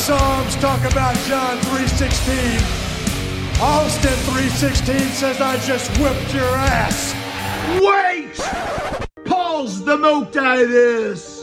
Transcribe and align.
Psalms. 0.00 0.56
Talk 0.56 0.80
about 0.90 1.14
John 1.26 1.58
3.16. 1.58 3.60
Austin 3.60 4.16
3.16 4.32 4.98
says 5.10 5.38
I 5.42 5.58
just 5.58 5.90
whipped 5.98 6.32
your 6.32 6.56
ass. 6.56 7.14
Wait! 7.82 8.34
Pause 9.26 9.84
the 9.84 9.98
motives! 9.98 11.42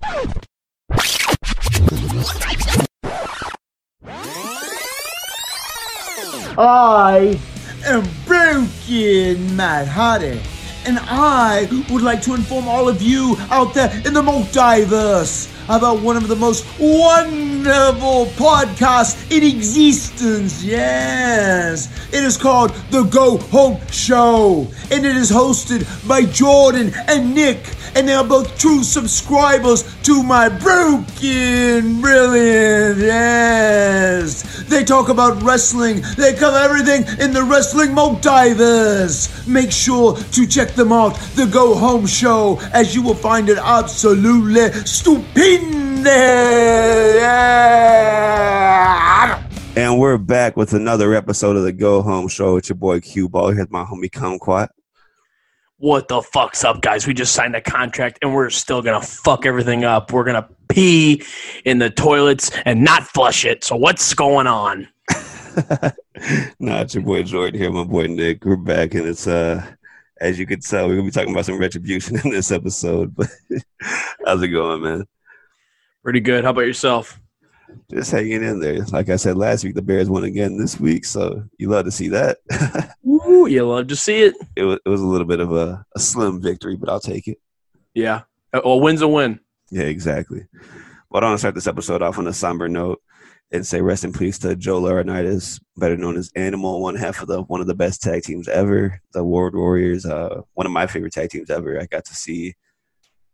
I 6.58 7.40
am 7.86 8.10
Broken 8.26 9.56
Matt 9.56 9.88
Hardy, 9.88 10.42
and 10.88 10.98
I 11.04 11.68
would 11.92 12.02
like 12.02 12.24
to 12.24 12.34
inform 12.34 12.68
all 12.68 12.90
of 12.90 13.04
you 13.04 13.38
out 13.52 13.76
there 13.76 13.92
in 14.04 14.16
the 14.16 14.24
multiverse 14.24 15.54
about 15.70 16.02
one 16.02 16.16
of 16.16 16.28
the 16.28 16.36
most 16.36 16.66
wonderful 16.80 18.26
podcasts 18.38 19.32
in 19.32 19.44
existence. 19.44 20.64
Yes, 20.64 21.90
it 22.14 22.24
is 22.24 22.38
called 22.38 22.72
The 22.92 23.04
Go 23.04 23.38
Home 23.38 23.80
Show, 23.92 24.68
and 24.92 25.06
it 25.06 25.16
is 25.16 25.30
hosted 25.32 25.86
by 26.08 26.24
Jordan 26.24 26.94
and 27.08 27.36
Nick, 27.36 27.76
and 27.96 28.08
they 28.08 28.14
are 28.14 28.24
both 28.24 28.58
true 28.58 28.84
subscribers 28.84 29.84
to 30.04 30.24
my 30.24 30.48
Broken 30.50 32.02
Brilliant. 32.02 33.00
Yes, 33.00 34.64
they 34.68 34.84
talk 34.84 35.10
about 35.10 35.42
wrestling, 35.44 36.02
they 36.18 36.34
cover 36.34 36.58
everything 36.58 37.04
in 37.20 37.34
the 37.34 37.44
wrestling 37.44 37.90
multiverse. 37.90 39.48
Make 39.48 39.72
sure 39.72 40.18
to 40.18 40.48
check 40.48 40.74
them 40.74 40.92
out, 40.92 41.16
The 41.36 41.46
Go 41.46 41.76
Home 41.76 42.06
Show, 42.06 42.60
as 42.74 42.96
you 42.96 43.02
will 43.02 43.16
find 43.16 43.50
it 43.50 43.58
absolutely 43.58 44.72
stupendous. 44.86 45.57
And 49.76 50.00
we're 50.00 50.18
back 50.18 50.58
with 50.58 50.74
another 50.74 51.14
episode 51.14 51.56
of 51.56 51.64
the 51.64 51.72
Go 51.72 52.02
Home 52.02 52.28
Show. 52.28 52.58
It's 52.58 52.70
your 52.70 52.76
boy 52.76 53.00
Q 53.00 53.30
Ball. 53.30 53.52
Here's 53.52 53.70
my 53.70 53.84
homie 53.84 54.10
Kumquat. 54.10 54.70
what 55.78 56.08
the 56.08 56.22
fuck's 56.22 56.64
up, 56.64 56.82
guys? 56.82 57.08
We 57.08 57.14
just 57.14 57.34
signed 57.34 57.56
a 57.56 57.62
contract 57.62 58.20
and 58.22 58.34
we're 58.34 58.50
still 58.50 58.82
gonna 58.82 59.02
fuck 59.02 59.46
everything 59.46 59.84
up. 59.84 60.12
We're 60.12 60.24
gonna 60.24 60.48
pee 60.70 61.24
in 61.66 61.80
the 61.80 61.90
toilets 61.90 62.52
and 62.66 62.84
not 62.84 63.04
flush 63.04 63.46
it. 63.46 63.64
So 63.64 63.76
what's 63.76 64.14
going 64.14 64.48
on? 64.48 64.88
nah, 66.60 66.82
it's 66.82 66.96
your 66.96 67.04
boy 67.04 67.24
Jordan 67.24 67.60
here, 67.60 67.72
my 67.72 67.84
boy 67.84 68.08
Nick. 68.08 68.46
We're 68.46 68.58
back, 68.58 68.94
and 68.94 69.06
it's 69.08 69.28
uh, 69.28 69.66
as 70.20 70.40
you 70.40 70.46
can 70.46 70.60
tell, 70.60 70.88
we're 70.88 70.96
gonna 70.96 71.08
be 71.08 71.12
talking 71.12 71.32
about 71.32 71.46
some 71.46 71.60
retribution 71.60 72.20
in 72.24 72.32
this 72.32 72.52
episode. 72.52 73.16
But 73.16 73.28
how's 74.26 74.42
it 74.42 74.50
going, 74.50 74.82
man? 74.82 75.06
Pretty 76.08 76.22
good. 76.22 76.46
How 76.46 76.52
about 76.52 76.62
yourself? 76.62 77.20
Just 77.92 78.12
hanging 78.12 78.42
in 78.42 78.62
there. 78.62 78.78
Like 78.94 79.10
I 79.10 79.18
said 79.18 79.36
last 79.36 79.66
week, 79.66 79.76
the 79.76 79.82
Bears 79.82 80.10
won 80.10 80.24
again 80.24 80.58
this 80.58 80.80
week, 80.80 81.04
so 81.04 81.44
you 81.58 81.68
love 81.68 81.84
to 81.84 81.92
see 81.92 82.08
that. 82.08 82.38
Ooh, 83.06 83.46
you 83.50 83.68
love 83.68 83.88
to 83.88 83.96
see 83.98 84.22
it. 84.22 84.36
it 84.56 84.64
was 84.64 84.80
it 84.86 84.88
was 84.88 85.02
a 85.02 85.06
little 85.06 85.28
bit 85.28 85.42
of 85.42 85.52
a, 85.52 85.86
a 85.98 86.00
slim 86.00 86.42
victory, 86.42 86.78
but 86.78 86.88
I'll 86.88 87.02
take 87.02 87.28
it. 87.28 87.42
Yeah. 87.94 88.22
Uh, 88.54 88.62
Well, 88.64 88.80
win's 88.80 89.02
a 89.02 89.08
win. 89.10 89.42
Yeah, 89.70 89.84
exactly. 89.84 90.46
But 91.12 91.26
I 91.26 91.28
want 91.28 91.34
to 91.36 91.40
start 91.40 91.56
this 91.56 91.68
episode 91.68 92.02
off 92.02 92.18
on 92.18 92.28
a 92.28 92.34
somber 92.34 92.70
note 92.70 93.02
and 93.52 93.68
say 93.68 93.82
rest 93.82 94.06
in 94.06 94.14
peace 94.14 94.40
to 94.40 94.56
Joe 94.56 94.82
Laurinaitis, 94.82 95.60
better 95.76 95.98
known 95.98 96.16
as 96.16 96.32
Animal, 96.38 96.82
one 96.82 96.96
half 96.96 97.22
of 97.22 97.28
the 97.28 97.42
one 97.42 97.60
of 97.60 97.68
the 97.68 97.76
best 97.76 98.02
tag 98.02 98.24
teams 98.24 98.48
ever, 98.48 99.02
the 99.12 99.24
Road 99.24 99.56
Warriors, 99.56 100.06
uh, 100.06 100.40
one 100.54 100.66
of 100.66 100.72
my 100.72 100.88
favorite 100.88 101.12
tag 101.12 101.32
teams 101.32 101.50
ever. 101.50 101.82
I 101.82 101.86
got 101.86 102.06
to 102.06 102.16
see 102.16 102.56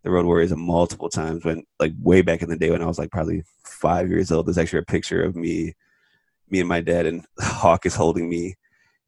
the 0.04 0.12
Road 0.12 0.26
Warriors 0.26 0.56
multiple 0.56 1.10
times 1.10 1.46
when 1.46 1.64
like 1.80 1.94
way 2.02 2.22
back 2.22 2.42
in 2.42 2.50
the 2.50 2.58
day 2.58 2.70
when 2.70 2.82
I 2.82 2.86
was 2.86 3.00
like 3.00 3.12
probably 3.12 3.44
five 3.66 4.10
years 4.10 4.32
old. 4.32 4.46
There's 4.46 4.58
actually 4.58 4.80
a 4.80 4.84
picture 4.84 5.24
of 5.24 5.36
me, 5.36 5.76
me 6.50 6.60
and 6.60 6.70
my 6.70 6.82
dad, 6.82 7.06
and 7.06 7.26
Hawk 7.40 7.86
is 7.86 7.96
holding 7.96 8.30
me, 8.30 8.56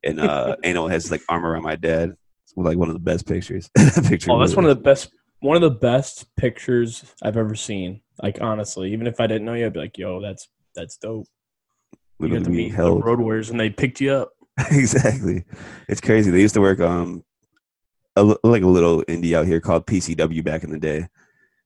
and 0.04 0.20
uh, 0.20 0.56
Animal 0.64 0.88
has 0.88 1.12
like 1.12 1.22
arm 1.28 1.46
around 1.46 1.64
my 1.64 1.76
dad. 1.76 2.16
It's 2.44 2.54
like 2.56 2.78
one 2.78 2.90
of 2.90 2.96
the 2.96 3.00
best 3.00 3.28
pictures. 3.28 3.70
picture 4.08 4.32
Oh, 4.32 4.40
that's 4.40 4.56
one 4.56 4.66
of 4.66 4.76
the 4.76 4.82
best 4.82 5.12
one 5.40 5.58
of 5.58 5.62
the 5.62 5.70
best 5.70 6.34
pictures 6.38 7.04
I've 7.22 7.38
ever 7.38 7.56
seen. 7.56 8.02
Like 8.24 8.40
honestly, 8.42 8.94
even 8.94 9.06
if 9.06 9.20
I 9.20 9.28
didn't 9.28 9.46
know 9.46 9.54
you, 9.54 9.66
I'd 9.66 9.74
be 9.74 9.80
like, 9.80 9.98
"Yo, 9.98 10.22
that's 10.22 10.48
that's 10.76 10.98
dope." 10.98 11.28
You 12.20 12.30
got 12.30 12.46
to 12.46 12.50
meet 12.50 12.76
the. 12.76 12.94
Road 12.94 13.20
Warriors 13.20 13.50
and 13.50 13.60
they 13.60 13.70
picked 13.70 14.00
you 14.00 14.12
up. 14.14 14.32
exactly. 14.72 15.44
It's 15.90 16.00
crazy. 16.00 16.32
They 16.32 16.40
used 16.40 16.54
to 16.54 16.62
work 16.62 16.80
um 16.80 17.26
a, 18.16 18.24
like 18.44 18.64
a 18.64 18.68
little 18.68 19.03
indie 19.03 19.34
out 19.36 19.46
here 19.48 19.59
called 19.59 19.86
PCW 19.86 20.44
back 20.44 20.64
in 20.64 20.72
the 20.72 20.80
day. 20.80 21.08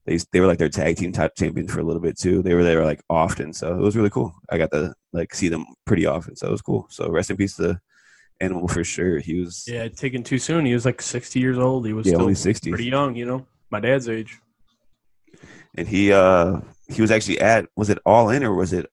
They 0.05 0.17
they 0.31 0.39
were 0.39 0.47
like 0.47 0.57
their 0.57 0.69
tag 0.69 0.97
team 0.97 1.11
type 1.11 1.35
champions 1.35 1.71
for 1.71 1.79
a 1.79 1.83
little 1.83 2.01
bit 2.01 2.17
too. 2.17 2.41
They 2.41 2.53
were 2.55 2.63
there 2.63 2.83
like 2.85 3.01
often, 3.09 3.53
so 3.53 3.73
it 3.75 3.81
was 3.81 3.95
really 3.95 4.09
cool. 4.09 4.33
I 4.49 4.57
got 4.57 4.71
to 4.71 4.93
like 5.13 5.35
see 5.35 5.49
them 5.49 5.65
pretty 5.85 6.05
often, 6.05 6.35
so 6.35 6.47
it 6.47 6.51
was 6.51 6.61
cool. 6.61 6.87
So 6.89 7.09
rest 7.09 7.29
in 7.29 7.37
peace 7.37 7.55
to 7.57 7.79
Animal 8.41 8.69
for 8.69 8.83
sure. 8.85 9.19
He 9.19 9.39
was 9.39 9.65
Yeah, 9.67 9.89
taken 9.89 10.23
too 10.23 10.39
soon. 10.39 10.65
He 10.65 10.73
was 10.73 10.85
like 10.85 11.01
sixty 11.01 11.39
years 11.41 11.57
old. 11.57 11.85
He 11.85 11.93
was 11.93 12.07
yeah 12.07 12.11
still 12.13 12.21
only 12.21 12.35
sixty, 12.35 12.69
pretty 12.69 12.85
young, 12.85 13.15
you 13.15 13.25
know, 13.25 13.45
my 13.69 13.81
dad's 13.81 14.07
age. 14.07 14.39
and 15.75 15.87
he 15.87 16.11
uh 16.11 16.59
he 16.87 17.01
was 17.01 17.11
actually 17.11 17.39
at 17.39 17.67
was 17.75 17.89
it 17.89 17.99
All 18.05 18.29
In 18.29 18.43
or 18.43 18.53
was 18.55 18.73
it 18.73 18.89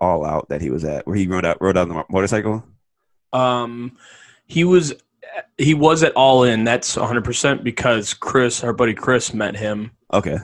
All 0.00 0.24
Out 0.24 0.48
that 0.48 0.60
he 0.60 0.70
was 0.70 0.84
at 0.84 1.06
where 1.06 1.16
he 1.16 1.26
rode 1.26 1.44
out 1.44 1.58
rode 1.60 1.76
out 1.76 1.88
on 1.90 1.96
the 1.96 2.04
motorcycle? 2.10 2.64
Um, 3.32 3.96
he 4.46 4.64
was 4.64 4.94
he 5.56 5.74
was 5.74 6.02
at 6.02 6.12
All 6.12 6.44
In. 6.44 6.64
That's 6.64 6.96
100 6.96 7.24
percent 7.24 7.64
because 7.64 8.14
Chris, 8.14 8.62
our 8.64 8.72
buddy 8.72 8.94
Chris, 8.94 9.32
met 9.34 9.56
him 9.56 9.90
Okay, 10.12 10.38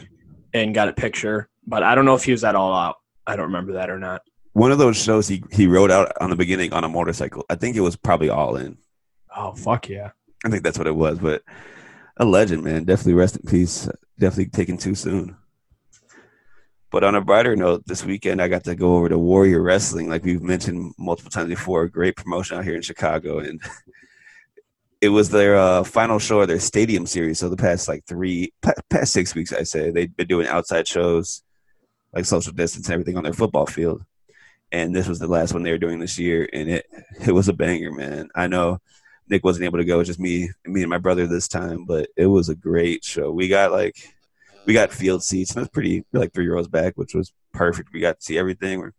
and 0.53 0.75
got 0.75 0.89
a 0.89 0.93
picture. 0.93 1.49
But 1.67 1.83
I 1.83 1.95
don't 1.95 2.05
know 2.05 2.15
if 2.15 2.25
he 2.25 2.33
was 2.33 2.45
at 2.45 2.55
All 2.55 2.75
Out. 2.75 2.97
I 3.27 3.37
don't 3.37 3.47
remember 3.47 3.73
that 3.75 3.91
or 3.91 3.99
not. 3.99 4.23
one 4.53 4.71
of 4.73 4.79
those 4.79 4.97
shows 4.97 5.27
he 5.29 5.43
he 5.51 5.67
rode 5.67 5.91
out 5.91 6.13
on 6.21 6.31
the 6.31 6.37
beginning 6.37 6.73
on 6.73 6.85
a 6.85 6.89
motorcycle. 6.89 7.45
I 7.49 7.55
think 7.55 7.77
it 7.77 7.81
was 7.81 7.97
probably 7.97 8.29
All 8.29 8.57
In. 8.57 8.77
Oh 9.37 9.53
fuck 9.55 9.89
yeah! 9.89 10.11
I 10.45 10.49
think 10.51 10.63
that's 10.63 10.79
what 10.79 10.87
it 10.87 10.95
was, 10.97 11.19
but 11.19 11.43
a 12.19 12.25
legend, 12.25 12.63
man. 12.63 12.85
Definitely 12.85 13.15
rest 13.15 13.37
in 13.37 13.43
peace. 13.51 13.89
Definitely 14.19 14.47
taken 14.51 14.77
too 14.77 14.95
soon. 14.95 15.37
But 16.91 17.03
on 17.03 17.17
a 17.17 17.21
brighter 17.21 17.57
note, 17.57 17.83
this 17.87 18.05
weekend 18.05 18.41
I 18.41 18.47
got 18.47 18.63
to 18.65 18.77
go 18.77 18.95
over 18.97 19.09
to 19.09 19.19
Warrior 19.19 19.61
Wrestling, 19.61 20.09
like 20.09 20.23
we've 20.23 20.43
mentioned 20.43 20.95
multiple 20.97 21.31
times 21.33 21.49
before. 21.49 21.83
A 21.83 21.91
great 21.91 22.15
promotion 22.15 22.57
out 22.57 22.65
here 22.65 22.77
in 22.77 22.83
Chicago, 22.83 23.39
and 23.41 23.61
it 25.05 25.11
was 25.11 25.29
their 25.29 25.55
uh, 25.55 25.85
final 25.85 26.19
show 26.19 26.41
of 26.41 26.49
their 26.49 26.59
stadium 26.59 27.05
series. 27.05 27.39
So 27.39 27.51
the 27.51 27.59
past 27.59 27.89
like 27.89 28.07
three, 28.07 28.55
past 28.89 29.13
six 29.13 29.35
weeks, 29.35 29.53
I 29.53 29.63
say 29.63 29.91
they've 29.91 30.17
been 30.17 30.27
doing 30.27 30.47
outside 30.47 30.89
shows, 30.89 31.43
like 32.15 32.25
social 32.25 32.55
distance 32.55 32.87
and 32.87 32.95
everything 32.95 33.19
on 33.19 33.23
their 33.23 33.35
football 33.35 33.67
field. 33.67 34.03
And 34.73 34.97
this 34.97 35.07
was 35.07 35.19
the 35.19 35.27
last 35.27 35.53
one 35.53 35.63
they 35.63 35.73
were 35.73 35.79
doing 35.79 35.99
this 35.99 36.19
year, 36.19 36.49
and 36.55 36.71
it 36.71 36.87
it 37.27 37.33
was 37.33 37.49
a 37.49 37.53
banger, 37.53 37.93
man. 37.93 38.31
I 38.35 38.47
know 38.47 38.79
Nick 39.29 39.45
wasn't 39.45 39.67
able 39.67 39.77
to 39.77 39.85
go, 39.85 40.01
it's 40.01 40.09
just 40.09 40.19
me, 40.19 40.51
me 40.65 40.81
and 40.81 40.89
my 40.89 40.97
brother 40.97 41.27
this 41.27 41.49
time, 41.49 41.85
but 41.85 42.09
it 42.17 42.27
was 42.27 42.49
a 42.49 42.55
great 42.55 43.05
show. 43.05 43.31
We 43.31 43.49
got 43.49 43.73
like, 43.73 43.97
we 44.65 44.73
got 44.73 44.91
field 44.91 45.23
seats, 45.23 45.51
and 45.51 45.59
it 45.59 45.61
was 45.61 45.69
pretty 45.69 46.07
like 46.15 46.33
three 46.33 46.49
rows 46.49 46.67
back, 46.67 46.95
which 46.97 47.15
was 47.15 47.31
perfect. 47.53 47.91
We 47.93 48.01
got 48.01 48.21
to 48.21 48.25
see 48.25 48.39
everything. 48.39 48.81
We're 48.81 48.95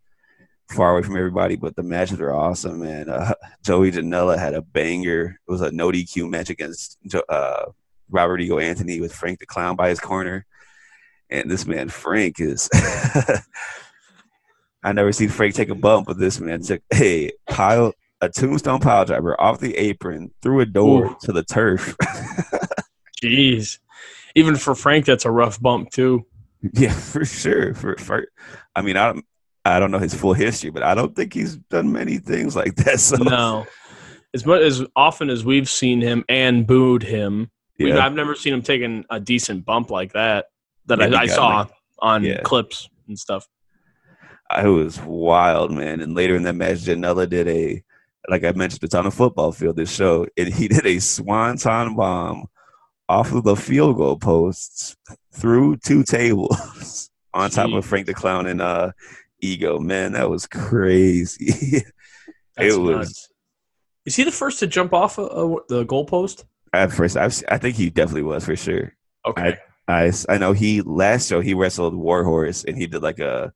far 0.70 0.94
away 0.94 1.04
from 1.04 1.18
everybody, 1.18 1.56
but 1.56 1.76
the 1.76 1.84
matches 1.84 2.20
were 2.20 2.34
awesome. 2.34 2.82
And 2.82 3.10
uh, 3.10 3.34
Joey 3.64 3.92
Janela 3.92 4.38
had 4.38 4.54
a 4.54 4.62
banger. 4.62 5.40
It 5.48 5.52
was 5.52 5.62
a 5.62 5.72
no 5.72 5.92
DQ 5.92 6.30
match 6.30 6.50
against 6.50 6.98
uh, 7.30 7.66
Robert 8.10 8.42
Ego 8.42 8.60
Anthony 8.60 9.02
with 9.02 9.14
Frank 9.14 9.40
the 9.40 9.46
Clown 9.46 9.76
by 9.76 9.90
his 9.90 10.00
corner. 10.00 10.46
And 11.30 11.50
this 11.50 11.66
man 11.66 11.90
Frank 11.90 12.40
is. 12.40 12.70
I 14.84 14.92
never 14.92 15.12
seen 15.12 15.30
Frank 15.30 15.56
take 15.56 15.70
a 15.70 15.76
bump, 15.76 16.06
but 16.06 16.20
this 16.20 16.40
man 16.40 16.62
took 16.62 16.84
a 16.94 17.32
pile, 17.50 17.94
a 18.22 18.30
tombstone 18.30 18.80
pile 18.80 19.04
driver 19.04 19.40
off 19.42 19.60
the 19.60 19.76
apron 19.76 20.32
through 20.44 20.60
a 20.60 20.66
door 20.68 21.08
Ooh. 21.08 21.18
to 21.22 21.32
the 21.32 21.44
turf. 21.44 21.96
Jeez, 23.24 23.80
even 24.36 24.56
for 24.56 24.76
Frank, 24.76 25.06
that's 25.06 25.26
a 25.26 25.32
rough 25.32 25.60
bump 25.60 25.90
too. 25.90 26.28
yeah, 26.74 26.94
for 26.94 27.26
sure. 27.26 27.74
For, 27.74 27.96
for 27.98 28.28
I 28.76 28.84
mean, 28.84 28.96
I 28.96 29.08
don't, 29.08 29.26
I 29.66 29.80
don't 29.80 29.92
know 29.92 30.00
his 30.00 30.14
full 30.14 30.34
history, 30.34 30.70
but 30.70 30.84
I 30.84 30.94
don't 30.96 31.16
think 31.16 31.34
he's 31.34 31.56
done 31.58 31.92
many 31.92 32.18
things 32.20 32.56
like 32.56 32.76
that. 32.84 33.00
So 33.00 33.18
No, 33.18 33.66
as 34.34 34.46
much 34.46 34.62
as 34.62 34.84
often 34.96 35.30
as 35.30 35.44
we've 35.44 35.70
seen 35.70 36.02
him 36.02 36.24
and 36.30 36.66
booed 36.68 37.04
him, 37.04 37.50
yeah, 37.78 38.06
I've 38.06 38.14
never 38.14 38.36
seen 38.36 38.54
him 38.54 38.62
taking 38.62 39.04
a 39.10 39.20
decent 39.20 39.66
bump 39.66 39.90
like 39.90 40.14
that 40.14 40.46
that 40.86 41.00
Yeah, 41.00 41.18
I, 41.18 41.22
I 41.24 41.28
saw 41.28 41.60
like- 41.60 41.72
on 42.00 42.24
yeah. 42.24 42.42
clips 42.42 42.88
and 43.08 43.18
stuff. 43.18 43.48
it 44.58 44.68
was 44.68 45.02
wild, 45.02 45.72
man. 45.72 46.02
And 46.02 46.14
later 46.14 46.36
in 46.36 46.44
that 46.44 46.56
match, 46.56 46.80
Janela 46.80 47.28
did 47.28 47.48
a, 47.48 47.84
like 48.30 48.44
I 48.44 48.52
mentioned, 48.52 48.84
it's 48.84 48.94
on 48.96 49.06
a 49.08 49.12
football 49.12 49.52
field. 49.52 49.78
This 49.78 49.94
show, 49.94 50.28
and 50.38 50.54
he 50.54 50.68
did 50.70 50.86
a 50.86 51.00
swanton 51.00 51.96
bomb 51.96 52.46
off 53.10 53.32
of 53.34 53.44
the 53.44 53.56
field 53.56 53.98
goal 53.98 54.18
posts 54.18 54.96
through 55.34 55.78
two 55.78 56.04
tables 56.04 57.10
on 57.34 57.50
top 57.50 57.72
of 57.72 57.86
Frank 57.86 58.08
the 58.08 58.14
Clown 58.14 58.46
and 58.48 58.62
uh, 58.62 58.92
ego, 59.46 59.80
man, 59.80 60.14
that 60.14 60.30
was 60.30 60.48
crazy. 60.48 61.84
It 62.58 62.78
was 62.80 62.96
nuts. 63.10 63.30
Is 64.06 64.16
he 64.16 64.24
the 64.24 64.32
first 64.32 64.60
to 64.60 64.68
jump 64.68 64.94
off 64.94 65.18
a, 65.18 65.24
a, 65.24 65.56
the 65.68 65.86
goalpost? 65.86 66.46
at 66.72 66.90
first. 66.92 67.18
I've, 67.18 67.36
I 67.50 67.58
think 67.58 67.76
he 67.76 67.90
definitely 67.90 68.22
was 68.24 68.46
for 68.46 68.56
sure. 68.56 68.94
Okay. 69.28 69.58
I 69.90 70.08
s- 70.08 70.26
I 70.30 70.38
know 70.38 70.54
he 70.54 70.82
last 70.82 71.28
show 71.28 71.42
he 71.42 71.54
wrestled 71.54 71.94
Warhorse 71.96 72.64
and 72.64 72.78
he 72.78 72.88
did 72.88 73.02
like 73.04 73.20
a 73.20 73.52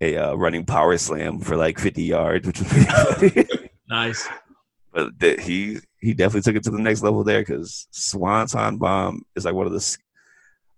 a 0.00 0.16
uh, 0.16 0.34
running 0.34 0.64
power 0.66 0.96
slam 0.98 1.40
for 1.40 1.56
like 1.56 1.78
50 1.78 2.02
yards, 2.02 2.46
which 2.46 2.60
was 2.60 2.68
pretty 2.68 3.42
funny. 3.44 3.70
nice. 3.88 4.28
but 4.92 5.18
th- 5.18 5.40
he 5.40 5.78
he 6.00 6.12
definitely 6.14 6.42
took 6.42 6.56
it 6.56 6.64
to 6.64 6.70
the 6.70 6.78
next 6.82 7.02
level 7.02 7.24
there 7.24 7.40
because 7.40 7.86
Swanton 7.92 8.76
Bomb 8.76 9.22
is 9.34 9.44
like 9.46 9.54
one 9.54 9.66
of 9.66 9.72
the. 9.72 9.96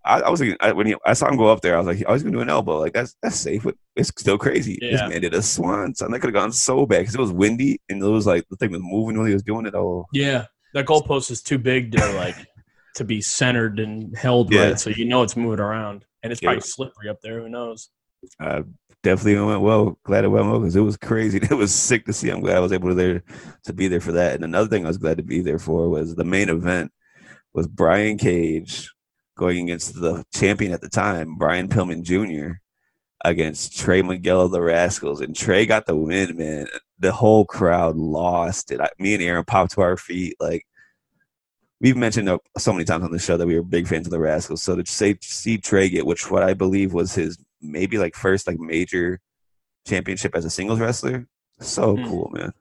I, 0.05 0.20
I 0.23 0.31
was 0.31 0.41
thinking 0.41 0.56
I, 0.61 0.73
when 0.73 0.87
he, 0.87 0.97
I 1.05 1.12
saw 1.12 1.29
him 1.29 1.37
go 1.37 1.49
up 1.49 1.61
there, 1.61 1.75
I 1.75 1.79
was 1.81 1.87
like, 1.87 2.06
I 2.06 2.12
was 2.12 2.23
gonna 2.23 2.35
do 2.37 2.41
an 2.43 2.49
elbow. 2.49 2.79
Like 2.79 2.93
that's 2.94 3.17
that's 3.23 3.37
safe, 3.37 3.62
but 3.64 3.75
it's 3.97 4.08
still 4.08 4.38
crazy. 4.38 4.79
This 4.81 5.00
man 5.00 5.20
did 5.20 5.35
a 5.35 5.43
Swanton. 5.43 6.11
That 6.11 6.20
could 6.20 6.29
have 6.35 6.43
gone 6.43 6.52
so 6.52 6.87
bad 6.87 7.00
because 7.00 7.14
it 7.14 7.20
was 7.20 7.32
windy 7.32 7.81
and 7.88 8.02
it 8.02 8.06
was 8.06 8.26
like 8.26 8.44
the 8.50 8.56
thing 8.56 8.70
was 8.70 8.81
moving 8.82 9.19
when 9.19 9.26
he 9.26 9.35
was 9.35 9.43
doing 9.43 9.67
it. 9.67 9.75
Oh, 9.75 10.06
Yeah, 10.12 10.47
that 10.75 10.87
goalpost 10.87 11.31
is 11.31 11.43
too 11.43 11.58
big 11.58 11.93
to 11.93 12.12
like 12.14 12.37
to 12.97 13.05
be 13.05 13.20
centered 13.20 13.79
and 13.79 14.17
held 14.17 14.52
Yeah. 14.52 14.69
right, 14.70 14.81
so 14.81 14.91
you 14.91 15.05
know 15.05 15.23
it's 15.23 15.37
moving 15.37 15.61
around, 15.61 16.05
and 16.23 16.32
it's 16.32 16.41
Yeah. 16.43 16.49
probably 16.50 16.62
slippery 16.62 17.08
up 17.08 17.19
there. 17.23 17.41
Who 17.43 17.49
knows? 17.49 17.91
uh, 18.38 18.62
definitely 19.03 19.41
went 19.43 19.62
well. 19.62 19.99
Glad 20.05 20.25
it 20.25 20.29
went 20.29 20.46
well 20.46 20.61
because 20.61 20.76
it 20.76 20.81
was 20.81 20.96
crazy. 20.96 21.38
It 21.43 21.55
was 21.55 21.75
sick 21.75 22.05
to 22.06 22.12
see. 22.12 22.29
I'm 22.31 22.41
glad 22.41 22.56
I 22.56 22.61
was 22.61 22.73
able 22.73 22.88
to 22.88 22.94
there 22.94 23.23
to 23.64 23.73
be 23.73 23.88
there 23.88 24.00
for 24.00 24.12
that. 24.12 24.35
And 24.35 24.44
another 24.44 24.69
thing 24.69 24.85
I 24.85 24.88
was 24.88 24.99
glad 24.99 25.17
to 25.19 25.23
be 25.23 25.41
there 25.41 25.58
for 25.58 25.88
was 25.88 26.14
the 26.14 26.25
main 26.25 26.49
event 26.50 26.91
was 27.55 27.67
Brian 27.67 28.19
Cage 28.19 28.91
going 29.40 29.58
against 29.58 29.98
the 29.98 30.22
champion 30.34 30.70
at 30.70 30.82
the 30.82 30.88
time, 30.88 31.37
Brian 31.37 31.66
Pillman 31.66 32.02
Jr. 32.02 32.58
against 33.25 33.76
Trey 33.76 34.02
Miguel 34.02 34.42
of 34.42 34.50
the 34.50 34.60
Rascalz, 34.60 35.22
and 35.22 35.34
Trey 35.34 35.64
got 35.64 35.87
the 35.87 35.96
win. 35.96 36.37
Man, 36.37 36.66
the 36.98 37.10
whole 37.10 37.46
crowd 37.46 37.96
lost 37.96 38.70
it. 38.70 38.82
I, 38.82 38.90
me 38.98 39.14
and 39.14 39.22
Aaron 39.22 39.44
popped 39.44 39.72
to 39.72 39.81
our 39.81 39.96
feet 39.96 40.37
like. 40.38 40.66
We've 41.81 41.96
mentioned 41.96 42.28
uh, 42.28 42.37
so 42.58 42.75
many 42.75 42.84
times 42.84 43.04
on 43.04 43.10
the 43.10 43.19
show 43.19 43.38
that 43.38 43.46
we 43.46 43.56
were 43.56 43.62
big 43.62 43.88
fans 43.88 44.06
of 44.06 44.10
the 44.10 44.19
Rascalz. 44.19 44.60
So 44.60 44.76
to 44.76 44.84
say 44.84 45.16
see 45.22 45.56
Trey 45.56 45.88
get, 45.88 46.04
which 46.04 46.31
what 46.31 46.43
I 46.43 46.52
believe 46.52 46.93
was 46.93 47.14
his 47.14 47.38
maybe 47.62 47.96
like 47.96 48.14
first 48.14 48.46
like 48.46 48.58
major 48.58 49.19
championship 49.86 50.36
as 50.36 50.44
a 50.44 50.50
singles 50.50 50.78
wrestler. 50.78 51.26
So 51.60 51.96
Hmm. 51.96 52.04
cool, 52.04 52.31
man. 52.34 52.52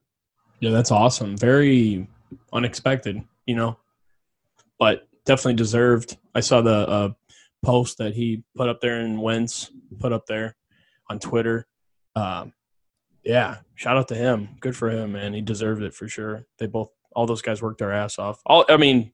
Yeah, 0.61 0.71
that's 0.71 0.91
awesome. 0.91 1.35
Very 1.35 2.07
unexpected, 2.53 3.21
you 3.45 3.55
know, 3.55 3.75
but 4.79 5.08
definitely 5.29 5.53
deserved. 5.53 6.17
I 6.33 6.39
saw 6.39 6.61
the 6.61 6.89
uh, 6.89 7.09
post 7.63 7.99
that 7.99 8.15
he 8.15 8.43
put 8.55 8.67
up 8.67 8.81
there 8.81 8.99
and 8.99 9.21
Wentz 9.21 9.69
put 9.99 10.11
up 10.11 10.25
there 10.25 10.55
on 11.07 11.19
Twitter. 11.19 11.67
Um, 12.15 12.51
yeah, 13.23 13.57
shout 13.75 13.95
out 13.95 14.07
to 14.07 14.15
him. 14.15 14.57
Good 14.59 14.75
for 14.75 14.89
him, 14.89 15.11
man. 15.11 15.35
He 15.35 15.41
deserved 15.41 15.83
it 15.83 15.93
for 15.93 16.07
sure. 16.07 16.47
They 16.57 16.65
both, 16.65 16.89
all 17.15 17.27
those 17.27 17.43
guys 17.43 17.61
worked 17.61 17.77
their 17.77 17.93
ass 17.93 18.17
off. 18.17 18.41
All, 18.43 18.65
I 18.69 18.77
mean, 18.77 19.13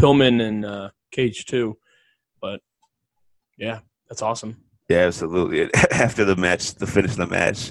Pillman 0.00 0.42
and 0.42 0.64
uh, 0.64 0.90
Cage 1.12 1.46
too. 1.46 1.78
But 2.40 2.60
yeah, 3.56 3.80
that's 4.08 4.22
awesome. 4.22 4.64
Yeah, 4.88 5.06
absolutely. 5.06 5.72
After 5.92 6.24
the 6.24 6.34
match, 6.34 6.74
the 6.74 6.88
finish 6.88 7.12
of 7.12 7.18
the 7.18 7.26
match, 7.28 7.70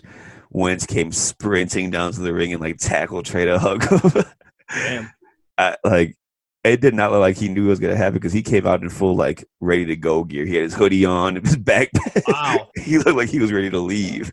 Wentz 0.49 0.85
came 0.85 1.11
sprinting 1.11 1.89
down 1.89 2.13
to 2.13 2.21
the 2.21 2.33
ring 2.33 2.53
and 2.53 2.61
like 2.61 2.77
tackled 2.77 3.25
Trey 3.25 3.43
to 3.43 3.59
hug 3.59 3.83
him. 3.83 4.23
Damn. 4.73 5.11
I, 5.57 5.75
like 5.83 6.15
it 6.63 6.81
did 6.81 6.93
not 6.93 7.11
look 7.11 7.21
like 7.21 7.37
he 7.37 7.49
knew 7.49 7.65
it 7.65 7.69
was 7.69 7.79
gonna 7.79 7.95
happen 7.95 8.13
because 8.13 8.33
he 8.33 8.43
came 8.43 8.67
out 8.67 8.81
in 8.81 8.89
full 8.89 9.15
like 9.15 9.43
ready 9.59 9.85
to 9.85 9.95
go 9.95 10.23
gear. 10.23 10.45
He 10.45 10.55
had 10.55 10.63
his 10.63 10.73
hoodie 10.73 11.05
on, 11.05 11.37
and 11.37 11.45
his 11.45 11.57
backpack. 11.57 12.23
Wow. 12.27 12.69
he 12.75 12.97
looked 12.97 13.17
like 13.17 13.29
he 13.29 13.39
was 13.39 13.51
ready 13.51 13.69
to 13.69 13.79
leave. 13.79 14.31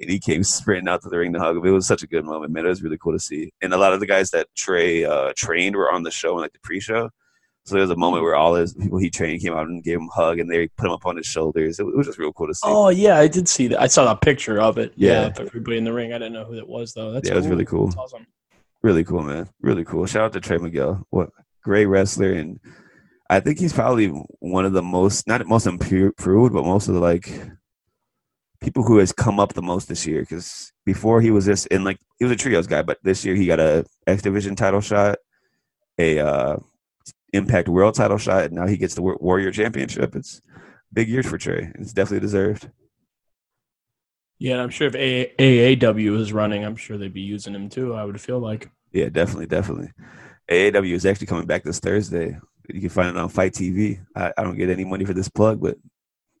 And 0.00 0.10
he 0.10 0.18
came 0.18 0.42
sprinting 0.42 0.88
out 0.88 1.02
to 1.02 1.08
the 1.08 1.18
ring 1.18 1.32
to 1.34 1.38
hug 1.38 1.56
him. 1.56 1.64
It 1.64 1.70
was 1.70 1.86
such 1.86 2.02
a 2.02 2.08
good 2.08 2.24
moment, 2.24 2.52
man. 2.52 2.66
It 2.66 2.68
was 2.68 2.82
really 2.82 2.98
cool 2.98 3.12
to 3.12 3.20
see. 3.20 3.52
And 3.62 3.72
a 3.72 3.76
lot 3.76 3.92
of 3.92 4.00
the 4.00 4.06
guys 4.06 4.30
that 4.30 4.48
Trey 4.56 5.04
uh, 5.04 5.32
trained 5.36 5.76
were 5.76 5.92
on 5.92 6.02
the 6.02 6.10
show 6.10 6.32
in 6.32 6.40
like 6.40 6.52
the 6.52 6.58
pre-show. 6.64 7.10
So 7.66 7.76
there 7.76 7.80
was 7.80 7.90
a 7.90 7.96
moment 7.96 8.22
where 8.24 8.34
all 8.34 8.54
his 8.54 8.74
people 8.74 8.98
he 8.98 9.08
trained 9.08 9.40
came 9.40 9.54
out 9.54 9.68
and 9.68 9.82
gave 9.82 9.96
him 9.96 10.08
a 10.10 10.14
hug, 10.14 10.38
and 10.38 10.50
they 10.50 10.68
put 10.68 10.86
him 10.86 10.92
up 10.92 11.06
on 11.06 11.16
his 11.16 11.26
shoulders. 11.26 11.78
It 11.78 11.86
was, 11.86 12.06
just 12.06 12.18
real 12.18 12.32
cool 12.32 12.48
to 12.48 12.54
see. 12.54 12.62
Oh 12.64 12.90
yeah, 12.90 13.18
I 13.18 13.26
did 13.26 13.48
see 13.48 13.68
that. 13.68 13.80
I 13.80 13.86
saw 13.86 14.10
a 14.10 14.16
picture 14.16 14.60
of 14.60 14.76
it. 14.76 14.92
Yeah. 14.96 15.26
of 15.26 15.38
everybody 15.40 15.78
in 15.78 15.84
the 15.84 15.92
ring. 15.92 16.12
I 16.12 16.18
didn't 16.18 16.34
know 16.34 16.44
who 16.44 16.56
that 16.56 16.68
was 16.68 16.92
though. 16.92 17.12
That's 17.12 17.26
Yeah, 17.26 17.34
it 17.34 17.38
was 17.38 17.48
really 17.48 17.64
cool. 17.64 17.86
That's 17.86 17.96
awesome. 17.96 18.26
Really 18.84 19.02
cool, 19.02 19.22
man. 19.22 19.48
Really 19.62 19.82
cool. 19.82 20.04
Shout 20.04 20.24
out 20.24 20.32
to 20.34 20.40
Trey 20.40 20.58
Miguel. 20.58 21.06
What 21.08 21.30
great 21.62 21.86
wrestler, 21.86 22.32
and 22.32 22.60
I 23.30 23.40
think 23.40 23.58
he's 23.58 23.72
probably 23.72 24.08
one 24.40 24.66
of 24.66 24.74
the 24.74 24.82
most 24.82 25.26
not 25.26 25.46
most 25.46 25.66
improved, 25.66 26.18
but 26.52 26.66
most 26.66 26.88
of 26.88 26.92
the 26.92 27.00
like 27.00 27.32
people 28.60 28.82
who 28.82 28.98
has 28.98 29.10
come 29.10 29.40
up 29.40 29.54
the 29.54 29.62
most 29.62 29.88
this 29.88 30.06
year. 30.06 30.20
Because 30.20 30.70
before 30.84 31.22
he 31.22 31.30
was 31.30 31.46
just 31.46 31.66
in 31.68 31.82
like 31.82 31.98
he 32.18 32.26
was 32.26 32.32
a 32.32 32.36
trios 32.36 32.66
guy, 32.66 32.82
but 32.82 32.98
this 33.02 33.24
year 33.24 33.34
he 33.34 33.46
got 33.46 33.58
a 33.58 33.86
X 34.06 34.20
Division 34.20 34.54
title 34.54 34.82
shot, 34.82 35.16
a 35.98 36.18
uh, 36.18 36.56
Impact 37.32 37.70
World 37.70 37.94
title 37.94 38.18
shot, 38.18 38.44
and 38.44 38.52
now 38.52 38.66
he 38.66 38.76
gets 38.76 38.94
the 38.94 39.00
Warrior 39.00 39.50
Championship. 39.50 40.14
It's 40.14 40.42
big 40.92 41.08
years 41.08 41.26
for 41.26 41.38
Trey. 41.38 41.72
It's 41.76 41.94
definitely 41.94 42.20
deserved. 42.20 42.68
Yeah, 44.38 44.54
and 44.54 44.62
I'm 44.62 44.70
sure 44.70 44.88
if 44.88 44.94
A- 44.94 45.32
AAW 45.38 46.18
is 46.20 46.32
running, 46.32 46.64
I'm 46.64 46.76
sure 46.76 46.98
they'd 46.98 47.12
be 47.12 47.20
using 47.20 47.54
him 47.54 47.68
too. 47.68 47.94
I 47.94 48.04
would 48.04 48.20
feel 48.20 48.40
like. 48.40 48.70
Yeah, 48.92 49.08
definitely, 49.08 49.46
definitely. 49.46 49.90
AAW 50.50 50.92
is 50.92 51.06
actually 51.06 51.26
coming 51.28 51.46
back 51.46 51.62
this 51.64 51.80
Thursday. 51.80 52.38
You 52.68 52.80
can 52.80 52.88
find 52.90 53.08
it 53.10 53.16
on 53.16 53.28
Fight 53.28 53.52
TV. 53.52 54.04
I, 54.16 54.32
I 54.36 54.42
don't 54.42 54.56
get 54.56 54.70
any 54.70 54.84
money 54.84 55.04
for 55.04 55.14
this 55.14 55.28
plug, 55.28 55.60
but 55.60 55.76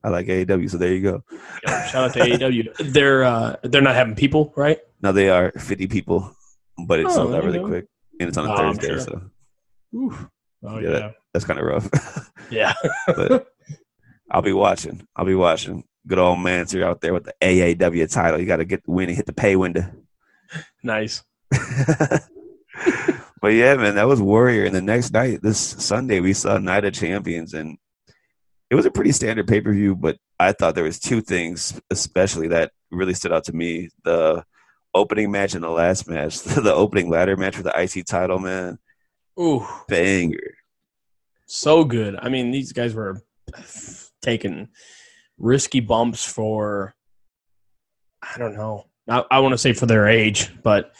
I 0.02 0.08
like 0.10 0.26
AAW, 0.26 0.70
so 0.70 0.76
there 0.78 0.92
you 0.92 1.02
go. 1.02 1.24
Yeah, 1.66 1.86
shout 1.86 2.04
out 2.04 2.12
to 2.14 2.20
AAW. 2.20 2.92
They're 2.92 3.24
uh, 3.24 3.56
they're 3.62 3.80
not 3.82 3.94
having 3.94 4.14
people, 4.14 4.52
right? 4.56 4.78
Now 5.02 5.12
they 5.12 5.28
are 5.30 5.52
50 5.52 5.86
people, 5.86 6.34
but 6.86 7.00
it's 7.00 7.12
Oh, 7.12 7.16
sold 7.16 7.34
out 7.34 7.44
really 7.44 7.64
quick, 7.64 7.86
and 8.20 8.28
it's 8.28 8.36
on 8.38 8.46
a 8.46 8.52
Oh, 8.52 8.56
Thursday, 8.56 8.88
sure. 8.88 8.98
so 9.00 9.22
Oof. 9.96 10.26
Oh 10.64 10.78
Yeah, 10.78 10.90
yeah, 10.90 11.10
that's 11.32 11.44
kind 11.44 11.58
of 11.60 11.66
rough. 11.66 12.30
yeah. 12.50 12.72
but 13.06 13.46
I'll 14.30 14.42
be 14.42 14.52
watching. 14.52 15.06
I'll 15.16 15.24
be 15.26 15.34
watching. 15.34 15.84
Good 16.06 16.18
old 16.18 16.40
Mansour 16.40 16.84
out 16.84 17.00
there 17.00 17.14
with 17.14 17.24
the 17.24 17.34
AAW 17.40 18.12
title. 18.12 18.38
You 18.38 18.46
got 18.46 18.58
to 18.58 18.64
get 18.64 18.84
the 18.84 18.90
win 18.90 19.08
and 19.08 19.16
hit 19.16 19.26
the 19.26 19.32
pay 19.32 19.56
window. 19.56 19.90
nice. 20.82 21.22
but 23.40 23.52
yeah, 23.52 23.74
man, 23.76 23.94
that 23.94 24.06
was 24.06 24.20
Warrior. 24.20 24.64
And 24.64 24.74
the 24.74 24.82
next 24.82 25.12
night, 25.12 25.40
this 25.42 25.58
Sunday, 25.58 26.20
we 26.20 26.32
saw 26.32 26.58
Night 26.58 26.84
of 26.84 26.92
Champions, 26.92 27.54
and 27.54 27.78
it 28.70 28.74
was 28.74 28.86
a 28.86 28.90
pretty 28.90 29.12
standard 29.12 29.46
pay 29.48 29.60
per 29.60 29.72
view. 29.72 29.96
But 29.96 30.18
I 30.38 30.52
thought 30.52 30.74
there 30.74 30.84
was 30.84 30.98
two 30.98 31.20
things, 31.20 31.80
especially 31.90 32.48
that 32.48 32.72
really 32.90 33.14
stood 33.14 33.32
out 33.32 33.44
to 33.44 33.52
me: 33.54 33.88
the 34.04 34.44
opening 34.94 35.30
match 35.30 35.54
and 35.54 35.64
the 35.64 35.70
last 35.70 36.08
match. 36.08 36.40
the 36.42 36.74
opening 36.74 37.08
ladder 37.08 37.36
match 37.36 37.56
for 37.56 37.62
the 37.62 37.80
IC 37.80 38.06
title, 38.06 38.38
man, 38.38 38.78
Ooh, 39.40 39.66
banger. 39.88 40.54
so 41.46 41.84
good. 41.84 42.16
I 42.20 42.28
mean, 42.28 42.50
these 42.50 42.72
guys 42.72 42.94
were 42.94 43.22
taking 44.22 44.68
risky 45.38 45.80
bumps 45.80 46.24
for. 46.24 46.94
I 48.22 48.38
don't 48.38 48.54
know. 48.56 48.86
I, 49.08 49.22
I 49.30 49.38
want 49.40 49.52
to 49.52 49.58
say 49.58 49.72
for 49.74 49.86
their 49.86 50.08
age, 50.08 50.50
but 50.62 50.94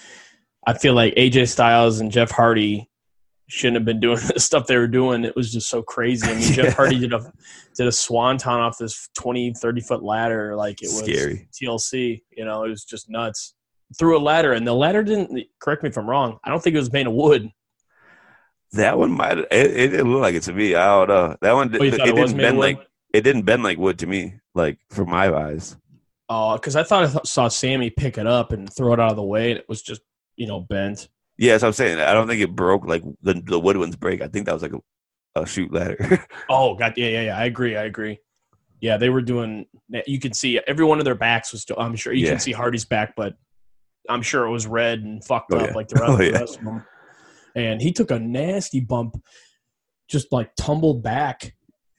I 0.67 0.75
feel 0.75 0.95
like 0.95 1.15
AJ 1.15 1.49
Styles 1.49 2.01
and 2.01 2.13
Jeff 2.13 2.31
Hardy 2.31 2.91
shouldn't 3.49 3.77
have 3.77 3.85
been 3.85 4.01
doing 4.01 4.19
the 4.35 4.41
stuff 4.41 4.67
they 4.67 4.77
were 4.77 4.89
doing. 4.89 5.25
It 5.25 5.37
was 5.37 5.53
just 5.53 5.69
so 5.69 5.83
crazy. 5.83 6.27
I 6.31 6.35
mean, 6.35 6.43
Yeah. 6.49 6.55
Jeff 6.55 6.75
Hardy 6.75 6.99
did 6.99 7.13
a 7.13 7.33
did 7.77 7.87
a 7.87 7.93
swanton 7.93 8.53
off 8.61 8.79
this 8.79 9.09
20, 9.17 9.55
30 9.55 9.81
foot 9.81 10.03
ladder 10.03 10.55
like 10.55 10.83
it 10.83 10.87
was 10.87 11.01
Scary. 11.01 11.49
TLC. 11.53 12.23
You 12.37 12.45
know, 12.45 12.65
it 12.65 12.69
was 12.69 12.85
just 12.85 13.09
nuts. 13.11 13.55
Through 13.99 14.19
a 14.19 14.21
ladder, 14.21 14.53
and 14.53 14.67
the 14.67 14.73
ladder 14.75 15.03
didn't. 15.03 15.47
Correct 15.61 15.83
me 15.83 15.89
if 15.91 15.97
I'm 15.97 16.09
wrong. 16.09 16.39
I 16.43 16.51
don't 16.51 16.63
think 16.63 16.75
it 16.75 16.79
was 16.79 16.93
made 16.93 17.07
of 17.07 17.13
wood. 17.13 17.51
That 18.73 18.99
one 18.99 19.13
might. 19.13 19.39
It, 19.39 19.49
it 19.53 19.89
didn't 19.91 20.11
look 20.11 20.23
like 20.23 20.35
it 20.35 20.43
to 20.45 20.53
me. 20.53 20.75
I 20.75 20.87
don't 20.87 21.09
know. 21.09 21.37
That 21.43 21.53
one. 21.53 21.71
Oh, 21.73 21.83
it, 21.83 21.95
it, 21.95 22.01
it 22.01 22.15
didn't 22.15 22.37
bend 22.37 22.59
wood? 22.59 22.79
like. 22.79 22.89
It 23.15 23.23
didn't 23.23 23.43
bend 23.43 23.63
like 23.63 23.79
wood 23.79 23.99
to 24.01 24.07
me. 24.07 24.35
Like 24.55 24.79
for 24.91 25.07
my 25.07 25.33
eyes. 25.33 25.77
Oh, 26.29 26.55
because 26.55 26.75
I 26.77 26.83
thought 26.83 27.05
I 27.05 27.07
th- 27.13 27.27
saw 27.27 27.49
Sami 27.49 27.91
pick 27.91 28.19
it 28.19 28.27
up 28.27 28.53
and 28.53 28.71
throw 28.73 28.93
it 28.93 29.01
out 29.01 29.11
of 29.11 29.17
the 29.17 29.23
way, 29.23 29.51
and 29.53 29.59
it 29.61 29.69
was 29.69 29.81
just 29.83 30.03
you 30.37 30.47
know 30.47 30.61
bent. 30.61 31.09
Yeah, 31.39 31.53
that's 31.53 31.63
what 31.63 31.69
I'm 31.69 31.73
saying. 31.75 32.01
I 32.01 32.13
don't 32.13 32.27
think 32.29 32.43
it 32.43 32.55
broke 32.55 32.87
like 32.87 33.03
the 33.23 33.35
the 33.35 33.59
wood 33.61 33.77
ones 33.77 33.97
break. 33.97 34.21
I 34.21 34.29
think 34.29 34.47
that 34.47 34.53
was 34.53 34.63
like 34.63 34.73
a, 34.75 35.41
a 35.41 35.47
shoot 35.47 35.73
ladder. 35.73 36.27
Oh 36.49 36.75
God, 36.75 36.95
yeah, 36.97 37.09
yeah, 37.09 37.23
yeah. 37.23 37.39
I 37.39 37.45
agree. 37.47 37.77
I 37.77 37.85
agree. 37.85 38.19
Yeah, 38.81 38.97
they 38.97 39.09
were 39.11 39.23
doing. 39.23 39.67
You 40.07 40.19
can 40.19 40.33
see 40.33 40.61
every 40.67 40.85
one 40.85 40.99
of 40.99 41.05
their 41.05 41.15
backs 41.15 41.53
was. 41.53 41.63
Still, 41.63 41.79
I'm 41.79 41.95
sure 41.97 42.13
you 42.13 42.25
Yeah. 42.25 42.33
can 42.33 42.41
see 42.41 42.53
Hardy's 42.53 42.85
back, 42.85 43.15
but 43.17 43.35
I'm 44.09 44.23
sure 44.23 44.45
it 44.45 44.51
was 44.51 44.67
red 44.67 45.01
and 45.01 45.25
fucked 45.25 45.53
Oh, 45.53 45.59
up 45.59 45.69
yeah. 45.71 45.75
like 45.75 45.89
the 45.89 46.01
rest, 46.01 46.11
Oh, 46.13 46.17
the 46.17 46.27
yeah. 46.31 46.39
rest 46.41 46.59
of 46.59 46.65
them. 46.65 46.85
And 47.55 47.81
he 47.81 47.93
took 47.93 48.11
a 48.11 48.19
nasty 48.19 48.81
bump, 48.81 49.17
just 50.09 50.33
like 50.33 50.51
tumbled 50.57 51.03
back. 51.03 51.55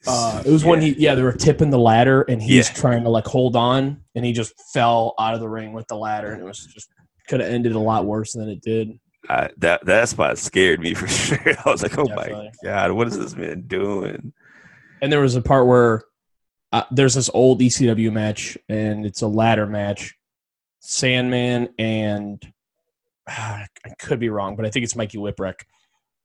Uh, 0.06 0.42
it 0.44 0.50
was 0.50 0.64
when 0.64 0.80
he, 0.80 0.90
yeah, 0.98 1.14
they 1.14 1.22
were 1.22 1.32
tipping 1.32 1.70
the 1.70 1.78
ladder, 1.78 2.22
and 2.22 2.40
he's 2.42 2.68
Yeah. 2.68 2.74
trying 2.74 3.02
to 3.04 3.08
like 3.10 3.24
hold 3.26 3.56
on, 3.56 4.02
and 4.14 4.24
he 4.24 4.32
just 4.32 4.52
fell 4.72 5.14
out 5.18 5.34
of 5.34 5.40
the 5.40 5.48
ring 5.48 5.72
with 5.72 5.86
the 5.88 5.96
ladder, 5.96 6.32
and 6.32 6.40
it 6.40 6.44
was 6.44 6.64
just 6.66 6.88
could 7.28 7.40
have 7.40 7.50
ended 7.50 7.72
a 7.72 7.78
lot 7.78 8.04
worse 8.04 8.32
than 8.34 8.48
it 8.48 8.60
did. 8.62 8.98
I, 9.28 9.50
that 9.58 9.84
that 9.86 10.08
spot 10.08 10.38
scared 10.38 10.78
me 10.80 10.94
for 10.94 11.08
sure. 11.08 11.38
I 11.44 11.70
was 11.70 11.82
like, 11.82 11.98
oh 11.98 12.04
Definitely. 12.04 12.50
my 12.62 12.68
god, 12.68 12.92
what 12.92 13.08
is 13.08 13.18
this 13.18 13.34
man 13.34 13.62
doing? 13.66 14.32
And 15.02 15.12
there 15.12 15.20
was 15.20 15.34
a 15.34 15.42
part 15.42 15.66
where 15.66 16.02
uh, 16.72 16.84
there's 16.92 17.14
this 17.14 17.30
old 17.34 17.60
ECW 17.60 18.12
match, 18.12 18.56
and 18.68 19.04
it's 19.04 19.22
a 19.22 19.26
ladder 19.28 19.66
match. 19.66 20.14
Sandman 20.80 21.68
and 21.78 22.40
ah, 23.28 23.64
I 23.84 23.88
could 23.98 24.20
be 24.20 24.28
wrong, 24.28 24.54
but 24.54 24.64
I 24.64 24.70
think 24.70 24.84
it's 24.84 24.94
Mikey 24.94 25.18
Whipwreck. 25.18 25.64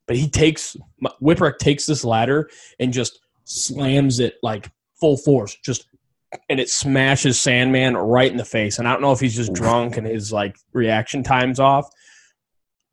But 0.07 0.17
he 0.17 0.29
takes 0.29 0.75
Whipwreck 1.21 1.57
takes 1.57 1.85
this 1.85 2.03
ladder 2.03 2.49
and 2.79 2.93
just 2.93 3.19
slams 3.43 4.19
it 4.19 4.35
like 4.41 4.69
full 4.99 5.17
force, 5.17 5.55
just 5.63 5.87
and 6.49 6.59
it 6.59 6.69
smashes 6.69 7.39
Sandman 7.39 7.97
right 7.97 8.31
in 8.31 8.37
the 8.37 8.45
face. 8.45 8.79
And 8.79 8.87
I 8.87 8.91
don't 8.91 9.01
know 9.01 9.11
if 9.11 9.19
he's 9.19 9.35
just 9.35 9.53
drunk 9.53 9.97
and 9.97 10.07
his 10.07 10.31
like 10.31 10.57
reaction 10.73 11.23
time's 11.23 11.59
off, 11.59 11.89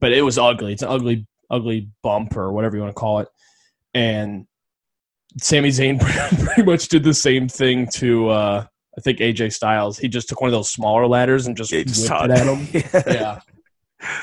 but 0.00 0.12
it 0.12 0.22
was 0.22 0.38
ugly. 0.38 0.72
It's 0.72 0.82
an 0.82 0.88
ugly, 0.88 1.26
ugly 1.50 1.90
bump 2.02 2.36
or 2.36 2.52
whatever 2.52 2.76
you 2.76 2.82
want 2.82 2.94
to 2.94 3.00
call 3.00 3.20
it. 3.20 3.28
And 3.94 4.46
Sami 5.40 5.68
Zayn 5.68 6.00
pretty 6.44 6.62
much 6.62 6.88
did 6.88 7.04
the 7.04 7.14
same 7.14 7.48
thing 7.48 7.86
to 7.94 8.28
uh, 8.28 8.66
I 8.96 9.00
think 9.00 9.18
AJ 9.18 9.52
Styles. 9.52 9.98
He 9.98 10.08
just 10.08 10.28
took 10.28 10.40
one 10.40 10.48
of 10.48 10.52
those 10.52 10.70
smaller 10.70 11.06
ladders 11.06 11.46
and 11.46 11.56
just 11.56 11.70
Yeah, 11.70 11.78
he 11.78 11.84
whipped 11.84 12.24
it 12.24 12.30
at 12.30 12.46
him. 12.46 13.02
yeah. 13.06 13.40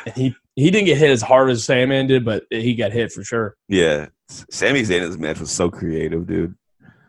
And 0.05 0.15
he 0.15 0.36
he 0.55 0.72
didn't 0.72 0.88
get 0.88 0.98
hit 0.98 1.12
as 1.12 1.22
hard 1.22 1.50
as 1.50 1.63
Sandman 1.63 2.08
did, 2.08 2.25
but 2.25 2.44
he 2.50 2.75
got 2.75 2.91
hit 2.91 3.12
for 3.12 3.24
sure. 3.24 3.55
Yeah. 3.70 4.08
Sami 4.27 4.82
Zayn 4.82 5.01
in 5.01 5.10
this 5.10 5.17
match 5.17 5.39
was 5.39 5.51
so 5.51 5.70
creative, 5.70 6.27
dude. 6.27 6.55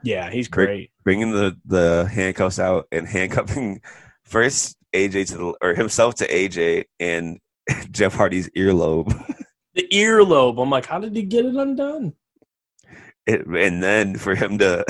Yeah, 0.02 0.30
he's 0.30 0.48
Great. 0.48 0.90
Bringing 1.04 1.32
the, 1.32 1.56
the 1.64 2.08
handcuffs 2.12 2.58
out 2.58 2.86
and 2.92 3.06
handcuffing 3.06 3.80
first 4.24 4.76
AJ 4.94 5.28
to 5.28 5.36
the, 5.36 5.54
or 5.60 5.74
himself 5.74 6.16
to 6.16 6.28
AJ 6.28 6.84
and 7.00 7.38
Jeff 7.90 8.14
Hardy's 8.14 8.48
earlobe. 8.50 9.12
The 9.74 9.86
earlobe. 9.92 10.58
I'm 10.58 10.70
like, 10.70 10.86
how 10.86 10.98
did 10.98 11.14
he 11.14 11.22
get 11.22 11.44
it 11.44 11.54
undone? 11.54 12.14
It, 13.26 13.44
and 13.44 13.82
then 13.82 14.16
for 14.16 14.34
him 14.34 14.56
to 14.56 14.82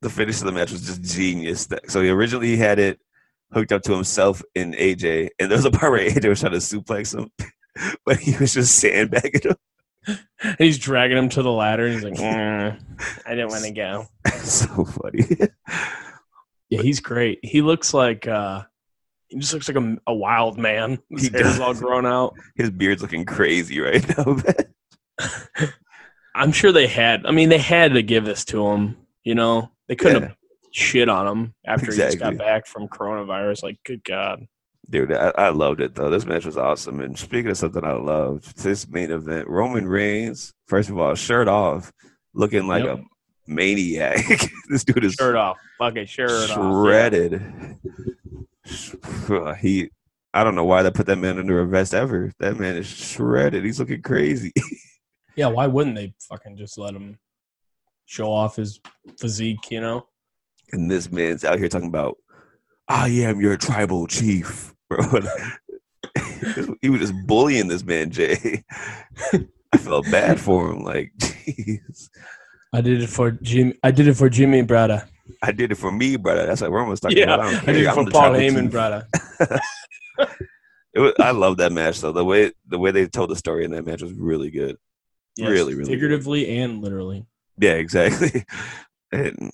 the 0.00 0.08
finish 0.08 0.38
of 0.38 0.44
the 0.44 0.52
match 0.52 0.70
was 0.70 0.86
just 0.86 1.02
genius. 1.02 1.66
So 1.88 2.02
he 2.02 2.08
originally 2.08 2.46
he 2.46 2.56
had 2.56 2.78
it 2.78 3.00
hooked 3.52 3.72
up 3.72 3.82
to 3.82 3.92
himself 3.92 4.40
and 4.54 4.72
AJ, 4.76 5.30
and 5.40 5.50
there 5.50 5.58
was 5.58 5.64
a 5.64 5.72
part 5.72 5.90
where 5.90 6.08
AJ 6.08 6.28
was 6.28 6.38
trying 6.38 6.52
to 6.52 6.58
suplex 6.58 7.18
him, 7.18 7.28
but 8.06 8.18
he 8.18 8.36
was 8.36 8.54
just 8.54 8.78
sandbagging 8.78 9.40
him. 9.42 9.56
And 10.06 10.56
he's 10.58 10.78
dragging 10.78 11.18
him 11.18 11.28
to 11.30 11.42
the 11.42 11.50
ladder, 11.52 11.84
and 11.86 11.94
he's 11.94 12.04
like, 12.04 12.14
"Mm, 12.14 12.80
I 13.26 13.30
didn't 13.30 13.50
want 13.50 13.64
to 13.64 13.70
go. 13.72 14.06
so 14.42 14.84
funny. 14.84 15.24
Yeah, 16.70 16.82
he's 16.82 17.00
great. 17.00 17.40
He 17.42 17.60
looks 17.62 17.92
like 17.94 18.26
uh 18.28 18.62
he 19.28 19.38
just 19.38 19.52
looks 19.52 19.68
like 19.68 19.76
a, 19.76 19.96
a 20.06 20.14
wild 20.14 20.56
man. 20.58 20.98
His 21.10 21.24
He 21.24 21.30
hair's 21.30 21.44
does. 21.44 21.60
all 21.60 21.74
grown 21.74 22.06
out. 22.06 22.34
His 22.56 22.70
beard's 22.70 23.02
looking 23.02 23.24
crazy 23.26 23.80
right 23.80 24.04
now. 24.16 24.36
I'm 26.34 26.52
sure 26.52 26.72
they 26.72 26.86
had. 26.86 27.26
I 27.26 27.32
mean, 27.32 27.48
they 27.48 27.58
had 27.58 27.94
to 27.94 28.02
give 28.02 28.24
this 28.24 28.44
to 28.46 28.66
him. 28.68 28.96
You 29.24 29.34
know, 29.34 29.70
they 29.88 29.96
couldn't 29.96 30.22
Yeah. 30.22 30.28
have 30.28 30.36
shit 30.72 31.08
on 31.08 31.26
him 31.26 31.54
after 31.66 31.90
he 31.90 31.96
just 31.98 32.18
got 32.18 32.38
back 32.38 32.66
from 32.66 32.88
coronavirus. 32.88 33.62
Like, 33.62 33.78
good 33.84 34.04
God. 34.04 34.46
Dude, 34.90 35.12
I, 35.12 35.32
I 35.36 35.48
loved 35.50 35.80
it 35.80 35.94
though. 35.94 36.08
This 36.10 36.24
match 36.24 36.46
was 36.46 36.56
awesome. 36.56 37.00
And 37.00 37.18
speaking 37.18 37.50
of 37.50 37.58
something 37.58 37.84
I 37.84 37.92
loved, 37.92 38.56
this 38.62 38.88
main 38.88 39.10
event, 39.10 39.46
Roman 39.48 39.86
Reigns, 39.86 40.54
first 40.66 40.88
of 40.88 40.98
all, 40.98 41.14
shirt 41.14 41.46
off, 41.48 41.92
looking 42.34 42.66
like 42.66 42.84
Yep. 42.84 42.98
a 42.98 43.02
maniac. 43.46 44.24
this 44.70 44.84
dude 44.84 45.04
is 45.04 45.14
Shirt 45.14 45.36
off. 45.36 45.58
Fucking 45.78 46.06
shirt 46.06 46.50
off. 46.50 46.50
shredded. 46.84 47.42
He, 49.60 49.90
I 50.34 50.44
don't 50.44 50.54
know 50.54 50.64
why 50.64 50.82
they 50.82 50.90
put 50.90 51.06
that 51.06 51.16
man 51.16 51.38
under 51.38 51.60
a 51.60 51.66
vest 51.66 51.94
ever. 51.94 52.32
That 52.38 52.58
man 52.58 52.76
is 52.76 52.86
shredded. 52.86 53.64
He's 53.64 53.78
looking 53.80 54.02
crazy. 54.02 54.52
Yeah, 55.36 55.46
why 55.46 55.68
wouldn't 55.68 55.94
they 55.94 56.14
fucking 56.28 56.56
just 56.56 56.76
let 56.78 56.94
him 56.96 57.16
show 58.06 58.32
off 58.32 58.56
his 58.56 58.80
physique? 59.20 59.70
You 59.70 59.80
know. 59.80 60.08
and 60.72 60.90
this 60.90 61.12
man's 61.12 61.44
out 61.44 61.60
here 61.60 61.68
talking 61.68 61.86
about, 61.86 62.16
I 62.88 63.06
am 63.10 63.40
your 63.40 63.56
tribal 63.56 64.08
chief, 64.08 64.74
bro. 64.90 65.20
he 66.82 66.88
was 66.90 67.00
just 67.00 67.14
bullying 67.26 67.68
this 67.68 67.84
man, 67.84 68.10
Jay. 68.10 68.64
I 69.72 69.76
felt 69.76 70.10
bad 70.10 70.40
for 70.40 70.70
him. 70.70 70.82
Like, 70.82 71.12
jeez. 71.18 72.08
I 72.72 72.80
did 72.80 73.02
it 73.02 73.08
for 73.08 73.30
Jim. 73.32 73.74
I 73.82 73.90
did 73.90 74.08
it 74.08 74.14
for 74.14 74.28
Jimmy, 74.28 74.62
brother. 74.62 75.06
I 75.42 75.52
did 75.52 75.72
it 75.72 75.76
for 75.76 75.92
me, 75.92 76.16
brother. 76.16 76.46
That's 76.46 76.60
what 76.62 76.70
Roman 76.70 76.90
was 76.90 77.00
talking 77.00 77.18
Yeah, 77.18 77.34
about. 77.34 77.40
I, 77.40 77.42
don't 77.52 77.52
did 77.52 77.64
care. 77.64 77.76
it 77.84 77.88
I'm 77.88 77.94
for 78.06 78.10
Paul 78.10 78.20
tribal 78.30 78.38
Heyman, 78.40 78.62
chief. 78.62 78.70
brother. 78.70 79.06
It 80.94 81.00
was, 81.00 81.12
I 81.20 81.30
love 81.32 81.58
that 81.58 81.70
match 81.72 82.00
though. 82.00 82.12
The 82.12 82.24
way 82.24 82.50
the 82.66 82.78
way 82.78 82.90
they 82.90 83.06
told 83.06 83.30
the 83.30 83.36
story 83.36 83.64
in 83.64 83.70
that 83.72 83.84
match 83.86 84.02
was 84.02 84.12
really 84.14 84.50
good. 84.50 84.76
Yes, 85.36 85.50
Really, 85.50 85.74
really 85.74 85.84
good. 85.84 85.92
figuratively 85.92 86.58
and 86.58 86.82
literally. 86.82 87.26
Yeah, 87.60 87.72
exactly. 87.74 88.44
And 89.12 89.50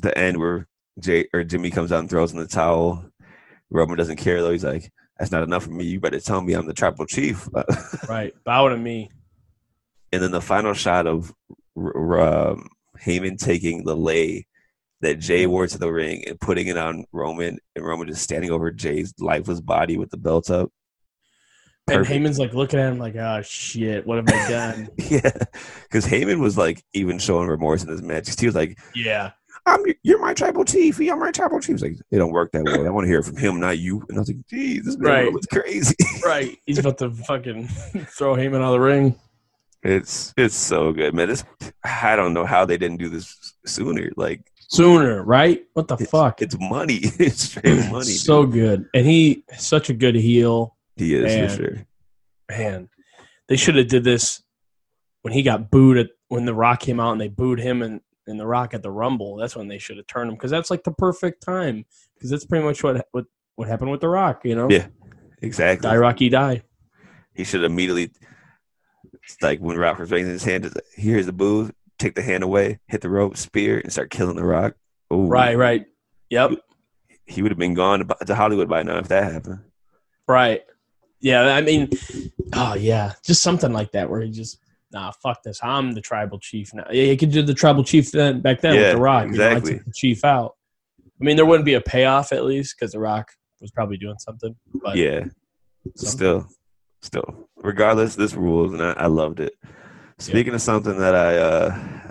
the 0.00 0.16
end 0.18 0.36
where 0.38 0.66
Jay 1.00 1.26
or 1.32 1.44
Jimmy 1.44 1.70
comes 1.70 1.92
out 1.92 2.00
and 2.00 2.10
throws 2.10 2.32
in 2.32 2.38
the 2.38 2.46
towel. 2.46 3.04
Roman 3.72 3.96
doesn't 3.96 4.16
care 4.16 4.42
though. 4.42 4.52
He's 4.52 4.64
like, 4.64 4.92
"That's 5.18 5.30
not 5.32 5.42
enough 5.42 5.64
for 5.64 5.70
me. 5.70 5.84
You 5.84 5.98
better 6.00 6.20
tell 6.20 6.40
me 6.40 6.52
I'm 6.54 6.66
the 6.66 6.74
tribal 6.74 7.06
chief." 7.06 7.48
Right. 8.08 8.32
Bow 8.44 8.68
to 8.68 8.76
me. 8.76 9.10
and 10.12 10.22
then 10.22 10.30
the 10.30 10.40
final 10.40 10.74
shot 10.74 11.06
of 11.06 11.32
um, 11.76 12.68
Heyman 13.00 13.38
taking 13.38 13.84
the 13.84 13.96
lay 13.96 14.46
that 15.00 15.18
Jay 15.18 15.46
wore 15.46 15.66
to 15.66 15.78
the 15.78 15.90
ring 15.92 16.22
and 16.28 16.38
putting 16.38 16.66
it 16.68 16.76
on 16.76 17.04
Roman, 17.12 17.58
and 17.74 17.84
Roman 17.84 18.06
just 18.08 18.22
standing 18.22 18.50
over 18.50 18.70
Jay's 18.70 19.14
lifeless 19.18 19.60
body 19.60 19.96
with 19.96 20.10
the 20.10 20.16
belt 20.16 20.50
up. 20.50 20.70
And 21.88 21.96
Perfect. 21.98 22.20
Heyman's 22.20 22.38
like 22.38 22.54
looking 22.54 22.78
at 22.78 22.92
him 22.92 22.98
like, 22.98 23.16
oh 23.16 23.42
shit, 23.42 24.06
what 24.06 24.16
have 24.18 24.28
I 24.28 24.48
done? 24.50 24.88
Yeah, 24.98 25.32
because 25.82 26.06
Heyman 26.06 26.38
was 26.40 26.56
like 26.56 26.82
even 26.92 27.18
showing 27.18 27.48
remorse 27.48 27.82
in 27.82 27.90
this 27.90 28.02
match. 28.02 28.38
He 28.38 28.46
was 28.46 28.54
like, 28.54 28.78
yeah. 28.94 29.32
"I'm 29.66 29.80
you're 30.02 30.18
my 30.20 30.34
tribal 30.34 30.64
chief. 30.64 30.98
I'm 31.00 31.18
my 31.20 31.30
tribal 31.30 31.60
chief." 31.60 31.80
Like, 31.82 31.96
"It 32.10 32.18
don't 32.18 32.32
work 32.32 32.52
that 32.52 32.64
way. 32.64 32.86
I 32.86 32.90
want 32.90 33.04
to 33.04 33.08
hear 33.08 33.20
it 33.20 33.24
from 33.24 33.36
him, 33.36 33.60
not 33.60 33.78
you." 33.78 34.04
And 34.08 34.18
I 34.18 34.20
was 34.20 34.28
like, 34.28 34.46
"Geez, 34.48 34.84
this 34.84 34.96
man 34.98 35.12
Right. 35.26 35.32
was 35.32 35.46
crazy." 35.46 35.94
Right. 36.24 36.56
He's 36.66 36.78
about 36.78 36.98
to 36.98 37.10
fucking 37.10 37.68
throw 38.16 38.34
Heyman 38.36 38.56
out 38.56 38.62
of 38.62 38.72
the 38.72 38.80
ring. 38.80 39.16
it's 39.82 40.32
it's 40.36 40.54
so 40.54 40.92
good, 40.92 41.14
man. 41.14 41.28
This 41.28 41.44
I 41.84 42.14
don't 42.16 42.32
know 42.34 42.46
how 42.46 42.64
they 42.64 42.78
didn't 42.78 42.98
do 42.98 43.08
this 43.08 43.54
sooner. 43.66 44.10
Like 44.16 44.40
Sooner, 44.68 45.22
right? 45.24 45.62
What 45.74 45.86
the 45.88 45.96
it's, 46.00 46.10
fuck? 46.10 46.40
it's 46.40 46.56
money. 46.58 46.94
it's 47.02 47.42
straight 47.42 47.64
money. 47.90 48.04
so 48.04 48.44
dude. 48.46 48.54
good. 48.54 48.88
And 48.94 49.04
he 49.06 49.44
such 49.58 49.90
a 49.90 49.94
good 49.94 50.14
heel. 50.14 50.76
He 50.96 51.14
is 51.14 51.52
for 51.56 51.62
sure. 51.62 51.86
Man. 52.50 52.88
They 53.48 53.56
should 53.56 53.76
have 53.76 53.88
did 53.88 54.02
this 54.04 54.42
when 55.22 55.34
he 55.34 55.42
got 55.42 55.70
booed 55.70 55.98
at 55.98 56.08
when 56.28 56.46
the 56.46 56.54
Rock 56.54 56.80
came 56.80 57.00
out 57.00 57.12
and 57.12 57.20
they 57.20 57.28
booed 57.28 57.58
him 57.58 57.82
and, 57.82 58.00
and 58.32 58.40
the 58.40 58.46
Rock 58.46 58.74
at 58.74 58.82
the 58.82 58.90
Rumble. 58.90 59.36
That's 59.36 59.54
when 59.54 59.68
they 59.68 59.78
should 59.78 59.96
have 59.98 60.06
turned 60.08 60.28
him 60.30 60.34
because 60.34 60.50
that's 60.50 60.70
like 60.70 60.82
the 60.82 60.90
perfect 60.92 61.42
time. 61.44 61.84
Because 62.14 62.30
that's 62.30 62.44
pretty 62.44 62.64
much 62.64 62.82
what 62.82 63.06
what 63.12 63.26
what 63.54 63.68
happened 63.68 63.92
with 63.92 64.00
the 64.00 64.08
Rock, 64.08 64.40
you 64.44 64.56
know? 64.56 64.68
Yeah. 64.68 64.86
Exactly. 65.40 65.88
Die 65.88 65.96
Rocky 65.96 66.28
die. 66.28 66.62
He 67.34 67.44
should 67.44 67.64
immediately, 67.64 68.10
it's 69.24 69.36
like 69.42 69.60
when 69.60 69.76
Rock 69.78 69.98
was 69.98 70.10
raising 70.10 70.32
his 70.32 70.44
hand, 70.44 70.72
here's 70.94 71.26
the 71.26 71.32
booth, 71.32 71.72
take 71.98 72.14
the 72.14 72.22
hand 72.22 72.42
away, 72.44 72.78
hit 72.88 73.00
the 73.00 73.08
rope, 73.10 73.36
spear, 73.36 73.78
and 73.78 73.92
start 73.92 74.10
killing 74.10 74.36
the 74.36 74.44
Rock. 74.44 74.74
Ooh, 75.12 75.26
Right, 75.26 75.56
right. 75.56 75.86
Yep. 76.30 76.52
He 77.26 77.42
would 77.42 77.50
have 77.50 77.58
been 77.58 77.74
gone 77.74 78.06
to- 78.06 78.24
to 78.26 78.34
Hollywood 78.34 78.68
by 78.68 78.82
now 78.82 78.98
if 78.98 79.08
that 79.08 79.32
happened. 79.32 79.60
Right. 80.28 80.62
Yeah, 81.20 81.42
I 81.54 81.60
mean, 81.60 81.88
oh 82.52 82.74
yeah, 82.74 83.12
just 83.24 83.42
something 83.42 83.72
like 83.72 83.92
that 83.92 84.10
where 84.10 84.20
he 84.20 84.30
just 84.30 84.58
nah, 84.92 85.12
fuck 85.22 85.42
this. 85.42 85.60
I'm 85.62 85.92
the 85.92 86.00
tribal 86.00 86.38
chief 86.38 86.72
now. 86.74 86.84
Yeah, 86.90 87.04
he 87.04 87.16
could 87.16 87.30
do 87.30 87.42
the 87.42 87.54
tribal 87.54 87.84
chief 87.84 88.10
then 88.12 88.40
back 88.40 88.60
then 88.60 88.74
with 88.74 88.82
Yeah, 88.82 88.92
the 88.92 89.00
Rock. 89.00 89.26
You 89.26 89.32
know, 89.32 89.44
I 89.44 89.46
exactly. 89.52 89.74
took 89.74 89.84
the 89.86 89.92
chief 89.92 90.24
out. 90.24 90.54
I 91.20 91.24
mean, 91.24 91.36
there 91.36 91.46
wouldn't 91.46 91.64
be 91.64 91.74
a 91.74 91.80
payoff 91.80 92.32
at 92.32 92.44
least 92.44 92.76
because 92.78 92.92
the 92.92 92.98
Rock 92.98 93.30
was 93.60 93.70
probably 93.70 93.96
doing 93.96 94.18
something. 94.18 94.56
But 94.74 94.96
yeah. 94.96 95.24
So- 95.96 96.06
Still, 96.06 96.46
still. 97.00 97.48
Regardless, 97.56 98.16
this 98.16 98.34
rules, 98.34 98.72
and 98.72 98.82
I, 98.82 98.92
I 98.92 99.06
loved 99.06 99.40
it. 99.40 99.54
Speaking 100.18 100.54
of 100.54 100.62
something 100.62 100.98
that 100.98 101.14
I, 101.14 101.36
uh, 101.36 102.10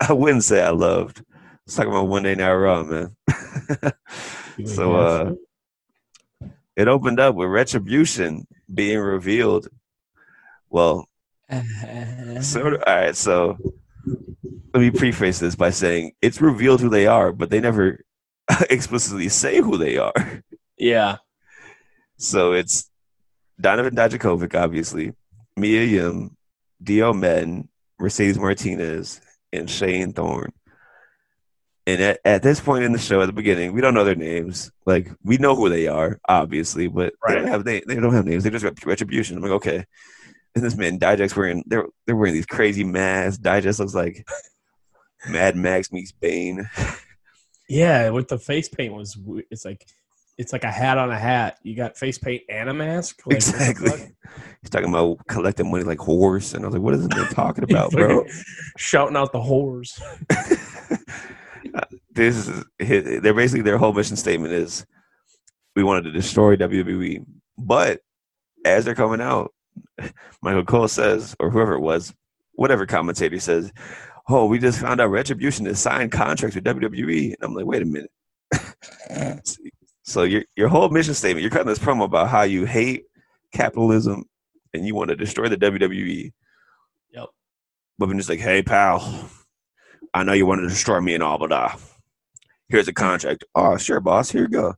I 0.08 0.12
wouldn't 0.12 0.44
say 0.44 0.62
I 0.62 0.70
loved. 0.70 1.22
Let's 1.66 1.76
talk 1.76 1.86
about 1.86 2.08
Monday 2.08 2.34
Night 2.34 2.52
Raw, 2.52 2.82
man. 2.82 3.16
so, 4.64 4.94
uh, 4.94 5.34
it 6.76 6.88
opened 6.88 7.20
up 7.20 7.34
with 7.34 7.48
Retribution 7.48 8.46
being 8.72 8.98
revealed. 8.98 9.68
Well, 10.70 11.08
sort 12.42 12.74
of. 12.74 12.82
All 12.86 12.94
right, 12.94 13.16
so 13.16 13.58
let 14.74 14.80
me 14.80 14.90
preface 14.90 15.38
this 15.38 15.56
by 15.56 15.70
saying 15.70 16.12
it's 16.22 16.40
revealed 16.40 16.80
who 16.80 16.88
they 16.88 17.06
are, 17.06 17.32
but 17.32 17.50
they 17.50 17.60
never 17.60 18.04
explicitly 18.70 19.28
say 19.28 19.58
who 19.58 19.76
they 19.76 19.96
are. 19.96 20.42
yeah, 20.78 21.16
So 22.16 22.52
it's 22.52 22.90
Donovan 23.60 23.94
Dijakovic, 23.94 24.54
obviously, 24.54 25.12
Mia 25.56 25.84
Yim, 25.84 26.36
Dio 26.82 27.12
Maddin, 27.12 27.68
Mercedes 27.98 28.38
Martinez, 28.38 29.20
and 29.52 29.68
Shane 29.68 30.12
Thorne. 30.12 30.52
And 31.86 32.00
at, 32.00 32.20
at 32.24 32.42
this 32.42 32.60
point 32.60 32.84
in 32.84 32.92
the 32.92 32.98
show, 32.98 33.20
at 33.20 33.26
the 33.26 33.32
beginning, 33.32 33.72
we 33.72 33.80
don't 33.80 33.94
know 33.94 34.04
their 34.04 34.14
names. 34.14 34.70
Like 34.86 35.10
we 35.24 35.38
know 35.38 35.56
who 35.56 35.68
they 35.68 35.88
are, 35.88 36.20
obviously, 36.28 36.86
but 36.86 37.14
they 37.26 37.34
don't 37.34 37.48
have 37.48 37.64
they, 37.64 37.80
they 37.80 37.96
don't 37.96 38.14
have 38.14 38.26
names. 38.26 38.44
They 38.44 38.50
just 38.50 38.64
got 38.64 38.84
retribution. 38.84 39.36
I'm 39.36 39.42
like, 39.42 39.52
okay. 39.52 39.84
And 40.54 40.64
this 40.64 40.76
man 40.76 40.98
Dijak's 40.98 41.36
wearing 41.36 41.62
they're 41.66 41.86
they're 42.06 42.16
wearing 42.16 42.34
these 42.34 42.46
crazy 42.46 42.84
masks. 42.84 43.40
Dijak 43.40 43.78
looks 43.78 43.94
like 43.94 44.26
Mad 45.28 45.56
Max 45.56 45.92
meets 45.92 46.12
Bane. 46.12 46.68
Yeah, 47.68 48.10
with 48.10 48.28
the 48.28 48.38
face 48.38 48.68
paint 48.68 48.94
was 48.94 49.16
it's 49.50 49.64
like 49.64 49.86
it's 50.40 50.54
like 50.54 50.64
a 50.64 50.70
hat 50.70 50.96
on 50.96 51.10
a 51.10 51.18
hat. 51.18 51.58
You 51.62 51.76
got 51.76 51.98
face 51.98 52.16
paint 52.16 52.42
and 52.48 52.70
a 52.70 52.74
mask. 52.74 53.20
Like, 53.26 53.36
exactly. 53.36 54.14
He's 54.62 54.70
talking 54.70 54.88
about 54.88 55.18
collecting 55.28 55.70
money 55.70 55.84
like 55.84 55.98
horse, 55.98 56.54
and 56.54 56.64
I 56.64 56.68
was 56.68 56.74
like, 56.74 56.82
"What 56.82 56.94
is 56.94 57.06
this 57.06 57.16
man 57.16 57.28
talking 57.28 57.64
about, 57.70 57.92
bro?" 57.92 58.24
Shouting 58.78 59.16
out 59.16 59.32
the 59.32 59.38
whores. 59.38 60.00
Uh, 61.74 61.84
this 62.12 62.48
is 62.48 62.64
his, 62.78 63.20
they're 63.20 63.34
basically 63.34 63.62
their 63.62 63.78
whole 63.78 63.92
mission 63.92 64.16
statement 64.16 64.52
is 64.52 64.84
we 65.76 65.84
wanted 65.84 66.04
to 66.04 66.10
destroy 66.10 66.56
WWE, 66.56 67.24
but 67.58 68.00
as 68.64 68.84
they're 68.84 68.94
coming 68.94 69.20
out, 69.20 69.52
Michael 70.42 70.64
Cole 70.64 70.88
says, 70.88 71.34
or 71.40 71.50
whoever 71.50 71.74
it 71.74 71.80
was, 71.80 72.14
whatever 72.52 72.86
commentator 72.86 73.38
says, 73.40 73.72
"Oh, 74.28 74.46
we 74.46 74.58
just 74.58 74.80
found 74.80 75.00
out 75.00 75.10
Retribution 75.10 75.66
has 75.66 75.80
signed 75.80 76.12
contracts 76.12 76.54
with 76.54 76.64
WWE," 76.64 77.34
and 77.34 77.36
I'm 77.42 77.54
like, 77.54 77.66
"Wait 77.66 77.82
a 77.82 77.84
minute." 77.84 78.10
so 80.02 80.22
your 80.24 80.44
your 80.56 80.68
whole 80.68 80.88
mission 80.90 81.14
statement, 81.14 81.42
you're 81.42 81.50
cutting 81.50 81.68
this 81.68 81.78
promo 81.78 82.04
about 82.04 82.28
how 82.28 82.42
you 82.42 82.64
hate 82.64 83.04
capitalism 83.52 84.24
and 84.74 84.86
you 84.86 84.94
want 84.94 85.10
to 85.10 85.16
destroy 85.16 85.48
the 85.48 85.56
WWE. 85.56 86.32
Yep. 87.12 87.26
But 87.98 88.08
I'm 88.08 88.16
just 88.16 88.28
like, 88.28 88.40
hey, 88.40 88.62
pal, 88.62 89.30
I 90.14 90.22
know 90.22 90.32
you 90.32 90.46
wanted 90.46 90.62
to 90.62 90.68
destroy 90.68 91.00
me 91.00 91.14
and 91.14 91.22
all, 91.22 91.38
but 91.38 91.52
uh, 91.52 91.70
here's 92.68 92.88
a 92.88 92.92
contract. 92.92 93.44
Oh, 93.54 93.76
sure, 93.76 94.00
boss. 94.00 94.30
Here 94.30 94.42
you 94.42 94.48
go. 94.48 94.74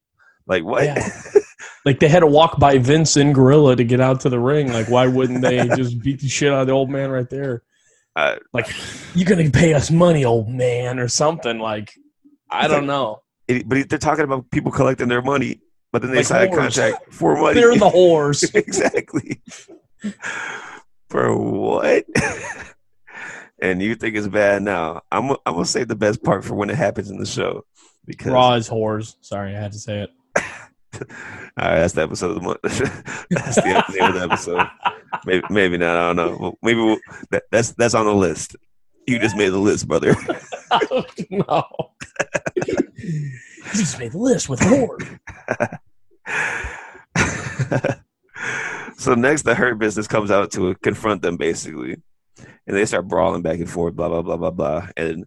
Like 0.47 0.65
what? 0.65 0.85
Yeah. 0.85 1.09
Like 1.85 1.99
they 2.01 2.09
had 2.09 2.21
to 2.21 2.27
walk 2.27 2.59
by 2.61 2.79
Vince 2.79 3.17
and 3.17 3.35
Gorilla 3.35 3.75
to 3.77 3.85
get 3.85 4.01
out 4.01 4.21
to 4.21 4.29
the 4.29 4.39
ring. 4.39 4.73
Like 4.73 4.89
why 4.89 5.07
wouldn't 5.09 5.43
they 5.43 5.67
just 5.77 6.01
beat 6.01 6.21
the 6.21 6.29
shit 6.29 6.53
out 6.53 6.63
of 6.63 6.67
the 6.69 6.73
old 6.73 6.91
man 6.91 7.11
right 7.11 7.29
there? 7.29 7.63
Uh, 8.15 8.37
Like 8.53 8.71
you're 9.15 9.29
gonna 9.29 9.51
pay 9.51 9.75
us 9.75 9.91
money, 9.91 10.25
old 10.25 10.49
man, 10.49 10.99
or 10.99 11.09
something. 11.09 11.59
Like 11.59 11.93
I 12.51 12.69
don't 12.69 12.79
like- 12.81 12.87
know. 12.87 13.23
it- 13.49 13.69
but 13.69 13.89
they're 13.89 13.99
talking 13.99 14.25
about 14.25 14.51
people 14.51 14.71
collecting 14.71 15.09
their 15.09 15.23
money, 15.23 15.61
but 15.93 16.03
then 16.03 16.11
they 16.13 16.19
Like 16.19 16.27
sign 16.27 16.53
a 16.53 16.55
contract 16.57 17.13
for 17.13 17.37
money. 17.37 17.55
They're 17.61 17.75
the 17.75 17.91
whores. 17.91 18.55
exactly. 18.55 19.41
For 21.09 21.37
what? 21.37 22.05
and 23.61 23.83
you 23.83 23.95
think 23.95 24.17
it's 24.17 24.29
bad 24.29 24.63
now? 24.63 25.03
I'm 25.11 25.31
I'm 25.31 25.37
gonna 25.55 25.65
save 25.65 25.89
the 25.89 25.97
best 25.97 26.23
part 26.23 26.45
for 26.45 26.55
when 26.55 26.71
it 26.71 26.77
happens 26.77 27.11
in 27.11 27.19
the 27.19 27.27
show 27.27 27.65
because 28.07 28.33
Raw 28.33 28.55
is 28.55 28.69
whores. 28.69 29.17
Sorry, 29.21 29.55
I 29.57 29.61
had 29.61 29.73
to 29.73 29.79
say 29.79 30.01
it. 30.03 30.11
All 31.01 31.69
right, 31.69 31.79
that's 31.79 31.95
the 31.95 32.03
episode 32.03 32.31
of 32.31 32.35
the 32.37 32.41
month. 32.43 32.61
that's 33.31 33.57
the 33.57 33.85
name 33.91 34.09
of 34.09 34.15
the 34.15 34.21
episode. 34.23 34.67
Maybe, 35.25 35.45
maybe 35.51 35.79
not. 35.79 35.97
I 35.97 36.13
don't 36.13 36.17
know. 36.17 36.59
Maybe 36.63 36.81
we'll, 36.81 36.99
that, 37.31 37.45
that's 37.51 37.73
that's 37.73 37.95
on 37.95 38.07
the 38.07 38.15
list. 38.15 38.57
You 39.07 39.19
just 39.19 39.37
made 39.37 39.51
the 39.51 39.59
list, 39.59 39.89
brother. 39.89 40.15
no. 41.31 41.65
you 42.97 43.33
just 43.75 43.99
made 43.99 44.13
the 44.13 44.19
list 44.19 44.49
with 44.49 44.61
whore. 44.61 45.19
so 48.97 49.15
next, 49.15 49.43
the 49.43 49.55
hurt 49.55 49.79
business 49.79 50.07
comes 50.07 50.31
out 50.31 50.53
to 50.53 50.75
confront 50.77 51.23
them, 51.23 51.37
basically, 51.37 51.97
and 52.67 52.77
they 52.77 52.87
start 52.87 53.09
brawling 53.09 53.43
back 53.43 53.59
and 53.59 53.71
forth, 53.71 53.95
blah 53.95 54.09
blah 54.09 54.23
blah 54.23 54.37
blah 54.37 54.51
blah, 54.51 54.89
and 54.97 55.27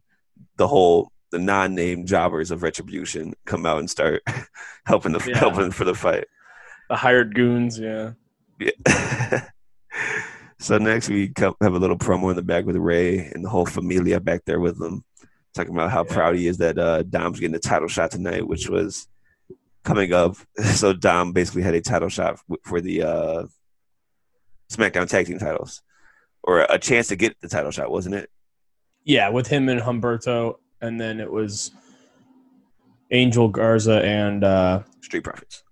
the 0.57 0.67
whole 0.67 1.11
the 1.35 1.43
non-name 1.43 2.05
jobbers 2.05 2.49
of 2.49 2.63
retribution 2.63 3.33
come 3.45 3.65
out 3.65 3.79
and 3.79 3.89
start 3.89 4.23
helping 4.85 5.11
the 5.11 5.21
Yeah. 5.27 5.37
helping 5.37 5.69
for 5.69 5.83
the 5.83 5.93
fight. 5.93 6.25
The 6.89 6.95
hired 6.95 7.35
goons, 7.35 7.77
yeah. 7.77 8.11
Yeah. 8.57 9.41
so 10.59 10.77
next 10.77 11.09
we 11.09 11.27
come, 11.27 11.53
have 11.61 11.73
a 11.73 11.79
little 11.79 11.97
promo 11.97 12.29
in 12.29 12.37
the 12.37 12.41
back 12.41 12.65
with 12.65 12.77
Ray 12.77 13.19
and 13.19 13.43
the 13.43 13.49
whole 13.49 13.65
familia 13.65 14.21
back 14.21 14.45
there 14.45 14.61
with 14.61 14.79
them, 14.79 15.03
talking 15.53 15.73
about 15.73 15.91
how 15.91 16.05
Yeah. 16.05 16.13
proud 16.13 16.35
he 16.37 16.47
is 16.47 16.57
that 16.59 16.77
uh, 16.79 17.03
Dom's 17.03 17.41
getting 17.41 17.55
a 17.55 17.59
title 17.59 17.89
shot 17.89 18.11
tonight, 18.11 18.47
which 18.47 18.69
was 18.69 19.07
coming 19.83 20.13
up. 20.13 20.37
So 20.63 20.93
Dom 20.93 21.33
basically 21.33 21.63
had 21.63 21.75
a 21.75 21.81
title 21.81 22.07
shot 22.07 22.39
for 22.63 22.79
the 22.79 23.01
uh, 23.03 23.43
SmackDown 24.71 25.09
Tag 25.09 25.25
Team 25.27 25.37
titles, 25.39 25.81
or 26.43 26.61
a 26.61 26.79
chance 26.79 27.07
to 27.09 27.17
get 27.17 27.35
the 27.41 27.49
title 27.49 27.71
shot, 27.71 27.91
wasn't 27.91 28.15
it? 28.15 28.29
Yeah, 29.03 29.29
with 29.29 29.47
him 29.47 29.67
and 29.67 29.81
Humberto, 29.81 30.55
and 30.85 30.99
then 30.99 31.19
it 31.19 31.31
was 31.31 31.71
Angel 33.11 33.47
Garza 33.49 34.01
and 34.03 34.43
uh 34.43 34.83
Street 35.01 35.23
Profits. 35.23 35.63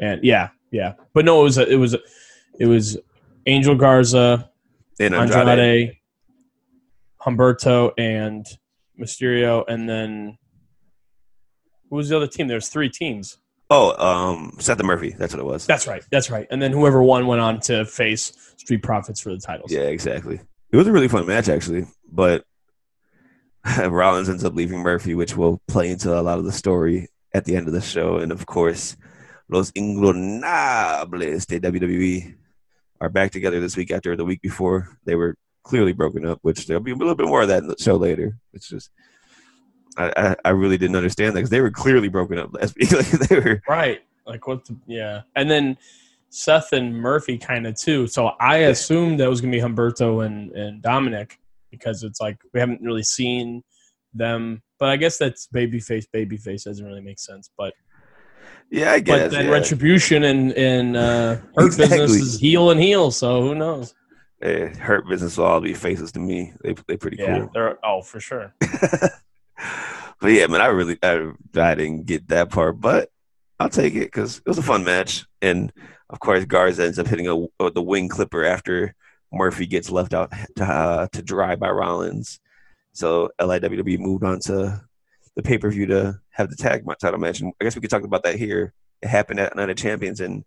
and 0.00 0.22
yeah, 0.22 0.50
yeah. 0.70 0.94
But 1.14 1.24
no, 1.24 1.40
it 1.40 1.44
was 1.44 1.58
a, 1.58 1.66
it 1.68 1.76
was 1.76 1.94
a, 1.94 2.00
it 2.58 2.66
was 2.66 2.96
Angel 3.46 3.74
Garza, 3.74 4.50
And 5.00 5.14
Andrade. 5.14 5.48
Andrade, 5.48 5.96
Humberto, 7.20 7.92
and 7.98 8.46
Mysterio, 9.00 9.64
and 9.68 9.88
then 9.88 10.38
who 11.90 11.96
was 11.96 12.08
the 12.08 12.16
other 12.16 12.26
team? 12.26 12.48
There's 12.48 12.68
three 12.68 12.88
teams. 12.90 13.38
Oh, 13.70 13.94
um, 14.02 14.56
Seth 14.60 14.82
Murphy. 14.82 15.10
That's 15.18 15.34
what 15.34 15.40
it 15.40 15.44
was. 15.44 15.66
That's 15.66 15.86
right. 15.86 16.02
That's 16.10 16.30
right. 16.30 16.46
And 16.50 16.60
then 16.60 16.72
whoever 16.72 17.02
won 17.02 17.26
went 17.26 17.40
on 17.40 17.60
to 17.62 17.84
face 17.84 18.32
Street 18.56 18.82
Profits 18.82 19.20
for 19.20 19.30
the 19.30 19.38
titles. 19.38 19.70
Yeah, 19.72 19.80
exactly. 19.82 20.40
It 20.72 20.76
was 20.76 20.86
a 20.86 20.92
really 20.92 21.08
fun 21.08 21.26
match, 21.26 21.48
actually. 21.48 21.86
But 22.10 22.44
Rollins 23.78 24.28
ends 24.28 24.44
up 24.44 24.54
leaving 24.54 24.80
Murphy, 24.80 25.14
which 25.14 25.36
will 25.36 25.60
play 25.68 25.90
into 25.90 26.18
a 26.18 26.22
lot 26.22 26.38
of 26.38 26.44
the 26.44 26.52
story 26.52 27.08
at 27.34 27.44
the 27.44 27.56
end 27.56 27.66
of 27.66 27.72
the 27.72 27.80
show. 27.80 28.18
And 28.18 28.32
of 28.32 28.46
course, 28.46 28.96
Los 29.48 29.70
Ingobernables 29.72 31.46
de 31.46 31.60
WWE 31.60 32.34
are 33.00 33.08
back 33.08 33.30
together 33.30 33.60
this 33.60 33.76
week 33.76 33.90
after 33.90 34.16
the 34.16 34.24
week 34.24 34.42
before 34.42 34.96
they 35.04 35.14
were 35.14 35.36
clearly 35.62 35.92
broken 35.92 36.26
up, 36.26 36.38
which 36.42 36.66
there'll 36.66 36.82
be 36.82 36.92
a 36.92 36.96
little 36.96 37.14
bit 37.14 37.26
more 37.26 37.42
of 37.42 37.48
that 37.48 37.62
in 37.62 37.68
the 37.68 37.76
show 37.78 37.96
later. 37.96 38.36
It's 38.52 38.68
just. 38.68 38.90
I, 39.96 40.12
I, 40.16 40.36
I 40.44 40.48
really 40.50 40.78
didn't 40.78 40.96
understand 40.96 41.34
that 41.34 41.40
because 41.40 41.50
they 41.50 41.60
were 41.60 41.72
clearly 41.72 42.08
broken 42.08 42.38
up 42.38 42.54
last 42.54 42.76
week. 42.80 42.92
like 42.92 43.06
they 43.06 43.40
were, 43.40 43.62
Right. 43.68 44.00
Like 44.26 44.46
what 44.46 44.64
the 44.66 44.76
yeah. 44.86 45.22
And 45.34 45.50
then 45.50 45.76
Seth 46.28 46.72
and 46.72 46.94
Murphy 46.94 47.38
kind 47.38 47.66
of 47.66 47.74
too. 47.74 48.06
So 48.06 48.28
I 48.38 48.58
assumed 48.58 49.20
that 49.20 49.28
was 49.28 49.40
gonna 49.40 49.50
be 49.50 49.60
Humberto 49.60 50.24
and, 50.24 50.52
and 50.52 50.82
Dominic 50.82 51.40
because 51.70 52.02
it's 52.02 52.20
like 52.20 52.38
we 52.52 52.60
haven't 52.60 52.82
really 52.82 53.02
seen 53.02 53.62
them. 54.14 54.62
But 54.78 54.90
I 54.90 54.96
guess 54.96 55.18
that's 55.18 55.48
babyface, 55.54 56.06
babyface 56.14 56.64
doesn't 56.64 56.84
really 56.84 57.00
make 57.00 57.18
sense. 57.18 57.50
But 57.56 57.74
yeah, 58.70 58.92
I 58.92 59.00
guess. 59.00 59.24
but 59.24 59.30
then 59.30 59.46
yeah. 59.46 59.52
retribution 59.52 60.24
and, 60.24 60.52
and 60.52 60.96
uh 60.96 61.36
hurt 61.56 61.76
business 61.76 62.10
is 62.12 62.40
heel 62.40 62.70
and 62.70 62.80
heel, 62.80 63.10
so 63.10 63.42
who 63.42 63.54
knows? 63.54 63.94
Eh, 64.40 64.68
hurt 64.68 65.08
business 65.08 65.36
will 65.36 65.46
all 65.46 65.60
be 65.60 65.74
faces 65.74 66.12
to 66.12 66.20
me. 66.20 66.52
They 66.62 66.74
they 66.86 66.96
pretty 66.96 67.16
Yeah, 67.18 67.40
cool. 67.40 67.50
they're 67.52 67.78
oh 67.84 68.02
for 68.02 68.20
sure. 68.20 68.54
but 68.60 69.12
yeah, 70.32 70.46
man, 70.46 70.60
I 70.60 70.66
really 70.66 70.98
I, 71.02 71.30
I 71.56 71.74
didn't 71.74 72.06
get 72.06 72.28
that 72.28 72.50
part, 72.50 72.80
but 72.80 73.10
I'll 73.58 73.68
take 73.68 73.94
it 73.94 74.04
because 74.06 74.38
it 74.38 74.46
was 74.46 74.58
a 74.58 74.62
fun 74.62 74.84
match. 74.84 75.26
And 75.42 75.72
of 76.10 76.20
course, 76.20 76.44
Garza 76.44 76.84
ends 76.84 76.98
up 76.98 77.08
hitting 77.08 77.26
a, 77.28 77.70
the 77.70 77.82
wing 77.82 78.08
clipper 78.08 78.44
after 78.44 78.94
Murphy 79.32 79.66
gets 79.66 79.90
left 79.90 80.14
out 80.14 80.32
to, 80.56 80.64
uh, 80.64 81.08
to 81.12 81.22
dry 81.22 81.56
by 81.56 81.70
Rollins. 81.70 82.40
So 82.92 83.30
LIWW 83.40 83.98
moved 83.98 84.24
on 84.24 84.40
to 84.40 84.82
the 85.36 85.42
pay 85.42 85.58
per 85.58 85.70
view 85.70 85.86
to 85.86 86.20
have 86.30 86.50
the 86.50 86.56
tag 86.56 86.84
title 87.00 87.20
match. 87.20 87.40
And 87.40 87.52
I 87.60 87.64
guess 87.64 87.74
we 87.74 87.80
could 87.80 87.90
talk 87.90 88.02
about 88.02 88.24
that 88.24 88.36
here. 88.36 88.72
It 89.02 89.08
happened 89.08 89.38
at 89.38 89.54
Night 89.54 89.70
of 89.70 89.76
Champions, 89.76 90.20
and 90.20 90.44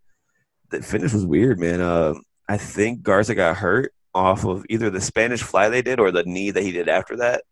the 0.69 0.81
finish 0.81 1.13
was 1.13 1.25
weird, 1.25 1.59
man. 1.59 1.79
Uh, 1.79 2.15
I 2.49 2.57
think 2.57 3.01
Garza 3.01 3.33
got 3.33 3.55
hurt 3.55 3.93
off 4.13 4.43
of 4.43 4.65
either 4.67 4.89
the 4.89 4.99
Spanish 4.99 5.41
fly 5.41 5.69
they 5.69 5.81
did 5.81 6.01
or 6.01 6.11
the 6.11 6.23
knee 6.23 6.51
that 6.51 6.63
he 6.63 6.73
did 6.73 6.89
after 6.89 7.15
that. 7.17 7.43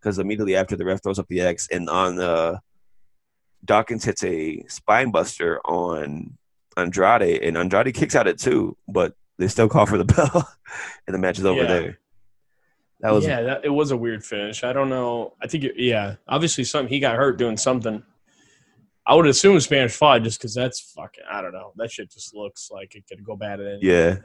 Because 0.00 0.18
immediately 0.18 0.56
after 0.56 0.76
the 0.76 0.84
ref 0.84 1.02
throws 1.02 1.18
up 1.18 1.26
the 1.28 1.40
X, 1.40 1.68
and 1.70 1.88
on 1.88 2.20
uh, 2.20 2.58
Dawkins 3.64 4.04
hits 4.04 4.22
a 4.24 4.64
spine 4.68 5.10
buster 5.10 5.60
on 5.64 6.38
Andrade, 6.76 7.42
and 7.42 7.56
Andrade 7.56 7.94
kicks 7.94 8.14
out 8.14 8.28
at 8.28 8.38
two, 8.38 8.76
but 8.86 9.14
they 9.38 9.48
still 9.48 9.68
call 9.68 9.86
for 9.86 9.98
the 9.98 10.04
bell, 10.16 10.48
and 11.06 11.14
the 11.14 11.18
match 11.18 11.38
is 11.38 11.44
over 11.44 11.62
Yeah. 11.62 11.66
there. 11.66 11.98
That 13.00 13.12
was 13.12 13.24
yeah, 13.24 13.42
that, 13.42 13.64
it 13.64 13.68
was 13.68 13.92
a 13.92 13.96
weird 13.96 14.24
finish. 14.24 14.64
I 14.64 14.72
don't 14.72 14.88
know. 14.88 15.34
I 15.40 15.46
think, 15.46 15.62
it, 15.64 15.74
yeah, 15.76 16.16
obviously, 16.26 16.64
something 16.64 16.92
he 16.92 16.98
got 16.98 17.14
hurt 17.16 17.38
doing 17.38 17.56
something. 17.56 18.02
I 19.06 19.14
would 19.14 19.26
assume 19.26 19.58
Spanish 19.60 19.92
fly 19.92 20.18
just 20.18 20.38
because 20.40 20.52
that's 20.54 20.80
fucking. 20.96 21.22
I 21.30 21.40
don't 21.40 21.52
know. 21.52 21.72
That 21.76 21.90
shit 21.92 22.10
just 22.10 22.34
looks 22.34 22.70
like 22.72 22.94
it 22.96 23.04
could 23.08 23.22
go 23.24 23.36
bad 23.36 23.60
at 23.60 23.66
any. 23.66 23.78
Yeah. 23.82 24.16
So- 24.16 24.22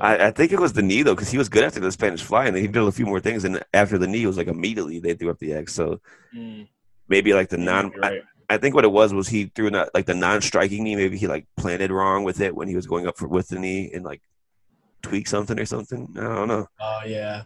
I, 0.00 0.28
I 0.28 0.30
think 0.30 0.52
it 0.52 0.60
was 0.60 0.72
the 0.72 0.82
knee 0.82 1.02
though, 1.02 1.14
because 1.14 1.30
he 1.30 1.36
was 1.38 1.48
good 1.48 1.64
after 1.64 1.80
the 1.80 1.90
Spanish 1.90 2.22
fly, 2.22 2.46
and 2.46 2.54
then 2.54 2.62
he 2.62 2.68
did 2.68 2.80
a 2.82 2.92
few 2.92 3.06
more 3.06 3.18
things. 3.20 3.44
And 3.44 3.62
after 3.74 3.98
the 3.98 4.06
knee, 4.06 4.22
it 4.22 4.26
was 4.28 4.36
like 4.36 4.46
immediately 4.46 5.00
they 5.00 5.14
threw 5.14 5.30
up 5.30 5.38
the 5.40 5.52
X. 5.54 5.74
So 5.74 6.00
Mm, 6.34 6.68
maybe 7.08 7.34
like 7.34 7.48
the 7.48 7.58
non. 7.58 7.90
right. 7.98 8.22
I, 8.48 8.58
think 8.58 8.74
what 8.74 8.84
it 8.84 8.92
was 8.92 9.12
was 9.14 9.28
he 9.28 9.46
threw 9.54 9.70
not 9.70 9.88
like 9.94 10.06
the 10.06 10.14
non-striking 10.14 10.82
knee. 10.82 10.96
Maybe 10.96 11.16
he 11.16 11.26
like 11.26 11.46
planted 11.56 11.90
wrong 11.90 12.24
with 12.24 12.40
it 12.40 12.54
when 12.54 12.68
he 12.68 12.76
was 12.76 12.86
going 12.86 13.06
up 13.06 13.16
for 13.18 13.28
with 13.28 13.48
the 13.48 13.58
knee 13.58 13.90
and 13.92 14.04
like 14.04 14.22
tweak 15.02 15.26
something 15.28 15.58
or 15.58 15.66
something. 15.66 16.08
I 16.16 16.22
don't 16.22 16.48
know. 16.48 16.66
Oh 16.80 17.00
yeah, 17.06 17.42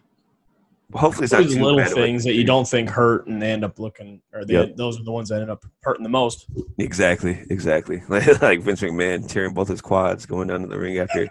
Well, 0.90 1.02
Hopefully 1.02 1.24
it's 1.24 1.32
those 1.32 1.56
little 1.56 1.84
things 1.84 2.24
that 2.24 2.34
you 2.34 2.44
don't 2.44 2.68
think 2.68 2.88
hurt 2.88 3.26
and 3.26 3.42
they 3.42 3.50
end 3.50 3.64
up 3.64 3.78
looking, 3.78 4.22
or 4.32 4.44
they, 4.44 4.54
Yep. 4.54 4.76
those 4.76 5.00
are 5.00 5.04
the 5.04 5.12
ones 5.12 5.28
that 5.28 5.42
end 5.42 5.50
up 5.50 5.64
hurting 5.82 6.02
the 6.04 6.08
most. 6.08 6.46
Exactly, 6.78 7.44
exactly. 7.50 8.02
Like, 8.08 8.40
like 8.42 8.60
Vince 8.60 8.80
McMahon 8.80 9.28
tearing 9.28 9.54
both 9.54 9.68
his 9.68 9.80
quads 9.80 10.26
going 10.26 10.48
down 10.48 10.62
to 10.62 10.68
the 10.68 10.78
ring 10.78 10.98
after 10.98 11.28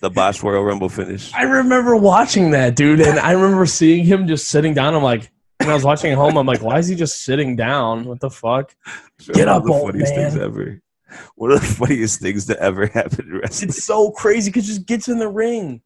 the 0.00 0.10
Bosch 0.10 0.42
Royal 0.42 0.62
Rumble 0.62 0.88
finish. 0.88 1.32
I 1.34 1.42
remember 1.42 1.96
watching 1.96 2.50
that 2.50 2.76
dude, 2.76 3.00
and 3.00 3.18
I 3.18 3.32
remember 3.32 3.66
seeing 3.66 4.04
him 4.04 4.26
just 4.26 4.48
sitting 4.48 4.74
down. 4.74 4.94
I'm 4.94 5.02
like, 5.02 5.30
when 5.58 5.70
I 5.70 5.74
was 5.74 5.84
watching 5.84 6.12
at 6.12 6.18
home, 6.18 6.36
I'm 6.36 6.46
like, 6.46 6.62
why 6.62 6.78
is 6.78 6.88
he 6.88 6.94
just 6.94 7.24
sitting 7.24 7.56
down? 7.56 8.04
What 8.04 8.20
the 8.20 8.30
fuck? 8.30 8.74
Get 9.32 9.46
One 9.46 9.48
up, 9.48 9.62
of 9.62 9.66
the 9.66 9.72
old 9.72 9.90
funniest 9.90 10.14
things 10.14 10.36
ever. 10.36 10.82
One 11.36 11.52
of 11.52 11.60
the 11.60 11.66
funniest 11.66 12.20
things 12.20 12.46
to 12.46 12.60
ever 12.60 12.86
happen 12.86 13.26
in 13.26 13.38
wrestling. 13.38 13.70
It's 13.70 13.84
so 13.84 14.10
crazy 14.10 14.50
because 14.50 14.66
just 14.66 14.86
gets 14.86 15.08
in 15.08 15.18
the 15.18 15.28
ring. 15.28 15.80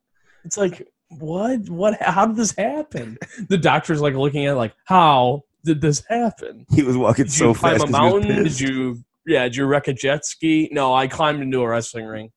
It's 0.45 0.57
like, 0.57 0.89
what? 1.09 1.69
What? 1.69 2.01
How 2.01 2.27
did 2.27 2.37
this 2.37 2.55
happen? 2.57 3.19
The 3.49 3.59
doctor's 3.59 4.01
like 4.01 4.15
looking 4.15 4.47
at 4.47 4.53
it 4.53 4.57
like, 4.57 4.75
how 4.85 5.43
did 5.65 5.81
this 5.81 6.03
happen? 6.09 6.67
He 6.75 6.83
was 6.83 6.97
walking 6.97 7.27
Did 7.27 7.33
so 7.33 7.49
you 7.49 7.55
climb 7.55 7.79
fast. 7.79 7.85
a 7.85 7.87
he 7.87 7.93
was 7.93 8.01
mountain? 8.01 8.45
Did 8.45 8.61
you? 8.61 9.05
Yeah, 9.27 9.45
did 9.45 9.57
you 9.57 9.67
wreck 9.67 9.87
a 9.89 9.93
jet 9.93 10.25
ski? 10.25 10.69
No, 10.73 10.95
I 10.95 11.07
climbed 11.07 11.43
into 11.43 11.61
a 11.61 11.69
wrestling 11.69 12.07
ring. 12.07 12.31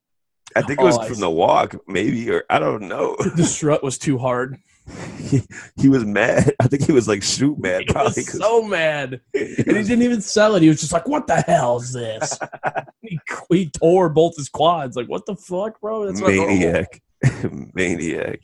I 0.55 0.61
think 0.61 0.79
it 0.79 0.83
was 0.83 0.97
I 0.97 1.05
from 1.05 1.15
see. 1.15 1.21
the 1.21 1.29
walk, 1.29 1.75
maybe, 1.87 2.29
or 2.29 2.43
I 2.49 2.59
don't 2.59 2.83
know. 2.83 3.15
The 3.35 3.45
strut 3.45 3.83
was 3.83 3.97
too 3.97 4.17
hard. 4.19 4.57
he, 5.17 5.41
he 5.77 5.87
was 5.89 6.03
mad. 6.03 6.53
I 6.59 6.67
think 6.67 6.85
he 6.85 6.91
was 6.91 7.07
like 7.07 7.23
shoot 7.23 7.57
mad, 7.57 7.81
He 7.81 7.85
probably. 7.87 8.23
so 8.23 8.61
mad, 8.63 9.21
he 9.31 9.39
and 9.39 9.77
he 9.77 9.83
didn't 9.83 10.01
even 10.01 10.21
sell 10.21 10.55
it. 10.55 10.61
He 10.61 10.67
was 10.69 10.81
just 10.81 10.91
like, 10.91 11.07
"What 11.07 11.27
the 11.27 11.37
hell 11.41 11.77
is 11.77 11.93
this?" 11.93 12.37
he, 13.01 13.19
he 13.49 13.69
tore 13.69 14.09
both 14.09 14.35
his 14.35 14.49
quads. 14.49 14.95
Like, 14.95 15.07
what 15.07 15.25
the 15.25 15.35
fuck, 15.35 15.79
bro? 15.79 16.05
That's 16.05 16.21
maniac, 16.21 17.01
maniac. 17.73 18.41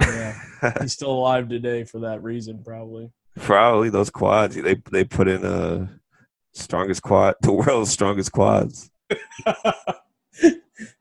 Yeah, 0.00 0.38
he's 0.80 0.92
still 0.92 1.12
alive 1.12 1.48
today 1.48 1.84
for 1.84 2.00
that 2.00 2.22
reason, 2.22 2.62
probably. 2.64 3.10
Probably 3.36 3.90
those 3.90 4.10
quads. 4.10 4.56
They 4.56 4.82
they 4.90 5.04
put 5.04 5.28
in 5.28 5.44
uh 5.44 5.86
strongest 6.52 7.02
quad, 7.02 7.36
the 7.42 7.52
world's 7.52 7.90
strongest 7.90 8.32
quads. 8.32 8.90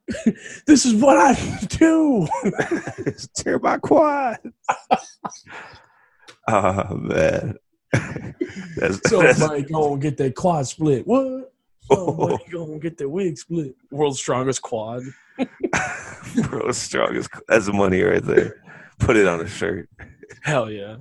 this 0.65 0.85
is 0.85 0.93
what 0.95 1.17
I 1.17 1.33
do. 1.67 2.27
Tear 3.35 3.59
my 3.59 3.77
quad. 3.77 4.37
oh 6.47 6.95
man, 6.95 7.55
that's, 8.77 9.09
So 9.09 9.21
that's 9.21 9.39
Mike, 9.39 9.69
go 9.69 9.93
and 9.93 10.01
get 10.01 10.17
that 10.17 10.35
quad 10.35 10.67
split. 10.67 11.07
What? 11.07 11.53
So 11.91 12.13
Mike, 12.13 12.51
go 12.51 12.65
and 12.65 12.81
get 12.81 12.97
that 12.97 13.09
wig 13.09 13.37
split. 13.37 13.75
World's 13.91 14.19
strongest 14.19 14.61
quad. 14.61 15.03
world's 16.51 16.77
strongest. 16.77 17.29
That's 17.47 17.71
money 17.71 18.01
right 18.01 18.23
there. 18.23 18.63
Put 18.99 19.17
it 19.17 19.27
on 19.27 19.41
a 19.41 19.47
shirt. 19.47 19.89
Hell 20.41 20.69
yeah. 20.69 20.97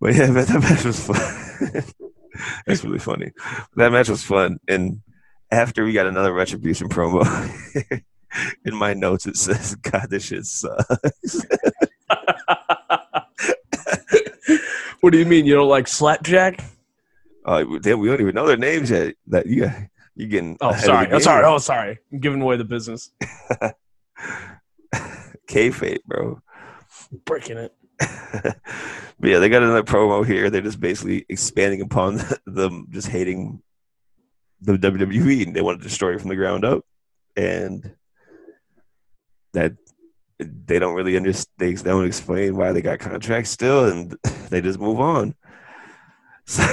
But 0.00 0.14
yeah, 0.14 0.30
man, 0.30 0.44
that 0.46 0.60
match 0.60 0.84
was 0.84 1.00
fun. 1.00 1.84
That's 2.66 2.84
really 2.84 2.98
funny. 2.98 3.32
That 3.76 3.92
match 3.92 4.08
was 4.08 4.22
fun. 4.22 4.58
And 4.68 5.00
after 5.50 5.84
we 5.84 5.92
got 5.92 6.06
another 6.06 6.32
retribution 6.32 6.88
promo, 6.88 7.24
in 8.64 8.74
my 8.74 8.94
notes 8.94 9.26
it 9.26 9.36
says, 9.36 9.74
"God, 9.76 10.08
this 10.10 10.24
shit 10.24 10.46
sucks." 10.46 11.46
what 15.00 15.12
do 15.12 15.18
you 15.18 15.26
mean? 15.26 15.46
You 15.46 15.54
don't 15.54 15.68
like 15.68 15.88
slapjack? 15.88 16.60
Uh, 17.44 17.64
we 17.68 17.78
don't 17.78 18.20
even 18.20 18.34
know 18.34 18.46
their 18.46 18.56
names 18.56 18.90
yet. 18.90 19.14
That 19.28 19.46
you, 19.46 19.70
you 20.16 20.26
getting? 20.26 20.56
Oh, 20.60 20.74
sorry. 20.76 21.08
Oh, 21.12 21.18
sorry. 21.18 21.44
Oh, 21.44 21.58
sorry. 21.58 21.98
I'm 22.12 22.18
giving 22.18 22.42
away 22.42 22.56
the 22.56 22.64
business. 22.64 23.10
Kayfabe, 25.48 26.02
bro. 26.06 26.42
Breaking 27.24 27.58
it. 27.58 27.72
but 27.98 28.56
yeah, 29.22 29.38
they 29.38 29.48
got 29.48 29.62
another 29.62 29.84
promo 29.84 30.26
here. 30.26 30.50
They're 30.50 30.60
just 30.60 30.80
basically 30.80 31.24
expanding 31.28 31.82
upon 31.82 32.20
them 32.46 32.88
just 32.90 33.06
hating 33.08 33.62
the 34.60 34.78
WWE 34.78 35.46
and 35.46 35.54
they 35.54 35.62
want 35.62 35.80
to 35.80 35.88
destroy 35.88 36.14
it 36.14 36.20
from 36.20 36.30
the 36.30 36.36
ground 36.36 36.64
up. 36.64 36.84
And 37.36 37.94
that 39.52 39.72
they 40.38 40.78
don't 40.78 40.94
really 40.94 41.16
understand. 41.16 41.78
They 41.78 41.90
don't 41.90 42.06
explain 42.06 42.56
why 42.56 42.72
they 42.72 42.82
got 42.82 42.98
contracts 42.98 43.50
still, 43.50 43.86
and 43.86 44.16
they 44.50 44.60
just 44.60 44.78
move 44.78 45.00
on. 45.00 45.34
So, 46.44 46.64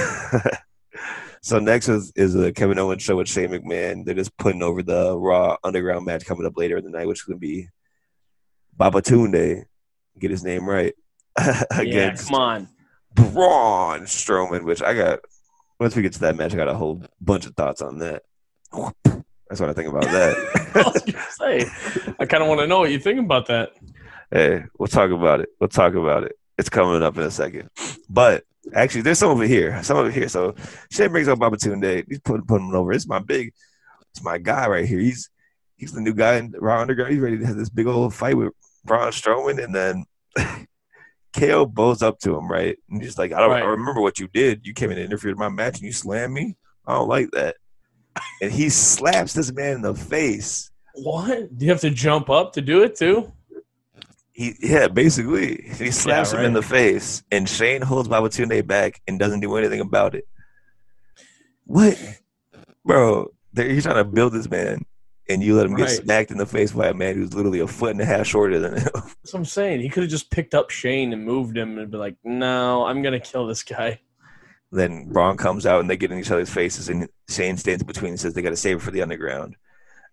so 1.42 1.58
next 1.58 1.88
is, 1.88 2.12
is 2.14 2.34
a 2.34 2.52
Kevin 2.52 2.78
Owens 2.78 3.02
show 3.02 3.16
with 3.16 3.28
Shane 3.28 3.50
McMahon. 3.50 4.04
They're 4.04 4.14
just 4.14 4.36
putting 4.36 4.62
over 4.62 4.82
the 4.82 5.16
Raw 5.16 5.56
Underground 5.64 6.04
match 6.04 6.24
coming 6.26 6.46
up 6.46 6.56
later 6.56 6.76
in 6.76 6.84
the 6.84 6.90
night, 6.90 7.06
which 7.06 7.20
is 7.20 7.24
going 7.24 7.38
to 7.38 7.46
be 7.46 7.68
Babatunde. 8.78 9.64
Get 10.18 10.30
his 10.30 10.44
name 10.44 10.68
right. 10.68 10.94
Yeah, 11.44 11.64
Against 11.72 12.28
come 12.28 12.40
on. 12.40 12.68
Braun 13.12 14.02
Strowman, 14.02 14.64
which 14.64 14.82
I 14.82 14.94
got. 14.94 15.20
Once 15.80 15.96
we 15.96 16.02
get 16.02 16.12
to 16.14 16.20
that 16.20 16.36
match, 16.36 16.52
I 16.52 16.56
got 16.56 16.68
a 16.68 16.74
whole 16.74 17.02
bunch 17.20 17.46
of 17.46 17.54
thoughts 17.54 17.82
on 17.82 17.98
that. 17.98 18.22
That's 18.74 19.60
what 19.60 19.70
I 19.70 19.72
think 19.72 19.88
about 19.88 20.04
that. 20.04 20.72
I 20.74 20.90
was 20.90 21.02
gonna 21.02 21.24
say, 21.30 22.14
I 22.18 22.26
kind 22.26 22.42
of 22.42 22.48
want 22.48 22.60
to 22.60 22.66
know 22.66 22.80
what 22.80 22.90
you 22.90 22.98
think 22.98 23.20
about 23.20 23.46
that. 23.46 23.72
hey, 24.30 24.64
we'll 24.78 24.88
talk 24.88 25.10
about 25.10 25.40
it. 25.40 25.48
We'll 25.60 25.68
talk 25.68 25.94
about 25.94 26.24
it. 26.24 26.36
It's 26.58 26.68
coming 26.68 27.02
up 27.02 27.16
in 27.16 27.24
a 27.24 27.30
second. 27.30 27.70
But 28.08 28.44
actually, 28.72 29.02
there's 29.02 29.18
some 29.18 29.30
over 29.30 29.44
here. 29.44 29.82
Some 29.82 29.96
over 29.96 30.10
here. 30.10 30.28
So 30.28 30.54
Shane 30.90 31.10
brings 31.10 31.28
up 31.28 31.38
Babatunde. 31.38 32.04
He's 32.08 32.20
putting 32.20 32.46
putting 32.46 32.68
him 32.68 32.74
over. 32.74 32.92
It's 32.92 33.06
my 33.08 33.18
big. 33.18 33.52
It's 34.12 34.22
my 34.22 34.38
guy 34.38 34.68
right 34.68 34.86
here. 34.86 35.00
He's 35.00 35.30
he's 35.76 35.92
the 35.92 36.00
new 36.00 36.14
guy 36.14 36.36
in 36.36 36.54
Raw 36.58 36.80
Underground. 36.80 37.12
He's 37.12 37.20
ready 37.20 37.38
to 37.38 37.46
have 37.46 37.56
this 37.56 37.68
big 37.68 37.86
old 37.86 38.14
fight 38.14 38.36
with 38.36 38.52
Braun 38.84 39.12
Strowman, 39.12 39.62
and 39.62 39.74
then. 39.74 40.04
KO 41.34 41.66
bows 41.66 42.02
up 42.02 42.18
to 42.20 42.36
him, 42.36 42.50
right? 42.50 42.76
And 42.90 43.02
he's 43.02 43.18
like, 43.18 43.32
I 43.32 43.40
don't 43.40 43.50
Right. 43.50 43.62
I 43.62 43.66
remember 43.66 44.00
what 44.00 44.18
you 44.18 44.28
did. 44.28 44.66
You 44.66 44.72
came 44.72 44.90
in 44.90 44.98
and 44.98 45.06
interfered 45.06 45.32
in 45.32 45.38
my 45.38 45.48
match 45.48 45.76
and 45.76 45.84
you 45.84 45.92
slammed 45.92 46.32
me. 46.32 46.56
I 46.86 46.94
don't 46.94 47.08
like 47.08 47.30
that. 47.32 47.56
And 48.40 48.52
he 48.52 48.68
slaps 48.68 49.32
this 49.32 49.52
man 49.52 49.74
in 49.74 49.82
the 49.82 49.94
face. 49.94 50.70
What? 50.94 51.56
Do 51.56 51.64
you 51.64 51.72
have 51.72 51.80
to 51.80 51.90
jump 51.90 52.30
up 52.30 52.52
to 52.52 52.60
do 52.60 52.84
it 52.84 52.96
too? 52.96 53.32
He 54.32 54.54
yeah, 54.60 54.88
basically 54.88 55.64
he 55.76 55.90
slaps 55.90 56.32
him 56.32 56.40
in 56.40 56.52
the 56.52 56.62
face, 56.62 57.22
and 57.30 57.48
Shane 57.48 57.82
holds 57.82 58.08
Babatunde 58.08 58.66
back 58.66 59.00
and 59.06 59.18
doesn't 59.18 59.40
do 59.40 59.56
anything 59.56 59.80
about 59.80 60.14
it. 60.14 60.26
What, 61.64 61.96
bro? 62.84 63.28
He's 63.56 63.84
trying 63.84 63.96
to 63.96 64.04
build 64.04 64.32
this 64.32 64.50
man, 64.50 64.84
and 65.28 65.42
you 65.42 65.54
let 65.56 65.66
him 65.66 65.74
get 65.74 65.84
Right. 65.84 65.90
smacked 66.02 66.30
in 66.30 66.38
the 66.38 66.46
face 66.46 66.72
by 66.72 66.88
a 66.88 66.94
man 66.94 67.14
who's 67.14 67.32
literally 67.34 67.60
a 67.60 67.66
foot 67.66 67.92
and 67.92 68.00
a 68.00 68.04
half 68.04 68.26
shorter 68.26 68.58
than 68.58 68.74
him. 68.74 68.88
That's 68.94 69.32
what 69.32 69.34
I'm 69.40 69.44
saying. 69.44 69.80
He 69.80 69.88
could 69.88 70.02
have 70.04 70.10
just 70.10 70.30
picked 70.30 70.54
up 70.54 70.70
Shane 70.70 71.12
and 71.12 71.24
moved 71.24 71.56
him 71.56 71.78
and 71.78 71.90
be 71.90 71.96
like, 71.96 72.16
"No, 72.24 72.84
I'm 72.84 73.02
gonna 73.02 73.20
kill 73.20 73.46
this 73.46 73.62
guy." 73.62 74.00
then 74.72 75.08
Braun 75.12 75.36
comes 75.36 75.66
out, 75.66 75.78
and 75.80 75.88
they 75.88 75.96
get 75.96 76.10
in 76.10 76.18
each 76.18 76.32
other's 76.32 76.50
faces, 76.50 76.88
and 76.88 77.08
Shane 77.28 77.56
stands 77.56 77.84
between 77.84 78.10
and 78.10 78.18
says 78.20 78.34
they 78.34 78.42
got 78.42 78.50
to 78.50 78.56
save 78.56 78.78
it 78.78 78.82
for 78.82 78.90
the 78.90 79.02
underground. 79.02 79.56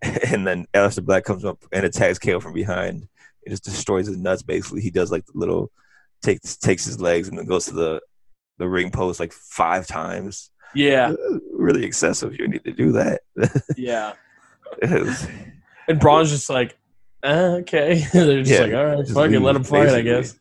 And 0.31 0.45
then 0.47 0.65
Aleister 0.73 1.03
Black 1.03 1.23
comes 1.25 1.45
up 1.45 1.63
and 1.71 1.85
attacks 1.85 2.17
KO 2.19 2.39
from 2.39 2.53
behind. 2.53 3.07
It 3.43 3.49
just 3.51 3.63
destroys 3.63 4.07
his 4.07 4.17
nuts. 4.17 4.41
Basically, 4.43 4.81
he 4.81 4.89
does 4.91 5.11
like 5.11 5.25
the 5.25 5.33
little 5.35 5.71
takes 6.23 6.57
takes 6.57 6.85
his 6.85 6.99
legs 7.01 7.27
and 7.27 7.37
then 7.37 7.45
goes 7.45 7.65
to 7.65 7.73
the 7.73 8.01
the 8.59 8.67
ring 8.67 8.91
post 8.91 9.19
like 9.19 9.31
five 9.33 9.85
times. 9.87 10.49
Yeah, 10.75 11.13
really 11.53 11.83
excessive. 11.85 12.37
You 12.39 12.47
need 12.47 12.63
to 12.63 12.71
do 12.71 12.91
that. 12.93 13.21
yeah. 13.77 14.13
Was- 14.81 15.27
And 15.87 15.99
Braun's 15.99 16.29
just 16.29 16.49
like, 16.49 16.77
uh, 17.23 17.57
"Okay." 17.61 18.05
They're 18.13 18.43
just 18.43 18.51
Yeah, 18.51 18.61
like, 18.61 18.73
"All 18.73 18.85
right, 18.85 18.97
just 18.99 19.13
fuck 19.13 19.29
it, 19.31 19.39
let 19.39 19.55
him 19.55 19.61
leave, 19.63 19.69
fight." 19.69 19.89
I 19.89 20.01
guess. 20.01 20.39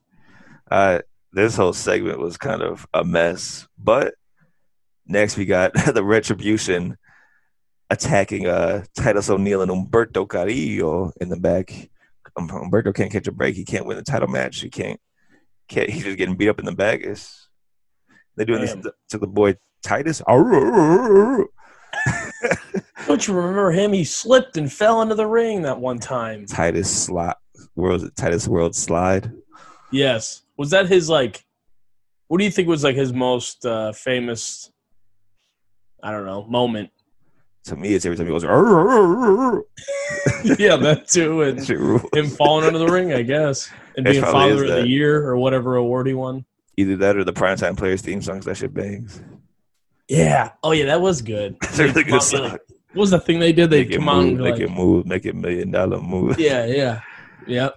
uh, 0.70 1.00
this 1.32 1.56
whole 1.56 1.72
segment 1.72 2.18
was 2.18 2.36
kind 2.36 2.62
of 2.62 2.86
a 2.94 3.04
mess. 3.04 3.66
But 3.78 4.14
next 5.06 5.36
we 5.36 5.44
got 5.46 5.72
the 5.94 6.04
Retribution 6.04 6.96
attacking 7.88 8.46
uh, 8.46 8.84
Titus 8.96 9.28
O'Neil 9.30 9.62
and 9.62 9.70
Humberto 9.70 10.28
Carrillo 10.28 11.12
in 11.20 11.28
the 11.28 11.36
back. 11.38 11.90
Um, 12.36 12.48
Humberto 12.48 12.94
can't 12.94 13.10
catch 13.10 13.26
a 13.26 13.32
break. 13.32 13.56
He 13.56 13.64
can't 13.64 13.86
win 13.86 13.96
the 13.96 14.02
title 14.04 14.28
match. 14.28 14.60
He 14.60 14.70
can't. 14.70 15.00
can't 15.68 15.90
he's 15.90 16.04
just 16.04 16.16
getting 16.18 16.36
beat 16.36 16.48
up 16.48 16.60
in 16.60 16.64
the 16.66 16.72
back. 16.74 17.00
It's, 17.02 17.48
they're 18.36 18.46
doing 18.46 18.64
Damn. 18.64 18.82
this 18.82 18.92
to 19.10 19.18
the 19.18 19.26
boy 19.26 19.56
Titus. 19.82 20.22
Don't 23.06 23.26
you 23.26 23.34
remember 23.34 23.70
him? 23.72 23.92
He 23.92 24.04
slipped 24.04 24.56
and 24.56 24.72
fell 24.72 25.02
into 25.02 25.14
the 25.14 25.26
ring 25.26 25.62
that 25.62 25.78
one 25.80 25.98
time. 25.98 26.46
Titus 26.46 27.04
slide. 27.04 27.34
World 27.76 28.10
Titus 28.16 28.48
World 28.48 28.74
Slide. 28.74 29.32
Yes. 29.92 30.42
Was 30.56 30.70
that 30.70 30.88
his 30.88 31.08
like? 31.08 31.44
What 32.28 32.38
do 32.38 32.44
you 32.44 32.50
think 32.50 32.68
was 32.68 32.84
like 32.84 32.96
his 32.96 33.12
most 33.12 33.64
uh, 33.66 33.92
famous? 33.92 34.70
I 36.02 36.10
don't 36.10 36.24
know 36.26 36.46
moment. 36.46 36.90
To 37.64 37.76
me, 37.76 37.94
it's 37.94 38.06
every 38.06 38.16
time 38.16 38.26
he 38.26 38.32
goes. 38.32 38.42
Yeah, 38.44 38.50
that 40.76 41.08
too, 41.08 41.42
and 41.42 41.60
him 42.14 42.28
falling 42.30 42.66
into 42.66 42.78
the 42.78 42.86
ring, 42.90 43.12
I 43.12 43.20
guess, 43.22 43.70
and 43.96 44.04
being 44.06 44.22
father 44.22 44.64
of 44.64 44.70
the 44.70 44.88
year 44.88 45.28
or 45.28 45.36
whatever 45.36 45.76
award 45.76 46.06
he 46.06 46.14
won. 46.14 46.46
Either 46.78 46.96
that 46.96 47.16
or 47.18 47.24
the 47.24 47.32
primetime 47.32 47.76
players 47.76 48.00
theme 48.00 48.22
songs. 48.22 48.46
That 48.46 48.56
shit 48.56 48.72
bangs. 48.72 49.20
Yeah. 50.08 50.52
Oh 50.62 50.72
yeah, 50.72 50.86
that 50.86 51.02
was 51.02 51.20
good. 51.20 51.56
It's 51.62 51.78
a 51.78 51.84
really 51.88 52.04
good 52.04 52.22
song. 52.22 52.48
like- 52.50 52.60
What 52.92 53.02
was 53.02 53.10
the 53.10 53.20
thing 53.20 53.38
they 53.38 53.52
did? 53.52 53.70
They 53.70 53.84
Make 53.84 53.96
come 53.98 54.04
move, 54.04 54.38
be 54.38 54.42
make 54.42 54.52
like, 54.54 54.60
it 54.62 54.70
move, 54.70 55.06
make 55.06 55.24
it 55.26 55.34
million 55.36 55.70
dollar 55.70 56.00
move. 56.00 56.38
yeah, 56.40 56.66
yeah, 56.66 57.00
yep. 57.46 57.76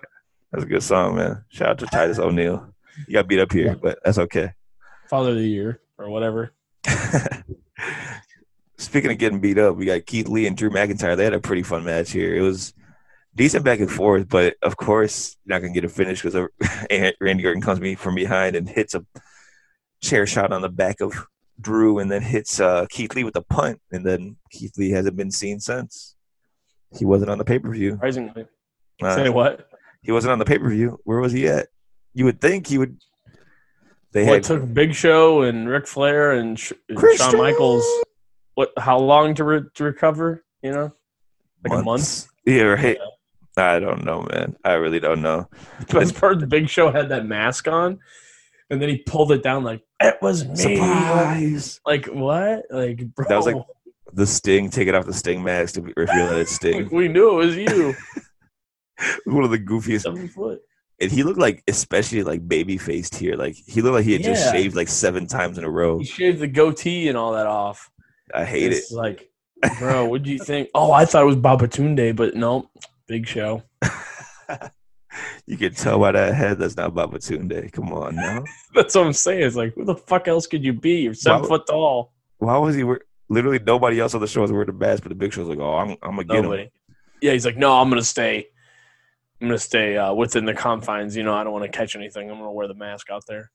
That's 0.52 0.64
a 0.64 0.68
good 0.68 0.84
song, 0.84 1.16
man. 1.16 1.44
Shout 1.50 1.70
out 1.70 1.78
to 1.80 1.86
Titus 1.88 2.20
O'Neil. 2.20 2.74
You 3.08 3.14
got 3.14 3.28
beat 3.28 3.40
up 3.40 3.52
here, 3.52 3.76
but 3.76 4.00
that's 4.04 4.18
okay. 4.18 4.54
Father 5.10 5.30
of 5.32 5.36
the 5.38 5.48
year 5.48 5.82
or 5.98 6.10
whatever. 6.10 6.54
Speaking 8.78 9.12
of 9.12 9.18
getting 9.18 9.40
beat 9.40 9.58
up, 9.58 9.76
we 9.76 9.86
got 9.86 10.06
Keith 10.06 10.28
Lee 10.28 10.46
and 10.48 10.58
Drew 10.58 10.70
McIntyre. 10.70 11.16
They 11.16 11.24
had 11.24 11.34
a 11.34 11.40
pretty 11.40 11.64
fun 11.64 11.86
match 11.86 12.12
here. 12.12 12.36
It 12.36 12.42
was 12.42 12.74
decent 13.36 13.64
back 13.64 13.80
and 13.80 13.90
forth, 13.92 14.28
but 14.30 14.56
of 14.62 14.78
course 14.78 15.38
you're 15.46 15.56
not 15.56 15.62
gonna 15.62 15.74
get 15.74 15.86
a 15.86 15.90
finish 15.90 16.22
because 16.22 16.50
Randy 17.22 17.46
Orton 17.46 17.62
comes 17.62 17.80
me 17.80 17.96
from 17.96 18.16
behind 18.16 18.56
and 18.56 18.68
hits 18.70 18.94
a 18.94 19.06
chair 20.02 20.28
shot 20.28 20.52
on 20.52 20.62
the 20.62 20.70
back 20.70 21.02
of 21.02 21.28
Drew, 21.62 22.00
and 22.00 22.12
then 22.12 22.22
hits 22.22 22.60
uh, 22.60 22.86
Keith 22.90 23.16
Lee 23.16 23.24
with 23.24 23.36
a 23.36 23.42
punt, 23.42 23.80
and 23.92 24.06
then 24.06 24.38
Keith 24.52 24.78
Lee 24.78 24.92
hasn't 24.92 25.16
been 25.16 25.32
seen 25.32 25.60
since. 25.60 26.16
He 26.98 27.06
wasn't 27.06 27.32
on 27.32 27.38
the 27.38 27.46
pay 27.46 27.60
per 27.60 27.72
view. 27.72 27.92
Surprisingly. 27.92 28.46
Uh, 29.02 29.16
Say 29.16 29.30
what? 29.30 29.68
he 30.02 30.12
wasn't 30.12 30.32
on 30.32 30.40
the 30.40 30.46
pay 30.46 30.60
per 30.60 30.70
view. 30.70 31.00
Where 31.04 31.20
was 31.20 31.32
he 31.32 31.48
at? 31.48 31.68
You 32.14 32.26
would 32.26 32.40
think 32.42 32.68
he 32.68 32.78
would. 32.78 33.00
They 34.12 34.26
What 34.26 34.34
had 34.34 34.44
took 34.44 34.74
Big 34.74 34.94
Show 34.94 35.42
and 35.42 35.68
Ric 35.68 35.88
Flair 35.88 36.34
and, 36.34 36.60
Sh- 36.60 36.74
Shawn 37.16 37.38
Michaels? 37.38 37.86
What? 38.54 38.72
How 38.78 39.00
long 39.00 39.34
to 39.36 39.44
re- 39.44 39.70
to 39.74 39.84
recover? 39.84 40.44
You 40.62 40.72
know, 40.72 40.92
like 41.64 41.72
a 41.72 41.76
month. 41.76 41.86
months. 41.86 42.28
Yeah, 42.46 42.64
right. 42.64 42.98
I 43.58 43.80
don't 43.80 44.04
know, 44.04 44.26
man. 44.32 44.56
I 44.64 44.74
really 44.74 45.00
don't 45.00 45.22
know. 45.22 45.50
Best 45.92 46.16
part, 46.20 46.40
the 46.40 46.48
Big 46.48 46.70
Show 46.70 46.92
had 46.92 47.10
that 47.10 47.26
mask 47.26 47.68
on, 47.68 48.00
and 48.70 48.82
then 48.82 48.90
he 48.90 48.98
pulled 48.98 49.32
it 49.32 49.44
down 49.44 49.64
like 49.64 49.82
it 50.02 50.16
was 50.22 50.46
me. 50.48 50.56
Surprise! 50.56 51.80
Like 51.86 52.06
what? 52.08 52.64
Like 52.70 53.06
bro, 53.16 53.26
That 53.30 53.38
was 53.38 53.46
like- 53.48 53.64
The 54.14 54.28
Sting 54.28 54.70
taking 54.70 54.96
off 54.96 55.06
the 55.06 55.14
Sting 55.14 55.44
mask 55.44 55.76
to 55.76 55.82
reveal 55.82 56.28
that 56.30 56.40
it's 56.40 56.52
Sting. 56.52 56.90
we 56.92 57.08
knew 57.08 57.32
it 57.32 57.46
was 57.46 57.56
you. 57.58 57.96
One 59.26 59.44
of 59.44 59.52
the 59.52 59.60
goofiest 59.60 60.02
Seven 60.02 60.28
foot. 60.28 60.62
And 61.02 61.12
he 61.12 61.24
looked 61.24 61.40
like, 61.40 61.64
especially 61.68 62.24
like 62.24 62.48
baby 62.48 62.78
faced 62.78 63.16
here. 63.16 63.36
Like 63.36 63.56
he 63.56 63.82
looked 63.82 63.96
like 63.96 64.06
he 64.06 64.14
had 64.14 64.24
just 64.24 64.52
shaved 64.52 64.76
like 64.76 64.88
seven 64.88 65.26
times 65.28 65.58
in 65.58 65.64
a 65.64 65.70
row. 65.70 66.00
He 66.00 66.06
shaved 66.06 66.40
the 66.40 66.48
goatee 66.48 67.10
and 67.10 67.18
all 67.18 67.34
that 67.34 67.48
off. 67.48 67.90
I 68.34 68.46
hate 68.46 68.72
it. 68.72 68.84
Like, 68.92 69.30
bro, 69.80 70.06
what 70.06 70.24
do 70.24 70.30
you 70.32 70.40
think? 70.40 70.70
Oh, 70.76 70.92
I 70.92 71.06
thought 71.06 71.24
it 71.24 71.26
was 71.26 71.36
Babatunde, 71.36 72.16
but 72.16 72.36
no, 72.36 72.70
Big 73.08 73.28
Show. 73.28 73.64
You 75.46 75.58
can 75.58 75.74
tell 75.74 76.00
by 76.00 76.12
that 76.14 76.34
head 76.36 76.60
that's 76.60 76.76
not 76.78 76.94
Babatunde. 76.94 77.72
Come 77.72 77.92
on 77.94 78.16
now. 78.16 78.44
That's 78.74 78.96
what 78.96 79.06
I'm 79.06 79.14
saying. 79.14 79.44
It's 79.44 79.56
like, 79.56 79.74
who 79.76 79.86
the 79.86 79.96
fuck 79.96 80.28
else 80.28 80.48
could 80.48 80.64
you 80.64 80.74
be? 80.74 81.02
You're 81.02 81.14
seven 81.14 81.42
Why- 81.44 81.48
foot 81.48 81.68
tall. 81.68 82.12
Why 82.40 82.58
was 82.58 82.76
he? 82.76 82.84
Wear- 82.84 83.02
Literally 83.30 83.60
nobody 83.60 84.00
else 84.00 84.14
on 84.14 84.22
the 84.22 84.28
show 84.28 84.42
was 84.42 84.52
wearing 84.52 84.68
the 84.68 84.74
mask, 84.74 85.04
but 85.04 85.10
the 85.10 85.16
Big 85.16 85.34
Show's 85.34 85.48
like, 85.48 85.60
"Oh, 85.60 85.76
I'm, 85.76 85.92
I'm 86.04 86.16
gonna 86.18 86.24
get 86.26 86.44
him." 86.46 86.70
Yeah, 87.22 87.32
he's 87.32 87.46
like, 87.46 87.56
no, 87.58 87.72
I'm 87.80 87.90
gonna 87.90 88.04
stay. 88.04 88.48
I'm 89.42 89.48
gonna 89.48 89.58
stay 89.58 89.98
uh, 89.98 90.14
within 90.14 90.46
the 90.46 90.54
confines. 90.54 91.16
You 91.16 91.24
know, 91.24 91.34
I 91.34 91.44
don't 91.44 91.54
want 91.54 91.64
to 91.64 91.72
catch 91.72 91.96
anything. 91.96 92.30
I'm 92.30 92.38
gonna 92.38 92.52
wear 92.52 92.68
the 92.68 92.74
mask 92.76 93.10
out 93.10 93.24
there. 93.28 93.50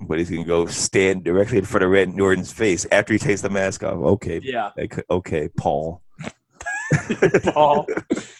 But 0.00 0.18
he's 0.18 0.30
gonna 0.30 0.44
go 0.44 0.64
stand 0.66 1.22
directly 1.24 1.58
in 1.58 1.64
front 1.64 1.84
of 1.84 1.90
Red 1.90 2.14
Norton's 2.14 2.50
face 2.52 2.86
after 2.90 3.12
he 3.12 3.18
takes 3.18 3.42
the 3.42 3.50
mask 3.50 3.84
off. 3.84 3.94
Okay, 3.94 4.40
Yeah, 4.42 4.70
like, 4.76 5.04
okay, 5.10 5.48
Paul. 5.56 6.02
Paul. 7.52 7.86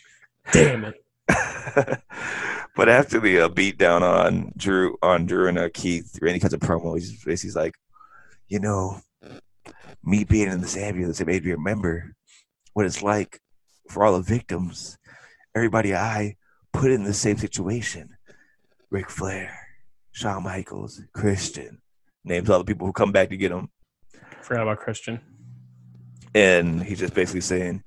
Damn 0.53 0.87
it. 0.87 1.05
But 2.81 2.89
after 2.89 3.21
the 3.21 3.41
uh, 3.41 3.49
beat 3.51 3.77
down 3.77 4.03
on 4.03 4.55
Drew 4.57 4.97
on 5.03 5.27
Drew 5.27 5.49
and 5.49 5.59
uh, 5.59 5.69
Keith, 5.69 6.19
Randy 6.23 6.41
cuts 6.41 6.55
a 6.55 6.59
promo. 6.59 6.95
He's 6.95 7.23
basically 7.23 7.61
like, 7.61 7.75
you 8.49 8.59
know, 8.59 9.03
me 10.03 10.25
being 10.25 10.49
in 10.49 10.63
this 10.63 10.79
ambulance, 10.79 11.21
it 11.21 11.27
made 11.27 11.45
me 11.45 11.51
remember 11.51 12.15
what 12.73 12.87
it's 12.87 13.03
like 13.03 13.39
for 13.91 14.03
all 14.03 14.15
the 14.15 14.23
victims, 14.23 14.97
everybody 15.55 15.95
I 15.95 16.37
put 16.73 16.91
in 16.91 17.05
the 17.05 17.13
same 17.13 17.37
situation. 17.37 18.17
Ric 18.89 19.11
Flair, 19.11 19.55
Shawn 20.13 20.45
Michaels, 20.45 21.03
Christian, 21.13 21.83
names 22.25 22.49
all 22.49 22.61
the 22.61 22.65
people 22.65 22.87
who 22.87 22.95
come 22.95 23.13
back 23.13 23.29
to 23.29 23.37
get 23.37 23.53
him. 23.53 23.69
Forgot 24.41 24.63
about 24.63 24.79
Christian. 24.79 25.21
And 26.35 26.83
he's 26.83 27.01
just 27.01 27.13
basically 27.13 27.43
saying, 27.43 27.83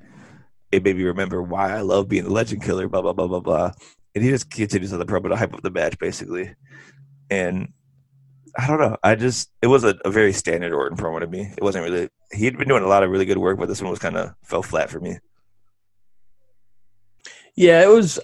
it 0.71 0.83
made 0.83 0.97
me 0.97 1.03
remember 1.05 1.41
why 1.41 1.71
I 1.71 1.81
love 1.81 2.07
being 2.07 2.25
the 2.25 2.29
legend 2.29 2.61
killer, 2.61 2.87
blah, 2.87 3.01
blah, 3.01 3.13
blah, 3.13 3.25
blah, 3.25 3.39
blah. 3.39 3.71
And 4.15 4.23
he 4.23 4.29
just 4.29 4.49
continues 4.49 4.93
on 4.93 4.99
the 4.99 5.05
promo 5.05 5.29
to 5.29 5.35
hype 5.35 5.53
up 5.53 5.61
the 5.63 5.71
match, 5.71 5.97
basically. 5.97 6.53
And 7.29 7.73
I 8.57 8.67
don't 8.67 8.79
know. 8.79 8.97
I 9.03 9.15
just, 9.15 9.49
it 9.61 9.67
was 9.67 9.83
a, 9.83 9.95
a 10.05 10.11
very 10.11 10.33
standard 10.33 10.73
Orton 10.73 10.97
promo 10.97 11.19
to 11.19 11.27
me. 11.27 11.51
It 11.57 11.63
wasn't 11.63 11.85
really, 11.85 12.09
he'd 12.31 12.57
been 12.57 12.67
doing 12.67 12.83
a 12.83 12.87
lot 12.87 13.03
of 13.03 13.09
really 13.09 13.25
good 13.25 13.39
work, 13.39 13.57
but 13.57 13.67
this 13.67 13.81
one 13.81 13.89
was 13.89 13.99
kind 13.99 14.15
of 14.17 14.35
fell 14.43 14.61
flat 14.61 14.89
for 14.91 14.99
me. 14.99 15.17
Yeah, 17.55 17.83
it 17.83 17.87
was. 17.89 18.19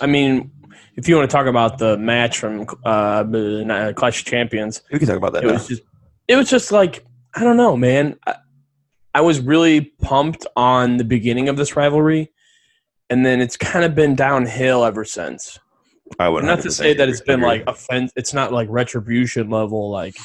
I 0.00 0.06
mean, 0.06 0.50
if 0.96 1.08
you 1.08 1.16
want 1.16 1.30
to 1.30 1.34
talk 1.34 1.46
about 1.46 1.78
the 1.78 1.96
match 1.96 2.38
from 2.38 2.66
uh, 2.84 3.24
Clash 3.96 4.20
of 4.20 4.26
Champions, 4.26 4.82
We 4.92 4.98
can 4.98 5.08
talk 5.08 5.16
about 5.16 5.32
that 5.32 5.44
it 5.44 5.46
now. 5.46 5.52
was 5.54 5.68
just 5.68 5.82
it 6.28 6.36
was 6.36 6.50
just 6.50 6.70
like 6.72 7.04
I 7.34 7.42
don't 7.42 7.56
know, 7.56 7.76
man. 7.76 8.18
I, 8.26 8.34
I 9.14 9.20
was 9.22 9.40
really 9.40 9.92
pumped 10.02 10.46
on 10.56 10.98
the 10.98 11.04
beginning 11.04 11.48
of 11.48 11.56
this 11.56 11.74
rivalry, 11.74 12.30
and 13.10 13.26
then 13.26 13.40
it's 13.40 13.56
kind 13.56 13.84
of 13.84 13.94
been 13.94 14.14
downhill 14.14 14.84
ever 14.84 15.04
since. 15.04 15.58
I 16.18 16.28
would 16.28 16.44
Not 16.44 16.62
to 16.62 16.70
say 16.70 16.94
that 16.94 17.08
it's 17.08 17.20
been 17.20 17.40
like 17.40 17.64
offense. 17.66 18.12
It's 18.16 18.32
not 18.32 18.52
like 18.52 18.68
retribution 18.70 19.50
level. 19.50 19.90
Like, 19.90 20.16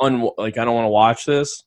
un, 0.00 0.28
like 0.36 0.58
I 0.58 0.64
don't 0.64 0.74
want 0.74 0.86
to 0.86 0.90
watch 0.90 1.26
this. 1.26 1.64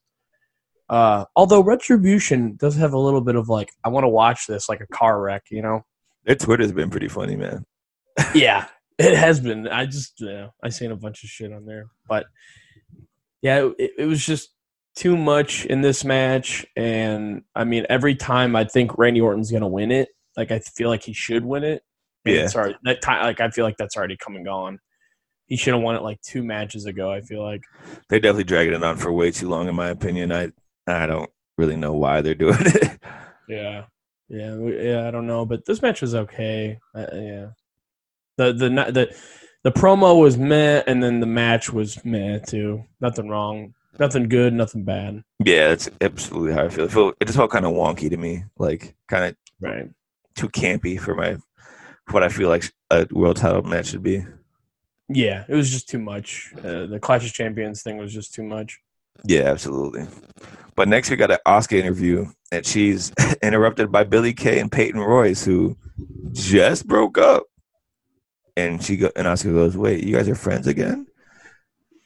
Uh, 0.89 1.25
although 1.37 1.61
retribution 1.61 2.55
does 2.57 2.75
have 2.75 2.93
a 2.93 2.97
little 2.97 3.21
bit 3.21 3.35
of 3.35 3.47
like 3.47 3.71
I 3.83 3.89
want 3.89 4.03
to 4.03 4.09
watch 4.09 4.47
this 4.47 4.67
like 4.67 4.81
a 4.81 4.87
car 4.87 5.21
wreck, 5.21 5.43
you 5.49 5.61
know. 5.61 5.85
their 6.25 6.35
Twitter's 6.35 6.73
been 6.73 6.89
pretty 6.89 7.07
funny, 7.07 7.35
man. 7.35 7.65
yeah, 8.35 8.67
it 8.97 9.15
has 9.15 9.39
been. 9.39 9.67
I 9.67 9.85
just 9.85 10.15
yeah, 10.19 10.47
I 10.61 10.69
seen 10.69 10.91
a 10.91 10.97
bunch 10.97 11.23
of 11.23 11.29
shit 11.29 11.53
on 11.53 11.65
there, 11.65 11.85
but 12.09 12.25
yeah, 13.41 13.69
it, 13.77 13.91
it 13.99 14.05
was 14.05 14.25
just 14.25 14.49
too 14.95 15.15
much 15.15 15.65
in 15.65 15.81
this 15.81 16.03
match. 16.03 16.65
And 16.75 17.43
I 17.55 17.63
mean, 17.63 17.85
every 17.89 18.15
time 18.15 18.57
I 18.57 18.65
think 18.65 18.97
Randy 18.97 19.21
Orton's 19.21 19.51
gonna 19.51 19.69
win 19.69 19.91
it, 19.91 20.09
like 20.37 20.51
I 20.51 20.59
feel 20.59 20.89
like 20.89 21.03
he 21.03 21.13
should 21.13 21.45
win 21.45 21.63
it. 21.63 21.83
Yeah. 22.25 22.43
it's 22.43 22.55
already 22.55 22.75
that 22.83 23.01
time. 23.01 23.23
Like 23.23 23.41
I 23.41 23.49
feel 23.49 23.65
like 23.65 23.77
that's 23.77 23.97
already 23.97 24.17
come 24.17 24.35
and 24.35 24.45
gone. 24.45 24.79
He 25.47 25.57
should 25.57 25.73
have 25.73 25.83
won 25.83 25.95
it 25.95 26.01
like 26.03 26.21
two 26.21 26.43
matches 26.43 26.85
ago. 26.85 27.11
I 27.11 27.21
feel 27.21 27.43
like. 27.43 27.61
They're 28.09 28.19
definitely 28.19 28.45
dragging 28.45 28.73
it 28.73 28.83
on 28.83 28.97
for 28.97 29.11
way 29.11 29.31
too 29.31 29.49
long, 29.49 29.67
in 29.67 29.75
my 29.75 29.89
opinion. 29.89 30.31
I 30.31 30.51
I 30.87 31.07
don't 31.07 31.29
really 31.57 31.75
know 31.75 31.93
why 31.93 32.21
they're 32.21 32.35
doing 32.35 32.57
it. 32.59 32.99
Yeah, 33.49 33.85
yeah, 34.29 34.55
yeah. 34.55 35.07
I 35.07 35.11
don't 35.11 35.27
know, 35.27 35.45
but 35.45 35.65
this 35.65 35.81
match 35.81 36.01
was 36.01 36.15
okay. 36.15 36.79
Uh, 36.95 37.05
yeah, 37.11 37.47
the 38.37 38.53
the 38.53 38.69
the 38.69 38.91
the 38.91 39.15
the 39.63 39.71
promo 39.73 40.21
was 40.21 40.37
meh, 40.37 40.83
and 40.87 41.03
then 41.03 41.19
the 41.19 41.25
match 41.25 41.73
was 41.73 41.99
meh 42.05 42.39
too. 42.39 42.83
Nothing 43.01 43.27
wrong, 43.27 43.73
nothing 43.99 44.29
good, 44.29 44.53
nothing 44.53 44.85
bad. 44.85 45.23
yeah, 45.43 45.69
that's 45.69 45.89
absolutely 45.99 46.53
how 46.53 46.63
I 46.63 46.69
feel. 46.69 46.85
It, 46.85 46.91
felt, 46.91 47.15
it 47.19 47.25
just 47.25 47.37
felt 47.37 47.51
kind 47.51 47.65
of 47.65 47.73
wonky 47.73 48.09
to 48.09 48.15
me, 48.15 48.45
like 48.57 48.95
kind 49.09 49.25
of 49.25 49.35
Right. 49.59 49.89
Too 50.41 50.49
campy 50.49 50.99
for 50.99 51.13
my 51.13 51.37
what 52.09 52.23
I 52.23 52.29
feel 52.29 52.49
like 52.49 52.63
a 52.89 53.05
world 53.11 53.37
title 53.37 53.61
match 53.61 53.89
should 53.89 54.01
be. 54.01 54.25
Yeah, 55.07 55.45
it 55.47 55.53
was 55.53 55.69
just 55.69 55.87
too 55.87 55.99
much. 55.99 56.51
Uh, 56.57 56.87
the 56.87 56.99
Clash 56.99 57.23
of 57.27 57.31
Champions 57.31 57.83
thing 57.83 57.97
was 57.97 58.11
just 58.11 58.33
too 58.33 58.41
much. 58.41 58.79
Yeah, 59.23 59.41
absolutely. 59.41 60.07
But 60.75 60.87
next 60.87 61.11
we 61.11 61.15
got 61.15 61.29
an 61.29 61.37
Asuka 61.45 61.77
interview, 61.77 62.25
and 62.51 62.65
she's 62.65 63.11
interrupted 63.43 63.91
by 63.91 64.03
Billie 64.03 64.33
Kay 64.33 64.57
and 64.57 64.71
Peyton 64.71 64.99
Royce, 64.99 65.45
who 65.45 65.77
just 66.31 66.87
broke 66.87 67.19
up. 67.19 67.43
And 68.57 68.83
she 68.83 68.97
go, 68.97 69.11
and 69.15 69.27
Asuka 69.27 69.53
goes, 69.53 69.77
"Wait, 69.77 70.03
you 70.03 70.15
guys 70.15 70.27
are 70.27 70.33
friends 70.33 70.65
again?" 70.65 71.05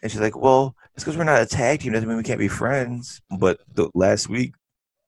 And 0.03 0.11
she's 0.11 0.19
like, 0.19 0.35
"Well, 0.35 0.75
it's 0.93 1.05
because 1.05 1.15
we're 1.15 1.23
not 1.23 1.41
a 1.41 1.45
tag 1.45 1.79
team. 1.79 1.93
Doesn't 1.93 2.09
mean 2.09 2.17
we 2.17 2.23
can't 2.23 2.37
be 2.37 2.49
friends." 2.49 3.21
But 3.39 3.61
the 3.73 3.89
last 3.95 4.27
week, 4.27 4.55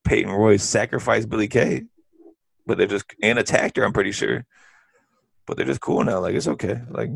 Peyton 0.06 0.32
Royce 0.32 0.64
sacrificed 0.64 1.28
Billie 1.28 1.50
Kay, 1.50 1.84
but 2.68 2.78
they're 2.78 2.86
just 2.86 3.06
and 3.24 3.40
attacked 3.40 3.78
her. 3.78 3.84
I'm 3.84 3.94
pretty 3.94 4.12
sure. 4.12 4.46
But 5.46 5.56
they're 5.56 5.66
just 5.66 5.82
cool 5.82 6.04
now. 6.04 6.20
Like 6.20 6.36
it's 6.36 6.48
okay. 6.48 6.82
Like 6.90 7.10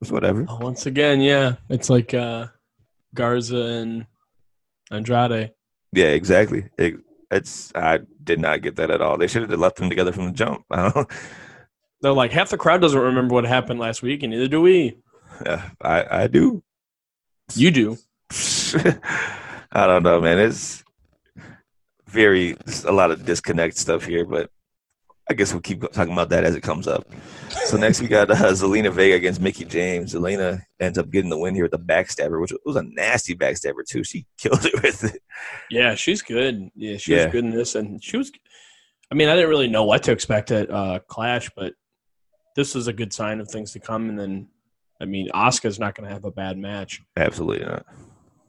it's 0.00 0.12
whatever. 0.12 0.44
Oh, 0.48 0.58
once 0.60 0.86
again, 0.86 1.20
yeah, 1.20 1.54
it's 1.70 1.88
like 1.88 2.12
uh, 2.12 2.48
Garza 3.14 3.56
and 3.56 4.06
Andrade. 4.90 5.52
Yeah, 5.92 6.08
exactly. 6.08 6.68
It, 6.78 6.96
it's 7.30 7.72
I 7.74 8.00
did 8.22 8.38
not 8.38 8.60
get 8.60 8.76
that 8.76 8.90
at 8.90 9.00
all. 9.00 9.16
They 9.16 9.26
should 9.26 9.48
have 9.48 9.58
left 9.58 9.76
them 9.76 9.88
together 9.88 10.12
from 10.12 10.26
the 10.26 10.32
jump. 10.32 10.64
I 10.70 10.90
don't. 10.90 11.10
They're 12.02 12.12
like 12.12 12.32
half 12.32 12.50
the 12.50 12.58
crowd 12.58 12.80
doesn't 12.80 13.00
remember 13.00 13.34
what 13.34 13.44
happened 13.44 13.80
last 13.80 14.02
week, 14.02 14.22
and 14.22 14.30
neither 14.30 14.48
do 14.48 14.60
we. 14.60 14.98
Yeah, 15.44 15.70
I 15.80 16.24
I 16.24 16.26
do. 16.26 16.62
You 17.54 17.70
do. 17.70 17.98
I 19.72 19.86
don't 19.86 20.02
know, 20.02 20.20
man. 20.20 20.38
It's 20.38 20.84
very 22.06 22.56
a 22.84 22.92
lot 22.92 23.10
of 23.10 23.24
disconnect 23.24 23.76
stuff 23.76 24.04
here, 24.04 24.26
but 24.26 24.50
I 25.30 25.32
guess 25.32 25.52
we'll 25.52 25.62
keep 25.62 25.80
talking 25.92 26.12
about 26.12 26.28
that 26.30 26.42
as 26.42 26.56
it 26.56 26.62
comes 26.62 26.88
up. 26.88 27.06
So 27.66 27.76
next 27.76 28.00
we 28.00 28.08
got 28.08 28.30
uh, 28.32 28.34
Zelina 28.52 28.92
Vega 28.92 29.14
against 29.14 29.40
Mickie 29.40 29.64
James. 29.64 30.12
Zelina 30.12 30.60
ends 30.80 30.98
up 30.98 31.08
getting 31.08 31.30
the 31.30 31.38
win 31.38 31.54
here 31.54 31.62
with 31.64 31.70
the 31.70 31.78
backstabber, 31.78 32.40
which 32.40 32.52
was 32.64 32.74
a 32.74 32.82
nasty 32.82 33.36
backstabber 33.36 33.86
too. 33.88 34.02
She 34.02 34.26
killed 34.38 34.64
it 34.66 34.82
with 34.82 35.04
it. 35.04 35.22
Yeah, 35.70 35.94
she's 35.94 36.20
good. 36.20 36.68
Yeah, 36.74 36.96
she 36.96 37.12
Yeah. 37.14 37.26
was 37.26 37.32
good 37.32 37.44
in 37.44 37.50
this, 37.52 37.76
and 37.76 38.02
she 38.02 38.16
was. 38.16 38.32
I 39.12 39.14
mean, 39.14 39.28
I 39.28 39.34
didn't 39.36 39.50
really 39.50 39.68
know 39.68 39.84
what 39.84 40.02
to 40.04 40.12
expect 40.12 40.50
at 40.50 40.68
uh, 40.68 40.98
Clash, 41.06 41.48
but 41.56 41.74
this 42.56 42.74
is 42.74 42.88
a 42.88 42.92
good 42.92 43.12
sign 43.12 43.38
of 43.40 43.48
things 43.48 43.72
to 43.74 43.78
come. 43.80 44.08
And 44.08 44.18
then, 44.18 44.48
I 45.00 45.04
mean, 45.04 45.28
Asuka's 45.32 45.78
not 45.78 45.94
going 45.94 46.08
to 46.08 46.12
have 46.12 46.24
a 46.24 46.30
bad 46.32 46.58
match, 46.58 47.02
Absolutely 47.16 47.64
not. 47.66 47.86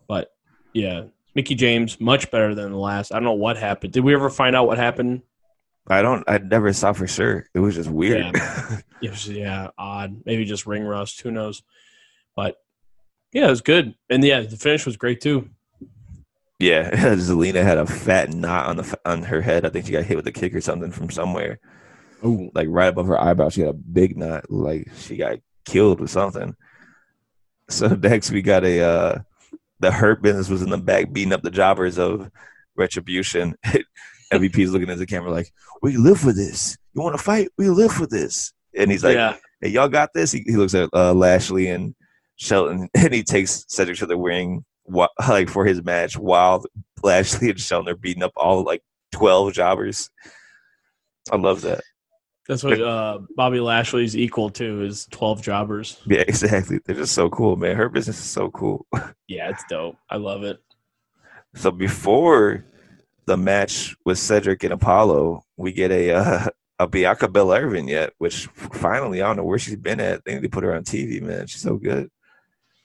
but 0.08 0.30
yeah, 0.74 1.04
Mickie 1.36 1.54
James 1.56 2.00
much 2.02 2.32
better 2.32 2.56
than 2.56 2.72
the 2.72 2.78
last. 2.78 3.12
I 3.12 3.18
don't 3.18 3.24
know 3.26 3.34
what 3.34 3.58
happened. 3.58 3.94
Did 3.94 4.04
we 4.04 4.16
ever 4.16 4.32
find 4.32 4.56
out 4.56 4.66
what 4.66 4.80
happened 4.80 5.22
I 5.88 6.02
don't. 6.02 6.24
I 6.28 6.38
never 6.38 6.72
saw 6.74 6.94
for 6.94 7.08
sure. 7.08 7.48
It 7.54 7.60
was 7.60 7.76
just 7.76 7.90
weird. 7.90 8.36
It 9.02 9.10
was, 9.10 9.28
yeah, 9.28 9.70
odd. 9.80 10.22
Maybe 10.26 10.46
just 10.46 10.68
ring 10.68 10.84
rust. 10.84 11.22
Who 11.22 11.32
knows? 11.32 11.64
But 12.36 12.58
yeah, 13.34 13.48
it 13.48 13.50
was 13.50 13.62
good. 13.62 13.96
And 14.12 14.24
yeah, 14.24 14.42
the 14.42 14.58
finish 14.58 14.86
was 14.86 14.96
great 14.96 15.22
too. 15.22 15.50
Yeah, 16.60 16.92
Zelina 17.16 17.64
had 17.64 17.80
a 17.80 17.88
fat 17.88 18.32
knot 18.32 18.68
on 18.68 18.78
the 18.78 19.00
on 19.04 19.24
her 19.24 19.42
head. 19.42 19.66
I 19.66 19.70
think 19.70 19.88
she 19.88 19.92
got 19.92 20.04
hit 20.04 20.18
with 20.18 20.28
a 20.28 20.32
kick 20.32 20.54
or 20.54 20.62
something 20.62 20.92
from 20.92 21.10
somewhere. 21.10 21.60
Oh, 22.22 22.52
Like 22.54 22.68
right 22.70 22.90
above 22.90 23.08
her 23.08 23.20
eyebrow, 23.20 23.50
she 23.50 23.62
had 23.62 23.72
a 23.72 23.74
big 23.74 24.16
knot. 24.16 24.52
Like 24.52 24.88
she 24.98 25.18
got 25.18 25.40
killed 25.66 26.00
with 26.00 26.12
something. 26.12 26.56
So 27.70 27.88
next 28.04 28.30
we 28.30 28.44
got 28.44 28.64
a 28.64 28.82
uh 28.82 29.20
the 29.80 29.92
hurt 29.92 30.22
business 30.22 30.50
was 30.50 30.62
in 30.62 30.70
the 30.70 30.78
back 30.78 31.12
beating 31.12 31.34
up 31.34 31.42
the 31.42 31.50
jobbers 31.50 31.98
of 31.98 32.30
retribution. 32.76 33.56
MVP's 34.32 34.72
looking 34.72 34.90
at 34.90 34.98
the 34.98 35.06
camera 35.06 35.32
like, 35.32 35.52
"We 35.82 35.98
live 35.98 36.20
for 36.20 36.34
this. 36.34 36.78
You 36.94 37.02
want 37.02 37.18
to 37.18 37.24
fight? 37.24 37.50
We 37.58 37.70
live 37.70 37.92
for 37.92 38.08
this." 38.08 38.54
And 38.78 38.90
he's 38.90 39.04
like, 39.04 39.16
yeah. 39.16 39.36
hey, 39.60 39.70
y'all 39.70 39.90
got 39.90 40.14
this? 40.14 40.32
He, 40.32 40.44
he 40.46 40.56
looks 40.56 40.74
at 40.74 40.90
uh, 40.94 41.14
Lashley 41.14 41.68
and 41.68 41.94
Shelton, 42.36 42.90
and 42.96 43.14
he 43.14 43.24
takes 43.24 43.66
Cedric 43.68 43.98
to 43.98 44.06
the 44.06 44.18
ring, 44.18 44.66
like 45.28 45.50
for 45.50 45.66
his 45.66 45.84
match, 45.84 46.18
while 46.18 46.64
Lashley 47.04 47.50
and 47.50 47.60
Shelton 47.60 47.94
are 47.94 47.98
beating 47.98 48.24
up 48.24 48.34
all 48.36 48.64
like 48.64 48.82
twelve 49.12 49.54
jobbers. 49.54 50.10
I 51.32 51.36
love 51.36 51.62
that. 51.62 51.82
That's 52.48 52.64
what 52.64 52.82
uh, 52.82 53.20
Bobby 53.36 53.60
Lashley's 53.60 54.18
equal 54.18 54.50
to 54.52 54.84
is 54.84 55.06
twelve 55.12 55.42
jobbers. 55.42 56.02
Yeah, 56.06 56.24
exactly. 56.28 56.80
They're 56.86 56.96
just 56.96 57.14
so 57.14 57.30
cool, 57.30 57.56
man. 57.56 57.76
Hurt 57.76 57.94
Business 57.94 58.18
is 58.18 58.26
so 58.26 58.50
cool. 58.50 58.86
Yeah, 59.28 59.50
it's 59.50 59.64
dope. 59.70 59.96
I 60.10 60.18
love 60.18 60.44
it. 60.44 60.60
So 61.56 61.72
before 61.72 62.66
the 63.32 63.38
match 63.38 63.96
with 64.06 64.20
Cedric 64.20 64.62
and 64.66 64.74
Apollo, 64.74 65.44
we 65.56 65.72
get 65.72 65.90
a 65.90 66.12
uh, 66.12 66.46
a 66.80 66.88
Bianca 66.88 67.30
Belair 67.30 67.70
vignette, 67.70 68.12
which 68.18 68.48
finally 68.48 69.22
I 69.22 69.28
don't 69.28 69.38
know 69.38 69.44
where 69.46 69.58
she's 69.60 69.78
been 69.78 70.02
at. 70.02 70.26
They 70.26 70.34
need 70.34 70.44
to 70.44 70.50
put 70.50 70.66
her 70.66 70.76
on 70.76 70.84
TV, 70.84 71.22
man. 71.22 71.48
She's 71.48 71.62
so 71.62 71.78
good. 71.78 72.10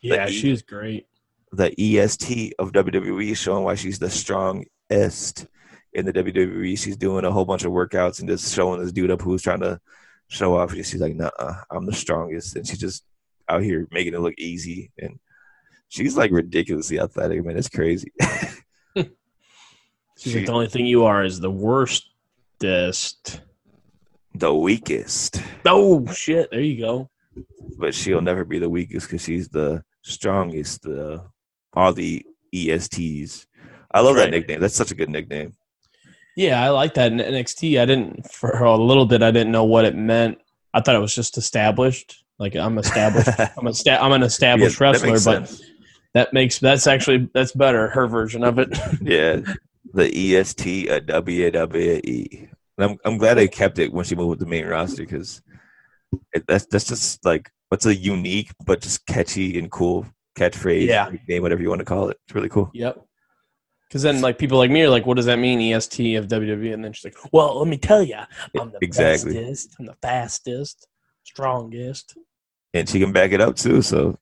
Yeah, 0.01 0.27
The- 0.27 0.33
she's 0.33 0.63
great. 0.63 1.07
the 1.53 1.75
EST 1.81 2.55
of 2.61 2.71
WWE, 2.73 3.37
showing 3.37 3.65
why 3.65 3.75
she's 3.75 3.99
the 3.99 4.09
strongest 4.11 5.47
in 5.93 6.05
the 6.07 6.13
WWE. 6.13 6.79
She's 6.79 6.97
doing 6.97 7.25
a 7.25 7.33
whole 7.33 7.45
bunch 7.45 7.65
of 7.65 7.73
workouts 7.73 8.21
and 8.21 8.29
just 8.29 8.55
showing 8.55 8.81
this 8.81 8.93
dude 8.93 9.11
up 9.11 9.23
who's 9.23 9.43
trying 9.43 9.61
to 9.61 9.81
show 10.29 10.57
off. 10.57 10.75
She's 10.75 10.95
like, 11.01 11.17
"Nah, 11.17 11.31
I'm 11.73 11.87
the 11.87 11.93
strongest," 11.93 12.55
and 12.55 12.65
she's 12.67 12.79
just 12.79 13.05
out 13.49 13.63
here 13.63 13.89
making 13.91 14.15
it 14.15 14.21
look 14.21 14.35
easy. 14.39 14.93
And 14.99 15.19
she's 15.89 16.17
like 16.17 16.31
ridiculously 16.31 17.01
athletic, 17.01 17.45
man. 17.45 17.57
It's 17.57 17.69
crazy. 17.69 18.13
She's 20.19 20.33
She- 20.33 20.39
like 20.41 20.47
the 20.47 20.53
only 20.53 20.69
thing 20.69 20.87
you 20.87 21.05
are 21.05 21.25
is 21.25 21.41
the 21.41 21.51
worstest. 21.51 23.41
the 24.35 24.55
weakest, 24.55 25.41
Oh 25.65 26.07
shit! 26.13 26.51
There 26.51 26.61
you 26.61 26.81
go. 26.81 27.11
but 27.79 27.95
she'll 27.95 28.21
never 28.21 28.45
be 28.45 28.59
the 28.59 28.69
weakest 28.69 29.07
because 29.09 29.23
she's 29.25 29.49
the 29.49 29.83
strongest. 30.03 30.83
The 30.83 31.23
all 31.75 31.93
the 31.93 32.25
ESTs. 32.55 33.47
I 33.93 34.01
love 34.01 34.17
Right. 34.17 34.25
that 34.25 34.31
nickname. 34.31 34.61
That's 34.61 34.75
such 34.75 34.91
a 34.91 34.95
good 34.95 35.09
nickname. 35.11 35.53
Yeah, 36.37 36.63
I 36.63 36.69
like 36.71 36.95
that 36.95 37.13
in 37.13 37.19
NXT. 37.19 37.81
I 37.81 37.87
didn't 37.87 38.31
for 38.31 38.51
a 38.63 38.77
little 38.77 39.07
bit. 39.07 39.23
I 39.23 39.31
didn't 39.31 39.53
know 39.53 39.65
what 39.65 39.85
it 39.87 39.95
meant. 39.97 40.39
I 40.75 40.81
thought 40.83 40.95
it 40.95 41.01
was 41.01 41.15
just 41.15 41.39
established. 41.39 42.25
Like 42.39 42.55
I'm 42.57 42.77
established. 42.79 43.29
I'm 43.57 43.67
a 43.67 43.73
sta- 43.73 43.99
I'm 44.03 44.13
an 44.13 44.23
established 44.23 44.79
Yeah, 44.81 44.87
wrestler, 44.91 45.13
makes 45.13 45.25
but 45.25 45.49
sense. 45.49 45.63
that 46.13 46.33
makes 46.35 46.59
that's 46.59 46.87
actually 46.87 47.31
that's 47.33 47.53
better. 47.53 47.89
Her 47.89 48.07
version 48.07 48.45
of 48.45 48.59
it. 48.59 48.69
Yeah, 49.01 49.41
the 49.94 50.37
EST 50.37 50.88
at 50.88 51.07
WWE. 51.07 52.49
And 52.79 52.90
I'm 52.90 52.99
I'm 53.05 53.18
glad 53.18 53.35
they 53.35 53.49
kept 53.49 53.79
it 53.79 53.92
when 53.92 54.05
she 54.05 54.14
moved 54.14 54.38
to 54.38 54.44
the 54.44 54.51
main 54.51 54.66
roster 54.66 55.03
because 55.03 55.40
that's 56.46 56.66
that's 56.66 56.87
just 56.87 57.25
like 57.25 57.51
what's 57.68 57.87
a 57.87 57.94
unique 57.94 58.51
but 58.64 58.81
just 58.83 59.07
catchy 59.07 59.59
and 59.59 59.70
cool 59.70 60.07
catchphrase. 60.38 60.87
Yeah. 60.87 61.11
name 61.29 61.42
whatever 61.42 61.62
you 61.62 61.68
want 61.70 61.81
to 61.81 61.85
call 61.85 62.11
it. 62.11 62.18
It's 62.27 62.35
really 62.35 62.49
cool. 62.51 62.70
Yep. 62.75 63.03
Because 63.88 64.03
then, 64.03 64.20
like 64.20 64.37
people 64.37 64.59
like 64.59 64.70
me 64.70 64.83
are 64.83 64.90
like, 64.90 65.07
"What 65.07 65.16
does 65.16 65.27
that 65.27 65.38
mean, 65.38 65.61
EST 65.61 66.16
of 66.16 66.27
WWE?" 66.27 66.75
And 66.75 66.85
then 66.85 66.92
she's 66.92 67.05
like, 67.05 67.16
"Well, 67.33 67.61
let 67.61 67.68
me 67.68 67.79
tell 67.79 68.03
you, 68.03 68.18
I'm 68.61 68.72
the 68.72 68.79
Exactly. 68.83 69.33
bestest, 69.33 69.77
I'm 69.79 69.87
the 69.87 69.94
fastest, 70.03 70.88
strongest." 71.22 72.16
And 72.75 72.88
she 72.88 72.99
can 72.99 73.12
back 73.12 73.31
it 73.31 73.40
up 73.40 73.55
too. 73.55 73.83
So 73.83 74.18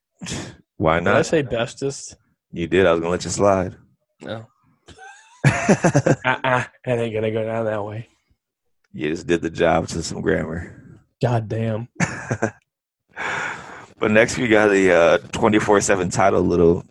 why 0.77 0.99
Did 0.99 1.07
I 1.07 1.23
say 1.23 1.41
bestest? 1.41 2.15
You 2.51 2.67
did. 2.67 2.85
I 2.85 2.91
was 2.91 2.99
gonna 3.01 3.09
let 3.11 3.23
you 3.25 3.31
slide. 3.31 3.75
No. 4.21 4.45
Uh-uh. 6.25 6.63
It 6.85 6.91
ain't 6.91 7.13
gonna 7.13 7.31
go 7.31 7.43
down 7.45 7.65
that 7.65 7.83
way. 7.83 8.07
you 8.93 9.09
just 9.09 9.27
did 9.27 9.41
the 9.41 9.49
job 9.49 9.87
to 9.89 10.01
some 10.03 10.21
grammar. 10.21 10.99
God 11.21 11.47
damn. 11.47 11.87
But 13.97 14.11
next 14.11 14.37
we 14.37 14.49
got 14.49 14.71
a 14.71 15.19
twenty 15.31 15.57
four 15.57 15.79
seven 15.79 16.09
title 16.09 16.41
little 16.41 16.83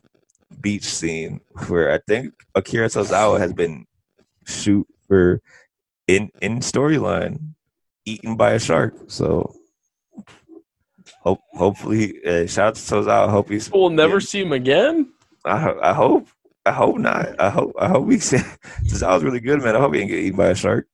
beach 0.62 0.84
scene 0.84 1.40
where 1.68 1.92
I 1.92 1.98
think 2.08 2.32
Akira 2.54 2.88
Tozawa 2.88 3.38
has 3.38 3.52
been 3.52 3.84
shoot 4.46 4.86
for 5.06 5.42
in 6.08 6.30
in 6.40 6.60
storyline 6.60 7.52
eaten 8.06 8.36
by 8.36 8.52
a 8.52 8.58
shark. 8.58 8.94
So 9.08 9.54
hope 11.20 11.40
hopefully 11.52 12.24
uh, 12.24 12.46
shout 12.46 12.68
out 12.68 12.74
to 12.76 12.80
Tozawa. 12.80 13.28
Hope 13.28 13.50
he's 13.50 13.70
We'll 13.70 13.90
never 13.90 14.18
see 14.20 14.40
him 14.40 14.52
again. 14.52 15.12
I, 15.44 15.74
I 15.82 15.92
hope 15.92 16.28
I 16.66 16.72
hope 16.72 16.96
not. 16.96 17.38
I 17.40 17.50
hope 17.50 17.74
I 17.78 17.88
hope 17.88 18.10
he 18.10 18.16
Tozawa's 18.18 19.22
really 19.22 19.40
good, 19.40 19.62
man. 19.62 19.76
I 19.76 19.80
hope 19.80 19.92
he 19.92 20.00
didn't 20.00 20.10
get 20.10 20.20
eaten 20.20 20.36
by 20.36 20.48
a 20.48 20.54
shark. 20.54 20.86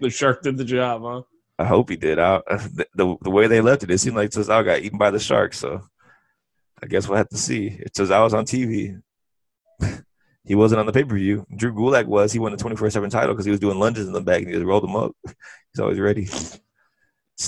The 0.00 0.10
shark 0.10 0.42
did 0.42 0.58
the 0.58 0.64
job, 0.64 1.02
huh? 1.02 1.22
I 1.58 1.64
hope 1.64 1.88
he 1.88 1.96
did. 1.96 2.18
I, 2.18 2.38
the, 2.46 2.86
the 2.94 3.16
the 3.22 3.30
way 3.30 3.46
they 3.46 3.60
left 3.60 3.82
it, 3.82 3.90
it 3.90 3.98
seemed 3.98 4.16
like 4.16 4.30
Tozawa 4.30 4.64
got 4.64 4.80
eaten 4.80 4.98
by 4.98 5.10
the 5.10 5.18
shark. 5.18 5.54
So 5.54 5.82
I 6.82 6.86
guess 6.86 7.08
we'll 7.08 7.16
have 7.16 7.30
to 7.30 7.38
see. 7.38 7.68
If 7.80 7.98
was 7.98 8.34
on 8.34 8.44
TV, 8.44 9.00
he 10.44 10.54
wasn't 10.54 10.80
on 10.80 10.86
the 10.86 10.92
pay 10.92 11.04
per 11.04 11.16
view. 11.16 11.46
Drew 11.56 11.72
Gulak 11.72 12.06
was. 12.06 12.32
He 12.32 12.38
won 12.38 12.52
the 12.52 12.58
twenty 12.58 12.76
four 12.76 12.90
seven 12.90 13.10
title 13.10 13.34
because 13.34 13.46
he 13.46 13.50
was 13.50 13.60
doing 13.60 13.78
lunges 13.78 14.06
in 14.06 14.12
the 14.12 14.20
back 14.20 14.42
and 14.42 14.48
he 14.48 14.54
just 14.54 14.66
rolled 14.66 14.84
them 14.84 14.96
up. 14.96 15.12
He's 15.24 15.80
always 15.80 15.98
ready. 15.98 16.28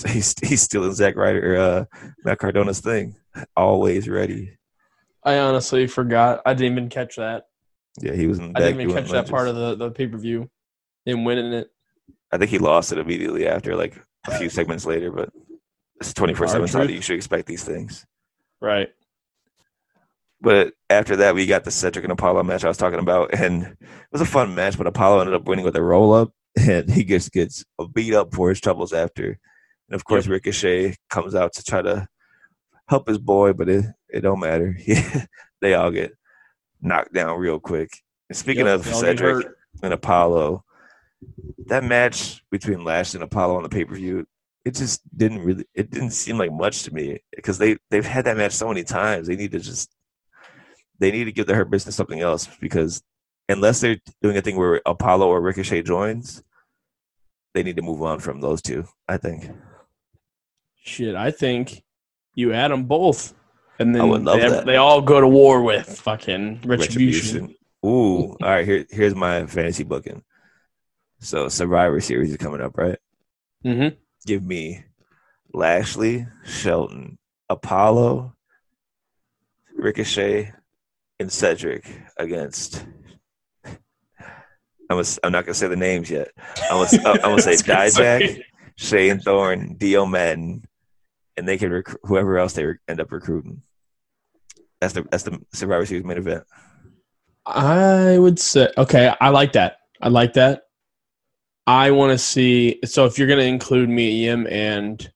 He's 0.09 0.35
he's 0.41 0.63
stealing 0.63 0.93
Zack 0.93 1.17
Ryder, 1.17 1.57
uh, 1.57 1.85
Matt 2.25 2.39
Cardona's 2.39 2.81
thing. 2.81 3.17
Always 3.57 4.09
ready. 4.09 4.57
I 5.23 5.39
honestly 5.39 5.87
forgot. 5.87 6.43
I 6.47 6.55
didn't 6.55 6.73
even 6.73 6.89
catch 6.89 7.17
that. 7.17 7.45
Yeah, 8.01 8.13
he 8.13 8.27
was 8.27 8.39
in 8.39 8.53
the 8.53 8.59
I 8.59 8.63
didn't 8.63 8.81
even 8.83 8.95
catch 8.95 9.11
that 9.11 9.29
part 9.29 9.49
of 9.49 9.57
the, 9.57 9.75
the 9.75 9.91
pay 9.91 10.07
per 10.07 10.17
view. 10.17 10.51
Him 11.05 11.25
winning 11.25 11.53
it. 11.53 11.69
I 12.33 12.39
think 12.39 12.51
he 12.51 12.59
lost 12.59 12.93
it 12.93 12.99
immediately 12.99 13.47
after, 13.47 13.75
like 13.75 14.01
a 14.27 14.39
few 14.39 14.49
segments 14.49 14.87
later. 14.87 15.11
But 15.11 15.31
it's 16.01 16.15
twenty 16.15 16.35
four 16.35 16.47
seven. 16.47 16.63
R-Truth. 16.63 16.91
You 16.91 17.03
should 17.03 17.17
expect 17.17 17.47
these 17.47 17.65
things. 17.65 18.07
Right. 18.61 18.89
But 20.41 20.73
after 20.89 21.17
that, 21.17 21.35
we 21.35 21.45
got 21.45 21.65
the 21.65 21.71
Cedric 21.71 22.05
and 22.05 22.13
Apollo 22.13 22.43
match 22.45 22.65
I 22.65 22.69
was 22.69 22.79
talking 22.79 22.99
about, 22.99 23.35
and 23.35 23.63
it 23.65 23.79
was 24.13 24.23
a 24.23 24.27
fun 24.27 24.55
match. 24.55 24.79
But 24.79 24.87
Apollo 24.87 25.21
ended 25.21 25.35
up 25.35 25.45
winning 25.45 25.65
with 25.65 25.77
a 25.77 25.83
roll 25.83 26.15
up, 26.15 26.33
and 26.57 26.91
he 26.91 27.05
just 27.05 27.33
gets 27.33 27.65
beat 27.93 28.15
up 28.15 28.35
for 28.35 28.49
his 28.49 28.61
troubles 28.61 28.93
after. 28.93 29.39
And 29.89 29.95
of 29.95 30.05
course, 30.05 30.27
Ricochet 30.27 30.95
comes 31.11 31.35
out 31.35 31.53
to 31.55 31.65
try 31.65 31.83
to 31.83 32.09
help 32.89 33.09
his 33.09 33.19
boy, 33.19 33.53
but 33.53 33.69
it 33.69 33.85
it 34.13 34.21
don't 34.21 34.41
matter. 34.41 34.77
they 35.61 35.75
all 35.75 35.91
get 35.91 36.13
knocked 36.81 37.13
down 37.13 37.39
real 37.39 37.61
quick. 37.61 37.91
And 38.29 38.37
speaking 38.37 38.67
Yep, 38.67 38.75
of 38.75 38.85
they 38.85 38.91
all 38.93 39.05
get 39.05 39.19
Cedric 39.19 39.47
and 39.83 39.93
Apollo, 39.93 40.65
that 41.67 41.85
match 41.85 42.43
between 42.51 42.85
Lash 42.85 43.15
and 43.15 43.23
Apollo 43.23 43.57
on 43.57 43.63
the 43.63 43.69
pay 43.69 43.85
per 43.85 43.95
view, 43.95 44.27
it 44.65 44.75
just 44.75 45.01
didn't 45.17 45.41
really 45.43 45.65
it 45.75 45.91
didn't 45.91 46.11
seem 46.13 46.39
like 46.39 46.53
much 46.53 46.83
to 46.85 46.95
me 46.95 47.21
because 47.35 47.59
they 47.59 47.77
they've 47.91 48.05
had 48.07 48.25
that 48.27 48.37
match 48.37 48.53
so 48.53 48.69
many 48.69 48.85
times. 48.85 49.27
They 49.27 49.37
need 49.37 49.53
to 49.53 49.61
just 49.61 49.95
they 50.99 51.11
need 51.11 51.25
to 51.25 51.33
give 51.33 51.47
the 51.47 51.55
Hurt 51.55 51.71
Business 51.71 51.97
something 51.97 52.21
else 52.21 52.49
because 52.61 53.03
unless 53.49 53.81
they're 53.81 53.99
doing 54.23 54.37
a 54.37 54.43
thing 54.43 54.57
where 54.57 54.81
Apollo 54.87 55.29
or 55.29 55.41
Ricochet 55.41 55.83
joins, 55.83 56.43
they 57.55 57.63
need 57.63 57.77
to 57.77 57.83
move 57.83 58.03
on 58.03 58.21
from 58.21 58.41
those 58.41 58.63
two. 58.63 58.85
I 59.09 59.17
think. 59.17 59.51
Shit, 60.83 61.15
I 61.15 61.31
think 61.31 61.83
you 62.35 62.53
add 62.53 62.71
them 62.71 62.85
both, 62.85 63.35
and 63.81 63.95
then 63.95 64.03
I 64.03 64.05
would 64.05 64.23
love 64.23 64.39
they, 64.39 64.49
that. 64.49 64.67
they 64.67 64.77
all 64.77 65.01
go 65.01 65.21
to 65.21 65.27
war 65.27 65.63
with 65.63 66.01
fucking 66.01 66.61
retribution. 66.65 67.55
Ooh, 67.85 68.33
all 68.33 68.37
right. 68.41 68.67
Here, 68.67 68.85
here's 68.91 69.15
my 69.15 69.47
fantasy 69.47 69.85
booking. 69.85 70.23
So 71.21 71.49
Survivor 71.49 71.99
Series 72.01 72.31
is 72.31 72.37
coming 72.37 72.61
up, 72.61 72.77
right? 72.77 72.99
Mm-hmm. 73.65 73.97
Give 74.27 74.43
me 74.45 74.85
Lashley, 75.55 76.27
Shelton, 76.45 77.19
Apollo, 77.49 78.35
Ricochet, 79.75 80.53
and 81.19 81.33
Cedric 81.33 81.91
against. 82.19 82.85
I'm, 83.65 84.97
gonna, 84.97 85.05
I'm 85.25 85.33
not 85.33 85.47
gonna 85.47 85.55
say 85.55 85.69
the 85.69 85.77
names 85.77 86.11
yet. 86.11 86.33
I'm 86.71 86.85
gonna, 86.85 87.11
I'm 87.13 87.21
gonna 87.21 87.43
say 87.43 87.53
Dijak, 87.55 88.43
Shane 88.77 89.21
Thorne, 89.21 89.77
Dio 89.79 90.05
Maddin, 90.05 90.65
and 91.37 91.49
they 91.49 91.57
can 91.57 91.71
recruit 91.71 92.01
whoever 92.03 92.39
else 92.39 92.53
they 92.53 92.65
re- 92.65 92.79
end 92.87 93.01
up 93.01 93.11
recruiting. 93.11 93.63
That's 94.81 94.95
the 94.95 95.07
that's 95.11 95.25
the 95.25 95.39
Survivor 95.53 95.85
Series 95.87 96.05
main 96.05 96.19
event. 96.19 96.45
I 97.47 98.19
would 98.19 98.39
say 98.39 98.69
okay. 98.77 99.15
I 99.21 99.31
like 99.31 99.53
that. 99.53 99.79
I 100.01 100.09
like 100.09 100.35
that. 100.35 100.63
I 101.67 101.91
want 101.91 102.13
to 102.13 102.19
see. 102.19 102.81
So 102.85 103.05
if 103.07 103.19
you're 103.19 103.29
going 103.29 103.39
to 103.41 103.45
include 103.47 103.89
Mia 103.89 104.11
Yim 104.11 104.47
and, 104.49 105.13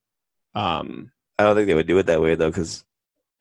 um, 0.54 1.10
I 1.38 1.44
don't 1.44 1.56
think 1.56 1.66
they 1.66 1.74
would 1.74 1.86
do 1.86 1.98
it 1.98 2.06
that 2.06 2.20
way 2.20 2.34
though, 2.34 2.50
because 2.50 2.84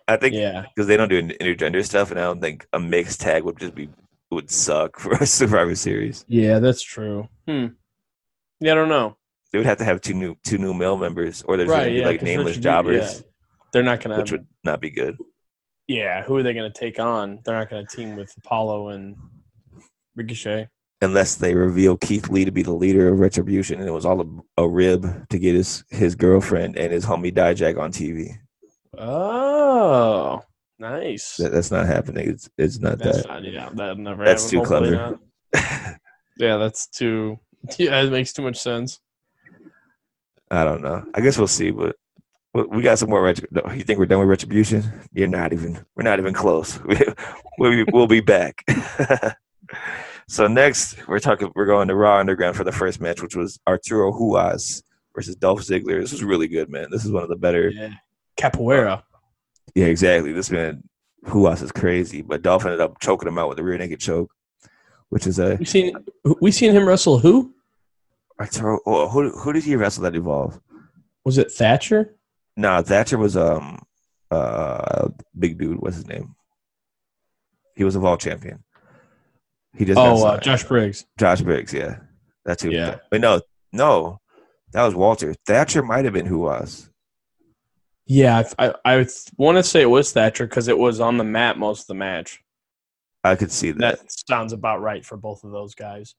I 0.08 0.18
think 0.18 0.34
yeah, 0.36 0.66
because 0.74 0.88
they 0.88 0.98
don't 0.98 1.10
do 1.10 1.22
intergender 1.22 1.86
stuff, 1.86 2.12
and 2.12 2.20
I 2.20 2.24
don't 2.24 2.42
think 2.42 2.66
a 2.74 2.80
mixed 2.80 3.22
tag 3.22 3.44
would 3.44 3.60
just 3.60 3.76
be 3.76 3.90
would 4.32 4.50
suck 4.50 5.00
for 5.00 5.14
a 5.14 5.26
Survivor 5.26 5.76
Series. 5.76 6.26
yeah, 6.28 6.60
that's 6.60 6.82
true. 6.82 7.28
Hmm. 7.48 7.68
Yeah, 8.60 8.72
I 8.72 8.76
don't 8.76 8.90
know. 8.90 9.18
They 9.52 9.60
would 9.60 9.68
have 9.68 9.78
to 9.80 9.84
have 9.86 10.02
two 10.02 10.14
new 10.16 10.36
two 10.44 10.58
new 10.58 10.74
male 10.74 10.98
members, 10.98 11.44
or 11.44 11.58
there's 11.58 11.70
Right? 11.70 11.80
gonna 11.84 11.92
be 11.92 12.00
Yeah, 12.00 12.08
like 12.08 12.22
nameless 12.24 12.58
jobbers, 12.58 13.18
yeah. 13.18 13.22
They're 13.74 13.84
not 13.84 14.02
going 14.02 14.16
to, 14.16 14.22
which 14.22 14.32
would 14.32 14.48
not 14.64 14.82
be 14.82 14.90
good. 14.90 15.18
Yeah, 15.94 16.24
who 16.24 16.36
are 16.38 16.42
they 16.42 16.56
going 16.56 16.72
to 16.72 16.80
take 16.80 17.00
on? 17.00 17.40
They're 17.46 17.56
not 17.56 17.70
going 17.70 17.86
to 17.86 17.96
team 17.96 18.16
with 18.16 18.34
Apollo 18.38 18.90
and 18.90 19.16
Ricochet. 20.16 20.68
Unless 21.04 21.36
they 21.36 21.54
reveal 21.54 21.98
Keith 21.98 22.30
Lee 22.30 22.46
to 22.46 22.52
be 22.52 22.64
the 22.64 22.74
leader 22.74 23.10
of 23.10 23.20
Retribution, 23.20 23.80
and 23.80 23.88
it 23.88 23.92
was 23.92 24.04
all 24.04 24.44
a, 24.58 24.64
a 24.64 24.68
rib 24.68 25.30
to 25.30 25.38
get 25.38 25.54
his 25.54 25.84
his 25.92 26.16
girlfriend 26.16 26.80
and 26.80 26.92
his 26.92 27.06
homie 27.06 27.32
Dijak 27.32 27.78
on 27.78 27.92
TV. 27.92 28.32
Oh, 28.98 30.42
nice. 30.80 31.38
That, 31.38 31.52
that's 31.52 31.70
not 31.70 31.86
happening. 31.86 32.28
It's 32.28 32.50
it's 32.58 32.80
not 32.80 32.98
That's 32.98 33.22
that. 33.22 33.28
not, 33.28 33.44
yeah, 33.44 33.70
that 33.76 33.98
never. 34.00 34.26
That's 34.26 34.50
happen. 34.50 34.60
too 34.60 34.66
clever. 34.66 35.20
Yeah, 36.38 36.58
that's 36.58 36.88
too. 36.88 37.40
Yeah, 37.78 38.02
it 38.02 38.12
makes 38.12 38.34
too 38.34 38.42
much 38.42 38.60
sense. 38.60 39.00
I 40.50 40.64
don't 40.64 40.82
know. 40.82 41.06
I 41.14 41.22
guess 41.22 41.38
we'll 41.38 41.48
see, 41.48 41.70
but 41.70 41.96
we- 42.54 42.82
got 42.84 43.00
some 43.00 43.10
more. 43.10 43.22
Retri- 43.22 43.52
no, 43.52 43.74
you 43.74 43.84
think 43.84 44.00
we're 44.00 44.06
done 44.06 44.20
with 44.20 44.30
Retribution? 44.30 44.84
You're 45.14 45.28
not 45.28 45.54
even. 45.54 45.84
We're 45.96 46.04
not 46.04 46.20
even 46.20 46.34
close. 46.34 46.80
We, 47.60 47.70
we, 47.70 47.84
we'll 47.94 48.08
be 48.08 48.20
back. 48.20 48.66
so 50.28 50.48
next, 50.48 51.08
we're 51.08 51.20
talking. 51.20 51.52
We're 51.56 51.68
going 51.68 51.88
to 51.88 51.96
Raw 51.96 52.18
Underground 52.18 52.56
for 52.56 52.64
the 52.64 52.72
first 52.72 53.00
match, 53.00 53.22
which 53.22 53.36
was 53.36 53.60
Arturo 53.68 54.12
Ruas 54.12 54.82
versus 55.16 55.36
Dolph 55.36 55.62
Ziggler. 55.62 56.02
This 56.02 56.12
was 56.12 56.24
really 56.24 56.48
good, 56.48 56.70
man. 56.70 56.88
This 56.90 57.06
is 57.06 57.12
one 57.12 57.22
of 57.22 57.30
the 57.30 57.36
better. 57.36 57.70
Yeah, 57.70 57.94
Capoeira. 58.38 59.04
Yeah, 59.76 59.86
exactly. 59.86 60.34
This 60.34 60.50
man 60.50 60.84
Ruas 61.26 61.62
is 61.62 61.72
crazy, 61.72 62.24
but 62.24 62.42
Dolph 62.42 62.66
ended 62.66 62.82
up 62.82 63.00
choking 63.00 63.28
him 63.28 63.38
out 63.38 63.50
with 63.50 63.60
a 63.60 63.64
rear 63.64 63.78
naked 63.78 64.00
choke, 64.00 64.32
which 65.10 65.28
is 65.28 65.38
a 65.38 65.56
We 65.56 65.66
seen 65.66 65.94
we 66.42 66.52
seen 66.52 66.72
him 66.74 66.88
wrestle. 66.88 67.20
Who 67.20 67.54
Arturo. 68.40 68.80
Oh, 68.88 69.08
who 69.10 69.30
who 69.30 69.54
did 69.54 69.64
he 69.64 69.76
wrestle 69.76 70.04
that 70.04 70.16
evolve? 70.16 70.60
was 71.24 71.38
it? 71.38 71.52
Thatcher. 71.52 72.16
No, 72.56 72.82
Thatcher 72.82 73.18
was 73.18 73.36
um 73.36 73.80
uh 74.32 75.10
big 75.38 75.58
dude. 75.58 75.80
What's 75.80 75.96
his 75.98 76.08
name? 76.08 76.36
He 77.76 77.84
was 77.84 77.96
a 77.96 78.00
vault 78.00 78.20
champion. 78.22 78.64
He 79.76 79.86
just 79.86 79.98
Oh, 80.00 80.26
uh. 80.26 80.40
Josh 80.40 80.64
Briggs. 80.64 81.06
Josh 81.18 81.42
Briggs. 81.42 81.74
Yeah, 81.74 81.98
that's 82.46 82.62
who. 82.64 82.70
Yeah. 82.70 82.98
but 83.10 83.22
no, 83.22 83.42
no, 83.72 84.20
that 84.72 84.84
was 84.84 84.94
Walter. 84.96 85.34
Thatcher 85.46 85.82
might 85.82 86.06
have 86.06 86.14
been 86.14 86.28
who 86.28 86.40
was. 86.40 86.90
Yeah, 88.06 88.44
I 88.60 88.68
I, 88.68 88.98
I 89.00 89.08
want 89.38 89.58
to 89.58 89.64
say 89.64 89.82
it 89.82 89.90
was 89.90 90.12
Thatcher 90.12 90.46
because 90.46 90.68
it 90.68 90.78
was 90.78 91.00
on 91.00 91.18
the 91.18 91.24
mat 91.24 91.58
most 91.58 91.82
of 91.82 91.88
the 91.88 91.94
match. 91.96 92.42
I 93.24 93.36
could 93.36 93.52
see 93.52 93.72
that. 93.72 93.80
That 94.00 94.12
sounds 94.28 94.52
about 94.54 94.82
right 94.82 95.06
for 95.06 95.16
both 95.18 95.44
of 95.44 95.52
those 95.52 95.74
guys. 95.74 96.14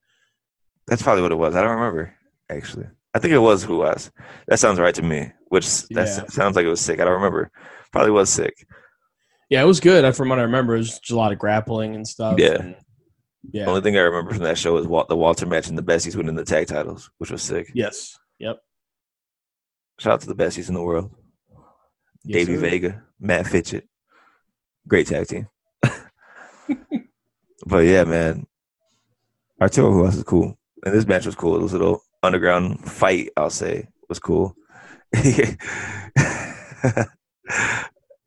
That's 0.87 1.03
probably 1.03 1.23
what 1.23 1.33
it 1.33 1.37
was. 1.37 1.55
I 1.55 1.61
don't 1.61 1.77
remember 1.77 2.15
actually. 2.51 2.87
I 3.15 3.19
think 3.21 3.33
it 3.33 3.39
was 3.39 3.63
who 3.63 3.79
was. 3.79 4.11
That 4.49 4.59
sounds 4.59 4.79
right 4.81 4.95
to 4.97 5.03
me. 5.03 5.31
Which 5.49 5.83
that 5.91 6.07
Yeah. 6.09 6.27
sounds 6.29 6.57
like 6.57 6.65
it 6.67 6.69
was 6.71 6.81
sick. 6.81 7.01
I 7.01 7.05
don't 7.05 7.15
remember. 7.15 7.51
Probably 7.93 8.11
was 8.11 8.29
sick. 8.31 8.67
Yeah, 9.51 9.63
it 9.63 9.67
was 9.67 9.79
good. 9.81 10.17
From 10.17 10.31
what 10.31 10.39
I 10.39 10.43
remember, 10.43 10.75
it 10.75 10.79
was 10.79 10.99
just 10.99 11.11
a 11.13 11.17
lot 11.17 11.31
of 11.33 11.39
grappling 11.39 11.95
and 11.95 12.07
stuff. 12.07 12.39
Yeah. 12.39 12.57
and- 12.61 12.77
yeah. 13.53 13.65
The 13.65 13.71
only 13.71 13.83
thing 13.83 13.97
I 13.97 14.01
remember 14.01 14.33
from 14.33 14.43
that 14.45 14.57
show 14.59 14.73
was 14.73 14.87
Walt, 14.87 15.09
the 15.09 15.17
Walter 15.17 15.45
match 15.45 15.69
and 15.69 15.77
the 15.77 15.83
Besties 15.83 16.17
winning 16.17 16.35
the 16.35 16.45
tag 16.47 16.67
titles, 16.67 17.11
which 17.19 17.31
was 17.31 17.43
sick. 17.43 17.71
yes. 17.75 18.19
Yep. 18.39 18.57
Shout 20.01 20.15
out 20.15 20.21
to 20.23 20.27
the 20.27 20.35
Besties 20.35 20.69
in 20.69 20.75
the 20.75 20.83
world. 20.83 21.15
Yes, 22.25 22.47
Davey 22.47 22.55
sir. 22.55 22.61
Vega, 22.61 23.03
Matt 23.21 23.47
Fitchett. 23.47 23.87
Great 24.89 25.07
tag 25.07 25.27
team. 25.29 25.47
but 27.67 27.79
yeah, 27.81 28.05
man. 28.05 28.47
Arturo 29.61 29.93
who 29.93 30.05
else 30.05 30.17
is 30.17 30.25
cool. 30.25 30.59
And 30.85 30.95
this 30.95 31.07
match 31.07 31.27
was 31.27 31.35
cool. 31.37 31.55
It 31.57 31.63
was 31.63 31.73
a 31.75 31.79
little 31.79 32.03
underground 32.25 32.85
fight, 32.85 33.31
I'll 33.37 33.51
say. 33.51 33.89
was 34.09 34.19
cool. 34.19 34.57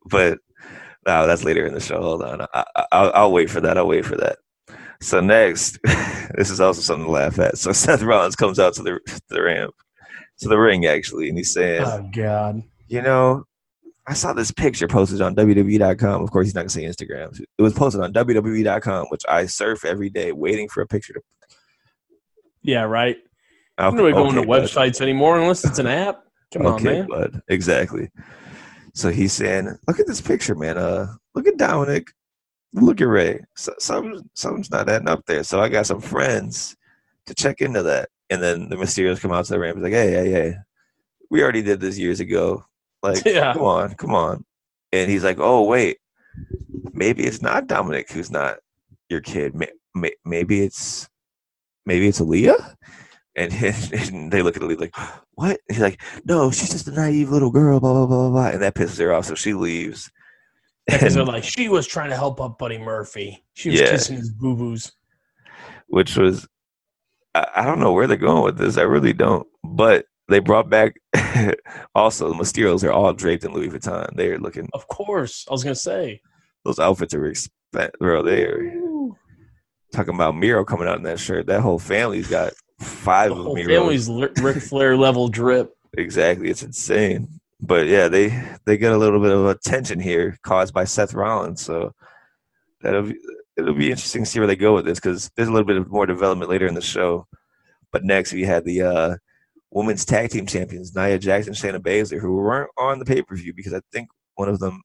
but 0.09 0.39
no, 1.05 1.25
that's 1.25 1.43
later 1.43 1.65
in 1.65 1.73
the 1.73 1.79
show. 1.79 2.01
Hold 2.01 2.23
on. 2.23 2.41
I, 2.41 2.47
I, 2.53 2.85
I'll, 2.91 3.11
I'll 3.13 3.31
wait 3.31 3.49
for 3.49 3.61
that. 3.61 3.77
I'll 3.77 3.87
wait 3.87 4.05
for 4.05 4.17
that. 4.17 4.37
So 5.01 5.19
next, 5.19 5.79
this 6.35 6.49
is 6.49 6.59
also 6.59 6.81
something 6.81 7.05
to 7.05 7.11
laugh 7.11 7.39
at. 7.39 7.57
So 7.57 7.71
Seth 7.73 8.01
Rollins 8.01 8.35
comes 8.35 8.59
out 8.59 8.73
to 8.75 8.83
the 8.83 8.99
to 9.05 9.21
the 9.29 9.41
ramp, 9.41 9.73
to 10.39 10.49
the 10.49 10.57
ring 10.57 10.85
actually, 10.85 11.29
and 11.29 11.37
he's 11.37 11.53
saying, 11.53 11.83
Oh 11.85 12.09
God. 12.13 12.63
you 12.87 13.01
know, 13.01 13.45
I 14.07 14.13
saw 14.13 14.33
this 14.33 14.51
picture 14.51 14.87
posted 14.87 15.21
on 15.21 15.35
WWE.com. 15.35 16.23
Of 16.23 16.31
course, 16.31 16.47
he's 16.47 16.55
not 16.55 16.61
gonna 16.61 16.69
say 16.69 16.83
Instagram. 16.83 17.39
It 17.39 17.61
was 17.61 17.73
posted 17.73 18.01
on 18.01 18.13
WWE.com, 18.13 19.07
which 19.09 19.23
I 19.27 19.45
surf 19.45 19.85
every 19.85 20.09
day, 20.09 20.31
waiting 20.31 20.67
for 20.67 20.81
a 20.81 20.87
picture 20.87 21.13
to. 21.13 21.21
Yeah. 22.63 22.83
Right. 22.83 23.17
Okay, 23.79 23.87
I'm 23.87 23.95
not 23.95 24.11
going 24.13 24.33
to 24.35 24.39
okay, 24.41 24.47
bud. 24.47 24.63
websites 24.63 25.01
anymore 25.01 25.39
unless 25.39 25.63
it's 25.63 25.79
an 25.79 25.87
app. 25.87 26.23
Come 26.53 26.65
on, 26.65 26.83
man. 26.83 27.07
bud. 27.07 27.41
Exactly. 27.47 28.09
So 28.93 29.09
he's 29.09 29.33
saying, 29.33 29.77
"Look 29.87 29.99
at 29.99 30.07
this 30.07 30.21
picture, 30.21 30.55
man. 30.55 30.77
Uh, 30.77 31.07
look 31.35 31.45
at 31.47 31.57
Dominic. 31.57 32.07
Look 32.73 32.99
at 33.01 33.07
Ray. 33.07 33.41
So, 33.55 33.73
something, 33.79 34.27
something's 34.33 34.71
not 34.71 34.89
adding 34.89 35.07
up 35.07 35.23
there. 35.25 35.43
So 35.43 35.59
I 35.61 35.69
got 35.69 35.85
some 35.85 36.01
friends 36.01 36.75
to 37.27 37.33
check 37.35 37.61
into 37.61 37.83
that. 37.83 38.09
And 38.29 38.41
then 38.41 38.69
the 38.69 38.75
Mysterios 38.75 39.19
come 39.21 39.31
out 39.31 39.45
to 39.45 39.53
the 39.53 39.59
ramp. 39.59 39.77
He's 39.77 39.83
like, 39.83 39.93
"Hey, 39.93 40.11
hey, 40.11 40.31
hey, 40.31 40.55
we 41.29 41.43
already 41.43 41.61
did 41.61 41.79
this 41.79 41.97
years 41.99 42.19
ago. 42.19 42.63
Like, 43.03 43.21
Yeah. 43.25 43.53
come 43.53 43.61
on, 43.63 43.93
come 43.95 44.15
on." 44.15 44.43
And 44.91 45.11
he's 45.11 45.23
like, 45.23 45.37
"Oh, 45.39 45.63
wait, 45.63 45.97
maybe 46.93 47.23
it's 47.25 47.41
not 47.41 47.67
Dominic 47.67 48.11
who's 48.11 48.31
not 48.31 48.57
your 49.09 49.21
kid. 49.21 49.53
May- 49.55 49.71
may- 49.93 50.15
Maybe 50.25 50.61
it's, 50.61 51.07
maybe 51.85 52.07
it's 52.07 52.19
Aaliyah." 52.19 52.73
And, 53.37 53.53
and 53.93 54.31
they 54.31 54.41
look 54.41 54.57
at 54.57 54.63
Aaliyah 54.63 54.79
like, 54.79 54.95
"What?" 55.35 55.51
And 55.69 55.77
he's 55.77 55.79
like, 55.79 56.01
"No, 56.25 56.49
she's 56.51 56.71
just 56.71 56.87
a 56.87 56.91
naive 56.91 57.29
little 57.29 57.51
girl." 57.51 57.79
Blah 57.79 57.93
blah 57.93 58.05
blah 58.07 58.17
blah. 58.17 58.29
blah. 58.31 58.47
And 58.49 58.61
that 58.63 58.73
pisses 58.75 58.99
her 58.99 59.13
off, 59.13 59.25
so 59.25 59.35
she 59.35 59.53
leaves. 59.53 60.11
Because 60.87 61.13
they're 61.15 61.23
like, 61.25 61.43
she 61.43 61.67
was 61.69 61.85
trying 61.85 62.09
to 62.09 62.15
help 62.15 62.39
up 62.41 62.57
Buddy 62.57 62.77
Murphy. 62.77 63.43
She 63.53 63.69
was 63.69 63.79
Yeah. 63.79 63.91
kissing 63.91 64.17
his 64.17 64.31
boo 64.31 64.55
boos. 64.55 64.91
which 65.87 66.15
was 66.17 66.47
I, 67.35 67.45
I 67.57 67.65
don't 67.65 67.79
know 67.79 67.91
where 67.93 68.07
they're 68.07 68.17
going 68.17 68.43
with 68.43 68.57
this. 68.57 68.77
I 68.77 68.83
really 68.83 69.13
don't. 69.13 69.45
But 69.63 70.05
they 70.29 70.39
brought 70.39 70.69
back 70.69 70.95
also 71.95 72.29
the 72.29 72.35
Mysterios 72.35 72.83
are 72.83 72.91
all 72.91 73.13
draped 73.13 73.43
in 73.45 73.53
Louis 73.53 73.69
Vuitton. 73.69 74.15
They're 74.15 74.39
looking 74.39 74.67
Of 74.73 74.87
course. 74.87 75.45
I 75.49 75.51
was 75.53 75.63
gonna 75.63 75.75
say. 75.75 76.21
those 76.65 76.79
outfits 76.79 77.13
are 77.13 77.25
expensive. 77.25 77.91
Bro, 77.99 78.23
they're 78.23 78.73
talking 79.93 80.15
about 80.15 80.35
Miro 80.37 80.63
coming 80.65 80.87
out 80.87 80.97
in 80.97 81.03
that 81.03 81.19
shirt. 81.19 81.47
That 81.47 81.61
whole 81.61 81.79
family's 81.79 82.27
got 82.27 82.53
five 82.79 83.29
The 83.29 83.35
of 83.41 83.45
Miros. 83.47 83.65
family's 83.65 84.09
Ric 84.41 84.57
Flair 84.57 84.95
level 84.97 85.27
drip. 85.27 85.73
Exactly. 85.97 86.49
It's 86.49 86.63
insane. 86.63 87.27
But 87.59 87.87
yeah, 87.87 88.07
they 88.07 88.29
they 88.65 88.77
get 88.77 88.91
a 88.91 88.97
little 88.97 89.19
bit 89.19 89.31
of 89.31 89.45
attention 89.47 89.99
here 89.99 90.37
caused 90.43 90.73
by 90.73 90.83
Seth 90.83 91.13
Rollins. 91.13 91.61
So 91.61 91.93
that'll 92.81 93.03
be 93.03 93.15
it'll 93.57 93.73
be 93.73 93.89
interesting 93.89 94.23
to 94.23 94.29
see 94.29 94.39
where 94.39 94.47
they 94.47 94.55
go 94.55 94.75
with 94.75 94.85
this 94.85 94.99
because 94.99 95.31
there's 95.35 95.47
a 95.47 95.51
little 95.51 95.65
bit 95.65 95.77
of 95.77 95.89
more 95.89 96.05
development 96.05 96.51
later 96.51 96.67
in 96.67 96.75
the 96.75 96.81
show. 96.81 97.25
But 97.91 98.03
next 98.03 98.31
we 98.33 98.43
had 98.43 98.63
the 98.63 98.81
uh 98.83 99.15
women's 99.71 100.05
tag 100.05 100.29
team 100.29 100.45
champions, 100.45 100.95
Nia 100.95 101.17
Jackson, 101.17 101.53
and 101.53 101.57
Shayna 101.57 101.79
Baszler, 101.81 102.19
who 102.19 102.35
weren't 102.35 102.69
on 102.77 102.99
the 102.99 103.05
pay 103.05 103.23
per 103.23 103.35
view 103.35 103.53
because 103.53 103.73
I 103.73 103.81
think 103.91 104.09
one 104.35 104.49
of 104.49 104.59
them 104.59 104.83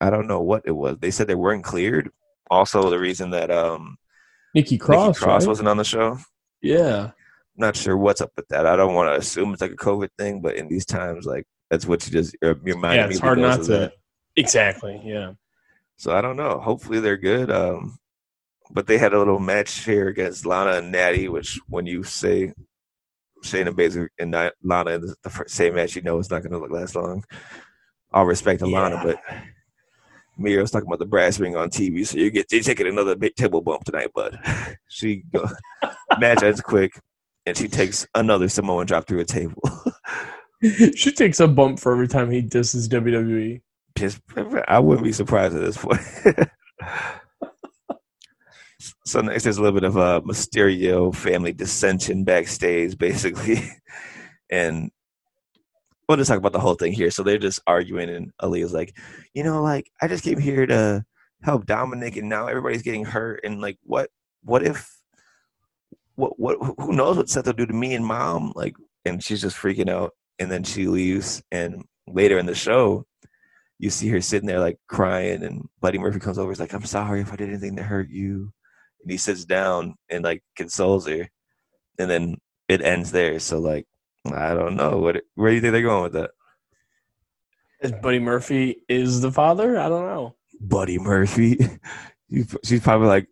I 0.00 0.08
don't 0.08 0.26
know 0.26 0.40
what 0.40 0.62
it 0.64 0.72
was. 0.72 0.96
They 0.98 1.10
said 1.10 1.26
they 1.26 1.34
weren't 1.34 1.64
cleared. 1.64 2.10
Also 2.50 2.88
the 2.88 2.98
reason 2.98 3.30
that 3.30 3.50
um 3.50 3.98
Nikki 4.54 4.76
Nikki 4.76 4.78
Cross. 4.78 5.18
Cross 5.18 5.42
right? 5.42 5.48
wasn't 5.48 5.68
on 5.68 5.76
the 5.76 5.84
show. 5.84 6.16
Yeah. 6.62 7.10
Not 7.58 7.76
sure 7.76 7.96
what's 7.96 8.20
up 8.20 8.32
with 8.36 8.48
that. 8.48 8.66
I 8.66 8.76
don't 8.76 8.94
want 8.94 9.12
to 9.12 9.18
assume 9.18 9.52
it's 9.52 9.62
like 9.62 9.72
a 9.72 9.76
COVID 9.76 10.10
thing, 10.18 10.40
but 10.40 10.56
in 10.56 10.68
these 10.68 10.86
times, 10.86 11.26
like 11.26 11.44
that's 11.70 11.86
what 11.86 12.06
you 12.06 12.12
just 12.12 12.36
your, 12.42 12.56
your 12.64 12.78
mind. 12.78 12.96
Yeah, 12.96 13.06
it's 13.08 13.18
hard 13.18 13.38
not 13.38 13.62
to 13.64 13.72
that. 13.72 13.92
Exactly. 14.36 15.00
Yeah. 15.04 15.32
So 15.96 16.12
I 16.12 16.20
don't 16.20 16.36
know. 16.36 16.58
Hopefully 16.58 17.00
they're 17.00 17.16
good. 17.16 17.50
Um, 17.50 17.98
but 18.70 18.86
they 18.86 18.98
had 18.98 19.14
a 19.14 19.18
little 19.18 19.38
match 19.38 19.84
here 19.84 20.08
against 20.08 20.44
Lana 20.44 20.78
and 20.78 20.92
Natty, 20.92 21.28
which 21.28 21.58
when 21.68 21.86
you 21.86 22.02
say 22.02 22.52
Shayna 23.44 23.68
Baszler 23.68 24.08
and 24.18 24.34
Lana 24.62 24.90
in 24.90 25.14
the, 25.22 25.30
first, 25.30 25.54
same 25.54 25.74
match, 25.74 25.96
you 25.96 26.02
know 26.02 26.18
it's 26.18 26.30
not 26.30 26.42
going 26.42 26.52
to 26.52 26.74
last 26.74 26.96
long. 26.96 27.24
All 28.12 28.26
respect 28.26 28.60
to 28.60 28.66
Lana, 28.66 28.96
Yeah. 28.96 29.14
but 30.38 30.60
was 30.60 30.70
talking 30.70 30.86
about 30.86 30.98
the 30.98 31.06
brass 31.06 31.38
ring 31.38 31.56
on 31.56 31.70
TV, 31.70 32.06
so 32.06 32.18
you 32.18 32.30
get 32.30 32.50
you're 32.52 32.62
taking 32.62 32.86
another 32.86 33.16
big 33.16 33.34
table 33.34 33.60
bump 33.62 33.84
tonight, 33.84 34.12
bud. 34.14 34.38
she 34.88 35.22
go, 35.32 35.48
match 36.18 36.42
ends 36.42 36.60
quick, 36.60 36.92
and 37.46 37.56
she 37.56 37.68
takes 37.68 38.06
another 38.14 38.48
Samoan 38.48 38.86
drop 38.86 39.06
through 39.06 39.20
a 39.20 39.24
table. 39.24 39.62
she 40.94 41.12
takes 41.12 41.40
a 41.40 41.48
bump 41.48 41.78
for 41.78 41.92
every 41.92 42.08
time 42.08 42.30
he 42.30 42.40
disses 42.42 42.88
WWE. 42.88 43.60
Just, 43.96 44.20
I 44.68 44.78
wouldn't 44.78 45.04
be 45.04 45.12
surprised 45.12 45.54
at 45.54 45.62
this 45.62 45.76
point. 45.76 46.00
So 49.04 49.20
next, 49.20 49.44
there's 49.44 49.56
a 49.56 49.62
little 49.62 49.78
bit 49.78 49.88
of 49.88 49.96
a 49.96 50.20
Mysterio 50.22 51.14
family 51.14 51.52
dissension 51.52 52.24
backstage, 52.24 52.98
basically, 52.98 53.62
and 54.50 54.90
we'll 56.08 56.18
just 56.18 56.28
talk 56.28 56.38
about 56.38 56.52
the 56.52 56.60
whole 56.60 56.74
thing 56.74 56.92
here. 56.92 57.10
So 57.10 57.22
they're 57.22 57.38
just 57.38 57.60
arguing, 57.66 58.10
and 58.10 58.32
Aaliyah's 58.42 58.74
like, 58.74 58.96
you 59.32 59.44
know, 59.44 59.62
like 59.62 59.90
I 60.02 60.08
just 60.08 60.24
came 60.24 60.38
here 60.38 60.66
to 60.66 61.04
help 61.42 61.66
Dominic, 61.66 62.16
and 62.16 62.28
now 62.28 62.48
everybody's 62.48 62.82
getting 62.82 63.04
hurt, 63.04 63.40
and 63.44 63.60
like, 63.60 63.78
what, 63.82 64.10
what 64.42 64.62
if, 64.62 64.95
what, 66.16 66.38
what, 66.38 66.58
who 66.78 66.92
knows 66.92 67.16
what 67.16 67.28
Seth 67.28 67.46
will 67.46 67.52
do 67.52 67.66
to 67.66 67.72
me 67.72 67.94
and 67.94 68.04
mom? 68.04 68.52
Like, 68.54 68.74
and 69.04 69.22
she's 69.22 69.40
just 69.40 69.56
freaking 69.56 69.88
out, 69.88 70.12
and 70.38 70.50
then 70.50 70.64
she 70.64 70.86
leaves, 70.88 71.42
and 71.52 71.84
later 72.06 72.38
in 72.38 72.46
the 72.46 72.54
show, 72.54 73.06
you 73.78 73.90
see 73.90 74.08
her 74.08 74.20
sitting 74.20 74.46
there 74.46 74.60
like 74.60 74.78
crying, 74.88 75.44
and 75.44 75.68
Buddy 75.80 75.98
Murphy 75.98 76.18
comes 76.18 76.38
over, 76.38 76.50
he's 76.50 76.60
like, 76.60 76.72
I'm 76.72 76.84
sorry 76.84 77.20
if 77.20 77.32
I 77.32 77.36
did 77.36 77.50
anything 77.50 77.76
to 77.76 77.82
hurt 77.82 78.08
you, 78.08 78.52
and 79.02 79.10
he 79.10 79.16
sits 79.16 79.44
down 79.44 79.94
and 80.10 80.24
like 80.24 80.42
consoles 80.56 81.06
her, 81.06 81.28
and 81.98 82.10
then 82.10 82.36
it 82.68 82.82
ends 82.82 83.12
there. 83.12 83.38
So 83.38 83.58
like, 83.58 83.86
I 84.32 84.54
don't 84.54 84.76
know 84.76 84.98
what, 84.98 85.22
where 85.34 85.50
do 85.50 85.54
you 85.54 85.60
think 85.60 85.72
they're 85.72 85.82
going 85.82 86.02
with 86.02 86.14
that? 86.14 86.30
Is 87.80 87.92
Buddy 87.92 88.18
Murphy 88.18 88.82
is 88.88 89.20
the 89.20 89.30
father? 89.30 89.78
I 89.78 89.88
don't 89.88 90.06
know. 90.06 90.36
Buddy 90.60 90.98
Murphy. 90.98 91.58
She's 92.28 92.56
she's 92.64 92.80
probably 92.80 93.06
like 93.06 93.28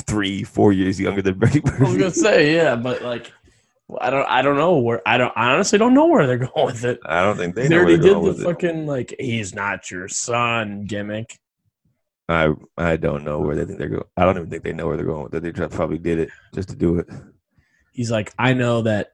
three, 0.00 0.42
four 0.44 0.72
years 0.72 1.00
younger 1.00 1.22
than 1.22 1.38
Buddy 1.38 1.60
I 1.64 1.78
was 1.82 1.96
gonna 1.96 2.10
say 2.10 2.54
yeah, 2.54 2.76
but 2.76 3.02
like, 3.02 3.32
I 4.00 4.10
don't, 4.10 4.26
I 4.28 4.42
don't 4.42 4.56
know 4.56 4.78
where. 4.78 5.02
I 5.06 5.18
don't. 5.18 5.32
I 5.36 5.52
honestly 5.52 5.78
don't 5.78 5.94
know 5.94 6.06
where 6.06 6.26
they're 6.26 6.38
going 6.54 6.66
with 6.66 6.84
it. 6.84 7.00
I 7.04 7.22
don't 7.22 7.36
think 7.36 7.54
they, 7.54 7.62
They, 7.62 7.68
know 7.68 7.76
where 7.76 7.84
already 7.84 7.96
they're 7.96 8.06
did 8.08 8.14
going 8.14 8.24
the 8.24 8.30
with 8.30 8.40
it. 8.40 8.44
fucking 8.44 8.86
like 8.86 9.14
he's 9.18 9.54
not 9.54 9.90
your 9.90 10.08
son 10.08 10.84
gimmick. 10.86 11.38
I 12.28 12.52
I 12.76 12.96
don't 12.96 13.24
know 13.24 13.40
where 13.40 13.56
they 13.56 13.64
think 13.64 13.78
they're 13.78 13.88
going. 13.88 14.04
I 14.16 14.24
don't 14.24 14.36
even 14.36 14.50
think 14.50 14.62
they 14.62 14.72
know 14.72 14.86
where 14.86 14.96
they're 14.96 15.06
going 15.06 15.24
with 15.24 15.34
it. 15.34 15.54
They 15.54 15.68
probably 15.68 15.98
did 15.98 16.18
it 16.20 16.30
just 16.54 16.68
to 16.68 16.76
do 16.76 16.98
it. 16.98 17.08
He's 17.92 18.10
like, 18.10 18.32
I 18.38 18.52
know 18.54 18.82
that 18.82 19.12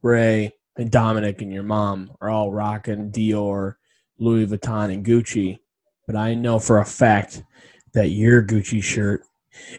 Ray 0.00 0.52
and 0.76 0.90
Dominic 0.90 1.42
and 1.42 1.52
your 1.52 1.64
mom 1.64 2.12
are 2.20 2.30
all 2.30 2.50
rocking 2.50 3.10
Dior, 3.10 3.74
Louis 4.18 4.46
Vuitton, 4.46 4.92
and 4.92 5.04
Gucci, 5.04 5.58
but 6.06 6.16
I 6.16 6.34
know 6.34 6.58
for 6.58 6.78
a 6.78 6.84
fact 6.86 7.42
that 7.92 8.08
your 8.08 8.42
Gucci 8.42 8.82
shirt 8.82 9.22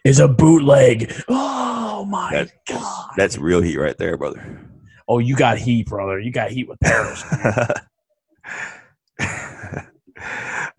is 0.04 0.20
a 0.20 0.28
bootleg. 0.28 1.12
Oh 1.28 2.06
my 2.06 2.32
That- 2.32 2.52
god! 2.68 3.10
That's 3.18 3.38
real 3.38 3.62
heat 3.62 3.78
right 3.78 3.98
there, 3.98 4.18
brother. 4.18 4.62
oh, 5.08 5.20
you 5.20 5.36
got 5.36 5.58
heat, 5.58 5.88
brother. 5.88 6.20
You 6.20 6.32
got 6.32 6.52
heat 6.52 6.68
with 6.68 6.80
Paris. 6.80 7.24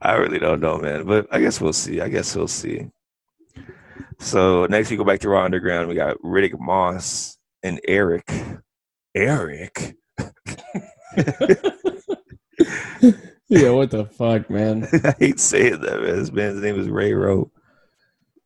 I 0.02 0.14
really 0.14 0.38
don't 0.38 0.60
know, 0.60 0.78
man. 0.78 1.04
But 1.06 1.26
I 1.30 1.40
guess 1.40 1.60
we'll 1.60 1.72
see. 1.72 2.00
I 2.00 2.08
guess 2.08 2.34
we'll 2.34 2.48
see. 2.48 2.88
So 4.18 4.66
next 4.66 4.90
we 4.90 4.96
go 4.96 5.04
back 5.04 5.20
to 5.20 5.28
Raw 5.28 5.44
Underground. 5.44 5.88
We 5.88 5.94
got 5.94 6.16
Riddick 6.18 6.58
Moss 6.58 7.36
and 7.62 7.80
Eric. 7.86 8.30
Eric. 9.14 9.96
yeah, 13.48 13.70
what 13.70 13.90
the 13.90 14.06
fuck, 14.10 14.48
man? 14.50 14.86
I 15.04 15.14
hate 15.18 15.40
saying 15.40 15.80
that, 15.80 16.00
man. 16.02 16.16
This 16.18 16.32
man's 16.32 16.60
name 16.62 16.78
is 16.78 16.88
Ray 16.88 17.12
Rowe. 17.14 17.50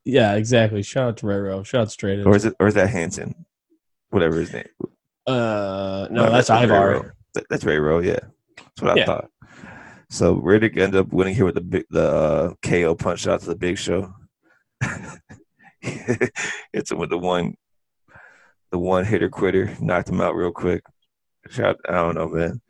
Yeah, 0.05 0.35
exactly. 0.35 0.83
Shout 0.83 1.09
out 1.09 1.17
to 1.19 1.27
Ray 1.27 1.37
Rowe. 1.37 1.63
Shout 1.63 1.83
out 1.83 1.91
straight. 1.91 2.25
Or 2.27 2.37
is 2.37 2.45
it 2.45 2.55
or 2.61 2.67
is 2.69 2.75
that 2.75 2.91
Hanson? 2.91 3.47
Whatever 4.11 4.37
his 4.41 4.53
name. 4.53 4.69
Uh, 5.27 6.09
no, 6.11 6.25
No, 6.27 6.31
that's 6.31 6.49
that's 6.49 6.61
Ray 6.61 6.65
Ivar. 6.65 6.91
Rowe. 6.91 7.11
That- 7.35 7.47
That's 7.51 7.65
Ray 7.65 7.79
Rowe, 7.79 7.99
yeah. 8.01 8.19
That's 8.57 8.83
what 8.83 8.91
I 8.93 8.95
Yeah. 8.97 9.07
thought. 9.07 9.31
So 10.11 10.37
Riddick 10.37 10.77
ended 10.77 10.97
up 10.97 11.13
winning 11.13 11.35
here 11.35 11.45
with 11.47 11.55
the 11.57 11.61
big, 11.63 11.85
the 11.91 12.03
uh, 12.09 12.55
KO 12.63 12.95
punch 12.95 13.27
out 13.27 13.41
to 13.41 13.47
the 13.47 13.57
Big 13.57 13.77
Show. 13.79 14.13
it's 15.83 16.91
him 16.91 16.99
with 16.99 17.11
the 17.11 17.19
one, 17.19 17.55
the 18.71 18.79
one 18.79 19.05
hitter 19.05 19.29
quitter, 19.29 19.75
knocked 19.81 20.09
him 20.09 20.21
out 20.21 20.35
real 20.37 20.53
quick. 20.53 20.83
Shout, 21.51 21.77
I 21.89 21.93
don't 21.93 22.15
know, 22.15 22.29
man. 22.29 22.61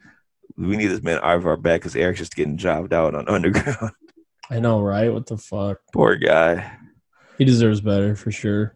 We 0.57 0.77
need 0.77 0.87
this 0.87 1.03
man 1.03 1.19
Ivar 1.23 1.57
back 1.57 1.81
because 1.81 1.97
Eric's 1.97 2.21
just 2.21 2.37
getting 2.37 2.57
jobbed 2.57 2.93
out 2.93 3.15
on 3.15 3.29
Underground. 3.29 3.93
I 4.51 4.61
know, 4.61 4.81
right? 4.81 5.13
What 5.13 5.27
the 5.27 5.37
fuck? 5.37 5.79
Poor 5.93 6.17
guy. 6.17 6.79
He 7.39 7.45
deserves 7.45 7.81
better 7.81 8.15
for 8.15 8.31
sure. 8.31 8.75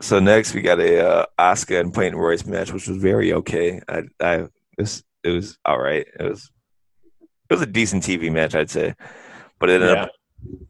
So 0.00 0.18
next 0.18 0.54
we 0.54 0.60
got 0.60 0.80
a 0.80 1.08
uh, 1.08 1.26
Asuka 1.38 1.80
and 1.80 1.92
Peyton 1.92 2.18
Royce 2.18 2.44
match, 2.44 2.72
which 2.72 2.86
was 2.86 2.98
very 2.98 3.32
okay. 3.32 3.80
I, 3.88 4.02
I, 4.20 4.46
this, 4.76 5.02
it 5.24 5.30
was 5.30 5.58
all 5.64 5.80
right. 5.80 6.06
It 6.18 6.22
was, 6.22 6.50
it 7.48 7.54
was 7.54 7.62
a 7.62 7.66
decent 7.66 8.02
TV 8.02 8.30
match, 8.30 8.54
I'd 8.54 8.70
say, 8.70 8.94
but 9.58 9.70
it 9.70 9.80
ended 9.80 9.96
up 9.96 10.10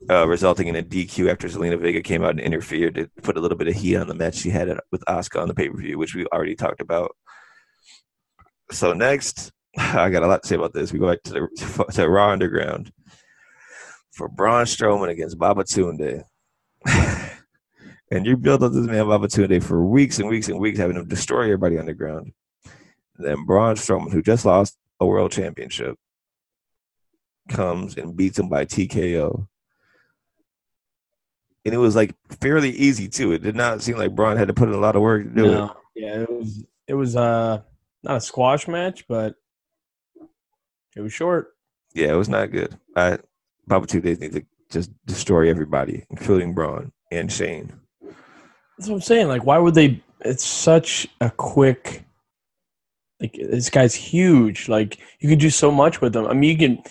uh, 0.09 0.27
resulting 0.29 0.69
in 0.69 0.77
a 0.77 0.83
DQ 0.83 1.31
after 1.31 1.49
Zelina 1.49 1.79
Vega 1.79 2.03
came 2.03 2.23
out 2.23 2.31
and 2.31 2.41
interfered 2.41 2.95
to 2.95 3.11
put 3.23 3.37
a 3.37 3.41
little 3.41 3.59
bit 3.59 3.69
of 3.69 3.75
heat 3.75 3.97
on 3.97 4.07
the 4.07 4.15
match 4.15 4.37
she 4.37 4.51
had 4.51 4.69
with 4.93 5.05
Asuka 5.07 5.41
on 5.41 5.49
the 5.49 5.55
pay 5.55 5.69
per 5.69 5.77
view, 5.77 5.99
which 5.99 6.15
we 6.15 6.27
already 6.27 6.55
talked 6.55 6.81
about. 6.81 7.17
So 8.71 8.93
next, 8.93 9.53
I 9.79 10.11
got 10.11 10.23
a 10.23 10.27
lot 10.27 10.43
to 10.43 10.49
say 10.49 10.57
about 10.57 10.73
this. 10.73 10.93
We 10.93 10.99
go 10.99 11.11
back 11.11 11.23
to 11.25 11.33
the 11.33 11.85
to 11.93 12.09
Raw 12.09 12.31
Underground 12.31 12.93
for 14.13 14.29
Braun 14.29 14.65
Strowman 14.65 15.11
against 15.11 15.39
Baba 15.39 15.65
Tunde. 15.65 16.25
and 18.11 18.27
you 18.27 18.37
build 18.37 18.63
up 18.63 18.73
this 18.73 18.87
man 18.87 19.07
Baba 19.07 19.29
Tunde 19.29 19.63
for 19.63 19.85
weeks 19.85 20.19
and 20.19 20.29
weeks 20.29 20.49
and 20.49 20.59
weeks, 20.59 20.79
having 20.79 20.97
him 20.97 21.09
destroy 21.09 21.45
everybody 21.45 21.79
underground. 21.79 22.33
And 23.17 23.27
then 23.27 23.45
Braun 23.45 23.77
Strowman, 23.77 24.13
who 24.13 24.23
just 24.23 24.45
lost 24.45 24.77
a 25.01 25.07
world 25.07 25.33
championship, 25.33 25.97
comes 27.49 27.97
and 27.97 28.17
beats 28.17 28.39
him 28.39 28.49
by 28.49 28.65
TKO. 28.65 29.47
And 31.65 31.75
it 31.75 31.79
was 31.79 31.97
like 31.97 32.15
fairly 32.41 32.71
easy 32.71 33.09
too. 33.09 33.33
It 33.33 33.43
did 33.43 33.57
not 33.57 33.83
seem 33.83 33.97
like 33.97 34.15
Braun 34.15 34.37
had 34.37 34.49
to 34.49 34.55
put 34.55 34.69
in 34.69 34.75
a 34.75 34.79
lot 34.79 34.97
of 34.97 35.03
work 35.03 35.25
to 35.25 35.31
do 35.31 35.53
it. 35.53 35.71
Yeah, 35.97 36.21
it 36.23 36.31
was 36.31 36.65
it 36.87 36.95
was 36.95 37.17
uh 37.17 37.63
not 38.03 38.17
a 38.17 38.21
squash 38.21 38.69
match, 38.69 39.09
but 39.09 39.35
it 40.95 41.01
was 41.01 41.13
short. 41.13 41.57
Yeah, 41.95 42.13
it 42.13 42.17
was 42.17 42.29
not 42.29 42.53
good. 42.53 42.79
I 42.95 43.19
Baba 43.67 43.87
two 43.87 44.01
days 44.01 44.21
need 44.21 44.33
to 44.33 44.45
just 44.71 44.91
destroy 45.07 45.49
everybody, 45.51 46.05
including 46.11 46.55
Braun 46.55 46.93
and 47.13 47.31
Shane. 47.31 47.73
That's 48.79 48.89
what 48.89 48.97
I'm 48.97 49.01
saying. 49.01 49.29
Like, 49.29 49.45
why 49.45 49.59
would 49.59 49.75
they? 49.75 50.03
It's 50.21 50.45
such 50.45 51.07
a 51.21 51.31
quick. 51.31 52.05
Like 53.21 53.33
this 53.33 53.71
guy's 53.71 53.95
huge. 53.95 54.69
Like 54.69 54.99
you 55.21 55.29
can 55.29 55.39
do 55.39 55.49
so 55.51 55.71
much 55.71 56.01
with 56.01 56.15
him. 56.15 56.27
I 56.27 56.35
mean, 56.35 56.51
you 56.51 56.59
can 56.59 56.83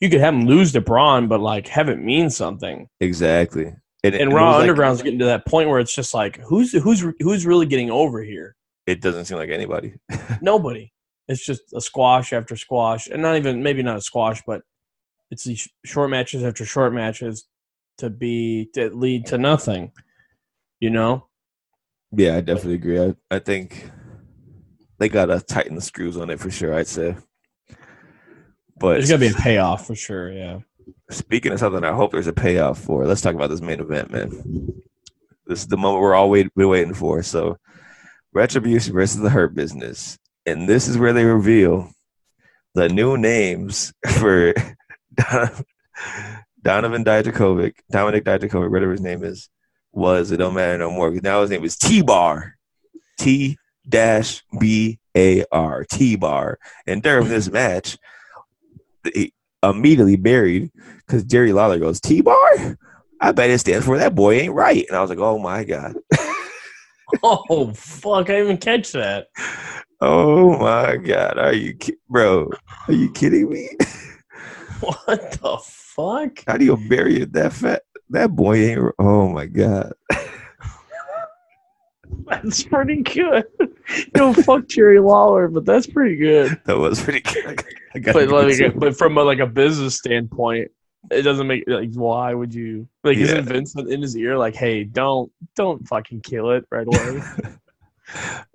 you 0.00 0.10
could 0.10 0.20
have 0.20 0.34
him 0.34 0.46
lose 0.46 0.72
to 0.72 0.80
Braun, 0.80 1.28
but 1.28 1.40
like 1.40 1.66
have 1.68 1.88
it 1.88 1.98
mean 1.98 2.28
something. 2.30 2.88
Exactly. 3.00 3.72
And, 4.02 4.14
And 4.14 4.32
it 4.32 4.34
Raw 4.34 4.46
was 4.46 4.54
like- 4.54 4.60
Underground's 4.62 5.02
getting 5.02 5.18
to 5.20 5.24
that 5.26 5.46
point 5.46 5.68
where 5.68 5.78
it's 5.78 5.94
just 5.94 6.12
like, 6.14 6.38
who's 6.40 6.72
who's 6.72 7.04
who's 7.20 7.46
really 7.46 7.66
getting 7.66 7.90
over 7.90 8.22
here? 8.22 8.56
it 8.86 9.00
doesn't 9.02 9.26
seem 9.26 9.38
like 9.38 9.50
anybody. 9.50 9.94
Nobody. 10.42 10.90
It's 11.28 11.44
just 11.46 11.62
a 11.74 11.80
squash 11.80 12.32
after 12.32 12.56
squash, 12.56 13.06
and 13.06 13.22
not 13.22 13.36
even 13.36 13.62
maybe 13.62 13.82
not 13.82 13.96
a 13.98 14.00
squash, 14.00 14.42
but 14.46 14.62
it's 15.30 15.44
these 15.44 15.68
short 15.84 16.10
matches 16.10 16.42
after 16.42 16.64
short 16.64 16.92
matches 16.92 17.44
to 17.98 18.10
be 18.10 18.68
to 18.74 18.90
lead 18.90 19.26
to 19.26 19.38
nothing. 19.38 19.92
You 20.80 20.90
know, 20.90 21.28
Yeah, 22.12 22.36
I 22.36 22.40
definitely 22.40 22.74
agree. 22.74 23.00
I, 23.00 23.14
I 23.30 23.38
think 23.38 23.90
they 24.98 25.08
gotta 25.08 25.40
tighten 25.40 25.74
the 25.74 25.80
screws 25.80 26.16
on 26.16 26.30
it 26.30 26.40
for 26.40 26.50
sure. 26.50 26.74
I'd 26.74 26.86
say. 26.86 27.16
But 28.78 28.94
there's 28.94 29.10
gonna 29.10 29.20
be 29.20 29.28
a 29.28 29.34
payoff 29.34 29.86
for 29.86 29.94
sure. 29.94 30.32
Yeah. 30.32 30.60
speaking 31.10 31.52
of 31.52 31.58
something, 31.58 31.84
I 31.84 31.92
hope 31.92 32.12
there's 32.12 32.26
a 32.26 32.32
payoff 32.32 32.78
for. 32.78 33.06
Let's 33.06 33.20
talk 33.20 33.34
about 33.34 33.50
this 33.50 33.60
main 33.60 33.80
event, 33.80 34.10
man. 34.10 34.30
This 35.46 35.60
is 35.60 35.66
the 35.66 35.76
moment 35.76 36.02
we're 36.02 36.14
all 36.14 36.30
wait, 36.30 36.48
we're 36.54 36.68
waiting 36.68 36.94
for. 36.94 37.22
So, 37.22 37.58
Retribution 38.32 38.94
versus 38.94 39.20
the 39.20 39.30
Hurt 39.30 39.54
Business, 39.54 40.18
and 40.46 40.68
this 40.68 40.88
is 40.88 40.96
where 40.96 41.12
they 41.12 41.24
reveal 41.24 41.90
the 42.74 42.88
new 42.88 43.16
names 43.16 43.92
for 44.18 44.54
Donovan 46.62 47.04
Dijakovic, 47.04 47.74
Dominic 47.90 48.24
Dijakovic, 48.24 48.70
whatever 48.70 48.92
his 48.92 49.00
name 49.00 49.24
is, 49.24 49.48
was. 49.92 50.30
It 50.30 50.38
don't 50.38 50.54
matter 50.54 50.78
no 50.78 50.90
more. 50.90 51.10
Now 51.10 51.42
his 51.42 51.50
name 51.50 51.64
is 51.64 51.76
T 51.76 52.02
Bar, 52.02 52.56
T 53.18 53.56
dash 53.88 54.42
B 54.58 54.98
A 55.16 55.44
R, 55.50 55.84
T 55.84 56.16
Bar, 56.16 56.58
and 56.86 57.02
during 57.02 57.28
this 57.28 57.50
match, 57.52 57.96
he 59.12 59.32
immediately 59.62 60.16
buried 60.16 60.70
because 61.06 61.24
Jerry 61.24 61.52
Lawler 61.52 61.78
goes, 61.78 62.00
T 62.00 62.20
bar? 62.20 62.76
I 63.20 63.32
bet 63.32 63.50
it 63.50 63.58
stands 63.58 63.84
for 63.84 63.98
that 63.98 64.14
boy 64.14 64.40
ain't 64.40 64.54
right. 64.54 64.86
And 64.88 64.96
I 64.96 65.00
was 65.00 65.10
like, 65.10 65.18
oh 65.18 65.38
my 65.38 65.64
God. 65.64 65.96
Oh 67.24 67.72
fuck! 67.74 68.30
I 68.30 68.34
didn't 68.34 68.44
even 68.44 68.56
catch 68.58 68.92
that. 68.92 69.26
Oh 70.00 70.56
my 70.58 70.96
God. 70.96 71.38
Are 71.38 71.52
you, 71.52 71.74
ki- 71.74 71.96
bro? 72.08 72.50
Are 72.86 72.94
you 72.94 73.10
kidding 73.10 73.50
me? 73.50 73.68
What 75.04 75.32
the 75.32 75.58
fuck? 75.62 76.44
How 76.46 76.56
do 76.56 76.64
you 76.64 76.76
bury 76.76 77.20
it 77.22 77.32
that 77.34 77.52
fat? 77.52 77.82
That 78.10 78.34
boy 78.34 78.56
ain't, 78.56 78.94
oh 78.98 79.28
my 79.28 79.46
God. 79.46 79.92
That's 82.26 82.62
pretty 82.62 83.02
good. 83.02 83.44
Know, 84.14 84.32
fuck 84.32 84.68
Jerry 84.68 85.00
Lawler, 85.00 85.48
but 85.48 85.64
that's 85.64 85.86
pretty 85.86 86.16
good. 86.16 86.60
That 86.64 86.78
was 86.78 87.02
pretty 87.02 87.20
good. 87.20 87.62
But 88.12 88.28
like, 88.28 88.78
but 88.78 88.96
from 88.96 89.18
a, 89.18 89.22
like 89.22 89.40
a 89.40 89.46
business 89.46 89.96
standpoint, 89.96 90.70
It 91.10 91.22
doesn't 91.22 91.46
make 91.46 91.64
like 91.66 91.92
why 91.94 92.32
would 92.34 92.54
you 92.54 92.88
like 93.04 93.16
Yeah. 93.16 93.24
isn't 93.24 93.46
Vince 93.46 93.74
in 93.76 94.00
his 94.02 94.16
ear 94.16 94.38
like, 94.38 94.54
hey, 94.54 94.84
don't 94.84 95.32
don't 95.56 95.86
fucking 95.88 96.20
kill 96.20 96.50
it 96.50 96.64
right 96.70 96.86
away. 96.86 97.20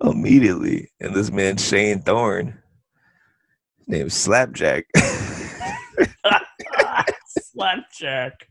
Immediately. 0.02 0.90
And 1.00 1.14
this 1.14 1.30
man, 1.30 1.56
Shane 1.56 2.00
Thorne, 2.00 2.58
named 3.86 4.12
Slapjack. 4.12 4.86
Slapjack. 7.56 8.48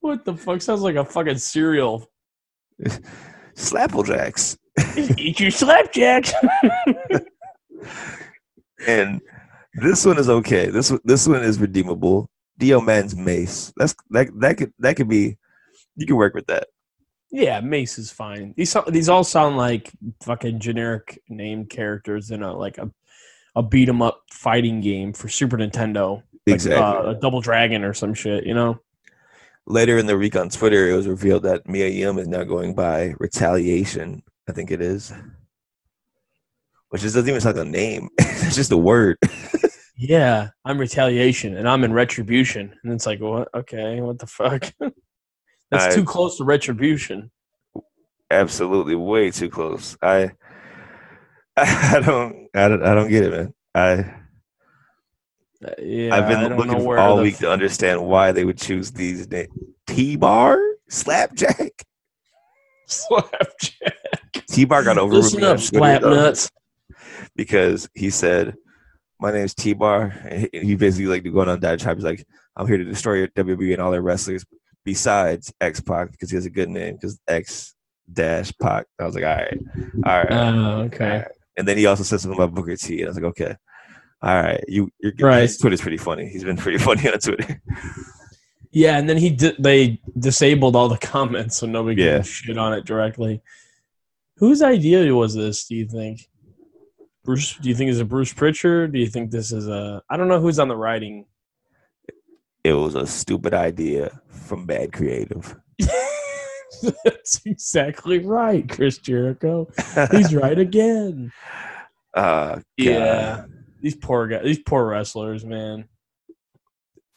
What 0.00 0.24
the 0.24 0.36
fuck? 0.36 0.60
Sounds 0.62 0.82
like 0.82 0.96
a 0.96 1.04
fucking 1.04 1.38
cereal. 1.38 2.06
Slapplejacks. 3.56 4.56
Eat 5.18 5.40
your 5.40 5.50
slapjacks. 5.50 6.32
And 8.86 9.20
this 9.74 10.04
one 10.04 10.18
is 10.18 10.28
okay. 10.28 10.68
This 10.70 10.90
one, 10.90 11.00
this 11.04 11.26
one 11.26 11.42
is 11.42 11.58
redeemable. 11.58 12.28
Dio 12.58 12.80
Man's 12.80 13.16
mace. 13.16 13.72
That's 13.76 13.94
that 14.10 14.28
that 14.40 14.56
could 14.58 14.72
that 14.78 14.96
could 14.96 15.08
be 15.08 15.36
you 15.96 16.06
can 16.06 16.16
work 16.16 16.34
with 16.34 16.46
that. 16.46 16.68
yeah, 17.30 17.60
Mace 17.60 17.98
is 17.98 18.10
fine. 18.10 18.54
These 18.56 18.76
these 18.88 19.08
all 19.08 19.24
sound 19.24 19.56
like 19.56 19.92
fucking 20.22 20.60
generic 20.60 21.20
named 21.28 21.70
characters 21.70 22.30
in 22.30 22.42
a 22.42 22.54
like 22.56 22.78
a 22.78 22.90
a 23.54 23.62
beat 23.62 23.88
'em 23.88 24.02
up 24.02 24.22
fighting 24.30 24.80
game 24.80 25.12
for 25.12 25.28
Super 25.28 25.56
Nintendo. 25.56 26.22
Like, 26.46 26.54
Exactly. 26.54 26.82
uh, 26.82 27.10
a 27.10 27.14
Double 27.20 27.40
Dragon 27.40 27.82
or 27.82 27.92
some 27.92 28.14
shit, 28.14 28.46
you 28.46 28.54
know? 28.54 28.78
Later 29.66 29.98
in 29.98 30.06
the 30.06 30.16
week 30.16 30.36
on 30.36 30.48
Twitter, 30.48 30.88
it 30.88 30.94
was 30.96 31.08
revealed 31.08 31.42
that 31.42 31.68
Mia 31.68 31.88
Yim 31.88 32.18
is 32.18 32.28
now 32.28 32.44
going 32.44 32.72
by 32.74 33.14
Retaliation. 33.18 34.22
I 34.48 34.52
think 34.52 34.70
it 34.70 34.80
is, 34.80 35.12
which 36.90 37.02
just 37.02 37.16
doesn't 37.16 37.28
even 37.28 37.40
sound 37.40 37.56
like 37.56 37.66
a 37.66 37.68
name. 37.68 38.08
it's 38.18 38.54
just 38.54 38.72
a 38.72 38.76
word. 38.76 39.18
Yeah, 39.98 40.50
I'm 40.62 40.76
retaliation 40.76 41.56
and 41.56 41.66
I'm 41.66 41.82
in 41.82 41.90
retribution. 41.90 42.74
And 42.84 42.92
it's 42.92 43.06
like, 43.06 43.18
what? 43.18 43.48
Okay, 43.54 44.02
what 44.02 44.18
the 44.18 44.26
fuck? 44.26 44.70
That's 45.70 45.84
I- 45.86 45.94
too 45.94 46.04
close 46.04 46.36
to 46.36 46.44
retribution. 46.44 47.30
Absolutely, 48.30 48.94
way 48.94 49.30
too 49.30 49.48
close. 49.48 49.96
I, 50.02 50.32
I 51.56 52.02
don't, 52.04 52.48
I 52.54 52.68
don't, 52.68 52.82
I 52.84 52.94
don't 52.94 53.08
get 53.08 53.22
it, 53.24 53.30
man. 53.32 53.54
I, 53.74 53.80
Uh, 53.80 54.04
yeah, 55.78 56.14
I've 56.14 56.28
been 56.28 56.56
looking 56.56 56.72
know 56.72 56.80
for 56.80 56.98
all 56.98 57.16
the 57.16 57.22
week 57.22 57.38
to 57.38 57.50
understand 57.50 58.04
why 58.06 58.32
they 58.32 58.44
would 58.44 58.58
choose 58.58 58.90
these 58.92 59.28
names. 59.30 59.48
T-Bar, 59.86 60.58
Slapjack. 60.88 61.84
slapjack. 62.86 63.94
T-Bar 64.48 64.84
got 64.84 64.98
over 64.98 65.14
Listen 65.14 65.42
up, 65.44 65.58
slap 65.58 66.02
nuts. 66.02 66.50
because 67.34 67.88
he 67.94 68.10
said, 68.10 68.54
"My 69.20 69.32
name's 69.32 69.54
T-Bar." 69.54 70.12
And 70.28 70.48
he- 70.52 70.60
he 70.60 70.74
basically 70.76 71.06
like 71.06 71.24
going 71.32 71.48
on 71.48 71.60
that 71.60 71.80
tribe. 71.80 71.96
He's 71.96 72.04
like, 72.04 72.24
"I'm 72.56 72.66
here 72.66 72.78
to 72.78 72.84
destroy 72.84 73.14
your 73.14 73.28
WWE 73.28 73.72
and 73.72 73.82
all 73.82 73.90
their 73.90 74.02
wrestlers 74.02 74.44
besides 74.84 75.52
X 75.60 75.80
Pac 75.80 76.12
because 76.12 76.30
he 76.30 76.36
has 76.36 76.46
a 76.46 76.50
good 76.50 76.68
name 76.68 76.94
because 76.94 77.18
X 77.26 77.74
dash 78.12 78.52
Pac." 78.60 78.86
I 79.00 79.04
was 79.04 79.14
like, 79.14 79.24
"All 79.24 79.34
right, 79.36 79.58
all 80.04 80.18
right." 80.18 80.32
Oh, 80.32 80.80
okay. 80.82 81.24
And 81.56 81.66
then 81.66 81.78
he 81.78 81.86
also 81.86 82.02
said 82.02 82.20
something 82.20 82.38
about 82.38 82.54
Booker 82.54 82.76
T. 82.76 82.98
And 83.00 83.06
I 83.06 83.08
was 83.08 83.16
like, 83.16 83.24
"Okay, 83.24 83.56
all 84.22 84.42
right, 84.42 84.64
you 84.68 84.90
you're 85.00 85.12
Right. 85.18 85.42
His 85.42 85.58
Twitter's 85.58 85.80
pretty 85.80 85.96
funny. 85.98 86.28
He's 86.28 86.44
been 86.44 86.56
pretty 86.56 86.78
funny 86.84 87.08
on 87.10 87.18
Twitter. 87.18 87.60
Yeah, 88.72 88.98
and 88.98 89.08
then 89.08 89.16
he 89.16 89.30
di- 89.30 89.56
they 89.58 90.00
disabled 90.18 90.76
all 90.76 90.88
the 90.88 90.98
comments 90.98 91.56
so 91.58 91.66
nobody 91.66 92.02
Yeah. 92.02 92.16
can 92.16 92.22
shit 92.24 92.58
on 92.58 92.72
it 92.74 92.84
directly. 92.84 93.40
Whose 94.38 94.60
idea 94.62 95.14
was 95.14 95.34
this? 95.34 95.66
Do 95.66 95.74
you 95.74 95.86
think? 95.86 96.28
Bruce? 97.24 97.56
Do 97.56 97.68
you 97.68 97.74
think 97.74 97.90
it's 97.90 98.00
a 98.00 98.04
Bruce 98.04 98.32
Pritchard? 98.32 98.92
Do 98.92 98.98
you 98.98 99.06
think 99.06 99.30
this 99.30 99.50
is 99.52 99.66
a? 99.68 100.02
I 100.10 100.16
don't 100.16 100.28
know 100.28 100.40
who's 100.40 100.58
on 100.58 100.68
the 100.68 100.76
writing. 100.76 101.24
It 102.64 102.72
was 102.74 102.94
a 102.96 103.06
stupid 103.06 103.54
idea 103.54 104.20
from 104.28 104.66
bad 104.66 104.92
creative." 104.92 105.56
That's 107.04 107.40
exactly 107.46 108.18
right, 108.18 108.68
Chris 108.68 108.98
Jericho. 108.98 109.68
He's 110.10 110.34
right 110.34 110.58
again. 110.58 111.32
Uh, 112.14 112.60
Yeah. 112.78 113.44
These 113.86 113.94
poor 113.94 114.26
guys, 114.26 114.42
these 114.42 114.58
poor 114.58 114.84
wrestlers, 114.84 115.44
man. 115.44 115.84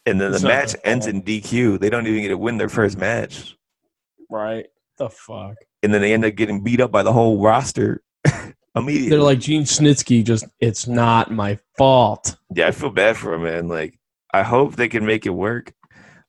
And 0.06 0.22
then 0.22 0.32
the 0.32 0.40
match 0.42 0.76
ends 0.84 1.08
in 1.08 1.24
DQ. 1.24 1.80
They 1.80 1.90
don't 1.90 2.06
even 2.06 2.22
get 2.22 2.28
to 2.28 2.38
win 2.38 2.60
their 2.60 2.70
first 2.70 2.96
match. 2.96 3.58
Right? 4.30 4.68
The 5.00 5.10
fuck. 5.10 5.56
and 5.82 5.92
then 5.92 6.02
they 6.02 6.14
end 6.14 6.26
up 6.26 6.36
getting 6.36 6.64
beat 6.64 6.80
up 6.80 6.92
by 6.92 7.02
the 7.02 7.12
whole 7.12 7.42
roster 7.42 8.04
immediately. 8.76 9.10
They're 9.10 9.20
like 9.20 9.40
Gene 9.40 9.64
Snitsky. 9.64 10.24
Just 10.24 10.46
it's 10.60 10.86
not 10.88 11.32
my 11.32 11.58
fault. 11.76 12.36
yeah, 12.54 12.68
I 12.68 12.72
feel 12.72 12.92
bad 12.92 13.18
for 13.18 13.34
him, 13.34 13.42
man. 13.46 13.68
Like, 13.68 13.98
I 14.32 14.44
hope 14.44 14.76
they 14.76 14.90
can 14.90 15.08
make 15.08 15.26
it 15.26 15.32
work, 15.32 15.74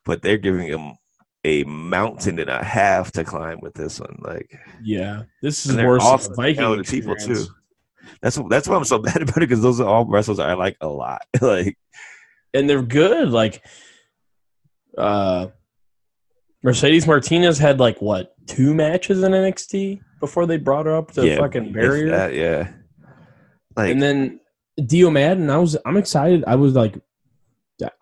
but 0.06 0.22
they're 0.22 0.38
giving 0.38 0.68
him 0.68 0.94
a 1.44 1.64
mountain 1.64 2.38
and 2.38 2.48
a 2.48 2.64
half 2.64 3.12
to 3.12 3.24
climb 3.24 3.60
with 3.60 3.74
this 3.74 4.00
one. 4.00 4.16
Like, 4.22 4.58
Yeah, 4.82 5.24
this 5.42 5.66
is 5.66 5.76
worse 5.76 6.02
than 6.02 6.12
awesome 6.12 6.32
the 6.32 6.36
Viking 6.36 6.84
people 6.84 7.14
too. 7.16 7.44
That's 8.22 8.38
that's 8.48 8.68
why 8.68 8.76
I'm 8.76 8.84
so 8.84 8.98
bad 9.02 9.22
about 9.22 9.38
it 9.38 9.48
because 9.48 9.62
those 9.62 9.80
are 9.80 9.88
all 9.88 10.04
wrestlers 10.04 10.38
I 10.38 10.54
like 10.54 10.76
a 10.80 10.88
lot. 10.88 11.22
like, 11.40 11.76
and 12.54 12.68
they're 12.68 12.82
good. 12.82 13.30
Like, 13.30 13.64
uh, 14.96 15.48
Mercedes 16.62 17.06
Martinez 17.06 17.58
had 17.58 17.80
like 17.80 18.00
what 18.00 18.34
two 18.46 18.74
matches 18.74 19.22
in 19.22 19.32
NXT 19.32 20.00
before 20.20 20.46
they 20.46 20.58
brought 20.58 20.86
her 20.86 20.94
up 20.94 21.12
to 21.12 21.26
yeah, 21.26 21.38
fucking 21.38 21.72
barrier, 21.72 22.10
that, 22.10 22.34
yeah. 22.34 22.72
Like, 23.76 23.92
and 23.92 24.02
then 24.02 24.40
Dio 24.84 25.10
Maddin. 25.10 25.50
I 25.50 25.58
was 25.58 25.76
I'm 25.86 25.96
excited. 25.96 26.44
I 26.46 26.56
was 26.56 26.74
like, 26.74 26.98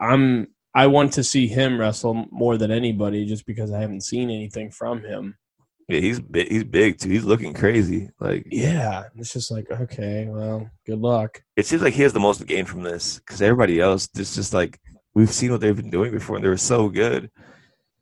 I'm 0.00 0.48
I 0.74 0.86
want 0.86 1.12
to 1.14 1.24
see 1.24 1.46
him 1.46 1.78
wrestle 1.78 2.26
more 2.30 2.56
than 2.56 2.70
anybody 2.70 3.26
just 3.26 3.46
because 3.46 3.72
I 3.72 3.80
haven't 3.80 4.02
seen 4.02 4.30
anything 4.30 4.70
from 4.70 5.02
him. 5.02 5.36
Yeah, 5.88 6.00
he's 6.00 6.20
big. 6.20 6.48
He's 6.48 6.64
big 6.64 6.98
too. 6.98 7.08
He's 7.08 7.24
looking 7.24 7.54
crazy. 7.54 8.10
Like, 8.20 8.46
Yeah, 8.50 9.04
it's 9.16 9.32
just 9.32 9.50
like 9.50 9.70
okay, 9.70 10.26
well, 10.28 10.70
good 10.86 10.98
luck. 10.98 11.42
it 11.56 11.66
seems 11.66 11.82
like 11.82 11.94
he 11.94 12.02
has 12.02 12.12
the 12.12 12.20
most 12.20 12.38
to 12.38 12.44
gain 12.44 12.64
from 12.66 12.82
this 12.82 13.18
because 13.18 13.40
everybody 13.42 13.80
else, 13.80 14.08
it's 14.16 14.34
just 14.34 14.52
like 14.54 14.78
we've 15.14 15.32
seen 15.32 15.50
what 15.50 15.60
they've 15.60 15.76
been 15.76 15.90
doing 15.90 16.12
before, 16.12 16.36
and 16.36 16.44
they 16.44 16.48
were 16.48 16.56
so 16.56 16.88
good. 16.88 17.30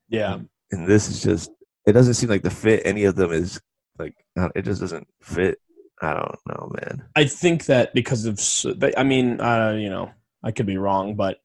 Yeah, 0.09 0.41
and 0.73 0.87
this 0.87 1.09
is 1.09 1.23
just 1.23 1.51
it 1.87 1.93
doesn't 1.93 2.15
seem 2.15 2.29
like 2.29 2.43
the 2.43 2.51
fit 2.51 2.83
any 2.85 3.05
of 3.05 3.15
them 3.15 3.33
is 3.33 3.61
like 3.99 4.15
it 4.55 4.63
just 4.63 4.81
doesn't 4.81 5.07
fit 5.23 5.59
i 6.03 6.13
don't 6.13 6.39
know 6.49 6.71
man 6.83 7.05
I 7.15 7.25
think 7.25 7.67
that 7.67 7.95
because 7.95 8.27
of, 8.27 8.39
I 8.97 9.03
mean, 9.05 9.41
uh, 9.41 9.71
you 9.79 9.89
know, 9.89 10.11
I 10.43 10.51
could 10.51 10.67
be 10.67 10.77
wrong, 10.77 11.15
but 11.15 11.39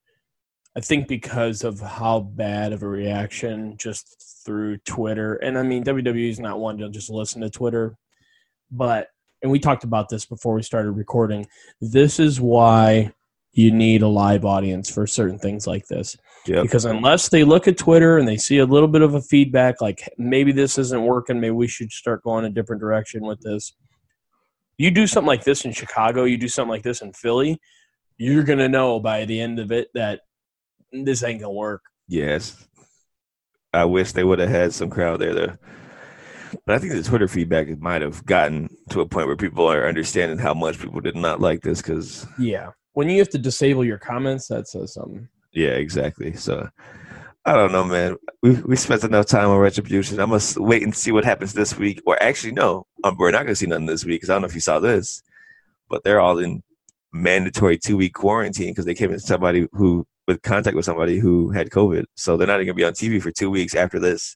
I 0.75 0.81
think 0.81 1.07
because 1.07 1.63
of 1.63 1.79
how 1.79 2.19
bad 2.19 2.73
of 2.73 2.83
a 2.83 2.87
reaction 2.87 3.77
just 3.77 4.15
through 4.45 4.77
Twitter, 4.79 5.35
and 5.35 5.57
I 5.57 5.63
mean, 5.63 5.83
WWE 5.83 6.29
is 6.29 6.39
not 6.39 6.59
one 6.59 6.77
to 6.77 6.89
just 6.89 7.09
listen 7.09 7.41
to 7.41 7.49
Twitter, 7.49 7.97
but, 8.71 9.07
and 9.41 9.51
we 9.51 9.59
talked 9.59 9.83
about 9.83 10.09
this 10.09 10.25
before 10.25 10.53
we 10.53 10.63
started 10.63 10.91
recording, 10.91 11.47
this 11.79 12.19
is 12.19 12.39
why 12.39 13.13
you 13.53 13.71
need 13.71 14.01
a 14.01 14.07
live 14.07 14.45
audience 14.45 14.89
for 14.89 15.05
certain 15.05 15.37
things 15.37 15.67
like 15.67 15.87
this. 15.87 16.15
Yep. 16.47 16.63
Because 16.63 16.85
unless 16.85 17.29
they 17.29 17.43
look 17.43 17.67
at 17.67 17.77
Twitter 17.77 18.17
and 18.17 18.27
they 18.27 18.37
see 18.37 18.59
a 18.59 18.65
little 18.65 18.87
bit 18.87 19.01
of 19.01 19.13
a 19.13 19.21
feedback, 19.21 19.81
like 19.81 20.09
maybe 20.17 20.51
this 20.51 20.77
isn't 20.77 21.03
working, 21.03 21.39
maybe 21.39 21.51
we 21.51 21.67
should 21.67 21.91
start 21.91 22.23
going 22.23 22.45
a 22.45 22.49
different 22.49 22.81
direction 22.81 23.21
with 23.23 23.41
this. 23.41 23.73
You 24.77 24.89
do 24.89 25.05
something 25.05 25.27
like 25.27 25.43
this 25.43 25.65
in 25.65 25.73
Chicago, 25.73 26.23
you 26.23 26.37
do 26.37 26.47
something 26.47 26.69
like 26.69 26.83
this 26.83 27.01
in 27.01 27.13
Philly, 27.13 27.59
you're 28.17 28.43
gonna 28.43 28.69
know 28.69 28.99
by 28.99 29.25
the 29.25 29.39
end 29.39 29.59
of 29.59 29.71
it 29.71 29.89
that 29.93 30.21
this 30.91 31.23
ain't 31.23 31.41
gonna 31.41 31.53
work. 31.53 31.81
yes 32.07 32.67
i 33.73 33.85
wish 33.85 34.11
they 34.11 34.23
would 34.23 34.39
have 34.39 34.49
had 34.49 34.73
some 34.73 34.89
crowd 34.89 35.19
there 35.19 35.33
though. 35.33 35.53
But 36.65 36.75
i 36.75 36.79
think 36.79 36.93
the 36.93 37.03
twitter 37.03 37.27
feedback 37.27 37.67
might 37.79 38.01
have 38.01 38.25
gotten 38.25 38.69
to 38.89 39.01
a 39.01 39.05
point 39.07 39.27
where 39.27 39.37
people 39.37 39.65
are 39.71 39.87
understanding 39.87 40.37
how 40.37 40.53
much 40.53 40.79
people 40.79 40.99
did 41.01 41.15
not 41.15 41.39
like 41.39 41.61
this 41.61 41.81
because 41.81 42.25
Yeah. 42.37 42.71
When 42.93 43.09
you 43.09 43.19
have 43.19 43.29
to 43.29 43.37
disable 43.37 43.85
your 43.85 43.97
comments, 43.97 44.49
that 44.49 44.67
says 44.67 44.93
something. 44.93 45.27
yeah 45.53 45.71
exactly. 45.71 46.33
So 46.35 46.67
i 47.45 47.53
don't 47.55 47.71
know 47.71 47.83
man. 47.85 48.17
We, 48.43 48.51
we 48.61 48.75
spent 48.75 49.03
enough 49.03 49.25
time 49.27 49.49
on 49.49 49.57
retribution. 49.59 50.19
I 50.19 50.25
must 50.25 50.57
wait 50.59 50.83
and 50.83 50.93
see 50.95 51.11
what 51.11 51.23
happens 51.25 51.53
this 51.53 51.77
week. 51.77 52.01
Or 52.05 52.21
actually 52.21 52.51
no 52.53 52.85
um, 53.03 53.15
we're 53.17 53.31
not 53.31 53.39
going 53.43 53.47
to 53.47 53.55
see 53.55 53.65
nothing 53.67 53.85
this 53.85 54.03
week 54.05 54.15
because 54.21 54.29
i 54.29 54.33
don't 54.33 54.41
know 54.41 54.47
if 54.47 54.55
you 54.55 54.61
saw 54.61 54.79
this 54.79 55.23
but 55.89 56.03
they're 56.03 56.19
all 56.21 56.37
in 56.39 56.61
mandatory 57.13 57.77
two 57.77 57.97
week 57.97 58.13
quarantine 58.13 58.69
because 58.71 58.85
they 58.85 58.93
came 58.93 59.11
in 59.11 59.19
somebody 59.19 59.67
who 59.73 60.05
with 60.27 60.41
contact 60.41 60.75
with 60.75 60.85
somebody 60.85 61.19
who 61.19 61.49
had 61.51 61.69
COVID. 61.69 62.05
So 62.15 62.37
they're 62.37 62.47
not 62.47 62.55
even 62.61 62.67
gonna 62.67 62.75
be 62.75 62.85
on 62.85 62.93
TV 62.93 63.21
for 63.21 63.31
two 63.31 63.49
weeks 63.49 63.75
after 63.75 63.99
this, 63.99 64.35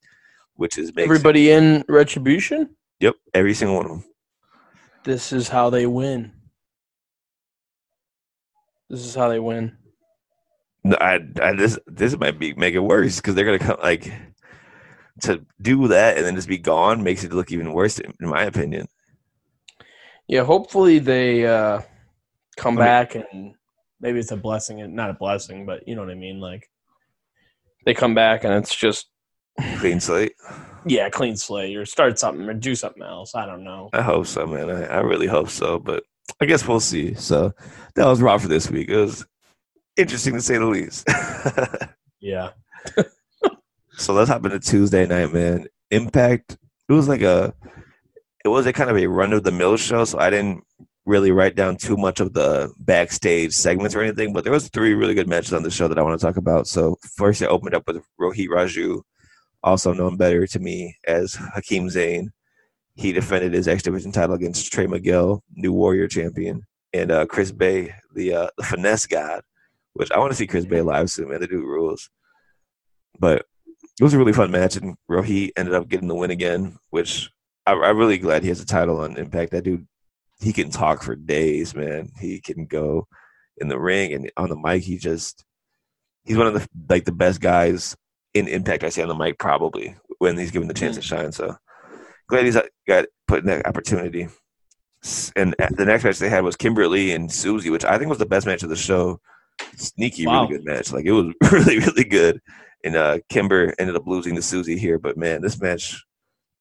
which 0.56 0.78
is 0.78 0.94
makes 0.96 1.06
Everybody 1.06 1.52
in 1.52 1.84
retribution? 1.88 2.76
Yep, 3.00 3.16
every 3.34 3.54
single 3.54 3.78
one 3.78 3.86
of 3.86 3.92
them. 3.92 4.06
This 5.04 5.32
is 5.32 5.50
how 5.50 5.70
they 5.70 5.86
win. 5.86 6.32
This 8.90 9.06
is 9.06 9.16
how 9.16 9.30
they 9.30 9.40
win. 9.40 9.78
No, 10.84 10.98
I, 11.02 11.20
I 11.42 11.54
this 11.54 11.80
this 11.88 12.18
might 12.18 12.38
be 12.38 12.54
make 12.54 12.76
it 12.76 12.80
worse 12.80 13.16
because 13.18 13.34
they're 13.36 13.46
gonna 13.46 13.60
come 13.60 13.78
like 13.82 14.12
to 15.22 15.44
do 15.62 15.88
that 15.88 16.18
and 16.18 16.26
then 16.26 16.36
just 16.36 16.48
be 16.48 16.58
gone 16.58 17.04
makes 17.04 17.24
it 17.24 17.34
look 17.34 17.52
even 17.52 17.74
worse 17.74 18.00
in 18.00 18.14
my 18.20 18.44
opinion. 18.44 18.88
Yeah, 20.28 20.44
hopefully 20.44 21.00
they 21.00 21.46
uh, 21.46 21.82
come 22.58 22.78
I 22.78 22.82
mean- 22.82 22.86
back 22.86 23.16
and 23.16 23.55
maybe 24.00 24.20
it's 24.20 24.32
a 24.32 24.38
blessing 24.38 24.82
and 24.82 24.96
not 24.96 25.10
a 25.10 25.14
blessing, 25.14 25.66
but 25.66 25.88
you 25.88 25.96
know 25.96 26.02
what 26.02 26.12
I 26.12 26.16
mean. 26.16 26.40
Like 26.40 26.70
they 27.86 27.94
come 27.94 28.14
back 28.16 28.44
and 28.44 28.54
it's 28.54 28.76
just 28.76 29.08
Clean 29.78 30.00
slate. 30.02 30.34
yeah, 30.86 31.10
clean 31.10 31.38
slate 31.38 31.78
or 31.78 31.86
start 31.86 32.20
something 32.20 32.48
or 32.50 32.54
do 32.54 32.76
something 32.76 33.04
else. 33.04 33.36
I 33.36 33.46
don't 33.46 33.64
know. 33.64 33.90
I 33.94 34.02
hope 34.02 34.28
so, 34.28 34.46
man. 34.46 34.70
I, 34.70 34.84
I 34.86 35.00
really 35.00 35.28
hope 35.28 35.50
so, 35.50 35.80
but 35.80 36.04
I 36.42 36.46
guess 36.46 36.68
we'll 36.68 36.82
see. 36.82 37.14
So 37.14 37.54
that 37.96 38.06
was 38.06 38.22
Raw 38.22 38.38
for 38.38 38.50
this 38.50 38.70
week. 38.70 38.90
It 38.90 38.98
was 38.98 39.26
interesting 39.96 40.34
to 40.34 40.42
say 40.42 40.58
the 40.58 40.66
least. 40.66 41.08
Yeah. 42.20 42.52
so 43.98 44.14
let's 44.14 44.30
hop 44.32 44.44
into 44.46 44.60
Tuesday 44.60 45.06
night, 45.06 45.32
man. 45.32 45.68
Impact. 45.92 46.58
It 46.90 46.94
was 46.94 47.08
like 47.08 47.22
a, 47.22 47.54
it 48.44 48.48
was 48.48 48.66
a 48.66 48.74
kind 48.74 48.90
of 48.90 48.98
a 48.98 49.06
run 49.06 49.32
of 49.32 49.44
the 49.44 49.52
mill 49.52 49.78
show. 49.78 50.04
So 50.06 50.18
I 50.18 50.32
didn't 50.32 50.64
really 51.06 51.32
write 51.32 51.56
down 51.56 51.78
too 51.78 51.98
much 51.98 52.20
of 52.20 52.34
the 52.34 52.74
backstage 52.80 53.54
segments 53.54 53.96
or 53.96 54.02
anything, 54.02 54.34
but 54.34 54.44
there 54.44 54.54
was 54.54 54.70
three 54.70 54.94
really 54.94 55.14
good 55.14 55.28
matches 55.28 55.54
on 55.54 55.64
the 55.64 55.70
show 55.70 55.88
that 55.88 56.00
I 56.00 56.02
want 56.02 56.20
to 56.20 56.26
talk 56.26 56.38
about. 56.38 56.68
So 56.68 56.98
first, 57.16 57.42
it 57.42 57.48
opened 57.50 57.76
up 57.76 57.84
with 57.88 58.04
Rohit 58.20 58.48
Raju, 58.48 59.02
also 59.64 59.94
known 59.94 60.18
better 60.18 60.48
to 60.48 60.60
me 60.60 60.96
as 61.08 61.36
Hakeem 61.36 61.90
Zayn. 61.90 62.30
He 62.96 63.12
defended 63.12 63.54
his 63.54 63.68
X 63.68 63.84
Division 63.84 64.12
title 64.12 64.36
against 64.36 64.72
Trey 64.72 64.88
Miguel, 64.88 65.44
new 65.54 65.74
Warrior 65.74 66.08
champion, 66.08 66.64
and 66.94 67.12
uh, 67.12 67.26
Chris 67.26 67.52
Bey, 67.52 67.94
the 68.14 68.34
uh, 68.34 68.48
the 68.58 68.64
finesse 68.64 69.06
god. 69.06 69.42
Which 69.94 70.12
I 70.12 70.20
want 70.20 70.32
to 70.32 70.36
see 70.36 70.48
Chris 70.48 70.66
Bey 70.66 70.82
live 70.82 71.10
soon, 71.10 71.30
man. 71.30 71.40
The 71.40 71.48
dude 71.48 71.64
rules. 71.64 72.10
But 73.18 73.46
it 74.00 74.04
was 74.04 74.14
a 74.14 74.18
really 74.18 74.34
fun 74.34 74.52
match, 74.52 74.76
and 74.76 74.98
Rohit 75.10 75.52
ended 75.56 75.74
up 75.74 75.88
getting 75.88 76.08
the 76.08 76.16
win 76.16 76.32
again, 76.32 76.78
which 76.90 77.30
I, 77.66 77.74
I'm 77.74 77.98
really 77.98 78.18
glad 78.18 78.44
he 78.44 78.50
has 78.50 78.60
a 78.60 78.66
title 78.66 79.00
on 79.00 79.18
Impact. 79.18 79.52
That 79.52 79.64
dude, 79.64 79.88
he 80.46 80.54
can 80.54 80.70
talk 80.70 81.02
for 81.02 81.16
days, 81.16 81.74
man. 81.74 82.12
He 82.20 82.40
can 82.40 82.68
go 82.68 83.08
in 83.58 83.68
the 83.68 83.80
ring 83.80 84.14
and 84.14 84.32
on 84.38 84.50
the 84.50 84.56
mic. 84.56 84.84
He 84.84 85.00
just 85.00 85.44
he's 86.24 86.38
one 86.38 86.46
of 86.46 86.54
the 86.54 86.68
like 86.88 87.06
the 87.06 87.12
best 87.12 87.42
guys 87.42 87.96
in 88.36 88.48
Impact 88.48 88.84
I 88.84 88.90
see 88.90 89.02
on 89.02 89.08
the 89.08 89.16
mic 89.16 89.40
probably 89.40 89.96
when 90.20 90.38
he's 90.38 90.52
given 90.52 90.68
the 90.68 90.76
chance 90.76 90.98
to 90.98 91.02
mm-hmm. 91.02 91.24
shine. 91.24 91.32
So 91.32 91.56
glad 92.28 92.46
he's 92.46 92.56
uh, 92.56 92.68
got 92.88 93.06
put 93.28 93.40
in 93.40 93.48
that 93.48 93.66
opportunity. 93.66 94.28
And 95.36 95.56
uh, 95.60 95.70
the 95.72 95.86
next 95.86 96.04
match 96.04 96.20
they 96.20 96.30
had 96.30 96.44
was 96.44 96.56
Kimber 96.56 96.88
Lee 96.88 97.12
and 97.12 97.32
Susie, 97.32 97.72
which 97.72 97.84
I 97.84 97.98
think 97.98 98.10
was 98.10 98.20
the 98.20 98.28
best 98.28 98.46
match 98.46 98.62
of 98.62 98.70
the 98.70 98.76
show. 98.76 99.20
Sneaky, 99.78 100.28
Wow. 100.28 100.44
really 100.44 100.58
good 100.58 100.66
match. 100.66 100.94
Like 100.94 101.06
it 101.06 101.12
was 101.12 101.34
really, 101.52 101.80
really 101.80 102.04
good. 102.04 102.40
And 102.84 102.96
uh, 102.96 103.18
Kimber 103.30 103.74
ended 103.80 103.96
up 103.96 104.06
losing 104.06 104.36
to 104.36 104.44
Susie 104.44 104.78
here, 104.78 105.00
but 105.00 105.18
man, 105.18 105.42
this 105.42 105.60
match 105.60 106.06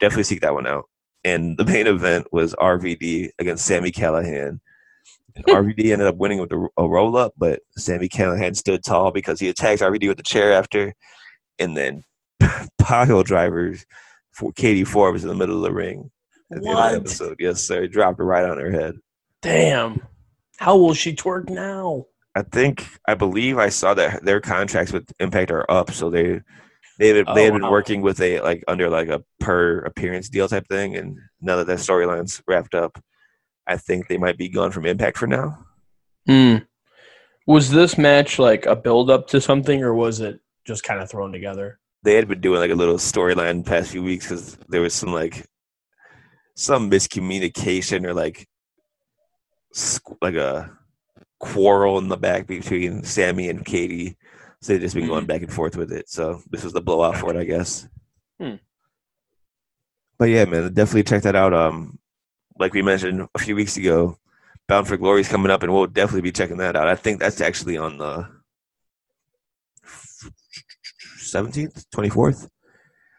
definitely 0.00 0.24
seek 0.24 0.40
that 0.40 0.54
one 0.54 0.66
out. 0.66 0.86
And 1.24 1.56
the 1.56 1.64
main 1.64 1.86
event 1.86 2.26
was 2.32 2.54
RVD 2.54 3.30
against 3.38 3.66
Sami 3.66 3.90
Callihan. 3.90 4.60
And 5.36 5.44
RVD 5.46 5.90
ended 5.92 6.06
up 6.06 6.16
winning 6.16 6.38
with 6.38 6.52
a, 6.52 6.68
a 6.76 6.86
roll 6.88 7.16
up, 7.16 7.32
but 7.36 7.60
Sami 7.76 8.08
Callihan 8.08 8.54
stood 8.56 8.84
tall 8.84 9.10
because 9.10 9.40
he 9.40 9.48
attacked 9.48 9.80
RVD 9.82 10.06
with 10.06 10.18
the 10.18 10.22
chair 10.22 10.52
after, 10.52 10.94
and 11.58 11.76
then 11.76 12.04
pile 12.78 13.22
drivers 13.22 13.84
for 14.32 14.52
Katie 14.52 14.84
Forbes 14.84 15.22
in 15.24 15.28
the 15.28 15.34
middle 15.34 15.56
of 15.56 15.62
the 15.62 15.72
ring. 15.72 16.10
At 16.52 16.60
the 16.62 16.68
end 16.68 16.68
of 16.68 16.74
the 16.74 16.74
What? 16.74 16.94
episode. 16.94 17.36
Yes, 17.40 17.62
sir. 17.62 17.82
He 17.82 17.88
dropped 17.88 18.18
her 18.18 18.24
right 18.24 18.44
on 18.48 18.58
her 18.58 18.70
head. 18.70 18.94
Damn. 19.42 20.06
How 20.58 20.76
will 20.76 20.94
she 20.94 21.14
twerk 21.14 21.48
now? 21.48 22.04
I 22.36 22.42
think 22.42 22.86
I 23.08 23.14
believe 23.14 23.58
I 23.58 23.68
saw 23.70 23.94
that 23.94 24.24
their 24.24 24.40
contracts 24.40 24.92
with 24.92 25.10
Impact 25.20 25.50
are 25.50 25.68
up, 25.70 25.90
so 25.92 26.10
they 26.10 26.42
they 26.98 27.08
had, 27.08 27.26
they 27.26 27.42
Oh, 27.42 27.44
had 27.44 27.52
been 27.54 27.62
wow. 27.62 27.70
working 27.70 28.02
with 28.02 28.20
a 28.20 28.40
like 28.40 28.64
under 28.68 28.88
like 28.88 29.08
a 29.08 29.22
per 29.40 29.78
appearance 29.80 30.28
deal 30.28 30.48
type 30.48 30.66
thing, 30.68 30.96
and 30.96 31.18
now 31.40 31.56
that 31.56 31.66
that 31.66 31.78
storyline's 31.78 32.42
wrapped 32.46 32.74
up, 32.74 33.02
I 33.66 33.76
think 33.76 34.08
they 34.08 34.18
might 34.18 34.38
be 34.38 34.48
gone 34.48 34.70
from 34.72 34.86
Impact 34.86 35.16
for 35.18 35.26
now. 35.26 35.64
Hmm. 36.26 36.56
Was 37.46 37.70
this 37.70 37.98
match 37.98 38.38
like 38.38 38.64
a 38.66 38.74
build 38.76 39.10
up 39.10 39.26
to 39.28 39.40
something 39.40 39.82
or 39.82 39.94
was 39.94 40.20
it 40.20 40.40
just 40.66 40.82
kind 40.82 41.00
of 41.02 41.10
thrown 41.10 41.30
together? 41.32 41.78
They 42.02 42.14
had 42.14 42.28
been 42.28 42.40
doing 42.40 42.60
like 42.60 42.70
a 42.70 42.74
little 42.74 42.96
storyline 42.96 43.64
past 43.66 43.90
few 43.90 44.02
weeks 44.02 44.26
because 44.26 44.56
there 44.68 44.80
was 44.80 44.94
some 44.94 45.12
like 45.12 45.46
some 46.54 46.90
miscommunication 46.90 48.06
or 48.06 48.14
like 48.14 48.46
squ- 49.74 50.16
like 50.22 50.34
a 50.36 50.70
quarrel 51.40 51.98
in 51.98 52.08
the 52.08 52.16
back 52.16 52.46
between 52.46 53.02
Sami 53.02 53.48
and 53.50 53.64
Katie. 53.64 54.16
So 54.64 54.72
they've 54.72 54.80
just 54.80 54.94
been 54.94 55.06
going 55.06 55.26
back 55.26 55.42
and 55.42 55.52
forth 55.52 55.76
with 55.76 55.92
it. 55.92 56.08
So 56.08 56.40
this 56.48 56.64
was 56.64 56.72
the 56.72 56.80
blowout 56.80 57.18
for 57.18 57.30
it, 57.30 57.38
I 57.38 57.44
guess. 57.44 57.86
Hmm. 58.40 58.54
But 60.18 60.30
yeah, 60.30 60.46
man, 60.46 60.72
definitely 60.72 61.02
check 61.02 61.20
that 61.24 61.36
out. 61.36 61.52
Um, 61.52 61.98
like 62.58 62.72
we 62.72 62.80
mentioned 62.80 63.28
a 63.34 63.38
few 63.38 63.54
weeks 63.56 63.76
ago, 63.76 64.16
Bound 64.66 64.88
for 64.88 64.96
Glory 64.96 65.20
is 65.20 65.28
coming 65.28 65.50
up, 65.50 65.62
and 65.62 65.70
we'll 65.70 65.86
definitely 65.86 66.22
be 66.22 66.32
checking 66.32 66.56
that 66.56 66.76
out. 66.76 66.88
I 66.88 66.94
think 66.94 67.20
that's 67.20 67.42
actually 67.42 67.76
on 67.76 67.98
the 67.98 68.26
seventeenth, 71.18 71.84
twenty 71.90 72.08
fourth, 72.08 72.48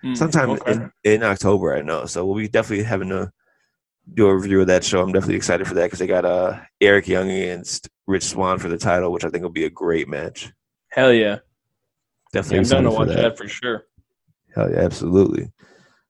Hmm, 0.01 0.15
sometime 0.15 0.49
okay. 0.49 0.71
in, 0.71 0.91
in 1.03 1.23
October. 1.23 1.75
I 1.75 1.83
know, 1.83 2.07
so 2.07 2.25
we'll 2.25 2.37
be 2.37 2.47
definitely 2.47 2.85
having 2.85 3.09
to 3.09 3.31
do 4.11 4.25
a 4.25 4.35
review 4.35 4.61
of 4.61 4.67
that 4.67 4.83
show. 4.83 4.99
I'm 4.99 5.11
definitely 5.11 5.35
excited 5.35 5.67
for 5.67 5.75
that 5.75 5.83
because 5.83 5.99
they 5.99 6.07
got 6.07 6.25
uh 6.25 6.59
Eric 6.81 7.07
Young 7.07 7.29
against 7.29 7.87
Rich 8.07 8.23
Swann 8.23 8.57
for 8.57 8.69
the 8.69 8.79
title, 8.79 9.11
which 9.11 9.25
I 9.25 9.29
think 9.29 9.43
will 9.43 9.51
be 9.51 9.65
a 9.65 9.69
great 9.69 10.09
match. 10.09 10.51
Hell 10.95 11.11
yeah. 11.11 11.39
Definitely 12.31 12.69
yeah 12.69 12.77
I'm 12.77 12.83
down 12.83 12.91
to 12.91 12.97
watch 12.97 13.07
that. 13.09 13.17
that 13.17 13.37
for 13.37 13.49
sure. 13.49 13.85
Hell 14.55 14.71
yeah, 14.71 14.79
absolutely. 14.79 15.51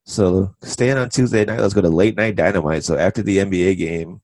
So 0.04 0.54
staying 0.62 0.98
on 0.98 1.10
Tuesday 1.10 1.44
night, 1.44 1.60
let's 1.60 1.74
go 1.74 1.82
to 1.82 1.90
late 1.90 2.16
night 2.16 2.36
dynamite. 2.36 2.84
So 2.84 2.96
after 2.96 3.24
the 3.24 3.40
NBA 3.40 3.78
game 3.78 4.22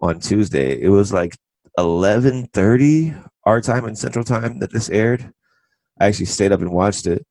on 0.00 0.20
Tuesday, 0.20 0.80
it 0.80 0.90
was 0.90 1.12
like 1.12 1.36
eleven 1.76 2.46
thirty 2.52 3.14
our 3.42 3.60
time 3.60 3.84
and 3.84 3.98
Central 3.98 4.24
Time 4.24 4.60
that 4.60 4.72
this 4.72 4.88
aired. 4.90 5.32
I 6.00 6.06
actually 6.06 6.26
stayed 6.26 6.52
up 6.52 6.60
and 6.60 6.70
watched 6.70 7.08
it. 7.08 7.26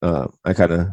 Uh, 0.00 0.28
I 0.46 0.54
kind 0.54 0.72
of 0.72 0.88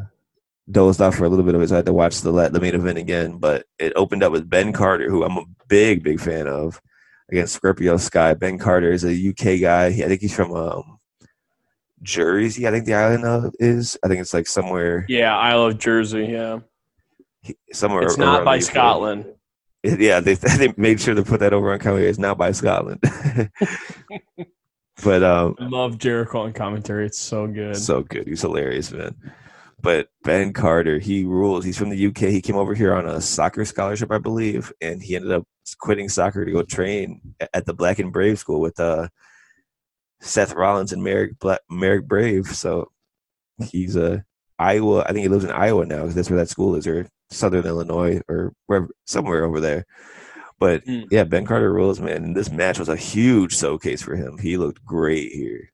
dozed 0.70 1.02
off 1.02 1.16
for 1.16 1.24
a 1.24 1.30
little 1.30 1.46
bit 1.46 1.56
of 1.56 1.62
it, 1.62 1.70
so 1.70 1.76
I 1.76 1.78
had 1.78 1.86
to 1.86 1.94
watch 1.94 2.20
the 2.20 2.32
the 2.50 2.60
main 2.60 2.76
event 2.76 2.98
again. 2.98 3.38
But 3.38 3.66
it 3.80 3.94
opened 3.96 4.24
up 4.24 4.34
with 4.34 4.50
Ben 4.50 4.74
Carter, 4.74 5.10
who 5.10 5.24
I'm 5.24 5.38
a 5.38 5.46
big 5.70 6.04
big 6.04 6.20
fan 6.20 6.48
of, 6.48 6.82
against 7.32 7.56
Scorpio 7.56 7.98
Sky. 7.98 8.34
Ben 8.34 8.58
Carter 8.58 8.92
is 8.92 9.04
a 9.04 9.30
UK 9.30 9.62
guy. 9.62 9.92
He, 9.92 10.04
I 10.04 10.08
think 10.08 10.22
he's 10.22 10.36
from 10.36 10.54
um, 10.54 11.00
Jersey. 12.02 12.68
I 12.68 12.72
think 12.72 12.86
the 12.86 12.94
island 12.94 13.26
of, 13.26 13.54
is. 13.60 13.98
I 14.04 14.08
think 14.08 14.22
it's 14.22 14.34
like 14.34 14.48
somewhere 14.48 15.06
Yeah, 15.08 15.38
I 15.38 15.54
of 15.54 15.78
Jersey. 15.78 16.26
Yeah. 16.26 16.60
somewhere. 17.72 18.04
It's 18.04 18.18
not 18.18 18.46
by. 18.46 18.60
Scotland. 18.60 19.26
Yeah, 19.84 20.20
they 20.20 20.34
they 20.58 20.74
made 20.78 21.00
sure 21.00 21.16
to 21.16 21.24
put 21.24 21.40
that 21.40 21.54
over 21.54 21.72
on 21.72 21.80
commentary. 21.80 22.10
It's 22.10 22.20
not 22.20 22.38
by 22.38 22.52
Scotland. 22.52 23.02
but 25.04 25.24
um, 25.24 25.56
I 25.60 25.68
love 25.68 25.98
Jericho 25.98 26.42
on 26.42 26.54
commentary. 26.54 27.06
It's 27.06 27.20
so 27.20 27.48
good. 27.48 27.78
so 27.78 28.04
good. 28.04 28.28
He's 28.28 28.42
hilarious, 28.42 28.92
man. 28.92 29.16
But 29.82 30.10
Ben 30.24 30.52
Carter, 30.54 31.00
he 31.00 31.24
rules. 31.24 31.64
He's 31.64 31.78
from 31.78 31.90
the 31.90 32.08
UK. 32.08 32.18
He 32.18 32.42
came 32.42 32.58
over 32.58 32.74
here 32.76 32.94
on 32.94 33.06
a 33.08 33.22
soccer 33.22 33.64
scholarship, 33.66 34.12
I 34.12 34.18
believe, 34.18 34.74
and 34.82 35.02
he 35.02 35.16
ended 35.16 35.32
up 35.32 35.46
quitting 35.80 36.10
soccer 36.10 36.44
to 36.46 36.52
go 36.52 36.64
train 36.64 37.22
at 37.54 37.66
the 37.66 37.74
Black 37.74 38.00
and 38.00 38.12
Brave 38.12 38.40
school 38.40 38.60
with 38.60 38.80
uh, 38.80 39.08
Seth 40.22 40.54
Rollins 40.54 40.92
and 40.92 41.04
Merrick 41.04 41.40
Bla- 41.40 41.60
Marek 41.70 42.08
Brave. 42.08 42.48
So 42.48 42.92
he's 43.72 43.96
a 43.96 44.26
Iowa. 44.58 45.04
I 45.04 45.08
think 45.14 45.20
he 45.20 45.30
lives 45.30 45.46
in 45.46 45.52
Iowa 45.52 45.86
now 45.86 46.02
because 46.02 46.16
that's 46.16 46.30
where 46.30 46.40
that 46.40 46.50
school 46.50 46.76
is, 46.76 46.86
or 46.86 47.08
Southern 47.32 47.66
Illinois, 47.66 48.22
or 48.28 48.54
wherever, 48.68 48.90
somewhere 49.06 49.46
over 49.46 49.60
there. 49.62 49.86
But 50.60 50.84
Mm. 50.86 51.06
yeah, 51.10 51.24
Ben 51.24 51.46
Carter 51.46 51.72
rules, 51.72 52.02
man. 52.02 52.24
And 52.26 52.36
this 52.36 52.52
match 52.52 52.80
was 52.80 52.90
a 52.90 52.98
huge 52.98 53.56
showcase 53.58 54.02
for 54.02 54.16
him. 54.18 54.38
He 54.40 54.58
looked 54.58 54.84
great 54.84 55.32
here. 55.32 55.72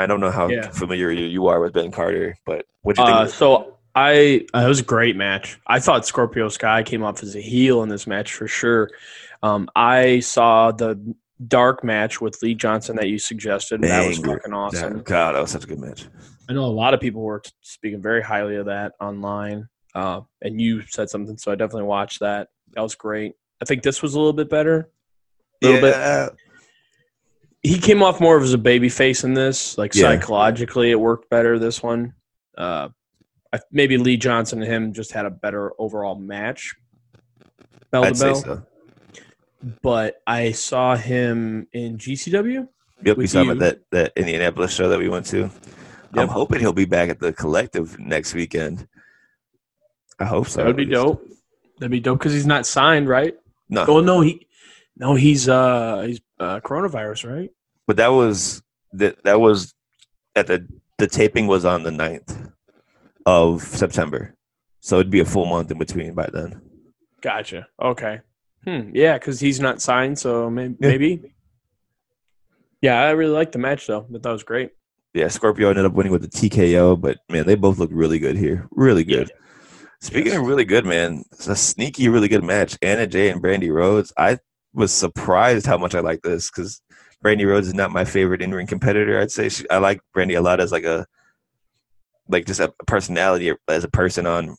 I 0.00 0.06
don't 0.06 0.20
know 0.20 0.30
how 0.30 0.48
Yeah. 0.48 0.70
familiar 0.70 1.10
you, 1.10 1.26
you 1.26 1.46
are 1.48 1.60
with 1.60 1.72
Ben 1.74 1.90
Carter, 1.90 2.36
but 2.46 2.66
what 2.82 2.96
do 2.96 3.02
you 3.02 3.06
think? 3.06 3.18
Uh, 3.18 3.26
so 3.26 3.78
I 3.94 4.46
uh, 4.54 4.60
it 4.60 4.68
was 4.68 4.80
a 4.80 4.84
great 4.84 5.16
match. 5.16 5.60
I 5.66 5.80
thought 5.80 6.06
Scorpio 6.06 6.48
Sky 6.48 6.82
came 6.82 7.02
off 7.02 7.22
as 7.22 7.36
a 7.36 7.40
heel 7.40 7.82
in 7.82 7.88
this 7.88 8.06
match 8.06 8.32
for 8.32 8.48
sure. 8.48 8.90
Um, 9.42 9.68
I 9.76 10.20
saw 10.20 10.70
the 10.72 10.98
dark 11.46 11.82
match 11.84 12.20
with 12.20 12.40
Lee 12.42 12.54
Johnson 12.54 12.96
that 12.96 13.08
you 13.08 13.18
suggested. 13.18 13.82
That 13.82 14.06
was 14.06 14.18
fucking 14.18 14.52
awesome. 14.52 14.98
Yeah, 14.98 15.02
God, 15.04 15.34
that 15.34 15.40
was 15.40 15.50
such 15.50 15.64
a 15.64 15.66
good 15.66 15.80
match. 15.80 16.06
I 16.48 16.52
know 16.52 16.64
a 16.64 16.66
lot 16.66 16.94
of 16.94 17.00
people 17.00 17.22
were 17.22 17.42
speaking 17.60 18.02
very 18.02 18.22
highly 18.22 18.56
of 18.56 18.66
that 18.66 18.92
online, 19.00 19.68
uh, 19.94 20.22
and 20.42 20.60
you 20.60 20.82
said 20.86 21.08
something, 21.10 21.36
so 21.38 21.52
I 21.52 21.54
definitely 21.54 21.84
watched 21.84 22.20
that. 22.20 22.48
That 22.72 22.82
was 22.82 22.94
great. 22.94 23.34
I 23.62 23.64
think 23.64 23.82
this 23.82 24.02
was 24.02 24.14
a 24.14 24.18
little 24.18 24.32
bit 24.32 24.50
better. 24.50 24.90
A 25.62 25.66
little 25.66 25.80
bit. 25.80 26.38
He 27.62 27.78
came 27.78 28.02
off 28.02 28.20
more 28.20 28.36
of 28.36 28.42
as 28.42 28.54
a 28.54 28.58
baby 28.58 28.88
face 28.88 29.22
in 29.24 29.34
this. 29.34 29.76
Like 29.76 29.94
Yeah. 29.94 30.02
psychologically, 30.04 30.90
it 30.90 31.00
worked 31.00 31.28
better. 31.28 31.58
This 31.58 31.82
one, 31.82 32.14
uh, 32.56 32.88
I, 33.52 33.60
maybe 33.70 33.98
Lee 33.98 34.16
Johnson 34.16 34.62
and 34.62 34.70
him 34.70 34.92
just 34.92 35.12
had 35.12 35.26
a 35.26 35.30
better 35.30 35.72
overall 35.78 36.14
match. 36.14 36.74
Bell 37.90 38.04
I'd 38.04 38.14
to 38.14 38.18
say 38.18 38.26
bell, 38.26 38.34
so. 38.36 38.62
but 39.82 40.22
I 40.26 40.52
saw 40.52 40.96
him 40.96 41.66
in 41.72 41.98
GCW. 41.98 42.68
Yep, 43.04 43.16
we 43.16 43.26
saw 43.26 43.42
him 43.42 43.50
at 43.50 43.58
that, 43.58 43.80
that 43.90 44.12
Indianapolis 44.16 44.72
show 44.72 44.88
that 44.88 44.98
we 44.98 45.08
went 45.08 45.26
to. 45.26 45.50
I'm 46.14 46.28
hoping 46.28 46.60
he'll 46.60 46.72
be 46.72 46.84
back 46.84 47.08
at 47.08 47.18
the 47.18 47.32
collective 47.32 47.98
next 47.98 48.34
weekend. 48.34 48.86
I 50.18 50.24
hope 50.24 50.48
so. 50.48 50.58
That 50.58 50.66
would 50.66 50.76
be 50.76 50.84
dope. 50.84 51.26
That'd 51.78 51.90
be 51.90 52.00
dope 52.00 52.18
because 52.18 52.32
he's 52.32 52.46
not 52.46 52.66
signed, 52.66 53.08
right? 53.08 53.34
No, 53.68 53.86
Oh 53.86 54.00
no, 54.00 54.20
he 54.20 54.46
no, 54.96 55.14
he's 55.14 55.48
uh 55.48 56.02
he's 56.06 56.20
uh 56.40 56.58
coronavirus, 56.60 57.30
right? 57.30 57.50
but 57.86 57.96
that 57.96 58.08
was 58.08 58.62
that 58.92 59.22
that 59.24 59.40
was 59.40 59.74
at 60.36 60.46
the 60.46 60.66
the 60.98 61.06
taping 61.06 61.46
was 61.46 61.64
on 61.64 61.82
the 61.82 61.90
9th 61.90 62.52
of 63.26 63.62
September, 63.62 64.34
so 64.80 64.98
it'd 65.00 65.10
be 65.10 65.20
a 65.20 65.24
full 65.24 65.46
month 65.46 65.70
in 65.70 65.78
between 65.78 66.14
by 66.14 66.28
then. 66.32 66.60
Gotcha. 67.20 67.66
Okay. 67.82 68.20
Hmm. 68.64 68.90
Yeah, 68.94 69.14
because 69.18 69.40
he's 69.40 69.60
not 69.60 69.80
signed, 69.80 70.18
so 70.18 70.50
maybe. 70.50 70.76
Yeah. 70.80 70.88
maybe. 70.88 71.34
Yeah, 72.82 73.00
I 73.00 73.10
really 73.10 73.32
liked 73.32 73.52
the 73.52 73.58
match 73.58 73.86
though. 73.86 74.06
But 74.08 74.22
that 74.22 74.30
was 74.32 74.42
great. 74.42 74.70
Yeah, 75.14 75.28
Scorpio 75.28 75.70
ended 75.70 75.84
up 75.84 75.92
winning 75.94 76.12
with 76.12 76.22
the 76.22 76.28
TKO, 76.28 77.00
but 77.00 77.18
man, 77.28 77.46
they 77.46 77.56
both 77.56 77.78
look 77.78 77.90
really 77.92 78.18
good 78.18 78.36
here. 78.36 78.68
Really 78.70 79.02
good. 79.04 79.30
Speaking 80.00 80.34
of 80.34 80.46
really 80.46 80.64
good, 80.64 80.86
man, 80.86 81.24
it's 81.32 81.48
a 81.48 81.56
sneaky, 81.56 82.08
really 82.08 82.28
good 82.28 82.44
match. 82.44 82.78
Anna 82.80 83.06
Jay 83.06 83.28
and 83.30 83.42
Brandi 83.42 83.72
Rhodes. 83.72 84.12
I 84.16 84.38
was 84.72 84.92
surprised 84.92 85.66
how 85.66 85.78
much 85.78 85.94
I 85.94 86.00
like 86.00 86.22
this 86.22 86.50
because 86.50 86.80
Brandi 87.24 87.46
Rhodes 87.46 87.68
is 87.68 87.74
not 87.74 87.90
my 87.90 88.04
favorite 88.04 88.42
in 88.42 88.52
ring 88.52 88.66
competitor. 88.66 89.20
I'd 89.20 89.30
say 89.30 89.48
she, 89.48 89.68
I 89.68 89.78
like 89.78 90.00
Brandi 90.16 90.36
a 90.36 90.40
lot 90.40 90.60
as 90.60 90.72
like 90.72 90.84
a 90.84 91.06
like 92.28 92.46
just 92.46 92.60
a 92.60 92.72
personality 92.86 93.52
as 93.68 93.84
a 93.84 93.90
person 93.90 94.26
on 94.26 94.56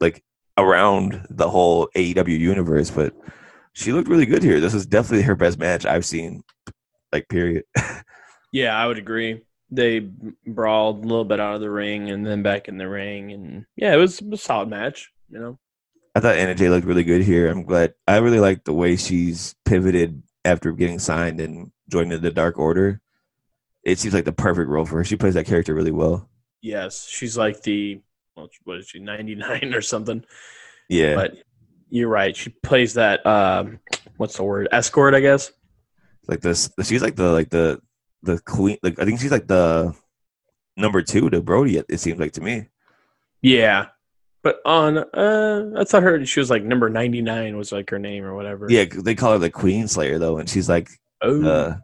like 0.00 0.22
around 0.58 1.26
the 1.30 1.48
whole 1.48 1.88
AEW 1.96 2.38
universe, 2.38 2.90
but 2.90 3.14
she 3.72 3.92
looked 3.92 4.08
really 4.08 4.26
good 4.26 4.42
here. 4.42 4.60
This 4.60 4.74
is 4.74 4.84
definitely 4.86 5.22
her 5.22 5.36
best 5.36 5.58
match 5.58 5.86
I've 5.86 6.04
seen. 6.04 6.42
Like 7.12 7.28
period. 7.28 7.64
Yeah, 8.52 8.76
I 8.76 8.86
would 8.86 8.98
agree. 8.98 9.40
They 9.70 10.00
brawled 10.46 11.02
a 11.02 11.08
little 11.08 11.24
bit 11.24 11.40
out 11.40 11.54
of 11.54 11.62
the 11.62 11.70
ring 11.70 12.10
and 12.10 12.24
then 12.24 12.42
back 12.42 12.68
in 12.68 12.76
the 12.76 12.86
ring, 12.86 13.32
and 13.32 13.64
yeah, 13.76 13.94
it 13.94 13.96
was 13.96 14.20
a 14.20 14.36
solid 14.36 14.68
match. 14.68 15.10
You 15.30 15.38
know. 15.38 15.58
I 16.14 16.20
thought 16.20 16.36
Anna 16.36 16.54
Jay 16.54 16.68
looked 16.68 16.86
really 16.86 17.04
good 17.04 17.22
here. 17.22 17.48
I'm 17.48 17.62
glad. 17.64 17.94
I 18.06 18.18
really 18.18 18.40
like 18.40 18.64
the 18.64 18.74
way 18.74 18.96
she's 18.96 19.54
pivoted 19.64 20.22
after 20.44 20.72
getting 20.72 20.98
signed 20.98 21.40
and 21.40 21.70
joining 21.88 22.20
the 22.20 22.30
Dark 22.30 22.58
Order. 22.58 23.00
It 23.82 23.98
seems 23.98 24.14
like 24.14 24.24
the 24.26 24.32
perfect 24.32 24.68
role 24.68 24.84
for 24.84 24.96
her. 24.96 25.04
She 25.04 25.16
plays 25.16 25.34
that 25.34 25.46
character 25.46 25.74
really 25.74 25.90
well. 25.90 26.28
Yes, 26.60 27.06
she's 27.08 27.36
like 27.36 27.62
the 27.62 28.00
well, 28.36 28.48
what 28.64 28.78
is 28.78 28.88
she 28.88 28.98
ninety 29.00 29.34
nine 29.34 29.72
or 29.74 29.80
something? 29.80 30.24
Yeah, 30.88 31.14
But 31.14 31.38
you're 31.88 32.08
right. 32.08 32.36
She 32.36 32.50
plays 32.50 32.94
that. 32.94 33.24
Um, 33.26 33.80
what's 34.18 34.36
the 34.36 34.44
word? 34.44 34.68
Escort, 34.70 35.14
I 35.14 35.20
guess. 35.20 35.50
like 36.28 36.40
this. 36.40 36.70
She's 36.84 37.02
like 37.02 37.16
the 37.16 37.32
like 37.32 37.50
the 37.50 37.80
the 38.22 38.38
queen. 38.40 38.76
Like 38.82 38.98
I 39.00 39.04
think 39.04 39.20
she's 39.20 39.32
like 39.32 39.46
the 39.48 39.94
number 40.76 41.02
two 41.02 41.30
to 41.30 41.40
Brody. 41.40 41.78
It 41.88 41.98
seems 42.00 42.20
like 42.20 42.32
to 42.32 42.40
me. 42.42 42.68
Yeah, 43.40 43.86
but 44.42 44.60
on 44.64 44.98
uh, 44.98 45.70
I 45.76 45.84
thought 45.84 46.02
her 46.02 46.24
she 46.26 46.40
was 46.40 46.50
like 46.50 46.62
number 46.64 46.88
ninety 46.88 47.22
nine 47.22 47.56
was 47.56 47.72
like 47.72 47.90
her 47.90 47.98
name 47.98 48.24
or 48.24 48.34
whatever. 48.34 48.66
Yeah, 48.68 48.84
they 48.86 49.14
call 49.14 49.32
her 49.32 49.38
the 49.38 49.50
Queen 49.50 49.88
Slayer 49.88 50.18
though, 50.18 50.38
and 50.38 50.48
she's 50.48 50.68
like 50.68 50.88
Oh, 51.22 51.44
uh, 51.44 51.76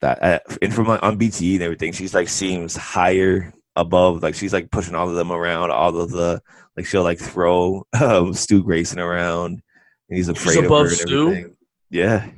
that. 0.00 0.22
Uh, 0.22 0.38
and 0.60 0.72
from 0.74 0.86
like, 0.86 1.02
on 1.02 1.18
BTE 1.18 1.54
and 1.54 1.62
everything, 1.62 1.92
she's 1.92 2.14
like 2.14 2.28
seems 2.28 2.76
higher 2.76 3.52
above. 3.74 4.22
Like 4.22 4.34
she's 4.34 4.52
like 4.52 4.70
pushing 4.70 4.94
all 4.94 5.08
of 5.08 5.16
them 5.16 5.32
around. 5.32 5.70
All 5.70 5.98
of 5.98 6.10
the 6.10 6.42
like 6.76 6.86
she'll 6.86 7.02
like 7.02 7.18
throw 7.18 7.86
um, 8.00 8.34
Stu 8.34 8.62
Grayson 8.62 9.00
around, 9.00 9.62
and 10.08 10.16
he's 10.16 10.28
afraid 10.28 10.58
of 10.58 10.66
above 10.66 10.86
her. 10.86 10.92
And 10.92 10.96
Stu? 10.96 11.28
everything. 11.28 11.56
Yeah, 11.90 12.28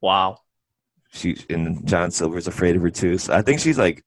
wow. 0.00 0.38
she 1.10 1.36
and 1.48 1.86
John 1.86 2.10
Silver's 2.10 2.46
afraid 2.46 2.76
of 2.76 2.82
her 2.82 2.90
too. 2.90 3.18
So 3.18 3.34
I 3.34 3.42
think 3.42 3.60
she's 3.60 3.78
like 3.78 4.04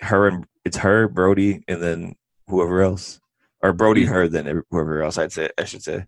her 0.00 0.28
and 0.28 0.46
it's 0.64 0.76
her, 0.78 1.08
Brody, 1.08 1.64
and 1.68 1.82
then 1.82 2.16
whoever 2.46 2.82
else, 2.82 3.20
or 3.62 3.72
Brody, 3.72 4.04
her, 4.06 4.28
than 4.28 4.62
whoever 4.70 5.02
else. 5.02 5.18
I'd 5.18 5.32
say 5.32 5.50
I 5.58 5.64
should 5.64 5.82
say. 5.82 6.06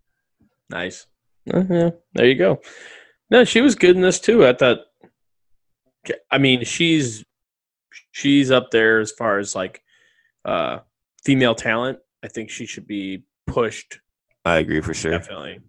Nice. 0.71 1.07
Uh, 1.53 1.65
yeah, 1.69 1.91
there 2.15 2.27
you 2.27 2.35
go. 2.35 2.61
No, 3.31 3.45
she 3.45 3.61
was 3.61 3.75
good 3.75 3.97
in 3.97 4.03
this 4.03 4.21
too. 4.21 4.47
I 4.47 4.53
thought. 4.53 4.79
I 6.31 6.39
mean, 6.39 6.65
she's 6.65 7.25
she's 8.13 8.51
up 8.51 8.71
there 8.71 9.01
as 9.01 9.13
far 9.13 9.39
as 9.39 9.55
like 9.55 9.83
uh 10.45 10.81
female 11.25 11.55
talent. 11.55 11.99
I 12.23 12.29
think 12.29 12.51
she 12.51 12.67
should 12.67 12.87
be 12.87 13.25
pushed 13.47 14.01
I 14.45 14.59
agree 14.59 14.81
for 14.81 14.95
sure. 14.95 15.13
definitely. 15.13 15.61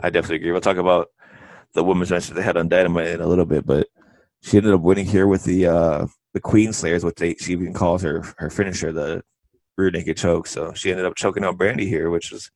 I 0.00 0.10
definitely 0.10 0.36
agree. 0.36 0.52
We'll 0.52 0.60
talk 0.60 0.78
about 0.78 1.08
the 1.74 1.84
women's 1.84 2.10
match 2.10 2.28
that 2.28 2.34
they 2.34 2.42
had 2.42 2.56
on 2.56 2.68
Dynamite 2.68 3.08
in 3.08 3.20
a 3.20 3.26
little 3.26 3.44
bit, 3.44 3.66
but 3.66 3.88
she 4.42 4.56
ended 4.56 4.72
up 4.72 4.80
winning 4.80 5.06
here 5.06 5.26
with 5.26 5.44
the 5.44 5.66
uh 5.66 6.06
the 6.34 6.40
Queen 6.40 6.72
Slayers, 6.72 7.04
what 7.04 7.16
they 7.16 7.34
she 7.34 7.52
even 7.52 7.74
calls 7.74 8.02
her 8.02 8.22
her 8.38 8.48
finisher, 8.48 8.92
the 8.92 9.22
rear 9.82 9.90
naked 9.90 10.16
choke. 10.16 10.46
So 10.46 10.72
she 10.72 10.90
ended 10.90 11.06
up 11.06 11.16
choking 11.16 11.44
out 11.44 11.58
Brandi 11.58 11.86
here, 11.86 12.10
which 12.10 12.30
was 12.32 12.50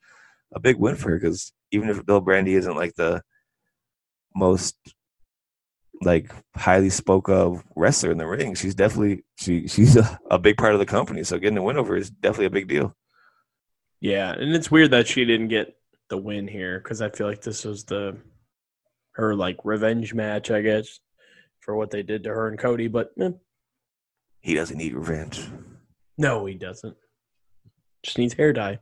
a 0.54 0.60
big 0.60 0.76
win 0.76 0.96
for 0.96 1.10
her 1.10 1.18
because 1.18 1.52
even 1.72 1.88
if 1.90 2.04
Bill 2.06 2.22
Brandi 2.22 2.56
isn't 2.56 2.76
like 2.76 2.94
the 2.94 3.22
most 4.34 4.76
like 6.02 6.30
highly 6.54 6.90
spoke 6.90 7.28
of 7.28 7.64
wrestler 7.74 8.10
in 8.12 8.18
the 8.18 8.26
ring, 8.26 8.54
she's 8.54 8.74
definitely 8.74 9.24
she 9.38 9.66
she's 9.66 9.96
a, 9.96 10.18
a 10.30 10.38
big 10.38 10.56
part 10.56 10.74
of 10.74 10.78
the 10.78 10.86
company. 10.86 11.24
So 11.24 11.38
getting 11.38 11.58
a 11.58 11.62
win 11.62 11.76
over 11.76 11.96
is 11.96 12.10
definitely 12.10 12.46
a 12.46 12.50
big 12.50 12.68
deal. 12.68 12.94
Yeah, 14.00 14.32
and 14.32 14.54
it's 14.54 14.70
weird 14.70 14.90
that 14.90 15.08
she 15.08 15.24
didn't 15.24 15.48
get 15.48 15.74
the 16.10 16.18
win 16.18 16.46
here 16.46 16.78
because 16.78 17.00
I 17.02 17.08
feel 17.10 17.26
like 17.26 17.40
this 17.42 17.64
was 17.64 17.84
the 17.84 18.16
her 19.12 19.34
like 19.34 19.56
revenge 19.64 20.12
match, 20.14 20.50
I 20.50 20.60
guess, 20.60 21.00
for 21.60 21.74
what 21.74 21.90
they 21.90 22.02
did 22.02 22.22
to 22.24 22.28
her 22.30 22.48
and 22.48 22.58
Cody. 22.58 22.88
But 22.88 23.10
eh, 23.18 23.30
He 24.40 24.54
doesn't 24.54 24.76
need 24.76 24.94
revenge. 24.94 25.40
no, 26.18 26.44
he 26.44 26.54
doesn't. 26.54 26.96
Just 28.06 28.18
needs 28.18 28.34
hair 28.34 28.52
dye. 28.52 28.78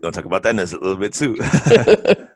Gonna 0.00 0.10
talk 0.10 0.24
about 0.24 0.42
that 0.42 0.50
in 0.50 0.58
a 0.58 0.62
little 0.62 0.96
bit 0.96 1.12
too. 1.12 1.38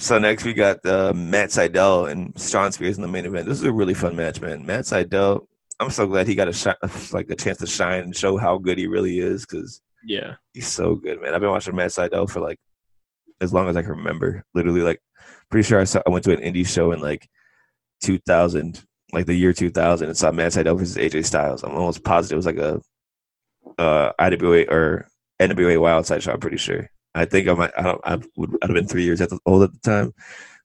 So 0.00 0.18
next 0.18 0.44
we 0.44 0.54
got 0.54 0.84
uh, 0.86 1.12
Matt 1.14 1.50
Sydal 1.50 2.10
and 2.10 2.32
Shawn 2.40 2.72
Spears 2.72 2.96
in 2.96 3.02
the 3.02 3.08
main 3.08 3.26
event. 3.26 3.46
This 3.46 3.58
is 3.58 3.64
a 3.64 3.72
really 3.72 3.92
fun 3.92 4.16
match, 4.16 4.40
man. 4.40 4.64
Matt 4.64 4.86
Sydal, 4.86 5.46
I'm 5.78 5.90
so 5.90 6.06
glad 6.06 6.26
he 6.26 6.34
got 6.34 6.48
a 6.48 6.54
shot, 6.54 6.78
like 7.12 7.28
a 7.28 7.36
chance 7.36 7.58
to 7.58 7.66
shine 7.66 8.04
and 8.04 8.16
show 8.16 8.38
how 8.38 8.56
good 8.56 8.78
he 8.78 8.86
really 8.86 9.18
is 9.18 9.44
because 9.44 9.82
yeah, 10.02 10.36
he's 10.54 10.66
so 10.66 10.94
good, 10.94 11.20
man. 11.20 11.34
I've 11.34 11.42
been 11.42 11.50
watching 11.50 11.76
Matt 11.76 11.90
Sydal 11.90 12.30
for 12.30 12.40
like 12.40 12.58
as 13.42 13.52
long 13.52 13.68
as 13.68 13.76
I 13.76 13.82
can 13.82 13.90
remember. 13.90 14.42
Literally, 14.54 14.80
like 14.80 15.02
pretty 15.50 15.68
sure 15.68 15.78
I 15.78 15.84
saw 15.84 16.00
I 16.06 16.10
went 16.10 16.24
to 16.24 16.32
an 16.32 16.40
indie 16.40 16.66
show 16.66 16.92
in 16.92 17.00
like 17.00 17.28
2000, 18.02 18.82
like 19.12 19.26
the 19.26 19.34
year 19.34 19.52
2000, 19.52 20.08
and 20.08 20.16
saw 20.16 20.32
Matt 20.32 20.52
Sydal 20.52 20.78
versus 20.78 20.96
AJ 20.96 21.26
Styles. 21.26 21.62
I'm 21.62 21.72
almost 21.72 22.04
positive 22.04 22.36
it 22.36 22.36
was 22.36 22.46
like 22.46 22.56
a 22.56 22.80
uh, 23.78 24.12
IWA 24.18 24.64
or 24.68 25.08
NWA 25.40 25.76
Wildside 25.78 26.22
show. 26.22 26.32
I'm 26.32 26.40
pretty 26.40 26.56
sure. 26.58 26.90
I 27.14 27.24
think 27.24 27.48
I 27.48 27.54
might. 27.54 27.72
I 27.76 27.82
don't. 27.82 28.00
I 28.04 28.18
would. 28.36 28.50
I'd 28.62 28.70
have 28.70 28.74
been 28.74 28.86
three 28.86 29.04
years 29.04 29.20
old 29.46 29.62
at 29.62 29.72
the 29.72 29.78
time, 29.80 30.14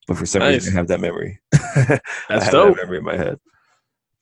but 0.08 0.18
for 0.18 0.26
some 0.26 0.42
Nice. 0.42 0.54
reason 0.66 0.74
I 0.74 0.78
have 0.80 0.88
that 0.90 1.00
memory. 1.02 1.40
I 1.54 2.00
That's 2.30 2.44
have 2.46 2.52
dope. 2.52 2.76
that 2.76 2.84
memory 2.84 2.98
in 3.00 3.04
my 3.04 3.18
head. 3.18 3.40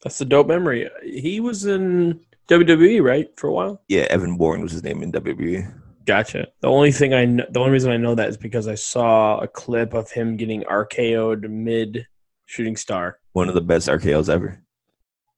That's 0.03 0.19
a 0.21 0.25
dope 0.25 0.47
memory. 0.47 0.89
He 1.03 1.39
was 1.39 1.65
in 1.65 2.19
WWE, 2.49 3.01
right, 3.03 3.27
for 3.37 3.47
a 3.47 3.51
while. 3.53 3.81
Yeah, 3.87 4.03
Evan 4.09 4.37
Bourne 4.37 4.61
was 4.61 4.71
his 4.73 4.83
name 4.83 5.01
in. 5.03 5.11
WWE. 5.11 5.79
Gotcha. 6.05 6.47
The 6.59 6.67
only 6.67 6.91
thing 6.91 7.13
I 7.13 7.23
know, 7.25 7.45
the 7.49 7.59
only 7.59 7.71
reason 7.71 7.91
I 7.91 7.97
know 7.97 8.13
that 8.15 8.27
is 8.29 8.35
because 8.37 8.67
I 8.67 8.75
saw 8.75 9.39
a 9.39 9.47
clip 9.47 9.93
of 9.93 10.11
him 10.11 10.35
getting 10.35 10.63
RKO'd 10.63 11.49
mid 11.49 12.05
shooting 12.45 12.75
star. 12.75 13.19
One 13.31 13.47
of 13.47 13.55
the 13.55 13.61
best 13.61 13.87
RKO's 13.87 14.29
ever. 14.29 14.61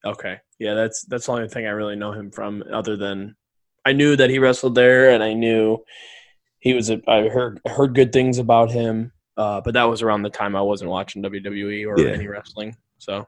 Okay, 0.04 0.40
yeah, 0.60 0.74
that's 0.74 1.04
that's 1.06 1.26
the 1.26 1.32
only 1.32 1.48
thing 1.50 1.66
I 1.66 1.72
really 1.72 1.96
know 1.96 2.12
him 2.12 2.32
from. 2.32 2.64
Other 2.72 2.96
than 2.98 3.36
I 3.86 3.94
knew 3.94 4.16
that 4.16 4.30
he 4.30 4.40
wrestled 4.40 4.76
there, 4.76 5.12
and 5.12 5.24
I 5.24 5.34
knew 5.34 5.84
he 6.60 6.74
was. 6.74 6.90
A, 6.90 7.02
I 7.08 7.28
heard 7.30 7.60
heard 7.66 7.94
good 7.96 8.12
things 8.14 8.38
about 8.40 8.72
him, 8.72 9.12
uh, 9.38 9.62
but 9.62 9.74
that 9.74 9.84
was 9.84 10.02
around 10.02 10.24
the 10.24 10.30
time 10.30 10.56
I 10.56 10.62
wasn't 10.62 10.90
watching 10.92 11.22
WWE 11.24 11.86
or 11.88 12.00
Yeah. 12.00 12.12
any 12.14 12.28
wrestling. 12.28 12.76
So 12.98 13.28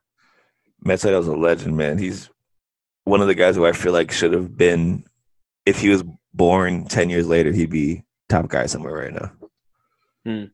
Matt 0.83 0.99
Sydal's 0.99 1.27
a 1.27 1.35
legend, 1.35 1.75
man. 1.77 1.97
He's 1.97 2.29
one 3.03 3.21
of 3.21 3.27
the 3.27 3.35
guys 3.35 3.55
who 3.55 3.65
I 3.65 3.71
feel 3.71 3.93
like 3.93 4.11
should 4.11 4.33
have 4.33 4.57
been, 4.57 5.03
if 5.65 5.79
he 5.79 5.89
was 5.89 6.03
born 6.33 6.85
10 6.85 7.09
years 7.09 7.27
later, 7.27 7.51
he'd 7.51 7.69
be 7.69 8.03
top 8.29 8.47
guy 8.49 8.65
somewhere 8.65 8.93
right 8.93 9.13
now. 9.13 9.31
Hmm. 10.25 10.45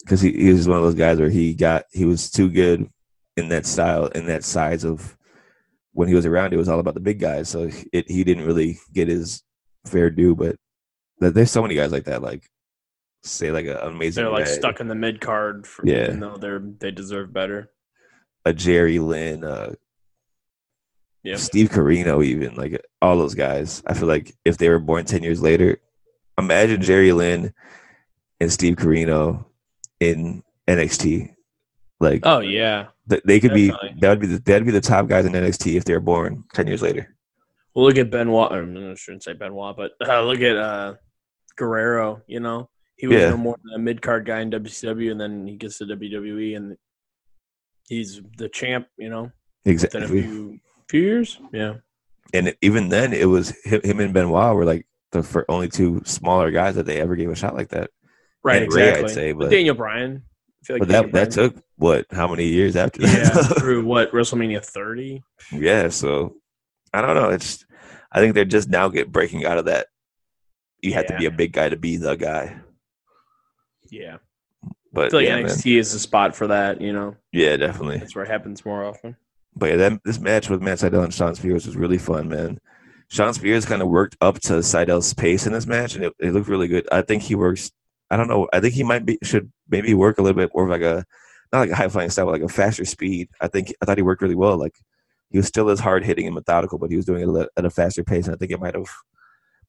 Because 0.00 0.20
he, 0.20 0.32
he 0.32 0.52
was 0.52 0.66
one 0.66 0.78
of 0.78 0.82
those 0.84 0.94
guys 0.94 1.20
where 1.20 1.30
he 1.30 1.54
got, 1.54 1.84
he 1.92 2.04
was 2.04 2.30
too 2.30 2.48
good 2.50 2.88
in 3.36 3.48
that 3.50 3.66
style, 3.66 4.06
in 4.06 4.26
that 4.26 4.42
size 4.44 4.84
of 4.84 5.16
when 5.98 6.06
he 6.06 6.14
was 6.14 6.26
around, 6.26 6.52
it 6.52 6.56
was 6.58 6.68
all 6.68 6.78
about 6.78 6.94
the 6.94 7.00
big 7.00 7.18
guys. 7.18 7.48
So 7.48 7.68
it, 7.92 8.08
he 8.08 8.22
didn't 8.22 8.46
really 8.46 8.78
get 8.92 9.08
his 9.08 9.42
fair 9.84 10.10
due, 10.10 10.36
but 10.36 10.54
there's 11.18 11.50
so 11.50 11.60
many 11.60 11.74
guys 11.74 11.90
like 11.90 12.04
that, 12.04 12.22
like, 12.22 12.48
say, 13.24 13.50
like 13.50 13.66
an 13.66 13.76
amazing, 13.78 14.22
they're 14.22 14.32
like 14.32 14.44
Red, 14.46 14.54
stuck 14.54 14.78
in 14.78 14.86
the 14.86 14.94
mid 14.94 15.20
card, 15.20 15.66
for, 15.66 15.84
Yeah. 15.84 16.04
even 16.04 16.20
though 16.20 16.36
they're 16.36 16.60
they 16.60 16.92
deserve 16.92 17.32
better. 17.32 17.72
a 18.44 18.52
Jerry 18.52 19.00
Lynn, 19.00 19.42
uh, 19.42 19.74
Yeah, 21.24 21.34
Steve 21.34 21.70
Corino, 21.70 22.24
even 22.24 22.54
like 22.54 22.80
all 23.02 23.18
those 23.18 23.34
guys. 23.34 23.82
I 23.84 23.94
feel 23.94 24.06
like 24.06 24.36
if 24.44 24.56
they 24.56 24.68
were 24.68 24.78
born 24.78 25.04
ten 25.04 25.24
years 25.24 25.42
later, 25.42 25.78
imagine 26.38 26.80
Jerry 26.80 27.10
Lynn 27.12 27.52
and 28.38 28.52
Steve 28.52 28.76
Corino 28.76 29.46
in 29.98 30.44
NXT. 30.68 31.34
Like 31.98 32.20
Oh 32.22 32.38
yeah. 32.38 32.86
Th- 33.08 33.22
they 33.24 33.40
could 33.40 33.48
definitely. 33.50 33.88
be 33.94 34.00
that 34.00 34.08
would 34.10 34.20
be 34.20 34.26
the, 34.26 34.38
that'd 34.40 34.66
be 34.66 34.72
the 34.72 34.80
top 34.80 35.06
guys 35.08 35.24
in 35.26 35.32
NXT 35.32 35.74
if 35.76 35.84
they 35.84 35.92
were 35.94 36.00
born 36.00 36.44
ten 36.54 36.66
years 36.66 36.82
later. 36.82 37.14
Well, 37.74 37.84
look 37.86 37.96
at 37.98 38.10
Benoit. 38.10 38.52
or, 38.52 38.62
I 38.90 38.94
shouldn't 38.94 39.22
say 39.22 39.34
Benoit, 39.34 39.76
but 39.76 39.92
uh, 40.06 40.22
look 40.22 40.40
at 40.40 40.56
uh, 40.56 40.94
Guerrero. 41.56 42.22
You 42.26 42.40
know, 42.40 42.68
he 42.96 43.06
was 43.06 43.18
Yeah. 43.20 43.30
no 43.30 43.36
more 43.36 43.56
than 43.62 43.74
a 43.74 43.78
mid 43.78 44.02
card 44.02 44.24
guy 44.26 44.40
in 44.40 44.50
WCW, 44.50 45.10
and 45.12 45.20
then 45.20 45.46
he 45.46 45.56
gets 45.56 45.78
to 45.78 45.84
WWE, 45.84 46.56
and 46.56 46.76
he's 47.88 48.20
the 48.36 48.48
champ. 48.48 48.86
You 48.98 49.10
know, 49.10 49.22
within 49.64 49.70
a 49.70 49.70
Exactly. 49.72 50.22
few 50.22 50.60
few 50.88 51.02
years. 51.02 51.38
Yeah, 51.52 51.74
And 52.34 52.54
even 52.62 52.88
then, 52.88 53.12
it 53.12 53.26
was 53.26 53.50
him, 53.64 53.80
him 53.82 54.00
and 54.00 54.14
Benoit 54.14 54.54
were 54.56 54.64
like 54.64 54.86
the 55.12 55.44
only 55.48 55.68
two 55.68 56.02
smaller 56.04 56.50
guys 56.50 56.74
that 56.76 56.86
they 56.86 57.00
ever 57.00 57.14
gave 57.16 57.30
a 57.30 57.34
shot 57.36 57.54
like 57.54 57.68
that. 57.70 57.90
right. 58.42 58.62
And 58.62 58.72
Ray, 58.72 58.82
I'd 58.82 58.88
exactly. 58.88 59.14
say, 59.14 59.32
But 59.32 59.40
but- 59.44 59.50
Daniel 59.50 59.74
Bryan. 59.74 60.22
I 60.68 60.72
like 60.72 60.80
But 60.80 60.88
that 60.88 61.12
that 61.12 61.30
took 61.30 61.56
what? 61.76 62.06
How 62.10 62.28
many 62.28 62.46
years 62.46 62.76
after 62.76 63.02
yeah 63.02 63.28
that? 63.30 63.56
through 63.58 63.84
what 63.84 64.12
WrestleMania 64.12 64.64
30. 64.64 65.22
yeah. 65.52 65.88
So 65.88 66.36
I 66.92 67.00
don't 67.00 67.14
know. 67.14 67.30
It's 67.30 67.64
I 68.10 68.20
think 68.20 68.34
they're 68.34 68.44
just 68.44 68.68
now 68.68 68.88
get 68.88 69.12
breaking 69.12 69.44
out 69.44 69.58
of 69.58 69.66
that. 69.66 69.86
You 70.82 70.94
have 70.94 71.06
to 71.06 71.16
be 71.16 71.26
a 71.26 71.30
big 71.30 71.52
guy 71.52 71.68
to 71.68 71.76
be 71.76 71.96
the 71.96 72.14
guy. 72.14 72.60
Yeah, 73.90 74.18
I 74.64 74.68
But 74.92 75.10
feel 75.10 75.20
like 75.20 75.28
yeah, 75.28 75.36
man. 75.36 75.46
NXT 75.46 75.78
is 75.78 75.92
the 75.92 75.98
spot 75.98 76.34
for 76.36 76.46
that. 76.48 76.80
You 76.80 76.92
know, 76.92 77.16
yeah, 77.32 77.56
definitely. 77.56 77.98
that's 77.98 78.14
where 78.14 78.24
it 78.24 78.30
happens 78.30 78.64
more 78.64 78.84
often. 78.84 79.16
But 79.56 79.70
yeah, 79.70 79.76
that, 79.76 80.00
this 80.04 80.20
match 80.20 80.48
with 80.48 80.62
Matt 80.62 80.78
Sydal 80.78 81.02
and 81.04 81.12
Shawn 81.12 81.34
Spears 81.34 81.66
was 81.66 81.76
really 81.76 81.98
fun, 81.98 82.28
man. 82.28 82.60
Shawn 83.08 83.32
Spears 83.34 83.64
kind 83.64 83.82
of 83.82 83.88
worked 83.88 84.16
up 84.20 84.38
to 84.42 84.54
Sydal's 84.54 85.14
pace 85.14 85.46
in 85.46 85.52
this 85.52 85.66
match, 85.66 85.94
and 85.94 86.04
it, 86.04 86.14
it 86.18 86.32
looked 86.32 86.48
really 86.48 86.68
good. 86.68 86.86
I 86.92 87.02
think 87.02 87.22
he 87.22 87.34
works. 87.34 87.72
I 88.10 88.16
don't 88.16 88.28
know. 88.28 88.48
I 88.52 88.60
think 88.60 88.74
he 88.74 88.84
might 88.84 89.04
be 89.06 89.18
should 89.22 89.50
maybe 89.68 89.94
work 89.94 90.18
a 90.18 90.22
little 90.22 90.36
bit 90.36 90.50
more 90.54 90.64
of 90.64 90.70
like 90.70 90.82
a 90.82 91.04
not 91.52 91.60
like 91.60 91.70
a 91.70 91.76
high 91.76 91.88
flying 91.88 92.10
style, 92.10 92.26
but 92.26 92.32
like 92.32 92.42
a 92.42 92.48
faster 92.48 92.84
speed. 92.84 93.28
I 93.40 93.48
think 93.48 93.72
I 93.80 93.84
thought 93.84 93.96
he 93.98 94.02
worked 94.02 94.22
really 94.22 94.34
well. 94.34 94.56
Like 94.58 94.74
he 95.30 95.38
was 95.38 95.46
still 95.46 95.70
as 95.70 95.80
hard 95.80 96.04
hitting 96.04 96.26
and 96.26 96.34
methodical, 96.34 96.78
but 96.78 96.90
he 96.90 96.96
was 96.96 97.04
doing 97.06 97.22
it 97.28 97.48
at 97.56 97.64
a- 97.64 97.70
faster 97.70 98.04
pace, 98.04 98.26
and 98.26 98.34
I 98.34 98.38
think 98.38 98.50
it 98.50 98.60
might 98.60 98.74
have 98.74 98.88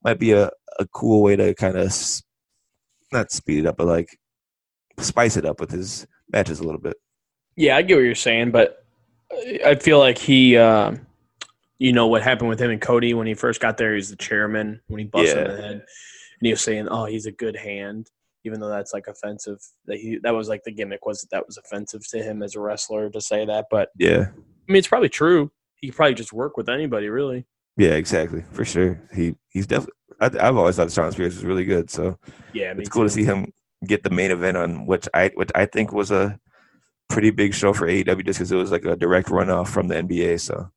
might 0.04 0.20
be 0.20 0.32
a, 0.32 0.50
a 0.80 0.86
cool 0.94 1.22
way 1.22 1.36
to 1.36 1.54
kind 1.56 1.78
of 1.78 1.94
not 3.12 3.32
speed 3.32 3.60
it 3.60 3.66
up, 3.66 3.78
but 3.78 3.88
like 3.88 4.18
spice 5.00 5.38
it 5.38 5.46
up 5.46 5.60
with 5.60 5.72
his 5.72 6.06
matches 6.32 6.60
a 6.60 6.64
little 6.64 6.80
bit. 6.82 6.96
Yeah, 7.56 7.76
I 7.76 7.82
get 7.82 7.96
what 7.96 8.04
you're 8.04 8.16
saying, 8.16 8.52
but 8.52 8.84
I 9.66 9.76
feel 9.76 10.00
like 10.00 10.18
he, 10.18 10.56
uh, 10.58 10.94
you 11.78 11.92
know, 11.94 12.08
what 12.08 12.22
happened 12.24 12.50
with 12.50 12.62
him 12.62 12.72
and 12.72 12.82
Cody 12.82 13.14
when 13.14 13.28
he 13.28 13.34
first 13.34 13.60
got 13.62 13.78
there. 13.78 13.96
He's 13.96 14.10
the 14.10 14.16
chairman 14.16 14.82
when 14.88 15.00
he 15.00 15.06
busted 15.06 15.36
Yeah. 15.38 15.44
in 15.44 15.56
the 15.56 15.62
head, 15.62 15.72
and 15.74 15.82
he 16.42 16.52
was 16.52 16.62
saying, 16.62 16.88
"Oh, 16.90 17.06
he's 17.06 17.26
a 17.26 17.32
good 17.32 17.56
hand," 17.56 18.10
even 18.50 18.60
though 18.60 18.70
that's 18.70 18.94
like 18.94 19.08
offensive. 19.08 19.60
That 19.86 19.98
he 19.98 20.18
that 20.24 20.34
was 20.34 20.50
like 20.50 20.64
the 20.64 20.72
gimmick 20.72 21.06
was 21.06 21.22
that 21.22 21.30
that 21.32 21.46
was 21.46 21.58
offensive 21.58 22.08
to 22.10 22.24
him 22.24 22.42
as 22.42 22.56
a 22.56 22.60
wrestler 22.60 23.10
to 23.12 23.22
say 23.22 23.46
that. 23.46 23.68
But 23.70 23.90
Yeah, 23.98 24.28
I 24.32 24.72
mean, 24.72 24.78
it's 24.78 24.88
probably 24.88 25.10
true. 25.10 25.52
He 25.76 25.88
could 25.88 25.96
probably 25.96 26.16
just 26.16 26.34
work 26.34 26.58
with 26.58 26.68
anybody, 26.68 27.10
really. 27.10 27.46
Yeah, 27.78 27.92
exactly, 27.92 28.44
for 28.52 28.66
sure. 28.66 29.02
He 29.14 29.36
he's 29.50 29.68
definitely. 29.68 29.94
I, 30.20 30.26
I've 30.48 30.58
always 30.58 30.76
thought 30.76 30.92
Shawn 30.92 31.12
Spears 31.12 31.36
was 31.36 31.46
really 31.46 31.64
good, 31.64 31.90
so 31.90 32.18
Yeah, 32.54 32.74
it's 32.78 32.90
cool 32.90 33.04
to 33.04 33.10
see 33.10 33.24
him 33.24 33.54
get 33.86 34.04
the 34.04 34.10
main 34.10 34.32
event 34.32 34.58
on 34.58 34.86
which 34.86 35.08
I 35.14 35.32
which 35.36 35.52
I 35.56 35.66
think 35.66 35.94
was 35.94 36.12
a 36.12 36.38
pretty 37.08 37.32
big 37.32 37.54
show 37.54 37.72
for 37.72 37.88
AEW 37.88 38.26
just 38.26 38.40
because 38.40 38.52
it 38.52 38.58
was 38.58 38.72
like 38.72 38.86
a 38.86 38.96
direct 38.96 39.30
runoff 39.30 39.68
from 39.70 39.88
the 39.88 39.96
NBA. 39.96 40.42
So 40.42 40.70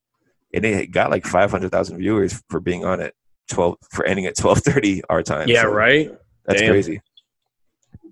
and 0.55 0.65
it 0.65 0.91
got 0.91 1.11
like 1.11 1.25
five 1.25 1.51
hundred 1.51 1.73
thousand 1.73 1.99
viewers 1.99 2.41
for 2.49 2.61
being 2.61 2.85
on 2.85 3.01
it 3.01 3.15
twelve 3.51 3.79
for 3.91 4.05
ending 4.05 4.27
at 4.27 4.37
twelve 4.37 4.59
thirty 4.61 5.03
our 5.11 5.23
time. 5.23 5.49
Yeah, 5.49 5.63
So 5.63 5.71
right. 5.73 6.11
That's 6.47 6.61
Damn. 6.61 6.71
crazy. 6.71 7.01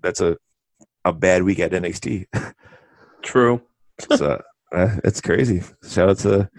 That's 0.01 0.21
a 0.21 0.37
a 1.03 1.13
bad 1.13 1.43
week 1.43 1.59
at 1.59 1.71
NXT. 1.71 2.25
True. 3.21 3.61
so 4.15 4.41
uh, 4.71 4.97
it's 5.03 5.21
crazy. 5.21 5.63
Shout 5.87 6.09
out 6.09 6.17
to 6.19 6.49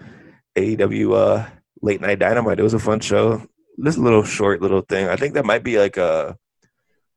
AEW 0.55 1.15
uh, 1.15 1.49
Late 1.81 2.01
Night 2.01 2.19
Dynamite. 2.19 2.59
It 2.59 2.63
was 2.63 2.73
a 2.73 2.79
fun 2.79 2.99
show. 2.99 3.45
This 3.77 3.97
little 3.97 4.23
short 4.23 4.61
little 4.61 4.81
thing. 4.81 5.07
I 5.07 5.15
think 5.15 5.33
that 5.33 5.45
might 5.45 5.63
be 5.63 5.79
like 5.79 5.97
a 5.97 6.37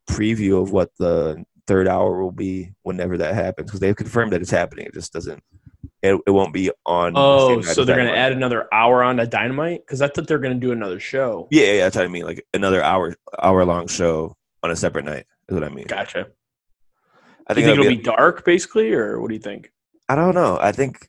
preview 0.08 0.62
of 0.62 0.72
what 0.72 0.90
the 0.98 1.44
third 1.66 1.88
hour 1.88 2.22
will 2.22 2.32
be 2.32 2.72
whenever 2.82 3.18
that 3.18 3.34
happens 3.34 3.66
because 3.66 3.80
they've 3.80 3.96
confirmed 3.96 4.32
that 4.32 4.40
it's 4.40 4.50
happening. 4.50 4.86
It 4.86 4.94
just 4.94 5.12
doesn't. 5.12 5.42
It, 6.02 6.18
it 6.26 6.30
won't 6.30 6.54
be 6.54 6.70
on. 6.86 7.12
Oh, 7.14 7.48
same 7.48 7.60
night 7.60 7.74
so 7.74 7.84
they're 7.84 7.96
gonna 7.96 8.10
add 8.10 8.32
another 8.32 8.72
hour 8.72 9.02
on 9.02 9.16
to 9.18 9.26
Dynamite 9.26 9.80
because 9.84 10.00
I 10.00 10.08
thought 10.08 10.26
they're 10.26 10.38
gonna 10.38 10.54
do 10.54 10.72
another 10.72 11.00
show. 11.00 11.48
Yeah, 11.50 11.72
yeah, 11.72 11.84
that's 11.84 11.96
what 11.96 12.04
I 12.04 12.08
mean. 12.08 12.24
Like 12.24 12.44
another 12.54 12.82
hour 12.82 13.16
hour 13.42 13.64
long 13.64 13.88
show 13.88 14.36
on 14.62 14.70
a 14.70 14.76
separate 14.76 15.04
night 15.04 15.26
is 15.48 15.54
what 15.54 15.64
I 15.64 15.68
mean. 15.68 15.86
Gotcha. 15.86 16.28
I 17.48 17.54
think, 17.54 17.66
think 17.66 17.78
it'll 17.78 17.84
it'll 17.84 17.96
be 17.96 18.02
dark, 18.02 18.44
basically, 18.44 18.92
or 18.92 19.20
what 19.20 19.28
do 19.28 19.34
you 19.34 19.40
think? 19.40 19.72
I 20.08 20.14
don't 20.16 20.34
know. 20.34 20.58
I 20.60 20.72
think 20.72 21.08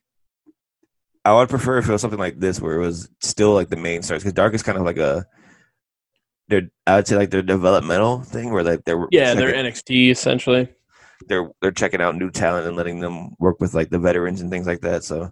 I 1.24 1.34
would 1.34 1.48
prefer 1.48 1.78
if 1.78 1.88
it 1.88 1.92
was 1.92 2.00
something 2.00 2.18
like 2.18 2.38
this, 2.38 2.60
where 2.60 2.76
it 2.76 2.80
was 2.80 3.08
still 3.20 3.52
like 3.54 3.68
the 3.68 3.76
main 3.76 4.02
stars. 4.02 4.22
Because 4.22 4.32
Dark 4.34 4.54
is 4.54 4.62
kind 4.62 4.78
of 4.78 4.84
like 4.84 4.98
a, 4.98 5.26
they're 6.48 6.70
I 6.86 6.96
would 6.96 7.06
say 7.08 7.16
like 7.16 7.30
their 7.30 7.42
developmental 7.42 8.22
thing, 8.22 8.52
where 8.52 8.62
like 8.62 8.84
they're 8.84 9.06
Yeah, 9.10 9.34
they're 9.34 9.52
NXT 9.52 10.10
essentially. 10.10 10.68
they're 11.28 11.50
they're 11.60 11.72
checking 11.72 12.00
out 12.00 12.16
new 12.16 12.30
talent 12.30 12.66
and 12.66 12.76
letting 12.76 13.00
them 13.00 13.30
work 13.38 13.60
with 13.60 13.74
like 13.74 13.90
the 13.90 13.98
veterans 13.98 14.40
and 14.40 14.50
things 14.50 14.66
like 14.66 14.80
that. 14.82 15.04
So 15.04 15.30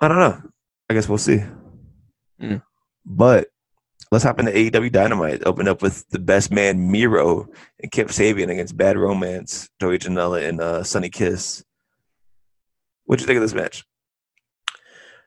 I 0.00 0.08
don't 0.08 0.18
know. 0.18 0.40
I 0.90 0.94
guess 0.94 1.08
we'll 1.08 1.18
see. 1.18 1.42
Mm. 2.40 2.62
But 3.06 3.48
let's 4.12 4.24
hop 4.24 4.38
into 4.38 4.52
AEW 4.52 4.92
Dynamite. 4.92 5.42
Open 5.46 5.66
up 5.66 5.80
with 5.80 6.08
the 6.10 6.18
best 6.18 6.52
man 6.52 6.92
Miro 6.92 7.48
and 7.80 7.90
Kip 7.90 8.08
Sabian 8.08 8.50
against 8.50 8.76
Bad 8.76 8.98
Romance, 8.98 9.68
Joey 9.80 9.98
Janela, 9.98 10.46
and 10.46 10.60
uh, 10.60 10.84
Sunny 10.84 11.08
Kiss. 11.08 11.64
What'd 13.06 13.22
you 13.22 13.26
think 13.26 13.38
of 13.38 13.42
this 13.42 13.54
match? 13.54 13.84
I 14.68 14.72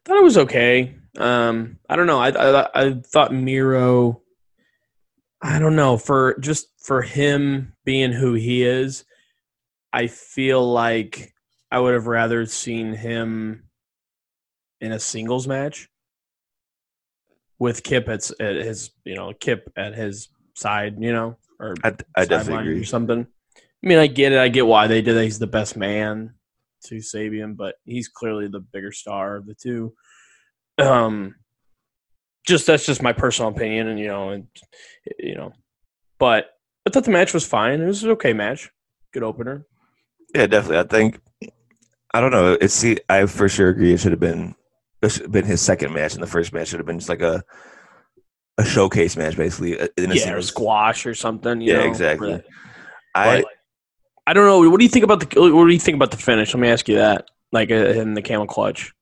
thought 0.06 0.18
it 0.18 0.24
was 0.24 0.38
okay. 0.38 0.96
Um, 1.18 1.80
I 1.90 1.96
don't 1.96 2.08
know. 2.08 2.20
I, 2.20 2.30
I 2.30 2.70
I 2.74 2.94
thought 2.94 3.34
Miro. 3.34 4.22
I 5.42 5.60
don't 5.60 5.76
know 5.76 5.98
for 5.98 6.38
just 6.40 6.68
for 6.78 7.02
him 7.02 7.74
being 7.86 8.12
who 8.12 8.34
he 8.34 8.64
is. 8.64 9.04
I 9.92 10.08
feel 10.08 10.72
like 10.72 11.34
I 11.72 11.80
would 11.80 11.94
have 11.96 12.08
rather 12.08 12.46
seen 12.46 12.94
him 12.94 13.64
in 14.80 14.92
a 14.92 15.00
singles 15.00 15.48
match 15.48 15.90
with 17.66 17.82
Kip 17.82 18.08
at, 18.08 18.30
at 18.40 18.56
his 18.58 18.92
you 19.06 19.16
know 19.16 19.34
Kip 19.34 19.74
at 19.76 19.96
his 19.96 20.30
side, 20.54 20.98
you 21.00 21.12
know, 21.12 21.36
or 21.60 21.74
I, 21.84 21.96
I 22.16 22.26
definitely 22.26 22.72
agree. 22.72 22.82
or 22.82 22.86
something. 22.86 23.26
I 23.58 23.88
mean, 23.88 23.98
I 23.98 24.06
get 24.06 24.34
it. 24.34 24.38
I 24.38 24.50
get 24.50 24.68
why 24.68 24.86
they 24.86 25.02
did 25.02 25.18
it. 25.18 25.24
He's 25.24 25.40
the 25.40 25.48
best 25.48 25.76
man 25.76 26.36
to 26.86 26.96
Sabian, 26.98 27.58
but 27.58 27.76
he's 27.84 28.08
clearly 28.08 28.48
the 28.48 28.60
bigger 28.60 28.92
star 28.92 29.36
of 29.36 29.48
the 29.48 29.56
two. 29.56 29.96
Um, 30.78 31.36
just 32.46 32.68
that's 32.68 32.86
just 32.86 33.02
my 33.02 33.14
personal 33.14 33.50
opinion, 33.50 33.88
and 33.88 34.00
you 34.00 34.10
know, 34.10 34.30
and 34.30 34.48
you 35.18 35.34
know, 35.34 35.52
but 36.20 36.52
I 36.86 36.92
thought 36.92 37.06
the 37.06 37.12
match 37.12 37.34
was 37.34 37.48
fine. 37.48 37.82
It 37.82 37.88
was 37.88 38.04
an 38.04 38.12
okay 38.12 38.34
match, 38.34 38.70
good 39.12 39.24
opener. 39.24 39.66
Yeah, 40.36 40.46
definitely. 40.46 40.78
I 40.78 40.84
think 40.84 41.20
I 42.14 42.22
don't 42.22 42.32
know. 42.32 42.58
It's 42.62 42.76
see, 42.76 43.00
I 43.10 43.26
for 43.26 43.50
sure 43.50 43.70
agree. 43.70 43.92
It 43.92 44.00
should 44.02 44.12
have 44.12 44.20
been 44.20 44.54
should 45.10 45.32
been 45.32 45.46
his 45.46 45.62
second 45.62 45.94
match, 45.94 46.14
and 46.14 46.24
the 46.24 46.28
first 46.28 46.54
match 46.54 46.70
should 46.70 46.80
have 46.80 46.86
been 46.88 47.00
just 47.00 47.10
like 47.10 47.22
a 47.22 47.44
a 48.58 48.66
showcase 48.66 49.18
match, 49.18 49.36
basically. 49.36 49.80
uh, 49.80 49.88
In 49.98 50.12
a 50.12 50.16
Yeah, 50.16 50.34
or 50.34 50.42
squash 50.42 51.06
or 51.06 51.14
something. 51.14 51.60
You 51.62 51.74
Yeah, 51.74 51.80
know, 51.80 51.86
exactly. 51.90 52.32
that. 52.34 52.46
I 53.14 53.42
But 53.42 53.46
I 54.28 54.34
don't 54.34 54.46
know. 54.46 54.70
What 54.70 54.78
do 54.80 54.84
you 54.86 54.90
think 54.90 55.04
about 55.06 55.20
the? 55.20 55.40
What 55.54 55.66
do 55.68 55.74
you 55.74 55.80
think 55.80 55.96
about 55.96 56.12
the 56.12 56.18
finish? 56.18 56.54
Let 56.54 56.60
me 56.62 56.70
ask 56.70 56.88
you 56.88 56.96
that. 56.96 57.28
Like 57.52 57.72
uh, 57.72 57.76
in 57.76 58.14
the 58.14 58.22
camel 58.22 58.48
clutch. 58.48 58.94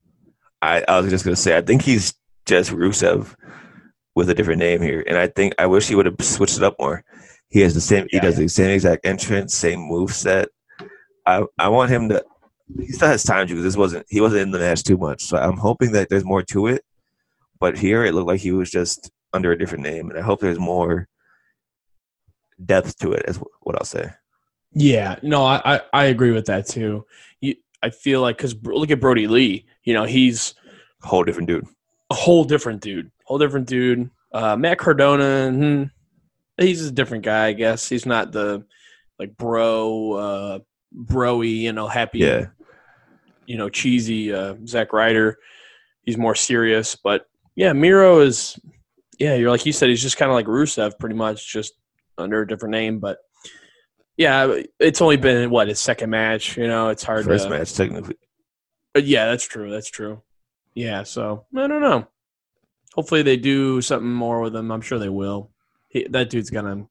I, 0.62 0.84
I 0.88 1.00
was 1.00 1.10
just 1.10 1.24
gonna 1.26 1.36
say, 1.36 1.58
I 1.58 1.62
think 1.62 1.82
he's 1.82 2.14
just 2.46 2.72
Rusev 2.72 3.36
with 4.16 4.30
a 4.30 4.34
different 4.34 4.60
name 4.60 4.82
here, 4.82 5.04
and 5.08 5.18
I 5.18 5.28
think 5.28 5.56
I 5.60 5.66
wish 5.66 5.88
he 5.88 5.96
would 5.96 6.06
have 6.06 6.16
switched 6.22 6.58
it 6.58 6.64
up 6.64 6.76
more. 6.80 7.04
He 7.50 7.62
has 7.62 7.74
the 7.74 7.82
same. 7.82 8.08
he 8.10 8.18
Yeah. 8.18 8.24
does 8.24 8.38
the 8.38 8.48
same 8.48 8.70
exact 8.72 9.06
entrance, 9.06 9.54
same 9.54 9.80
move 9.80 10.14
set. 10.14 10.50
I 11.26 11.44
I 11.60 11.70
want 11.70 11.90
him 11.92 12.10
to. 12.10 12.24
He 12.80 12.92
still 12.92 13.08
has 13.08 13.24
time 13.24 13.48
to. 13.48 13.54
'cause 13.56 13.64
This 13.64 13.78
wasn't. 13.78 14.06
He 14.10 14.22
wasn't 14.22 14.42
in 14.44 14.52
the 14.52 14.60
match 14.60 14.84
too 14.84 14.98
much, 14.98 15.24
so 15.24 15.38
I'm 15.38 15.58
hoping 15.58 15.92
that 15.94 16.10
there's 16.10 16.26
more 16.26 16.42
to 16.44 16.68
it. 16.68 16.84
But 17.60 17.78
here, 17.78 18.04
it 18.06 18.14
looked 18.14 18.28
like 18.28 18.42
he 18.42 18.52
was 18.52 18.70
just 18.72 19.12
under 19.34 19.52
a 19.52 19.58
different 19.58 19.84
name, 19.84 20.10
and 20.10 20.18
I 20.20 20.22
hope 20.22 20.40
there's 20.40 20.60
more 20.60 21.08
depth 22.64 22.98
to 23.00 23.12
it. 23.14 23.26
Is 23.28 23.40
what 23.62 23.76
I'll 23.76 23.86
say. 23.86 24.10
Yeah, 24.74 25.18
no, 25.22 25.44
I, 25.46 25.76
I, 25.76 25.82
I 25.94 26.04
agree 26.06 26.32
with 26.32 26.46
that 26.48 26.68
too. 26.68 27.06
You, 27.42 27.56
I 27.84 27.90
feel 27.92 28.22
like 28.22 28.38
because 28.38 28.56
look 28.64 28.90
at 28.92 29.00
Brodie 29.00 29.28
Lee, 29.28 29.66
you 29.84 29.94
know, 29.94 30.04
he's 30.04 30.56
a 31.04 31.08
Whole 31.08 31.24
different 31.24 31.48
dude. 31.48 31.68
a 32.10 32.16
whole 32.16 32.44
different 32.44 32.82
dude, 32.82 33.12
whole 33.26 33.38
different 33.38 33.68
dude. 33.68 34.10
Uh, 34.32 34.56
Matt 34.56 34.80
Cardona, 34.80 35.52
hmm, 35.52 35.84
he's 36.58 36.86
a 36.86 36.92
different 36.92 37.24
guy, 37.24 37.48
I 37.48 37.54
guess. 37.54 37.88
He's 37.88 38.06
not 38.08 38.32
the 38.32 38.66
like 39.20 39.38
bro, 39.38 40.14
uh, 40.14 40.60
broy, 40.96 41.60
you 41.60 41.72
know, 41.72 41.88
happy, 41.88 42.20
Yeah, 42.20 42.48
you 43.46 43.58
know, 43.58 43.70
cheesy 43.70 44.34
uh, 44.34 44.56
Zack 44.68 44.94
Ryder. 44.94 45.38
He's 46.04 46.18
more 46.18 46.36
serious, 46.36 46.96
but 46.96 47.26
yeah, 47.56 47.74
Miro 47.74 48.20
is, 48.20 48.60
yeah, 49.20 49.36
you're 49.36 49.52
like 49.52 49.66
you 49.66 49.72
said, 49.72 49.90
he's 49.90 50.02
just 50.02 50.18
kind 50.18 50.30
of 50.30 50.36
like 50.36 50.48
Rusev, 50.48 51.00
pretty 51.00 51.16
much, 51.16 51.52
just 51.52 51.74
under 52.18 52.42
a 52.42 52.48
different 52.48 52.72
name, 52.72 53.00
but. 53.00 53.20
Yeah, 54.16 54.60
it's 54.80 55.02
only 55.02 55.18
been 55.18 55.50
what 55.50 55.70
his 55.70 55.80
second 55.80 56.12
match. 56.12 56.56
You 56.56 56.68
know, 56.68 56.90
it's 56.90 57.02
hard 57.02 57.26
first 57.26 57.46
to. 57.46 57.50
match 57.50 57.74
technically. 57.74 58.16
But 58.94 59.06
yeah, 59.06 59.26
that's 59.26 59.48
true. 59.48 59.72
That's 59.72 59.90
true. 59.90 60.22
Yeah, 60.76 61.02
so 61.02 61.46
I 61.56 61.66
don't 61.66 61.82
know. 61.82 62.08
Hopefully 62.94 63.24
they 63.24 63.38
do 63.38 63.82
something 63.82 64.14
more 64.14 64.42
with 64.42 64.56
him. 64.56 64.72
I'm 64.72 64.82
sure 64.82 65.00
they 65.00 65.10
will. 65.10 65.50
He, 65.90 66.06
that 66.12 66.30
dude's 66.30 66.52
gonna, 66.52 66.86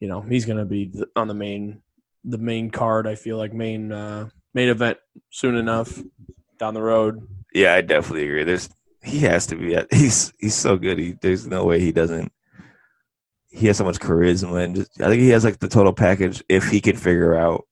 you 0.00 0.08
know, 0.08 0.20
he's 0.20 0.44
gonna 0.44 0.64
be 0.64 0.92
on 1.14 1.28
the 1.28 1.34
main, 1.34 1.80
the 2.24 2.38
main 2.38 2.70
card. 2.70 3.06
I 3.06 3.14
feel 3.14 3.36
like 3.36 3.54
main 3.54 3.92
uh, 3.92 4.28
main 4.56 4.68
event 4.70 4.96
soon 5.30 5.54
enough 5.54 6.02
down 6.58 6.72
the 6.74 6.80
road. 6.82 7.20
Yeah, 7.52 7.74
I 7.74 7.82
definitely 7.82 8.24
agree. 8.24 8.42
There's 8.44 8.68
he 9.04 9.18
has 9.20 9.46
to 9.48 9.56
be. 9.56 9.76
He's 9.94 10.32
he's 10.38 10.54
so 10.54 10.76
good. 10.76 10.98
He 10.98 11.12
there's 11.20 11.46
no 11.46 11.64
way 11.64 11.78
he 11.78 11.92
doesn't. 11.92 12.32
He 13.50 13.66
has 13.68 13.76
so 13.76 13.84
much 13.84 13.98
charisma 13.98 14.64
and 14.64 14.74
just, 14.76 15.00
I 15.00 15.08
think 15.08 15.20
he 15.20 15.28
has 15.30 15.44
like 15.44 15.58
the 15.60 15.68
total 15.68 15.92
package 15.92 16.42
if 16.48 16.68
he 16.68 16.80
can 16.80 16.96
figure 16.96 17.34
out 17.34 17.66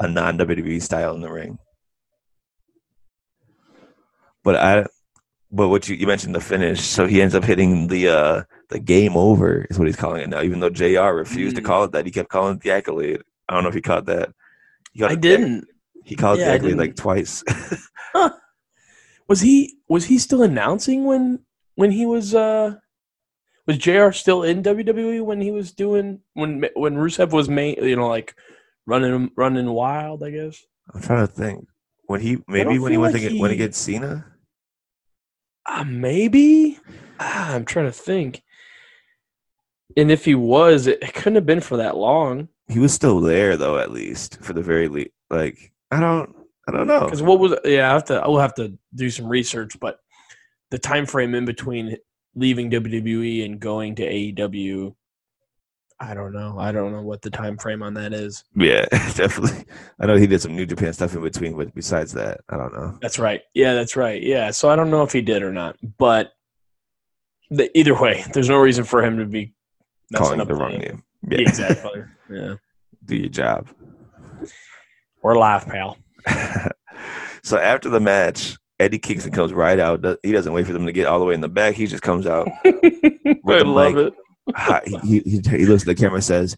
a 0.00 0.08
non 0.08 0.36
WWE 0.38 0.82
style 0.82 1.14
in 1.14 1.20
the 1.20 1.30
ring. 1.30 1.58
But 4.44 4.56
I, 4.56 4.86
but 5.50 5.68
what 5.68 5.88
you 5.88 5.96
you 5.96 6.06
mentioned 6.06 6.34
the 6.34 6.40
finish, 6.40 6.80
so 6.80 7.06
he 7.06 7.22
ends 7.22 7.34
up 7.34 7.44
hitting 7.44 7.86
the 7.88 8.08
uh 8.08 8.42
the 8.70 8.80
game 8.80 9.16
over 9.16 9.66
is 9.70 9.78
what 9.78 9.86
he's 9.86 9.96
calling 9.96 10.22
it 10.22 10.28
now. 10.30 10.42
Even 10.42 10.60
though 10.60 10.70
JR 10.70 11.12
refused 11.14 11.56
to 11.56 11.62
Mm. 11.62 11.66
call 11.66 11.84
it 11.84 11.92
that, 11.92 12.06
he 12.06 12.10
kept 12.10 12.28
calling 12.30 12.56
it 12.56 12.62
the 12.62 12.70
accolade. 12.72 13.22
I 13.48 13.54
don't 13.54 13.62
know 13.62 13.68
if 13.68 13.74
he 13.74 13.82
caught 13.82 14.06
that. 14.06 14.30
He 14.92 15.04
I 15.04 15.14
didn't. 15.14 15.66
He 16.04 16.16
called 16.16 16.38
Yeah, 16.38 16.58
like 16.74 16.96
twice. 16.96 17.44
Was 19.28 19.40
he 19.40 19.78
was 19.88 20.04
he 20.06 20.18
still 20.18 20.42
announcing 20.42 21.04
when 21.04 21.38
when 21.76 21.90
he 21.90 22.04
was 22.04 22.34
uh 22.34 22.74
was 23.66 23.78
JR 23.78 24.10
still 24.10 24.42
in 24.42 24.62
WWE 24.62 25.24
when 25.24 25.40
he 25.40 25.50
was 25.50 25.72
doing 25.72 26.20
when 26.34 26.64
when 26.74 26.96
Rusev 26.96 27.30
was 27.30 27.48
main 27.48 27.82
you 27.82 27.96
know 27.96 28.08
like 28.08 28.34
running 28.86 29.30
running 29.36 29.70
wild 29.70 30.22
I 30.22 30.30
guess 30.30 30.62
I'm 30.92 31.00
trying 31.00 31.26
to 31.26 31.32
think. 31.32 31.66
When 32.06 32.20
he 32.20 32.42
maybe 32.48 32.78
when 32.78 32.92
he 32.92 32.98
went 32.98 33.14
like 33.14 33.22
to 33.22 33.28
get 33.30 33.40
when 33.40 33.50
he 33.50 33.56
he- 33.56 33.62
gets 33.62 33.78
Cena. 33.78 34.26
uh, 35.64 35.84
maybe 35.84 36.78
ah, 37.20 37.54
I'm 37.54 37.64
trying 37.64 37.86
to 37.86 37.92
think 37.92 38.42
and 39.96 40.10
if 40.10 40.24
he 40.26 40.34
was 40.34 40.86
it, 40.88 40.98
it 41.02 41.14
couldn't 41.14 41.36
have 41.36 41.46
been 41.46 41.60
for 41.60 41.78
that 41.78 41.96
long 41.96 42.48
He 42.68 42.80
was 42.80 42.92
still 42.92 43.20
there 43.20 43.56
though, 43.56 43.78
at 43.78 43.92
least 43.92 44.42
for 44.42 44.52
the 44.52 44.62
very 44.62 44.88
least. 44.88 45.10
Like 45.30 45.71
I 45.92 46.00
don't, 46.00 46.34
I 46.68 46.72
don't 46.72 46.86
know. 46.86 47.00
because 47.00 47.22
what 47.22 47.38
was 47.38 47.54
yeah 47.64 47.90
I 47.90 47.92
have 47.92 48.04
to 48.06 48.14
I 48.20 48.28
will 48.28 48.40
have 48.40 48.54
to 48.54 48.76
do 48.94 49.10
some 49.10 49.26
research 49.26 49.78
but 49.80 49.98
the 50.70 50.78
time 50.78 51.06
frame 51.06 51.34
in 51.34 51.44
between 51.44 51.96
leaving 52.34 52.70
WWE 52.70 53.44
and 53.44 53.60
going 53.60 53.94
to 53.96 54.02
AEW 54.02 54.94
I 56.00 56.14
don't 56.14 56.32
know 56.32 56.56
I 56.58 56.72
don't 56.72 56.92
know 56.92 57.02
what 57.02 57.22
the 57.22 57.30
time 57.30 57.58
frame 57.58 57.82
on 57.82 57.94
that 57.94 58.12
is 58.12 58.44
Yeah, 58.56 58.86
definitely. 59.14 59.64
I 60.00 60.06
know 60.06 60.16
he 60.16 60.26
did 60.26 60.40
some 60.40 60.56
New 60.56 60.66
Japan 60.66 60.92
stuff 60.92 61.14
in 61.14 61.22
between, 61.22 61.56
but 61.56 61.74
besides 61.74 62.12
that, 62.14 62.40
I 62.48 62.56
don't 62.56 62.72
know. 62.72 62.98
That's 63.00 63.18
right. 63.18 63.42
Yeah, 63.54 63.74
that's 63.74 63.94
right. 63.94 64.20
Yeah. 64.22 64.50
So 64.50 64.70
I 64.70 64.76
don't 64.76 64.90
know 64.90 65.02
if 65.02 65.12
he 65.12 65.20
did 65.20 65.42
or 65.42 65.52
not, 65.52 65.76
but 65.98 66.32
the, 67.50 67.76
either 67.78 68.00
way, 68.00 68.24
there's 68.32 68.48
no 68.48 68.56
reason 68.56 68.84
for 68.84 69.04
him 69.04 69.18
to 69.18 69.26
be 69.26 69.54
Calling 70.14 70.46
the 70.46 70.54
wrong 70.54 70.78
name. 70.78 71.02
Yeah. 71.28 71.38
Exactly. 71.38 72.02
yeah. 72.30 72.54
Do 73.04 73.16
your 73.16 73.28
job. 73.28 73.68
We're 75.22 75.36
live, 75.36 75.66
pal. 75.66 75.96
so 77.44 77.56
after 77.56 77.88
the 77.88 78.00
match, 78.00 78.56
Eddie 78.80 78.98
Kingston 78.98 79.30
comes 79.32 79.52
right 79.52 79.78
out. 79.78 80.04
He 80.24 80.32
doesn't 80.32 80.52
wait 80.52 80.66
for 80.66 80.72
them 80.72 80.84
to 80.86 80.92
get 80.92 81.06
all 81.06 81.20
the 81.20 81.24
way 81.24 81.34
in 81.34 81.40
the 81.40 81.48
back. 81.48 81.76
He 81.76 81.86
just 81.86 82.02
comes 82.02 82.26
out. 82.26 82.48
I 82.64 83.38
love 83.44 83.94
mic. 83.94 83.96
it. 83.96 84.14
He, 85.04 85.20
he, 85.20 85.40
he 85.58 85.66
looks 85.66 85.84
at 85.84 85.86
the 85.86 85.94
camera 85.94 86.16
and 86.16 86.24
says, 86.24 86.56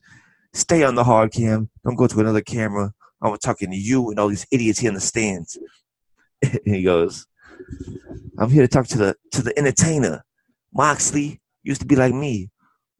Stay 0.54 0.82
on 0.82 0.94
the 0.94 1.04
hard 1.04 1.32
cam. 1.32 1.68
Don't 1.84 1.96
go 1.96 2.06
to 2.06 2.20
another 2.20 2.40
camera. 2.40 2.94
I'm 3.20 3.36
talking 3.36 3.70
to 3.70 3.76
you 3.76 4.08
and 4.08 4.18
all 4.18 4.28
these 4.28 4.46
idiots 4.50 4.78
here 4.78 4.88
in 4.88 4.94
the 4.94 5.00
stands. 5.00 5.58
and 6.42 6.74
he 6.74 6.82
goes, 6.82 7.26
I'm 8.38 8.48
here 8.48 8.62
to 8.62 8.68
talk 8.68 8.86
to 8.88 8.98
the 8.98 9.16
to 9.32 9.42
the 9.42 9.56
entertainer. 9.58 10.24
Moxley 10.72 11.42
used 11.62 11.82
to 11.82 11.86
be 11.86 11.96
like 11.96 12.14
me. 12.14 12.50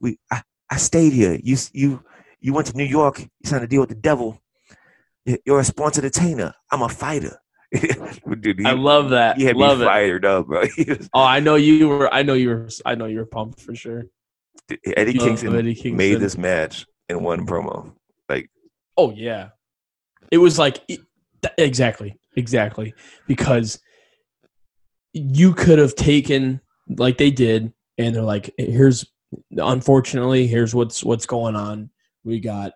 We 0.01 0.19
I, 0.31 0.43
I 0.71 0.77
stayed 0.77 1.15
here. 1.15 1.39
You 1.43 1.57
you 1.73 2.05
you 2.41 2.53
went 2.53 2.67
to 2.67 2.77
New 2.77 2.85
York. 2.85 3.21
You 3.21 3.29
signed 3.47 3.65
a 3.65 3.67
deal 3.67 3.81
with 3.81 3.89
the 3.89 3.95
devil. 3.95 4.43
You- 5.25 5.39
You're 5.47 5.61
a 5.61 5.65
sports 5.65 5.99
entertainer. 5.99 6.55
I'm 6.71 6.83
a 6.83 6.89
fighter. 6.89 7.39
Dude, 8.41 8.61
he, 8.61 8.65
I 8.67 8.73
love 8.73 9.11
that. 9.11 9.37
he 9.37 9.45
had 9.45 9.57
love 9.57 9.79
me 9.79 9.85
it. 9.85 9.89
fired 9.89 10.25
up, 10.25 10.47
bro. 10.47 10.61
Was- 10.79 11.09
Oh, 11.13 11.23
I 11.23 11.41
know 11.41 11.57
you 11.57 11.89
were. 11.89 12.13
I 12.13 12.23
know 12.23 12.35
you 12.35 12.49
were. 12.51 12.69
I 12.87 12.95
know 12.95 13.07
you 13.07 13.19
were 13.19 13.27
pumped 13.27 13.61
for 13.61 13.75
sure. 13.75 14.05
Eddie 14.97 15.15
Kingston, 15.15 15.55
Eddie 15.57 15.75
Kingston. 15.75 15.97
made 15.97 16.21
this 16.21 16.39
match 16.39 16.87
in 17.09 17.23
one 17.23 17.47
promo. 17.47 17.93
Like 18.29 18.49
Oh 18.97 19.11
yeah, 19.11 19.49
it 20.31 20.39
was 20.39 20.59
like 20.59 20.79
it- 20.89 21.01
th- 21.43 21.55
exactly, 21.59 22.17
exactly 22.37 22.95
because 23.27 23.81
you 25.13 25.53
could 25.55 25.79
have 25.79 25.95
taken 25.97 26.61
like 26.89 27.19
they 27.19 27.31
did, 27.31 27.73
and 27.99 28.15
they're 28.15 28.23
like, 28.23 28.51
here's 28.57 29.05
unfortunately 29.57 30.47
here's 30.47 30.75
what's 30.75 31.03
what's 31.03 31.27
going 31.27 31.57
on. 31.57 31.91
We 32.25 32.41
got 32.41 32.73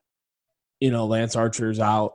you 0.81 0.91
know 0.91 1.07
Lance 1.07 1.37
Archer's 1.37 1.79
out. 1.81 2.15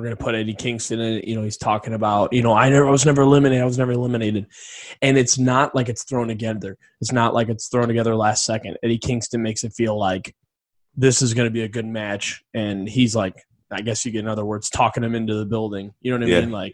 We're 0.00 0.06
gonna 0.06 0.16
put 0.16 0.34
Eddie 0.34 0.54
Kingston 0.54 0.98
in. 0.98 1.18
it. 1.18 1.24
You 1.28 1.36
know 1.36 1.42
he's 1.42 1.58
talking 1.58 1.92
about 1.92 2.32
you 2.32 2.42
know 2.42 2.54
I 2.54 2.70
never 2.70 2.88
I 2.88 2.90
was 2.90 3.04
never 3.04 3.20
eliminated. 3.20 3.62
I 3.62 3.66
was 3.66 3.76
never 3.76 3.92
eliminated, 3.92 4.46
and 5.02 5.18
it's 5.18 5.38
not 5.38 5.74
like 5.74 5.90
it's 5.90 6.04
thrown 6.04 6.28
together. 6.28 6.78
It's 7.02 7.12
not 7.12 7.34
like 7.34 7.50
it's 7.50 7.68
thrown 7.68 7.88
together 7.88 8.16
last 8.16 8.46
second. 8.46 8.78
Eddie 8.82 8.96
Kingston 8.98 9.42
makes 9.42 9.62
it 9.62 9.74
feel 9.74 9.98
like 9.98 10.34
this 10.96 11.20
is 11.20 11.34
going 11.34 11.46
to 11.46 11.52
be 11.52 11.62
a 11.62 11.68
good 11.68 11.84
match. 11.86 12.42
And 12.54 12.88
he's 12.88 13.14
like, 13.14 13.34
I 13.70 13.80
guess 13.82 14.04
you 14.06 14.10
get 14.12 14.20
in 14.20 14.28
other 14.28 14.44
words, 14.44 14.70
talking 14.70 15.04
him 15.04 15.14
into 15.14 15.34
the 15.34 15.46
building. 15.46 15.92
You 16.00 16.10
know 16.12 16.18
what 16.18 16.26
I 16.28 16.30
Yeah. 16.34 16.40
mean? 16.40 16.50
Like 16.50 16.72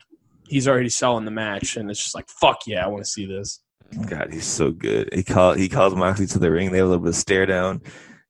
he's 0.48 0.68
already 0.68 0.88
selling 0.88 1.24
the 1.24 1.30
match, 1.32 1.76
and 1.76 1.90
it's 1.90 2.00
just 2.02 2.14
like, 2.14 2.28
fuck 2.40 2.60
yeah, 2.68 2.84
I 2.84 2.88
want 2.88 3.04
to 3.04 3.10
see 3.10 3.26
this. 3.26 3.60
God, 4.08 4.32
he's 4.32 4.46
so 4.46 4.70
good. 4.70 5.10
He 5.12 5.24
call 5.24 5.54
he 5.54 5.68
calls 5.68 5.96
Moxley 5.96 6.26
to 6.28 6.38
the 6.38 6.50
ring. 6.50 6.70
They 6.70 6.78
have 6.78 6.86
a 6.86 6.90
little 6.90 7.04
bit 7.04 7.10
of 7.10 7.16
stare 7.16 7.46
down, 7.46 7.82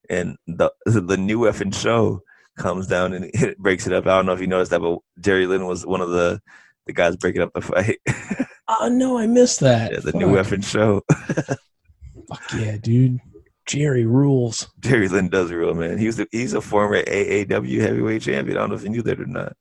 and 0.09 0.36
the 0.47 0.70
the 0.86 1.16
new 1.18 1.40
effing 1.40 1.74
show 1.74 2.22
comes 2.57 2.86
down 2.86 3.12
and 3.12 3.24
it 3.34 3.59
breaks 3.59 3.86
it 3.86 3.92
up. 3.92 4.07
I 4.07 4.16
don't 4.16 4.26
know 4.26 4.32
if 4.32 4.40
you 4.40 4.46
noticed 4.46 4.70
that, 4.72 4.80
but 4.80 4.98
Jerry 5.20 5.46
Lynn 5.46 5.66
was 5.66 5.84
one 5.86 6.00
of 6.00 6.11
the 6.11 6.40
the 6.86 6.92
guys 6.92 7.16
breaking 7.16 7.42
up 7.42 7.52
the 7.54 7.61
fight. 7.62 7.98
Oh 8.68 8.88
no, 8.88 9.16
I 9.16 9.28
missed 9.28 9.61
that. 9.61 9.92
yeah, 9.92 10.00
the 10.00 10.11
fuck. 10.11 10.20
new 10.20 10.26
effing 10.34 10.64
show. 10.64 11.00
Fuck 12.28 12.42
yeah, 12.59 12.76
dude. 12.76 13.20
Jerry 13.64 14.04
rules. 14.07 14.68
Jerry 14.80 15.07
Lynn 15.09 15.28
does 15.28 15.52
rule, 15.52 15.72
man. 15.74 15.98
He's 15.98 16.16
the, 16.16 16.26
he's 16.32 16.52
a 16.52 16.61
former 16.61 17.00
AAW 17.02 17.80
heavyweight 17.80 18.22
champion. 18.22 18.57
I 18.57 18.61
don't 18.62 18.70
know 18.70 18.74
if 18.74 18.82
you 18.82 18.88
knew 18.90 19.02
that 19.02 19.20
or 19.20 19.26
not. 19.26 19.52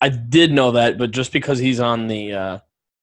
I 0.00 0.08
did 0.08 0.52
know 0.52 0.70
that, 0.70 0.98
but 0.98 1.10
just 1.10 1.32
because 1.32 1.58
he's 1.58 1.80
on 1.80 2.06
the 2.06 2.32
uh, 2.32 2.58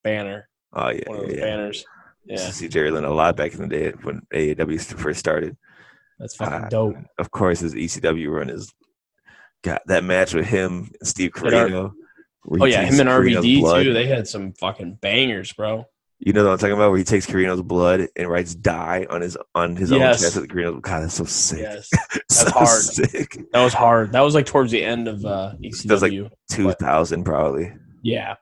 banner, 0.06 0.48
Oh 0.72 0.90
yeah, 0.90 1.02
one 1.08 1.20
of 1.20 1.24
yeah, 1.24 1.28
those 1.28 1.38
yeah. 1.38 1.44
banners, 1.44 1.86
Used 2.28 2.42
yeah, 2.44 2.48
to 2.48 2.54
see 2.54 2.68
Jerry 2.70 2.92
Lynn 2.92 3.04
a 3.04 3.12
lot 3.14 3.36
back 3.36 3.54
in 3.54 3.62
the 3.62 3.68
day 3.68 3.92
when 4.04 4.22
AAW 4.34 4.82
first 4.98 5.20
started. 5.20 5.58
that's 6.18 6.36
fucking 6.38 6.54
Ah, 6.66 6.70
dope. 6.70 6.96
Of 7.18 7.32
course, 7.32 7.60
his 7.60 7.74
ECW 7.74 8.32
run 8.32 8.50
is 8.50 8.74
got 9.64 9.82
that 9.88 10.04
match 10.04 10.34
with 10.34 10.46
him 10.46 10.92
and 11.00 11.08
Steve 11.08 11.32
Corino. 11.32 11.94
Oh 12.50 12.66
yeah, 12.66 12.84
him 12.84 13.00
and 13.00 13.10
Corino's 13.10 13.44
RVD 13.46 13.60
blood. 13.62 13.84
too. 13.84 13.94
They 13.94 14.08
had 14.08 14.28
some 14.28 14.54
fucking 14.54 14.96
bangers, 15.02 15.52
bro. 15.54 15.86
You 16.20 16.32
know 16.32 16.46
what 16.46 16.52
I'm 16.54 16.58
talking 16.60 16.74
about? 16.76 16.90
Where 16.92 16.98
he 16.98 17.04
takes 17.04 17.26
Corino's 17.26 17.62
blood 17.62 18.08
and 18.16 18.30
writes 18.30 18.56
"die" 18.56 19.06
on 19.10 19.22
his 19.22 19.38
on 19.54 19.76
his 19.76 19.92
Yes. 19.92 20.18
own 20.22 20.24
chest 20.26 20.36
with 20.40 20.50
Corino's. 20.50 20.80
God, 20.82 21.04
that's 21.04 21.16
so 21.16 21.26
sick. 21.26 21.60
Yes, 21.60 21.90
so 22.30 22.50
hard. 22.52 22.68
sick. 22.82 23.38
that 23.52 23.64
was 23.64 23.74
hard. 23.74 24.12
That 24.14 24.22
was 24.22 24.34
like 24.36 24.46
towards 24.46 24.72
the 24.72 24.84
end 24.84 25.08
of 25.08 25.26
uh, 25.26 25.54
ECW. 25.62 25.84
That 25.84 25.94
was 25.94 26.02
like- 26.04 26.32
Two 26.50 26.72
thousand 26.74 27.24
probably. 27.26 27.74
Yeah. 28.02 28.36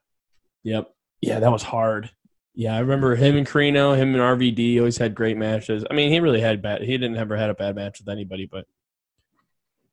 Yep. 0.64 0.90
Yeah, 1.22 1.40
that 1.40 1.52
was 1.52 1.64
hard. 1.64 2.10
Yeah, 2.54 2.76
I 2.76 2.80
remember 2.80 3.16
him 3.16 3.36
and 3.38 3.48
Corino, 3.48 3.98
him 3.98 4.14
and 4.14 4.22
RVD 4.22 4.78
always 4.78 4.98
had 4.98 5.16
great 5.16 5.38
matches. 5.38 5.84
I 5.90 5.94
mean, 5.96 6.12
he 6.12 6.20
really 6.20 6.42
had 6.42 6.62
bad. 6.62 6.82
He 6.84 6.98
didn't 6.98 7.18
ever 7.18 7.36
had 7.36 7.50
a 7.50 7.56
bad 7.56 7.76
match 7.76 8.00
with 8.00 8.10
anybody, 8.10 8.46
but 8.46 8.66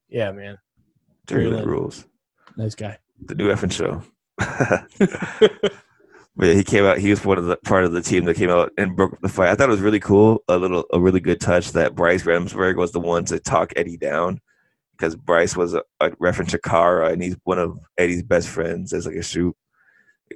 yeah, 0.09 0.31
man, 0.33 0.59
Jerry 1.31 1.45
Jerry 1.45 1.55
Lynn 1.57 1.61
Lynn. 1.65 1.69
rules. 1.69 2.05
nice 2.57 2.75
guy. 2.75 2.99
The 3.25 3.35
new 3.35 3.49
effing 3.49 3.73
show. 3.73 4.03
But 6.37 6.47
yeah, 6.47 6.55
he 6.55 6.65
came 6.65 6.85
out. 6.85 6.99
He 6.99 7.11
was 7.11 7.23
one 7.25 7.37
of 7.39 7.45
the 7.47 7.57
part 7.57 7.85
of 7.85 7.93
the 7.93 8.01
team 8.01 8.25
that 8.25 8.37
came 8.37 8.49
out 8.51 8.73
and 8.79 8.97
broke 8.97 9.13
up 9.13 9.21
the 9.21 9.29
fight. 9.29 9.51
I 9.51 9.55
thought 9.57 9.69
it 9.69 9.73
was 9.73 9.81
really 9.81 10.01
cool. 10.01 10.43
A 10.49 10.57
little, 10.57 10.87
a 10.93 10.99
really 11.01 11.21
good 11.21 11.41
touch 11.41 11.73
that 11.73 11.95
Bryce 11.95 12.23
Remsburg 12.23 12.77
was 12.77 12.93
the 12.93 13.01
one 13.01 13.25
to 13.27 13.41
talk 13.41 13.73
Eddie 13.77 13.99
down 13.99 14.41
because 14.97 15.17
Bryce 15.17 15.55
was 15.57 15.75
a, 15.75 15.83
a 15.99 16.13
ref 16.19 16.39
in 16.41 16.47
Chikara 16.47 17.13
and 17.13 17.23
he's 17.23 17.37
one 17.45 17.59
of 17.59 17.79
Eddie's 17.99 18.23
best 18.23 18.49
friends 18.49 18.93
as 18.95 19.07
like 19.07 19.17
a 19.17 19.23
shoot. 19.23 19.55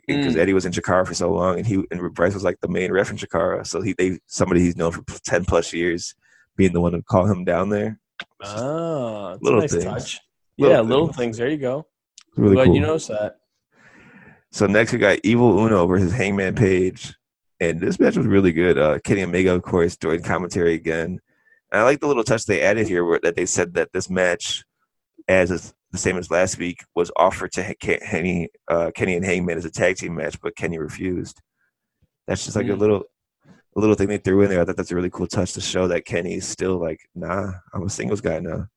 Because 0.06 0.34
Mm. 0.34 0.38
Eddie 0.40 0.52
was 0.52 0.66
in 0.66 0.72
Chikara 0.72 1.06
for 1.06 1.14
so 1.14 1.32
long, 1.32 1.56
and 1.56 1.66
he 1.66 1.84
and 1.92 2.12
Bryce 2.12 2.34
was 2.34 2.42
like 2.42 2.60
the 2.60 2.68
main 2.68 2.90
ref 2.90 3.10
in 3.12 3.16
Chikara. 3.16 3.64
So 3.64 3.80
he, 3.80 3.94
they, 3.96 4.18
somebody 4.26 4.60
he's 4.60 4.76
known 4.76 4.90
for 4.90 5.04
ten 5.22 5.44
plus 5.44 5.72
years, 5.72 6.16
being 6.56 6.72
the 6.72 6.80
one 6.80 6.92
to 6.92 7.02
call 7.02 7.26
him 7.26 7.44
down 7.44 7.68
there. 7.70 8.00
Ah, 8.42 9.30
that's 9.30 9.42
Little 9.42 9.60
a 9.60 9.62
nice 9.62 9.70
things. 9.70 9.84
touch. 9.84 10.20
Little 10.58 10.76
yeah, 10.76 10.80
little 10.82 11.06
things. 11.06 11.16
things. 11.16 11.36
There 11.38 11.48
you 11.48 11.56
go. 11.58 11.86
Really 12.36 12.54
Glad 12.54 12.66
cool. 12.66 12.74
you 12.74 12.80
noticed 12.80 13.08
that. 13.08 13.36
So 14.52 14.66
next 14.66 14.92
we 14.92 14.98
got 14.98 15.18
Evil 15.24 15.58
Uno 15.58 15.86
versus 15.86 16.12
Hangman 16.12 16.54
Page, 16.54 17.14
and 17.60 17.80
this 17.80 17.98
match 17.98 18.16
was 18.16 18.26
really 18.26 18.52
good. 18.52 18.78
Uh, 18.78 18.98
Kenny 19.00 19.22
Omega, 19.24 19.52
of 19.54 19.62
course, 19.62 19.96
joined 19.96 20.24
commentary 20.24 20.74
again. 20.74 21.20
And 21.72 21.80
I 21.80 21.82
like 21.82 22.00
the 22.00 22.06
little 22.06 22.22
touch 22.22 22.44
they 22.46 22.60
added 22.62 22.86
here, 22.86 23.04
where 23.04 23.18
that 23.24 23.34
they 23.34 23.46
said 23.46 23.74
that 23.74 23.92
this 23.92 24.08
match, 24.08 24.64
as 25.28 25.50
is 25.50 25.74
the 25.90 25.98
same 25.98 26.16
as 26.18 26.30
last 26.30 26.56
week, 26.58 26.84
was 26.94 27.10
offered 27.16 27.50
to 27.52 27.74
Kenny, 27.80 28.48
uh, 28.68 28.92
Kenny 28.94 29.16
and 29.16 29.24
Hangman 29.24 29.58
as 29.58 29.64
a 29.64 29.70
tag 29.70 29.96
team 29.96 30.14
match, 30.14 30.40
but 30.40 30.54
Kenny 30.56 30.78
refused. 30.78 31.40
That's 32.28 32.44
just 32.44 32.56
like 32.56 32.66
a 32.66 32.70
Mm. 32.70 32.78
little, 32.78 33.02
a 33.76 33.80
little 33.80 33.96
thing 33.96 34.06
they 34.08 34.18
threw 34.18 34.42
in 34.42 34.50
there. 34.50 34.60
I 34.60 34.64
thought 34.64 34.76
that's 34.76 34.92
a 34.92 34.96
really 34.96 35.10
cool 35.10 35.26
touch 35.26 35.52
to 35.54 35.60
show 35.60 35.88
that 35.88 36.04
Kenny's 36.04 36.46
still 36.46 36.78
like, 36.78 37.00
nah, 37.14 37.52
I'm 37.72 37.82
a 37.82 37.90
singles 37.90 38.20
guy 38.20 38.38
now. 38.38 38.68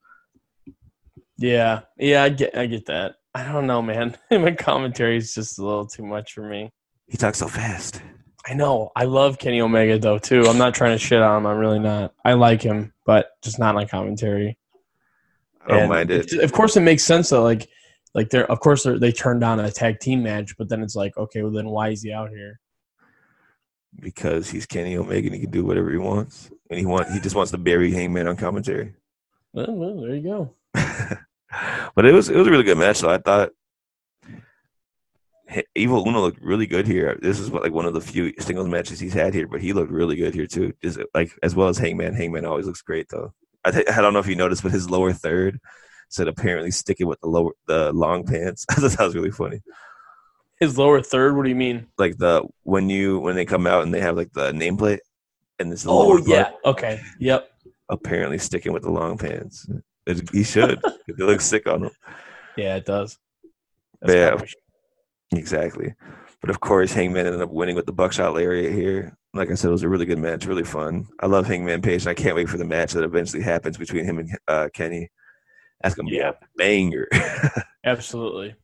Yeah, 1.37 1.81
yeah, 1.97 2.23
I 2.23 2.29
get, 2.29 2.57
I 2.57 2.65
get 2.65 2.85
that. 2.87 3.15
I 3.33 3.43
don't 3.43 3.67
know, 3.67 3.81
man. 3.81 4.17
My 4.31 4.51
commentary 4.51 5.17
is 5.17 5.33
just 5.33 5.59
a 5.59 5.63
little 5.63 5.85
too 5.85 6.05
much 6.05 6.33
for 6.33 6.41
me. 6.41 6.71
He 7.07 7.17
talks 7.17 7.37
so 7.37 7.47
fast. 7.47 8.01
I 8.45 8.53
know. 8.53 8.91
I 8.95 9.05
love 9.05 9.37
Kenny 9.37 9.61
Omega 9.61 9.99
though 9.99 10.17
too. 10.17 10.43
I'm 10.43 10.57
not 10.57 10.73
trying 10.73 10.97
to 10.97 10.97
shit 10.97 11.21
on 11.21 11.37
him. 11.37 11.45
I'm 11.45 11.57
really 11.57 11.79
not. 11.79 12.13
I 12.23 12.33
like 12.33 12.61
him, 12.61 12.93
but 13.05 13.27
just 13.43 13.59
not 13.59 13.75
on 13.75 13.87
commentary. 13.87 14.57
I 15.61 15.69
don't 15.69 15.79
And 15.81 15.89
mind 15.89 16.11
it 16.11 16.33
Of 16.33 16.53
course, 16.53 16.77
it 16.77 16.81
makes 16.81 17.03
sense 17.03 17.29
that 17.29 17.41
like, 17.41 17.67
like 18.13 18.29
they're 18.29 18.49
of 18.49 18.59
course 18.59 18.83
they're, 18.83 18.97
they 18.97 19.11
turned 19.11 19.43
on 19.43 19.59
a 19.59 19.69
tag 19.69 19.99
team 19.99 20.23
match, 20.23 20.55
but 20.57 20.69
then 20.69 20.81
it's 20.81 20.95
like, 20.95 21.17
okay, 21.17 21.41
well 21.41 21.51
then 21.51 21.67
why 21.67 21.89
is 21.89 22.01
he 22.01 22.11
out 22.11 22.29
here? 22.29 22.59
because 23.99 24.49
he's 24.49 24.65
Kenny 24.65 24.95
Omega 24.97 25.27
and 25.27 25.35
he 25.35 25.41
can 25.41 25.51
do 25.51 25.65
whatever 25.65 25.91
he 25.91 25.97
wants, 25.97 26.49
and 26.69 26.79
he 26.79 26.85
want 26.85 27.11
he 27.11 27.19
just 27.19 27.35
wants 27.35 27.51
to 27.51 27.57
bury 27.57 27.91
Hangman 27.91 28.27
on 28.27 28.37
commentary. 28.37 28.93
Well, 29.53 29.73
well 29.73 30.01
there 30.01 30.15
you 30.15 30.23
go. 30.23 30.53
but 31.95 32.05
it 32.05 32.13
was 32.13 32.29
it 32.29 32.35
was 32.35 32.47
a 32.47 32.51
really 32.51 32.63
good 32.63 32.77
match. 32.77 32.97
So 32.97 33.09
I 33.09 33.17
thought 33.17 33.49
Evil 35.75 36.05
Uno 36.07 36.19
looked 36.19 36.41
really 36.41 36.67
good 36.67 36.85
here. 36.87 37.17
This 37.21 37.39
is 37.39 37.49
what, 37.49 37.63
like 37.63 37.71
one 37.71 37.85
of 37.85 37.93
the 37.93 38.01
few 38.01 38.33
singles 38.39 38.67
matches 38.67 38.99
he's 38.99 39.13
had 39.13 39.33
here, 39.33 39.47
but 39.47 39.61
he 39.61 39.71
looked 39.71 39.91
really 39.91 40.17
good 40.17 40.33
here 40.33 40.47
too. 40.47 40.73
Just 40.83 40.99
like 41.13 41.31
as 41.41 41.55
well 41.55 41.69
as 41.69 41.77
Hangman. 41.77 42.13
Hangman 42.15 42.45
always 42.45 42.65
looks 42.65 42.81
great 42.81 43.07
though. 43.09 43.33
I 43.63 43.71
th- 43.71 43.87
I 43.89 44.01
don't 44.01 44.13
know 44.13 44.19
if 44.19 44.27
you 44.27 44.35
noticed, 44.35 44.63
but 44.63 44.71
his 44.73 44.89
lower 44.89 45.13
third 45.13 45.59
said 46.09 46.27
apparently 46.27 46.71
sticking 46.71 47.07
with 47.07 47.19
the 47.21 47.27
lower 47.27 47.51
the 47.65 47.93
long 47.93 48.25
pants. 48.25 48.65
I 48.69 48.75
thought 48.75 48.91
that 48.91 49.05
was 49.05 49.15
really 49.15 49.31
funny. 49.31 49.61
His 50.59 50.77
lower 50.77 51.01
third. 51.01 51.37
What 51.37 51.43
do 51.43 51.49
you 51.49 51.55
mean? 51.55 51.87
Like 51.97 52.17
the 52.17 52.43
when 52.63 52.89
you 52.89 53.19
when 53.19 53.35
they 53.35 53.45
come 53.45 53.67
out 53.67 53.83
and 53.83 53.93
they 53.93 54.01
have 54.01 54.17
like 54.17 54.33
the 54.33 54.51
nameplate 54.51 54.99
and 55.59 55.71
this 55.71 55.85
Oh 55.85 55.99
lower 55.99 56.19
yeah. 56.25 56.51
Okay. 56.65 56.99
Yep. 57.19 57.49
apparently 57.89 58.37
sticking 58.37 58.73
with 58.73 58.83
the 58.83 58.91
long 58.91 59.17
pants. 59.17 59.69
It- 60.07 60.29
he 60.31 60.43
should. 60.43 60.79
it 61.07 61.19
looks 61.19 61.45
sick 61.45 61.67
on 61.67 61.83
him. 61.85 61.91
Yeah, 62.57 62.75
it 62.77 62.85
does. 62.87 63.19
Yeah. 64.07 64.35
Exactly. 65.31 65.93
But 66.41 66.49
of 66.49 66.59
course, 66.59 66.91
Hangman 66.91 67.27
ended 67.27 67.41
up 67.41 67.51
winning 67.51 67.75
with 67.75 67.85
the 67.85 67.91
buckshot 67.93 68.33
lariat 68.33 68.73
here. 68.73 69.15
Like 69.35 69.51
I 69.51 69.53
said, 69.53 69.67
it 69.67 69.71
was 69.73 69.83
a 69.83 69.89
really 69.89 70.07
good 70.07 70.17
match, 70.17 70.47
really 70.47 70.63
fun. 70.63 71.05
I 71.19 71.27
love 71.27 71.45
Hangman 71.45 71.83
Page, 71.83 72.01
and 72.01 72.09
I 72.09 72.15
can't 72.15 72.35
wait 72.35 72.49
for 72.49 72.57
the 72.57 72.65
match 72.65 72.93
that 72.93 73.03
eventually 73.03 73.43
happens 73.43 73.77
between 73.77 74.05
him 74.05 74.17
and 74.17 74.29
uh, 74.47 74.69
Kenny. 74.73 75.11
That's 75.81 75.93
gonna 75.93 76.09
be 76.09 76.15
Yeah. 76.15 76.29
a 76.29 76.33
banger. 76.57 77.07
Absolutely. 77.85 78.55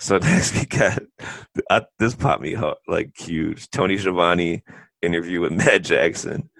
so 0.00 0.18
next 0.18 0.54
we 0.56 0.66
got 0.66 0.98
I, 1.70 1.82
this 2.00 2.16
popped 2.16 2.42
me 2.42 2.54
hu- 2.54 2.74
like 2.88 3.16
huge. 3.16 3.70
Tony 3.70 3.96
Schiavone 3.96 4.64
interview 5.02 5.40
with 5.40 5.52
Matt 5.52 5.84
Jackson. 5.84 6.50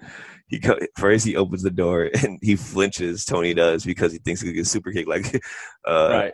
He 0.47 0.61
first 0.97 1.25
he 1.25 1.35
opens 1.35 1.61
the 1.61 1.71
door 1.71 2.09
and 2.23 2.39
he 2.41 2.55
flinches. 2.55 3.25
Tony 3.25 3.53
does 3.53 3.85
because 3.85 4.11
he 4.11 4.19
thinks 4.19 4.41
he 4.41 4.47
could 4.47 4.55
get 4.55 4.67
super 4.67 4.91
kick 4.91 5.07
like 5.07 5.35
uh, 5.87 6.09
right. 6.11 6.33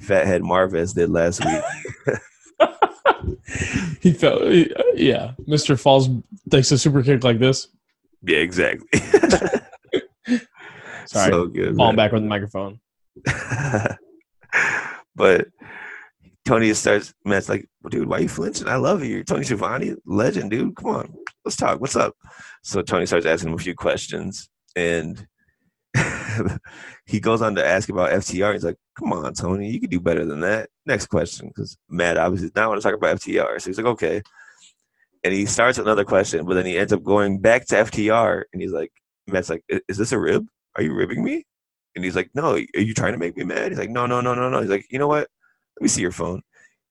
Fathead 0.00 0.42
Marvez 0.42 0.94
did 0.94 1.10
last 1.10 1.44
week. 1.44 1.62
he 4.00 4.12
felt. 4.12 4.42
Yeah. 4.94 5.32
Mr. 5.48 5.78
Falls 5.80 6.08
takes 6.50 6.70
a 6.70 6.78
super 6.78 7.02
kick 7.02 7.24
like 7.24 7.38
this. 7.38 7.68
yeah, 8.22 8.38
exactly. 8.38 9.00
Sorry. 11.06 11.30
so 11.30 11.46
good. 11.46 11.76
Man. 11.76 11.96
back 11.96 12.12
with 12.12 12.22
the 12.22 12.28
microphone. 12.28 12.80
but 15.14 15.46
Tony 16.46 16.72
starts, 16.74 17.12
Matt's 17.24 17.48
like, 17.48 17.68
well, 17.82 17.90
dude, 17.90 18.08
why 18.08 18.18
are 18.18 18.22
you 18.22 18.28
flinching? 18.28 18.68
I 18.68 18.76
love 18.76 19.02
you. 19.02 19.16
You're 19.16 19.24
Tony 19.24 19.44
Schiavone, 19.44 19.96
legend, 20.06 20.52
dude. 20.52 20.76
Come 20.76 20.90
on, 20.90 21.14
let's 21.44 21.56
talk. 21.56 21.80
What's 21.80 21.96
up? 21.96 22.14
So 22.62 22.82
Tony 22.82 23.04
starts 23.04 23.26
asking 23.26 23.48
him 23.48 23.56
a 23.56 23.58
few 23.58 23.74
questions, 23.74 24.48
and 24.76 25.26
he 27.06 27.18
goes 27.18 27.42
on 27.42 27.56
to 27.56 27.66
ask 27.66 27.88
about 27.88 28.12
FTR. 28.12 28.52
He's 28.52 28.64
like, 28.64 28.76
come 28.96 29.12
on, 29.12 29.34
Tony, 29.34 29.68
you 29.68 29.80
can 29.80 29.90
do 29.90 29.98
better 29.98 30.24
than 30.24 30.40
that. 30.40 30.70
Next 30.86 31.06
question, 31.06 31.48
because 31.48 31.76
Matt 31.88 32.16
obviously 32.16 32.50
now 32.54 32.68
want 32.68 32.80
to 32.80 32.88
talk 32.88 32.96
about 32.96 33.16
FTR. 33.18 33.60
So 33.60 33.68
he's 33.68 33.78
like, 33.78 33.86
okay. 33.86 34.22
And 35.24 35.34
he 35.34 35.46
starts 35.46 35.78
another 35.78 36.04
question, 36.04 36.46
but 36.46 36.54
then 36.54 36.66
he 36.66 36.78
ends 36.78 36.92
up 36.92 37.02
going 37.02 37.40
back 37.40 37.66
to 37.66 37.74
FTR, 37.74 38.44
and 38.52 38.62
he's 38.62 38.72
like, 38.72 38.92
Matt's 39.26 39.50
like, 39.50 39.64
is 39.88 39.98
this 39.98 40.12
a 40.12 40.18
rib? 40.18 40.46
Are 40.76 40.82
you 40.84 40.94
ribbing 40.94 41.24
me? 41.24 41.44
And 41.96 42.04
he's 42.04 42.14
like, 42.14 42.30
no, 42.34 42.52
are 42.54 42.80
you 42.80 42.94
trying 42.94 43.14
to 43.14 43.18
make 43.18 43.36
me 43.36 43.42
mad? 43.42 43.72
He's 43.72 43.78
like, 43.80 43.90
no, 43.90 44.06
no, 44.06 44.20
no, 44.20 44.34
no, 44.34 44.48
no. 44.48 44.60
He's 44.60 44.70
like, 44.70 44.86
you 44.90 45.00
know 45.00 45.08
what? 45.08 45.28
Let 45.76 45.82
me 45.82 45.88
see 45.88 46.02
your 46.02 46.12
phone. 46.12 46.42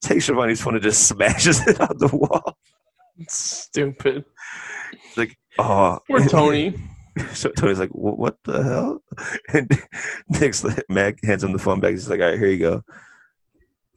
Takes 0.02 0.26
Schiavone's 0.26 0.62
phone 0.62 0.76
and 0.76 0.84
just 0.84 1.07
smashes 1.07 1.60
it 1.68 1.80
on 1.80 1.98
the 1.98 2.16
wall. 2.16 2.57
Stupid. 3.28 4.26
Like, 5.18 5.38
oh. 5.57 5.99
Poor 6.07 6.20
Tony. 6.28 6.76
So 7.34 7.49
Tony's 7.49 7.80
like, 7.80 7.91
what 7.91 8.38
the 8.44 8.62
hell? 8.64 9.02
And 9.53 9.72
Nick's 10.30 10.66
Mac 10.90 11.24
hands 11.24 11.44
him 11.44 11.53
the 11.53 11.60
phone 11.60 11.80
back. 11.80 11.91
He's 11.91 12.10
like, 12.10 12.20
all 12.20 12.28
right, 12.28 12.38
here 12.38 12.49
you 12.49 12.60
go. 12.60 12.84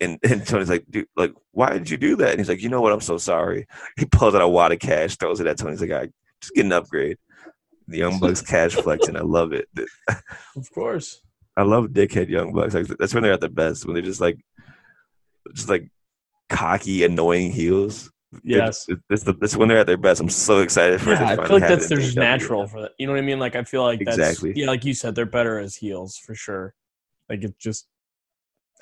And, 0.00 0.18
and 0.22 0.46
Tony's 0.46 0.70
like, 0.70 0.84
dude, 0.88 1.08
like, 1.16 1.32
why 1.50 1.72
did 1.72 1.90
you 1.90 1.96
do 1.96 2.14
that? 2.16 2.30
And 2.30 2.38
he's 2.38 2.48
like, 2.48 2.62
you 2.62 2.68
know 2.68 2.80
what? 2.80 2.92
I'm 2.92 3.00
so 3.00 3.18
sorry. 3.18 3.66
He 3.98 4.04
pulls 4.04 4.36
out 4.36 4.42
a 4.42 4.48
wad 4.48 4.70
of 4.70 4.78
cash, 4.78 5.16
throws 5.16 5.40
it 5.40 5.48
at 5.48 5.58
Tony's 5.58 5.80
He's 5.80 5.90
like, 5.90 5.98
right, 5.98 6.12
just 6.40 6.54
get 6.54 6.66
an 6.66 6.72
upgrade. 6.72 7.18
The 7.88 7.98
Young 7.98 8.20
Bucks 8.20 8.42
cash 8.42 8.74
flexing. 8.74 9.16
I 9.16 9.22
love 9.22 9.52
it. 9.52 9.66
Of 10.56 10.70
course. 10.72 11.20
I 11.56 11.62
love 11.62 11.86
dickhead 11.86 12.28
Young 12.28 12.52
Bucks. 12.52 12.74
Like, 12.74 12.86
that's 12.86 13.14
when 13.14 13.24
they're 13.24 13.32
at 13.32 13.40
the 13.40 13.48
best. 13.48 13.84
When 13.84 13.94
they're 13.94 14.02
just 14.02 14.20
like, 14.20 14.38
just 15.54 15.68
like 15.68 15.90
cocky, 16.48 17.04
annoying 17.04 17.50
heels. 17.50 18.10
Yes. 18.44 18.86
It's, 18.88 19.02
it's, 19.08 19.22
the, 19.22 19.34
it's 19.40 19.56
when 19.56 19.68
they're 19.68 19.78
at 19.78 19.86
their 19.86 19.96
best. 19.96 20.20
I'm 20.20 20.28
so 20.28 20.60
excited 20.60 21.00
for 21.00 21.12
it. 21.12 21.16
to 21.16 21.22
Yeah, 21.22 21.30
I 21.30 21.36
feel 21.36 21.58
like 21.58 21.68
that's 21.68 21.90
in 21.90 21.96
their 21.96 22.04
just 22.04 22.16
natural 22.16 22.66
for 22.66 22.82
that. 22.82 22.92
You 22.98 23.06
know 23.06 23.12
what 23.14 23.20
I 23.20 23.22
mean? 23.22 23.38
Like 23.38 23.56
I 23.56 23.64
feel 23.64 23.82
like 23.82 24.00
that's 24.04 24.18
Exactly. 24.18 24.52
yeah, 24.54 24.66
like 24.66 24.84
you 24.84 24.94
said, 24.94 25.14
they're 25.14 25.26
better 25.26 25.58
as 25.58 25.74
heels 25.74 26.16
for 26.16 26.34
sure. 26.34 26.74
Like 27.28 27.42
it 27.42 27.58
just 27.58 27.86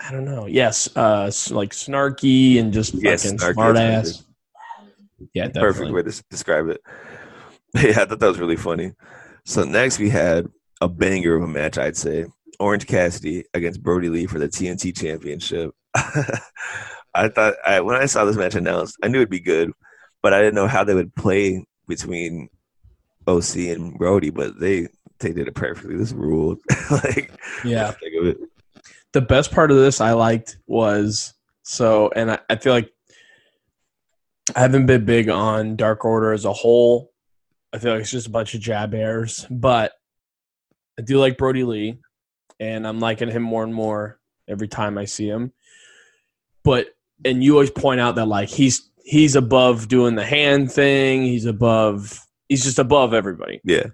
I 0.05 0.11
don't 0.11 0.25
know. 0.25 0.47
Yes, 0.47 0.95
uh 0.97 1.31
like 1.51 1.71
snarky 1.71 2.59
and 2.59 2.73
just 2.73 2.95
Yes, 2.95 3.25
fucking 3.25 3.39
smart 3.39 3.77
ass. 3.77 4.25
Yeah, 5.33 5.49
perfect 5.49 5.93
way 5.93 6.03
to 6.03 6.25
describe 6.31 6.69
it. 6.69 6.81
Yeah, 7.75 7.91
I 7.91 8.05
thought 8.07 8.21
that 8.21 8.27
was 8.27 8.39
really 8.39 8.57
funny. 8.57 8.93
So 9.45 9.63
next 9.65 9.99
we 9.99 10.09
had 10.09 10.47
a 10.81 10.89
banger 10.89 11.37
of 11.37 11.43
a 11.43 11.47
match, 11.47 11.77
I'd 11.77 11.97
say. 11.97 12.25
Orange 12.59 12.87
Cassidy 12.87 13.45
against 13.53 13.83
Brodie 13.83 14.09
Lee 14.09 14.25
for 14.27 14.39
the 14.39 14.49
TNT 14.49 14.97
Championship. 14.97 15.75
I 17.15 17.29
thought 17.29 17.55
I, 17.65 17.81
when 17.81 17.97
I 17.97 18.07
saw 18.07 18.25
this 18.25 18.37
match 18.37 18.55
announced, 18.55 18.97
I 19.03 19.09
knew 19.09 19.19
it'd 19.19 19.31
be 19.31 19.41
good, 19.41 19.73
but 20.23 20.33
I 20.35 20.39
didn't 20.41 20.55
know 20.55 20.67
how 20.67 20.85
they 20.85 20.95
would 20.95 21.15
play 21.15 21.67
between 21.89 22.49
OC 23.27 23.57
and 23.57 23.97
Brodie. 23.99 24.31
But 24.31 24.61
they 24.61 24.89
they 25.21 25.33
did 25.33 25.49
it 25.49 25.55
perfectly. 25.55 25.97
This 25.97 26.13
ruled. 26.13 26.59
like, 26.91 27.33
Yeah. 27.65 27.91
think 27.93 28.15
of 28.21 28.27
it. 28.27 28.39
the 29.13 29.23
best 29.23 29.51
part 29.51 29.71
of 29.71 29.79
this 29.79 30.01
I 30.01 30.13
liked 30.13 30.59
was 30.67 31.33
so, 31.63 32.11
and 32.15 32.33
I, 32.33 32.39
I 32.51 32.57
feel 32.57 32.73
like 32.75 32.91
I 34.55 34.61
haven't 34.61 34.87
been 34.87 35.05
big 35.05 35.29
on 35.29 35.77
Dark 35.77 36.05
Order 36.05 36.33
as 36.33 36.45
a 36.45 36.53
whole. 36.53 37.13
I 37.73 37.79
feel 37.79 37.93
like 37.93 38.03
it's 38.03 38.11
just 38.11 38.29
a 38.29 38.31
bunch 38.31 38.55
of 38.55 38.61
jab 38.61 38.95
airs, 38.95 39.47
but 39.51 39.93
I 40.99 41.03
do 41.03 41.19
like 41.19 41.37
Brodie 41.39 41.65
Lee, 41.65 41.99
and 42.61 42.87
I'm 42.87 43.01
liking 43.01 43.29
him 43.31 43.43
more 43.43 43.65
and 43.65 43.75
more 43.75 44.21
every 44.49 44.69
time 44.69 44.97
I 44.99 45.05
see 45.07 45.29
him. 45.29 45.53
But 46.67 46.89
and 47.25 47.45
you 47.45 47.53
always 47.53 47.71
point 47.71 48.01
out 48.01 48.17
that 48.17 48.27
like 48.27 48.49
he's 48.49 48.91
he's 49.05 49.37
above 49.37 49.87
doing 49.87 50.17
the 50.17 50.25
hand 50.25 50.73
thing. 50.73 51.23
He's 51.23 51.47
above. 51.47 52.21
He's 52.49 52.65
just 52.65 52.81
above 52.81 53.15
everybody. 53.15 53.61
Yeah, 53.65 53.87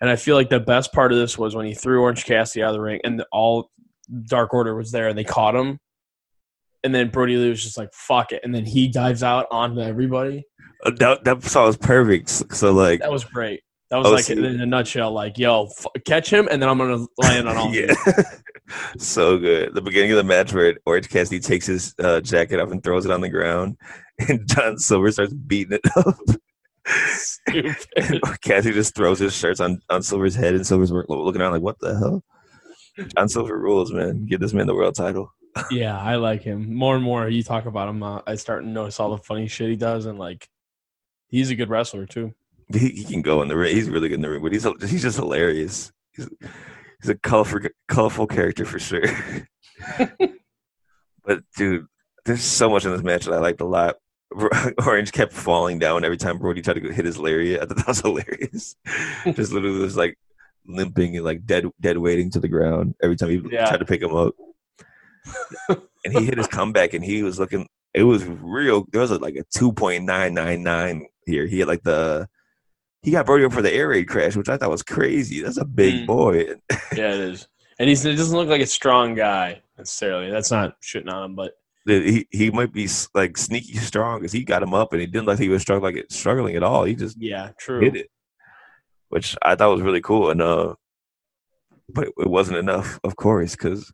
And 0.00 0.10
I 0.10 0.16
feel 0.16 0.36
like 0.36 0.50
the 0.50 0.60
best 0.60 0.92
part 0.92 1.10
of 1.10 1.18
this 1.18 1.38
was 1.38 1.56
when 1.56 1.64
he 1.64 1.74
threw 1.74 2.02
Orange 2.02 2.26
Cassidy 2.26 2.62
out 2.62 2.68
of 2.68 2.74
the 2.74 2.80
ring 2.80 3.00
and 3.02 3.18
the, 3.18 3.26
all 3.32 3.70
Dark 4.28 4.52
Order 4.52 4.74
was 4.74 4.92
there 4.92 5.08
and 5.08 5.16
they 5.16 5.24
caught 5.24 5.56
him. 5.56 5.78
And 6.82 6.94
then 6.94 7.08
Brodie 7.08 7.38
Lee 7.38 7.48
was 7.48 7.62
just 7.62 7.78
like, 7.78 7.94
fuck 7.94 8.32
it. 8.32 8.42
And 8.44 8.54
then 8.54 8.66
he 8.66 8.88
dives 8.88 9.22
out 9.22 9.46
onto 9.50 9.80
everybody. 9.80 10.44
Uh, 10.84 10.90
that 10.98 11.24
that 11.24 11.42
song 11.42 11.66
was 11.66 11.78
perfect. 11.78 12.28
So, 12.28 12.44
so, 12.50 12.72
like, 12.72 13.00
That 13.00 13.10
was 13.10 13.24
great. 13.24 13.62
That 13.94 13.98
was 13.98 14.06
Oh, 14.08 14.10
like, 14.10 14.28
in 14.28 14.60
a 14.60 14.66
nutshell, 14.66 15.12
like, 15.12 15.38
yo, 15.38 15.66
f- 15.66 15.86
catch 16.04 16.28
him 16.28 16.48
and 16.50 16.60
then 16.60 16.68
I'm 16.68 16.78
going 16.78 16.98
to 16.98 17.08
land 17.16 17.48
on 17.48 17.56
all 17.58 17.72
yeah. 17.72 17.94
so 18.98 19.38
good. 19.38 19.72
The 19.72 19.80
beginning 19.80 20.10
of 20.10 20.16
the 20.16 20.24
match 20.24 20.52
where 20.52 20.76
Orange 20.84 21.08
Cassidy 21.08 21.38
takes 21.38 21.66
his 21.66 21.94
uh, 22.02 22.20
jacket 22.20 22.58
off 22.58 22.72
and 22.72 22.82
throws 22.82 23.04
it 23.04 23.12
on 23.12 23.20
the 23.20 23.28
ground, 23.28 23.76
and 24.28 24.48
John 24.48 24.78
Silver 24.78 25.12
starts 25.12 25.32
beating 25.32 25.78
it 25.80 25.96
up. 25.96 26.16
Stupid. 27.14 28.20
Cassidy 28.42 28.74
just 28.74 28.96
throws 28.96 29.20
his 29.20 29.32
shirts 29.32 29.60
on, 29.60 29.80
on 29.90 30.02
Silver's 30.02 30.34
head, 30.34 30.54
and 30.54 30.66
Silver's 30.66 30.90
looking 30.90 31.40
around 31.40 31.52
like, 31.52 31.62
"What 31.62 31.78
the 31.78 31.96
hell?" 31.96 32.24
John 33.16 33.28
Silver 33.28 33.56
rules, 33.56 33.92
man. 33.92 34.26
Give 34.26 34.40
this 34.40 34.52
man 34.52 34.66
the 34.66 34.74
world 34.74 34.96
title. 34.96 35.32
yeah, 35.70 35.96
I 35.96 36.16
like 36.16 36.42
him. 36.42 36.74
More 36.74 36.96
and 36.96 37.04
more 37.04 37.28
you 37.28 37.44
talk 37.44 37.66
about 37.66 37.88
him, 37.88 38.02
uh, 38.02 38.22
I 38.26 38.34
start 38.34 38.64
to 38.64 38.68
notice 38.68 38.98
all 38.98 39.14
the 39.16 39.22
funny 39.22 39.46
shit 39.46 39.70
he 39.70 39.76
does. 39.76 40.06
And 40.06 40.18
like, 40.18 40.48
he's 41.28 41.50
a 41.50 41.54
good 41.54 41.70
wrestler 41.70 42.06
too. 42.06 42.34
He, 42.72 42.88
he 42.90 43.04
can 43.04 43.22
go 43.22 43.42
in 43.42 43.48
the 43.48 43.56
ring. 43.56 43.74
He's 43.74 43.90
really 43.90 44.08
good 44.08 44.16
in 44.16 44.22
the 44.22 44.30
ring, 44.30 44.42
but 44.42 44.52
he's 44.52 44.64
he's 44.88 45.02
just 45.02 45.16
hilarious. 45.18 45.92
He's, 46.12 46.28
he's 47.00 47.10
a 47.10 47.14
colorful 47.16 47.60
colorful 47.88 48.26
character 48.26 48.64
for 48.64 48.78
sure. 48.78 49.04
but 51.24 51.42
dude, 51.56 51.86
there's 52.24 52.42
so 52.42 52.70
much 52.70 52.84
in 52.84 52.92
this 52.92 53.02
match 53.02 53.24
that 53.24 53.34
I 53.34 53.38
liked 53.38 53.60
a 53.60 53.66
lot. 53.66 53.96
Orange 54.86 55.12
kept 55.12 55.32
falling 55.32 55.78
down 55.78 56.04
every 56.04 56.16
time 56.16 56.38
Brodie 56.38 56.62
tried 56.62 56.74
to 56.74 56.80
go 56.80 56.90
hit 56.90 57.04
his 57.04 57.18
lariat. 57.18 57.62
I 57.62 57.66
thought 57.66 57.76
that 57.78 57.86
was 57.88 58.00
hilarious. 58.00 58.76
just 59.34 59.52
literally 59.52 59.78
was 59.78 59.96
like 59.96 60.18
limping 60.66 61.16
and 61.16 61.24
like 61.24 61.44
dead 61.46 61.66
dead 61.80 61.98
waiting 61.98 62.30
to 62.30 62.40
the 62.40 62.48
ground 62.48 62.94
every 63.02 63.16
time 63.16 63.30
he 63.30 63.40
Yeah. 63.50 63.66
tried 63.68 63.78
to 63.80 63.84
pick 63.84 64.02
him 64.02 64.14
up. 64.14 64.34
and 65.68 66.18
he 66.18 66.24
hit 66.24 66.38
his 66.38 66.46
comeback, 66.48 66.94
and 66.94 67.04
he 67.04 67.22
was 67.22 67.38
looking 67.38 67.66
it 67.94 68.02
was 68.02 68.24
real. 68.24 68.84
There 68.90 69.00
was 69.00 69.12
a, 69.12 69.18
like 69.18 69.36
a 69.36 69.44
two 69.54 69.72
point 69.72 70.04
nine 70.04 70.34
nine 70.34 70.62
nine 70.62 71.06
here. 71.26 71.46
He 71.46 71.60
had 71.60 71.68
like 71.68 71.82
the 71.84 72.28
he 73.04 73.10
got 73.10 73.26
Brodie 73.26 73.44
up 73.44 73.52
for 73.52 73.62
the 73.62 73.72
air 73.72 73.88
raid 73.88 74.08
crash, 74.08 74.34
which 74.34 74.48
I 74.48 74.56
thought 74.56 74.70
was 74.70 74.82
crazy. 74.82 75.40
That's 75.40 75.58
a 75.58 75.64
big 75.64 75.94
Mm. 76.02 76.06
boy. 76.06 76.44
Yeah, 76.96 77.12
it 77.14 77.20
is. 77.20 77.48
And 77.78 77.88
he's 77.88 78.04
it 78.04 78.16
doesn't 78.16 78.36
look 78.36 78.48
like 78.48 78.60
a 78.62 78.66
strong 78.66 79.14
guy 79.14 79.62
necessarily. 79.78 80.30
That's 80.30 80.50
not 80.50 80.80
shitting 80.80 81.12
on 81.12 81.24
him, 81.24 81.34
but 81.36 81.52
he 81.86 82.26
he 82.30 82.50
might 82.50 82.72
be 82.72 82.88
like 83.14 83.36
sneaky 83.36 83.74
strong 83.78 84.20
because 84.20 84.32
he 84.32 84.42
got 84.44 84.62
him 84.62 84.72
up 84.74 84.92
and 84.92 85.00
he 85.00 85.06
didn't 85.06 85.26
like 85.26 85.38
he 85.38 85.48
was 85.48 85.62
struggling 85.62 85.96
like 85.96 86.06
struggling 86.10 86.56
at 86.56 86.62
all. 86.62 86.84
He 86.84 86.94
just 86.94 87.20
yeah, 87.20 87.50
true. 87.58 87.80
hit 87.80 87.96
it, 87.96 88.10
which 89.08 89.36
I 89.42 89.54
thought 89.54 89.72
was 89.72 89.82
really 89.82 90.00
cool. 90.00 90.30
And 90.30 90.40
uh, 90.40 90.74
but 91.88 92.08
it 92.16 92.30
wasn't 92.30 92.58
enough, 92.58 92.98
of 93.04 93.16
course, 93.16 93.52
because 93.56 93.92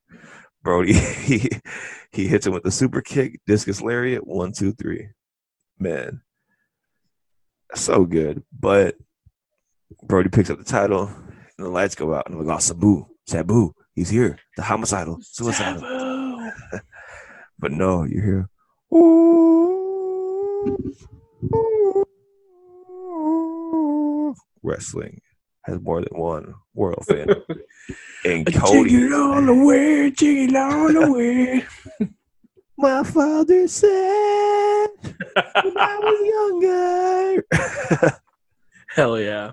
Brodie 0.63 0.93
he 1.25 1.49
he 2.13 2.29
hits 2.29 2.47
him 2.47 2.53
with 2.53 2.63
the 2.65 2.71
super 2.71 3.01
kick, 3.01 3.41
discus 3.47 3.81
lariat, 3.81 4.27
one, 4.27 4.53
two, 4.53 4.73
three. 4.75 5.09
Man, 5.79 6.21
so 7.75 8.05
good. 8.05 8.43
But 8.59 8.97
Brodie 10.03 10.31
picks 10.31 10.51
up 10.51 10.59
the 10.59 10.65
title, 10.65 11.07
and 11.07 11.67
the 11.67 11.71
lights 11.71 11.95
go 11.95 12.15
out, 12.15 12.27
and 12.27 12.35
I'm 12.35 12.47
like, 12.47 12.57
oh, 12.57 12.61
Sabu, 12.61 13.07
Sabu, 13.27 13.75
he's 13.95 14.09
here, 14.09 14.39
the 14.57 14.63
homicidal, 14.63 15.19
suicidal. 15.23 15.83
But 17.61 17.73
no, 17.73 18.05
you're 18.05 18.49
"Ooh, 18.91 20.65
ooh." 21.55 22.07
Wrestling 24.63 25.21
has 25.65 25.79
more 25.81 26.01
than 26.01 26.19
one 26.19 26.55
world 26.75 27.05
fan. 27.07 27.29
and 28.25 28.47
Cody, 28.55 29.13
all 29.13 29.43
the 29.43 29.55
way, 29.55 30.07
it 30.07 30.57
all 30.57 30.93
the 30.93 31.13
way. 31.13 31.65
My 32.81 33.03
father 33.05 33.69
said 33.69 34.89
when 35.03 35.77
I 35.77 35.99
was 36.03 37.43
younger. 37.53 38.19
Hell 38.95 39.21
yeah. 39.21 39.53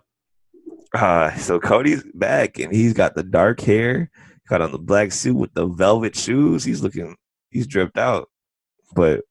uh, 0.94 1.36
so 1.36 1.60
Cody's 1.60 2.04
back, 2.14 2.60
and 2.60 2.74
he's 2.74 2.94
got 2.94 3.16
the 3.16 3.24
dark 3.24 3.60
hair, 3.60 4.10
got 4.50 4.62
on 4.62 4.72
the 4.72 4.80
black 4.80 5.12
suit 5.12 5.36
with 5.36 5.54
the 5.54 5.68
velvet 5.68 6.16
shoes. 6.16 6.64
He's 6.64 6.82
looking, 6.82 7.16
he's 7.52 7.68
dripped 7.68 7.98
out, 7.98 8.30
but 8.96 9.22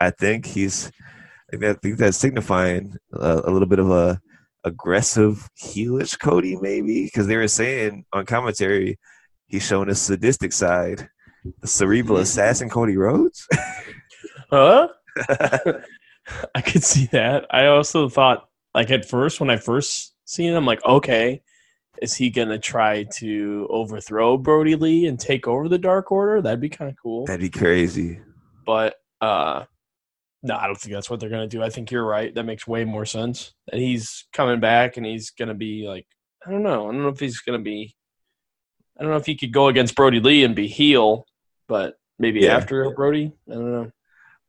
I 0.00 0.10
think 0.10 0.46
he's, 0.46 0.90
I 1.52 1.74
think, 1.74 1.96
that's 1.96 2.16
signifying 2.16 2.96
a, 3.12 3.42
a 3.44 3.50
little 3.50 3.68
bit 3.68 3.78
of 3.78 3.90
a 3.90 4.20
aggressive 4.64 5.48
heelish 5.62 6.18
Cody, 6.18 6.56
maybe 6.56 7.04
because 7.04 7.26
they 7.26 7.36
were 7.36 7.48
saying 7.48 8.04
on 8.12 8.26
commentary 8.26 8.98
he's 9.46 9.64
showing 9.66 9.88
a 9.90 9.94
sadistic 9.94 10.52
side, 10.52 11.08
the 11.60 11.66
cerebral 11.66 12.18
assassin 12.18 12.68
Cody 12.68 12.96
Rhodes. 12.96 13.46
Huh? 14.50 14.88
I 16.54 16.60
could 16.60 16.84
see 16.84 17.06
that. 17.06 17.46
I 17.50 17.66
also 17.66 18.08
thought, 18.08 18.48
like 18.72 18.90
at 18.92 19.08
first, 19.08 19.40
when 19.40 19.50
I 19.50 19.56
first 19.56 20.14
seen 20.26 20.52
it, 20.52 20.56
I'm 20.56 20.66
like, 20.66 20.84
okay, 20.84 21.42
is 22.00 22.14
he 22.14 22.30
gonna 22.30 22.58
try 22.58 23.04
to 23.16 23.66
overthrow 23.70 24.36
Brodie 24.36 24.76
Lee 24.76 25.06
and 25.06 25.18
take 25.18 25.48
over 25.48 25.68
the 25.68 25.78
Dark 25.78 26.12
Order? 26.12 26.40
That'd 26.40 26.60
be 26.60 26.68
kind 26.68 26.90
of 26.90 26.96
cool. 27.02 27.26
That'd 27.26 27.40
be 27.40 27.50
crazy. 27.50 28.20
But 28.64 28.94
uh, 29.20 29.64
no, 30.42 30.56
I 30.56 30.66
don't 30.66 30.78
think 30.78 30.94
that's 30.94 31.10
what 31.10 31.20
they're 31.20 31.30
gonna 31.30 31.46
do. 31.46 31.62
I 31.62 31.70
think 31.70 31.90
you're 31.90 32.06
right. 32.06 32.34
That 32.34 32.44
makes 32.44 32.66
way 32.66 32.84
more 32.84 33.06
sense. 33.06 33.54
That 33.70 33.80
he's 33.80 34.26
coming 34.32 34.60
back 34.60 34.96
and 34.96 35.06
he's 35.06 35.30
gonna 35.30 35.54
be 35.54 35.86
like, 35.86 36.06
I 36.46 36.50
don't 36.50 36.62
know. 36.62 36.88
I 36.88 36.92
don't 36.92 37.02
know 37.02 37.08
if 37.08 37.20
he's 37.20 37.40
gonna 37.40 37.58
be. 37.58 37.94
I 38.98 39.02
don't 39.02 39.10
know 39.10 39.18
if 39.18 39.26
he 39.26 39.36
could 39.36 39.52
go 39.52 39.68
against 39.68 39.96
Brodie 39.96 40.20
Lee 40.20 40.44
and 40.44 40.54
be 40.54 40.68
heel, 40.68 41.26
but 41.68 41.96
maybe 42.18 42.40
Yeah. 42.40 42.56
after 42.56 42.90
Brodie. 42.94 43.32
I 43.50 43.54
don't 43.54 43.72
know. 43.72 43.90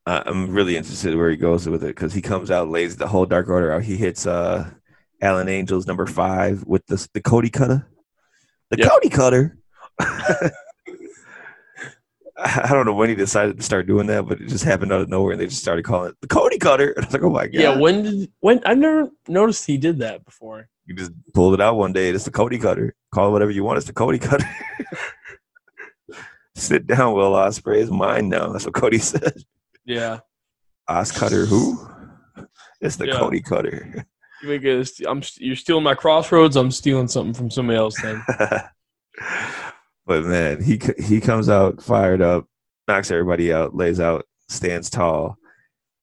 Uh, 0.08 0.22
I'm 0.26 0.52
really 0.52 0.78
interested 0.78 1.16
where 1.16 1.30
he 1.32 1.36
goes 1.38 1.68
with 1.68 1.84
it 1.84 1.88
because 1.88 2.14
he 2.14 2.22
comes 2.22 2.52
out, 2.52 2.70
lays 2.70 2.96
the 2.96 3.08
whole 3.08 3.26
Dark 3.26 3.50
Order 3.50 3.72
out. 3.72 3.84
He 3.84 3.98
hits 3.98 4.28
uh, 4.28 4.70
Alan 5.22 5.50
Angels 5.50 5.88
number 5.88 6.06
five 6.06 6.64
with 6.66 6.86
the 6.88 7.08
the 7.14 7.22
Cody 7.22 7.50
Cutter, 7.50 7.88
the 8.70 8.78
Yep. 8.78 8.90
Cody 8.92 9.10
Cutter. 9.10 9.58
I 12.38 12.68
don't 12.70 12.86
know 12.86 12.94
when 12.94 13.08
he 13.08 13.16
decided 13.16 13.56
to 13.58 13.64
start 13.64 13.88
doing 13.88 14.08
that, 14.08 14.28
but 14.28 14.42
it 14.42 14.50
just 14.50 14.66
happened 14.66 14.92
out 14.92 15.00
of 15.00 15.08
nowhere, 15.10 15.32
and 15.32 15.40
they 15.42 15.48
just 15.48 15.62
started 15.62 15.86
calling 15.86 16.10
it 16.10 16.18
the 16.22 16.28
Cody 16.28 16.58
Cutter. 16.58 16.92
And 16.98 17.06
I 17.06 17.08
was 17.08 17.14
like, 17.14 17.24
"Oh 17.24 17.30
my 17.30 17.46
god!" 17.48 17.54
Yeah, 17.54 17.78
when 17.80 18.04
did 18.04 18.32
when 18.42 18.62
I've 18.66 18.78
never 18.78 19.10
noticed 19.30 19.66
he 19.66 19.78
did 19.78 20.00
that 20.00 20.26
before. 20.26 20.68
you 20.86 20.96
just 20.96 21.12
pulled 21.34 21.54
it 21.54 21.62
out 21.62 21.78
one 21.78 21.94
day. 21.94 22.10
It's 22.10 22.26
the 22.26 22.32
Cody 22.32 22.60
Cutter. 22.60 22.94
Call 23.14 23.30
it 23.30 23.32
whatever 23.32 23.52
you 23.52 23.64
want. 23.64 23.78
It's 23.78 23.88
the 23.88 23.94
Cody 23.94 24.20
Cutter. 24.20 24.46
Sit 26.56 26.88
down, 26.88 27.14
Will 27.14 27.32
Ospreay. 27.34 27.82
It's 27.82 27.92
mine 27.92 28.30
now. 28.30 28.48
That's 28.52 28.66
what 28.66 28.74
Cody 28.74 28.98
said. 29.00 29.44
Yeah, 29.86 30.20
Os 30.88 31.12
Cutter, 31.12 31.46
who? 31.46 31.88
It's 32.82 32.96
the 32.96 33.08
Yeah. 33.08 33.18
Cody 33.20 33.42
Cutter. 33.42 34.06
you 34.42 34.50
make 34.50 34.64
it. 34.64 34.90
I'm 35.08 35.22
you're 35.38 35.56
stealing 35.56 35.84
my 35.84 35.96
Cross 35.96 36.32
Rhodes. 36.32 36.56
I'm 36.56 36.72
stealing 36.72 37.08
something 37.08 37.34
from 37.34 37.50
somebody 37.52 37.78
else. 37.78 38.02
Then 38.02 38.24
but 40.06 40.24
man, 40.24 40.62
he 40.64 40.80
he 41.00 41.20
comes 41.22 41.50
out 41.50 41.82
fired 41.82 42.22
up, 42.22 42.46
knocks 42.88 43.12
everybody 43.12 43.52
out, 43.54 43.76
lays 43.76 44.00
out, 44.00 44.26
stands 44.50 44.90
tall, 44.90 45.38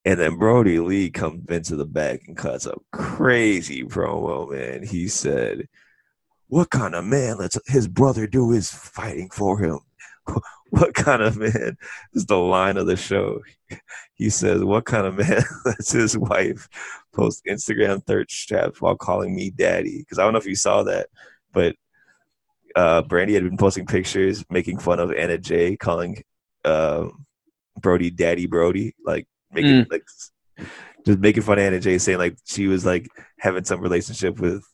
and 0.04 0.18
then 0.18 0.36
Brodie 0.38 0.80
Lee 0.80 1.10
comes 1.10 1.48
into 1.48 1.76
the 1.76 1.86
back 1.86 2.20
and 2.26 2.36
cuts 2.36 2.66
a 2.66 2.74
crazy 2.92 3.84
promo. 3.84 4.50
Man, 4.50 4.82
he 4.86 5.08
said, 5.08 5.66
"What 6.48 6.70
kind 6.70 6.94
of 6.94 7.04
man 7.04 7.38
lets 7.38 7.58
his 7.70 7.88
brother 7.88 8.26
do 8.26 8.50
his 8.50 8.70
fighting 8.70 9.30
for 9.30 9.58
him?" 9.58 9.80
What 10.70 10.94
kind 10.94 11.20
of 11.20 11.36
man 11.36 11.76
is 12.14 12.24
the 12.24 12.38
line 12.38 12.78
of 12.78 12.86
the 12.86 12.96
show? 12.96 13.42
He 14.14 14.30
says, 14.30 14.64
What 14.64 14.86
kind 14.86 15.06
of 15.06 15.16
man 15.16 15.42
lets 15.66 15.92
his 15.92 16.16
wife 16.16 16.66
post 17.12 17.44
Instagram 17.44 18.02
thirst 18.06 18.48
traps 18.48 18.80
while 18.80 18.96
calling 18.96 19.34
me 19.34 19.50
daddy? 19.50 19.98
Because 19.98 20.18
I 20.18 20.24
don't 20.24 20.32
know 20.32 20.38
if 20.38 20.46
you 20.46 20.56
saw 20.56 20.82
that, 20.84 21.08
but 21.52 21.76
uh, 22.74 23.02
Brandi 23.02 23.34
had 23.34 23.44
been 23.44 23.58
posting 23.58 23.86
pictures 23.86 24.44
making 24.50 24.78
fun 24.78 24.98
of 24.98 25.12
Anna 25.12 25.38
Jay, 25.38 25.76
calling 25.76 26.22
um, 26.64 27.26
Brodie 27.78 28.10
Daddy 28.10 28.46
Brodie, 28.46 28.94
like 29.04 29.26
making 29.50 29.86
like 29.90 30.04
just 31.04 31.18
making 31.18 31.42
fun 31.42 31.58
of 31.58 31.64
Anna 31.64 31.80
Jay, 31.80 31.98
saying 31.98 32.18
like 32.18 32.36
she 32.44 32.66
was 32.66 32.86
like 32.86 33.08
having 33.38 33.64
some 33.64 33.80
relationship 33.80 34.40
with 34.40 34.64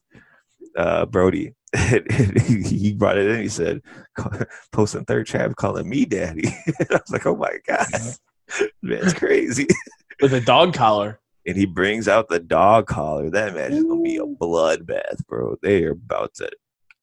uh, 0.76 1.06
Brodie. 1.06 1.54
He 1.77 2.62
he 2.62 2.93
brought 2.93 3.19
it 3.19 3.27
in. 3.27 3.40
He 3.40 3.49
said, 3.49 3.82
posting 4.73 5.05
third 5.05 5.27
trap, 5.27 5.55
calling 5.57 5.89
me 5.89 6.05
daddy. 6.05 6.49
I 6.81 6.86
was 6.90 7.11
like, 7.11 7.27
oh 7.27 7.36
my 7.36 7.59
god, 7.66 7.86
mm-hmm. 7.86 8.65
man, 8.82 9.01
it's 9.03 9.12
crazy. 9.12 9.66
with 10.23 10.32
a 10.35 10.40
dog 10.40 10.74
collar. 10.74 11.20
and 11.47 11.57
he 11.57 11.66
brings 11.66 12.09
out 12.09 12.28
the 12.28 12.40
dog 12.40 12.86
collar. 12.86 13.31
That 13.31 13.55
match 13.55 13.73
is 13.73 13.85
gonna 13.85 14.03
be 14.03 14.16
a 14.16 14.24
bloodbath, 14.24 15.27
bro. 15.27 15.57
They 15.62 15.85
are 15.85 15.93
about 15.93 16.35
to 16.35 16.51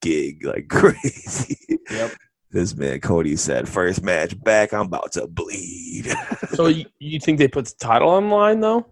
gig 0.01 0.43
like 0.45 0.67
crazy. 0.67 1.79
Yep. 1.89 2.11
This 2.51 2.75
man 2.75 3.01
Cody 3.01 3.35
said, 3.35 3.67
first 3.67 4.01
match 4.01 4.41
back, 4.41 4.73
I'm 4.73 4.85
about 4.85 5.11
to 5.13 5.27
bleed. 5.27 6.07
So 6.53 6.67
you, 6.67 6.85
you 6.99 7.19
think 7.19 7.37
they 7.37 7.49
put 7.49 7.65
the 7.65 7.75
title 7.77 8.09
on 8.09 8.29
line 8.29 8.61
though? 8.61 8.85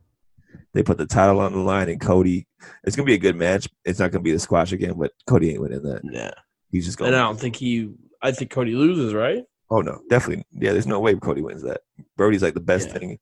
They 0.74 0.84
put 0.84 0.98
the 0.98 1.06
title 1.06 1.40
on 1.40 1.54
the 1.54 1.60
line, 1.60 1.90
and 1.90 2.02
Cody. 2.02 2.48
It's 2.84 2.96
gonna 2.96 3.06
be 3.06 3.14
a 3.14 3.20
good 3.20 3.36
match. 3.36 3.68
It's 3.86 4.00
not 4.00 4.12
gonna 4.12 4.24
be 4.24 4.32
the 4.32 4.40
squash 4.40 4.72
again, 4.72 4.94
but 4.98 5.12
Cody 5.28 5.52
ain't 5.52 5.62
winning 5.62 5.84
that. 5.84 6.02
Yeah. 6.04 6.32
He's 6.72 6.86
just 6.86 6.98
going. 6.98 7.10
And 7.10 7.16
I 7.16 7.20
don't 7.24 7.40
think 7.40 7.56
he. 7.56 7.92
I 8.22 8.32
think 8.32 8.50
Cody 8.52 8.74
loses, 8.76 9.14
right? 9.14 9.44
Oh 9.70 9.82
no, 9.82 10.02
definitely. 10.10 10.46
Yeah, 10.52 10.72
there's 10.74 10.88
no 10.88 11.00
way 11.00 11.14
Cody 11.16 11.42
wins 11.42 11.62
that. 11.64 11.82
Brodie's 12.18 12.42
like 12.42 12.54
the 12.56 12.60
best 12.60 12.88
Yeah. 12.90 12.94
thing, 12.98 13.20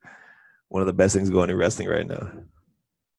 one 0.69 0.81
of 0.81 0.87
the 0.87 0.93
best 0.93 1.15
things 1.15 1.29
going 1.29 1.49
in 1.49 1.57
wrestling 1.57 1.87
right 1.89 2.07
now. 2.07 2.31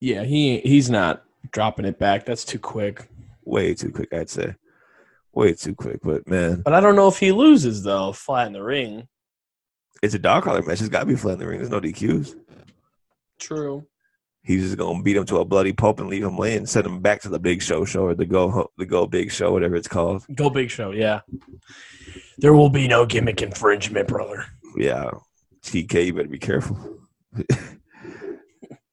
Yeah, 0.00 0.22
he 0.24 0.58
he's 0.60 0.88
not 0.90 1.24
dropping 1.50 1.84
it 1.84 1.98
back. 1.98 2.24
That's 2.24 2.44
too 2.44 2.58
quick. 2.58 3.08
Way 3.44 3.74
too 3.74 3.90
quick, 3.90 4.12
I'd 4.14 4.30
say. 4.30 4.54
Way 5.34 5.54
too 5.54 5.74
quick, 5.74 6.00
but 6.02 6.26
man, 6.28 6.62
But 6.64 6.74
I 6.74 6.80
don't 6.80 6.94
know 6.96 7.08
if 7.08 7.18
he 7.18 7.32
loses 7.32 7.82
though, 7.82 8.12
flat 8.12 8.46
in 8.46 8.52
the 8.52 8.62
ring. 8.62 9.08
it's 10.02 10.14
a 10.14 10.18
dog 10.18 10.44
collar 10.44 10.62
match. 10.62 10.80
It's 10.80 10.88
got 10.88 11.00
to 11.00 11.06
be 11.06 11.16
flat 11.16 11.34
in 11.34 11.38
the 11.40 11.46
ring. 11.46 11.58
There's 11.58 11.70
no 11.70 11.80
DQs. 11.80 12.34
True. 13.38 13.86
He's 14.44 14.62
just 14.62 14.76
gonna 14.76 15.00
beat 15.02 15.16
him 15.16 15.24
to 15.26 15.38
a 15.38 15.44
bloody 15.44 15.72
pulp 15.72 16.00
and 16.00 16.08
leave 16.08 16.24
him 16.24 16.36
laying, 16.36 16.66
send 16.66 16.84
him 16.86 17.00
back 17.00 17.20
to 17.22 17.28
the 17.28 17.38
big 17.38 17.62
show 17.62 17.84
show 17.84 18.02
or 18.02 18.14
the 18.14 18.26
go 18.26 18.70
the 18.76 18.86
go 18.86 19.06
big 19.06 19.30
show, 19.30 19.52
whatever 19.52 19.76
it's 19.76 19.86
called. 19.88 20.24
Go 20.34 20.50
big 20.50 20.68
show, 20.70 20.90
yeah. 20.90 21.20
There 22.38 22.52
will 22.52 22.70
be 22.70 22.88
no 22.88 23.06
gimmick 23.06 23.40
infringement, 23.40 24.08
brother. 24.08 24.44
Yeah, 24.76 25.10
TK, 25.62 26.06
you 26.06 26.14
better 26.14 26.28
be 26.28 26.38
careful. 26.38 26.76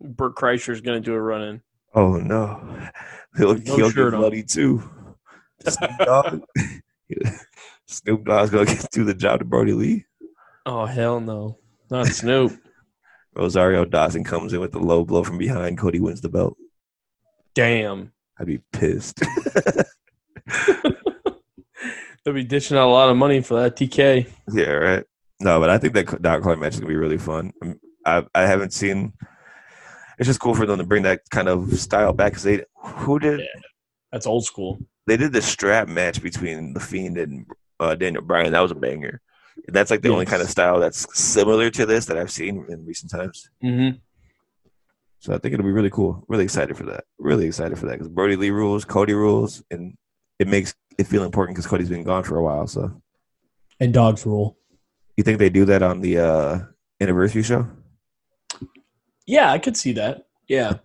Bert 0.02 0.36
Kreischer's 0.36 0.82
gonna 0.82 1.00
do 1.00 1.14
a 1.14 1.22
run 1.22 1.42
in. 1.42 1.62
Oh 1.96 2.18
no, 2.18 2.88
he'll 3.38 3.56
No 3.56 3.76
he'll 3.76 3.90
shirt 3.90 4.12
get 4.12 4.14
on. 4.16 4.20
bloody 4.22 4.44
too. 4.44 4.84
Snoop 5.68 5.92
Dogg, 6.00 6.42
Snoop 7.88 8.26
Dogg's 8.26 8.52
gonna 8.52 8.66
get 8.66 8.88
do 8.92 9.04
the 9.04 9.14
job 9.14 9.40
to 9.40 9.46
Brodie 9.46 9.74
Lee. 9.74 10.06
Oh 10.66 10.86
hell 10.86 11.20
no. 11.20 11.58
Not 11.90 12.06
Snoop. 12.08 12.54
Rosario 13.40 13.86
Dawson 13.86 14.24
comes 14.24 14.54
in 14.54 14.60
with 14.60 14.72
the 14.74 14.80
low 14.80 15.04
blow 15.06 15.24
from 15.24 15.38
behind. 15.38 15.78
Cody 15.78 16.00
wins 16.00 16.22
the 16.22 16.30
belt. 16.30 16.58
Damn. 17.56 18.12
I'd 18.40 18.48
be 18.48 18.60
pissed. 18.74 19.22
They'll 22.24 22.34
be 22.34 22.44
dishing 22.44 22.78
out 22.78 22.88
a 22.88 22.92
lot 22.92 23.10
of 23.10 23.18
money 23.18 23.42
for 23.42 23.62
that 23.62 23.76
TK. 23.78 24.28
yeah, 24.52 24.70
right. 24.72 25.04
No, 25.40 25.60
but 25.60 25.70
I 25.70 25.78
think 25.78 25.94
that 25.94 26.22
dog 26.22 26.44
collar 26.44 26.58
match 26.58 26.74
is 26.74 26.80
gonna 26.82 26.90
be 26.90 26.98
really 26.98 27.18
fun. 27.18 27.54
Um, 27.62 27.80
I 28.06 28.26
I 28.36 28.42
haven't 28.42 28.74
seen. 28.74 29.14
It's 30.18 30.28
just 30.28 30.42
cool 30.42 30.54
for 30.54 30.66
them 30.66 30.80
to 30.80 30.86
bring 30.86 31.04
that 31.04 31.22
kind 31.32 31.48
of 31.48 31.80
style 31.80 32.12
back 32.12 32.34
because 32.34 32.44
they 32.44 32.64
who 32.76 33.20
did 33.20 33.40
Yeah. 33.40 33.62
That's 34.12 34.28
old 34.28 34.44
school. 34.44 34.80
they 35.08 35.16
did 35.16 35.32
the 35.32 35.42
strap 35.42 35.88
match 35.88 36.22
between 36.22 36.74
the 36.74 36.80
Fiend 36.82 37.18
and 37.18 37.46
uh, 37.80 37.96
Daniel 37.96 38.22
Bryan. 38.24 38.52
That 38.52 38.60
was 38.60 38.72
a 38.72 38.76
banger. 38.76 39.22
That's 39.68 39.92
like 39.92 40.02
the 40.02 40.10
only 40.10 40.26
kind 40.26 40.42
of 40.42 40.50
style 40.50 40.80
that's 40.80 41.06
similar 41.18 41.70
to 41.72 41.86
this 41.86 42.06
that 42.08 42.18
I've 42.18 42.32
seen 42.32 42.66
in 42.70 42.86
recent 42.86 43.12
times. 43.12 43.50
Mm-hmm. 43.64 43.98
So 45.20 45.34
I 45.34 45.38
think 45.38 45.54
it'll 45.54 45.66
be 45.66 45.72
really 45.72 45.90
cool. 45.90 46.24
Really 46.28 46.46
excited 46.46 46.78
for 46.78 46.84
that. 46.86 47.04
Really 47.18 47.46
excited 47.48 47.78
for 47.78 47.86
that 47.88 47.94
because 47.94 48.08
Brodie 48.08 48.38
Lee 48.38 48.52
rules, 48.52 48.86
Cody 48.86 49.14
rules, 49.14 49.64
and 49.70 49.96
it 50.40 50.48
makes 50.48 50.74
it 50.98 51.08
feel 51.08 51.24
important 51.24 51.56
because 51.56 51.68
Cody's 51.68 51.90
been 51.90 52.04
gone 52.04 52.24
for 52.24 52.38
a 52.38 52.44
while. 52.44 52.68
So 52.68 53.02
And 53.80 53.94
dogs 53.94 54.26
rule. 54.26 54.58
you 55.18 55.24
think 55.24 55.40
they 55.40 55.50
do 55.50 55.66
that 55.66 55.84
on 55.84 56.00
the 56.02 56.20
uh, 56.20 56.60
anniversary 57.02 57.44
show? 57.44 57.68
Yeah, 59.28 59.52
I 59.52 59.60
could 59.60 59.76
see 59.78 59.92
that. 59.94 60.28
Yeah. 60.48 60.76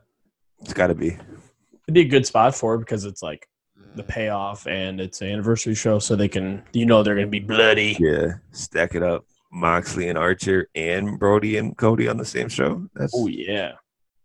It's 0.60 0.74
got 0.74 0.88
to 0.88 0.94
be. 0.94 1.08
It'd 1.08 1.94
be 1.94 2.00
a 2.02 2.04
good 2.08 2.26
spot 2.26 2.54
for 2.54 2.74
it 2.74 2.78
because 2.80 3.04
it's 3.04 3.22
like 3.22 3.48
the 3.94 4.02
payoff 4.02 4.66
and 4.66 5.00
it's 5.00 5.20
an 5.20 5.28
anniversary 5.28 5.74
show, 5.74 5.98
so 5.98 6.16
they 6.16 6.28
can 6.28 6.62
you 6.72 6.86
know 6.86 7.02
they're 7.02 7.14
gonna 7.14 7.26
be 7.26 7.40
bloody. 7.40 7.96
Yeah, 7.98 8.34
stack 8.52 8.94
it 8.94 9.02
up. 9.02 9.24
Moxley 9.52 10.08
and 10.08 10.18
Archer 10.18 10.68
and 10.74 11.18
Brodie 11.18 11.56
and 11.58 11.76
Cody 11.76 12.08
on 12.08 12.16
the 12.16 12.24
same 12.24 12.48
show. 12.48 12.88
That's 12.94 13.12
Oh 13.16 13.28
yeah. 13.28 13.72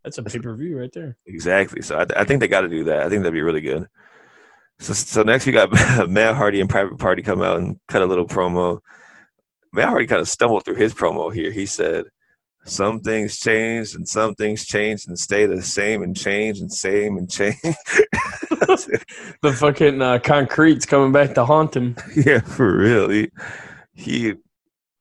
That's 0.03 0.17
a 0.17 0.23
pay 0.23 0.39
per 0.39 0.55
view 0.55 0.79
right 0.79 0.91
there. 0.91 1.17
exactly. 1.25 1.81
So 1.81 1.97
I, 1.97 2.21
I 2.21 2.23
think 2.23 2.39
they 2.39 2.47
got 2.47 2.61
to 2.61 2.69
do 2.69 2.85
that. 2.85 3.01
I 3.01 3.09
think 3.09 3.21
that'd 3.21 3.33
be 3.33 3.41
really 3.41 3.61
good. 3.61 3.87
So, 4.79 4.93
so 4.93 5.23
next 5.23 5.45
we 5.45 5.51
got 5.51 5.71
Matt 6.09 6.35
Hardy 6.35 6.61
and 6.61 6.69
Private 6.69 6.97
Party 6.97 7.21
come 7.21 7.41
out 7.41 7.57
and 7.57 7.79
cut 7.87 8.01
a 8.01 8.05
little 8.05 8.25
promo. 8.25 8.79
Matt 9.73 9.89
Hardy 9.89 10.07
kind 10.07 10.21
of 10.21 10.29
stumbled 10.29 10.65
through 10.65 10.75
his 10.75 10.93
promo 10.93 11.33
here. 11.33 11.51
He 11.51 11.65
said, 11.65 12.05
"Some 12.65 12.99
things 12.99 13.39
change 13.39 13.95
and 13.95 14.07
some 14.07 14.35
things 14.35 14.65
change 14.65 15.07
and 15.07 15.17
stay 15.17 15.45
the 15.45 15.61
same 15.61 16.03
and 16.03 16.15
change 16.15 16.59
and 16.59 16.71
same 16.71 17.17
and 17.17 17.29
change." 17.29 17.57
The 19.41 19.53
fucking 19.53 20.01
uh, 20.01 20.19
concrete's 20.19 20.85
coming 20.85 21.11
back 21.11 21.33
to 21.35 21.45
haunt 21.45 21.75
him. 21.75 21.95
yeah, 22.15 22.39
for 22.39 22.77
real. 22.77 23.09
He 23.09 23.29
he 23.93 24.33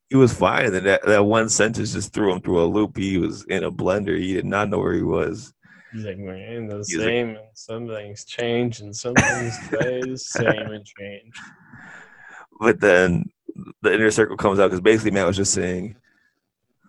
he 0.08 0.16
was 0.16 0.32
fine, 0.32 0.74
and 0.74 0.86
that, 0.86 1.04
that 1.04 1.24
one 1.24 1.48
sentence 1.48 1.92
just 1.92 2.12
threw 2.12 2.32
him 2.32 2.40
through 2.40 2.62
a 2.62 2.66
loop. 2.66 2.96
He 2.96 3.18
was 3.18 3.44
in 3.44 3.64
a 3.64 3.70
blender. 3.70 4.18
He 4.18 4.32
did 4.34 4.46
not 4.46 4.68
know 4.70 4.78
where 4.78 4.94
he 4.94 5.02
was. 5.02 5.52
He's 5.92 6.04
like, 6.04 6.18
man, 6.18 6.66
the 6.66 6.78
He's 6.78 6.96
like- 6.96 7.04
same, 7.04 7.28
and 7.30 7.38
some 7.54 7.88
things 7.88 8.24
change, 8.24 8.80
and 8.80 8.94
some 8.94 9.14
things 9.14 9.58
stay 9.66 10.00
the 10.02 10.16
same 10.18 10.72
and 10.72 10.84
change. 10.86 11.34
But 12.60 12.80
then 12.80 13.24
the 13.82 13.92
inner 13.94 14.10
circle 14.10 14.36
comes 14.36 14.58
out 14.60 14.68
because 14.68 14.80
basically 14.80 15.10
Matt 15.10 15.26
was 15.26 15.36
just 15.36 15.52
saying, 15.52 15.96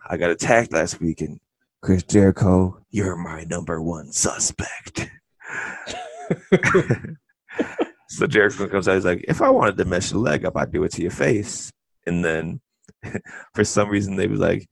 "I 0.09 0.17
got 0.17 0.31
attacked 0.31 0.73
last 0.73 0.99
week, 0.99 1.21
and 1.21 1.39
Chris 1.81 2.03
Jericho, 2.03 2.81
you're 2.89 3.15
my 3.15 3.43
number 3.43 3.81
one 3.81 4.11
suspect." 4.11 5.09
so 8.09 8.27
Jericho 8.27 8.67
comes 8.67 8.87
out. 8.87 8.95
He's 8.95 9.05
like, 9.05 9.25
"If 9.27 9.41
I 9.41 9.49
wanted 9.49 9.77
to 9.77 9.85
mess 9.85 10.11
your 10.11 10.21
leg 10.21 10.45
up, 10.45 10.57
I'd 10.57 10.71
do 10.71 10.83
it 10.83 10.91
to 10.93 11.01
your 11.01 11.11
face." 11.11 11.71
And 12.05 12.23
then, 12.23 12.61
for 13.55 13.63
some 13.63 13.89
reason, 13.89 14.15
they 14.15 14.27
was 14.27 14.39
like, 14.39 14.67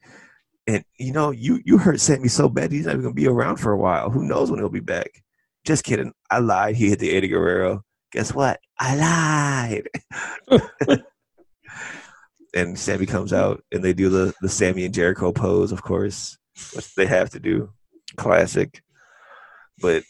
"And 0.66 0.84
you 1.00 1.12
know, 1.14 1.32
you 1.32 1.62
you 1.64 1.78
hurt 1.78 2.00
Sammy 2.00 2.28
so 2.28 2.50
bad, 2.50 2.72
he's 2.72 2.86
not 2.86 2.94
even 2.94 3.04
gonna 3.04 3.14
be 3.14 3.28
around 3.28 3.58
for 3.58 3.72
a 3.72 3.78
while. 3.78 4.10
Who 4.10 4.28
knows 4.28 4.50
when 4.50 4.60
he'll 4.60 4.70
be 4.70 4.80
back?" 4.80 5.24
Just 5.66 5.84
kidding. 5.84 6.14
I 6.32 6.40
lied. 6.40 6.78
He 6.78 6.90
hit 6.90 7.00
the 7.00 7.16
Eddie 7.16 7.28
Guerrero. 7.28 7.84
Guess 8.14 8.34
what? 8.34 8.62
I 8.80 8.96
lied. 10.50 11.02
and 12.58 12.78
Sammy 12.78 13.06
comes 13.06 13.34
out 13.34 13.64
and 13.72 13.84
they 13.84 13.94
do 13.94 14.10
the 14.10 14.34
the 14.42 14.50
Sammy 14.50 14.84
and 14.84 14.94
Jericho 14.94 15.32
pose, 15.32 15.72
of 15.72 15.84
course, 15.84 16.38
which 16.74 16.94
they 16.96 17.06
have 17.06 17.30
to 17.32 17.40
do, 17.40 17.72
classic. 18.16 18.82
But 19.80 20.04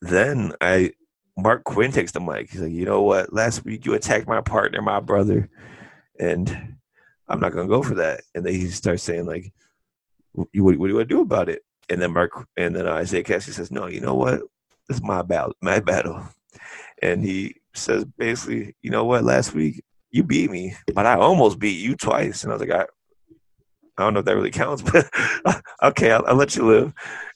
then 0.00 0.52
I, 0.60 0.92
Marq 1.36 1.64
Quen 1.64 1.90
takes 1.90 2.12
the 2.12 2.20
mic. 2.20 2.50
He's 2.50 2.60
like, 2.60 2.72
you 2.72 2.84
know 2.84 3.02
what? 3.02 3.32
Last 3.32 3.64
week 3.64 3.84
you 3.84 3.94
attacked 3.94 4.28
my 4.28 4.40
partner, 4.40 4.80
my 4.80 5.00
brother, 5.00 5.50
and 6.20 6.76
I'm 7.28 7.40
not 7.40 7.52
gonna 7.52 7.68
go 7.68 7.82
for 7.82 7.96
that. 7.96 8.22
And 8.34 8.46
then 8.46 8.54
he 8.54 8.68
starts 8.68 9.02
saying 9.02 9.26
like, 9.26 9.52
what, 10.32 10.48
what 10.54 10.88
do 10.88 10.98
to 10.98 11.04
do 11.04 11.20
about 11.20 11.48
it? 11.48 11.62
And 11.90 12.00
then 12.00 12.14
Marq 12.14 12.44
and 12.56 12.76
then 12.76 12.86
Isiah 12.86 13.24
Kassidy 13.24 13.54
says, 13.54 13.72
no, 13.72 13.88
you 13.88 14.00
know 14.00 14.14
what? 14.14 14.40
This 14.88 14.98
is 14.98 15.02
my 15.02 15.22
battle, 15.22 15.54
my 15.60 15.80
battle. 15.80 16.22
And 17.02 17.24
he 17.24 17.56
says 17.74 18.04
basically, 18.04 18.76
you 18.82 18.90
know 18.90 19.04
what? 19.04 19.24
Last 19.24 19.52
week 19.52 19.82
you 20.12 20.22
beat 20.22 20.50
me, 20.50 20.74
but 20.94 21.06
I 21.06 21.14
almost 21.16 21.58
beat 21.58 21.80
you 21.80 21.96
twice. 21.96 22.44
And 22.44 22.52
I 22.52 22.56
was 22.56 22.60
like, 22.60 22.70
I, 22.70 22.82
I 23.98 24.04
don't 24.04 24.14
know 24.14 24.20
if 24.20 24.26
that 24.26 24.36
really 24.36 24.50
counts, 24.50 24.82
but 24.92 25.08
okay, 25.82 26.12
I'll, 26.12 26.24
I'll 26.26 26.36
let 26.36 26.54
you 26.54 26.64
live. 26.66 26.92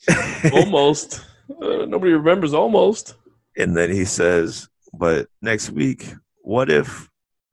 Almost. 0.53 1.23
Uh, 1.63 1.87
nobody 1.87 2.13
remembers 2.13 2.53
almost. 2.53 3.15
and 3.57 3.77
then 3.77 3.91
he 3.91 4.05
says, 4.05 4.69
but 4.93 5.29
next 5.41 5.71
week, 5.71 6.13
what 6.43 6.69
if, 6.71 7.09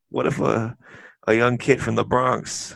what 0.10 0.26
if 0.26 0.40
a, 0.40 0.76
a 1.28 1.34
young 1.36 1.58
kid 1.60 1.80
from 1.80 1.94
the 1.96 2.04
Bronx 2.04 2.76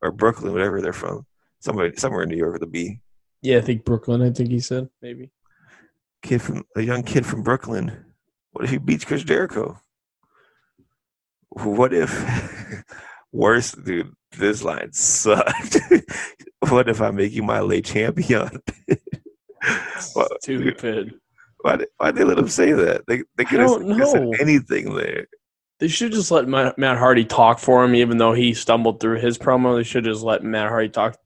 or 0.00 0.10
Brooklyn, 0.10 0.52
whatever 0.54 0.80
they're 0.80 0.92
from, 0.94 1.26
somewhere, 1.60 1.92
somewhere 1.96 2.22
in 2.22 2.30
New 2.30 2.36
York 2.36 2.54
with 2.54 2.62
a 2.62 2.66
B, 2.66 3.00
Yeah, 3.42 3.58
I 3.58 3.60
think 3.60 3.84
Brooklyn. 3.84 4.22
I 4.22 4.30
think 4.30 4.48
he 4.50 4.58
said 4.60 4.88
maybe. 5.02 5.30
kid 6.22 6.40
from 6.40 6.64
a 6.76 6.80
young 6.80 7.02
kid 7.02 7.26
from 7.26 7.42
Brooklyn, 7.42 8.04
what 8.52 8.64
if 8.64 8.70
he 8.70 8.78
beats 8.78 9.04
Chris 9.04 9.22
Jericho? 9.22 9.78
What 11.62 11.92
if, 11.94 12.84
worse, 13.32 13.72
dude, 13.72 14.12
this 14.36 14.62
line 14.62 14.92
sucked. 14.92 15.78
what 16.68 16.88
if 16.88 17.00
I 17.00 17.10
make 17.10 17.32
you 17.32 17.42
my 17.42 17.60
late 17.60 17.84
champion? 17.84 18.50
Well, 20.14 20.28
dude, 20.42 20.78
Stupid. 20.78 21.14
why 21.62 21.76
did 21.76 21.88
why 21.96 22.10
they 22.10 22.22
let 22.22 22.38
him 22.38 22.48
say 22.48 22.72
that? 22.72 23.06
They 23.06 23.22
they 23.36 23.46
could 23.46 23.60
have 23.60 23.70
said 23.70 24.22
know. 24.22 24.32
anything 24.38 24.94
there. 24.94 25.26
They 25.80 25.88
should 25.88 26.12
just 26.12 26.30
let 26.30 26.46
Matt, 26.46 26.78
Matt 26.78 26.98
Hardy 26.98 27.24
talk 27.24 27.58
for 27.58 27.82
him, 27.82 27.94
even 27.94 28.18
though 28.18 28.34
he 28.34 28.52
stumbled 28.52 29.00
through 29.00 29.20
his 29.20 29.38
promo. 29.38 29.76
They 29.76 29.82
should 29.82 30.04
just 30.04 30.22
let 30.22 30.44
Matt 30.44 30.68
Hardy 30.68 30.90
talk 30.90 31.16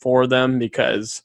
for 0.00 0.28
them 0.28 0.60
because 0.60 1.22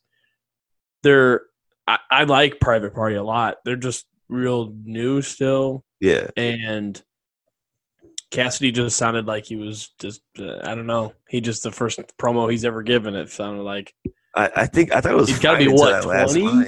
they're. 1.03 1.41
I, 1.87 1.99
I 2.09 2.23
like 2.23 2.59
Private 2.59 2.95
Party 2.95 3.15
a 3.15 3.23
lot. 3.23 3.57
They're 3.65 3.75
just 3.75 4.07
real 4.29 4.73
new 4.83 5.21
still, 5.21 5.83
Yeah, 5.99 6.31
and 6.35 6.99
Kassidy 8.33 8.73
just 8.73 8.97
sounded 8.97 9.27
like 9.27 9.45
he 9.45 9.55
was 9.55 9.91
just. 9.99 10.21
Uh, 10.39 10.57
I 10.63 10.73
don't 10.75 10.87
know. 10.87 11.13
He 11.29 11.39
just 11.39 11.63
the 11.63 11.71
first 11.71 11.99
promo 12.19 12.49
he's 12.49 12.65
ever 12.65 12.81
given. 12.81 13.15
It 13.15 13.29
sounded 13.29 13.63
like 13.63 13.93
I, 14.35 14.49
I 14.55 14.65
think 14.65 14.91
I 14.91 15.01
thought 15.01 15.11
it 15.13 15.15
was. 15.15 15.29
He's 15.29 15.39
gotta 15.39 15.59
be, 15.59 15.65
until 15.65 15.77
what, 15.77 16.03
20? 16.03 16.41
Yeah, 16.41 16.49
I 16.59 16.63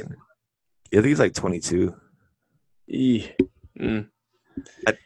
think 0.92 1.06
he's 1.06 1.20
like 1.20 1.34
twenty 1.34 1.60
two. 1.60 1.96
mm. 2.92 4.08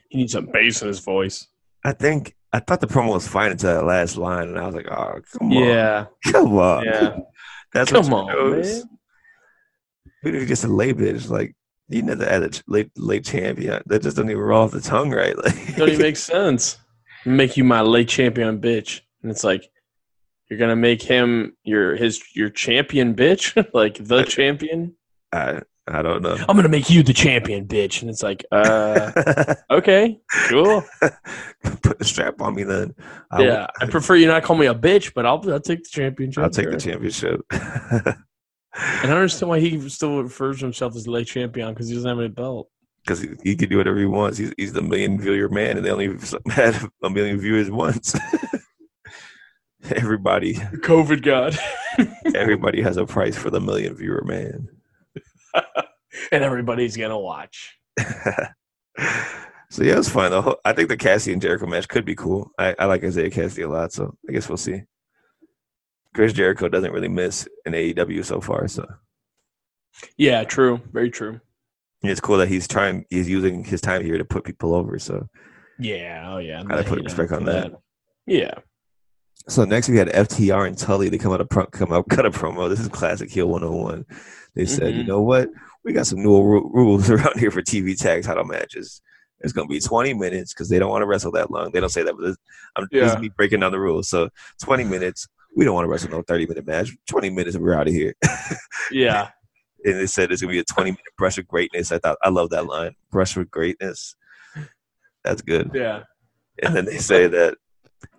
He 0.10 0.18
needs 0.18 0.34
some 0.34 0.48
bass 0.52 0.82
in 0.82 0.90
his 0.90 1.00
voice. 1.00 1.48
I 1.86 1.94
think 1.94 2.36
I 2.52 2.60
thought 2.60 2.82
the 2.82 2.88
promo 2.88 3.14
was 3.14 3.28
fine 3.28 3.52
until 3.52 3.74
that 3.76 3.86
last 3.86 4.18
line, 4.18 4.50
and 4.50 4.60
I 4.60 4.66
was 4.66 4.76
like, 4.76 4.88
"Oh, 4.92 5.20
come 5.32 5.52
on, 5.52 5.64
Yeah, 5.64 6.06
come 6.26 6.58
on, 6.58 6.84
yeah. 6.86 7.18
that's 7.74 7.92
Come 7.92 8.10
what 8.10 8.26
on, 8.26 8.34
chose. 8.34 8.80
man. 8.80 8.90
Even 10.26 10.42
if 10.42 10.48
just 10.50 10.66
a 10.66 10.68
lay 10.68 10.94
bitch, 10.94 11.30
like 11.30 11.56
you 11.90 12.04
never 12.04 12.26
had 12.26 12.44
a 12.44 12.52
late 12.68 12.92
late 12.98 13.26
champion. 13.26 13.82
That 13.88 14.04
just 14.04 14.16
doesn't 14.16 14.30
even 14.30 14.42
roll 14.42 14.64
off 14.64 14.72
the 14.72 14.82
tongue 14.82 15.12
right. 15.12 15.36
Like, 15.44 15.76
Don't 15.76 15.90
even 15.90 16.02
make 16.02 16.18
sense. 16.18 16.78
Make 17.26 17.58
you 17.58 17.64
my 17.64 17.82
late 17.82 18.08
champion 18.08 18.62
bitch, 18.62 19.02
and 19.22 19.32
it's 19.32 19.44
like 19.44 19.70
you're 20.50 20.60
gonna 20.60 20.76
make 20.76 21.02
him 21.02 21.56
your 21.64 21.96
his 21.96 22.22
your 22.36 22.50
champion 22.50 23.16
bitch, 23.16 23.56
like 23.74 23.96
the 24.00 24.24
champion. 24.24 24.96
I 25.32 25.62
I 25.88 26.02
don't 26.02 26.22
know. 26.22 26.38
I'm 26.48 26.56
gonna 26.56 26.70
make 26.70 26.90
you 26.90 27.04
the 27.04 27.14
champion 27.14 27.66
bitch, 27.66 28.02
and 28.02 28.10
it's 28.10 28.22
like, 28.22 28.46
uh, 28.52 29.12
okay, 29.72 30.20
cool. 30.48 30.84
Put 31.82 32.00
the 32.00 32.06
strap 32.06 32.42
on 32.42 32.56
me 32.56 32.64
then. 32.64 32.94
I 33.32 33.44
yeah, 33.44 33.68
I 33.82 33.88
prefer 33.88 34.16
you 34.16 34.28
not 34.28 34.44
call 34.44 34.56
me 34.56 34.68
a 34.68 34.76
bitch, 34.76 35.14
but 35.14 35.26
I'll 35.26 35.42
I'll 35.52 35.60
take 35.60 35.84
the 35.84 35.90
championship. 35.90 36.44
I'll 36.44 36.50
take 36.50 36.70
the 36.70 36.78
championship. 36.78 37.42
And 38.76 39.12
I 39.12 39.16
understand 39.16 39.50
why 39.50 39.60
he 39.60 39.90
still 39.90 40.22
refers 40.24 40.60
to 40.60 40.66
himself 40.66 40.96
as 40.96 41.04
the 41.06 41.12
late 41.12 41.28
champion 41.28 41.74
because 41.74 41.88
he 41.90 41.96
doesn't 41.96 42.10
have 42.10 42.20
any 42.20 42.28
belt. 42.30 42.70
because 43.04 43.20
he, 43.22 43.30
he 43.44 43.56
can 43.56 43.70
do 43.70 43.78
whatever 43.78 43.98
he 43.98 44.06
wants. 44.06 44.38
He's, 44.38 44.54
he's 44.58 44.74
the 44.74 44.82
million 44.82 45.20
viewer 45.20 45.50
man, 45.50 45.78
and 45.78 45.86
they 45.86 45.92
only 45.92 46.16
had 46.52 46.76
a 47.04 47.10
million 47.10 47.40
viewers 47.40 47.70
once. 47.72 48.16
everybody, 49.92 50.54
The 50.54 50.78
COVID 50.78 51.22
god, 51.24 51.58
everybody 52.36 52.82
has 52.82 52.98
a 52.98 53.06
price 53.06 53.38
for 53.38 53.50
the 53.50 53.60
million 53.62 53.96
viewer 53.96 54.24
man. 54.24 54.68
and 56.32 56.44
everybody's 56.44 56.96
gonna 56.98 57.20
watch. 57.20 57.78
so 59.70 59.84
yeah, 59.84 59.98
it's 59.98 60.10
fun. 60.10 60.54
I 60.66 60.74
think 60.74 60.90
the 60.90 60.98
Cassie 60.98 61.34
and 61.34 61.42
Jericho 61.42 61.66
match 61.66 61.88
could 61.88 62.06
be 62.06 62.16
cool. 62.16 62.52
I, 62.60 62.76
I 62.78 62.86
like 62.86 63.04
Isaiah 63.04 63.30
Cassie 63.32 63.62
a 63.64 63.70
lot, 63.70 63.94
so 63.94 64.16
I 64.28 64.32
guess 64.34 64.48
we'll 64.50 64.58
see. 64.58 64.84
Chris 66.14 66.34
Jericho 66.34 66.68
doesn't 66.70 66.92
really 66.92 67.08
miss 67.08 67.48
in 67.66 67.74
AEW 67.74 68.26
so 68.26 68.42
far, 68.42 68.68
so 68.68 68.86
Yeah, 70.18 70.44
true, 70.44 70.82
very 70.92 71.10
true. 71.10 71.40
it's 72.02 72.20
cool 72.22 72.38
that 72.38 72.48
he's 72.48 72.68
trying. 72.68 73.06
He's 73.10 73.30
using 73.30 73.64
his 73.64 73.82
time 73.82 74.04
here 74.04 74.18
to 74.18 74.26
put 74.26 74.44
people 74.44 74.74
over. 74.74 74.98
So 75.00 75.28
Yeah, 75.78 76.26
oh 76.34 76.38
yeah. 76.40 76.64
Gotta 76.64 76.84
put 76.84 76.98
You 77.00 77.04
respect 77.04 77.32
on 77.32 77.46
for 77.46 77.52
that. 77.52 77.72
Yeah. 78.26 78.54
So 79.48 79.66
next 79.66 79.90
we 79.90 79.98
had 79.98 80.10
FTR 80.10 80.68
and 80.68 80.78
Tully. 80.78 81.10
They 81.10 81.18
come 81.18 81.32
out 81.34 81.42
a 81.42 81.46
pro- 81.46 81.66
come 81.68 81.92
out 81.94 82.08
cut 82.10 82.26
a 82.26 82.32
promo. 82.32 82.70
This 82.70 82.80
is 82.80 82.88
classic 82.88 83.30
heel 83.32 83.48
101. 83.48 84.06
They 84.56 84.66
said, 84.66 84.96
you 84.96 85.04
Mhm. 85.04 85.08
know 85.08 85.22
what? 85.22 85.50
We 85.84 85.94
got 85.94 86.08
some 86.08 86.22
new 86.24 86.42
ru- 86.42 86.70
rules 86.74 87.10
around 87.10 87.40
here 87.40 87.52
for 87.52 87.62
TV 87.62 87.96
tag 87.98 88.24
title 88.24 88.44
matches. 88.46 89.02
It's 89.42 89.54
gonna 89.54 89.68
be 89.68 89.80
20 89.80 90.14
minutes 90.16 90.54
because 90.54 90.70
they 90.70 90.80
don't 90.80 90.90
want 90.90 91.02
to 91.02 91.06
wrestle 91.08 91.32
that 91.34 91.50
long. 91.52 91.72
They 91.72 91.80
don't 91.80 91.90
say 91.90 92.04
that, 92.04 92.16
but 92.16 92.26
this, 92.26 92.38
I'm 92.76 92.88
this 92.92 93.08
is 93.10 93.14
Yeah. 93.16 93.20
me 93.22 93.30
breaking 93.30 93.62
down 93.62 93.72
the 93.72 93.80
rules. 93.80 94.10
So 94.10 94.30
20 94.62 94.84
minutes. 94.84 95.28
We 95.56 95.66
don't 95.66 95.74
want 95.76 95.86
to 95.86 95.90
wrestle 95.90 96.12
no 96.12 96.22
30 96.22 96.48
minute 96.48 96.66
match. 96.68 96.96
20 97.10 97.30
minutes 97.32 97.56
and 97.56 97.64
we're 97.64 97.74
out 97.74 97.88
of 97.88 97.94
here. 97.94 98.14
Yeah. 98.92 99.30
and 99.86 99.96
they 99.96 100.06
said 100.08 100.32
it's 100.32 100.42
gonna 100.42 100.52
be 100.52 100.60
a 100.60 100.64
20 100.64 100.92
minute 100.92 101.02
brush 101.18 101.38
with 101.38 101.48
greatness. 101.48 101.92
I 101.92 101.98
thought 102.00 102.18
I 102.24 102.30
love 102.30 102.50
that 102.52 102.66
line. 102.66 102.96
Brush 103.12 103.36
with 103.36 103.50
greatness. 103.52 104.16
That's 105.24 105.42
good. 105.42 105.72
Yeah. 105.74 106.04
And 106.64 106.76
then 106.76 106.86
they 106.86 106.98
say 106.98 107.28
that 107.28 107.56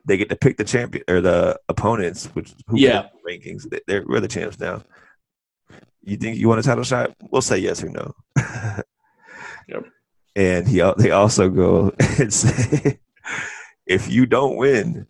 they 0.04 0.16
get 0.16 0.28
to 0.30 0.36
pick 0.36 0.56
the 0.56 0.64
champion 0.64 1.04
or 1.08 1.20
the 1.20 1.58
opponents, 1.68 2.26
which 2.26 2.52
who 2.66 2.78
Yeah. 2.78 3.08
rankings. 3.28 3.68
They- 3.68 3.80
They're 3.86 4.04
we're 4.06 4.20
the 4.20 4.28
champs 4.28 4.58
now. 4.58 4.82
You 6.02 6.16
think 6.16 6.38
you 6.38 6.48
want 6.48 6.60
a 6.60 6.62
title 6.62 6.84
shot? 6.84 7.14
We'll 7.30 7.42
say 7.42 7.58
yes 7.58 7.82
or 7.84 7.88
no. 7.90 8.14
Yep. 9.68 9.84
And 10.36 10.66
he 10.68 10.82
they 10.98 11.10
also 11.12 11.48
go 11.48 11.92
and 12.18 12.32
say, 12.32 12.98
if 13.86 14.10
you 14.10 14.26
don't 14.26 14.56
win, 14.56 15.06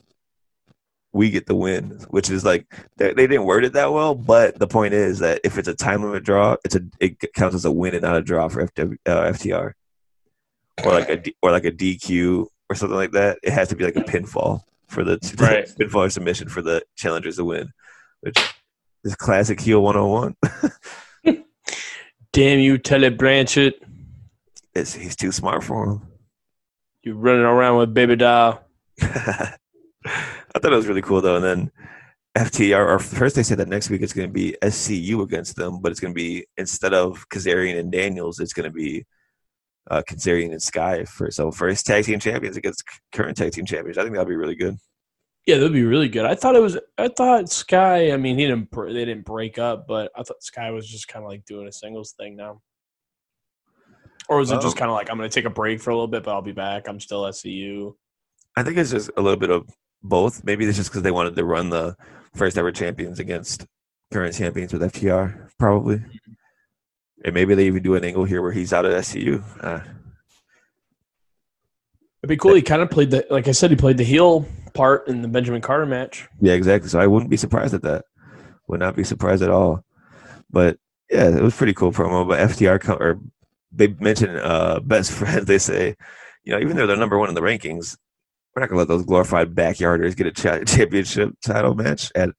we 1.13 1.31
get 1.31 1.47
the 1.47 1.55
win, 1.57 1.99
which 2.11 2.31
is 2.31 2.45
like 2.45 2.67
they, 2.97 3.13
they 3.13 3.27
didn't 3.27 3.45
word 3.45 3.65
it 3.65 3.73
that 3.73 3.93
well, 3.93 4.15
but 4.15 4.59
the 4.59 4.67
point 4.69 4.95
is 4.95 5.19
that 5.19 5.41
if 5.45 5.59
it's 5.59 5.69
a 5.69 5.75
time 5.75 6.03
limit 6.05 6.23
draw, 6.25 6.57
it's 6.65 6.77
a 6.77 6.81
it 7.01 7.19
counts 7.35 7.55
as 7.57 7.65
a 7.65 7.73
win 7.73 7.95
and 7.95 8.03
not 8.03 8.17
a 8.17 8.23
draw 8.23 8.49
for 8.49 8.67
FW, 8.67 8.97
uh, 9.07 9.23
FTR, 9.33 9.73
or 10.85 10.93
like 10.93 11.09
a 11.09 11.17
D, 11.17 11.35
or 11.43 11.51
like 11.51 11.65
a 11.65 11.73
DQ 11.73 12.47
or 12.69 12.77
something 12.77 12.97
like 12.97 13.11
that. 13.13 13.39
It 13.43 13.53
has 13.53 13.69
to 13.69 13.77
be 13.77 13.85
like 13.85 13.97
a 13.97 14.01
pinfall 14.03 14.63
for 14.89 15.03
the 15.05 15.13
Right. 15.41 15.67
pinfall 15.67 16.07
or 16.07 16.11
submission 16.11 16.49
for 16.49 16.63
the 16.63 16.83
challengers 16.97 17.37
to 17.37 17.45
win, 17.45 17.73
which 18.21 18.37
is 19.05 19.17
classic 19.17 19.61
heel 19.61 19.83
101. 19.83 20.37
Damn 22.33 22.61
you, 22.61 22.79
Tully 22.79 23.11
Blanchard. 23.11 23.75
It's, 24.75 24.95
he's 24.95 25.17
too 25.17 25.33
smart 25.33 25.65
for 25.65 25.85
him. 25.85 26.03
You're 27.03 27.17
running 27.17 27.43
around 27.43 27.79
with 27.79 27.93
baby 27.95 28.15
doll. 28.15 28.63
I 30.55 30.59
thought 30.59 30.73
it 30.73 30.77
was 30.77 30.87
really 30.89 31.03
cool 31.03 31.21
though. 31.21 31.37
And 31.37 31.45
then 31.45 31.71
FTR, 32.37 32.87
or 32.87 32.99
first 32.99 33.37
they 33.37 33.43
said 33.43 33.59
that 33.59 33.69
next 33.69 33.91
week 33.91 34.03
it's 34.03 34.13
going 34.13 34.29
to 34.29 34.33
be 34.33 34.57
SCU 34.63 35.23
against 35.23 35.57
them, 35.57 35.81
but 35.81 35.91
it's 35.91 36.01
going 36.01 36.13
to 36.15 36.19
be 36.19 36.47
instead 36.57 36.95
of 36.95 37.29
Kazarian 37.29 37.79
and 37.79 37.91
Daniels, 37.93 38.41
it's 38.41 38.53
going 38.53 38.65
to 38.69 38.73
be 38.75 39.05
uh, 39.91 40.03
Kazarian 40.09 40.53
and 40.53 40.63
Sky 40.63 41.05
for 41.05 41.31
so 41.31 41.51
first 41.51 41.87
tag 41.87 42.05
team 42.05 42.21
champions 42.21 42.57
against 42.57 42.85
current 43.13 43.37
tag 43.37 43.53
team 43.53 43.65
champions. 43.67 43.99
I 43.99 44.03
think 44.03 44.15
that'll 44.15 44.29
be 44.29 44.37
really 44.37 44.55
good. 44.55 44.77
Yeah, 45.47 45.57
that'd 45.57 45.73
be 45.73 45.85
really 45.85 46.09
good. 46.09 46.27
I 46.27 46.35
thought 46.35 46.55
it 46.55 46.63
was. 46.63 46.79
I 46.99 47.09
thought 47.09 47.49
Sky. 47.49 48.13
I 48.13 48.17
mean, 48.19 48.39
he 48.39 48.47
didn't. 48.47 48.69
They 48.71 49.05
didn't 49.07 49.25
break 49.25 49.59
up, 49.59 49.87
but 49.89 50.13
I 50.15 50.23
thought 50.23 50.43
Sky 50.43 50.71
was 50.71 50.87
just 50.87 51.09
kind 51.09 51.25
of 51.25 51.31
like 51.31 51.45
doing 51.47 51.67
a 51.67 51.73
singles 51.73 52.13
thing 52.13 52.37
now. 52.37 52.61
Or 54.29 54.37
was 54.39 54.51
it 54.53 54.61
just 54.61 54.77
Oh. 54.77 54.79
kind 54.79 54.91
of 54.91 54.95
like 54.95 55.11
I'm 55.11 55.17
going 55.17 55.29
to 55.29 55.35
take 55.35 55.47
a 55.47 55.51
break 55.51 55.81
for 55.81 55.91
a 55.91 55.95
little 55.95 56.07
bit, 56.09 56.23
but 56.23 56.33
I'll 56.33 56.43
be 56.43 56.53
back. 56.53 56.87
I'm 56.87 57.01
still 57.01 57.23
SCU. 57.25 57.95
I 58.55 58.63
think 58.63 58.77
it's 58.77 58.91
just 58.91 59.11
a 59.17 59.21
little 59.21 59.39
bit 59.39 59.51
of 59.51 59.67
both. 60.03 60.45
Maybe 60.45 60.65
it's 60.65 60.77
just 60.77 60.91
because 60.91 61.03
they 61.03 61.11
wanted 61.11 61.37
to 61.37 61.45
run 61.45 61.71
the 61.71 61.97
first 62.35 62.57
ever 62.59 62.73
champions 62.73 63.19
against 63.19 63.67
current 64.13 64.35
champions 64.35 64.73
with 64.73 64.83
FTR, 64.83 65.51
probably. 65.59 66.03
And 67.25 67.35
maybe 67.35 67.55
they 67.55 67.67
even 67.67 67.83
do 67.83 67.95
an 67.95 68.05
angle 68.05 68.25
here 68.25 68.41
where 68.43 68.53
he's 68.53 68.73
out 68.73 68.85
of 68.85 68.93
SCU. 68.93 69.43
Uh, 69.63 69.81
It'd 72.23 72.29
be 72.29 72.37
cool. 72.37 72.55
He 72.55 72.63
kind 72.63 72.83
of 72.83 72.91
played 72.91 73.11
the. 73.11 73.27
Like 73.31 73.49
I 73.49 73.53
said, 73.53 73.71
he 73.71 73.77
played 73.77 73.97
the 73.97 74.05
heel 74.05 74.47
part 74.75 75.09
in 75.09 75.23
the 75.23 75.29
Benjamin 75.29 75.63
Carter 75.63 75.87
match. 75.87 76.29
Yeah, 76.41 76.53
exactly. 76.53 76.89
So 76.91 77.01
I 77.01 77.07
wouldn't 77.07 77.31
be 77.31 77.37
surprised 77.37 77.73
at 77.75 77.83
that. 77.83 78.05
Would 78.69 78.81
not 78.81 78.95
be 78.95 79.05
surprised 79.05 79.43
at 79.43 79.51
all. 79.51 79.85
But 80.51 80.79
yeah, 81.11 81.29
it 81.29 81.43
was 81.43 81.57
pretty 81.57 81.73
cool 81.73 81.93
promo. 81.93 82.29
But 82.29 82.41
FTR 82.51 82.81
co- 82.81 82.95
or 82.95 83.21
they 83.73 83.89
mentioned 83.89 84.39
uh, 84.39 84.81
best 84.81 85.13
friends. 85.19 85.47
They 85.47 85.59
say, 85.59 85.97
you 86.45 86.53
know, 86.53 86.61
even 86.61 86.77
though 86.77 86.87
they're 86.87 86.97
number 86.97 87.19
one 87.19 87.29
in 87.31 87.35
the 87.35 87.41
rankings, 87.41 87.97
we're 88.55 88.61
not 88.61 88.69
gonna 88.69 88.79
let 88.79 88.89
those 88.89 89.05
glorified 89.05 89.55
backyarders 89.55 90.17
get 90.17 90.27
a 90.27 90.33
cha- 90.33 90.65
championship 90.65 91.35
title 91.45 91.75
match. 91.75 92.11
At 92.15 92.31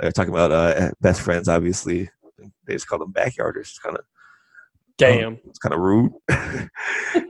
uh, 0.00 0.10
talking 0.10 0.32
about 0.32 0.52
uh, 0.52 0.90
best 1.00 1.20
friends, 1.20 1.48
obviously, 1.48 2.10
they 2.66 2.74
just 2.74 2.86
call 2.86 2.98
them 2.98 3.12
backyarders. 3.12 3.60
It's 3.60 3.78
kind 3.78 3.96
of 3.96 4.04
Damn. 4.96 5.38
it's 5.46 5.58
kind 5.58 5.74
of 5.74 5.80
rude. 5.80 6.12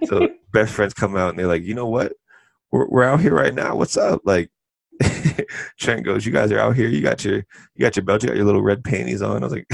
so 0.06 0.28
best 0.52 0.72
friends 0.72 0.94
come 0.94 1.16
out 1.16 1.30
and 1.30 1.38
they're 1.38 1.46
like, 1.46 1.62
you 1.62 1.74
know 1.74 1.88
what? 1.88 2.12
We're 2.70 2.88
we're 2.88 3.04
out 3.04 3.20
here 3.20 3.34
right 3.34 3.54
now. 3.54 3.76
What's 3.76 3.96
up? 3.96 4.22
Like 4.24 4.50
Trent 5.78 6.04
goes, 6.04 6.26
you 6.26 6.32
guys 6.32 6.50
are 6.52 6.58
out 6.58 6.76
here. 6.76 6.88
You 6.88 7.00
got 7.00 7.24
your 7.24 7.36
you 7.36 7.80
got 7.80 7.96
your 7.96 8.04
belt. 8.04 8.22
You 8.22 8.28
got 8.28 8.36
your 8.36 8.46
little 8.46 8.62
red 8.62 8.84
panties 8.84 9.22
on. 9.22 9.42
I 9.42 9.46
was 9.46 9.52
like, 9.52 9.66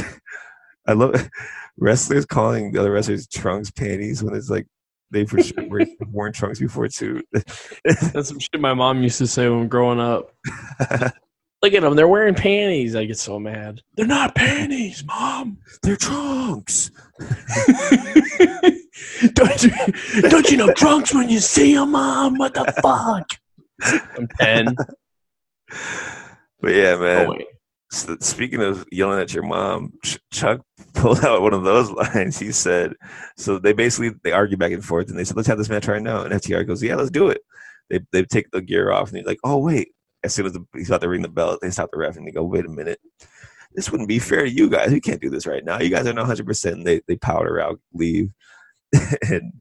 I 0.87 0.93
love 0.93 1.29
wrestlers 1.77 2.27
calling 2.27 2.73
the 2.73 2.81
other 2.81 2.93
wrestlers 2.93 3.27
trunks 3.27 3.71
panties 3.71 4.23
when 4.23 4.35
it's 4.35 4.51
like 4.51 4.67
they 5.15 5.25
for 5.25 5.43
sure 5.43 5.67
were- 5.69 5.87
worn 6.11 6.33
trunks 6.35 6.59
before 6.59 6.89
too. 6.89 7.23
That's 7.33 8.29
some 8.29 8.39
shit 8.39 8.61
my 8.61 8.75
mom 8.75 9.03
used 9.03 9.19
to 9.19 9.27
say 9.27 9.49
when 9.49 9.69
growing 9.69 10.01
up. 10.01 10.33
Look 11.63 11.73
at 11.73 11.81
them. 11.81 11.97
They're 11.97 12.09
wearing 12.09 12.35
panties. 12.35 12.95
I 12.95 13.07
get 13.07 13.17
so 13.19 13.39
mad. 13.39 13.81
They're 13.97 14.07
not 14.07 14.35
panties, 14.35 15.03
mom. 15.05 15.57
They're 15.83 15.97
trunks. 15.97 16.91
don't 19.33 19.63
you 19.63 19.71
don't 20.29 20.51
you 20.51 20.57
know 20.59 20.73
trunks 20.75 21.15
when 21.15 21.29
you 21.31 21.39
see 21.41 21.75
them, 21.75 21.93
mom? 21.93 22.37
What 22.37 22.53
the 22.55 22.65
fuck? 22.83 23.27
I'm 24.17 24.29
ten. 24.39 24.77
But 26.61 26.75
yeah, 26.75 26.97
man. 26.97 27.27
Oh, 27.27 27.31
wait. 27.31 27.41
S- 27.41 27.54
Speaking 27.95 28.61
of 28.61 28.87
yelling 28.91 29.21
at 29.21 29.33
your 29.33 29.45
mom, 29.45 29.93
Ch- 30.03 30.19
Chuck 30.33 30.61
pulled 30.95 31.25
out 31.25 31.43
one 31.43 31.55
of 31.55 31.65
those 31.65 31.91
lines. 31.91 32.39
He 32.39 32.53
said, 32.53 32.95
"So 33.37 33.59
they 33.59 33.73
basically 33.73 34.13
they 34.23 34.33
argue 34.33 34.57
back 34.57 34.73
and 34.73 34.85
forth, 34.85 35.09
and 35.09 35.19
they 35.19 35.25
said, 35.25 35.37
let's 35.37 35.49
have 35.49 35.59
this 35.59 35.69
match 35.69 35.87
right 35.87 36.03
now." 36.03 36.23
And 36.23 36.35
FTR 36.35 36.67
goes, 36.67 36.83
"Yeah, 36.83 36.97
let's 36.97 37.11
do 37.11 37.29
it." 37.29 37.43
They 37.91 38.01
they 38.13 38.25
take 38.25 38.51
the 38.51 38.63
gear 38.63 38.91
off, 38.91 39.09
and 39.09 39.19
he's 39.19 39.27
like, 39.27 39.39
"Oh 39.45 39.59
wait!" 39.59 39.93
As 40.25 40.35
soon 40.35 40.47
as 40.47 40.53
the, 40.53 40.65
he's 40.75 40.89
about 40.89 41.03
to 41.03 41.09
ring 41.09 41.23
the 41.23 41.29
bell, 41.29 41.59
they 41.61 41.71
stop 41.71 41.91
the 41.93 41.99
ref, 41.99 42.17
and 42.17 42.27
they 42.27 42.33
go, 42.33 42.45
"Wait 42.45 42.65
a 42.65 42.69
minute, 42.69 42.99
this 43.75 43.91
wouldn't 43.91 44.09
be 44.09 44.19
fair 44.19 44.45
to 44.45 44.51
you 44.51 44.69
guys. 44.69 44.93
You 44.93 45.01
can't 45.01 45.21
do 45.21 45.31
this 45.31 45.47
right 45.47 45.65
now. 45.65 45.81
You 45.81 45.91
guys 45.91 46.07
are 46.07 46.13
not 46.13 46.23
100." 46.23 46.47
percent 46.47 46.85
They 46.85 47.01
they 47.07 47.17
powder 47.17 47.61
out, 47.61 47.81
leave, 47.93 48.31
and. 49.31 49.53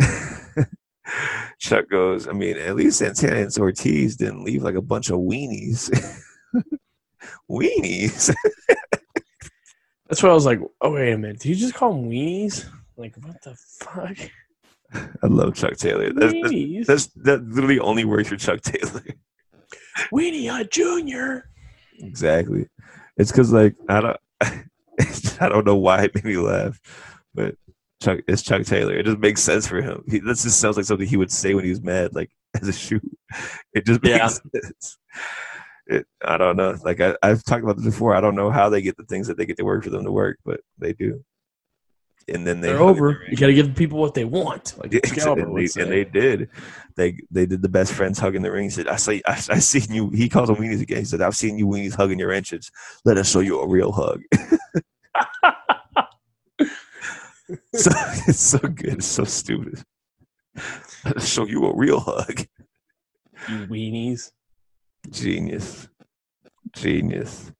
Chuck 1.58 1.88
goes, 1.90 2.26
I 2.26 2.32
mean, 2.32 2.56
at 2.56 2.76
least 2.76 2.98
Santana 2.98 3.36
and 3.36 3.58
Ortiz 3.58 4.16
didn't 4.16 4.42
leave 4.44 4.62
like 4.62 4.74
a 4.74 4.82
bunch 4.82 5.10
of 5.10 5.18
weenies. 5.20 5.90
Weenies. 7.50 8.34
That's 10.08 10.22
what 10.22 10.30
I 10.30 10.34
was 10.34 10.46
like. 10.46 10.60
Oh 10.80 10.92
wait 10.92 11.12
a 11.12 11.18
minute. 11.18 11.40
Did 11.40 11.48
you 11.50 11.54
just 11.56 11.74
call 11.74 11.92
them 11.92 12.10
weenies? 12.10 12.66
Like 12.96 13.16
what 13.24 13.40
the 13.42 13.56
fuck? 13.80 14.16
I 14.94 15.26
love 15.26 15.54
Chuck 15.54 15.76
Taylor. 15.76 16.12
That's, 16.12 16.32
that's, 16.32 16.52
Weenies. 16.52 16.86
that's 16.86 17.06
that 17.24 17.42
literally 17.48 17.80
only 17.80 18.04
works 18.04 18.28
for 18.28 18.36
Chuck 18.36 18.60
Taylor. 18.60 19.02
Weenie 20.12 20.48
Hut 20.50 20.70
Junior. 20.70 21.48
exactly. 21.98 22.68
It's 23.16 23.32
because 23.32 23.52
like 23.52 23.74
I 23.88 24.00
don't, 24.00 24.16
I 25.40 25.48
don't 25.48 25.66
know 25.66 25.76
why 25.76 26.04
it 26.04 26.14
made 26.14 26.24
me 26.24 26.36
laugh, 26.36 26.78
but 27.34 27.56
Chuck, 28.02 28.20
it's 28.28 28.42
Chuck 28.42 28.64
Taylor. 28.64 28.94
It 28.94 29.06
just 29.06 29.18
makes 29.18 29.42
sense 29.42 29.66
for 29.66 29.80
him. 29.82 30.04
He, 30.06 30.18
that 30.20 30.36
just 30.36 30.60
sounds 30.60 30.76
like 30.76 30.86
something 30.86 31.08
he 31.08 31.16
would 31.16 31.32
say 31.32 31.54
when 31.54 31.64
he 31.64 31.70
was 31.70 31.82
mad, 31.82 32.14
like 32.14 32.30
as 32.60 32.68
a 32.68 32.72
shoe. 32.72 33.00
It 33.72 33.86
just 33.86 34.02
makes 34.02 34.16
Yeah. 34.16 34.28
sense. 34.28 34.98
It, 35.86 36.06
I 36.24 36.38
don't 36.38 36.56
know. 36.56 36.76
Like 36.82 37.00
I, 37.00 37.16
I've 37.22 37.44
talked 37.44 37.62
about 37.62 37.76
this 37.76 37.84
before. 37.84 38.14
I 38.14 38.20
don't 38.20 38.34
know 38.34 38.50
how 38.50 38.68
they 38.68 38.82
get 38.82 38.96
the 38.96 39.04
things 39.04 39.26
that 39.26 39.36
they 39.36 39.46
get 39.46 39.56
to 39.58 39.64
work 39.64 39.84
for 39.84 39.90
them 39.90 40.04
to 40.04 40.12
work, 40.12 40.38
but 40.44 40.60
they 40.78 40.92
do. 40.92 41.22
And 42.26 42.46
then 42.46 42.62
they 42.62 42.68
They're 42.68 42.80
over. 42.80 43.22
You 43.28 43.36
got 43.36 43.48
to 43.48 43.54
give 43.54 43.68
the 43.68 43.74
people 43.74 43.98
what 43.98 44.14
they 44.14 44.24
want. 44.24 44.78
Like 44.78 44.94
Excalibur 44.94 45.42
and, 45.42 45.58
they, 45.58 45.82
and 45.82 45.92
they 45.92 46.04
did. 46.04 46.48
They 46.96 47.18
they 47.30 47.44
did 47.44 47.60
the 47.60 47.68
best 47.68 47.92
friends 47.92 48.18
hug 48.18 48.34
in 48.34 48.40
the 48.40 48.50
ring. 48.50 48.64
He 48.64 48.70
said, 48.70 48.88
"I 48.88 48.96
say 48.96 49.20
I, 49.26 49.32
I 49.32 49.58
seen 49.58 49.92
you." 49.94 50.08
He 50.08 50.30
calls 50.30 50.48
them 50.48 50.56
weenies 50.56 50.80
again. 50.80 51.00
He 51.00 51.04
said, 51.04 51.20
"I've 51.20 51.36
seen 51.36 51.58
you 51.58 51.66
weenies 51.66 51.94
hugging 51.94 52.18
your 52.18 52.32
entrance. 52.32 52.70
Let 53.04 53.18
us 53.18 53.30
show 53.30 53.40
you 53.40 53.60
a 53.60 53.68
real 53.68 53.92
hug." 53.92 54.22
so 57.74 57.90
it's 58.26 58.40
so 58.40 58.58
good. 58.58 58.94
It's 58.94 59.06
so 59.06 59.24
stupid. 59.24 59.82
Let 61.04 61.18
us 61.18 61.28
show 61.28 61.46
you 61.46 61.66
a 61.66 61.76
real 61.76 62.00
hug. 62.00 62.46
you 63.48 63.66
weenies. 63.66 64.30
Genius, 65.10 65.88
genius. 66.74 67.52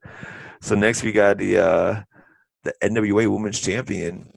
So 0.61 0.75
next 0.75 1.03
we 1.03 1.13
got 1.13 1.39
the 1.39 1.59
uh 1.59 2.03
the 2.63 2.75
NWA 2.83 3.31
Women's 3.31 3.61
Champion 3.61 4.31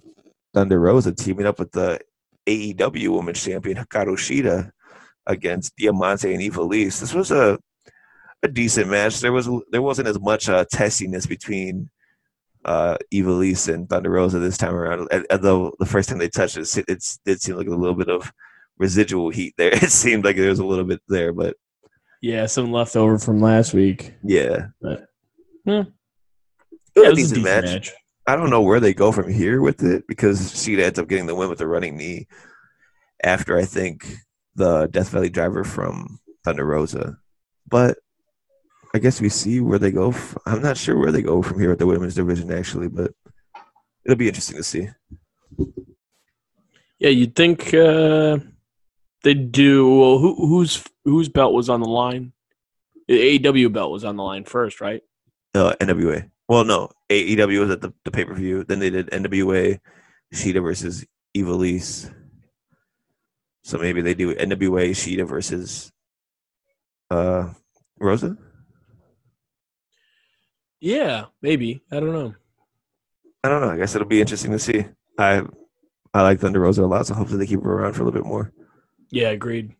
Thunder 0.54 0.80
Rosa 0.80 1.14
teaming 1.14 1.46
up 1.46 1.60
with 1.60 1.72
the 1.72 2.00
AEW 2.48 3.16
Women's 3.16 3.44
Champion 3.44 3.78
Hikaru 3.78 4.18
Shida 4.18 4.72
against 5.26 5.76
Diamante 5.78 6.34
and 6.34 6.42
Ivelisse. 6.42 7.00
This 7.00 7.14
was 7.14 7.32
a 7.32 7.60
a 8.44 8.48
decent 8.48 8.90
match. 8.90 9.20
There 9.20 9.34
was 9.34 9.50
there 9.72 9.82
wasn't 9.82 10.08
as 10.08 10.20
much 10.20 10.50
uh, 10.50 10.66
testiness 10.72 11.26
between 11.26 11.90
uh, 12.66 12.98
Ivelisse 13.14 13.74
and 13.74 13.90
Thunder 13.90 14.12
Rosa 14.12 14.40
this 14.40 14.58
time 14.58 14.76
around. 14.76 15.08
Although 15.32 15.74
the 15.80 15.86
first 15.86 16.10
time 16.10 16.18
they 16.18 16.30
touched 16.30 16.58
it, 16.58 16.86
it 16.88 17.04
did 17.26 17.42
seem 17.42 17.56
like 17.56 17.68
a 17.68 17.72
little 17.72 17.96
bit 17.96 18.10
of 18.10 18.32
residual 18.78 19.30
heat 19.30 19.54
there. 19.58 19.72
It 19.74 19.92
seemed 19.92 20.26
like 20.26 20.36
there 20.36 20.50
was 20.50 20.60
a 20.60 20.66
little 20.66 20.86
bit 20.86 21.02
there, 21.08 21.34
but 21.34 21.56
Yeah, 22.22 22.46
some 22.48 22.72
leftover 22.72 23.18
from 23.20 23.40
last 23.42 23.74
week. 23.74 24.14
Yeah. 24.24 24.68
But, 24.82 25.06
hmm. 25.66 25.72
It 25.72 25.86
was 26.96 26.96
Yeah, 26.96 27.04
a 27.04 27.06
it 27.06 27.10
was 27.12 27.32
a 27.32 27.36
decent 27.36 27.44
match. 27.44 27.66
match. 27.66 27.94
I 28.26 28.36
don't 28.36 28.50
know 28.50 28.62
where 28.62 28.80
they 28.80 28.94
go 28.94 29.12
from 29.12 29.32
here 29.32 29.62
with 29.62 29.84
it 29.84 30.04
because 30.08 30.62
she 30.62 30.82
ends 30.82 31.00
up 31.00 31.08
getting 31.08 31.28
the 31.28 31.36
win 31.36 31.50
with 31.50 31.60
the 31.60 31.68
running 31.68 31.96
knee 31.96 32.28
after 33.24 33.58
I 33.58 33.64
think 33.66 34.06
the 34.56 34.88
Death 34.88 35.10
Valley 35.10 35.30
driver 35.30 35.64
from 35.64 36.20
Thunder 36.44 36.66
Rosa. 36.66 37.18
But 37.70 37.98
I 38.94 39.00
guess 39.00 39.22
we 39.22 39.30
see 39.30 39.62
where 39.62 39.80
they 39.80 39.92
go. 39.92 40.10
F- 40.10 40.38
I'm 40.46 40.62
not 40.62 40.78
sure 40.78 40.98
where 40.98 41.12
they 41.12 41.22
go 41.22 41.42
from 41.42 41.60
here 41.60 41.70
with 41.70 41.80
the 41.80 41.86
women's 41.86 42.16
division 42.16 42.52
actually, 42.52 42.88
but 42.90 43.12
it'll 44.04 44.18
be 44.18 44.28
interesting 44.28 44.58
to 44.58 44.64
see. 44.64 44.90
Yeah, 47.00 47.10
you'd 47.10 47.36
think 47.36 47.74
uh, 47.74 48.40
they'd 49.24 49.52
do. 49.52 49.88
Well, 50.00 50.18
who, 50.18 50.36
whose 50.48 50.84
whose 51.08 51.30
belt 51.30 51.54
was 51.54 51.70
on 51.70 51.80
the 51.80 51.90
line? 51.90 52.34
The 53.08 53.40
AEW 53.40 53.72
belt 53.72 53.92
was 53.92 54.04
on 54.04 54.18
the 54.18 54.24
line 54.24 54.44
first, 54.44 54.82
right? 54.82 55.02
Uh, 55.56 55.74
NWA. 55.80 56.30
Well, 56.50 56.66
no, 56.66 56.92
AEW 57.10 57.62
was 57.62 57.70
at 57.70 57.82
the, 57.82 57.94
the 58.04 58.12
pay 58.12 58.26
per 58.26 58.34
view. 58.34 58.64
Then 58.66 58.80
they 58.80 58.90
did 58.90 59.08
NWA, 59.08 59.80
Shida 60.34 60.62
versus 60.62 61.06
Ivelisse. 61.36 62.14
So 63.64 63.78
maybe 63.78 64.02
they 64.02 64.14
do 64.14 64.36
NWA 64.36 64.92
Shida 64.92 65.28
versus 65.28 65.92
uh 67.10 67.54
Rosa. 68.00 68.38
Yeah, 70.80 71.26
maybe. 71.42 71.82
I 71.92 72.00
don't 72.00 72.14
know. 72.14 72.36
I 73.44 73.50
don't 73.50 73.62
know. 73.62 73.70
I 73.70 73.78
guess 73.78 73.96
it'll 73.96 74.08
be 74.08 74.22
interesting 74.22 74.52
to 74.52 74.60
see. 74.60 74.86
I 75.18 75.44
I 76.14 76.22
like 76.22 76.40
Thunder 76.40 76.60
Rosa 76.60 76.84
a 76.84 76.86
lot, 76.86 77.08
so 77.08 77.14
hopefully 77.14 77.40
they 77.40 77.48
keep 77.48 77.64
her 77.64 77.74
around 77.74 77.94
for 77.94 78.02
a 78.02 78.06
little 78.06 78.22
bit 78.22 78.28
more. 78.28 78.52
Yeah, 79.10 79.30
agreed. 79.30 79.77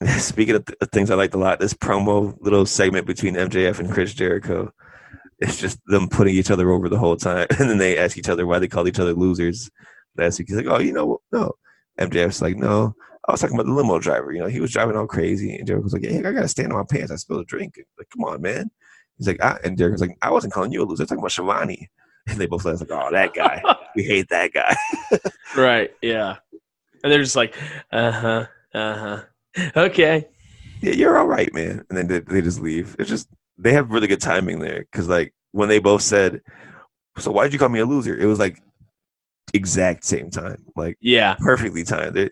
Speaking 0.18 0.56
of, 0.56 0.66
th- 0.66 0.78
things 0.92 1.10
I 1.10 1.14
liked 1.14 1.34
a 1.34 1.38
lot, 1.38 1.60
this 1.60 1.74
promo 1.74 2.36
little 2.40 2.66
segment 2.66 3.06
between 3.06 3.34
MJF 3.34 3.78
and 3.78 3.90
Chris 3.90 4.12
Jericho, 4.12 4.72
it's 5.38 5.58
just 5.58 5.78
them 5.86 6.08
putting 6.08 6.34
each 6.34 6.50
other 6.50 6.70
over 6.70 6.88
the 6.88 6.98
whole 6.98 7.16
time, 7.16 7.46
and 7.58 7.70
then 7.70 7.78
they 7.78 7.98
ask 7.98 8.18
each 8.18 8.28
other 8.28 8.46
why 8.46 8.58
they 8.58 8.68
call 8.68 8.88
each 8.88 8.98
other 8.98 9.14
losers. 9.14 9.70
Last 10.16 10.38
week 10.38 10.48
he's 10.48 10.56
like, 10.56 10.66
"Oh, 10.66 10.78
you 10.78 10.92
know, 10.92 11.20
no." 11.32 11.52
MJF's 12.00 12.42
like, 12.42 12.56
"No, 12.56 12.94
I 13.28 13.32
was 13.32 13.40
talking 13.40 13.56
about 13.56 13.66
the 13.66 13.72
limo 13.72 13.98
driver. 13.98 14.32
You 14.32 14.40
know, 14.40 14.48
he 14.48 14.60
was 14.60 14.72
driving 14.72 14.96
all 14.96 15.06
crazy." 15.06 15.56
And 15.56 15.66
Jericho's 15.66 15.92
like, 15.92 16.04
"Yeah, 16.04 16.18
I 16.18 16.32
gotta 16.32 16.48
stand 16.48 16.72
on 16.72 16.78
my 16.78 16.84
pants. 16.88 17.12
I 17.12 17.16
spilled 17.16 17.40
a 17.42 17.44
drink. 17.44 17.74
Like, 17.98 18.08
come 18.10 18.24
on, 18.24 18.40
man." 18.42 18.70
He's 19.18 19.28
like, 19.28 19.42
I, 19.42 19.58
and 19.64 19.78
Jericho's 19.78 20.00
like, 20.00 20.16
"I 20.22 20.30
wasn't 20.30 20.52
calling 20.52 20.72
you 20.72 20.82
a 20.82 20.84
loser. 20.84 21.04
I'm 21.04 21.06
talking 21.06 21.20
about 21.20 21.32
Schiavone." 21.32 21.90
And 22.26 22.38
they 22.38 22.46
both 22.46 22.64
like, 22.64 22.78
"Oh, 22.90 23.10
that 23.10 23.34
guy. 23.34 23.62
we 23.94 24.02
hate 24.02 24.30
that 24.30 24.50
guy." 24.54 24.74
Right. 25.54 25.90
Yeah. 26.00 26.36
And 27.02 27.12
they're 27.12 27.22
just 27.22 27.36
like, 27.36 27.54
uh 27.92 28.10
huh, 28.10 28.46
uh 28.72 28.96
huh. 28.96 29.22
Okay. 29.76 30.26
yeah, 30.80 30.92
you're 30.92 31.16
all 31.18 31.26
right, 31.26 31.52
man. 31.54 31.84
And 31.88 31.96
then 31.98 32.06
they, 32.08 32.20
they 32.20 32.42
just 32.42 32.60
leave. 32.60 32.96
It's 32.98 33.08
just 33.10 33.28
they 33.58 33.72
have 33.72 33.90
really 33.90 34.06
good 34.08 34.20
timing 34.20 34.58
there 34.58 34.80
because 34.80 35.08
like 35.08 35.32
when 35.52 35.68
they 35.68 35.78
both 35.78 36.02
said, 36.02 36.40
"So 37.18 37.30
why'd 37.30 37.52
you 37.52 37.58
call 37.58 37.68
me 37.68 37.78
a 37.80 37.86
loser?" 37.86 38.16
It 38.16 38.26
was 38.26 38.38
like 38.38 38.60
exact 39.52 40.04
same 40.04 40.30
time, 40.30 40.64
like 40.74 40.96
Yeah. 41.00 41.34
perfectly 41.38 41.84
timed. 41.84 42.14
They 42.14 42.30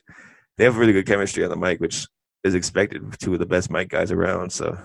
they 0.59 0.65
have 0.65 0.77
really 0.79 0.93
good 0.93 1.07
chemistry 1.07 1.45
on 1.45 1.51
the 1.51 1.57
mic, 1.57 1.81
which 1.81 2.07
is 2.45 2.55
expected 2.55 3.05
with 3.05 3.19
two 3.19 3.33
of 3.33 3.39
the 3.39 3.47
best 3.47 3.71
mic 3.71 3.89
guys 3.89 4.11
around. 4.11 4.51
So 4.51 4.77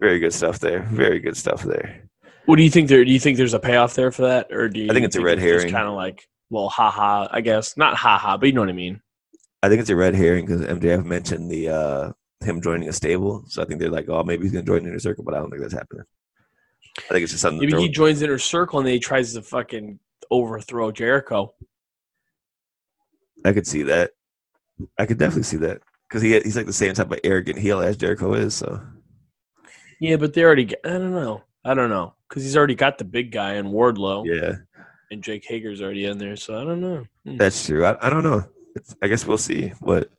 very 0.00 0.18
good 0.18 0.32
stuff 0.34 0.58
there. 0.58 0.82
Very 0.92 1.18
good 1.20 1.36
stuff 1.36 1.62
there. 1.62 2.02
What 2.44 2.56
do 2.56 2.62
you 2.62 2.70
think 2.70 2.88
there? 2.88 3.04
Do 3.04 3.10
you 3.10 3.18
think 3.20 3.36
there's 3.36 3.54
a 3.54 3.58
payoff 3.58 3.94
there 3.94 4.12
for 4.12 4.22
that, 4.22 4.52
or 4.52 4.68
do 4.68 4.80
you? 4.80 4.90
I 4.90 4.94
think 4.94 5.06
it's 5.06 5.16
a 5.16 5.20
red 5.22 5.38
herring. 5.38 5.70
Kind 5.70 5.88
of 5.88 5.94
like, 5.94 6.26
well, 6.50 6.68
haha. 6.68 7.28
I 7.30 7.40
guess 7.40 7.76
not 7.76 7.94
haha, 7.96 8.36
but 8.36 8.46
you 8.46 8.52
know 8.52 8.60
what 8.62 8.70
I 8.70 8.74
mean. 8.74 9.00
I 9.62 9.68
think 9.68 9.80
it's 9.80 9.90
a 9.90 9.96
red 9.96 10.14
herring 10.14 10.46
because 10.46 10.62
MJF 10.62 11.04
mentioned 11.04 11.50
the 11.50 11.68
uh 11.68 12.12
him 12.44 12.60
joining 12.60 12.88
a 12.88 12.92
stable, 12.92 13.44
so 13.48 13.62
I 13.62 13.64
think 13.64 13.80
they're 13.80 13.90
like, 13.90 14.08
oh, 14.08 14.22
maybe 14.22 14.44
he's 14.44 14.52
gonna 14.52 14.64
join 14.64 14.86
Inner 14.86 14.98
Circle, 14.98 15.24
but 15.24 15.34
I 15.34 15.38
don't 15.38 15.50
think 15.50 15.62
that's 15.62 15.74
happening. 15.74 16.04
I 16.98 17.12
think 17.12 17.22
it's 17.22 17.32
just 17.32 17.42
something. 17.42 17.68
Maybe 17.68 17.82
he 17.82 17.88
joins 17.88 18.22
Inner 18.22 18.38
Circle 18.38 18.78
and 18.78 18.86
then 18.86 18.94
he 18.94 19.00
tries 19.00 19.32
to 19.34 19.42
fucking 19.42 19.98
overthrow 20.30 20.90
Jericho. 20.90 21.54
I 23.44 23.52
could 23.52 23.66
see 23.66 23.82
that. 23.84 24.12
I 24.98 25.06
could 25.06 25.18
definitely 25.18 25.44
see 25.44 25.56
that 25.58 25.80
because 26.08 26.22
he 26.22 26.38
he's 26.40 26.56
like 26.56 26.66
the 26.66 26.72
same 26.72 26.94
type 26.94 27.10
of 27.10 27.18
arrogant 27.24 27.58
heel 27.58 27.80
as 27.80 27.96
Jericho 27.96 28.34
is. 28.34 28.54
So 28.54 28.80
Yeah, 30.00 30.16
but 30.16 30.34
they 30.34 30.44
already. 30.44 30.72
I 30.84 30.90
don't 30.90 31.12
know. 31.12 31.42
I 31.64 31.74
don't 31.74 31.90
know 31.90 32.14
because 32.28 32.42
he's 32.44 32.56
already 32.56 32.74
got 32.74 32.98
the 32.98 33.04
big 33.04 33.32
guy 33.32 33.54
in 33.54 33.66
Wardlow, 33.66 34.24
yeah, 34.26 34.56
and 35.10 35.22
Jake 35.22 35.44
Hager's 35.46 35.82
already 35.82 36.04
in 36.06 36.18
there. 36.18 36.36
So 36.36 36.60
I 36.60 36.64
don't 36.64 36.80
know. 36.80 37.04
Hmm. 37.24 37.36
that's 37.36 37.66
true. 37.66 37.84
I, 37.84 38.06
I 38.06 38.10
don't 38.10 38.22
know. 38.22 38.44
It's, 38.78 38.94
I 39.02 39.08
guess 39.08 39.26
we'll 39.26 39.38
see. 39.38 39.72
But 39.80 40.10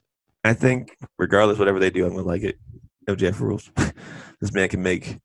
I 0.43 0.53
think 0.53 0.97
regardless, 1.17 1.57
whatever 1.57 1.79
they 1.79 1.89
do, 1.89 2.05
I'm 2.05 2.11
gonna 2.11 2.27
like 2.27 2.43
it. 2.43 2.59
MJF 3.07 3.39
rules. 3.39 3.71
this 4.41 4.53
man 4.53 4.69
can 4.69 4.83
make 4.83 5.19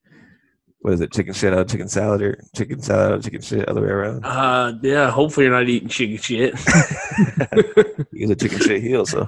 what 0.79 0.93
is 0.93 1.01
it? 1.01 1.11
Chicken 1.11 1.33
shit 1.33 1.51
out 1.51 1.59
of 1.59 1.67
chicken 1.67 1.89
salad 1.89 2.21
or 2.21 2.39
chicken 2.55 2.79
salad 2.79 3.11
out 3.11 3.17
of 3.17 3.23
chicken 3.23 3.41
shit, 3.41 3.67
other 3.67 3.81
way 3.81 3.87
around. 3.87 4.23
Uh, 4.23 4.73
yeah. 4.83 5.09
Hopefully 5.09 5.47
you're 5.47 5.55
not 5.55 5.67
eating 5.67 5.89
chicken 5.89 6.17
shit. 6.17 6.53
He's 8.13 8.29
a 8.29 8.35
chicken 8.35 8.59
shit 8.59 8.83
heel, 8.83 9.05
so 9.05 9.27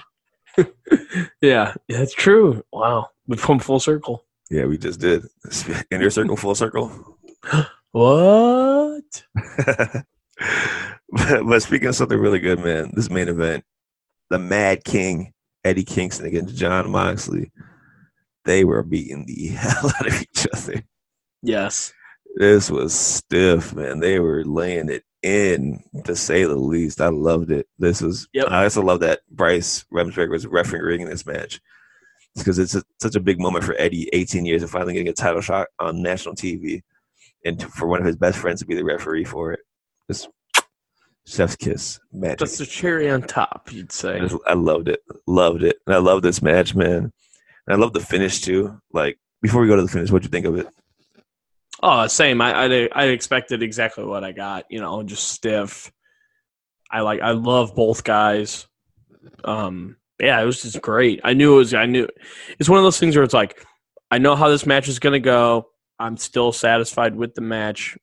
yeah, 1.42 1.74
that's 1.90 2.14
true. 2.14 2.64
Wow, 2.72 3.10
we've 3.28 3.42
come 3.42 3.60
full 3.60 3.80
circle. 3.80 4.26
yeah, 4.50 4.66
we 4.66 4.78
just 4.78 5.00
did 5.00 5.24
inner 5.92 6.10
circle, 6.10 6.36
full 6.36 6.56
circle. 6.56 6.92
What? 7.92 9.24
but, 9.66 10.06
but 11.10 11.64
speaking 11.64 11.88
of 11.88 11.96
something 11.96 12.20
really 12.20 12.38
good, 12.38 12.60
man, 12.60 12.92
this 12.94 13.10
main 13.10 13.28
event, 13.28 13.64
the 14.30 14.40
Mad 14.40 14.84
King 14.84 15.34
Eddie 15.64 15.84
Kingston 15.84 16.26
against 16.26 16.56
Jon 16.56 16.90
Moxley, 16.90 17.52
they 18.46 18.64
were 18.64 18.84
beating 18.84 19.26
the 19.26 19.48
hell 19.56 19.92
out 20.00 20.08
of 20.08 20.22
each 20.22 20.48
other. 20.54 20.84
Yes. 21.44 21.94
This 22.36 22.70
was 22.70 22.94
stiff, 22.94 23.74
man. 23.74 24.00
They 24.00 24.20
were 24.20 24.44
laying 24.46 24.90
it 24.90 25.04
in, 25.24 25.84
to 26.06 26.16
say 26.16 26.44
the 26.44 26.56
least. 26.56 27.02
I 27.02 27.10
loved 27.10 27.52
it. 27.52 27.68
This 27.80 28.02
was. 28.02 28.28
Yep. 28.34 28.48
I 28.50 28.64
also 28.64 28.82
love 28.82 29.00
that 29.02 29.22
Bryce 29.30 29.86
Remsburg 29.92 30.30
was 30.30 30.46
refereeing 30.46 31.06
this 31.06 31.26
match 31.26 31.60
because 32.36 32.60
it's 32.60 32.76
a, 32.76 32.84
such 33.02 33.16
a 33.16 33.20
big 33.20 33.40
moment 33.40 33.66
for 33.66 33.76
Eddie. 33.80 34.10
18 34.14 34.46
years 34.46 34.64
of 34.64 34.70
finally 34.70 34.94
getting 34.94 35.08
a 35.08 35.14
title 35.14 35.42
shot 35.42 35.68
on 35.80 36.02
national 36.02 36.36
TV, 36.36 36.84
and 37.44 37.60
to, 37.60 37.68
for 37.70 37.88
one 37.88 38.00
of 38.00 38.06
his 38.06 38.16
best 38.16 38.38
friends 38.38 38.60
to 38.60 38.68
be 38.68 38.76
the 38.76 38.84
referee 38.84 39.26
for 39.26 39.52
it. 39.54 39.62
Just 40.10 40.30
chef's 41.28 41.56
kiss 41.56 42.00
magic. 42.12 42.40
That's 42.40 42.58
the 42.58 42.66
cherry 42.66 43.10
on 43.10 43.22
top, 43.22 43.70
you'd 43.72 43.92
say. 43.92 44.16
I, 44.16 44.20
just, 44.20 44.38
I 44.48 44.54
loved 44.54 44.88
it. 44.88 45.02
Loved 45.28 45.64
it. 45.64 45.78
And 45.86 45.96
I 45.96 46.00
love 46.00 46.22
this 46.22 46.42
match, 46.42 46.74
man. 46.74 47.12
And 47.68 47.76
I 47.76 47.76
love 47.76 47.94
the 47.94 48.00
finish 48.00 48.42
too. 48.42 48.82
Like 48.94 49.20
before 49.42 49.62
we 49.62 49.68
go 49.68 49.76
to 49.76 49.82
the 49.82 49.88
finish, 49.88 50.10
what'd 50.10 50.26
you 50.26 50.32
think 50.32 50.46
of 50.46 50.58
it? 50.58 50.68
Oh, 51.84 52.08
same. 52.08 52.42
I, 52.42 52.66
I 52.66 52.90
I 52.92 53.04
expected 53.10 53.62
exactly 53.62 54.04
what 54.04 54.24
I 54.24 54.32
got. 54.32 54.66
You 54.70 54.80
know, 54.80 55.04
just 55.04 55.30
stiff. 55.30 55.92
I 56.90 57.02
like. 57.02 57.22
I 57.22 57.32
love 57.32 57.76
both 57.76 58.04
guys. 58.04 58.66
Um, 59.44 59.98
yeah, 60.20 60.42
it 60.42 60.46
was 60.46 60.62
just 60.62 60.82
great. 60.82 61.22
I 61.24 61.34
knew 61.34 61.54
it 61.54 61.58
was. 61.58 61.74
I 61.74 61.86
knew 61.86 62.08
it's 62.58 62.70
one 62.70 62.80
of 62.80 62.84
those 62.84 63.00
things 63.00 63.16
where 63.16 63.24
it's 63.24 63.34
like, 63.34 63.64
I 64.10 64.18
know 64.18 64.36
how 64.36 64.50
this 64.50 64.66
match 64.66 64.88
is 64.88 65.00
gonna 65.00 65.20
go. 65.20 65.68
I'm 66.00 66.18
still 66.18 66.52
satisfied 66.52 67.16
with 67.16 67.36
the 67.36 67.42
match, 67.42 67.98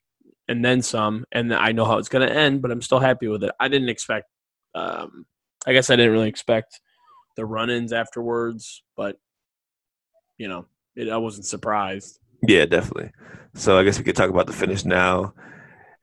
and 0.48 0.64
then 0.64 0.82
some. 0.82 1.24
And 1.32 1.54
I 1.54 1.72
know 1.72 1.84
how 1.84 1.98
it's 1.98 2.08
gonna 2.08 2.26
end, 2.26 2.62
but 2.62 2.70
I'm 2.70 2.82
still 2.82 3.00
happy 3.00 3.28
with 3.28 3.44
it. 3.44 3.52
I 3.60 3.68
didn't 3.68 3.88
expect. 3.88 4.26
Um, 4.74 5.26
I 5.66 5.72
guess 5.72 5.90
I 5.90 5.96
didn't 5.96 6.12
really 6.12 6.28
expect 6.28 6.80
the 7.36 7.44
run-ins 7.46 7.92
afterwards, 7.92 8.82
but 8.96 9.16
you 10.38 10.48
know, 10.48 10.66
it, 10.96 11.08
I 11.08 11.16
wasn't 11.16 11.46
surprised. 11.46 12.18
Yeah, 12.46 12.66
definitely. 12.66 13.10
So 13.54 13.78
I 13.78 13.84
guess 13.84 13.98
we 13.98 14.04
could 14.04 14.16
talk 14.16 14.30
about 14.30 14.46
the 14.46 14.52
finish 14.52 14.84
now. 14.84 15.32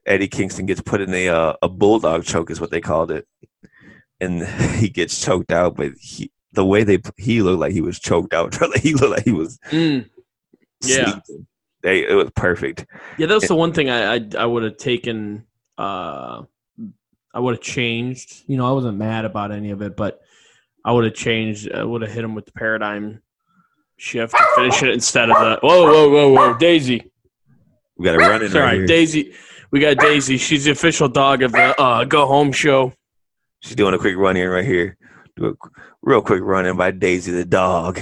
Eddie 0.06 0.28
Kingston 0.30 0.66
gets 0.66 0.82
put 0.82 1.02
in 1.02 1.14
a 1.14 1.28
uh, 1.30 1.54
a 1.62 1.70
bulldog 1.70 2.24
choke, 2.24 2.50
is 2.50 2.60
what 2.62 2.72
they 2.72 2.82
called 2.82 3.12
it, 3.12 3.28
and 4.20 4.42
he 4.78 4.90
gets 4.90 5.22
choked 5.24 5.52
out. 5.52 5.76
But 5.76 5.92
he, 6.00 6.32
the 6.54 6.66
way 6.66 6.84
they 6.84 7.00
he 7.18 7.42
looked 7.42 7.60
like 7.60 7.74
he 7.74 7.82
was 7.82 8.00
choked 8.00 8.34
out. 8.34 8.56
he 8.78 8.94
looked 8.94 9.12
like 9.18 9.26
he 9.26 9.32
was 9.32 9.60
Mm. 9.70 10.10
Yeah. 10.84 11.20
sleeping. 11.22 11.48
They, 11.82 12.08
it 12.08 12.14
was 12.14 12.30
perfect. 12.36 12.86
Yeah, 13.18 13.28
that 13.28 13.36
was 13.36 13.48
the 13.48 13.56
one 13.56 13.74
thing 13.74 13.90
I 13.90 14.16
I, 14.16 14.26
I 14.38 14.45
would 14.45 14.64
have 14.64 14.78
taken. 14.78 15.45
Uh, 15.78 16.44
I 17.34 17.40
would 17.40 17.56
have 17.56 17.64
changed. 17.64 18.44
You 18.48 18.58
know, 18.58 18.68
I 18.68 18.72
wasn't 18.72 18.98
mad 18.98 19.26
about 19.26 19.52
any 19.52 19.72
of 19.72 19.82
it, 19.82 19.95
but 19.95 20.22
I 20.86 20.91
would 20.91 21.06
have 21.06 21.14
changed. 21.14 21.72
I 21.72 21.84
would 21.84 22.02
have 22.02 22.12
hit 22.12 22.24
him 22.24 22.36
with 22.36 22.45
the 22.45 22.52
paradigm 22.52 23.22
shift 23.98 24.36
to 24.36 24.45
finish 24.56 24.84
it 24.84 24.90
instead 24.90 25.30
of 25.30 25.40
the. 25.40 25.60
Whoa, 25.62 25.86
whoa, 25.86 26.10
whoa, 26.10 26.30
whoa, 26.30 26.58
Daisy! 26.58 27.12
We 27.98 28.06
got 28.06 28.14
to 28.14 28.18
run 28.18 28.44
in 28.44 28.52
Sorry, 28.52 28.80
right. 28.80 28.88
Daisy. 28.88 29.34
We 29.72 29.80
got 29.80 29.98
Daisy. 29.98 30.38
She's 30.38 30.66
the 30.66 30.72
official 30.72 31.08
dog 31.08 31.44
of 31.44 31.52
the 31.52 31.80
uh, 31.80 32.03
Go 32.03 32.26
Home 32.28 32.52
show. 32.52 32.94
She's 33.62 33.76
doing 33.76 33.94
a 33.94 33.98
quick 33.98 34.18
run 34.18 34.36
in 34.36 34.49
right 34.49 34.66
here. 34.66 34.98
Do 35.36 35.45
a 35.45 35.53
real 36.02 36.22
quick 36.22 36.41
run 36.44 36.66
in 36.66 36.76
by 36.76 36.91
Daisy 36.91 37.32
the 37.32 37.45
dog. 37.45 38.02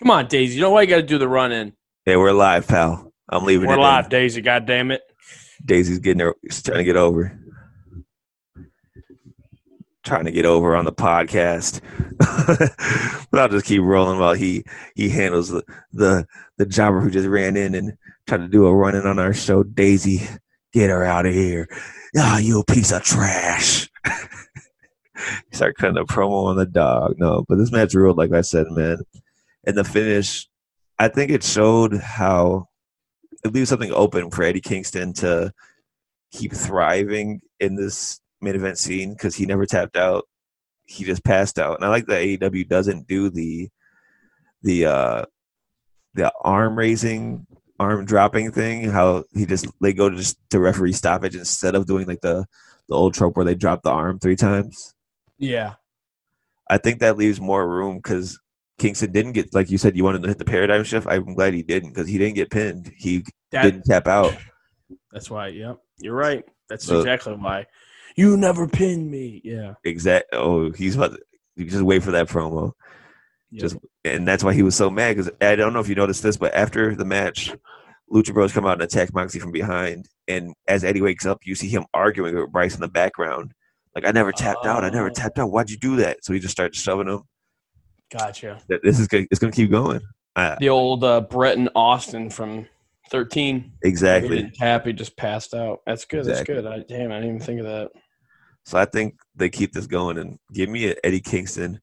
Come 0.00 0.10
on, 0.10 0.26
Daisy. 0.26 0.56
You 0.56 0.60
know 0.60 0.70
why 0.70 0.82
you 0.82 0.88
got 0.88 0.96
to 0.96 1.02
do 1.02 1.16
the 1.16 1.28
run 1.28 1.52
in? 1.52 1.72
Yeah, 2.06 2.16
we're 2.16 2.32
live, 2.32 2.68
pal. 2.68 3.12
I'm 3.30 3.44
leaving 3.44 3.66
We're 3.68 3.74
it. 3.74 3.78
in. 3.78 3.82
live, 3.82 4.08
Daisy. 4.10 4.42
God 4.42 4.66
damn 4.66 4.90
it! 4.90 5.00
Daisy's 5.64 5.98
getting 6.00 6.20
her, 6.20 6.34
she's 6.50 6.62
trying 6.62 6.78
to 6.78 6.84
get 6.84 6.96
over. 6.96 7.38
trying 10.04 10.26
to 10.26 10.30
get 10.32 10.44
over 10.44 10.76
on 10.76 10.84
the 10.84 10.92
podcast. 10.92 11.80
but 13.30 13.40
I'll 13.40 13.48
just 13.48 13.64
keep 13.64 13.80
rolling 13.80 14.18
while 14.18 14.34
he 14.34 14.64
he 14.94 15.08
handles 15.08 15.48
the 15.48 15.64
the 15.94 16.26
the 16.58 16.66
jobber 16.66 17.00
who 17.00 17.10
just 17.10 17.26
ran 17.26 17.56
in 17.56 17.74
and 17.74 17.96
tried 18.26 18.38
to 18.38 18.48
do 18.48 18.66
a 18.66 18.74
run 18.74 18.94
in 18.94 19.06
on 19.06 19.18
our 19.18 19.32
show. 19.32 19.62
Daisy, 19.62 20.20
get 20.74 20.90
her 20.90 21.04
out 21.04 21.24
of 21.24 21.32
here. 21.32 21.66
Ah, 22.18 22.36
you 22.38 22.62
piece 22.64 22.92
of 22.92 23.02
trash. 23.02 23.88
Start 25.52 25.76
cutting 25.78 25.96
a 25.96 26.04
promo 26.04 26.46
on 26.48 26.56
the 26.56 26.66
dog. 26.66 27.14
No, 27.16 27.46
but 27.48 27.56
this 27.56 27.72
match 27.72 27.94
ruled, 27.94 28.18
like 28.18 28.32
I 28.32 28.42
said, 28.42 28.66
man. 28.70 28.98
And 29.66 29.76
the 29.76 29.84
finish, 29.84 30.46
I 30.98 31.08
think 31.08 31.30
it 31.30 31.42
showed 31.42 31.96
how 31.98 32.68
it 33.44 33.52
leaves 33.52 33.68
something 33.68 33.92
open 33.92 34.30
for 34.30 34.42
Eddie 34.42 34.60
Kingston 34.60 35.12
to 35.14 35.52
keep 36.32 36.52
thriving 36.52 37.40
in 37.60 37.74
this 37.74 38.20
main 38.40 38.54
event 38.54 38.78
scene 38.78 39.12
because 39.12 39.34
he 39.34 39.46
never 39.46 39.66
tapped 39.66 39.96
out. 39.96 40.24
He 40.84 41.04
just 41.04 41.24
passed 41.24 41.58
out. 41.58 41.76
And 41.76 41.84
I 41.84 41.88
like 41.88 42.06
that 42.06 42.22
AEW 42.22 42.68
doesn't 42.68 43.06
do 43.06 43.30
the 43.30 43.68
the 44.62 44.86
uh 44.86 45.24
the 46.14 46.32
arm 46.42 46.76
raising 46.76 47.46
arm 47.78 48.04
dropping 48.04 48.52
thing, 48.52 48.90
how 48.90 49.24
he 49.34 49.46
just 49.46 49.66
they 49.80 49.92
go 49.92 50.08
to 50.08 50.16
just 50.16 50.38
to 50.50 50.60
referee 50.60 50.92
stoppage 50.92 51.34
instead 51.34 51.74
of 51.74 51.86
doing 51.86 52.06
like 52.06 52.20
the 52.20 52.46
the 52.88 52.94
old 52.94 53.14
trope 53.14 53.36
where 53.36 53.44
they 53.44 53.54
drop 53.54 53.82
the 53.82 53.90
arm 53.90 54.18
three 54.18 54.36
times. 54.36 54.94
Yeah. 55.38 55.74
I 56.68 56.78
think 56.78 57.00
that 57.00 57.18
leaves 57.18 57.40
more 57.40 57.68
room 57.68 57.96
because 57.96 58.38
Kingston 58.78 59.12
didn't 59.12 59.32
get 59.32 59.54
like 59.54 59.70
you 59.70 59.78
said 59.78 59.96
you 59.96 60.04
wanted 60.04 60.22
to 60.22 60.28
hit 60.28 60.38
the 60.38 60.44
paradigm 60.44 60.84
shift. 60.84 61.06
I'm 61.08 61.34
glad 61.34 61.54
he 61.54 61.62
didn't 61.62 61.90
because 61.90 62.08
he 62.08 62.18
didn't 62.18 62.34
get 62.34 62.50
pinned. 62.50 62.92
He 62.96 63.24
That, 63.52 63.62
didn't 63.62 63.84
tap 63.84 64.06
out. 64.08 64.36
that's 65.12 65.30
why. 65.30 65.48
Yep. 65.48 65.78
You're 65.98 66.14
right. 66.14 66.44
That's 66.68 66.84
So- 66.84 66.98
exactly 67.00 67.34
why. 67.34 67.66
You 68.16 68.36
never 68.36 68.66
pinned 68.68 69.10
me. 69.10 69.40
Yeah. 69.44 69.74
Exact. 69.84 70.26
Oh, 70.32 70.70
he's 70.70 70.94
about. 70.96 71.12
To, 71.12 71.18
you 71.56 71.64
just 71.66 71.82
wait 71.82 72.02
for 72.02 72.12
that 72.12 72.28
promo. 72.28 72.72
Yep. 73.50 73.60
Just 73.60 73.76
and 74.04 74.26
that's 74.26 74.42
why 74.44 74.52
he 74.54 74.62
was 74.62 74.74
so 74.76 74.88
mad 74.90 75.16
because 75.16 75.30
I 75.40 75.56
don't 75.56 75.72
know 75.72 75.80
if 75.80 75.88
you 75.88 75.94
noticed 75.94 76.22
this, 76.22 76.36
but 76.36 76.54
after 76.54 76.94
the 76.94 77.04
match, 77.04 77.52
Lucha 78.12 78.32
Bros 78.34 78.52
come 78.52 78.66
out 78.66 78.74
and 78.74 78.82
attack 78.82 79.12
Moxie 79.14 79.38
from 79.40 79.50
behind, 79.52 80.08
and 80.28 80.52
as 80.68 80.84
Eddie 80.84 81.00
wakes 81.02 81.26
up, 81.26 81.40
you 81.44 81.54
see 81.54 81.68
him 81.68 81.86
arguing 81.94 82.34
with 82.36 82.52
Bryce 82.52 82.74
in 82.74 82.80
the 82.80 82.88
background. 82.88 83.52
Like 83.94 84.06
I 84.06 84.10
never 84.12 84.32
tapped 84.32 84.66
out. 84.66 84.84
I 84.84 84.90
never 84.90 85.10
Oh. 85.10 85.12
tapped 85.12 85.38
out. 85.38 85.50
Why'd 85.52 85.70
you 85.70 85.76
do 85.76 85.96
that? 85.96 86.24
So 86.24 86.32
he 86.32 86.38
just 86.40 86.52
started 86.52 86.74
shoving 86.76 87.08
him. 87.08 87.22
Gotcha. 88.16 88.60
This 88.68 89.00
is 89.00 89.08
gonna, 89.08 89.26
it's 89.30 89.40
gonna 89.40 89.52
keep 89.52 89.70
going. 89.70 90.00
The 90.36 90.68
old 90.68 91.04
uh, 91.04 91.20
Brett 91.22 91.58
and 91.58 91.68
Austin 91.74 92.30
from 92.30 92.66
13. 93.10 93.72
Exactly. 93.82 94.52
He 94.60 94.92
just 94.92 95.16
passed 95.16 95.54
out. 95.54 95.80
That's 95.86 96.04
good. 96.04 96.20
Exactly. 96.20 96.54
That's 96.54 96.62
good. 96.62 96.66
I, 96.66 96.84
damn, 96.98 97.12
I 97.12 97.16
didn't 97.16 97.36
even 97.36 97.40
think 97.40 97.60
of 97.60 97.66
that. 97.66 97.90
So 98.64 98.78
I 98.78 98.84
think 98.84 99.16
they 99.36 99.50
keep 99.50 99.72
this 99.72 99.86
going 99.86 100.18
and 100.18 100.38
give 100.52 100.68
me 100.70 100.88
a 100.90 100.94
Eddie 101.04 101.20
Kingston. 101.20 101.80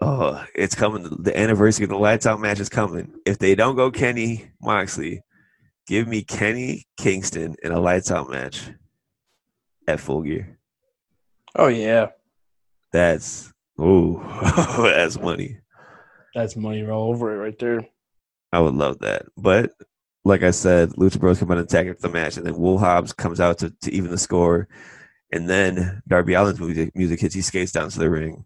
Oh, 0.00 0.44
it's 0.54 0.74
coming. 0.74 1.08
The 1.20 1.38
anniversary 1.38 1.84
of 1.84 1.90
the 1.90 1.98
lights 1.98 2.26
out 2.26 2.40
match 2.40 2.60
is 2.60 2.68
coming. 2.68 3.14
If 3.26 3.38
they 3.38 3.54
don't 3.54 3.76
go 3.76 3.90
Kenny 3.90 4.50
Moxley, 4.60 5.22
give 5.86 6.06
me 6.06 6.22
Kenny 6.22 6.86
Kingston 6.96 7.56
in 7.62 7.72
a 7.72 7.80
lights 7.80 8.10
out 8.10 8.30
match 8.30 8.70
at 9.86 10.00
full 10.00 10.22
gear. 10.22 10.58
Oh, 11.56 11.68
yeah. 11.68 12.08
That's 12.92 13.52
oh, 13.78 14.82
that's 14.94 15.18
money. 15.18 15.58
That's 16.34 16.56
money 16.56 16.86
all 16.88 17.10
over 17.10 17.34
it 17.34 17.38
right 17.38 17.58
there. 17.58 17.88
I 18.52 18.60
would 18.60 18.74
love 18.74 18.98
that. 19.00 19.26
But 19.36 19.72
like 20.24 20.42
I 20.42 20.50
said, 20.50 20.90
Lucha 20.90 21.18
Bros 21.18 21.38
come 21.38 21.50
out 21.50 21.58
and 21.58 21.66
attack 21.66 21.86
after 21.86 22.02
the 22.02 22.08
match, 22.08 22.36
and 22.36 22.46
then 22.46 22.56
Will 22.56 22.78
Hobbs 22.78 23.12
comes 23.12 23.40
out 23.40 23.58
to, 23.58 23.72
to 23.82 23.92
even 23.92 24.10
the 24.10 24.18
score. 24.18 24.68
And 25.32 25.48
then 25.48 26.02
Darby 26.08 26.34
Allin's 26.34 26.60
music, 26.60 26.94
music 26.94 27.20
hits. 27.20 27.34
He 27.34 27.42
skates 27.42 27.72
down 27.72 27.90
to 27.90 27.98
the 27.98 28.10
ring. 28.10 28.44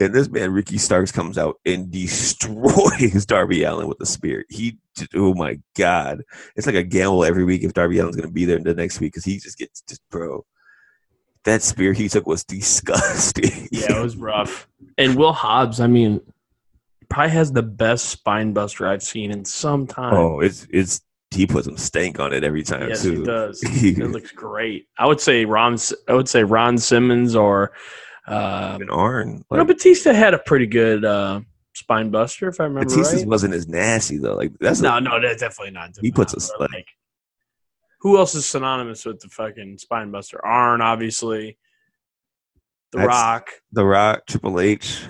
And 0.00 0.14
this 0.14 0.28
man, 0.28 0.52
Ricky 0.52 0.78
Starks, 0.78 1.12
comes 1.12 1.38
out 1.38 1.60
and 1.64 1.90
destroys 1.90 3.26
Darby 3.26 3.62
Allin 3.62 3.88
with 3.88 4.00
a 4.00 4.06
spear. 4.06 4.44
He, 4.48 4.78
oh 5.14 5.34
my 5.34 5.60
God. 5.76 6.22
It's 6.56 6.66
like 6.66 6.74
a 6.74 6.82
gamble 6.82 7.24
every 7.24 7.44
week 7.44 7.62
if 7.62 7.74
Darby 7.74 8.00
Allin's 8.00 8.16
going 8.16 8.28
to 8.28 8.32
be 8.32 8.44
there 8.44 8.58
the 8.58 8.74
next 8.74 9.00
week 9.00 9.12
because 9.12 9.24
he 9.24 9.38
just 9.38 9.58
gets, 9.58 9.82
just, 9.82 10.02
bro. 10.10 10.44
That 11.44 11.62
spear 11.62 11.92
he 11.92 12.08
took 12.08 12.26
was 12.26 12.44
disgusting. 12.44 13.68
Yeah, 13.72 13.98
it 13.98 14.02
was 14.02 14.16
rough. 14.16 14.68
And 14.98 15.16
Will 15.16 15.32
Hobbs, 15.32 15.80
I 15.80 15.86
mean, 15.86 16.20
probably 17.08 17.32
has 17.32 17.50
the 17.52 17.62
best 17.62 18.06
spine 18.06 18.52
buster 18.52 18.86
I've 18.86 19.02
seen 19.02 19.30
in 19.30 19.44
some 19.44 19.86
time. 19.86 20.14
oh, 20.14 20.40
it's, 20.40 20.66
it's, 20.70 21.00
he 21.30 21.46
puts 21.46 21.66
some 21.66 21.78
stank 21.78 22.20
on 22.20 22.32
it 22.34 22.44
every 22.44 22.62
time, 22.62 22.88
yes, 22.90 23.02
too. 23.02 23.20
he 23.20 23.24
does. 23.24 23.60
it 23.64 24.10
looks 24.10 24.30
great. 24.32 24.86
I 24.98 25.06
would 25.06 25.20
say 25.20 25.44
Ron. 25.46 25.78
I 26.06 26.12
would 26.14 26.28
say 26.28 26.44
Ron 26.44 26.76
Simmons 26.76 27.34
or 27.34 27.72
uh, 28.28 28.72
Even 28.76 28.90
Arn. 28.90 29.42
no, 29.50 29.64
Batista 29.64 30.12
had 30.12 30.34
a 30.34 30.38
pretty 30.38 30.66
good 30.66 31.04
uh, 31.06 31.40
spine 31.74 32.10
buster, 32.10 32.48
if 32.48 32.60
I 32.60 32.64
remember 32.64 32.90
Batista's 32.90 33.20
right. 33.20 33.26
wasn't 33.28 33.54
as 33.54 33.66
nasty 33.66 34.18
though. 34.18 34.34
Like 34.36 34.52
that's 34.60 34.80
No, 34.82 34.98
a, 34.98 35.00
no, 35.00 35.18
that's 35.20 35.40
definitely 35.40 35.72
not. 35.72 35.90
He 36.00 36.12
puts 36.12 36.34
us, 36.34 36.52
But, 36.58 36.70
like- 36.72 36.86
who 38.02 38.18
else 38.18 38.34
is 38.34 38.46
synonymous 38.46 39.04
with 39.04 39.20
the 39.20 39.28
fucking 39.28 39.78
spine 39.78 40.10
buster? 40.10 40.44
Arn, 40.44 40.80
obviously. 40.82 41.56
The 42.92 42.98
That's- 42.98 43.08
Rock. 43.16 43.48
the 43.72 43.84
Rock, 43.86 44.26
Triple 44.26 44.60
H. 44.60 45.00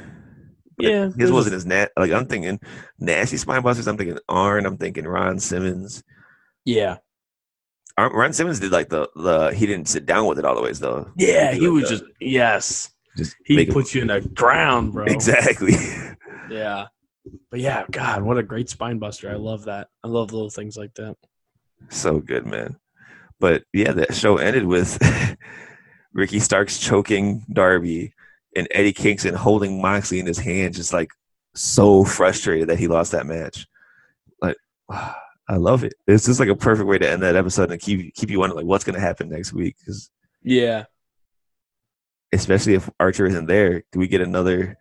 But 0.77 0.87
Yeah, 0.87 1.11
his 1.19 1.31
wasn't 1.33 1.57
as 1.57 1.67
nat. 1.67 1.91
Like 1.97 2.13
I'm 2.13 2.27
thinking 2.27 2.61
nasty 2.99 3.37
spine 3.37 3.63
busters. 3.63 3.87
I'm 3.89 3.97
thinking 3.99 4.19
Arn. 4.29 4.65
I'm 4.67 4.79
thinking 4.79 5.05
Ron 5.07 5.39
Simmons. 5.39 6.03
Yeah, 6.65 6.99
Arn, 7.99 8.13
Ron 8.13 8.33
Simmons 8.33 8.61
did 8.61 8.73
like 8.73 8.89
the 8.89 9.09
the 9.17 9.49
he 9.51 9.67
didn't 9.67 9.89
sit 9.89 10.07
down 10.07 10.27
with 10.27 10.39
it 10.39 10.45
all 10.45 10.55
the 10.55 10.63
ways 10.63 10.81
though. 10.81 11.11
yeah. 11.19 11.53
did 11.53 11.61
He 11.61 11.69
like 11.69 11.75
was 11.75 11.83
the- 11.91 11.97
just 11.97 12.05
yes. 12.21 12.91
just 13.19 13.37
He 13.45 13.67
puts 13.67 13.95
you 13.95 14.01
in 14.03 14.07
the 14.09 14.21
ground, 14.21 14.93
bro. 14.93 15.05
exactly. 15.07 15.75
Yeah. 16.51 16.87
But 17.51 17.61
yeah, 17.61 17.85
God, 17.91 18.23
what 18.23 18.37
a 18.37 18.43
great 18.43 18.69
spine 18.69 18.99
buster. 18.99 19.31
I 19.31 19.37
love 19.37 19.65
that. 19.65 19.89
I 20.05 20.09
love 20.09 20.33
little 20.33 20.51
things 20.51 20.77
like 20.77 20.93
that. 20.95 21.17
so 21.89 22.19
good, 22.19 22.47
man. 22.47 22.77
But 23.43 23.65
yeah, 23.73 23.91
that 23.91 24.15
show 24.15 24.37
ended 24.37 24.67
with 24.67 24.97
Ricky 26.13 26.39
Starks 26.39 26.79
choking 26.79 27.45
Darby 27.53 28.15
and 28.55 28.69
Eddie 28.71 28.93
Kingston 28.93 29.35
holding 29.35 29.83
Moxley 29.83 30.21
in 30.21 30.27
his 30.27 30.39
hand, 30.39 30.75
just 30.75 30.93
like 30.93 31.11
so 31.57 32.05
frustrated 32.05 32.69
that 32.69 32.79
he 32.79 32.87
lost 32.87 33.11
that 33.11 33.27
match. 33.27 33.67
Like, 34.41 34.57
I 34.89 35.57
love 35.57 35.83
it. 35.83 35.95
It's 36.07 36.25
just 36.27 36.39
like 36.39 36.51
a 36.51 36.55
perfect 36.55 36.87
way 36.87 36.99
to 36.99 37.11
end 37.11 37.23
that 37.23 37.35
episode 37.35 37.73
and 37.73 37.81
keep 37.81 38.15
keep 38.15 38.31
you 38.31 38.39
wondering 38.39 38.59
like 38.59 38.67
what's 38.67 38.85
going 38.85 38.95
to 38.95 39.01
happen 39.01 39.29
next 39.29 39.53
week. 39.53 39.75
Because 39.81 40.09
Yeah. 40.45 40.85
especially 42.33 42.75
if 42.75 42.89
Archer 43.01 43.27
isn't 43.27 43.47
there, 43.47 43.83
do 43.91 43.99
we 43.99 44.07
get 44.07 44.21
another 44.21 44.79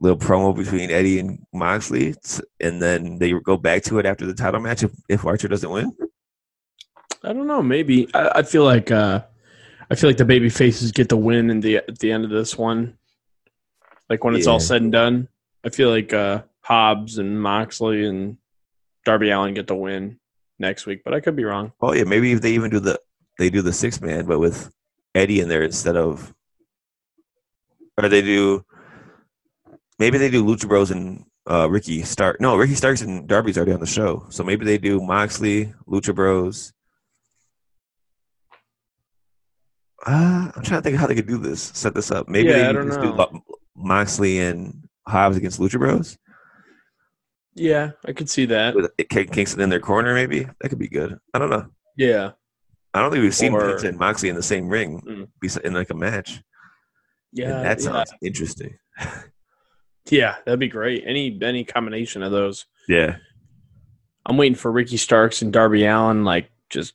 little 0.00 0.18
promo 0.18 0.56
between 0.56 0.90
Eddie 0.90 1.20
and 1.20 1.46
Moxley, 1.54 2.16
and 2.58 2.82
then 2.82 3.20
they 3.20 3.32
go 3.32 3.56
back 3.56 3.84
to 3.84 4.00
it 4.00 4.06
after 4.06 4.26
the 4.26 4.34
title 4.34 4.60
match 4.60 4.82
if, 4.82 4.90
if 5.08 5.24
Archer 5.24 5.46
doesn't 5.46 5.70
win? 5.70 5.96
I 7.24 7.32
don't 7.32 7.46
know. 7.46 7.62
Maybe 7.62 8.08
I, 8.14 8.30
I 8.36 8.42
feel 8.42 8.64
like 8.64 8.90
uh, 8.90 9.22
I 9.90 9.94
feel 9.94 10.08
like 10.08 10.16
the 10.16 10.24
baby 10.24 10.48
faces 10.48 10.92
get 10.92 11.08
the 11.08 11.16
win 11.16 11.50
in 11.50 11.60
the 11.60 11.76
at 11.76 11.98
the 11.98 12.12
end 12.12 12.24
of 12.24 12.30
this 12.30 12.56
one. 12.56 12.96
Like 14.08 14.24
when 14.24 14.34
it's 14.34 14.46
all 14.46 14.60
said 14.60 14.82
and 14.82 14.90
done, 14.90 15.28
I 15.64 15.68
feel 15.68 15.90
like 15.90 16.12
uh, 16.12 16.42
Hobbs 16.62 17.18
and 17.18 17.40
Moxley 17.40 18.06
and 18.06 18.38
Darby 19.04 19.30
Allin 19.30 19.54
get 19.54 19.66
the 19.66 19.76
win 19.76 20.18
next 20.58 20.86
week. 20.86 21.02
But 21.04 21.14
I 21.14 21.20
could 21.20 21.36
be 21.36 21.44
wrong. 21.44 21.72
Oh 21.80 21.92
yeah, 21.92 22.04
maybe 22.04 22.32
if 22.32 22.40
they 22.40 22.52
even 22.52 22.70
do 22.70 22.80
the 22.80 22.98
they 23.38 23.50
do 23.50 23.62
the 23.62 23.72
six 23.72 24.00
man, 24.00 24.26
but 24.26 24.38
with 24.38 24.72
Eddie 25.14 25.40
in 25.40 25.48
there 25.48 25.62
instead 25.62 25.96
of, 25.96 26.34
or 27.96 28.08
they 28.08 28.22
do, 28.22 28.64
maybe 29.98 30.18
they 30.18 30.30
do 30.30 30.44
Lucha 30.44 30.68
Bros 30.68 30.90
and 30.90 31.24
uh, 31.48 31.68
Ricky 31.70 32.02
Stark. 32.02 32.40
No, 32.40 32.56
Ricky 32.56 32.74
Starks 32.74 33.02
and 33.02 33.28
Darby's 33.28 33.56
already 33.56 33.72
on 33.72 33.80
the 33.80 33.86
show, 33.86 34.26
so 34.30 34.42
maybe 34.44 34.64
they 34.64 34.78
do 34.78 35.00
Moxley, 35.00 35.72
Lucha 35.88 36.14
Bros. 36.14 36.72
Uh, 40.06 40.50
I'm 40.56 40.62
trying 40.62 40.80
to 40.80 40.82
think 40.82 40.96
how 40.96 41.06
they 41.06 41.14
could 41.14 41.26
do 41.26 41.38
this, 41.38 41.62
set 41.62 41.94
this 41.94 42.10
up. 42.10 42.28
Maybe 42.28 42.48
Yeah, 42.48 42.72
they 42.72 42.78
I 42.78 42.84
just 42.84 43.00
know. 43.00 43.28
do 43.32 43.40
Moxley 43.76 44.38
and 44.40 44.88
Hobbs 45.06 45.36
against 45.36 45.60
Lucha 45.60 45.78
Bros 45.78 46.16
Yeah, 47.54 47.90
I 48.06 48.12
could 48.12 48.30
see 48.30 48.46
that. 48.46 48.74
with 48.74 48.90
Kingston 49.08 49.60
in 49.60 49.68
their 49.70 49.80
corner. 49.80 50.14
Maybe 50.14 50.46
that 50.60 50.68
could 50.68 50.78
be 50.78 50.88
good. 50.88 51.18
I 51.34 51.38
don't 51.38 51.50
know. 51.50 51.66
Yeah, 51.96 52.32
I 52.94 53.00
don't 53.02 53.10
think 53.10 53.22
we've 53.22 53.34
seen 53.34 53.52
Or- 53.52 53.76
and 53.84 53.98
Moxley 53.98 54.28
in 54.30 54.36
the 54.36 54.42
same 54.42 54.68
ring 54.68 55.28
Mm. 55.42 55.60
in 55.64 55.74
like 55.74 55.90
a 55.90 55.94
match. 55.94 56.40
yeah, 57.32 57.56
and 57.56 57.64
that 57.66 57.78
yeah. 57.80 57.84
sounds 57.84 58.12
interesting. 58.22 58.78
yeah. 60.10 60.36
That'd 60.44 60.60
be 60.60 60.68
great. 60.68 61.04
Any 61.06 61.38
any 61.42 61.64
combination 61.64 62.22
of 62.22 62.32
those. 62.32 62.66
Yeah, 62.88 63.16
I'm 64.26 64.36
waiting 64.38 64.56
for 64.56 64.72
Ricky 64.72 64.96
Starks 64.96 65.42
and 65.42 65.52
Darby 65.52 65.84
Allin. 65.84 66.24
Like 66.24 66.50
just 66.70 66.94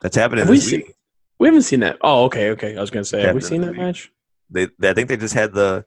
that's 0.00 0.16
happening 0.16 0.40
Have 0.44 0.50
we 0.50 0.58
seen- 0.60 0.80
week. 0.80 0.94
We 1.38 1.46
haven't 1.46 1.62
seen 1.62 1.80
that. 1.80 1.98
Oh, 2.00 2.24
okay, 2.24 2.50
okay. 2.50 2.76
I 2.76 2.80
was 2.80 2.90
gonna 2.90 3.04
say, 3.04 3.22
have 3.22 3.34
we 3.34 3.40
seen 3.40 3.62
that 3.62 3.76
match? 3.76 4.10
They, 4.50 4.68
they, 4.78 4.90
I 4.90 4.94
think 4.94 5.08
they 5.08 5.16
just 5.16 5.34
had 5.34 5.52
the 5.52 5.84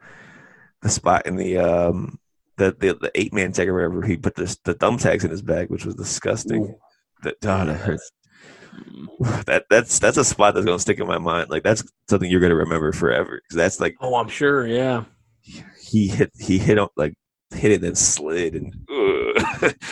the 0.81 0.89
spot 0.89 1.25
in 1.25 1.35
the 1.35 1.57
um 1.57 2.19
the 2.57 2.75
the, 2.79 2.93
the 2.93 3.11
eight 3.15 3.33
man 3.33 3.51
tag 3.51 3.67
or 3.67 3.73
wherever 3.73 4.01
he 4.03 4.17
put 4.17 4.35
the 4.35 4.55
the 4.63 4.75
thumbtacks 4.75 5.23
in 5.23 5.31
his 5.31 5.41
bag, 5.41 5.69
which 5.69 5.85
was 5.85 5.95
disgusting. 5.95 6.63
Ooh. 6.63 6.75
That 7.23 7.35
oh, 7.43 7.65
that 7.65 7.79
hurts. 7.79 8.11
that 9.45 9.65
that's 9.69 9.99
that's 9.99 10.17
a 10.17 10.25
spot 10.25 10.53
that's 10.53 10.65
gonna 10.65 10.79
stick 10.79 10.99
in 10.99 11.07
my 11.07 11.17
mind. 11.17 11.49
Like 11.49 11.63
that's 11.63 11.83
something 12.09 12.29
you're 12.29 12.39
gonna 12.41 12.55
remember 12.55 12.91
forever. 12.91 13.41
Because 13.43 13.57
that's 13.57 13.79
like 13.79 13.95
Oh, 13.99 14.15
I'm 14.15 14.29
sure. 14.29 14.67
Yeah. 14.67 15.03
he 15.81 16.07
hit 16.07 16.31
he 16.39 16.57
hit 16.57 16.79
up 16.79 16.91
like 16.95 17.13
hit 17.53 17.71
it 17.71 17.83
and 17.83 17.97
slid 17.97 18.55
and 18.55 18.73
ugh. 18.89 19.73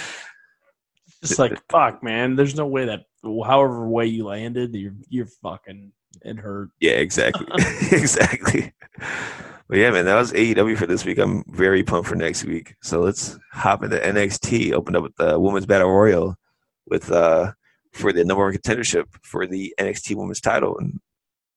Just 1.21 1.39
like 1.39 1.59
fuck, 1.69 2.01
man. 2.03 2.35
There's 2.35 2.55
no 2.55 2.67
way 2.67 2.85
that 2.85 3.01
however 3.23 3.87
way 3.87 4.05
you 4.05 4.25
landed, 4.25 4.73
you're 4.75 4.95
you're 5.09 5.25
fucking 5.25 5.91
it 6.21 6.37
hurt. 6.37 6.69
yeah, 6.79 6.93
exactly, 6.93 7.47
exactly. 7.91 8.73
But 9.67 9.77
yeah, 9.77 9.91
man, 9.91 10.05
that 10.05 10.15
was 10.15 10.33
AEW 10.33 10.77
for 10.77 10.87
this 10.87 11.05
week. 11.05 11.19
I'm 11.19 11.43
very 11.47 11.83
pumped 11.83 12.09
for 12.09 12.15
next 12.15 12.43
week. 12.43 12.75
So 12.81 13.01
let's 13.01 13.37
hop 13.51 13.83
into 13.83 13.97
NXT. 13.97 14.73
Opened 14.73 14.97
up 14.97 15.03
with 15.03 15.15
the 15.15 15.39
Women's 15.39 15.67
Battle 15.67 15.91
Royal 15.91 16.35
with 16.87 17.11
uh 17.11 17.51
for 17.93 18.11
the 18.11 18.23
number 18.23 18.43
one 18.43 18.53
contendership 18.53 19.05
for 19.23 19.45
the 19.47 19.73
NXT 19.79 20.15
Women's 20.15 20.41
Title, 20.41 20.77
and 20.79 20.99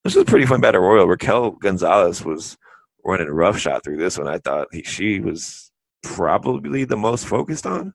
this 0.04 0.14
was 0.14 0.22
a 0.22 0.26
pretty 0.26 0.46
fun 0.46 0.60
Battle 0.60 0.82
Royal. 0.82 1.06
Raquel 1.06 1.52
Gonzalez 1.52 2.24
was 2.24 2.56
running 3.04 3.28
a 3.28 3.32
rough 3.32 3.58
shot 3.58 3.84
through 3.84 3.96
this 3.96 4.18
one. 4.18 4.28
I 4.28 4.38
thought 4.38 4.68
he, 4.72 4.82
she 4.82 5.20
was 5.20 5.70
probably 6.02 6.84
the 6.84 6.96
most 6.96 7.26
focused 7.26 7.66
on. 7.66 7.94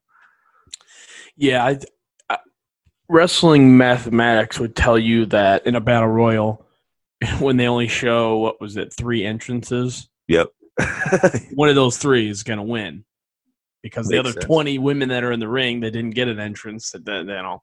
Yeah, 1.36 1.64
I, 1.64 1.70
I, 1.70 1.78
wrestling 3.08 3.76
mathematics 3.76 4.58
would 4.58 4.76
tell 4.76 4.98
you 4.98 5.26
that 5.26 5.66
in 5.66 5.74
a 5.74 5.80
battle 5.80 6.08
royal, 6.08 6.66
when 7.38 7.56
they 7.56 7.66
only 7.66 7.88
show 7.88 8.38
what 8.38 8.60
was 8.60 8.76
it, 8.76 8.92
three 8.92 9.24
entrances, 9.24 10.08
Yep. 10.28 10.48
one 11.54 11.68
of 11.68 11.74
those 11.74 11.96
three 11.96 12.28
is 12.28 12.42
going 12.42 12.58
to 12.58 12.62
win 12.62 13.04
because 13.82 14.08
the 14.08 14.18
other 14.18 14.32
sense. 14.32 14.44
20 14.44 14.78
women 14.78 15.08
that 15.08 15.24
are 15.24 15.32
in 15.32 15.40
the 15.40 15.48
ring 15.48 15.80
they 15.80 15.90
didn't 15.90 16.10
get 16.10 16.28
an 16.28 16.38
entrance 16.38 16.90
that 16.90 17.04
that- 17.04 17.20
you 17.20 17.24
know 17.26 17.62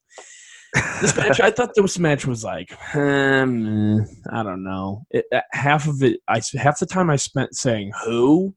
this 1.02 1.16
match 1.18 1.40
i 1.40 1.50
thought 1.50 1.72
this 1.76 2.00
match 2.00 2.26
was 2.26 2.44
like 2.44 2.74
um, 2.96 4.06
i 4.32 4.44
don't 4.44 4.64
know 4.64 5.06
it, 5.12 5.26
uh, 5.32 5.42
half 5.52 5.88
of 5.88 6.04
it 6.04 6.20
i 6.28 6.42
half 6.56 6.80
the 6.80 6.86
time 6.86 7.10
i 7.10 7.16
spent 7.16 7.56
saying 7.56 7.92
who 8.04 8.54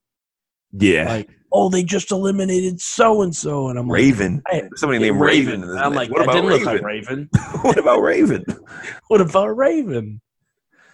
yeah. 0.73 1.09
like 1.09 1.31
oh 1.53 1.69
they 1.69 1.83
just 1.83 2.11
eliminated 2.11 2.81
so 2.81 3.23
and 3.23 3.35
so 3.35 3.69
and 3.69 3.79
i'm 3.79 3.89
like 3.89 3.99
Raven. 4.01 4.43
Hey, 4.49 4.69
Somebody 4.77 4.99
named 4.99 5.21
Raven. 5.21 5.63
in 5.63 5.69
this 5.69 5.81
i'm 5.81 5.95
like 5.95 6.11
what 6.11 6.23
about 6.23 6.35
didn't 6.35 6.51
Raven? 6.51 6.65
look 6.65 6.75
like 6.75 6.83
raven 6.83 7.29
what 7.63 7.79
about 7.79 8.01
Raven? 8.03 8.45
what 9.09 9.21
about 9.21 9.57
raven 9.57 10.21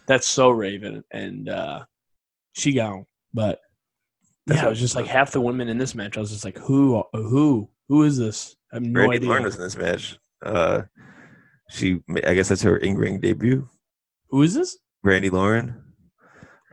that's 0.06 0.26
so 0.26 0.50
raven 0.50 1.02
and 1.10 1.48
uh 1.48 1.84
she 2.52 2.72
gone 2.72 3.06
but 3.32 3.58
That's 4.46 4.60
yeah, 4.60 4.66
it 4.66 4.70
was 4.70 4.80
just 4.80 4.94
like 4.94 5.06
half 5.06 5.32
the 5.32 5.40
women 5.40 5.68
in 5.68 5.76
this 5.78 5.94
match. 5.94 6.16
I 6.16 6.20
was 6.20 6.30
just 6.30 6.44
like, 6.44 6.56
who, 6.58 7.02
who, 7.12 7.68
who 7.88 8.02
is 8.04 8.16
this? 8.16 8.54
I 8.72 8.76
have 8.76 8.82
no 8.84 9.00
Randy 9.00 9.16
idea. 9.16 9.28
Lauren 9.28 9.42
was 9.44 9.56
in 9.56 9.62
this 9.62 9.76
match. 9.76 10.18
Uh, 10.42 10.82
she, 11.70 12.00
I 12.24 12.34
guess 12.34 12.50
that's 12.50 12.62
her 12.62 12.76
in-ring 12.76 13.18
debut. 13.20 13.68
Who 14.28 14.42
is 14.42 14.54
this? 14.54 14.76
Randy 15.02 15.30
Lauren. 15.30 15.82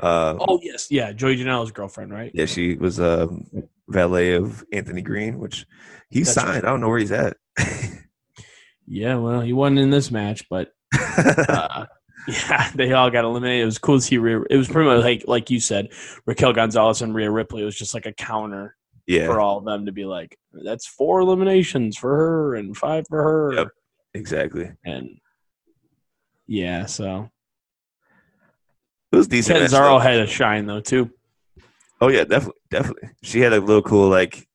Uh, 0.01 0.35
Oh 0.39 0.59
yes, 0.61 0.87
yeah, 0.89 1.11
Joey 1.11 1.37
Janela's 1.37 1.71
girlfriend, 1.71 2.11
right? 2.11 2.31
yeah, 2.33 2.45
she 2.45 2.75
was 2.75 2.99
um, 2.99 3.45
valet 3.87 4.33
of 4.33 4.63
Anthony 4.73 5.01
Greene, 5.01 5.37
which 5.39 5.65
he 6.09 6.21
That's 6.23 6.33
signed. 6.33 6.65
I 6.65 6.69
don't 6.69 6.81
know 6.81 6.89
where 6.89 6.99
he's 6.99 7.11
at. 7.11 7.37
Yeah, 8.87 9.15
well, 9.15 9.41
he 9.41 9.53
wasn't 9.53 9.79
in 9.79 9.89
this 9.89 10.11
match, 10.11 10.49
but 10.49 10.73
uh, 11.17 11.85
yeah, 12.27 12.71
they 12.75 12.91
all 12.91 13.09
got 13.09 13.23
eliminated. 13.23 13.61
It 13.61 13.65
was 13.65 13.77
cool 13.77 13.97
to 13.99 14.01
see. 14.01 14.17
Rhea, 14.17 14.41
it 14.49 14.57
was 14.57 14.67
pretty 14.67 14.89
much 14.89 15.03
like 15.03 15.23
like 15.27 15.49
you 15.49 15.59
said, 15.61 15.89
Raquel 16.25 16.51
Gonzalez 16.53 17.01
and 17.01 17.15
Rhea 17.15 17.31
Ripley. 17.31 17.61
It 17.61 17.65
was 17.65 17.77
just 17.77 17.93
like 17.93 18.05
a 18.05 18.11
counter 18.11 18.75
yeah, 19.07 19.27
for 19.27 19.39
all 19.39 19.59
of 19.59 19.65
them 19.65 19.85
to 19.85 19.91
be 19.93 20.03
like, 20.05 20.37
that's 20.51 20.87
four 20.87 21.21
eliminations 21.21 21.95
for 21.97 22.15
her 22.15 22.55
and 22.55 22.75
five 22.75 23.05
for 23.07 23.21
her, 23.23 23.53
Yep. 23.53 23.67
exactly. 24.13 24.71
and 24.83 25.19
yeah, 26.47 26.85
so 26.85 27.29
It 29.11 29.15
was 29.15 29.27
decent. 29.27 29.59
Cesaro 29.59 30.01
had 30.01 30.19
a 30.19 30.27
shine 30.27 30.65
though 30.65 30.79
too. 30.81 31.11
Oh 31.99 32.07
yeah, 32.07 32.23
definitely, 32.23 32.61
definitely. 32.69 33.09
She 33.23 33.41
had 33.41 33.53
a 33.53 33.59
little 33.59 33.81
cool 33.81 34.09
like 34.09 34.47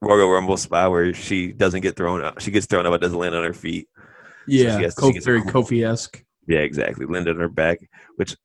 Royal 0.00 0.30
Rumble 0.30 0.56
spot 0.56 0.90
where 0.90 1.12
she 1.12 1.52
doesn't 1.52 1.80
get 1.80 1.96
thrown 1.96 2.24
up. 2.24 2.40
She 2.40 2.50
gets 2.50 2.66
thrown 2.66 2.86
up, 2.86 2.92
but 2.92 3.00
doesn't 3.00 3.18
land 3.18 3.34
on 3.34 3.44
her 3.44 3.52
feet. 3.52 3.88
Yeah, 4.46 4.76
she 4.78 4.84
has- 4.84 4.94
she 4.94 5.00
Kofi, 5.00 5.12
gets 5.14 5.26
very. 5.26 5.42
Kofi 5.42 5.86
esque. 5.90 6.24
Yeah, 6.46 6.60
exactly. 6.60 7.06
Land 7.06 7.28
on 7.28 7.36
her 7.36 7.48
back. 7.48 7.78
Which 8.16 8.36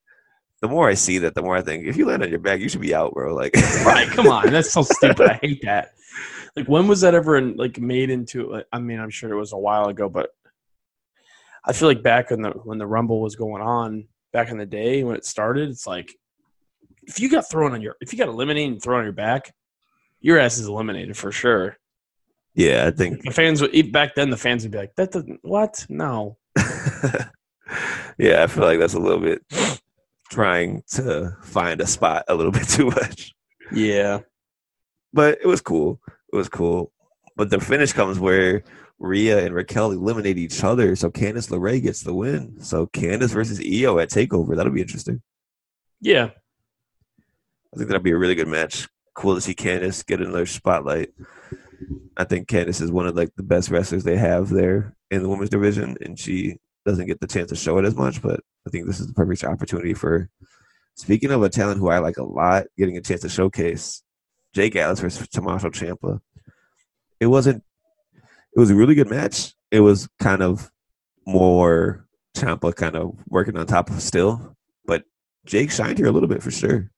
the 0.61 0.67
more 0.67 0.89
I 0.89 0.95
see 0.95 1.19
that, 1.19 1.35
the 1.35 1.41
more 1.41 1.55
I 1.55 1.61
think 1.61 1.85
if 1.85 1.95
you 1.95 2.05
land 2.07 2.23
on 2.23 2.29
your 2.29 2.39
back, 2.39 2.59
you 2.59 2.69
should 2.69 2.81
be 2.81 2.93
out, 2.95 3.13
bro. 3.13 3.33
Like, 3.35 3.55
right 3.85 4.07
come 4.09 4.27
on 4.27 4.51
that's 4.51 4.71
so 4.71 4.81
stupid 4.89 5.29
i 5.29 5.39
hate 5.41 5.61
that 5.63 5.91
like 6.55 6.67
when 6.67 6.87
was 6.87 7.01
that 7.01 7.13
ever 7.13 7.37
in, 7.37 7.55
like 7.57 7.79
made 7.79 8.09
into 8.09 8.49
like, 8.49 8.65
i 8.71 8.79
mean 8.79 8.99
i'm 8.99 9.09
sure 9.09 9.31
it 9.31 9.37
was 9.37 9.53
a 9.53 9.57
while 9.57 9.87
ago 9.87 10.07
but 10.09 10.29
i 11.65 11.73
feel 11.73 11.87
like 11.87 12.01
back 12.01 12.31
when 12.31 12.41
the 12.41 12.49
when 12.51 12.77
the 12.77 12.87
rumble 12.87 13.21
was 13.21 13.35
going 13.35 13.61
on 13.61 14.07
back 14.35 14.49
in 14.49 14.57
the 14.57 14.65
day 14.65 15.03
when 15.03 15.15
it 15.15 15.25
started 15.25 15.69
it's 15.69 15.87
like 15.87 16.13
if 17.03 17.19
you 17.19 17.29
got 17.29 17.49
thrown 17.49 17.71
on 17.71 17.81
your 17.81 17.95
if 18.01 18.11
you 18.11 18.19
got 18.19 18.27
eliminated 18.27 18.73
and 18.73 18.81
thrown 18.81 18.99
on 18.99 19.05
your 19.05 19.13
back 19.13 19.53
your 20.19 20.37
ass 20.37 20.57
is 20.57 20.67
eliminated 20.67 21.15
for 21.15 21.31
sure 21.31 21.77
yeah, 22.57 22.85
I 22.87 22.91
think. 22.91 23.21
the 23.23 23.31
fans 23.31 23.61
would 23.61 23.91
back 23.91 24.15
then 24.15 24.29
the 24.29 24.37
fans 24.37 24.63
would 24.63 24.71
be 24.71 24.77
like 24.77 24.95
that 24.95 25.11
doesn't 25.11 25.39
what 25.43 25.85
no 25.89 26.37
yeah, 28.17 28.43
I 28.43 28.47
feel 28.47 28.63
like 28.63 28.79
that's 28.79 28.93
a 28.93 28.99
little 28.99 29.19
bit 29.19 29.41
trying 30.29 30.83
to 30.91 31.35
find 31.43 31.81
a 31.81 31.87
spot 31.87 32.25
a 32.27 32.35
little 32.35 32.51
bit 32.59 32.67
too 32.67 32.87
much. 32.87 33.33
yeah 33.71 34.19
But 35.13 35.39
it 35.41 35.47
was 35.47 35.61
cool. 35.61 35.99
It 36.31 36.35
was 36.35 36.49
cool. 36.49 36.91
But 37.35 37.49
the 37.49 37.59
finish 37.59 37.93
comes 37.93 38.19
where 38.19 38.63
Rhea 38.99 39.45
and 39.45 39.53
Raquel 39.53 39.91
eliminate 39.91 40.37
each 40.37 40.63
other, 40.63 40.95
so 40.95 41.09
Candice 41.11 41.49
LeRae 41.49 41.81
gets 41.81 42.01
the 42.01 42.13
win. 42.13 42.61
So 42.61 42.87
Candice 42.87 43.33
versus 43.33 43.59
Io 43.59 43.99
at 43.99 44.09
Takeover. 44.09 44.55
That'll 44.55 44.71
be 44.71 44.81
interesting. 44.81 45.21
yeah 46.01 46.29
I 47.73 47.77
think 47.77 47.89
that'll 47.89 48.03
be 48.03 48.11
a 48.11 48.17
really 48.17 48.35
good 48.35 48.47
match. 48.47 48.87
Cool 49.15 49.35
to 49.35 49.41
see 49.41 49.53
Candice 49.53 50.05
get 50.05 50.21
another 50.21 50.45
spotlight. 50.45 51.09
I 52.15 52.23
think 52.23 52.47
Candice 52.47 52.81
is 52.81 52.91
one 52.91 53.05
of 53.05 53.15
like 53.15 53.35
the 53.35 53.43
best 53.43 53.69
wrestlers 53.69 54.03
they 54.05 54.17
have 54.17 54.49
there 54.49 54.95
in 55.11 55.23
the 55.23 55.29
women's 55.29 55.49
division, 55.49 55.97
and 56.01 56.17
she 56.17 56.57
doesn't 56.85 57.07
get 57.07 57.19
the 57.19 57.27
chance 57.27 57.49
to 57.49 57.55
show 57.55 57.77
it 57.77 57.85
as 57.85 57.95
much. 57.95 58.21
But 58.21 58.39
I 58.65 58.69
think 58.69 58.87
this 58.87 59.01
is 59.01 59.07
the 59.07 59.13
perfect 59.13 59.43
opportunity 59.43 59.93
for. 59.93 60.29
Speaking 60.97 61.31
of 61.31 61.43
a 61.43 61.49
talent 61.49 61.79
who 61.79 61.89
I 61.89 61.99
like 61.99 62.17
a 62.17 62.23
lot, 62.23 62.67
getting 62.77 62.95
a 62.95 63.01
chance 63.01 63.21
to 63.21 63.29
showcase, 63.29 64.01
Jake 64.53 64.77
Atlas 64.77 65.01
versus 65.01 65.27
Tommaso 65.27 65.69
Ciampa. 65.69 66.21
It 67.19 67.27
wasn't. 67.27 67.63
It 68.55 68.59
was 68.59 68.69
a 68.69 68.75
really 68.75 68.95
good 68.95 69.09
match. 69.09 69.53
It 69.71 69.81
was 69.81 70.07
kind 70.19 70.41
of 70.41 70.71
more 71.25 72.07
Ciampa 72.35 72.75
kind 72.75 72.95
of 72.95 73.17
working 73.27 73.57
on 73.57 73.65
top 73.67 73.89
of 73.89 74.01
still, 74.01 74.55
but 74.85 75.03
Jake 75.45 75.71
shined 75.71 75.97
here 75.97 76.07
a 76.07 76.11
little 76.11 76.29
bit 76.29 76.41
for 76.41 76.51
sure. 76.51 76.91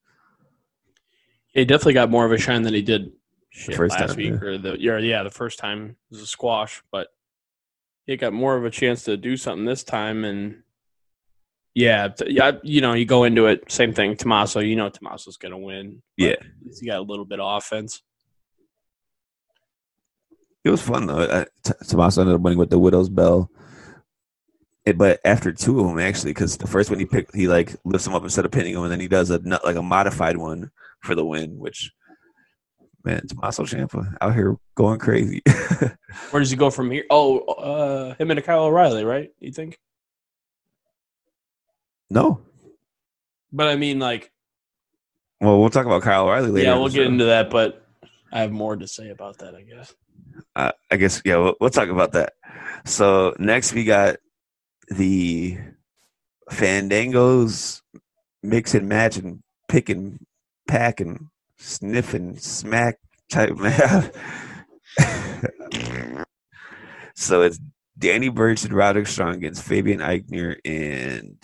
he 1.53 1.65
definitely 1.65 1.93
got 1.93 2.09
more 2.09 2.25
of 2.25 2.31
a 2.31 2.37
shine 2.37 2.61
than 2.61 2.73
he 2.73 2.81
did 2.81 3.11
last 3.67 4.09
time, 4.09 4.15
week 4.17 4.33
yeah. 4.33 4.47
or 4.47 4.57
the 4.57 4.77
yeah, 4.79 4.97
yeah 4.97 5.23
the 5.23 5.31
first 5.31 5.57
time 5.57 5.89
it 5.89 5.95
was 6.11 6.21
a 6.21 6.27
squash, 6.27 6.83
but 6.91 7.07
he 8.05 8.17
got 8.17 8.33
more 8.33 8.55
of 8.55 8.65
a 8.65 8.69
chance 8.69 9.03
to 9.03 9.17
do 9.17 9.35
something 9.35 9.65
this 9.65 9.83
time 9.83 10.25
and 10.25 10.63
yeah, 11.73 12.09
yeah, 12.25 12.53
you 12.63 12.81
know, 12.81 12.93
you 12.93 13.05
go 13.05 13.23
into 13.23 13.45
it 13.45 13.71
same 13.71 13.93
thing. 13.93 14.15
Tommaso, 14.15 14.61
you 14.61 14.75
know, 14.75 14.89
Tommaso's 14.89 15.37
gonna 15.37 15.59
win. 15.59 16.01
Yeah. 16.17 16.29
at 16.29 16.43
least 16.65 16.81
he 16.81 16.87
got 16.87 16.97
a 16.97 17.01
little 17.01 17.25
bit 17.25 17.39
of 17.39 17.57
offense. 17.57 18.01
It 20.63 20.69
was 20.69 20.81
fun 20.81 21.05
though. 21.07 21.19
Uh, 21.19 21.45
T- 21.63 21.73
Tommaso 21.87 22.21
ended 22.21 22.35
up 22.35 22.41
winning 22.41 22.59
with 22.59 22.69
the 22.69 22.79
Willow's 22.79 23.09
Bell. 23.09 23.49
It, 24.85 24.97
but 24.97 25.19
after 25.25 25.51
two 25.51 25.79
of 25.79 25.87
them 25.87 25.99
actually, 25.99 26.31
because 26.31 26.57
the 26.57 26.67
first 26.67 26.89
one 26.89 26.99
he 26.99 27.05
picked, 27.05 27.35
he 27.35 27.47
like 27.47 27.75
lifts 27.83 28.07
him 28.07 28.15
up 28.15 28.23
instead 28.23 28.45
of 28.45 28.51
pinning 28.51 28.73
him, 28.73 28.83
and 28.83 28.91
then 28.91 28.99
he 28.99 29.07
does 29.07 29.29
a 29.29 29.39
like 29.63 29.75
a 29.75 29.81
modified 29.81 30.37
one 30.37 30.71
for 31.01 31.13
the 31.15 31.25
win. 31.25 31.57
Which, 31.57 31.91
man, 33.03 33.27
Tommaso 33.27 33.63
Ciampa 33.63 34.15
out 34.21 34.33
here 34.33 34.55
going 34.75 34.99
crazy. 34.99 35.41
Where 36.31 36.39
does 36.39 36.49
he 36.49 36.55
go 36.55 36.69
from 36.69 36.89
here? 36.91 37.03
Oh, 37.09 37.39
uh, 37.39 38.15
him 38.15 38.31
and 38.31 38.43
Kyle 38.43 38.63
O'Reilly, 38.65 39.03
right? 39.03 39.29
You 39.39 39.51
think? 39.51 39.77
no, 42.09 42.41
But 43.51 43.67
I 43.67 43.75
mean, 43.75 43.99
like, 43.99 44.31
well, 45.41 45.59
we'll 45.59 45.69
talk 45.69 45.85
about 45.85 46.01
Kyle 46.03 46.25
O'Reilly 46.25 46.49
later. 46.49 46.67
yeah, 46.67 46.75
we'll 46.77 46.87
get 46.87 47.03
show. 47.03 47.11
into 47.11 47.25
that, 47.25 47.49
but 47.49 47.85
I 48.31 48.39
have 48.39 48.51
more 48.51 48.75
to 48.77 48.87
say 48.87 49.09
about 49.09 49.39
that, 49.39 49.53
I 49.55 49.61
guess. 49.63 49.93
Uh, 50.55 50.71
I 50.91 50.97
guess 50.97 51.21
yeah, 51.23 51.37
we'll, 51.37 51.55
we'll 51.59 51.69
talk 51.69 51.89
about 51.89 52.13
that. 52.13 52.33
So 52.85 53.35
next 53.39 53.73
we 53.73 53.83
got 53.83 54.17
the 54.89 55.57
Fandangos 56.51 57.81
mix 58.41 58.73
and 58.73 58.87
match 58.87 59.17
and 59.17 59.41
pick 59.67 59.89
and 59.89 60.19
pack 60.67 60.99
and 60.99 61.27
sniff 61.57 62.13
and 62.13 62.41
smack 62.41 62.97
type 63.29 63.57
match. 63.57 64.11
so 67.15 67.41
it's 67.41 67.59
Danny 67.97 68.29
Burch 68.29 68.63
and 68.63 68.73
Roderick 68.73 69.07
Strong 69.07 69.35
against 69.35 69.63
Fabian 69.63 69.99
Aichner 69.99 70.57
and 70.63 71.37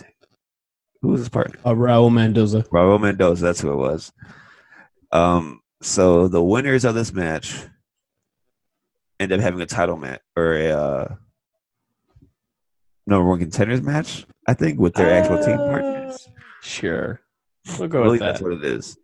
who 1.01 1.09
was 1.09 1.19
his 1.19 1.29
partner? 1.29 1.59
Uh, 1.65 1.73
Raul 1.73 2.11
Mendoza. 2.11 2.63
Raul 2.71 2.99
Mendoza, 3.01 3.43
that's 3.43 3.59
who 3.59 3.73
it 3.73 3.75
was. 3.75 4.13
Um, 5.11 5.59
so 5.81 6.29
the 6.29 6.41
winners 6.41 6.85
of 6.85 6.95
this 6.95 7.11
match 7.11 7.53
end 9.19 9.31
up 9.31 9.39
having 9.39 9.61
a 9.61 9.65
title 9.65 9.97
match 9.97 10.21
or 10.35 10.53
a 10.57 10.69
uh, 10.71 11.15
number 13.07 13.27
one 13.27 13.39
contenders 13.39 13.81
match. 13.81 14.25
I 14.47 14.53
think 14.53 14.79
with 14.79 14.93
their 14.95 15.11
actual 15.11 15.43
team 15.43 15.59
Uh, 15.59 15.67
partners. 15.67 16.29
Sure. 16.61 17.21
We'll 17.79 17.87
go 17.87 18.01
I 18.01 18.03
believe 18.05 18.19
with 18.21 18.27
that's 18.27 18.41
what 18.41 18.53
it 18.53 18.63
is. 18.65 18.97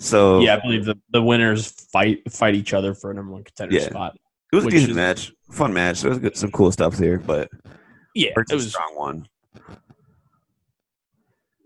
So 0.00 0.40
Yeah, 0.40 0.56
I 0.56 0.60
believe 0.60 0.84
the, 0.84 0.96
the 1.10 1.22
winners 1.22 1.70
fight 1.92 2.30
fight 2.32 2.54
each 2.54 2.74
other 2.74 2.94
for 2.94 3.10
a 3.10 3.14
number 3.14 3.32
one 3.32 3.44
contender 3.44 3.76
Yeah. 3.76 3.82
spot. 3.88 4.16
it 4.52 4.56
was 4.56 4.66
a 4.66 4.70
decent 4.70 4.90
is- 4.90 4.96
match, 4.96 5.32
fun 5.52 5.72
match. 5.72 6.00
There 6.02 6.10
was 6.10 6.18
good, 6.18 6.36
some 6.36 6.50
cool 6.50 6.72
stuff 6.72 6.96
there, 6.96 7.18
but 7.18 7.48
Yeah, 8.14 8.30
it 8.36 8.52
was 8.52 8.66
a 8.66 8.70
strong 8.70 8.96
one. 8.96 9.28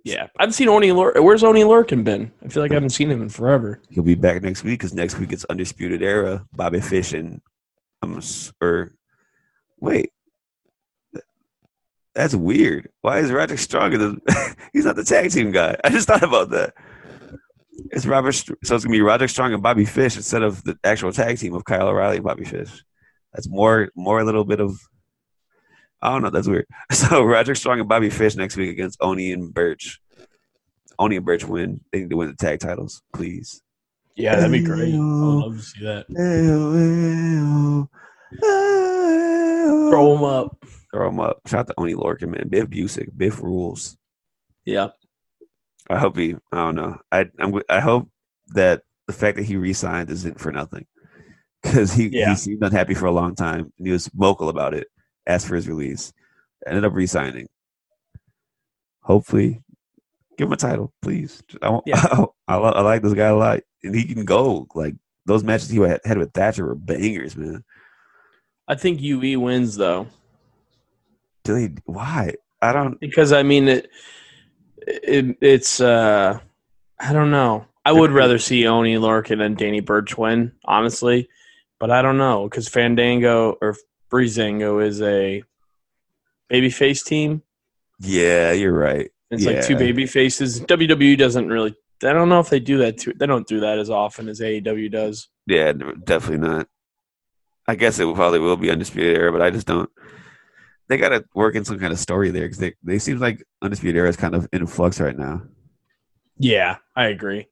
Yeah, 0.05 0.24
I 0.38 0.42
haven't 0.44 0.55
seen 0.55 0.68
Oni. 0.68 0.90
Where's 0.92 1.44
Oni 1.44 1.62
Lorcan 1.64 2.02
been? 2.05 2.32
I 2.42 2.48
feel 2.48 2.62
like 2.62 2.70
I 2.70 2.74
haven't 2.74 2.90
seen 2.90 3.10
him 3.10 3.20
in 3.20 3.28
forever. 3.28 3.80
He'll 3.90 4.05
be 4.05 4.14
back 4.14 4.42
next 4.42 4.64
week 4.64 4.78
because 4.78 4.94
next 4.94 5.18
week 5.18 5.32
it's 5.32 5.44
Undisputed 5.46 6.02
Era, 6.02 6.46
Bobby 6.55 6.80
Fish 6.80 7.12
and 7.12 7.42
um 8.02 8.16
s- 8.18 8.52
or 8.60 8.94
wait. 9.80 10.10
That's 12.14 12.34
weird. 12.34 12.88
Why 13.02 13.18
is 13.18 13.30
Roderick 13.30 13.60
stronger 13.60 13.96
than 13.98 14.20
He's 14.72 14.84
not 14.84 14.96
the 14.96 15.04
tag 15.04 15.30
team 15.30 15.52
guy. 15.52 15.76
I 15.84 15.90
just 15.90 16.08
thought 16.08 16.22
about 16.24 16.50
that. 16.50 16.74
It's 17.92 18.06
Robert. 18.06 18.32
So 18.34 18.54
it's 18.60 18.84
gonna 18.84 18.90
be 18.90 19.00
Roderick 19.02 19.30
Strong 19.30 19.52
and 19.54 19.62
Bobby 19.62 19.84
Fish 19.84 20.16
instead 20.16 20.42
of 20.42 20.62
the 20.64 20.76
actual 20.82 21.12
tag 21.12 21.38
team 21.38 21.54
of 21.54 21.64
Kyle 21.64 21.86
O'Reilly 21.88 22.16
and 22.16 22.24
Bobby 22.24 22.44
Fish. 22.44 22.82
That's 23.32 23.48
more, 23.48 23.90
more 23.94 24.18
a 24.20 24.24
little 24.24 24.44
bit 24.44 24.60
of. 24.60 24.76
I 26.02 26.10
don't 26.10 26.22
know. 26.22 26.30
That's 26.30 26.48
weird. 26.48 26.66
So 26.92 27.22
Roderick 27.22 27.56
Strong 27.56 27.80
and 27.80 27.88
Bobby 27.88 28.10
Fish 28.10 28.34
next 28.34 28.56
week 28.56 28.70
against 28.70 28.98
Oni 29.00 29.32
and 29.32 29.54
Burch. 29.54 30.00
Oni 30.98 31.16
and 31.16 31.24
Burch 31.26 31.44
win. 31.44 31.80
They 31.92 32.00
need 32.00 32.10
to 32.10 32.16
win 32.16 32.28
the 32.28 32.34
tag 32.34 32.58
titles, 32.58 33.00
please. 33.14 33.62
Yeah, 34.19 34.36
that'd 34.36 34.51
be 34.53 34.62
great. 34.62 34.95
I'd 34.95 34.99
love 34.99 35.57
to 35.57 35.62
see 35.62 35.85
that. 35.85 36.07
Throw 38.40 39.90
Throw 39.90 40.16
him 40.16 40.24
up. 40.24 40.65
Throw 40.93 41.09
him 41.09 41.20
up. 41.20 41.40
Shout 41.47 41.61
out 41.61 41.66
to 41.69 41.74
Oni 41.78 41.95
Lorcan, 41.95 42.28
man. 42.31 42.49
Biff 42.49 42.66
Busick. 42.69 43.09
Biff 43.16 43.40
rules. 43.43 43.97
Yeah. 44.65 44.89
I 45.89 45.99
hope 45.99 46.16
he. 46.16 46.35
I 46.53 46.57
don't 46.57 46.74
know. 46.74 46.99
I 47.12 47.27
I'm, 47.39 47.55
I 47.70 47.81
hope 47.81 48.11
that 48.49 48.82
the 49.07 49.12
fact 49.12 49.36
that 49.36 49.45
he 49.45 49.57
re-signed 49.57 50.11
isn't 50.11 50.39
for 50.40 50.53
nothing, 50.53 50.86
because 51.62 51.93
he 51.93 52.09
Yeah. 52.09 52.31
he 52.31 52.36
seemed 52.36 52.62
unhappy 52.62 52.95
for 52.95 53.07
a 53.07 53.11
long 53.12 53.35
time 53.35 53.73
and 53.78 53.86
he 53.86 53.93
was 53.93 54.09
vocal 54.09 54.49
about 54.51 54.74
it. 54.74 54.89
Asked 55.27 55.47
for 55.49 55.55
his 55.55 55.69
release. 55.69 56.12
Ended 56.66 56.85
up 56.85 56.93
re-signing. 56.93 57.49
Hopefully, 59.03 59.62
give 60.36 60.49
him 60.49 60.53
a 60.53 60.57
title, 60.57 60.93
please. 61.01 61.43
I 61.62 61.70
want, 61.70 61.85
Yeah. 61.86 62.03
I, 62.49 62.57
lo- 62.57 62.73
I 62.73 62.81
like 62.82 63.03
this 63.03 63.15
guy 63.15 63.28
a 63.28 63.36
lot, 63.36 63.61
and 63.82 63.94
he 63.94 64.05
can 64.05 64.24
go 64.24 64.66
like 64.74 64.94
those 65.26 65.44
matches 65.44 65.68
he 65.70 65.78
had, 65.78 66.00
with 66.18 66.32
Thatcher 66.32 66.66
were 66.66 66.74
bangers, 66.74 67.36
man. 67.36 67.64
I 68.66 68.74
think 68.74 69.00
UE 69.00 69.38
wins 69.40 69.76
though, 69.76 70.09
Dude, 71.44 71.78
he- 71.78 71.82
why? 71.92 72.34
I 72.60 72.72
don't. 72.72 72.98
because 73.00 73.32
I 73.32 73.42
mean 73.42 73.68
it. 73.68 73.90
it 74.86 75.36
it's 75.40 75.80
uh, 75.80 76.38
I 76.98 77.12
don't 77.12 77.30
know. 77.30 77.66
I 77.84 77.92
would 77.92 78.10
rather 78.10 78.38
see 78.38 78.66
Oni 78.66 78.96
Lorcan 78.96 79.40
and 79.40 79.56
Danny 79.56 79.80
Burch 79.80 80.18
win, 80.18 80.52
honestly, 80.64 81.28
but 81.78 81.90
I 81.90 82.02
don't 82.02 82.18
know 82.18 82.44
because 82.44 82.68
Fandango 82.68 83.56
or 83.62 83.76
Breezango 84.10 84.84
is 84.84 85.00
a 85.00 85.42
babyface 86.50 87.05
team. 87.05 87.42
Yeah, 88.00 88.52
you're 88.52 88.72
right. 88.74 89.10
It's 89.30 89.44
like 89.44 89.64
two 89.64 89.76
baby 89.76 90.06
faces. 90.06 90.60
WWE 90.60 91.16
doesn't 91.16 91.48
really. 91.48 91.74
I 92.04 92.12
don't 92.12 92.28
know 92.28 92.40
if 92.40 92.48
they 92.50 92.60
do 92.60 92.78
that 92.78 92.98
too. 92.98 93.12
They 93.16 93.26
don't 93.26 93.46
do 93.46 93.60
that 93.60 93.78
as 93.78 93.90
often 93.90 94.28
as 94.28 94.40
AEW 94.40 94.90
does. 94.90 95.28
Yeah, 95.46 95.72
definitely 95.72 96.46
not. 96.46 96.68
I 97.66 97.74
guess 97.74 97.98
it 97.98 98.04
will- 98.04 98.14
probably 98.14 98.38
will 98.38 98.56
be 98.56 98.70
undisputed 98.70 99.16
era, 99.16 99.32
but 99.32 99.42
I 99.42 99.50
just 99.50 99.66
don't. 99.66 99.90
They 100.88 100.96
got 100.96 101.10
to 101.10 101.24
work 101.34 101.54
in 101.54 101.64
some 101.64 101.78
kind 101.78 101.92
of 101.92 101.98
story 101.98 102.30
there 102.30 102.44
because 102.44 102.58
they 102.58 102.74
they 102.82 102.98
seem 102.98 103.18
like 103.18 103.44
undisputed 103.60 103.96
era 103.98 104.08
is 104.08 104.16
kind 104.16 104.34
of 104.34 104.48
in 104.52 104.66
flux 104.66 105.00
right 105.00 105.16
now. 105.18 105.42
Yeah, 106.38 106.76
I 106.96 107.06
agree. 107.06 107.46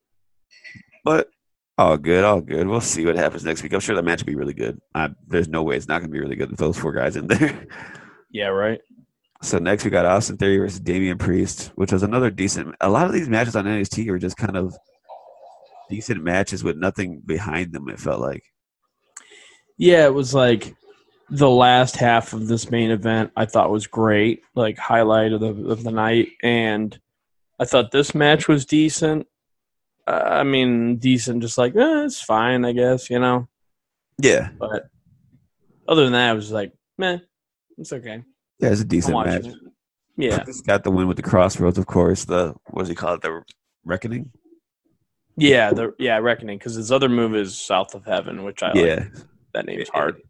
But 1.05 1.29
all 1.77 1.99
good, 1.99 2.25
all 2.25 2.41
good. 2.41 2.67
We'll 2.67 2.81
see 2.81 3.05
what 3.05 3.17
happens 3.17 3.45
next 3.45 3.63
week. 3.63 3.75
I'm 3.75 3.81
sure 3.81 3.95
that 3.97 4.05
match 4.05 4.21
will 4.23 4.27
be 4.33 4.37
really 4.37 4.55
good. 4.55 4.81
I, 4.95 5.11
there's 5.27 5.49
no 5.49 5.63
way 5.63 5.77
it's 5.77 5.89
not 5.89 5.99
going 5.99 6.09
to 6.11 6.13
be 6.15 6.21
really 6.21 6.37
good 6.37 6.51
with 6.51 6.59
those 6.59 6.79
four 6.79 6.93
guys 6.93 7.17
in 7.17 7.27
there. 7.27 7.67
Yeah, 8.33 8.49
right. 8.49 8.81
So 9.47 9.59
next 9.59 9.85
we 9.85 9.91
got 9.91 10.07
Austin 10.07 10.37
Theory 10.37 10.59
versus 10.59 10.81
Damian 10.81 11.19
Priest, 11.19 11.71
which 11.77 11.93
was 11.93 12.03
another 12.03 12.31
decent. 12.31 12.75
A 12.81 12.91
lot 12.91 13.07
of 13.07 13.13
these 13.13 13.29
matches 13.29 13.55
on 13.55 13.65
NXT 13.65 14.11
were 14.11 14.19
just 14.19 14.37
kind 14.37 14.57
of 14.57 14.77
decent 15.89 16.23
matches 16.23 16.65
with 16.65 16.77
nothing 16.77 17.23
behind 17.25 17.73
them. 17.73 17.89
It 17.89 18.01
felt 18.01 18.21
like. 18.21 18.43
Yeah, 19.79 20.07
it 20.07 20.15
was 20.15 20.35
like 20.35 20.75
the 21.31 21.49
last 21.49 21.97
half 21.97 22.33
of 22.33 22.49
this 22.49 22.71
main 22.71 22.91
event. 22.91 23.31
I 23.37 23.47
thought 23.47 23.71
was 23.71 23.87
great, 23.87 24.43
like 24.55 24.79
highlight 24.79 25.33
of 25.33 25.41
the 25.41 25.69
of 25.69 25.85
the 25.85 25.93
night, 25.93 26.29
and 26.43 26.99
I 27.61 27.67
thought 27.67 27.93
this 27.93 28.15
match 28.15 28.49
was 28.49 28.67
decent. 28.67 29.27
Uh, 30.09 30.23
I 30.25 30.43
mean, 30.43 30.97
decent, 30.97 31.43
just 31.43 31.59
like 31.59 31.77
eh, 31.77 32.05
it's 32.05 32.21
fine, 32.21 32.65
I 32.65 32.73
guess, 32.73 33.11
you 33.11 33.19
know. 33.19 33.49
Yeah, 34.19 34.49
But 34.59 34.89
other 35.87 36.05
than 36.05 36.15
that, 36.15 36.31
I 36.31 36.33
was 36.33 36.51
like, 36.51 36.73
meh, 36.97 37.19
it's 37.77 37.93
okay. 37.93 38.23
Yeah, 38.61 38.71
it's 38.71 38.81
a 38.81 38.85
decent 38.85 39.17
match. 39.27 39.47
it. 39.47 39.55
Yeah, 40.19 40.43
He's 40.47 40.63
got 40.63 40.83
the 40.83 40.91
win 40.91 41.09
with 41.09 41.19
the 41.19 41.23
crossroads, 41.23 41.77
of 41.79 41.87
course. 41.87 42.25
The 42.25 42.55
what 42.71 42.83
does 42.83 42.89
he 42.89 42.95
call 42.95 43.15
it? 43.15 43.21
The 43.23 43.43
reckoning. 43.85 44.31
yeah, 45.37 45.73
the 45.73 45.93
yeah, 45.99 46.17
reckoning 46.19 46.59
because 46.59 46.75
his 46.75 46.91
other 46.91 47.09
move 47.09 47.35
is 47.37 47.59
South 47.59 47.95
of 47.95 48.05
Heaven, 48.07 48.43
which 48.45 48.63
I 48.63 48.69
like. 48.69 48.77
yeah, 48.77 49.05
That 49.53 49.67
name's 49.67 49.89
hard. 49.91 50.23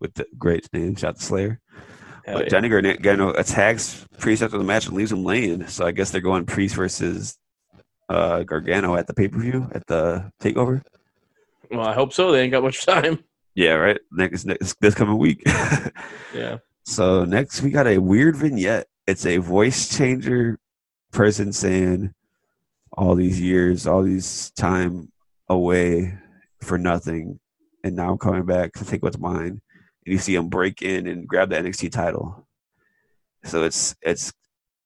with 0.00 0.14
the 0.14 0.26
great 0.38 0.68
name, 0.72 0.94
shot 0.96 1.16
to 1.16 1.22
Slayer. 1.22 1.60
Hell 2.24 2.36
but 2.36 2.44
yeah. 2.44 2.48
Johnny 2.50 2.68
Gargano 2.70 3.30
attacks 3.34 4.06
Priest 4.18 4.42
after 4.42 4.56
the 4.58 4.64
match 4.64 4.86
and 4.86 4.94
leaves 4.96 5.12
him 5.12 5.22
laying. 5.24 5.66
So 5.66 5.86
I 5.86 5.90
guess 5.92 6.10
they're 6.10 6.20
going 6.22 6.46
Priest 6.46 6.74
versus 6.74 7.36
uh, 8.08 8.42
Gargano 8.44 8.94
at 8.96 9.06
the 9.06 9.12
pay 9.14 9.28
per 9.28 9.38
view 9.38 9.68
at 9.72 9.86
the 9.86 10.32
takeover. 10.42 10.82
Well, 11.70 11.86
I 11.86 11.92
hope 11.92 12.12
so. 12.14 12.32
They 12.32 12.40
ain't 12.42 12.52
got 12.52 12.62
much 12.62 12.84
time. 12.86 13.22
Yeah, 13.54 13.72
right. 13.74 13.98
Next, 14.12 14.46
next 14.46 14.80
this 14.80 14.94
coming 14.94 15.18
week. 15.18 15.42
Yeah. 16.34 16.58
So 16.84 17.24
next 17.24 17.62
we 17.62 17.70
got 17.70 17.86
a 17.86 17.98
weird 17.98 18.36
vignette. 18.36 18.86
It's 19.06 19.26
a 19.26 19.38
voice 19.38 19.96
changer 19.96 20.58
person 21.12 21.52
saying 21.52 22.14
all 22.92 23.14
these 23.14 23.40
years, 23.40 23.86
all 23.86 24.02
these 24.02 24.50
time 24.52 25.10
away 25.48 26.18
for 26.60 26.78
nothing, 26.78 27.40
and 27.82 27.96
now 27.96 28.12
I'm 28.12 28.18
coming 28.18 28.44
back 28.44 28.72
to 28.74 28.84
take 28.84 29.02
what's 29.02 29.18
mine. 29.18 29.60
And 30.06 30.12
you 30.12 30.18
see 30.18 30.34
him 30.34 30.48
break 30.48 30.82
in 30.82 31.06
and 31.06 31.26
grab 31.26 31.50
the 31.50 31.56
NXT 31.56 31.92
title. 31.92 32.46
So 33.44 33.64
it's 33.64 33.94
it's 34.02 34.32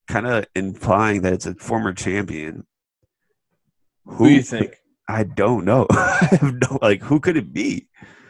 kind 0.06 0.26
of 0.26 0.46
implying 0.54 1.22
that 1.22 1.32
it's 1.32 1.46
a 1.46 1.54
former 1.54 1.92
champion. 1.92 2.66
Who 4.04 4.28
do 4.28 4.34
you 4.34 4.42
think? 4.42 4.76
I 5.08 5.24
don't 5.24 5.64
know. 5.64 5.86
I 5.90 6.28
have 6.40 6.54
no 6.54 6.78
like 6.80 7.02
who 7.02 7.20
could 7.20 7.36
it 7.36 7.52
be? 7.52 7.88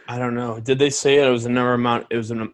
I 0.08 0.18
don't 0.18 0.34
know. 0.34 0.60
Did 0.60 0.78
they 0.78 0.90
say 0.90 1.24
it 1.24 1.30
was 1.30 1.46
a 1.46 1.50
number 1.50 1.74
amount? 1.74 2.06
It 2.10 2.16
was 2.16 2.30
an. 2.30 2.52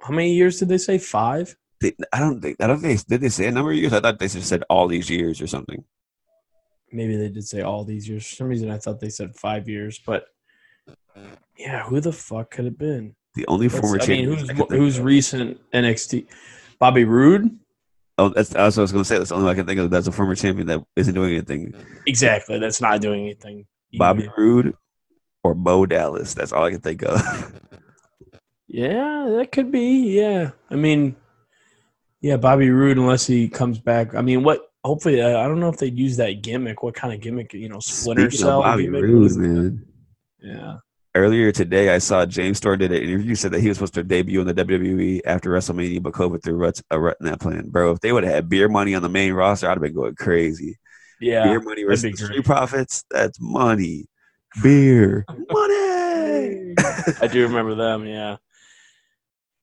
How 0.00 0.14
many 0.14 0.32
years 0.34 0.58
did 0.58 0.68
they 0.68 0.78
say? 0.78 0.98
Five. 0.98 1.56
They, 1.80 1.94
I 2.12 2.18
don't 2.20 2.40
think 2.40 2.56
I 2.60 2.66
don't 2.66 2.80
think 2.80 3.04
did 3.06 3.20
they 3.22 3.28
say 3.28 3.46
a 3.46 3.52
number 3.52 3.70
of 3.70 3.76
years? 3.76 3.92
I 3.92 4.00
thought 4.00 4.18
they 4.18 4.28
just 4.28 4.48
said 4.48 4.64
all 4.68 4.86
these 4.88 5.08
years 5.08 5.40
or 5.40 5.46
something. 5.46 5.82
Maybe 6.92 7.16
they 7.16 7.28
did 7.28 7.46
say 7.46 7.62
all 7.62 7.84
these 7.84 8.08
years. 8.08 8.26
For 8.26 8.34
some 8.36 8.48
reason, 8.48 8.70
I 8.70 8.78
thought 8.78 9.00
they 9.00 9.08
said 9.10 9.34
five 9.36 9.68
years. 9.68 10.00
But 10.04 10.26
yeah, 11.56 11.84
who 11.84 12.00
the 12.00 12.12
fuck 12.12 12.50
could 12.50 12.64
it 12.66 12.68
have 12.70 12.78
been? 12.78 13.14
The 13.34 13.46
only 13.46 13.68
That's- 13.68 13.80
former 13.80 14.02
I 14.02 14.06
mean, 14.06 14.24
champion. 14.28 14.38
who's 14.38 14.46
think 14.58 14.70
who's 14.70 14.98
of. 14.98 15.04
recent 15.04 15.60
NXT? 15.72 16.26
Bobby 16.78 17.04
Roode. 17.04 17.58
Oh, 18.18 18.28
that's, 18.30 18.50
that's 18.50 18.76
what 18.76 18.80
I 18.80 18.84
was 18.84 18.92
going 18.92 19.04
to 19.04 19.08
say. 19.08 19.16
That's 19.18 19.30
the 19.30 19.36
only 19.36 19.46
one 19.46 19.52
I 19.54 19.56
can 19.56 19.66
think 19.66 19.80
of. 19.80 19.90
That's 19.90 20.06
a 20.06 20.12
former 20.12 20.34
champion 20.34 20.66
that 20.66 20.82
isn't 20.96 21.14
doing 21.14 21.30
anything. 21.32 21.72
Exactly. 22.06 22.58
That's 22.58 22.80
not 22.80 23.00
doing 23.00 23.22
anything. 23.22 23.66
Bobby 23.94 24.24
either. 24.24 24.32
Roode 24.36 24.74
or 25.42 25.54
Bo 25.54 25.86
Dallas. 25.86 26.34
That's 26.34 26.52
all 26.52 26.64
I 26.64 26.70
can 26.70 26.80
think 26.80 27.02
of. 27.02 27.18
Yeah, 28.72 29.28
that 29.36 29.50
could 29.50 29.72
be. 29.72 30.16
Yeah. 30.16 30.52
I 30.70 30.76
mean, 30.76 31.16
yeah, 32.20 32.36
Bobby 32.36 32.70
Roode, 32.70 32.98
unless 32.98 33.26
he 33.26 33.48
comes 33.48 33.80
back. 33.80 34.14
I 34.14 34.22
mean, 34.22 34.44
what? 34.44 34.70
Hopefully, 34.84 35.20
uh, 35.20 35.40
I 35.40 35.48
don't 35.48 35.58
know 35.60 35.68
if 35.68 35.76
they'd 35.76 35.98
use 35.98 36.16
that 36.18 36.40
gimmick. 36.40 36.82
What 36.82 36.94
kind 36.94 37.12
of 37.12 37.20
gimmick? 37.20 37.52
You 37.52 37.68
know, 37.68 37.80
Splinter 37.80 38.30
Speaking 38.30 38.46
of 38.46 38.48
Cell. 38.48 38.62
Bobby 38.62 38.84
gimmick? 38.84 39.02
Roode, 39.02 39.36
man. 39.36 39.86
Yeah. 40.40 40.76
Earlier 41.16 41.50
today, 41.50 41.92
I 41.92 41.98
saw 41.98 42.24
James 42.24 42.58
Storm 42.58 42.78
did 42.78 42.92
an 42.92 43.02
interview. 43.02 43.34
Said 43.34 43.50
that 43.50 43.60
he 43.60 43.66
was 43.68 43.78
supposed 43.78 43.94
to 43.94 44.04
debut 44.04 44.40
in 44.40 44.46
the 44.46 44.54
WWE 44.54 45.22
after 45.24 45.50
WrestleMania, 45.50 46.00
but 46.00 46.12
COVID 46.12 46.42
threw 46.42 46.54
ruts, 46.54 46.80
a 46.92 47.00
rut 47.00 47.16
in 47.20 47.26
that 47.26 47.40
plan. 47.40 47.68
Bro, 47.68 47.90
if 47.92 48.00
they 48.00 48.12
would 48.12 48.22
have 48.22 48.32
had 48.32 48.48
beer 48.48 48.68
money 48.68 48.94
on 48.94 49.02
the 49.02 49.08
main 49.08 49.32
roster, 49.32 49.66
I'd 49.66 49.72
have 49.72 49.82
been 49.82 49.94
going 49.94 50.14
crazy. 50.14 50.78
Yeah. 51.20 51.42
beer 51.44 51.60
money 51.60 51.82
versus 51.82 52.18
Street. 52.18 52.44
Profits. 52.44 53.04
That's 53.10 53.38
money. 53.40 54.06
Beer 54.62 55.26
money. 55.28 56.74
I 57.20 57.28
do 57.30 57.42
remember 57.42 57.74
them. 57.74 58.06
Yeah. 58.06 58.36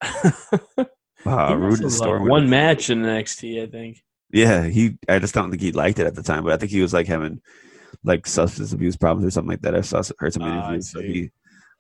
Wow, 1.26 1.56
Roode 1.56 1.82
and 1.82 1.92
Storm. 1.92 2.28
one 2.28 2.50
match 2.50 2.90
in 2.90 3.02
NXT, 3.02 3.62
I 3.64 3.68
think. 3.68 4.02
Yeah, 4.32 4.64
he. 4.66 4.98
I 5.10 5.20
just 5.20 5.34
don't 5.34 5.50
think 5.50 5.62
he 5.62 5.72
liked 5.74 6.00
it 6.00 6.08
at 6.08 6.16
the 6.16 6.24
time, 6.24 6.44
but 6.44 6.54
I 6.54 6.58
think 6.58 6.72
he 6.72 6.82
was 6.82 6.94
like 6.94 7.08
having 7.08 7.42
like 8.04 8.28
substance 8.28 8.72
abuse 8.72 8.96
problems 8.96 9.26
or 9.28 9.32
something 9.32 9.50
like 9.50 9.62
that. 9.62 9.76
I 9.76 9.82
saw 9.82 10.02
heard 10.20 10.34
some 10.34 10.44
Ah, 10.44 10.60
interviews. 10.68 10.92
so 10.92 11.02
he 11.02 11.32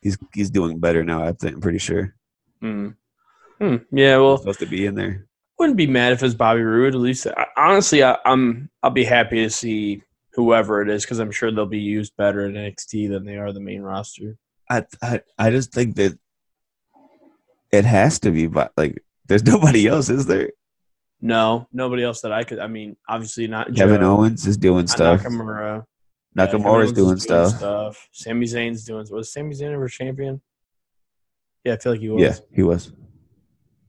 he's 0.01 0.17
he's 0.33 0.49
doing 0.49 0.79
better 0.79 1.03
now. 1.03 1.23
I 1.23 1.31
think 1.33 1.53
I'm 1.55 1.61
pretty 1.61 1.77
sure. 1.77 2.13
Hmm. 2.61 2.89
Hmm. 3.59 3.77
Yeah. 3.91 4.15
He's 4.15 4.19
Well, 4.21 4.37
supposed 4.37 4.59
to 4.59 4.65
be 4.65 4.85
in 4.85 4.95
there. 4.95 5.27
Wouldn't 5.59 5.77
be 5.77 5.87
mad 5.87 6.13
if 6.13 6.23
it's 6.23 6.33
Bobby 6.35 6.61
Roode. 6.61 6.93
At 6.95 6.99
least, 6.99 7.27
I, 7.27 7.45
honestly, 7.55 8.03
I, 8.03 8.17
I'm 8.25 8.69
I'll 8.83 8.89
be 8.91 9.05
happy 9.05 9.43
to 9.43 9.49
see 9.49 10.01
whoever 10.33 10.81
it 10.81 10.89
is 10.89 11.03
because 11.03 11.19
I'm 11.19 11.31
sure 11.31 11.51
they'll 11.51 11.65
be 11.65 11.79
used 11.79 12.17
better 12.17 12.45
in 12.47 12.53
NXT 12.53 13.09
than 13.09 13.23
they 13.25 13.37
are 13.37 13.53
the 13.53 13.59
main 13.61 13.81
roster. 13.81 14.35
I, 14.69 14.83
I 15.01 15.21
I 15.37 15.51
just 15.51 15.71
think 15.73 15.95
that 15.95 16.17
it 17.71 17.85
has 17.85 18.19
to 18.19 18.31
be, 18.31 18.47
but 18.47 18.71
like, 18.77 19.01
there's 19.27 19.43
nobody 19.45 19.87
else, 19.87 20.09
is 20.09 20.25
there? 20.25 20.51
No, 21.19 21.67
nobody 21.73 22.03
else 22.03 22.21
that 22.21 22.31
I 22.31 22.43
could. 22.43 22.59
I 22.59 22.67
mean, 22.67 22.95
obviously 23.09 23.47
not 23.47 23.73
Kevin 23.75 24.01
Joe, 24.01 24.17
Owens 24.17 24.45
is 24.45 24.57
doing 24.57 24.85
stuff. 24.87 25.23
Nakamura. 25.23 25.83
Nakamura's 26.37 26.65
Owens 26.65 26.91
doing 26.93 27.17
is 27.17 27.23
stuff. 27.23 28.07
Sami 28.11 28.45
Zayn's 28.45 28.83
doing. 28.83 29.05
Was 29.09 29.33
Sami 29.33 29.55
Zayn 29.55 29.73
ever 29.73 29.87
champion? 29.87 30.41
Yeah, 31.63 31.73
I 31.73 31.77
feel 31.77 31.93
like 31.93 32.01
he 32.01 32.09
was. 32.09 32.21
Yeah, 32.21 32.35
he 32.53 32.61
was. 32.63 32.91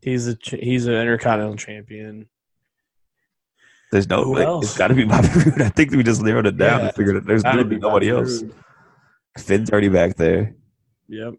He's 0.00 0.26
a 0.28 0.36
he's 0.42 0.86
an 0.86 0.94
intercontinental 0.94 1.56
champion. 1.56 2.28
There's 3.92 4.08
no. 4.08 4.24
Who 4.24 4.34
Like, 4.36 4.46
else? 4.46 4.64
it's 4.66 4.78
got 4.78 4.88
to 4.88 4.94
be 4.94 5.04
Bobby 5.04 5.28
Roode. 5.34 5.62
I 5.62 5.68
think 5.68 5.90
we 5.92 6.02
just 6.02 6.22
narrowed 6.22 6.46
it 6.46 6.56
down 6.56 6.80
Yeah, 6.80 6.86
and 6.86 6.94
figured 6.96 7.16
it. 7.16 7.26
There's 7.26 7.42
Gotta 7.42 7.64
be 7.64 7.76
nobody 7.76 8.10
Bobby 8.10 8.20
else. 8.22 8.42
Roode. 8.42 8.54
Finn's 9.38 9.70
already 9.70 9.88
back 9.88 10.16
there. 10.16 10.54
Yep. 11.08 11.34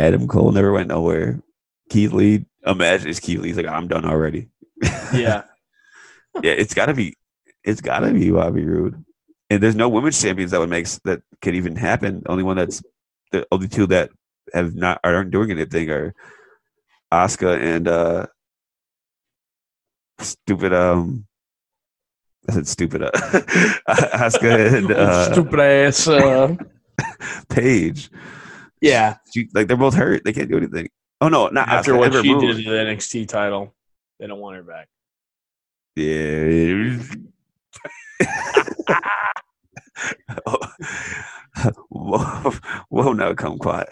Adam 0.00 0.26
Cole 0.26 0.52
never 0.52 0.72
went 0.72 0.88
nowhere. 0.88 1.40
Keith 1.90 2.12
Lee, 2.12 2.46
imagine 2.66 3.08
it's 3.08 3.20
Keith 3.20 3.40
Lee's 3.40 3.56
like, 3.56 3.66
I'm 3.66 3.86
done 3.86 4.04
already. 4.04 4.48
Yeah. 5.12 5.42
yeah, 6.42 6.52
it's 6.52 6.74
gotta 6.74 6.94
be, 6.94 7.16
it's 7.64 7.80
gotta 7.80 8.12
be 8.12 8.30
Bobby 8.30 8.64
Roode. 8.64 9.04
And 9.50 9.62
there's 9.62 9.76
no 9.76 9.88
women's 9.88 10.20
champions 10.20 10.52
that 10.52 10.60
would 10.60 10.70
make 10.70 10.86
that 11.04 11.22
could 11.42 11.54
even 11.54 11.76
happen. 11.76 12.20
The 12.20 12.30
only 12.30 12.44
one 12.44 12.56
that's 12.56 12.82
the 13.32 13.46
only 13.52 13.68
two 13.68 13.86
that 13.88 14.10
have 14.54 14.74
not 14.74 15.00
aren't 15.04 15.32
doing 15.32 15.50
anything 15.50 15.90
are 15.90 16.14
Asuka 17.12 17.60
and 17.60 17.88
uh 17.88 18.26
stupid 20.20 20.72
um 20.72 21.26
I 22.48 22.52
said 22.54 22.68
stupid 22.68 23.02
uh, 23.02 23.10
Asuka 23.88 24.76
and 24.76 24.92
uh 24.92 25.32
Stupid 25.32 25.60
ass. 25.60 26.08
Uh, 26.08 26.56
Paige. 27.48 28.10
Yeah. 28.80 29.16
She, 29.32 29.48
like 29.54 29.68
they're 29.68 29.76
both 29.76 29.94
hurt. 29.94 30.22
They 30.24 30.32
can't 30.32 30.50
do 30.50 30.56
anything. 30.56 30.88
Oh 31.20 31.28
no, 31.28 31.48
not 31.48 31.68
After 31.68 31.92
Asuka, 31.92 31.98
what 31.98 32.06
Ember 32.06 32.22
she 32.22 32.32
Moon. 32.34 32.40
did 32.46 32.64
to 32.64 32.70
the 32.70 32.76
NXT 32.76 33.28
title, 33.28 33.74
they 34.18 34.26
don't 34.26 34.40
want 34.40 34.56
her 34.56 34.62
back. 34.62 34.88
Yeah. 35.96 36.98
whoa, 41.88 42.52
whoa, 42.88 43.12
now 43.12 43.34
come 43.34 43.58
quiet. 43.58 43.88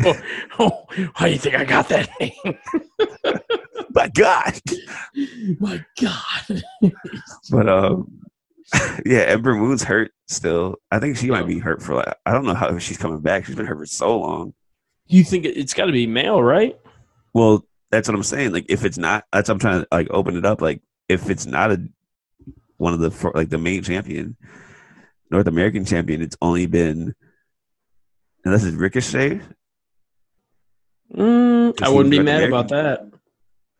Oh, 0.60 0.86
how 1.14 1.26
do 1.26 1.32
you 1.32 1.38
think 1.38 1.54
I 1.56 1.64
got 1.64 1.88
that 1.88 2.08
name? 2.20 2.32
My 3.90 4.08
God. 4.08 4.60
My 5.60 5.84
God. 6.00 6.62
But 7.50 7.68
um, 7.68 8.20
yeah, 9.06 9.20
Ember 9.20 9.54
Moon's 9.54 9.82
hurt 9.82 10.12
still. 10.26 10.76
I 10.90 10.98
think 10.98 11.16
she 11.16 11.30
might 11.30 11.46
be 11.46 11.58
hurt 11.58 11.82
for 11.82 11.94
like 11.96 12.14
I 12.26 12.32
don't 12.32 12.44
know 12.44 12.54
how 12.54 12.76
she's 12.78 12.98
coming 12.98 13.20
back. 13.20 13.44
She's 13.46 13.56
been 13.56 13.66
hurt 13.66 13.78
for 13.78 13.86
so 13.86 14.18
long. 14.18 14.54
You 15.06 15.24
think 15.24 15.44
it- 15.46 15.56
it's 15.56 15.72
got 15.74 15.86
to 15.86 15.92
be 15.92 16.06
male, 16.06 16.42
right? 16.42 16.78
Well, 17.32 17.64
that's 17.90 18.08
what 18.08 18.14
I'm 18.14 18.22
saying. 18.22 18.52
Like 18.52 18.66
if 18.68 18.84
it's 18.84 18.98
not, 18.98 19.24
that's 19.32 19.48
I'm 19.48 19.58
trying 19.58 19.80
to 19.82 19.88
like 19.90 20.08
open 20.10 20.36
it 20.36 20.44
up. 20.44 20.60
Like 20.60 20.82
if 21.08 21.30
it's 21.30 21.46
not 21.46 21.70
a 21.72 21.82
one 22.76 22.92
of 22.92 23.00
the 23.00 23.30
like 23.34 23.48
the 23.48 23.58
main 23.58 23.82
champion, 23.82 24.36
North 25.30 25.46
American 25.46 25.84
champion, 25.84 26.20
it's 26.20 26.36
only 26.42 26.66
been 26.66 27.14
unless 28.44 28.64
it's 28.64 28.76
Ricochet. 28.76 29.40
Mm, 31.14 31.80
I 31.82 31.88
wouldn't 31.88 32.10
be 32.10 32.18
North 32.18 32.26
mad 32.26 32.42
American? 32.44 32.52
about 32.52 32.68
that. 32.68 33.10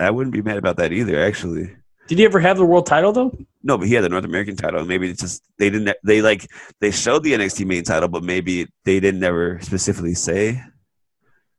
I 0.01 0.10
wouldn't 0.10 0.32
be 0.32 0.43
mad 0.43 0.56
about 0.56 0.77
that 0.78 0.93
either. 0.93 1.23
Actually, 1.23 1.74
Did 2.09 2.19
he 2.19 2.25
ever 2.25 2.41
have 2.41 2.57
the 2.57 2.65
world 2.65 2.87
title 2.87 3.13
though? 3.13 3.37
no, 3.63 3.77
but 3.79 3.87
he 3.87 3.95
had 3.95 4.03
the 4.03 4.09
North 4.09 4.25
American 4.25 4.57
title. 4.57 4.85
Maybe 4.85 5.11
it's 5.11 5.21
just 5.21 5.43
they 5.59 5.71
didn't. 5.71 5.97
They 6.05 6.23
like 6.23 6.51
they 6.81 6.91
showed 6.91 7.23
the 7.23 7.33
NXT 7.35 7.67
main 7.67 7.85
title, 7.85 8.09
but 8.09 8.23
maybe 8.25 8.67
they 8.85 8.99
didn't 8.99 9.23
ever 9.23 9.59
specifically 9.63 10.15
say. 10.15 10.63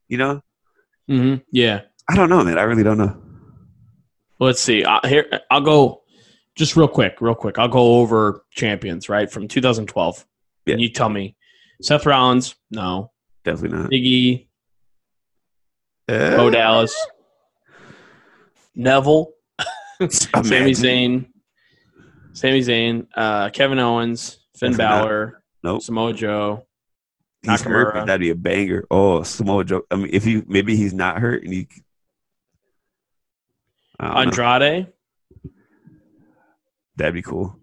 You 0.07 0.17
know, 0.17 0.41
Mm-hmm. 1.09 1.41
Yeah. 1.51 1.81
I 2.07 2.15
don't 2.15 2.29
know, 2.29 2.43
man. 2.43 2.57
I 2.59 2.63
really 2.63 2.83
don't 2.83 2.97
know. 2.97 3.15
Let's 4.39 4.59
see. 4.61 4.85
I, 4.85 4.99
here, 5.07 5.25
I'll 5.51 5.61
go 5.61 6.03
just 6.55 6.75
real 6.75 6.87
quick, 6.87 7.17
real 7.19 7.35
quick. 7.35 7.57
I'll 7.59 7.67
go 7.67 7.99
over 7.99 8.43
champions 8.51 9.09
right 9.09 9.29
from 9.29 9.47
2012. 9.47 10.25
Yeah. 10.65 10.73
And 10.73 10.81
you 10.81 10.89
tell 10.89 11.09
me, 11.09 11.35
Seth 11.81 12.05
Rollins, 12.05 12.55
no. 12.71 13.11
Definitely 13.43 13.77
not. 13.77 13.91
Biggie, 13.91 14.47
Eh, 16.07 16.35
Bo 16.37 16.49
Dallas, 16.49 16.95
Neville, 18.75 19.31
Sami. 20.07 20.71
Zayn, 20.73 21.25
Sami 22.33 22.59
Zayn, 22.61 23.07
uh, 23.15 23.49
Kevin 23.49 23.79
Owens, 23.79 24.39
Finn 24.57 24.71
not. 24.71 24.77
Balor, 24.77 25.43
Nope. 25.63 25.81
Samoa 25.81 26.13
Joe. 26.13 26.65
He's 27.41 27.61
hurt, 27.61 27.93
Nakamura. 27.93 27.93
but 28.01 28.05
that'd 28.05 28.21
be 28.21 28.29
a 28.29 28.35
banger. 28.35 28.85
Oh, 28.91 29.23
Samoa 29.23 29.63
Joe. 29.65 29.81
I 29.91 29.95
mean, 29.95 30.09
if 30.11 30.23
he 30.23 30.41
maybe 30.47 30.75
he's 30.75 30.93
not 30.93 31.19
hurt 31.19 31.43
and 31.43 31.53
he. 31.53 31.67
Don't 33.99 34.13
know. 34.13 34.17
Andrade, 34.21 34.87
That'd 36.95 37.13
be 37.13 37.21
cool. 37.21 37.57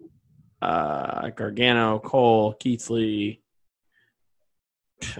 uh, 0.61 1.29
Gargano, 1.29 1.99
Cole, 1.99 2.53
Keith 2.53 2.89
Lee. 2.89 3.41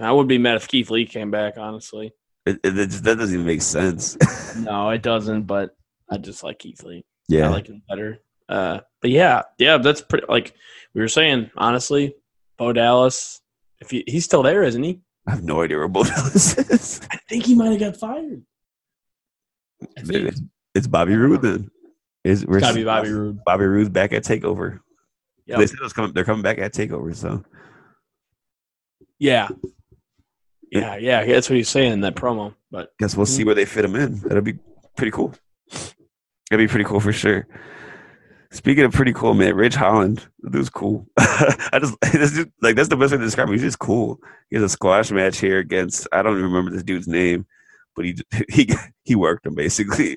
I 0.00 0.10
would 0.10 0.26
be 0.28 0.38
mad 0.38 0.56
if 0.56 0.66
Keith 0.68 0.90
Lee 0.90 1.06
came 1.06 1.30
back, 1.30 1.54
honestly. 1.56 2.12
It, 2.46 2.58
it, 2.64 2.78
it 2.78 2.90
just, 2.90 3.04
that 3.04 3.16
doesn't 3.18 3.34
even 3.34 3.46
make 3.46 3.62
sense. 3.62 4.16
No, 4.58 4.90
it 4.90 5.02
doesn't, 5.02 5.42
but 5.42 5.76
I 6.10 6.16
just 6.18 6.42
like 6.42 6.58
Keith 6.58 6.82
Lee. 6.82 7.04
Yeah, 7.28 7.46
I 7.46 7.50
like 7.50 7.66
him 7.68 7.82
better. 7.88 8.18
Uh, 8.48 8.80
but 9.00 9.10
yeah, 9.10 9.42
yeah, 9.58 9.78
that's 9.78 10.00
pretty. 10.00 10.26
Like 10.28 10.54
we 10.94 11.00
were 11.00 11.08
saying, 11.08 11.50
honestly, 11.56 12.14
Bo 12.56 12.72
Dallas, 12.72 13.40
if 13.80 13.90
he, 13.90 14.04
he's 14.06 14.24
still 14.24 14.42
there, 14.42 14.62
isn't 14.62 14.82
he? 14.82 15.00
I 15.26 15.32
have 15.32 15.44
no 15.44 15.62
idea 15.62 15.76
where 15.76 15.88
Bo 15.88 16.04
Dallas 16.04 16.56
is. 16.70 17.00
I 17.10 17.18
think 17.28 17.44
he 17.46 17.54
might 17.54 17.70
have 17.70 17.80
got 17.80 17.96
fired. 17.96 18.42
It's, 19.96 20.40
it's 20.74 20.86
Bobby 20.86 21.14
Roode 21.14 21.42
then. 21.42 21.70
Is 22.24 22.42
it's 22.42 22.56
got 22.60 22.70
to 22.70 22.74
be 22.74 22.84
Bobby 22.84 23.10
Roode. 23.10 23.44
Bobby 23.44 23.64
Roode's 23.64 23.90
back 23.90 24.12
at 24.12 24.24
Takeover. 24.24 24.80
Yep. 25.46 25.58
They 25.58 25.66
said 25.66 25.78
it 25.80 25.82
was 25.82 25.92
coming. 25.92 26.12
They're 26.12 26.24
coming 26.24 26.42
back 26.42 26.58
at 26.58 26.74
Takeover. 26.74 27.14
So 27.14 27.44
Yeah, 29.18 29.48
yeah, 30.70 30.96
yeah. 30.96 31.24
That's 31.24 31.48
what 31.48 31.56
he's 31.56 31.68
saying 31.68 31.92
in 31.92 32.00
that 32.00 32.16
promo. 32.16 32.54
But 32.70 32.90
guess 32.98 33.16
we'll 33.16 33.26
see 33.26 33.44
where 33.44 33.54
they 33.54 33.64
fit 33.64 33.84
him 33.84 33.96
in. 33.96 34.20
That'll 34.20 34.42
be 34.42 34.58
pretty 34.96 35.12
cool. 35.12 35.34
That'd 36.50 36.66
be 36.66 36.70
pretty 36.70 36.84
cool 36.84 37.00
for 37.00 37.12
sure. 37.12 37.46
Speaking 38.50 38.84
of 38.84 38.92
pretty 38.92 39.12
cool, 39.12 39.34
man, 39.34 39.54
Ridge 39.54 39.74
Holland, 39.74 40.26
that 40.40 40.52
dude's 40.52 40.70
cool. 40.70 41.06
I 41.18 41.78
just 41.80 41.96
this 42.12 42.32
dude, 42.32 42.52
like 42.62 42.76
that's 42.76 42.88
the 42.88 42.96
best 42.96 43.12
way 43.12 43.18
to 43.18 43.24
describe 43.24 43.48
him. 43.48 43.54
He's 43.54 43.62
just 43.62 43.78
cool. 43.78 44.18
He 44.48 44.56
has 44.56 44.62
a 44.62 44.68
squash 44.68 45.10
match 45.10 45.38
here 45.38 45.58
against 45.58 46.08
I 46.12 46.22
don't 46.22 46.32
even 46.32 46.44
remember 46.44 46.70
this 46.70 46.82
dude's 46.82 47.06
name, 47.06 47.46
but 47.94 48.06
he 48.06 48.16
he 48.48 48.70
he 49.04 49.14
worked 49.14 49.44
him 49.44 49.54
basically. 49.54 50.16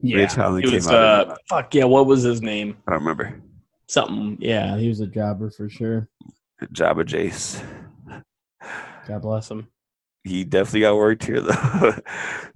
yeah, 0.00 0.16
Ridge 0.16 0.32
Holland 0.32 0.64
he 0.64 0.70
came 0.70 0.78
was. 0.78 0.88
out. 0.88 1.28
Uh, 1.30 1.36
fuck 1.48 1.72
yeah, 1.74 1.84
what 1.84 2.06
was 2.06 2.22
his 2.22 2.42
name? 2.42 2.76
I 2.88 2.92
don't 2.92 3.00
remember. 3.00 3.40
Something. 3.86 4.38
Yeah, 4.40 4.76
he 4.76 4.88
was 4.88 4.98
a 4.98 5.06
jobber 5.06 5.50
for 5.50 5.68
sure. 5.68 6.08
Jabba 6.72 7.04
Jace. 7.04 7.62
God 9.06 9.22
bless 9.22 9.50
him. 9.50 9.68
He 10.24 10.42
definitely 10.42 10.80
got 10.80 10.96
worked 10.96 11.24
here 11.24 11.40
though. 11.40 11.52
so 11.52 12.02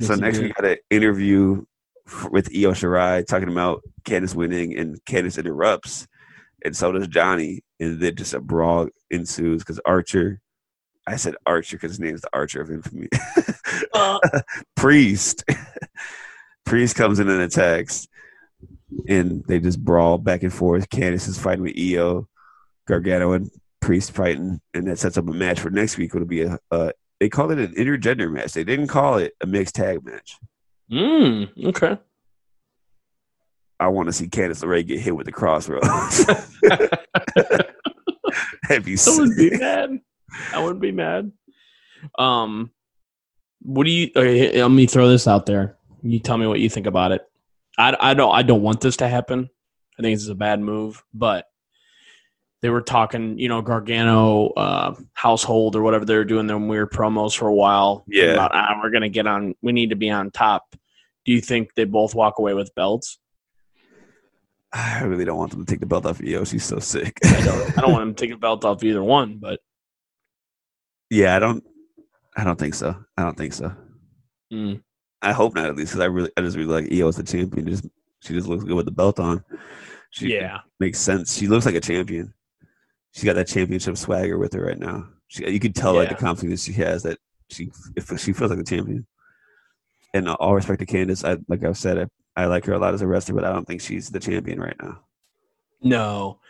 Yes, 0.01 0.19
next 0.19 0.39
we 0.39 0.49
got 0.49 0.65
an 0.65 0.79
interview 0.91 1.65
with 2.31 2.49
Io 2.55 2.73
Shirai 2.73 3.27
talking 3.27 3.49
about 3.49 3.83
Candice 4.05 4.35
winning, 4.35 4.77
and 4.77 5.03
Candice 5.05 5.39
interrupts, 5.39 6.07
and 6.65 6.77
so 6.77 6.93
does 6.93 7.09
Johnny, 7.09 7.63
and 7.81 8.01
then 8.01 8.17
just 8.17 8.35
a 8.35 8.41
brawl 8.41 8.89
ensues 9.11 9.63
because 9.63 9.81
Archer. 9.85 10.41
I 11.07 11.17
said 11.17 11.37
Archer 11.47 11.77
because 11.77 11.93
his 11.93 12.01
name 12.01 12.15
is 12.15 12.21
the 12.21 12.29
Archer 12.33 12.61
of 12.61 12.71
Infamy. 12.71 13.09
Uh. 13.95 14.19
Priest. 14.77 15.45
Priest 16.65 16.97
comes 16.97 17.19
in 17.19 17.29
and 17.29 17.41
attacks, 17.41 18.07
and 19.09 19.43
they 19.47 19.59
just 19.59 19.83
brawl 19.83 20.19
back 20.19 20.43
and 20.43 20.53
forth. 20.53 20.89
Candice 20.91 21.29
is 21.29 21.39
fighting 21.39 21.63
with 21.63 21.79
Io, 21.79 22.29
Gargano 22.87 23.33
and 23.33 23.51
Priest 23.81 24.13
fighting, 24.13 24.61
and 24.75 24.87
that 24.87 24.99
sets 24.99 25.17
up 25.17 25.29
a 25.29 25.33
match 25.33 25.61
for 25.61 25.71
next 25.71 25.97
week. 25.97 26.15
It'll 26.15 26.27
be 26.27 26.43
a, 26.43 26.59
a 26.71 26.93
they 27.21 27.29
called 27.29 27.53
it 27.53 27.59
an 27.59 27.75
intergender 27.75 28.31
match. 28.31 28.53
They 28.53 28.65
didn't 28.65 28.89
call 28.89 29.19
it 29.19 29.35
a 29.41 29.47
mixed 29.47 29.75
tag 29.75 30.05
match. 30.05 30.37
Mm, 30.91 31.67
okay. 31.67 31.99
I 33.81 33.89
want 33.89 34.09
to 34.09 34.13
see 34.13 34.27
Candice 34.27 34.65
LeRae 34.65 34.87
get 34.87 35.01
hit 35.01 35.15
with 35.15 35.27
the 35.27 35.33
crossroads. 35.33 36.27
That'd 38.69 38.85
be 38.85 38.97
I 38.99 39.11
wouldn't 39.17 39.37
be 39.37 39.51
mad. 39.57 40.01
I 40.53 40.63
wouldn't 40.63 40.81
be 40.81 40.93
mad. 40.93 41.33
Um, 42.19 42.71
what 43.63 43.85
do 43.85 43.91
you? 43.91 44.11
Okay, 44.15 44.61
let 44.61 44.71
me 44.71 44.87
throw 44.87 45.09
this 45.09 45.27
out 45.29 45.47
there. 45.47 45.77
You 46.03 46.19
tell 46.19 46.39
me 46.39 46.47
what 46.47 46.61
you 46.61 46.69
think 46.69 46.87
about 46.87 47.13
it. 47.13 47.23
I, 47.77 47.97
I 47.99 48.15
don't 48.15 48.35
I 48.35 48.43
don't 48.43 48.63
want 48.63 48.81
this 48.81 48.97
to 48.99 49.09
happen. 49.09 49.49
I 49.99 50.03
think 50.03 50.17
this 50.17 50.23
is 50.25 50.29
a 50.29 50.35
bad 50.35 50.61
move, 50.61 51.03
but 51.13 51.48
they 52.61 52.71
were 52.71 52.81
talking, 52.81 53.39
you 53.39 53.49
know, 53.49 53.63
Gargano 53.63 54.49
uh, 54.49 54.95
household 55.15 55.77
or 55.77 55.83
whatever 55.83 56.05
they 56.05 56.17
were 56.17 56.25
doing 56.25 56.47
their 56.47 56.59
weird 56.59 56.91
promos 56.91 57.37
for 57.37 57.47
a 57.47 57.55
while. 57.55 58.05
Yeah. 58.09 58.33
about, 58.33 58.51
ah, 58.55 58.81
we're 58.83 58.91
gonna 58.91 59.09
get 59.09 59.27
on. 59.27 59.55
We 59.63 59.73
need 59.73 59.91
to 59.91 59.97
be 59.97 60.11
on 60.11 60.31
top. 60.31 60.65
Do 61.25 61.33
you 61.33 61.41
think 61.41 61.75
they 61.75 61.85
both 61.85 62.15
walk 62.15 62.39
away 62.39 62.55
with 62.55 62.75
belts? 62.75 63.19
I 64.73 65.03
really 65.05 65.25
don't 65.25 65.39
want 65.39 65.53
them 65.53 65.65
to 65.65 65.71
take 65.71 65.81
the 65.81 65.87
belt 65.87 66.05
off 66.05 66.21
of 66.21 66.27
Io. 66.27 66.45
She's 66.45 66.65
so 66.65 66.79
sick. 66.79 67.19
I 67.25 67.41
don't. 67.45 67.79
I 67.79 67.81
don't 67.81 67.93
want 67.93 68.03
them 68.03 68.15
to 68.15 68.27
take 68.27 68.35
a 68.35 68.39
belt 68.39 68.65
off 68.65 68.83
either 68.83 69.03
one, 69.03 69.39
but 69.39 69.61
yeah, 71.11 71.37
I 71.37 71.39
don't. 71.39 71.65
I 72.37 72.45
don't 72.45 72.59
think 72.59 72.75
so. 72.75 72.95
I 73.17 73.23
don't 73.23 73.37
think 73.37 73.53
so. 73.53 73.73
mm, 74.53 74.81
I 75.23 75.33
hope 75.33 75.55
not 75.55 75.67
at 75.67 75.77
least 75.77 75.93
because 75.93 76.03
I 76.03 76.07
really, 76.07 76.31
I 76.37 76.43
just 76.43 76.57
really 76.57 76.83
like 76.83 76.93
Io 76.93 77.09
as 77.09 77.17
the 77.17 77.23
champion. 77.23 77.67
Just 77.69 77.87
she 78.21 78.35
just 78.35 78.49
looks 78.49 78.65
good 78.65 78.75
with 78.77 78.85
the 78.85 78.93
belt 78.93 79.19
on. 79.21 79.45
She 80.11 80.35
yeah, 80.35 80.59
makes 80.81 80.99
sense. 80.99 81.37
She 81.37 81.49
looks 81.49 81.67
like 81.67 81.75
a 81.75 81.81
champion. 81.81 82.35
She's 83.13 83.25
got 83.25 83.35
that 83.35 83.49
championship 83.49 83.97
swagger 83.97 84.39
with 84.39 84.53
her 84.53 84.65
right 84.65 84.79
now. 84.79 85.09
She, 85.29 85.49
you 85.51 85.61
can 85.61 85.73
tell 85.73 85.95
like 85.95 86.09
the 86.09 86.15
confidence 86.15 86.65
she 86.65 86.73
has 86.75 87.03
that 87.03 87.19
she 87.51 87.71
if 87.97 88.07
she 88.21 88.33
feels 88.33 88.51
like 88.51 88.61
a 88.61 88.65
champion. 88.65 89.07
And 90.15 90.29
all 90.29 90.55
respect 90.55 90.81
to 90.81 90.87
Candice, 90.87 91.25
I 91.27 91.39
like 91.49 91.65
I've 91.65 91.77
said, 91.77 91.99
I, 92.37 92.43
I 92.43 92.47
like 92.47 92.65
her 92.67 92.73
a 92.73 92.79
lot 92.79 92.95
as 92.95 93.03
a 93.03 93.07
wrestler, 93.07 93.35
but 93.35 93.45
I 93.45 93.53
don't 93.53 93.67
think 93.67 93.81
she's 93.81 94.09
the 94.09 94.21
champion 94.21 94.61
right 94.61 94.77
now. 94.81 95.01
no. 95.83 96.41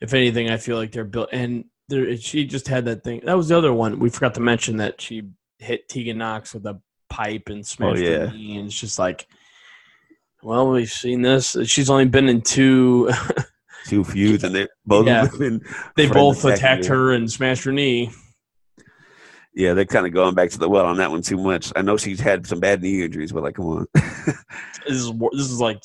If 0.00 0.14
anything, 0.14 0.48
I 0.48 0.58
feel 0.58 0.76
like 0.76 0.92
they're 0.92 1.04
built, 1.04 1.30
and 1.32 1.64
there. 1.88 2.16
She 2.16 2.44
just 2.44 2.68
had 2.68 2.84
that 2.84 3.02
thing. 3.02 3.22
That 3.24 3.36
was 3.36 3.48
the 3.48 3.58
other 3.58 3.72
one 3.72 3.98
we 3.98 4.10
forgot 4.10 4.34
to 4.34 4.40
mention 4.40 4.76
that 4.76 5.00
she 5.00 5.24
hit 5.58 5.88
Tegan 5.88 6.18
Nox 6.18 6.54
with 6.54 6.64
a 6.66 6.80
pipe 7.08 7.48
and 7.48 7.60
oh, 7.60 7.62
smashed 7.62 8.02
oh, 8.02 8.04
yeah. 8.04 8.26
her 8.26 8.32
knee, 8.32 8.58
and 8.58 8.66
it's 8.66 8.78
just 8.78 8.98
like, 8.98 9.26
well, 10.40 10.70
we've 10.70 10.88
seen 10.88 11.22
this. 11.22 11.56
She's 11.64 11.90
only 11.90 12.04
been 12.04 12.28
in 12.28 12.42
two. 12.42 13.10
Two 13.88 14.04
feuds, 14.04 14.44
and 14.44 14.54
they 14.54 14.68
both 14.86 15.06
Yeah. 15.06 15.26
they 15.96 16.06
both 16.08 16.44
attacked 16.44 16.84
her 16.86 17.12
and 17.12 17.30
smashed 17.30 17.64
her 17.64 17.72
knee. 17.72 18.10
Yeah, 19.54 19.72
they're 19.74 19.86
kind 19.86 20.06
of 20.06 20.12
going 20.12 20.34
back 20.34 20.50
to 20.50 20.58
the 20.58 20.68
well 20.68 20.84
on 20.86 20.98
that 20.98 21.10
one 21.10 21.22
too 21.22 21.38
much. 21.38 21.72
I 21.74 21.82
know 21.82 21.96
she's 21.96 22.20
had 22.20 22.46
some 22.46 22.60
bad 22.60 22.80
knee 22.82 23.02
injuries, 23.02 23.32
but 23.32 23.42
like, 23.42 23.54
come 23.56 23.66
on, 23.66 23.86
This 23.94 24.96
is 24.96 25.10
this 25.32 25.50
is 25.50 25.60
like 25.60 25.80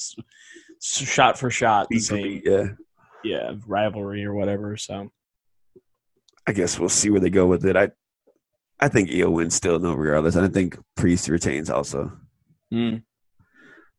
shot 0.81 1.39
for 1.39 1.49
shot 1.49 1.87
the 1.89 1.99
same. 1.99 2.41
yeah. 2.45 2.65
Yeah, 3.23 3.53
rivalry 3.65 4.25
or 4.25 4.33
whatever. 4.33 4.75
So 4.75 5.09
I 6.45 6.51
guess 6.51 6.77
we'll 6.77 6.89
see 6.89 7.09
where 7.09 7.21
they 7.21 7.29
go 7.29 7.47
with 7.47 7.65
it. 7.65 7.77
I 7.77 7.91
I 8.81 8.89
think 8.89 9.09
Io 9.11 9.29
wins 9.29 9.55
still, 9.55 9.79
no, 9.79 9.93
regardless. 9.93 10.35
And 10.35 10.45
I 10.45 10.49
think 10.49 10.77
Priest 10.97 11.29
retains 11.29 11.69
also. 11.69 12.11
mm, 12.73 13.01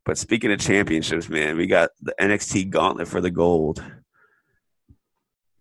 But 0.04 0.18
speaking 0.18 0.52
of 0.52 0.60
championships, 0.60 1.28
man, 1.28 1.56
we 1.56 1.66
got 1.66 1.90
the 2.00 2.14
NXT 2.20 2.70
Gauntlet 2.70 3.08
for 3.08 3.20
the 3.20 3.30
gold. 3.30 3.82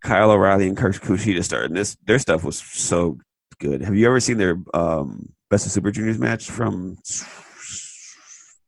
Kyle 0.04 0.32
O'Reilly 0.32 0.68
and 0.68 0.76
Kirk 0.76 0.96
Kushida 0.96 1.44
starting 1.44 1.74
this. 1.74 1.96
Their 2.06 2.20
stuff 2.20 2.44
was 2.44 2.60
so 2.60 3.20
good. 3.60 3.82
Have 3.82 3.96
you 3.96 4.06
ever 4.06 4.20
seen 4.20 4.38
their 4.38 4.58
um, 4.74 5.32
Best 5.50 5.66
of 5.66 5.72
Super 5.72 5.92
Juniors 5.92 6.20
match 6.20 6.50
from 6.52 6.98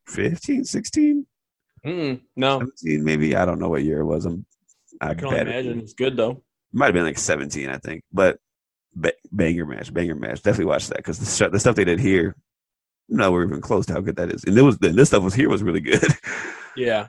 15, 0.08 0.64
16, 0.64 1.26
mm, 1.86 2.22
no, 2.38 2.60
17, 2.60 3.04
maybe? 3.04 3.36
I 3.36 3.44
don't 3.46 3.60
know 3.60 3.68
what 3.70 3.84
year 3.84 4.00
it 4.00 4.06
was. 4.06 4.26
I'm, 4.26 4.46
I, 5.02 5.10
I 5.10 5.14
can 5.16 5.26
only 5.26 5.38
bet 5.40 5.48
it- 5.48 5.52
imagine 5.66 5.80
it's 5.80 5.94
good 5.94 6.16
though. 6.16 6.42
might 6.72 6.86
have 6.88 6.94
been 6.94 7.04
like 7.04 7.18
17, 7.18 7.68
I 7.70 7.78
think. 7.80 8.04
But 8.14 8.40
ba- 8.96 9.12
banger 9.32 9.66
match, 9.66 9.94
banger 9.94 10.16
match. 10.16 10.42
Definitely 10.42 10.66
watch 10.68 10.88
that 10.88 10.98
because 10.98 11.20
the, 11.20 11.50
the 11.50 11.60
stuff 11.60 11.76
they 11.76 11.84
did 11.84 12.00
here, 12.00 12.36
no, 13.10 13.32
we're 13.32 13.46
even 13.46 13.62
close 13.62 13.86
to 13.88 13.94
how 13.94 14.02
good 14.02 14.16
that 14.18 14.32
is. 14.32 14.44
And 14.44 14.58
it 14.58 14.62
was 14.62 14.78
this 14.80 15.10
stuff 15.10 15.24
was 15.24 15.34
here 15.36 15.50
was 15.50 15.64
really 15.64 15.82
good. 15.82 16.04
Yeah, 16.78 17.08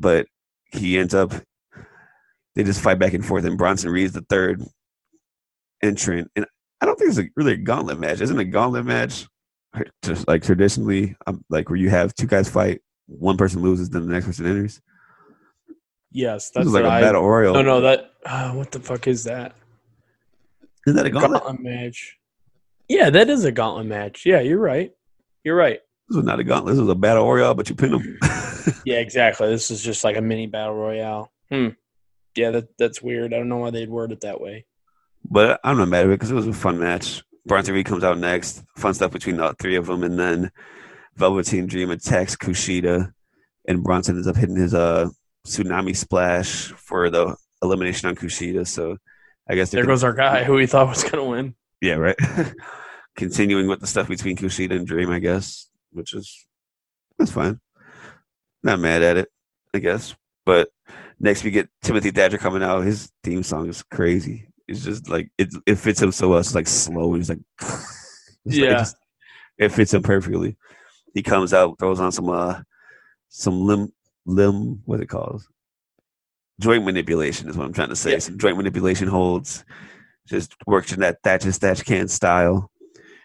but 0.00 0.26
he 0.72 0.98
ends 0.98 1.14
up 1.14 1.32
they 2.56 2.64
just 2.64 2.80
fight 2.80 2.98
back 2.98 3.12
and 3.14 3.24
forth 3.24 3.44
and 3.44 3.56
Bronson 3.56 3.90
Reed's 3.92 4.12
the 4.12 4.22
third 4.28 4.60
entrant 5.82 6.28
and 6.34 6.44
I 6.80 6.86
don't 6.86 6.98
think 6.98 7.10
it's 7.10 7.18
a, 7.20 7.28
really 7.36 7.52
a 7.52 7.56
gauntlet 7.58 8.00
match 8.00 8.20
isn't 8.20 8.38
a 8.38 8.44
gauntlet 8.44 8.84
match 8.86 9.28
just 10.02 10.26
like 10.26 10.42
traditionally 10.42 11.14
um, 11.28 11.44
like 11.48 11.68
where 11.70 11.76
you 11.78 11.90
have 11.90 12.12
two 12.14 12.26
guys 12.26 12.48
fight 12.50 12.80
one 13.06 13.36
person 13.36 13.62
loses 13.62 13.88
then 13.88 14.04
the 14.06 14.12
next 14.12 14.26
person 14.26 14.46
enters 14.46 14.80
yes, 16.10 16.50
that's 16.50 16.66
is 16.66 16.72
like 16.72 16.82
a 16.84 16.88
I- 16.88 17.00
battle 17.00 17.22
royal 17.26 17.54
No, 17.54 17.62
no, 17.62 17.80
that 17.82 18.10
uh, 18.26 18.50
what 18.52 18.72
the 18.72 18.80
fuck 18.80 19.06
is 19.06 19.22
that? 19.24 19.54
isn't 20.88 20.96
that 20.96 21.06
a 21.06 21.10
gauntlet 21.10 21.42
Gauntlet 21.44 21.60
match. 21.62 22.16
Yeah, 22.90 23.08
that 23.10 23.30
is 23.30 23.44
a 23.44 23.52
gauntlet 23.52 23.86
match. 23.86 24.26
Yeah, 24.26 24.40
you're 24.40 24.58
right. 24.58 24.90
You're 25.44 25.56
right. 25.56 25.78
this 26.08 26.16
was 26.16 26.24
not 26.26 26.40
a 26.40 26.44
gauntlet 26.44 26.74
this 26.74 26.80
was 26.80 26.88
a 26.90 26.94
battle 26.96 27.24
royale, 27.24 27.54
but 27.54 27.68
you 27.68 27.76
pin 27.76 27.92
them 27.92 28.18
Yeah, 28.84 28.98
exactly. 28.98 29.48
This 29.48 29.70
is 29.70 29.82
just 29.82 30.02
like 30.04 30.16
a 30.16 30.20
mini 30.20 30.46
battle 30.46 30.74
royale. 30.74 31.30
Hmm. 31.50 31.68
Yeah, 32.36 32.50
that 32.50 32.68
that's 32.78 33.00
weird. 33.00 33.32
I 33.32 33.38
don't 33.38 33.48
know 33.48 33.58
why 33.58 33.70
they'd 33.70 33.88
word 33.88 34.10
it 34.12 34.22
that 34.22 34.40
way. 34.40 34.66
but 35.24 35.60
I'm 35.64 35.78
not 35.78 35.88
mad 35.88 36.00
at 36.04 36.06
it 36.06 36.18
because 36.18 36.30
it 36.32 36.34
was 36.34 36.46
a 36.48 36.52
fun 36.52 36.78
match 36.80 37.22
Bronson 37.46 37.74
Reed 37.74 37.86
comes 37.86 38.04
out 38.04 38.18
next 38.18 38.62
fun 38.76 38.92
stuff 38.94 39.12
between 39.12 39.36
the 39.36 39.54
three 39.60 39.76
of 39.76 39.86
them 39.86 40.02
and 40.02 40.18
then 40.18 40.50
Velveteen 41.16 41.66
Dream 41.66 41.90
attacks 41.90 42.34
Kushida, 42.36 43.12
and 43.68 43.82
Bronson 43.82 44.16
ends 44.16 44.26
up 44.28 44.36
hitting 44.36 44.56
his 44.56 44.74
uh 44.74 45.08
tsunami 45.46 45.96
splash 45.96 46.68
for 46.72 47.08
the 47.08 47.34
elimination 47.62 48.08
on 48.08 48.16
Kushida. 48.16 48.66
So 48.66 48.96
I 49.48 49.54
guess 49.54 49.70
There 49.70 49.86
goes 49.86 50.04
our 50.04 50.12
guy 50.12 50.44
who 50.44 50.54
we 50.54 50.66
thought 50.66 50.88
was 50.88 51.04
gonna 51.04 51.24
win. 51.24 51.54
yeah 51.80 51.94
right. 51.94 52.16
Continuing 53.20 53.68
with 53.68 53.80
the 53.80 53.86
stuff 53.86 54.08
between 54.08 54.34
Kushida 54.34 54.70
and 54.70 54.86
Dream, 54.86 55.10
I 55.10 55.18
guess, 55.18 55.68
which 55.92 56.14
is 56.14 56.46
that's 57.18 57.30
fine. 57.30 57.60
Not 58.62 58.80
mad 58.80 59.02
at 59.02 59.18
it, 59.18 59.28
I 59.74 59.78
guess. 59.78 60.14
But 60.46 60.70
next 61.18 61.44
we 61.44 61.50
get 61.50 61.68
Timothy 61.82 62.12
Thatcher 62.12 62.38
coming 62.38 62.62
out. 62.62 62.80
His 62.86 63.12
theme 63.22 63.42
song 63.42 63.68
is 63.68 63.82
crazy. 63.82 64.48
It's 64.66 64.82
just 64.82 65.10
like 65.10 65.28
it 65.36 65.48
it 65.66 65.74
fits 65.74 66.00
him 66.00 66.12
so 66.12 66.30
well. 66.30 66.38
It's 66.38 66.54
like 66.54 66.66
slow. 66.66 67.12
He's 67.12 67.28
like, 67.28 67.40
it's 67.60 67.70
like- 68.46 68.54
it 68.54 68.54
Yeah. 68.54 68.70
just- 68.78 68.96
it 69.58 69.68
fits 69.70 69.92
him 69.92 70.02
perfectly. 70.02 70.56
He 71.12 71.22
comes 71.22 71.52
out, 71.52 71.78
throws 71.78 72.00
on 72.00 72.12
some 72.12 72.30
uh 72.30 72.62
some 73.28 73.66
limb 73.66 73.92
limb 74.24 74.80
what 74.86 75.00
it 75.00 75.08
calls 75.10 75.46
joint 76.58 76.84
manipulation 76.84 77.48
is 77.48 77.56
what 77.56 77.66
I'm 77.66 77.72
trying 77.72 77.88
to 77.90 77.96
say. 77.96 78.12
Yeah. 78.12 78.18
Some 78.18 78.38
joint 78.38 78.56
manipulation 78.56 79.08
holds, 79.08 79.64
just 80.26 80.54
works 80.66 80.92
in 80.92 81.00
that 81.00 81.18
Thatcher 81.22 81.52
Thatch 81.52 81.84
can 81.84 82.06
style 82.08 82.70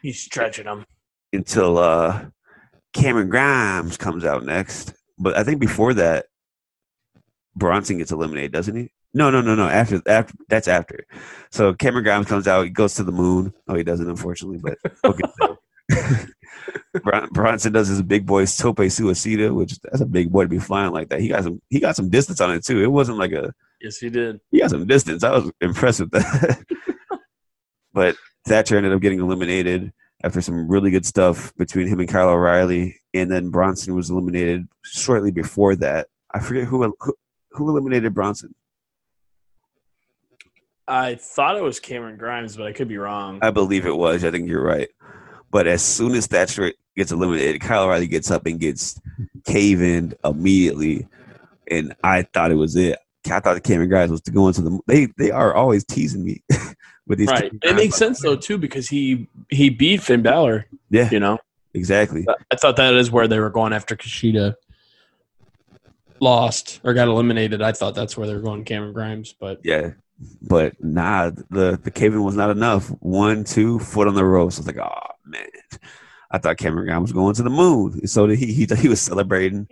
He's 0.05 0.19
stretching 0.21 0.65
him. 0.67 0.85
until 1.33 1.79
uh 1.79 2.25
Cameron 2.93 3.27
Grimes 3.29 3.97
comes 3.97 4.23
out 4.23 4.45
next. 4.45 4.93
But 5.17 5.35
I 5.35 5.43
think 5.43 5.59
before 5.59 5.95
that, 5.95 6.27
Bronson 7.55 7.97
gets 7.97 8.11
eliminated, 8.11 8.51
doesn't 8.51 8.75
he? 8.75 8.91
No, 9.15 9.31
no, 9.31 9.41
no, 9.41 9.55
no. 9.55 9.67
After 9.67 9.99
after 10.07 10.33
that's 10.47 10.67
after. 10.67 11.05
So 11.49 11.73
Cameron 11.73 12.03
Grimes 12.03 12.27
comes 12.27 12.47
out. 12.47 12.65
He 12.65 12.69
goes 12.69 12.93
to 12.95 13.03
the 13.03 13.11
moon. 13.11 13.51
Oh, 13.67 13.73
he 13.75 13.83
doesn't, 13.83 14.07
unfortunately, 14.07 14.59
but 14.61 14.77
we'll 15.03 15.13
get 15.13 15.31
there. 15.39 16.27
Bron- 17.01 17.29
Bronson 17.31 17.73
does 17.73 17.87
his 17.87 18.01
big 18.03 18.25
boy 18.27 18.45
tope 18.45 18.77
suicida, 18.77 19.53
which 19.53 19.79
that's 19.79 20.01
a 20.01 20.05
big 20.05 20.31
boy 20.31 20.43
to 20.43 20.49
be 20.49 20.59
flying 20.59 20.91
like 20.93 21.09
that. 21.09 21.19
He 21.21 21.29
got 21.29 21.43
some 21.43 21.61
he 21.69 21.79
got 21.79 21.95
some 21.95 22.09
distance 22.09 22.39
on 22.41 22.51
it 22.51 22.63
too. 22.63 22.83
It 22.83 22.91
wasn't 22.91 23.17
like 23.17 23.31
a 23.31 23.53
Yes, 23.81 23.97
he 23.97 24.09
did. 24.09 24.39
he 24.51 24.59
got 24.59 24.69
some 24.69 24.85
distance. 24.85 25.23
I 25.23 25.31
was 25.31 25.51
impressed 25.61 26.01
with 26.01 26.11
that. 26.11 26.63
but 27.93 28.15
Thatcher 28.45 28.77
ended 28.77 28.93
up 28.93 29.01
getting 29.01 29.19
eliminated 29.19 29.91
after 30.23 30.41
some 30.41 30.67
really 30.67 30.91
good 30.91 31.05
stuff 31.05 31.53
between 31.55 31.87
him 31.87 31.99
and 31.99 32.09
Kyle 32.09 32.29
O'Reilly, 32.29 32.99
and 33.13 33.31
then 33.31 33.49
Bronson 33.49 33.95
was 33.95 34.09
eliminated 34.09 34.67
shortly 34.83 35.31
before 35.31 35.75
that. 35.77 36.07
I 36.33 36.39
forget 36.39 36.65
who 36.65 36.95
who, 36.99 37.15
who 37.51 37.69
eliminated 37.69 38.13
Bronson. 38.13 38.53
I 40.87 41.15
thought 41.15 41.57
it 41.57 41.63
was 41.63 41.79
Cameron 41.79 42.17
Grimes, 42.17 42.55
but 42.55 42.67
I 42.67 42.71
could 42.71 42.87
be 42.87 42.97
wrong. 42.97 43.39
I 43.41 43.49
believe 43.49 43.85
it 43.87 43.95
was. 43.95 44.23
I 44.23 44.29
think 44.29 44.47
you're 44.47 44.63
right. 44.63 44.89
But 45.49 45.65
as 45.65 45.81
soon 45.81 46.13
as 46.13 46.27
Thatcher 46.27 46.73
gets 46.95 47.11
eliminated, 47.11 47.61
Kyle 47.61 47.85
O'Reilly 47.85 48.07
gets 48.07 48.29
up 48.29 48.45
and 48.45 48.59
gets 48.59 48.99
cave 49.45 49.81
in 49.81 50.13
immediately, 50.23 51.07
and 51.69 51.95
I 52.03 52.23
thought 52.23 52.51
it 52.51 52.55
was 52.55 52.75
it. 52.75 52.99
I 53.25 53.39
thought 53.39 53.55
the 53.55 53.61
Cameron 53.61 53.89
Grimes 53.89 54.11
was 54.11 54.21
to 54.21 54.31
go 54.31 54.47
into 54.47 54.61
the. 54.61 54.79
They 54.85 55.07
they 55.17 55.31
are 55.31 55.55
always 55.55 55.83
teasing 55.83 56.23
me 56.23 56.43
with 57.07 57.19
these. 57.19 57.29
right. 57.29 57.51
It 57.61 57.75
makes 57.75 57.95
sense 57.95 58.21
though 58.21 58.35
too 58.35 58.57
because 58.57 58.87
he 58.87 59.27
he 59.49 59.69
beat 59.69 60.01
Finn 60.01 60.21
Balor. 60.21 60.65
Yeah, 60.89 61.09
You 61.11 61.19
know, 61.19 61.39
exactly. 61.73 62.25
I 62.51 62.55
thought 62.55 62.75
that 62.77 62.93
is 62.93 63.11
where 63.11 63.27
they 63.27 63.39
were 63.39 63.49
going 63.49 63.73
after 63.73 63.95
Kushida 63.95 64.55
lost 66.19 66.79
or 66.83 66.93
got 66.93 67.07
eliminated. 67.07 67.61
I 67.61 67.71
thought 67.71 67.95
that's 67.95 68.17
where 68.17 68.27
they 68.27 68.33
were 68.33 68.41
going 68.41 68.63
Cameron 68.63 68.93
Grimes, 68.93 69.33
but 69.33 69.59
Yeah, 69.63 69.91
but 70.41 70.81
nah, 70.83 71.31
the 71.49 71.79
the 71.81 71.91
cave 71.91 72.15
was 72.15 72.35
not 72.35 72.49
enough. 72.49 72.87
One, 73.01 73.43
two, 73.43 73.79
foot 73.79 74.07
on 74.07 74.15
the 74.15 74.25
ropes. 74.25 74.57
I 74.57 74.61
was 74.61 74.67
like, 74.67 74.77
oh 74.77 75.11
man, 75.25 75.47
I 76.31 76.37
thought 76.37 76.57
Cameron 76.57 76.87
Grimes 76.87 77.03
was 77.03 77.11
going 77.11 77.35
to 77.35 77.43
the 77.43 77.49
moon. 77.49 78.07
So 78.07 78.27
did 78.27 78.39
he 78.39 78.53
he 78.53 78.67
he 78.77 78.87
was 78.87 79.01
celebrating, 79.01 79.67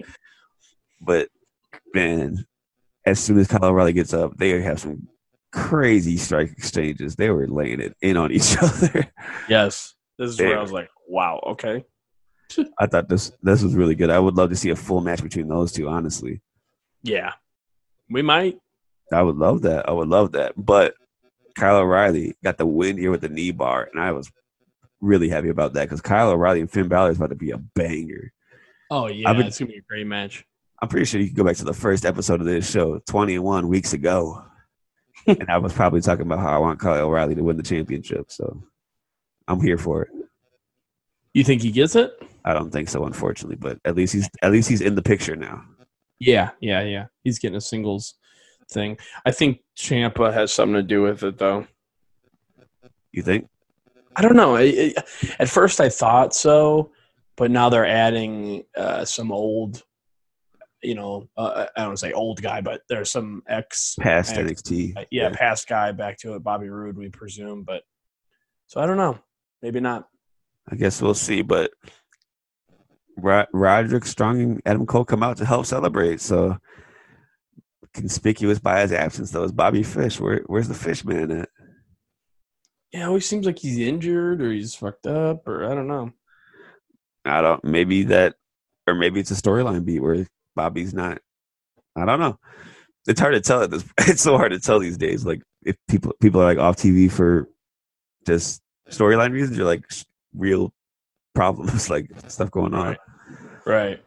but 1.01 1.29
man, 1.93 2.45
as 3.05 3.19
soon 3.19 3.39
as 3.39 3.47
Kyle 3.47 3.65
O'Reilly 3.65 3.93
gets 3.93 4.13
up, 4.13 4.37
they 4.37 4.61
have 4.61 4.79
some 4.79 5.07
crazy 5.53 6.17
strike 6.17 6.51
exchanges. 6.51 7.15
They 7.15 7.29
were 7.29 7.47
laying 7.47 7.79
it 7.79 7.95
in 8.01 8.17
on 8.17 8.31
each 8.31 8.57
other. 8.61 9.07
yes, 9.47 9.93
this 10.17 10.31
is 10.31 10.39
where 10.39 10.57
I 10.57 10.61
was 10.61 10.71
like, 10.73 10.89
wow, 11.07 11.39
okay. 11.47 11.85
I 12.79 12.87
thought 12.87 13.07
this 13.07 13.31
this 13.41 13.63
was 13.63 13.73
really 13.75 13.95
good. 13.95 14.09
I 14.09 14.19
would 14.19 14.35
love 14.35 14.49
to 14.49 14.55
see 14.55 14.69
a 14.71 14.75
full 14.75 14.99
match 15.01 15.23
between 15.23 15.47
those 15.47 15.71
two. 15.71 15.87
Honestly, 15.87 16.41
Yeah. 17.03 17.31
We 18.09 18.21
might. 18.21 18.57
I 19.11 19.21
would 19.21 19.37
love 19.37 19.61
that. 19.61 19.87
I 19.87 19.91
would 19.93 20.09
love 20.09 20.33
that. 20.33 20.53
But 20.57 20.93
Kyle 21.55 21.77
O'Reilly 21.77 22.35
got 22.43 22.57
the 22.57 22.65
win 22.65 22.97
here 22.97 23.11
with 23.11 23.21
the 23.21 23.29
knee 23.29 23.51
bar, 23.51 23.87
and 23.91 24.01
I 24.01 24.11
was 24.11 24.29
really 25.01 25.29
happy 25.29 25.49
about 25.49 25.73
that 25.73 25.83
because 25.85 26.01
Kyle 26.01 26.29
O'Reilly 26.29 26.59
and 26.61 26.69
Finn 26.69 26.87
Balor 26.89 27.11
is 27.11 27.17
about 27.17 27.29
to 27.29 27.35
be 27.35 27.51
a 27.51 27.57
banger. 27.57 28.31
Oh 28.91 29.07
yeah, 29.07 29.29
I've 29.29 29.37
been- 29.37 29.47
it's 29.47 29.57
gonna 29.57 29.71
be 29.71 29.77
a 29.77 29.81
great 29.81 30.05
match. 30.07 30.45
I'm 30.81 30.89
pretty 30.89 31.05
sure 31.05 31.21
you 31.21 31.27
can 31.27 31.35
go 31.35 31.43
back 31.45 31.55
to 31.57 31.63
the 31.65 31.73
first 31.73 32.05
episode 32.05 32.41
of 32.41 32.45
this 32.45 32.69
show, 32.69 32.99
21 33.07 33.69
weeks 33.69 33.93
ago, 33.93 34.43
and 35.27 35.49
I 35.49 35.57
was 35.57 35.73
probably 35.73 36.01
talking 36.01 36.25
about 36.25 36.39
how 36.39 36.53
I 36.53 36.57
want 36.57 36.79
Kyle 36.79 37.05
O'Reilly 37.07 37.35
to 37.35 37.43
win 37.43 37.57
the 37.57 37.63
championship. 37.63 38.31
So 38.31 38.63
I'm 39.47 39.61
here 39.61 39.77
for 39.77 40.03
it. 40.03 40.09
You 41.33 41.43
think 41.43 41.61
he 41.61 41.71
gets 41.71 41.95
it? 41.95 42.11
I 42.45 42.53
don't 42.53 42.71
think 42.71 42.89
so, 42.89 43.05
unfortunately, 43.05 43.55
but 43.55 43.79
at 43.85 43.95
least 43.95 44.13
he's 44.13 44.29
at 44.41 44.51
least 44.51 44.69
he's 44.69 44.81
in 44.81 44.95
the 44.95 45.01
picture 45.01 45.35
now. 45.35 45.63
Yeah, 46.19 46.51
yeah, 46.59 46.83
yeah. 46.83 47.05
He's 47.23 47.39
getting 47.39 47.57
a 47.57 47.61
singles 47.61 48.15
thing. 48.71 48.97
I 49.25 49.31
think 49.31 49.59
Ciampa 49.77 50.33
has 50.33 50.53
something 50.53 50.75
to 50.75 50.83
do 50.83 51.01
with 51.01 51.23
it, 51.23 51.37
though. 51.37 51.67
You 53.11 53.21
think? 53.23 53.47
I 54.15 54.21
don't 54.21 54.35
know. 54.35 54.55
I- 54.55 54.93
I- 54.97 55.03
at 55.39 55.49
first, 55.49 55.79
I 55.81 55.89
thought 55.89 56.33
so, 56.35 56.91
but 57.35 57.49
now 57.51 57.69
they're 57.69 57.85
adding 57.85 58.63
uh, 58.77 59.05
some 59.05 59.31
old, 59.31 59.83
you 60.83 60.95
know, 60.95 61.27
uh, 61.37 61.65
I 61.75 61.83
don't 61.83 61.97
say 61.97 62.11
old 62.11 62.41
guy, 62.41 62.61
but 62.61 62.81
there's 62.89 63.11
some 63.11 63.43
ex, 63.47 63.95
Past 63.99 64.35
ex- 64.37 64.61
NXT. 64.61 64.97
uh, 64.97 65.05
yeah, 65.11 65.29
past 65.29 65.67
guy 65.67 65.91
back 65.91 66.17
to 66.19 66.35
it, 66.35 66.43
Bobby 66.43 66.69
Roode, 66.69 66.97
we 66.97 67.09
presume. 67.09 67.63
But 67.63 67.83
so 68.67 68.81
I 68.81 68.85
don't 68.85 68.97
know. 68.97 69.19
Maybe 69.61 69.79
not. 69.79 70.07
I 70.69 70.75
guess 70.75 71.01
we'll 71.01 71.13
see. 71.13 71.41
But 71.41 71.71
Rod- 73.17 73.47
Roderick 73.53 74.05
Strong 74.05 74.41
and 74.41 74.61
Adam 74.65 74.85
Cole 74.85 75.05
come 75.05 75.23
out 75.23 75.37
to 75.37 75.45
help 75.45 75.65
celebrate. 75.65 76.21
So 76.21 76.57
conspicuous 77.93 78.59
by 78.59 78.81
his 78.81 78.91
absence, 78.91 79.31
though, 79.31 79.43
is 79.43 79.51
Bobby 79.51 79.83
Fish. 79.83 80.19
Where, 80.19 80.41
where's 80.47 80.67
the 80.67 80.73
Fish 80.73 81.05
man 81.05 81.31
at? 81.31 81.49
Yeah, 82.91 83.01
it 83.01 83.07
always 83.07 83.27
seems 83.27 83.45
like 83.45 83.57
he's 83.59 83.79
injured 83.79 84.41
or 84.41 84.51
he's 84.51 84.75
fucked 84.75 85.07
up 85.07 85.47
or 85.47 85.65
I 85.65 85.73
don't 85.73 85.87
know. 85.87 86.11
I 87.25 87.41
don't. 87.41 87.63
Maybe 87.63 88.03
that, 88.03 88.35
or 88.87 88.93
maybe 88.95 89.19
it's 89.19 89.31
a 89.31 89.35
storyline 89.35 89.85
beat 89.85 90.01
where 90.01 90.27
Bobby's 90.55 90.93
not. 90.93 91.19
I 91.95 92.05
don't 92.05 92.19
know. 92.19 92.39
It's 93.07 93.19
hard 93.19 93.33
to 93.33 93.41
tell. 93.41 93.63
At 93.63 93.71
this, 93.71 93.83
it's 93.99 94.21
so 94.21 94.37
hard 94.37 94.51
to 94.51 94.59
tell 94.59 94.79
these 94.79 94.97
days. 94.97 95.25
Like 95.25 95.41
if 95.63 95.75
people 95.87 96.13
people 96.21 96.41
are 96.41 96.45
like 96.45 96.57
off 96.57 96.77
TV 96.77 97.11
for 97.11 97.49
just 98.25 98.61
storyline 98.89 99.31
reasons, 99.31 99.59
or 99.59 99.65
like 99.65 99.85
real 100.35 100.73
problems, 101.35 101.89
like 101.89 102.09
stuff 102.27 102.51
going 102.51 102.73
on. 102.73 102.87
Right. 102.87 102.97
Right. 103.65 104.03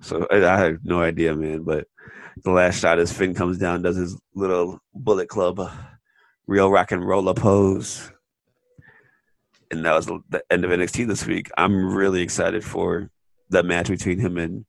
So 0.00 0.26
I, 0.30 0.44
I 0.44 0.58
have 0.58 0.84
no 0.84 1.00
idea, 1.00 1.34
man. 1.34 1.62
But 1.62 1.86
the 2.44 2.50
last 2.50 2.80
shot 2.80 2.98
is 2.98 3.12
Finn 3.12 3.34
comes 3.34 3.58
down, 3.58 3.82
does 3.82 3.96
his 3.96 4.18
little 4.34 4.80
Bullet 4.94 5.28
Club, 5.28 5.58
uh, 5.60 5.70
real 6.46 6.70
rock 6.70 6.92
and 6.92 7.06
roller 7.06 7.34
pose, 7.34 8.10
and 9.70 9.84
that 9.84 9.94
was 9.94 10.06
the 10.06 10.20
the 10.28 10.42
end 10.50 10.64
of 10.64 10.70
NXT 10.70 11.06
this 11.06 11.26
week. 11.26 11.50
I'm 11.56 11.94
really 11.94 12.22
excited 12.22 12.64
for 12.64 13.10
the 13.50 13.62
match 13.62 13.88
between 13.88 14.18
him 14.18 14.36
and 14.38 14.64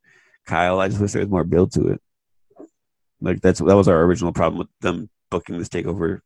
Kyle. 0.50 0.80
I 0.80 0.88
just 0.88 1.00
wish 1.00 1.12
there 1.12 1.22
was 1.22 1.30
more 1.30 1.44
build 1.44 1.72
to 1.74 1.90
it. 1.90 2.02
Like 3.22 3.42
that's 3.42 3.60
that 3.60 3.76
was 3.76 3.88
our 3.88 4.02
original 4.02 4.34
problem 4.34 4.58
with 4.58 4.70
them 4.82 5.10
booking 5.30 5.60
this 5.60 5.70
takeover 5.70 6.22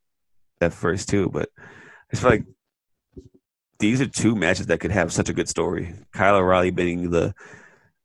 at 0.62 0.74
first 0.74 1.10
too. 1.10 1.30
But 1.30 1.50
I 2.12 2.16
feel 2.16 2.30
like 2.30 2.46
these 3.80 4.00
are 4.00 4.08
two 4.08 4.36
matches 4.36 4.68
that 4.68 4.80
could 4.80 4.92
have 4.92 5.12
such 5.12 5.28
a 5.30 5.34
good 5.34 5.50
story. 5.50 5.94
Kyle 6.14 6.38
O'Reilly 6.38 6.72
being 6.72 7.10
the 7.10 7.34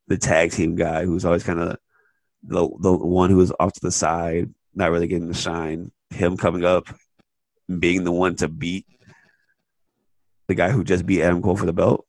the 0.09 0.19
tag 0.19 0.51
team 0.51 0.75
guy 0.75 1.05
who's 1.05 1.25
always 1.25 1.45
kind 1.45 1.61
of 1.61 1.77
the 2.43 2.69
the 2.81 2.93
one 2.93 3.31
who 3.31 3.37
was 3.37 3.53
off 3.61 3.73
to 3.75 3.81
the 3.81 3.93
side, 3.93 4.53
not 4.75 4.91
really 4.91 5.07
getting 5.07 5.29
the 5.29 5.35
shine. 5.35 5.93
Him 6.11 6.37
coming 6.37 6.65
up, 6.65 6.89
being 7.79 8.03
the 8.03 8.13
one 8.13 8.35
to 8.37 8.49
beat 8.49 8.87
the 10.49 10.55
guy 10.55 10.71
who 10.71 10.83
just 10.83 11.07
beat 11.07 11.23
Adam 11.23 11.43
Cole 11.43 11.57
for 11.57 11.67
the 11.67 11.73
belt. 11.73 12.07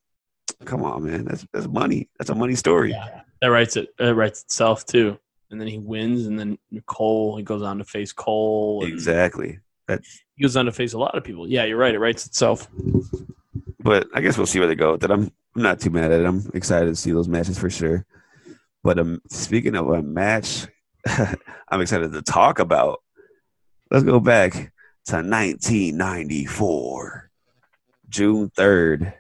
Come 0.66 0.84
on, 0.84 1.04
man, 1.04 1.26
that's 1.26 1.46
that's 1.54 1.68
money. 1.68 2.10
That's 2.18 2.30
a 2.30 2.36
money 2.36 2.56
story. 2.56 2.92
Yeah. 2.92 3.22
That 3.42 3.48
writes 3.48 3.78
it. 3.78 3.90
That 3.98 4.14
writes 4.16 4.44
itself 4.44 4.86
too. 4.86 5.18
And 5.52 5.60
then 5.60 5.68
he 5.68 5.80
wins, 5.80 6.28
and 6.28 6.40
then 6.40 6.60
Cole 6.86 7.36
he 7.38 7.44
goes 7.44 7.64
on 7.64 7.80
to 7.80 7.84
face 7.84 8.14
Cole. 8.14 8.84
and 8.84 8.94
Exactly. 8.94 9.60
He 9.88 10.44
goes 10.44 10.56
on 10.56 10.66
to 10.66 10.72
face 10.72 10.94
a 10.94 11.00
lot 11.00 11.18
of 11.18 11.24
people. 11.24 11.48
Yeah, 11.48 11.64
you're 11.66 11.78
right. 11.78 11.96
It 11.96 12.00
writes 12.00 12.28
itself. 12.28 12.68
But 13.80 14.08
I 14.14 14.22
guess 14.22 14.38
we'll 14.38 14.46
see 14.46 14.60
where 14.60 14.68
they 14.68 14.76
go 14.76 14.92
with 14.92 15.04
it. 15.04 15.10
I'm 15.12 15.32
I'm 15.56 15.64
not 15.64 15.80
too 15.80 15.90
mad 15.90 16.12
at 16.12 16.22
it. 16.22 16.26
I'm 16.26 16.48
excited 16.54 16.90
to 16.90 16.96
see 16.96 17.12
those 17.12 17.28
matches 17.28 17.58
for 17.58 17.70
sure. 17.70 18.06
But 18.84 19.00
um, 19.00 19.22
speaking 19.30 19.76
of 19.76 19.90
a 19.90 20.04
match, 20.04 20.68
I'm 21.70 21.82
excited 21.82 22.12
to 22.14 22.22
talk 22.22 22.60
about. 22.60 23.02
Let's 23.90 24.04
go 24.06 24.20
back 24.20 24.54
to 25.06 25.16
1994, 25.16 27.32
June 28.10 28.52
3rd. 28.52 29.14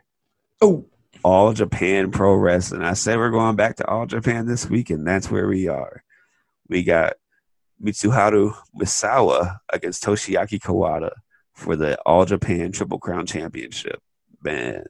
Oh, 0.61 0.85
All 1.23 1.53
Japan 1.53 2.11
Pro 2.11 2.35
Wrestling. 2.35 2.83
I 2.83 2.93
said 2.93 3.17
we're 3.17 3.31
going 3.31 3.55
back 3.55 3.77
to 3.77 3.87
All 3.87 4.05
Japan 4.05 4.45
this 4.45 4.69
week, 4.69 4.89
and 4.89 5.05
that's 5.05 5.29
where 5.29 5.47
we 5.47 5.67
are. 5.67 6.03
We 6.67 6.83
got 6.83 7.13
Mitsuharu 7.83 8.55
Misawa 8.79 9.59
against 9.71 10.03
Toshiaki 10.03 10.59
Kawada 10.59 11.11
for 11.53 11.75
the 11.75 11.99
All 12.01 12.25
Japan 12.25 12.71
Triple 12.71 12.99
Crown 12.99 13.25
Championship. 13.25 14.01
Man, 14.41 14.85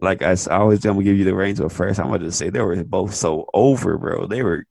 like 0.00 0.22
I 0.22 0.36
always, 0.50 0.84
I'm 0.84 0.94
gonna 0.94 1.04
give 1.04 1.18
you 1.18 1.24
the 1.24 1.34
reins, 1.34 1.60
but 1.60 1.72
first 1.72 2.00
I'm 2.00 2.06
gonna 2.06 2.20
just 2.20 2.38
say 2.38 2.50
they 2.50 2.60
were 2.60 2.82
both 2.84 3.14
so 3.14 3.48
over, 3.52 3.98
bro. 3.98 4.26
They 4.26 4.42
were 4.42 4.64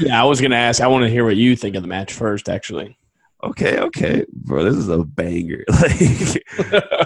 yeah. 0.00 0.20
I 0.20 0.24
was 0.24 0.40
gonna 0.40 0.56
ask. 0.56 0.80
I 0.80 0.86
want 0.88 1.04
to 1.04 1.10
hear 1.10 1.24
what 1.24 1.36
you 1.36 1.56
think 1.56 1.76
of 1.76 1.82
the 1.82 1.88
match 1.88 2.12
first. 2.12 2.48
Actually, 2.48 2.98
okay, 3.50 3.78
okay, 3.78 4.24
bro. 4.32 4.64
This 4.64 4.76
is 4.76 4.88
a 4.88 4.98
banger. 5.04 5.64
Like 5.70 6.44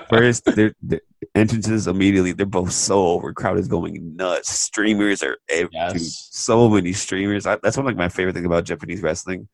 first, 0.08 0.44
their 0.44 0.72
the 0.82 1.00
entrances 1.34 1.86
immediately, 1.86 2.32
they're 2.32 2.46
both 2.46 2.72
so 2.72 3.06
over. 3.08 3.32
Crowd 3.32 3.58
is 3.58 3.68
going 3.68 4.16
nuts. 4.16 4.50
Streamers 4.50 5.22
are 5.22 5.36
ev- 5.48 5.68
Yes. 5.72 6.28
so 6.32 6.68
many 6.68 6.92
streamers. 6.92 7.46
I, 7.46 7.56
that's 7.62 7.76
one 7.76 7.86
of 7.86 7.90
like 7.90 7.96
my 7.96 8.08
favorite 8.08 8.34
thing 8.34 8.46
about 8.46 8.64
Japanese 8.64 9.02
wrestling. 9.02 9.48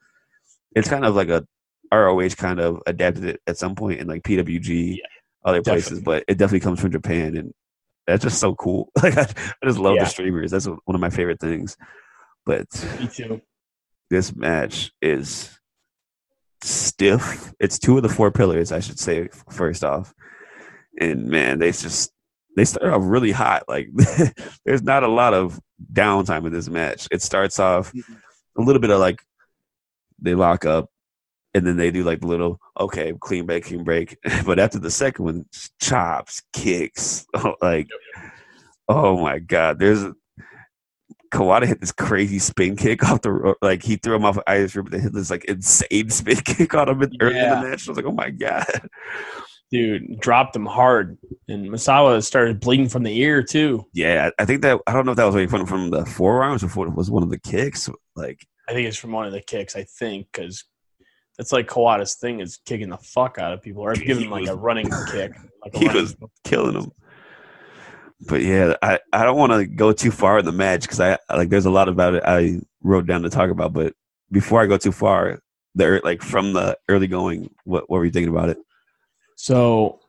It's 0.75 0.89
kind 0.89 1.05
of 1.05 1.15
like 1.15 1.29
a 1.29 1.47
ROH 1.93 2.31
kind 2.37 2.61
of 2.61 2.83
adapted 2.87 3.25
it 3.25 3.41
at 3.47 3.57
some 3.59 3.75
point 3.75 4.01
in 4.01 4.07
like 4.09 4.23
PWG, 4.23 4.97
Yeah, 4.97 5.03
other 5.45 5.63
places, 5.63 5.99
definitely. 6.01 6.05
but 6.05 6.25
it 6.29 6.39
definitely 6.39 6.61
comes 6.61 6.81
from 6.81 6.91
Japan, 6.93 7.37
and 7.37 7.55
that's 8.07 8.23
just 8.25 8.39
so 8.41 8.55
cool. 8.55 8.91
Like 9.03 9.17
I, 9.17 9.23
I 9.23 9.67
just 9.67 9.79
love 9.79 9.95
Yeah. 9.97 10.05
the 10.05 10.11
streamers. 10.11 10.51
That's 10.51 10.67
one 10.67 10.95
of 10.95 11.01
my 11.01 11.11
favorite 11.11 11.41
things. 11.41 11.77
But 12.47 12.67
me 13.01 13.07
too. 13.09 13.41
this 14.11 14.35
match 14.37 14.93
is 15.01 15.59
stiff. 16.63 17.53
It's 17.61 17.79
two 17.79 17.97
of 17.97 18.03
the 18.03 18.09
four 18.09 18.31
pillars, 18.31 18.73
I 18.73 18.81
should 18.81 18.99
say, 18.99 19.29
first 19.51 19.85
off. 19.85 20.15
And 21.01 21.27
man, 21.27 21.59
they 21.59 21.73
just 21.73 22.13
they 22.57 22.65
start 22.65 22.93
off 22.93 23.03
really 23.05 23.33
hot. 23.33 23.65
Like 23.69 23.89
there's 24.65 24.83
not 24.83 25.03
a 25.03 25.09
lot 25.09 25.35
of 25.35 25.61
downtime 25.93 26.47
in 26.47 26.53
this 26.53 26.69
match. 26.69 27.09
It 27.11 27.23
starts 27.23 27.59
off 27.59 27.93
a 28.57 28.63
little 28.63 28.81
bit 28.81 28.91
of 28.91 29.01
like 29.01 29.21
they 30.21 30.35
lock 30.35 30.65
up 30.65 30.89
and 31.55 31.67
then 31.67 31.77
they 31.77 31.91
do 31.91 32.03
like 32.05 32.21
the 32.21 32.27
little 32.27 32.61
okay, 32.79 33.13
clean 33.21 33.47
break, 33.47 33.65
clean 33.65 33.85
break. 33.85 34.17
But 34.47 34.59
after 34.59 34.79
the 34.79 34.91
second 34.91 35.25
one, 35.25 35.47
chops, 35.81 36.43
kicks, 36.53 37.27
like 37.63 37.89
oh 38.89 39.21
my 39.21 39.39
god, 39.39 39.79
there's 39.79 40.05
Kawada 41.35 41.67
hit 41.67 41.81
this 41.81 41.93
crazy 41.93 42.39
spin 42.39 42.77
kick 42.77 43.03
off 43.05 43.23
the 43.23 43.55
like 43.61 43.83
he 43.83 43.97
threw 43.97 44.15
him 44.15 44.25
off 44.25 44.37
of 44.37 44.45
Irish 44.47 44.75
River. 44.77 44.89
They 44.91 45.01
hit 45.01 45.13
this 45.13 45.31
like 45.31 45.45
insane 45.47 46.09
spin 46.11 46.37
kick 46.37 46.73
on 46.75 46.89
him 46.89 47.03
in, 47.03 47.11
early 47.21 47.39
in 47.39 47.51
the 47.51 47.57
match. 47.69 47.87
I 47.89 47.91
was 47.91 47.97
like, 47.97 48.07
oh 48.07 48.13
my 48.13 48.31
god, 48.31 48.65
Dude, 49.71 50.21
dropped 50.21 50.55
him 50.55 50.67
hard, 50.67 51.19
and 51.49 51.69
Masawa 51.69 52.23
started 52.23 52.61
bleeding 52.61 52.89
from 52.89 53.03
the 53.03 53.19
ear 53.21 53.43
too. 53.43 53.85
yeah. 53.93 54.31
I 54.39 54.45
think 54.45 54.63
that 54.63 54.81
I 54.87 54.93
don't 54.93 55.05
know 55.07 55.13
if 55.13 55.17
that 55.17 55.25
was 55.33 55.51
from 55.51 55.67
from 55.67 55.91
the 55.91 56.07
forearms 56.07 56.63
or 56.63 56.67
if 56.67 56.77
it 56.77 56.95
was 56.95 57.11
one 57.11 57.23
of 57.25 57.31
the 57.31 57.41
kicks. 57.41 57.89
Like 58.15 58.47
I 58.69 58.73
think 58.73 58.87
it's 58.87 58.97
from 58.97 59.13
one 59.13 59.27
of 59.27 59.33
the 59.33 59.41
kicks. 59.41 59.75
I 59.75 59.83
think 59.85 60.29
because 60.33 60.65
that's 61.37 61.51
like 61.53 61.67
Kawada's 61.67 62.15
thing 62.15 62.39
is 62.41 62.61
kicking 62.65 62.91
the 62.91 62.99
fuck 62.99 63.39
out 63.39 63.53
of 63.53 63.61
people 63.63 63.83
or 63.83 63.95
giving 63.95 64.25
them 64.25 64.31
like 64.31 64.47
a 64.47 64.55
running 64.55 64.89
kick. 65.11 65.33
Like 65.65 65.75
a 65.75 65.79
He 65.79 65.87
running- 65.89 66.03
was- 66.03 66.17
killing 66.45 66.77
him. 66.81 66.93
But 68.27 68.43
yeah, 68.43 68.75
I, 68.83 68.99
I 69.13 69.25
don't 69.25 69.37
want 69.39 69.53
to 69.53 69.67
go 69.67 69.93
too 69.93 70.11
far 70.11 70.39
in 70.39 70.45
the 70.45 70.53
match 70.53 70.83
because 70.83 71.01
I 71.01 71.19
like 71.35 71.49
there's 71.49 71.67
a 71.67 71.71
lot 71.71 71.89
about 71.89 72.15
it 72.15 72.23
I 72.25 72.61
wrote 72.83 73.07
down 73.07 73.23
to 73.23 73.31
talk 73.31 73.51
about. 73.51 73.73
But 73.73 73.95
before 74.31 74.63
I 74.63 74.67
go 74.67 74.77
too 74.77 74.93
far, 74.93 75.41
there 75.75 76.01
like 76.05 76.23
from 76.23 76.53
the 76.53 76.79
early 76.89 77.07
going, 77.07 77.51
what 77.65 77.89
what 77.91 77.99
were 77.99 78.05
you 78.05 78.11
thinking 78.11 78.35
about 78.35 78.49
it? 78.49 78.59
So, 79.37 80.01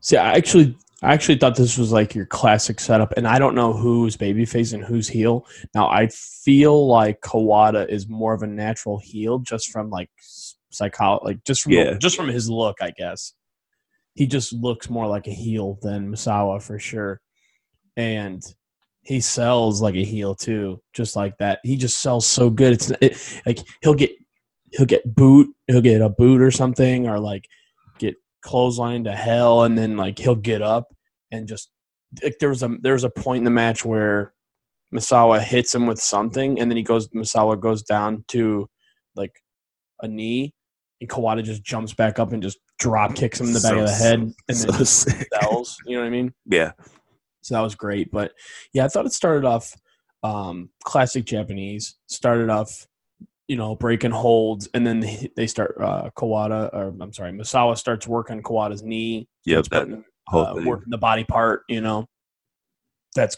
see, 0.00 0.16
I 0.16 0.32
actually, 0.32 0.76
I 1.02 1.12
actually 1.12 1.36
thought 1.38 1.56
this 1.56 1.76
was 1.76 1.92
like 1.92 2.14
your 2.14 2.26
classic 2.26 2.80
setup, 2.80 3.12
and 3.16 3.28
I 3.28 3.38
don't 3.38 3.54
know 3.54 3.72
who's 3.72 4.16
babyface 4.16 4.72
and 4.72 4.82
who's 4.84 5.08
heel. 5.08 5.46
Now, 5.74 5.88
I 5.88 6.08
feel 6.08 6.86
like 6.86 7.20
Kawada 7.20 7.88
is 7.88 8.08
more 8.08 8.32
of 8.34 8.42
a 8.42 8.46
natural 8.46 8.98
heel, 8.98 9.38
just 9.40 9.70
from 9.70 9.90
like 9.90 10.10
psychology, 10.70 11.24
like 11.24 11.44
just 11.44 11.62
from 11.62 11.72
Yeah. 11.72 11.94
just 11.94 12.16
from 12.16 12.28
his 12.28 12.48
look, 12.48 12.76
I 12.80 12.92
guess. 12.96 13.34
He 14.14 14.26
just 14.26 14.52
looks 14.52 14.90
more 14.90 15.06
like 15.06 15.26
a 15.26 15.32
heel 15.32 15.78
than 15.82 16.10
Misawa 16.12 16.62
for 16.62 16.78
sure, 16.78 17.20
and 17.96 18.42
he 19.02 19.20
sells 19.20 19.82
like 19.82 19.94
a 19.94 20.04
heel 20.04 20.34
too, 20.34 20.80
just 20.92 21.16
like 21.16 21.36
that. 21.38 21.60
He 21.64 21.76
just 21.76 21.98
sells 22.00 22.26
so 22.26 22.50
good. 22.50 22.72
It's 22.74 22.90
it, 23.00 23.42
like 23.46 23.58
he'll 23.82 23.94
get 23.94 24.12
he'll 24.72 24.86
get 24.86 25.14
boot, 25.14 25.48
he'll 25.66 25.80
get 25.80 26.00
a 26.00 26.08
boot 26.08 26.40
or 26.40 26.50
something, 26.50 27.08
or 27.08 27.18
like 27.18 27.44
get 27.98 28.14
clothesline 28.42 29.04
to 29.04 29.12
hell, 29.12 29.64
and 29.64 29.76
then 29.76 29.96
like 29.96 30.18
he'll 30.18 30.34
get 30.34 30.62
up 30.62 30.94
and 31.30 31.48
just 31.48 31.70
like 32.22 32.36
there 32.38 32.50
was 32.50 32.62
a 32.62 32.76
there 32.80 32.92
was 32.92 33.04
a 33.04 33.10
point 33.10 33.38
in 33.38 33.44
the 33.44 33.50
match 33.50 33.84
where 33.84 34.34
Masawa 34.94 35.40
hits 35.40 35.74
him 35.74 35.86
with 35.86 36.00
something, 36.00 36.60
and 36.60 36.70
then 36.70 36.76
he 36.76 36.82
goes. 36.82 37.08
Masawa 37.08 37.58
goes 37.58 37.82
down 37.82 38.24
to 38.28 38.68
like 39.16 39.32
a 40.02 40.08
knee, 40.08 40.54
and 41.00 41.08
Kawada 41.08 41.42
just 41.42 41.64
jumps 41.64 41.94
back 41.94 42.18
up 42.18 42.32
and 42.32 42.42
just 42.42 42.58
drop 42.78 43.14
kicks 43.14 43.40
him 43.40 43.48
in 43.48 43.52
the 43.54 43.60
back 43.60 43.72
So 43.72 43.78
of 43.80 43.86
the 43.86 43.92
head, 43.92 44.20
and 44.20 44.56
so 44.56 44.66
then 44.70 44.78
just 44.78 45.00
sick. 45.00 45.28
sells. 45.40 45.76
You 45.86 45.96
know 45.96 46.02
what 46.02 46.08
I 46.08 46.10
mean? 46.10 46.34
Yeah, 46.46 46.72
So 47.42 47.54
that 47.54 47.60
was 47.60 47.74
great. 47.74 48.10
But 48.10 48.32
yeah, 48.72 48.84
I 48.84 48.88
thought 48.88 49.06
it 49.06 49.12
started 49.12 49.44
off 49.44 49.76
um, 50.22 50.70
classic 50.84 51.24
Japanese. 51.24 51.96
Started 52.06 52.48
off, 52.48 52.86
you 53.48 53.56
know, 53.56 53.74
breaking 53.74 54.12
holds, 54.12 54.68
and 54.74 54.86
then 54.86 55.00
they, 55.00 55.30
they 55.36 55.46
start 55.46 55.76
uh, 55.80 56.10
Kawada, 56.16 56.72
or 56.72 56.94
I'm 57.00 57.12
sorry, 57.12 57.32
Masawa 57.32 57.76
starts 57.76 58.06
working 58.06 58.42
Kawada's 58.42 58.82
knee. 58.82 59.28
yep. 59.44 59.64
That 59.66 59.88
putting, 60.28 60.64
uh, 60.64 60.68
working 60.68 60.90
the 60.90 60.98
body 60.98 61.24
part. 61.24 61.64
You 61.68 61.80
know, 61.80 62.06
that's 63.14 63.36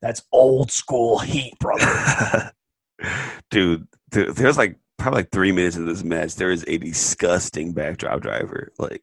that's 0.00 0.22
old 0.32 0.70
school 0.70 1.18
heat, 1.18 1.54
brother. 1.58 2.52
Dude, 3.50 3.86
th- 4.12 4.34
there's 4.34 4.58
like 4.58 4.78
probably 4.96 5.20
like 5.20 5.30
three 5.30 5.52
minutes 5.52 5.76
of 5.76 5.86
this 5.86 6.04
match. 6.04 6.34
There 6.34 6.50
is 6.50 6.64
a 6.66 6.78
disgusting 6.78 7.72
backdrop 7.72 8.20
driver, 8.20 8.72
like 8.78 9.02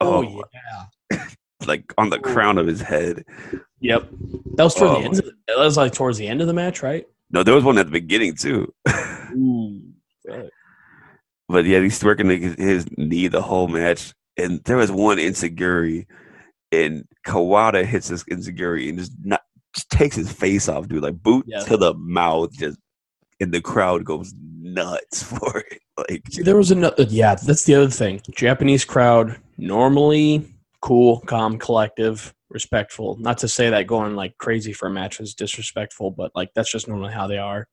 oh 0.00 0.24
oh, 0.26 0.44
yeah. 0.52 0.84
Like 1.66 1.92
on 1.98 2.10
the 2.10 2.18
crown 2.18 2.58
of 2.58 2.66
his 2.66 2.80
head. 2.80 3.24
Yep. 3.80 4.08
That 4.56 4.64
was 4.64 4.74
toward 4.74 4.90
Oh, 4.90 4.98
the 5.00 5.04
end. 5.06 5.18
Of 5.18 5.24
the, 5.24 5.32
that 5.48 5.58
was 5.58 5.76
like 5.76 5.92
towards 5.92 6.18
the 6.18 6.26
end 6.28 6.40
of 6.40 6.46
the 6.46 6.52
match, 6.54 6.82
right? 6.82 7.06
No, 7.30 7.42
there 7.42 7.54
was 7.54 7.64
one 7.64 7.78
at 7.78 7.86
the 7.86 7.92
beginning 7.92 8.34
too. 8.36 8.72
Ooh. 9.34 9.80
but 11.48 11.64
yeah, 11.64 11.80
he's 11.80 12.02
working 12.04 12.28
his, 12.28 12.54
his 12.54 12.86
knee 12.96 13.28
the 13.28 13.42
whole 13.42 13.68
match, 13.68 14.14
and 14.36 14.62
there 14.64 14.76
was 14.76 14.90
one 14.90 15.18
enzuigiri, 15.18 16.06
and 16.72 17.04
Kawada 17.26 17.84
hits 17.84 18.08
this 18.08 18.24
enzuigiri 18.24 18.88
and 18.88 18.98
just 18.98 19.12
not 19.22 19.42
just 19.74 19.90
takes 19.90 20.16
his 20.16 20.32
face 20.32 20.68
off, 20.68 20.86
dude, 20.88 21.02
like 21.02 21.20
boot 21.22 21.44
Yeah. 21.48 21.60
to 21.64 21.76
the 21.76 21.94
mouth, 21.94 22.52
just 22.52 22.78
and 23.40 23.52
the 23.52 23.60
crowd 23.60 24.04
goes 24.04 24.32
nuts 24.60 25.22
for 25.24 25.58
it. 25.70 25.80
Like 26.08 26.22
there 26.44 26.56
was 26.56 26.70
another. 26.70 27.02
Yeah, 27.04 27.34
that's 27.34 27.64
the 27.64 27.74
other 27.74 27.90
thing. 27.90 28.20
Japanese 28.34 28.84
crowd 28.84 29.36
normally 29.58 30.53
cool, 30.84 31.20
calm, 31.22 31.58
collective, 31.58 32.34
respectful. 32.50 33.16
Not 33.18 33.38
to 33.38 33.48
say 33.48 33.70
that 33.70 33.86
going 33.86 34.14
like 34.16 34.36
crazy 34.36 34.74
for 34.74 34.86
a 34.86 34.90
match 34.90 35.18
was 35.18 35.34
disrespectful, 35.34 36.10
but 36.10 36.30
like 36.34 36.50
that's 36.54 36.70
just 36.70 36.88
normally 36.88 37.12
how 37.14 37.26
they 37.26 37.38
are. 37.38 37.66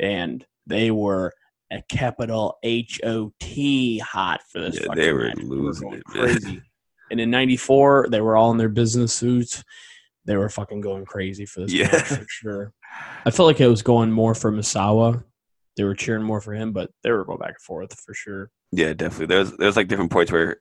And 0.00 0.42
they 0.66 0.90
were 0.90 1.34
a 1.70 1.82
capital 1.90 2.56
H 2.62 3.02
O 3.04 3.32
T 3.38 3.98
hot 3.98 4.40
for 4.48 4.60
this. 4.62 4.80
Yeah, 4.80 4.94
they 4.94 5.12
were 5.12 5.26
match. 5.26 5.36
losing 5.40 5.88
going 5.90 5.98
it, 6.00 6.04
crazy. 6.06 6.62
and 7.10 7.20
in 7.20 7.30
'94, 7.30 8.08
they 8.10 8.22
were 8.22 8.34
all 8.34 8.50
in 8.50 8.56
their 8.56 8.70
business 8.70 9.12
suits. 9.12 9.62
They 10.24 10.36
were 10.36 10.48
fucking 10.48 10.80
going 10.80 11.04
crazy 11.04 11.44
for 11.44 11.60
this 11.60 11.72
Yeah. 11.74 11.92
match 11.92 12.02
for 12.06 12.24
sure. 12.26 12.72
I 13.26 13.30
felt 13.30 13.46
like 13.46 13.60
it 13.60 13.66
was 13.68 13.82
going 13.82 14.10
more 14.10 14.34
for 14.34 14.50
Misawa. 14.50 15.22
They 15.76 15.84
were 15.84 15.94
cheering 15.94 16.22
more 16.24 16.40
for 16.40 16.54
him, 16.54 16.72
but 16.72 16.90
they 17.02 17.10
were 17.10 17.26
going 17.26 17.40
back 17.40 17.48
and 17.50 17.60
forth 17.60 17.92
for 18.00 18.14
sure. 18.14 18.50
Yeah, 18.72 18.94
definitely. 18.94 19.26
There's 19.26 19.52
there's 19.58 19.76
like 19.76 19.88
different 19.88 20.12
points 20.12 20.32
where 20.32 20.56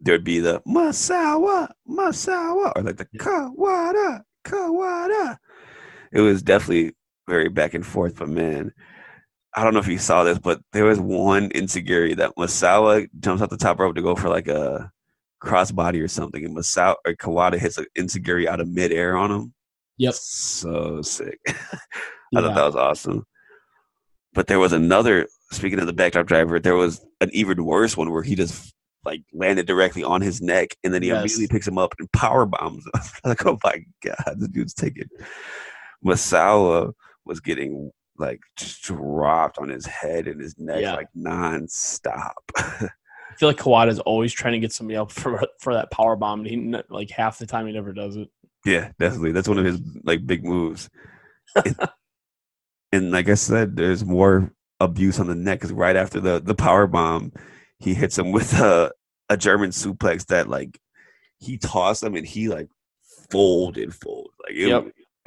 there'd 0.00 0.24
be 0.24 0.40
the 0.40 0.60
Masawa, 0.66 1.70
Masawa, 1.88 2.72
or 2.76 2.82
like 2.82 2.96
the 2.96 3.06
Kawada, 3.18 4.22
Kawada. 4.44 5.38
It 6.12 6.20
was 6.20 6.42
definitely 6.42 6.94
very 7.28 7.48
back 7.48 7.74
and 7.74 7.84
forth, 7.84 8.16
but 8.16 8.28
man, 8.28 8.72
I 9.54 9.64
don't 9.64 9.72
know 9.74 9.80
if 9.80 9.88
you 9.88 9.98
saw 9.98 10.22
this, 10.24 10.38
but 10.38 10.60
there 10.72 10.84
was 10.84 11.00
one 11.00 11.48
enzuigiri 11.50 12.16
that 12.16 12.36
Masawa 12.36 13.08
jumps 13.20 13.42
off 13.42 13.50
the 13.50 13.56
top 13.56 13.78
rope 13.80 13.94
to 13.96 14.02
go 14.02 14.14
for 14.14 14.28
like 14.28 14.48
a 14.48 14.90
crossbody 15.42 16.02
or 16.02 16.08
something, 16.08 16.44
and 16.44 16.56
Masawa 16.56 16.94
or 17.06 17.14
Kawada 17.14 17.58
hits 17.58 17.78
an 17.78 17.86
enzuigiri 17.98 18.46
out 18.46 18.60
of 18.60 18.68
midair 18.68 19.16
on 19.16 19.30
him. 19.30 19.54
Yep. 19.98 20.14
So 20.14 21.00
sick. 21.02 21.38
I 21.48 21.54
Yeah. 22.32 22.40
thought 22.42 22.54
that 22.54 22.64
was 22.66 22.76
awesome. 22.76 23.24
But 24.34 24.46
there 24.46 24.58
was 24.58 24.72
another. 24.72 25.26
Speaking 25.52 25.78
of 25.78 25.86
the 25.86 25.92
backdrop 25.92 26.26
driver, 26.26 26.58
there 26.58 26.74
was 26.74 27.04
an 27.20 27.30
even 27.32 27.64
worse 27.64 27.96
one 27.96 28.10
where 28.10 28.22
he 28.24 28.34
just 28.34 28.74
like 29.06 29.22
landed 29.32 29.66
directly 29.66 30.04
on 30.04 30.20
his 30.20 30.42
neck, 30.42 30.76
and 30.84 30.92
then 30.92 31.02
he 31.02 31.08
Yes. 31.08 31.20
immediately 31.20 31.46
picks 31.48 31.66
him 31.66 31.78
up 31.78 31.94
and 31.98 32.10
power 32.12 32.44
bombs 32.44 32.84
him. 32.84 33.00
like, 33.24 33.46
oh 33.46 33.58
my 33.64 33.82
god, 34.04 34.36
the 34.38 34.48
dude's 34.48 34.74
taking. 34.74 35.08
Masawa 36.04 36.92
was 37.24 37.40
getting 37.40 37.90
like 38.18 38.40
just 38.56 38.82
dropped 38.82 39.58
on 39.58 39.68
his 39.68 39.86
head 39.86 40.26
and 40.26 40.40
his 40.40 40.58
neck 40.58 40.80
Yeah. 40.82 40.94
like 40.94 41.08
nonstop. 41.16 42.32
I 42.56 43.38
feel 43.38 43.48
like 43.50 43.58
Kawada's 43.58 43.98
always 44.00 44.32
trying 44.32 44.54
to 44.54 44.58
get 44.60 44.72
somebody 44.72 44.96
up 44.96 45.10
for 45.12 45.42
for 45.60 45.74
that 45.74 45.90
power 45.90 46.16
bomb. 46.16 46.40
and 46.40 46.48
He 46.48 46.74
like 46.88 47.10
half 47.10 47.38
the 47.38 47.46
time 47.46 47.66
he 47.66 47.72
never 47.72 47.92
does 47.92 48.16
it. 48.16 48.28
Yeah, 48.64 48.90
definitely. 48.98 49.32
That's 49.32 49.48
one 49.48 49.58
of 49.58 49.64
his 49.64 49.80
like 50.04 50.26
big 50.26 50.44
moves. 50.44 50.88
and, 51.54 51.76
and 52.92 53.10
like 53.12 53.28
I 53.28 53.34
said, 53.34 53.76
there's 53.76 54.04
more 54.04 54.50
abuse 54.80 55.18
on 55.20 55.26
the 55.26 55.34
neck 55.34 55.58
because 55.60 55.72
right 55.72 55.96
after 55.96 56.20
the 56.20 56.40
the 56.40 56.54
power 56.54 56.86
bomb, 56.86 57.32
he 57.78 57.94
hits 57.94 58.18
him 58.18 58.32
with 58.32 58.52
a 58.54 58.92
a 59.28 59.36
German 59.36 59.70
suplex 59.70 60.26
that 60.26 60.48
like 60.48 60.78
he 61.38 61.58
tossed 61.58 62.02
him 62.02 62.14
and 62.16 62.26
he 62.26 62.48
like 62.48 62.68
folded, 63.30 63.94
fold 63.94 64.30
like 64.44 64.54
it, 64.56 64.68
Yep. 64.68 64.92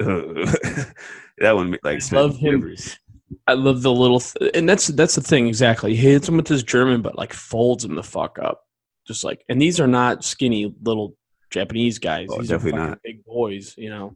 that 1.38 1.52
one 1.54 1.76
like 1.82 2.02
I 2.12 2.16
love 2.16 2.36
him. 2.36 2.60
shivers. 2.60 2.98
I 3.46 3.52
love 3.52 3.82
the 3.82 3.92
little, 3.92 4.18
th- 4.20 4.50
and 4.54 4.68
that's 4.68 4.88
that's 4.88 5.14
the 5.14 5.20
thing 5.20 5.46
exactly. 5.46 5.94
He 5.94 6.10
hits 6.10 6.28
him 6.28 6.36
with 6.36 6.48
his 6.48 6.62
German, 6.64 7.00
but 7.02 7.16
like 7.16 7.32
folds 7.32 7.84
him 7.84 7.94
the 7.94 8.02
fuck 8.02 8.38
up, 8.40 8.62
just 9.06 9.22
like. 9.22 9.44
And 9.48 9.60
these 9.62 9.78
are 9.78 9.86
not 9.86 10.24
skinny 10.24 10.74
little 10.82 11.16
Japanese 11.50 11.98
guys. 12.00 12.26
Oh, 12.30 12.38
these 12.40 12.50
are 12.50 12.56
definitely 12.56 12.78
fucking 12.78 12.90
not. 12.90 13.02
big 13.04 13.24
boys, 13.24 13.74
you 13.78 13.88
know, 13.90 14.14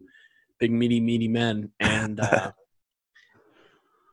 big 0.59 0.73
meaty 0.73 1.01
meaty 1.01 1.28
men, 1.28 1.70
and 1.78 2.19
uh, 2.19 2.51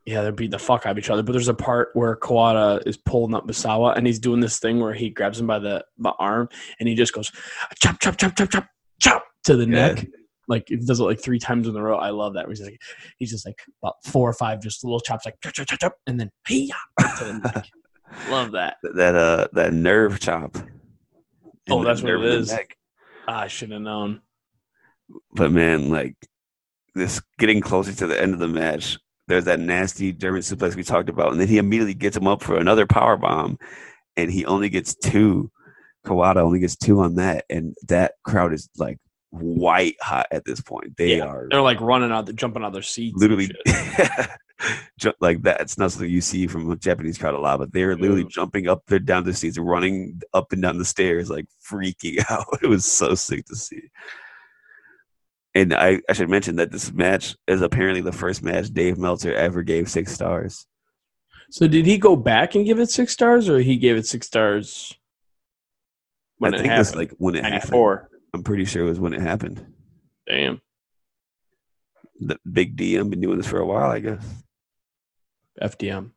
yeah, 0.06 0.22
they're 0.23 0.32
beating 0.32 0.52
the 0.52 0.60
fuck 0.60 0.86
out 0.86 0.91
of 0.94 0.98
each 0.98 1.10
other. 1.10 1.22
But 1.23 1.34
there's 1.34 1.48
a 1.48 1.53
part 1.53 1.90
where 1.94 2.15
Kawada 2.15 2.86
is 2.88 2.98
pulling 2.98 3.34
up 3.36 3.48
Misawa, 3.48 3.95
and 3.95 4.06
he's 4.07 4.19
doing 4.19 4.40
this 4.40 4.60
thing 4.60 4.80
where 4.80 4.94
he 4.94 5.10
grabs 5.10 5.40
him 5.40 5.48
by 5.48 5.60
the, 5.60 5.84
the 5.98 6.11
arm, 6.19 6.49
and 6.80 6.90
he 6.90 6.95
just 6.95 7.14
goes 7.14 7.32
chop 7.82 7.99
chop 7.99 8.18
chop 8.18 8.36
chop 8.36 8.49
chop 8.49 8.68
chop 9.02 9.23
to 9.44 9.56
the 9.56 9.64
Yeah. 9.65 9.94
neck. 9.94 10.07
Like 10.48 10.64
he 10.68 10.76
does 10.76 10.99
it 10.99 11.03
like 11.03 11.22
three 11.22 11.40
times 11.40 11.68
in 11.68 11.76
a 11.76 11.82
row. 11.82 11.98
I 11.98 12.10
love 12.10 12.34
that. 12.34 12.48
He's 12.49 12.57
just 12.60 12.69
like 12.72 12.82
he's 13.19 13.30
just 13.32 13.45
like 13.45 13.60
about 13.82 13.95
four 14.06 14.28
or 14.30 14.34
five 14.34 14.61
just 14.61 14.84
little 14.84 14.99
chops 14.99 15.26
like 15.26 15.36
chop 15.44 15.53
chop 15.53 15.68
chop 15.68 15.80
chop, 15.80 15.94
and 16.07 16.19
then 16.19 16.30
hey 16.48 16.68
to 16.68 16.73
the 17.26 17.34
neck. 17.56 17.65
love 18.30 18.52
that. 18.52 18.78
that 18.95 19.15
uh 19.15 19.48
that 19.53 19.72
nerve 19.73 20.19
chop. 20.19 20.57
Oh, 21.69 21.84
that's 21.84 22.02
what 22.02 22.10
it 22.10 22.14
nerve 22.18 22.23
in 22.23 22.30
the 22.32 22.38
is. 22.40 22.52
Ah, 23.28 23.41
I 23.41 23.48
should 23.48 23.72
have 23.72 23.82
known. 23.82 24.22
But 25.34 25.52
man, 25.52 25.90
like 25.90 26.15
this 26.95 27.22
getting 27.38 27.61
closer 27.61 27.94
to 27.94 28.07
the 28.07 28.19
end 28.19 28.34
of 28.34 28.40
the 28.40 28.48
match, 28.48 28.98
there's 29.32 29.45
that 29.45 29.60
nasty 29.60 30.12
German 30.12 30.41
suplex 30.41 30.76
we 30.76 30.84
talked 30.84 31.08
about, 31.10 31.32
and 31.32 31.40
then 31.40 31.48
he 31.48 31.58
immediately 31.58 31.94
gets 31.94 32.18
him 32.18 32.28
up 32.28 32.44
for 32.44 32.58
another 32.58 32.86
power 32.86 33.16
bomb, 33.18 33.58
and 34.18 34.30
he 34.30 34.45
only 34.45 34.68
gets 34.70 34.94
two. 34.94 35.49
Kawada 36.06 36.38
only 36.38 36.60
gets 36.60 36.76
two 36.76 36.99
on 36.99 37.16
that, 37.16 37.45
and 37.49 37.76
that 37.88 38.14
crowd 38.24 38.53
is 38.53 38.70
like 38.78 38.98
white 39.30 39.95
hot 40.02 40.28
at 40.32 40.44
this 40.44 40.60
point. 40.60 40.98
They 40.98 41.18
Yeah, 41.18 41.26
are 41.28 41.48
They're 41.49 41.62
like 41.62 41.80
running 41.80 42.12
out, 42.12 42.34
jumping 42.36 42.64
out 42.64 42.68
of 42.68 42.74
their 42.74 42.82
seats. 42.82 43.18
literally 43.18 43.49
like 45.22 45.41
that. 45.44 45.62
It's 45.62 45.78
not 45.78 45.91
something 45.91 46.10
you 46.10 46.22
see 46.22 46.48
from 46.48 46.70
a 46.70 46.76
Japanese 46.76 47.18
crowd 47.18 47.36
a 47.36 47.40
lot, 47.40 47.60
but 47.60 47.72
they're 47.72 47.95
literally 47.95 48.24
Yeah. 48.24 48.28
jumping 48.30 48.68
up, 48.68 48.84
they're 48.88 48.99
down 48.99 49.24
the 49.24 49.34
seats, 49.34 49.58
running 49.58 50.22
up 50.34 50.52
and 50.52 50.62
down 50.62 50.78
the 50.78 50.86
stairs, 50.86 51.30
like 51.30 51.45
freaking 51.66 52.24
out. 52.30 52.45
It 52.62 52.68
was 52.68 52.86
so 52.86 53.16
sick 53.16 53.45
to 53.45 53.56
see. 53.56 53.84
And 55.53 55.73
I, 55.73 55.99
I 56.10 56.14
should 56.14 56.30
mention 56.30 56.56
that 56.57 56.72
this 56.72 56.91
match 56.94 57.36
is 57.48 57.61
apparently 57.61 58.02
the 58.02 58.11
first 58.14 58.41
match 58.41 58.69
Dave 58.69 58.98
Meltzer 58.98 59.34
ever 59.34 59.64
gave 59.64 59.90
six 59.90 60.14
stars. 60.14 60.65
So 61.49 61.68
did 61.68 61.86
he 61.86 61.98
go 61.98 62.15
back 62.15 62.56
and 62.56 62.65
give 62.65 62.80
it 62.80 62.90
six 62.90 63.11
stars, 63.11 63.49
or 63.49 63.60
he 63.60 63.76
gave 63.76 63.98
it 63.98 64.06
six 64.06 64.28
stars 64.28 64.95
when 66.38 66.53
I 66.53 66.57
it 66.57 66.61
think 66.61 66.72
happened? 66.72 66.95
like 66.95 67.11
when 67.18 67.36
it 67.36 67.41
Ninety 67.41 67.56
happened. 67.56 67.72
four. 67.72 68.10
I'm 68.34 68.44
pretty 68.44 68.64
sure 68.64 68.84
it 68.86 68.90
was 68.90 68.99
when 68.99 69.14
it 69.14 69.19
happened. 69.22 69.65
Damn. 70.26 70.61
The 72.22 72.38
big 72.49 72.78
DM 72.78 73.10
been 73.10 73.19
doing 73.19 73.38
this 73.38 73.48
for 73.48 73.60
a 73.60 73.65
while, 73.65 73.90
I 73.91 73.99
guess. 73.99 74.26
FDM. 75.61 76.11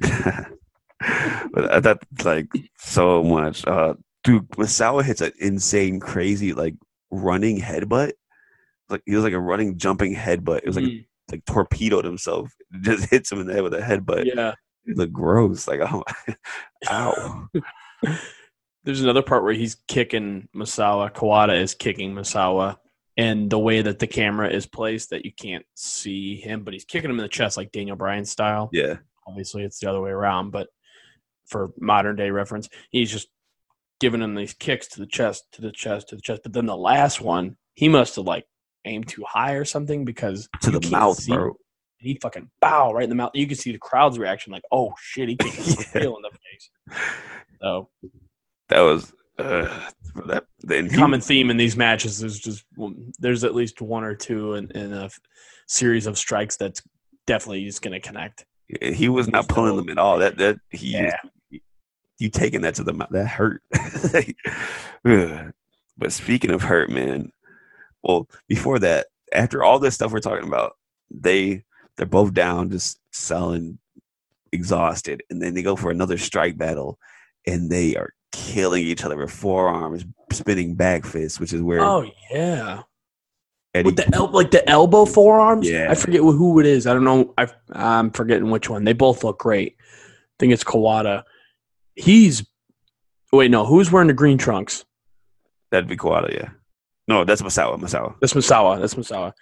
but 0.00 1.72
I 1.72 1.80
thought 1.80 2.02
like 2.22 2.48
so 2.76 3.22
much. 3.22 3.66
Uh, 3.66 3.94
dude, 4.24 4.48
Masawa 4.50 5.02
hits 5.02 5.22
an 5.22 5.32
insane, 5.40 6.00
crazy 6.00 6.52
like 6.52 6.74
running 7.10 7.60
headbutt. 7.60 8.12
Like 8.94 9.02
he 9.06 9.14
was 9.14 9.24
like 9.24 9.32
a 9.32 9.40
running, 9.40 9.76
jumping 9.78 10.14
headbutt. 10.14 10.58
It 10.58 10.66
was 10.66 10.76
like 10.76 10.84
Mm, 10.86 11.06
like 11.30 11.44
torpedoed 11.46 12.04
himself. 12.04 12.52
It 12.72 12.82
Just 12.82 13.10
hits 13.10 13.30
him 13.32 13.40
in 13.40 13.46
the 13.46 13.54
head 13.54 13.62
with 13.62 13.74
a 13.74 13.80
headbutt. 13.80 14.24
yeah. 14.26 14.54
It 14.86 14.96
looked 14.96 15.12
gross. 15.12 15.66
Like 15.68 15.80
oh, 15.80 16.02
ow. 16.90 17.48
There's 18.84 19.00
another 19.02 19.22
part 19.22 19.42
where 19.44 19.54
he's 19.54 19.76
kicking 19.88 20.48
Masawa. 20.54 21.10
Kawada 21.12 21.58
is 21.58 21.74
kicking 21.74 22.12
Masawa, 22.14 22.76
and 23.16 23.48
the 23.48 23.58
way 23.58 23.80
that 23.80 23.98
the 23.98 24.06
camera 24.06 24.50
is 24.50 24.66
placed, 24.66 25.08
that 25.10 25.24
you 25.24 25.32
can't 25.32 25.64
see 25.74 26.36
him, 26.36 26.64
but 26.64 26.74
he's 26.74 26.84
kicking 26.84 27.08
him 27.08 27.18
in 27.18 27.22
the 27.22 27.28
chest 27.28 27.56
like 27.56 27.72
Daniel 27.72 27.96
Bryan 27.96 28.26
style. 28.26 28.68
Yeah, 28.72 28.96
Obviously, 29.26 29.62
it's 29.62 29.78
the 29.78 29.88
other 29.88 30.02
way 30.02 30.10
around, 30.10 30.50
but 30.50 30.68
for 31.46 31.72
modern 31.78 32.16
day 32.16 32.28
reference, 32.30 32.68
he's 32.90 33.10
just 33.10 33.28
giving 34.00 34.20
him 34.20 34.34
these 34.34 34.52
kicks 34.52 34.86
to 34.88 35.00
the 35.00 35.06
chest, 35.06 35.44
to 35.52 35.62
the 35.62 35.72
chest, 35.72 36.10
to 36.10 36.16
the 36.16 36.20
chest. 36.22 36.42
But 36.42 36.52
then 36.52 36.66
the 36.66 36.76
last 36.76 37.22
one, 37.22 37.56
he 37.72 37.88
must 37.88 38.16
have 38.16 38.26
like 38.26 38.44
aim 38.84 39.04
too 39.04 39.24
high 39.26 39.52
or 39.52 39.64
something 39.64 40.04
because 40.04 40.48
to 40.62 40.70
the 40.70 40.88
mouth, 40.90 41.18
see. 41.18 41.32
bro. 41.32 41.56
He 41.98 42.18
fucking 42.20 42.50
bow 42.60 42.92
right 42.92 43.04
in 43.04 43.08
the 43.08 43.14
mouth. 43.16 43.30
You 43.34 43.46
can 43.46 43.56
see 43.56 43.72
the 43.72 43.78
crowd's 43.78 44.18
reaction, 44.18 44.52
like, 44.52 44.64
"Oh 44.70 44.92
shit!" 45.00 45.28
He 45.28 45.36
kicked 45.36 45.56
Yeah. 45.94 46.02
in 46.02 46.12
the 46.22 46.30
face. 46.30 46.98
So 47.62 47.88
That 48.68 48.80
was 48.80 49.12
uh, 49.38 49.88
that. 50.26 50.44
Then 50.60 50.90
he- 50.90 50.96
common 50.96 51.20
theme 51.22 51.50
in 51.50 51.56
these 51.56 51.76
matches 51.76 52.22
is 52.22 52.38
just 52.38 52.64
there's 53.18 53.42
at 53.44 53.54
least 53.54 53.80
one 53.80 54.04
or 54.04 54.14
two 54.14 54.54
in, 54.54 54.70
in 54.72 54.92
a 54.92 55.04
f- 55.06 55.18
series 55.66 56.06
of 56.06 56.18
strikes 56.18 56.56
that's 56.56 56.82
definitely 57.26 57.64
just 57.64 57.80
going 57.80 57.92
to 57.98 58.06
connect. 58.06 58.44
he 58.82 59.08
was 59.08 59.28
not 59.28 59.48
pulling 59.48 59.76
them 59.76 59.88
at 59.88 59.96
all. 59.98 60.18
That 60.18 60.36
that 60.38 60.58
he 60.70 60.88
Yeah. 60.92 61.16
you 62.18 62.28
taking 62.28 62.60
that 62.62 62.74
to 62.74 62.84
the 62.84 62.92
mouth 62.92 63.08
that 63.12 63.26
hurt. 63.28 63.62
But 65.96 66.10
speaking 66.12 66.50
of 66.50 66.62
hurt, 66.62 66.90
man. 66.90 67.30
Well, 68.04 68.28
before 68.48 68.78
that, 68.80 69.06
after 69.32 69.64
all 69.64 69.78
this 69.78 69.94
stuff 69.94 70.12
we're 70.12 70.20
talking 70.20 70.46
about, 70.46 70.76
they 71.10 71.64
they're 71.96 72.06
both 72.06 72.34
down, 72.34 72.70
just 72.70 73.00
selling, 73.12 73.78
exhausted, 74.52 75.22
and 75.30 75.40
then 75.40 75.54
they 75.54 75.62
go 75.62 75.74
for 75.74 75.90
another 75.90 76.18
strike 76.18 76.56
battle, 76.58 76.98
and 77.46 77.70
they 77.70 77.96
are 77.96 78.12
killing 78.32 78.84
each 78.84 79.04
other 79.04 79.16
with 79.16 79.30
forearms, 79.30 80.04
spinning 80.32 80.74
back 80.74 81.06
fists, 81.06 81.40
which 81.40 81.52
is 81.52 81.62
where 81.62 81.80
Oh 81.80 82.08
yeah, 82.30 82.82
Eddie 83.74 83.86
with 83.86 83.96
the 83.96 84.14
el- 84.14 84.30
like 84.30 84.50
the 84.50 84.68
elbow 84.68 85.04
forearms. 85.06 85.68
Yeah. 85.68 85.90
I 85.90 85.94
forget 85.94 86.20
who 86.20 86.32
who 86.32 86.60
it 86.60 86.66
is. 86.66 86.86
I 86.86 86.92
don't 86.92 87.04
know. 87.04 87.32
I 87.38 87.48
I'm 87.72 88.10
forgetting 88.10 88.50
which 88.50 88.68
one. 88.68 88.84
They 88.84 88.92
both 88.92 89.24
look 89.24 89.38
great. 89.38 89.76
I 89.80 89.84
think 90.38 90.52
it's 90.52 90.64
Kawada. 90.64 91.24
He's 91.94 92.44
wait 93.32 93.50
no, 93.50 93.64
who's 93.64 93.90
wearing 93.90 94.08
the 94.08 94.14
green 94.14 94.38
trunks? 94.38 94.84
that'd 95.70 95.88
be 95.88 95.96
Kawada, 95.96 96.32
yeah. 96.32 96.50
No, 97.08 97.24
that's 97.24 97.42
Masawa. 97.42 97.78
Masawa. 97.78 98.14
That's 98.20 98.32
Masawa. 98.34 98.80
That's 98.80 98.94
Masawa. 98.94 99.32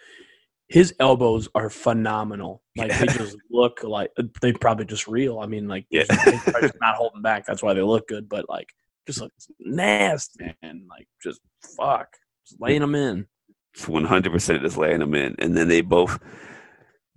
His 0.68 0.94
elbows 0.98 1.48
are 1.54 1.70
phenomenal. 1.70 2.62
Like 2.76 2.98
they 2.98 3.06
just 3.06 3.36
look 3.50 3.84
like 3.84 4.10
they 4.40 4.52
probably 4.54 4.86
just 4.86 5.06
real. 5.06 5.38
I 5.40 5.46
mean, 5.46 5.68
like 5.68 5.84
Yeah. 5.90 6.04
just 6.08 6.80
not 6.80 6.94
holding 6.96 7.20
back. 7.20 7.44
That's 7.46 7.62
why 7.62 7.74
they 7.74 7.82
look 7.82 8.08
good. 8.08 8.28
But 8.30 8.48
like, 8.48 8.68
just 9.06 9.20
looks 9.20 9.46
nasty, 9.60 10.54
man. 10.62 10.86
Like 10.88 11.06
just 11.22 11.40
fuck, 11.76 12.08
just 12.48 12.58
laying 12.60 12.80
them 12.80 12.94
in. 12.94 13.26
one 13.86 14.04
hundred 14.06 14.32
percent 14.32 14.62
just 14.62 14.78
laying 14.78 15.00
them 15.00 15.14
in, 15.14 15.36
and 15.38 15.54
then 15.54 15.68
they 15.68 15.82
both 15.82 16.18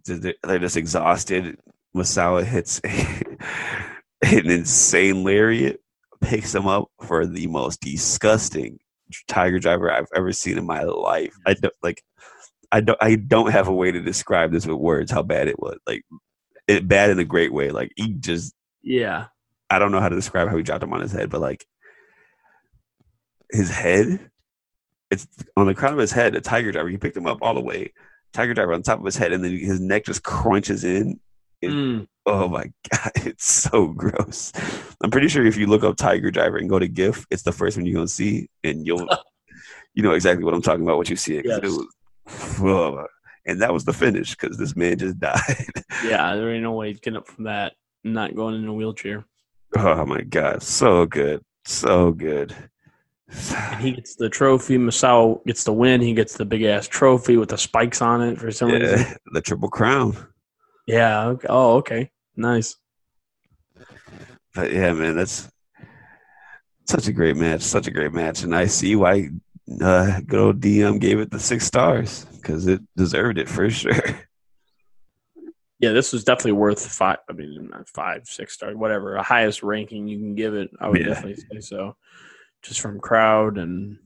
they're 0.06 0.60
just 0.60 0.76
exhausted. 0.78 1.58
Masawa 1.96 2.44
hits 2.44 2.80
an 4.22 4.50
insane 4.52 5.24
lariat, 5.24 5.80
picks 6.22 6.54
him 6.54 6.68
up 6.68 6.90
for 7.02 7.26
the 7.26 7.48
most 7.48 7.80
disgusting 7.80 8.80
tiger 9.28 9.60
driver 9.60 9.92
I've 9.92 10.08
ever 10.16 10.32
seen 10.32 10.58
in 10.58 10.66
my 10.66 10.84
life. 10.84 11.36
I 11.46 11.54
don't 11.54 11.74
like. 11.84 12.04
I 12.72 12.82
don't. 12.82 12.98
I 13.02 13.16
don't 13.16 13.52
have 13.52 13.68
a 13.68 13.74
way 13.74 13.92
to 13.92 14.02
describe 14.02 14.52
this 14.52 14.66
with 14.66 14.78
words. 14.78 15.12
How 15.12 15.24
bad 15.24 15.48
it 15.48 15.60
was. 15.60 15.78
Like 15.88 16.04
it 16.68 16.88
bad 16.88 17.10
in 17.10 17.20
a 17.20 17.26
great 17.26 17.54
way. 17.54 17.72
Like 17.72 17.92
he 17.96 18.14
just. 18.14 18.54
Yeah, 18.82 19.28
I 19.70 19.80
don't 19.80 19.92
know 19.92 20.00
how 20.00 20.10
to 20.10 20.16
describe 20.16 20.50
how 20.50 20.58
he 20.58 20.64
dropped 20.64 20.84
him 20.84 20.94
on 20.94 21.02
his 21.02 21.12
head, 21.12 21.30
but 21.30 21.42
like 21.42 21.66
his 23.52 23.70
head, 23.70 24.30
it's 25.12 25.28
on 25.58 25.68
the 25.68 25.74
crown 25.74 25.94
of 25.94 26.00
his 26.00 26.12
head. 26.12 26.36
A 26.36 26.42
tiger 26.42 26.72
driver, 26.72 26.90
he 26.90 26.98
picked 26.98 27.18
him 27.18 27.28
up 27.28 27.40
all 27.42 27.54
the 27.54 27.62
way. 27.62 27.94
Tiger 28.34 28.54
driver 28.54 28.74
on 28.74 28.84
top 28.84 29.00
of 29.00 29.06
his 29.06 29.18
head, 29.18 29.32
and 29.32 29.44
then 29.44 29.58
his 29.58 29.80
neck 29.80 30.06
just 30.06 30.24
crunches 30.24 30.84
in. 30.84 31.20
It- 31.62 31.72
Mm. 31.72 32.08
Oh 32.28 32.48
my 32.50 32.72
god, 32.92 33.12
it's 33.18 33.46
so 33.46 33.88
gross. 33.88 34.52
I'm 35.04 35.12
pretty 35.12 35.28
sure 35.28 35.46
if 35.46 35.58
you 35.58 35.68
look 35.68 35.84
up 35.84 35.96
tiger 35.96 36.32
driver 36.32 36.58
and 36.58 36.68
go 36.70 36.80
to 36.80 36.88
GIF, 36.88 37.26
it's 37.30 37.44
the 37.44 37.52
first 37.52 37.78
one 37.78 37.86
you're 37.86 37.94
gonna 37.96 38.08
see, 38.08 38.50
and 38.64 38.86
you'll 38.86 39.08
you 39.94 40.02
know 40.04 40.14
exactly 40.14 40.44
what 40.44 40.54
I'm 40.56 40.62
talking 40.64 40.84
about. 40.84 40.98
What 40.98 41.10
you 41.10 41.16
see 41.16 41.38
it, 41.38 41.46
Yes. 41.46 41.60
it 41.64 41.68
was, 41.68 41.88
oh, 42.62 43.06
and 43.46 43.62
that 43.62 43.72
was 43.74 43.86
the 43.86 43.94
finish 43.94 44.36
because 44.36 44.58
this 44.58 44.76
man 44.76 44.98
just 44.98 45.20
died. 45.20 45.68
yeah. 46.04 46.36
There 46.36 46.52
ain't 46.52 46.64
no 46.64 46.72
way 46.74 46.90
he's 46.90 47.00
getting 47.00 47.18
up 47.18 47.28
from 47.28 47.44
that. 47.46 47.74
Not 48.04 48.36
going 48.36 48.56
in 48.56 48.68
a 48.68 48.74
wheelchair. 48.74 49.26
oh 49.78 50.06
my 50.06 50.22
god, 50.22 50.64
so 50.64 51.06
good, 51.06 51.42
so 51.66 52.12
good. 52.12 52.56
And 53.56 53.82
he 53.82 53.92
gets 53.92 54.16
the 54.16 54.30
trophy. 54.30 54.78
Masao 54.78 55.44
gets 55.46 55.64
the 55.64 55.74
win. 55.74 56.02
He 56.02 56.14
gets 56.14 56.38
the 56.38 56.46
big 56.46 56.64
ass 56.64 56.88
trophy 56.88 57.38
with 57.38 57.50
the 57.50 57.58
spikes 57.58 58.02
on 58.02 58.22
it 58.22 58.38
for 58.40 58.52
some 58.52 58.70
reason. 58.72 59.16
The 59.32 59.42
triple 59.42 59.70
crown. 59.70 60.16
Yeah. 60.86 61.28
Okay. 61.28 61.48
Oh, 61.50 61.76
okay. 61.78 62.12
Nice. 62.36 62.76
But 64.54 64.72
yeah, 64.72 64.94
man, 64.94 65.16
that's 65.16 65.50
such 66.86 67.08
a 67.08 67.14
great 67.14 67.36
match. 67.36 67.62
Such 67.62 67.88
a 67.88 67.92
great 67.92 68.14
match, 68.14 68.44
and 68.44 68.56
I 68.56 68.68
see 68.68 68.96
why 68.96 69.30
uh, 69.82 70.22
good 70.22 70.40
old 70.40 70.62
DM 70.62 71.00
gave 71.00 71.20
it 71.20 71.32
the 71.32 71.40
six 71.40 71.66
stars 71.66 72.26
because 72.36 72.68
it 72.68 72.82
deserved 72.96 73.38
it 73.38 73.50
for 73.50 73.70
sure. 73.70 73.94
Yeah, 75.80 75.92
this 75.92 76.14
was 76.14 76.24
definitely 76.24 76.54
worth 76.54 76.86
five. 76.88 77.18
I 77.30 77.34
mean, 77.34 77.70
not 77.70 77.90
five, 77.90 78.28
six 78.28 78.54
stars, 78.54 78.76
whatever. 78.78 79.16
A 79.16 79.24
highest 79.24 79.62
ranking 79.62 80.08
you 80.08 80.18
can 80.20 80.36
give 80.36 80.54
it. 80.54 80.70
I 80.80 80.88
would 80.88 81.02
Yeah. 81.02 81.08
definitely 81.08 81.44
say 81.52 81.60
so. 81.60 81.98
Just 82.64 82.80
from 82.80 83.00
crowd 83.00 83.58
and 83.58 83.98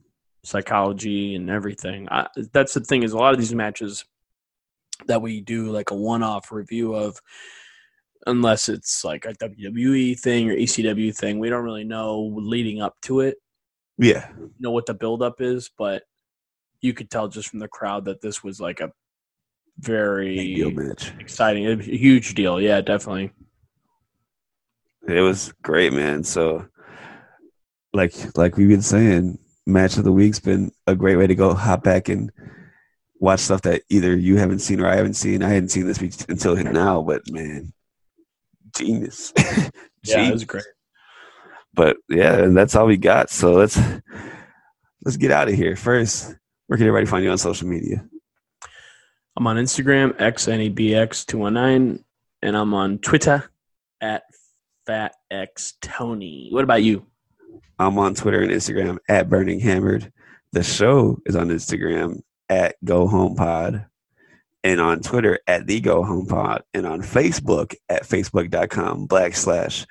psychology 0.44 1.36
and 1.36 1.50
everything. 1.50 2.08
I, 2.10 2.28
that's 2.54 2.74
the 2.74 2.80
thing 2.80 3.04
is 3.04 3.12
a 3.14 3.18
lot 3.18 3.34
of 3.34 3.40
these 3.40 3.54
matches 3.54 4.04
that 5.08 5.22
we 5.22 5.42
do 5.42 5.72
like 5.72 5.92
a 5.92 5.96
one-off 5.96 6.52
review 6.52 6.94
of, 6.94 7.20
unless 8.28 8.70
it's 8.70 9.04
like 9.04 9.26
a 9.26 9.34
WWE 9.34 10.20
thing 10.20 10.50
or 10.50 10.56
ECW 10.56 11.16
thing, 11.16 11.40
we 11.40 11.50
don't 11.50 11.64
really 11.64 11.84
know 11.84 12.32
leading 12.36 12.82
up 12.82 12.96
to 13.04 13.22
it. 13.22 13.38
Yeah, 13.98 14.30
Know 14.60 14.72
what 14.72 14.86
the 14.86 14.94
build-up 14.94 15.42
is, 15.42 15.70
but 15.78 16.04
you 16.82 16.94
could 16.94 17.10
tell 17.10 17.28
just 17.28 17.50
from 17.50 17.60
the 17.60 17.68
crowd 17.68 18.06
that 18.06 18.22
this 18.22 18.44
was 18.44 18.62
like 18.62 18.80
a 18.80 18.92
very 19.80 20.62
exciting, 21.20 21.68
a 21.68 21.76
huge 21.82 22.34
deal. 22.34 22.62
Yeah, 22.62 22.82
definitely. 22.82 23.32
It 25.08 25.22
was 25.22 25.54
great, 25.64 25.94
man. 25.94 26.24
So, 26.24 26.66
like, 27.94 28.14
like 28.38 28.58
we've 28.58 28.68
been 28.68 28.82
saying, 28.82 29.40
match 29.66 29.98
of 29.98 30.04
the 30.04 30.12
week's 30.12 30.40
been 30.40 30.72
a 30.88 30.96
great 30.96 31.16
way 31.16 31.28
to 31.28 31.36
go 31.36 31.54
hop 31.54 31.84
back 31.84 32.10
and 32.10 32.32
watch 33.20 33.42
stuff 33.42 33.62
that 33.64 33.84
either 33.90 34.16
you 34.16 34.38
haven't 34.38 34.60
seen 34.60 34.80
or 34.80 34.88
I 34.88 34.96
haven't 34.96 35.14
seen. 35.16 35.44
I 35.44 35.50
hadn't 35.50 35.70
seen 35.70 35.86
this 35.88 36.00
until 36.30 36.56
now, 36.56 37.02
but 37.02 37.22
man, 37.30 37.74
genius. 38.76 39.34
Yeah, 40.06 40.14
it 40.14 40.18
Genius. 40.22 40.34
was 40.34 40.44
great. 40.46 40.64
but 41.74 41.98
yeah, 42.08 42.48
that's 42.48 42.74
all 42.74 42.86
we 42.86 42.96
got. 42.96 43.30
So 43.30 43.52
let's 43.52 43.78
let's 45.04 45.18
get 45.18 45.30
out 45.32 45.50
of 45.50 45.56
here. 45.56 45.76
First, 45.76 46.34
where 46.68 46.78
can 46.78 46.88
everybody 46.88 47.06
find 47.06 47.26
you 47.26 47.32
on 47.32 47.38
social 47.38 47.68
media? 47.68 48.08
I'm 49.36 49.46
on 49.46 49.58
Instagram, 49.58 50.14
xnebx219, 50.14 52.04
and 52.42 52.58
I'm 52.58 52.74
on 52.74 53.00
Twitter 53.00 53.52
at 54.00 54.24
fatxtony. 54.88 56.52
What 56.54 56.64
about 56.64 56.82
you? 56.84 57.06
I'm 57.78 57.98
on 57.98 58.16
Twitter 58.16 58.42
and 58.42 58.52
Instagram 58.52 59.00
at 59.10 59.30
Burning 59.30 59.60
Hammered. 59.60 60.14
The 60.54 60.64
show 60.64 61.20
is 61.26 61.36
on 61.36 61.50
Instagram 61.50 62.22
at 62.50 62.76
Go 62.84 63.08
Home 63.08 63.36
Pod, 63.36 63.86
and 64.64 64.82
on 64.82 65.02
Twitter 65.02 65.40
at 65.48 65.68
The 65.68 65.80
Go 65.80 66.04
Home 66.04 66.26
Pod, 66.28 66.64
and 66.74 66.86
on 66.86 67.02
Facebook 67.02 67.76
at 67.88 68.04
facebook.com 68.04 69.08
backslash 69.08 69.86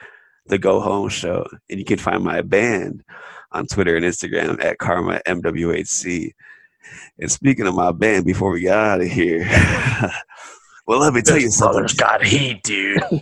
The 0.47 0.59
Go 0.59 0.81
Home 0.81 1.09
Show. 1.09 1.47
And 1.71 1.79
you 1.79 1.85
can 1.85 1.99
find 1.99 2.23
my 2.23 2.43
band 2.43 3.05
on 3.53 3.67
Twitter 3.67 3.97
and 3.97 4.05
Instagram 4.05 4.63
at 4.63 4.79
Karma 4.79 5.21
MWHC. 5.27 6.33
And 7.19 7.31
speaking 7.31 7.67
of 7.67 7.75
my 7.75 7.93
band, 7.93 8.25
before 8.25 8.53
we 8.53 8.63
get 8.63 8.77
out 8.77 9.01
of 9.01 9.09
here, 9.09 9.41
well, 10.87 11.01
let 11.01 11.15
me 11.15 11.23
tell 11.23 11.39
you 11.39 11.51
something. 11.51 11.81
Brothers 11.81 11.95
got 11.95 12.25
heat, 12.25 12.63
dude. 12.63 13.03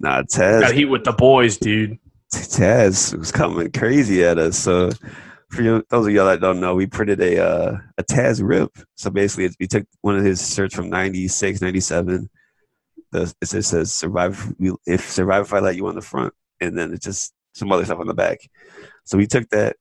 Nah, 0.00 0.22
Taz, 0.22 0.60
got 0.60 0.74
heat 0.74 0.84
with 0.84 1.02
the 1.02 1.10
boys, 1.10 1.56
dude. 1.56 1.98
Taz 2.32 3.18
was 3.18 3.32
coming 3.32 3.72
crazy 3.72 4.22
at 4.22 4.38
us. 4.38 4.56
So 4.56 4.90
for 5.50 5.62
you, 5.62 5.84
those 5.88 6.06
of 6.06 6.12
y'all 6.12 6.26
that 6.26 6.40
don't 6.40 6.60
know, 6.60 6.74
we 6.74 6.86
printed 6.86 7.20
a 7.20 7.42
uh, 7.42 7.76
a 7.96 8.04
Taz 8.04 8.40
rip. 8.46 8.70
So 8.96 9.10
basically, 9.10 9.50
we 9.58 9.66
took 9.66 9.86
one 10.02 10.16
of 10.16 10.24
his 10.24 10.54
shirts 10.54 10.74
from 10.74 10.90
96, 10.90 11.60
97. 11.60 12.28
The, 13.10 13.34
it 13.40 13.46
says 13.46 13.92
"Survive 13.92 14.54
if 14.86 15.10
Survive 15.10 15.46
if 15.46 15.54
I 15.54 15.60
let 15.60 15.76
you" 15.76 15.86
on 15.86 15.94
the 15.94 16.02
front, 16.02 16.34
and 16.60 16.76
then 16.76 16.92
it's 16.92 17.04
just 17.04 17.32
some 17.54 17.72
other 17.72 17.84
stuff 17.84 17.98
on 17.98 18.06
the 18.06 18.14
back. 18.14 18.38
So 19.04 19.16
we 19.16 19.26
took 19.26 19.48
that, 19.48 19.76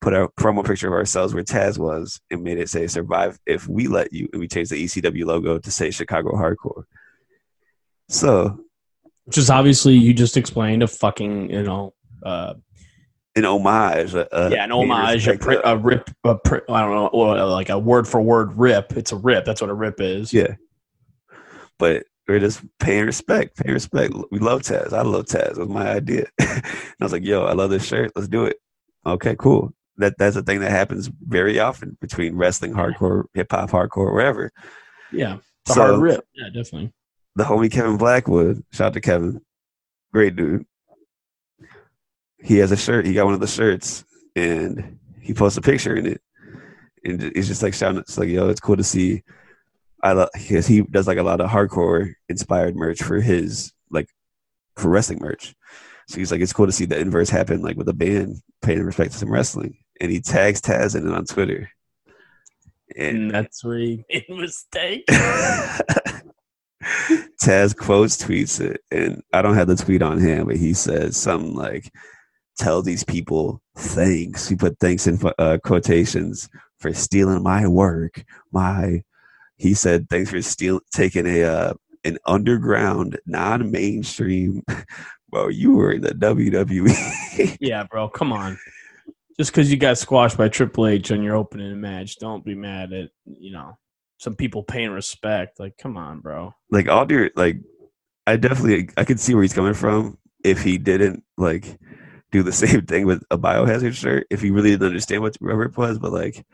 put 0.00 0.14
a 0.14 0.28
promo 0.28 0.64
picture 0.64 0.88
of 0.88 0.94
ourselves 0.94 1.34
where 1.34 1.44
Taz 1.44 1.76
was, 1.76 2.20
and 2.30 2.42
made 2.42 2.58
it 2.58 2.70
say 2.70 2.86
"Survive 2.86 3.38
if 3.44 3.68
we 3.68 3.88
let 3.88 4.14
you," 4.14 4.28
and 4.32 4.40
we 4.40 4.48
changed 4.48 4.70
the 4.70 4.82
ECW 4.82 5.26
logo 5.26 5.58
to 5.58 5.70
say 5.70 5.90
Chicago 5.90 6.32
Hardcore. 6.32 6.84
So 8.08 8.58
Which 9.26 9.36
is 9.36 9.50
obviously 9.50 9.94
you 9.94 10.14
just 10.14 10.38
explained 10.38 10.82
a 10.82 10.86
fucking 10.86 11.50
you 11.50 11.62
know 11.62 11.92
uh, 12.24 12.54
an 13.44 13.50
homage, 13.50 14.14
a, 14.14 14.26
a 14.36 14.50
yeah 14.50 14.64
an 14.64 14.72
homage 14.72 15.26
a, 15.28 15.36
pri- 15.36 15.60
a 15.64 15.76
rip 15.76 16.10
a 16.24 16.36
pri- 16.36 16.60
I 16.68 16.80
don't 16.82 17.12
know 17.12 17.18
like 17.48 17.68
a 17.68 17.78
word 17.78 18.06
for 18.08 18.20
word 18.22 18.52
rip. 18.56 18.92
It's 18.96 19.12
a 19.12 19.16
rip. 19.16 19.44
That's 19.44 19.60
what 19.60 19.70
a 19.70 19.74
rip 19.74 20.00
is. 20.00 20.32
Yeah. 20.32 20.54
But 21.78 22.04
we're 22.28 22.38
just 22.40 22.62
paying 22.78 23.06
respect, 23.06 23.56
paying 23.56 23.74
respect. 23.74 24.14
We 24.30 24.38
love 24.38 24.62
Taz. 24.62 24.92
I 24.92 25.02
love 25.02 25.24
Taz. 25.26 25.52
It 25.52 25.58
was 25.58 25.68
my 25.68 25.90
idea. 25.90 26.26
and 26.38 26.62
I 27.00 27.04
was 27.04 27.12
like, 27.12 27.24
yo, 27.24 27.44
I 27.44 27.52
love 27.54 27.70
this 27.70 27.84
shirt. 27.84 28.12
Let's 28.14 28.28
do 28.28 28.44
it. 28.44 28.56
Okay, 29.06 29.34
cool. 29.38 29.72
that 29.96 30.14
that's 30.18 30.36
a 30.36 30.42
thing 30.42 30.60
that 30.60 30.70
happens 30.70 31.10
very 31.26 31.58
often 31.58 31.96
between 32.00 32.36
wrestling, 32.36 32.72
hardcore, 32.72 33.24
hip 33.34 33.48
hop, 33.50 33.70
hardcore, 33.70 34.12
wherever. 34.12 34.52
Yeah, 35.12 35.38
it's 35.64 35.70
a 35.70 35.74
So- 35.74 35.86
hard 35.86 35.98
rip. 36.00 36.24
Yeah, 36.34 36.46
definitely. 36.48 36.92
The 37.36 37.44
homie 37.44 37.70
Kevin 37.70 37.96
Blackwood, 37.96 38.62
shout 38.72 38.88
out 38.88 38.92
to 38.94 39.00
Kevin, 39.00 39.40
great 40.12 40.34
dude. 40.36 40.66
He 42.42 42.58
has 42.58 42.72
a 42.72 42.76
shirt. 42.76 43.06
He 43.06 43.12
got 43.12 43.26
one 43.26 43.34
of 43.34 43.40
the 43.40 43.46
shirts, 43.46 44.04
and 44.34 44.98
he 45.20 45.34
posts 45.34 45.58
a 45.58 45.62
picture 45.62 45.94
in 45.94 46.06
it, 46.06 46.22
and 47.04 47.22
he's 47.34 47.48
just 47.48 47.62
like 47.62 47.74
shouting. 47.74 48.00
It's 48.00 48.18
like, 48.18 48.28
yo, 48.28 48.48
it's 48.48 48.60
cool 48.60 48.76
to 48.76 48.84
see. 48.84 49.22
I 50.02 50.12
love 50.12 50.30
because 50.32 50.66
he 50.66 50.80
does 50.82 51.06
like 51.06 51.18
a 51.18 51.22
lot 51.22 51.40
of 51.40 51.50
hardcore 51.50 52.14
inspired 52.28 52.74
merch 52.74 53.02
for 53.02 53.20
his 53.20 53.72
like 53.90 54.08
for 54.76 54.88
wrestling 54.88 55.18
merch. 55.20 55.54
So 56.08 56.16
he's 56.16 56.32
like, 56.32 56.40
it's 56.40 56.52
cool 56.52 56.66
to 56.66 56.72
see 56.72 56.86
the 56.86 56.98
inverse 56.98 57.30
happen, 57.30 57.62
like 57.62 57.76
with 57.76 57.88
a 57.88 57.94
band 57.94 58.36
paying 58.62 58.82
respect 58.82 59.12
to 59.12 59.18
some 59.18 59.30
wrestling, 59.30 59.76
and 60.00 60.10
he 60.10 60.20
tags 60.20 60.60
Taz 60.60 60.96
in 60.96 61.06
it 61.06 61.14
on 61.14 61.24
Twitter. 61.24 61.70
And 62.96 63.18
And 63.18 63.30
that's 63.30 63.62
where 63.62 63.78
he 63.78 64.04
made 64.08 64.24
a 64.28 64.34
mistake. 64.34 65.04
Taz 67.42 67.76
quotes 67.76 68.16
tweets 68.16 68.60
it, 68.60 68.80
and 68.90 69.22
I 69.32 69.42
don't 69.42 69.54
have 69.54 69.68
the 69.68 69.76
tweet 69.76 70.02
on 70.02 70.18
hand, 70.18 70.46
but 70.46 70.56
he 70.56 70.74
says 70.74 71.16
something 71.16 71.54
like, 71.54 71.92
"Tell 72.60 72.82
these 72.82 73.04
people 73.04 73.62
thanks." 73.74 74.48
He 74.48 74.54
put 74.54 74.78
thanks 74.78 75.06
in 75.06 75.18
uh, 75.38 75.56
quotations 75.64 76.48
for 76.78 76.92
stealing 76.92 77.42
my 77.42 77.66
work. 77.66 78.22
My, 78.52 79.02
he 79.56 79.72
said, 79.72 80.10
"Thanks 80.10 80.30
for 80.30 80.42
steal 80.42 80.80
taking 80.92 81.26
a 81.26 81.42
uh, 81.42 81.74
an 82.04 82.18
underground, 82.26 83.18
non-mainstream." 83.24 84.62
Bro, 85.30 85.48
you 85.48 85.76
were 85.76 85.92
in 85.92 86.02
the 86.02 86.10
WWE. 86.10 87.56
yeah, 87.60 87.84
bro, 87.84 88.08
come 88.08 88.32
on. 88.32 88.58
Just 89.38 89.52
because 89.52 89.70
you 89.70 89.76
got 89.76 89.96
squashed 89.96 90.36
by 90.36 90.48
Triple 90.48 90.88
H 90.88 91.12
on 91.12 91.22
your 91.22 91.36
opening 91.36 91.80
match, 91.80 92.18
don't 92.18 92.44
be 92.44 92.56
mad 92.56 92.92
at 92.92 93.10
you 93.24 93.52
know 93.52 93.78
some 94.18 94.34
people 94.34 94.64
paying 94.64 94.90
respect. 94.90 95.60
Like, 95.60 95.76
come 95.78 95.96
on, 95.96 96.18
bro. 96.18 96.52
like 96.72 96.88
all 96.88 97.10
your 97.10 97.30
like 97.36 97.58
i 98.26 98.36
definitely 98.36 98.90
i 98.96 99.04
could 99.04 99.18
see 99.20 99.34
where 99.34 99.42
he's 99.42 99.54
coming 99.54 99.72
from 99.72 100.18
if 100.44 100.62
he 100.62 100.78
didn't 100.78 101.24
like 101.36 101.78
do 102.30 102.42
the 102.42 102.52
same 102.64 102.86
thing 102.86 103.06
with 103.06 103.22
a 103.30 103.38
biohazard 103.38 103.94
shirt 103.94 104.26
if 104.30 104.40
he 104.40 104.50
really 104.50 104.70
didn't 104.70 104.86
understand 104.86 105.22
what 105.22 105.36
rubber 105.40 105.70
was 105.76 105.98
but 105.98 106.12
like 106.12 106.44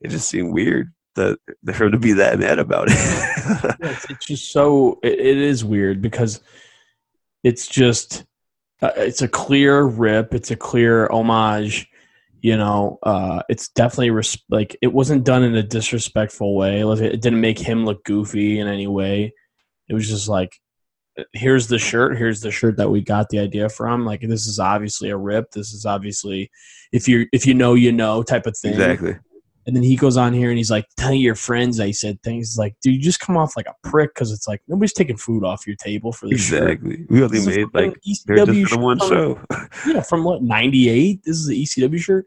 it 0.00 0.08
just 0.08 0.28
seemed 0.28 0.52
weird 0.52 0.92
that 1.16 1.38
for 1.74 1.86
him 1.86 1.92
to 1.92 1.98
be 1.98 2.12
that 2.12 2.38
mad 2.38 2.58
about 2.58 2.88
it. 2.90 2.96
It's 4.08 4.26
just 4.26 4.52
so 4.52 4.98
it, 5.02 5.14
it 5.14 5.36
is 5.36 5.64
weird 5.64 6.00
because 6.00 6.40
it's 7.42 7.66
just 7.66 8.24
uh, 8.82 8.92
it's 8.96 9.22
a 9.22 9.28
clear 9.28 9.82
rip 9.82 10.34
it's 10.34 10.50
a 10.50 10.56
clear 10.56 11.10
homage 11.10 11.88
you 12.42 12.56
know 12.56 12.98
uh 13.02 13.42
it's 13.48 13.68
definitely 13.68 14.10
res- 14.10 14.42
like 14.50 14.76
it 14.82 14.92
wasn't 14.92 15.24
done 15.24 15.42
in 15.42 15.56
a 15.56 15.62
disrespectful 15.62 16.54
way. 16.54 16.84
Like, 16.84 17.00
it 17.00 17.22
didn't 17.22 17.40
make 17.40 17.58
him 17.58 17.84
look 17.84 18.04
goofy 18.04 18.58
in 18.58 18.68
any 18.68 18.86
way. 18.86 19.32
It 19.88 19.94
was 19.94 20.08
just 20.08 20.28
like 20.28 20.60
here's 21.32 21.66
the 21.68 21.78
shirt 21.78 22.16
here's 22.16 22.40
the 22.40 22.50
shirt 22.50 22.76
that 22.76 22.90
we 22.90 23.00
got 23.00 23.28
the 23.30 23.38
idea 23.38 23.68
from 23.68 24.04
like 24.04 24.20
this 24.20 24.46
is 24.46 24.58
obviously 24.58 25.10
a 25.10 25.16
rip 25.16 25.50
this 25.52 25.72
is 25.72 25.86
obviously 25.86 26.50
if 26.92 27.08
you 27.08 27.26
if 27.32 27.46
you 27.46 27.54
know 27.54 27.74
you 27.74 27.90
know 27.92 28.22
type 28.22 28.46
of 28.46 28.56
thing 28.56 28.72
exactly 28.72 29.16
and 29.66 29.74
then 29.74 29.82
he 29.82 29.96
goes 29.96 30.16
on 30.16 30.32
here 30.32 30.48
and 30.50 30.58
he's 30.58 30.70
like, 30.70 30.86
"Tell 30.96 31.12
your 31.12 31.34
friends 31.34 31.80
I 31.80 31.90
said 31.90 32.22
things." 32.22 32.50
It's 32.50 32.56
like, 32.56 32.76
dude, 32.82 32.94
you 32.94 33.00
just 33.00 33.18
come 33.18 33.36
off 33.36 33.56
like 33.56 33.66
a 33.66 33.74
prick 33.82 34.14
because 34.14 34.30
it's 34.30 34.46
like 34.46 34.62
nobody's 34.68 34.92
taking 34.92 35.16
food 35.16 35.44
off 35.44 35.66
your 35.66 35.74
table 35.76 36.12
for 36.12 36.28
this 36.28 36.40
shirt. 36.40 36.70
exactly 36.70 37.04
we 37.10 37.22
only 37.22 37.40
This 37.40 37.46
made 37.46 37.66
like 37.74 37.92
ECW 38.08 38.70
the 38.70 38.78
one 38.78 38.98
shirt. 39.00 39.08
show 39.08 39.40
Yeah, 39.92 40.02
from 40.02 40.22
what 40.22 40.42
'98. 40.42 41.22
This 41.24 41.36
is 41.36 41.46
the 41.48 41.64
ECW 41.64 41.98
shirt, 41.98 42.26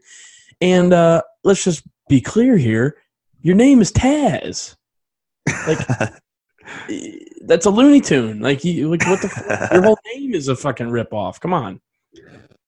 and 0.60 0.92
uh, 0.92 1.22
let's 1.42 1.64
just 1.64 1.82
be 2.10 2.20
clear 2.20 2.58
here: 2.58 2.98
your 3.40 3.54
name 3.54 3.80
is 3.80 3.90
Taz. 3.90 4.76
Like 5.66 5.78
that's 7.40 7.66
a 7.66 7.70
Looney 7.70 8.00
Tune. 8.00 8.40
Like, 8.40 8.64
you, 8.64 8.90
like 8.90 9.04
what 9.06 9.20
the? 9.22 9.68
Your 9.72 9.82
whole 9.82 9.98
name 10.14 10.34
is 10.34 10.48
a 10.48 10.56
fucking 10.56 10.90
rip 10.90 11.12
off. 11.12 11.40
Come 11.40 11.52
on. 11.54 11.80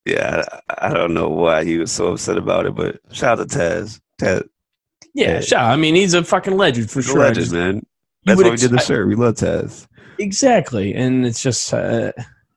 yeah 0.07 0.43
I, 0.69 0.89
I 0.89 0.93
don't 0.93 1.15
know 1.15 1.29
why 1.29 1.65
he 1.65 1.79
was 1.79 1.93
so 1.93 2.13
upset 2.13 2.37
about 2.37 2.67
it 2.67 2.75
but 2.75 2.99
shout 3.13 3.39
out 3.39 3.49
to 3.51 3.59
taz 3.59 4.01
taz 4.21 4.43
Yeah, 5.15 5.35
Yeah. 5.35 5.41
sure. 5.41 5.59
I 5.59 5.77
mean, 5.77 5.95
he's 5.95 6.15
a 6.15 6.25
fucking 6.25 6.57
legend 6.57 6.91
for 6.91 7.03
sure. 7.03 7.19
Legend 7.21 7.37
just- 7.37 7.53
man 7.53 7.87
that's 8.25 8.41
why 8.43 8.51
we 8.51 8.57
did 8.57 8.71
the 8.71 8.79
shirt 8.79 9.07
we 9.09 9.15
love 9.15 9.35
taz 9.35 9.87
Exactly, 10.19 10.95
and 10.95 11.27
it's 11.27 11.43
just 11.43 11.73
uh, 11.75 12.13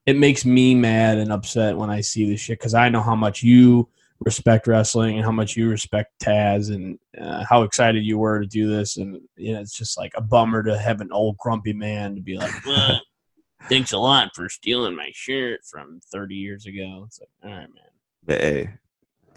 it 0.06 0.16
makes 0.18 0.45
me 0.45 0.76
mad 0.76 1.18
and 1.18 1.32
upset 1.32 1.76
when 1.77 1.90
I 1.90 2.02
see 2.02 2.30
this 2.30 2.40
shit 2.42 2.60
because 2.60 2.74
I 2.76 2.90
know 2.90 3.02
how 3.02 3.16
much 3.16 3.42
you 3.42 3.88
respect 4.26 4.68
wrestling 4.68 5.16
and 5.16 5.26
how 5.26 5.32
much 5.32 5.56
you 5.56 5.70
respect 5.70 6.12
Taz 6.22 6.74
and 6.74 6.98
uh, 7.20 7.45
how 7.48 7.62
excited 7.62 8.04
you 8.04 8.18
were 8.18 8.42
to 8.42 8.48
do 8.48 8.68
this, 8.68 8.98
and 8.98 9.20
you 9.38 9.54
know, 9.54 9.62
it's 9.62 9.78
just 9.78 9.98
like 9.98 10.12
a 10.16 10.22
bummer 10.22 10.64
to 10.64 10.78
have 10.78 11.00
an 11.02 11.12
old 11.12 11.38
grumpy 11.38 11.74
man 11.74 12.16
to 12.16 12.22
be 12.22 12.38
like, 12.38 12.52
"Well, 12.66 13.00
"Thanks 13.70 13.92
a 13.94 13.98
lot 13.98 14.32
for 14.36 14.50
stealing 14.50 14.95
my 14.95 15.12
shirt 15.14 15.62
from 15.70 16.00
30 16.12 16.36
years 16.36 16.66
ago." 16.66 17.04
It's 17.08 17.20
like, 17.20 17.30
all 17.44 17.58
right, 17.58 17.70
man. 17.74 18.40
hey 18.40 18.70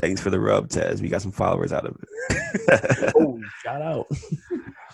thanks 0.00 0.20
for 0.20 0.31
the 0.31 0.39
rub 0.39 0.68
taz 0.68 1.00
we 1.02 1.08
got 1.08 1.20
some 1.20 1.33
followers 1.33 1.73
out 1.73 1.84
of 1.84 1.97
it 2.31 3.12
Oh, 3.17 3.41
shout 3.65 3.83
out. 3.83 4.07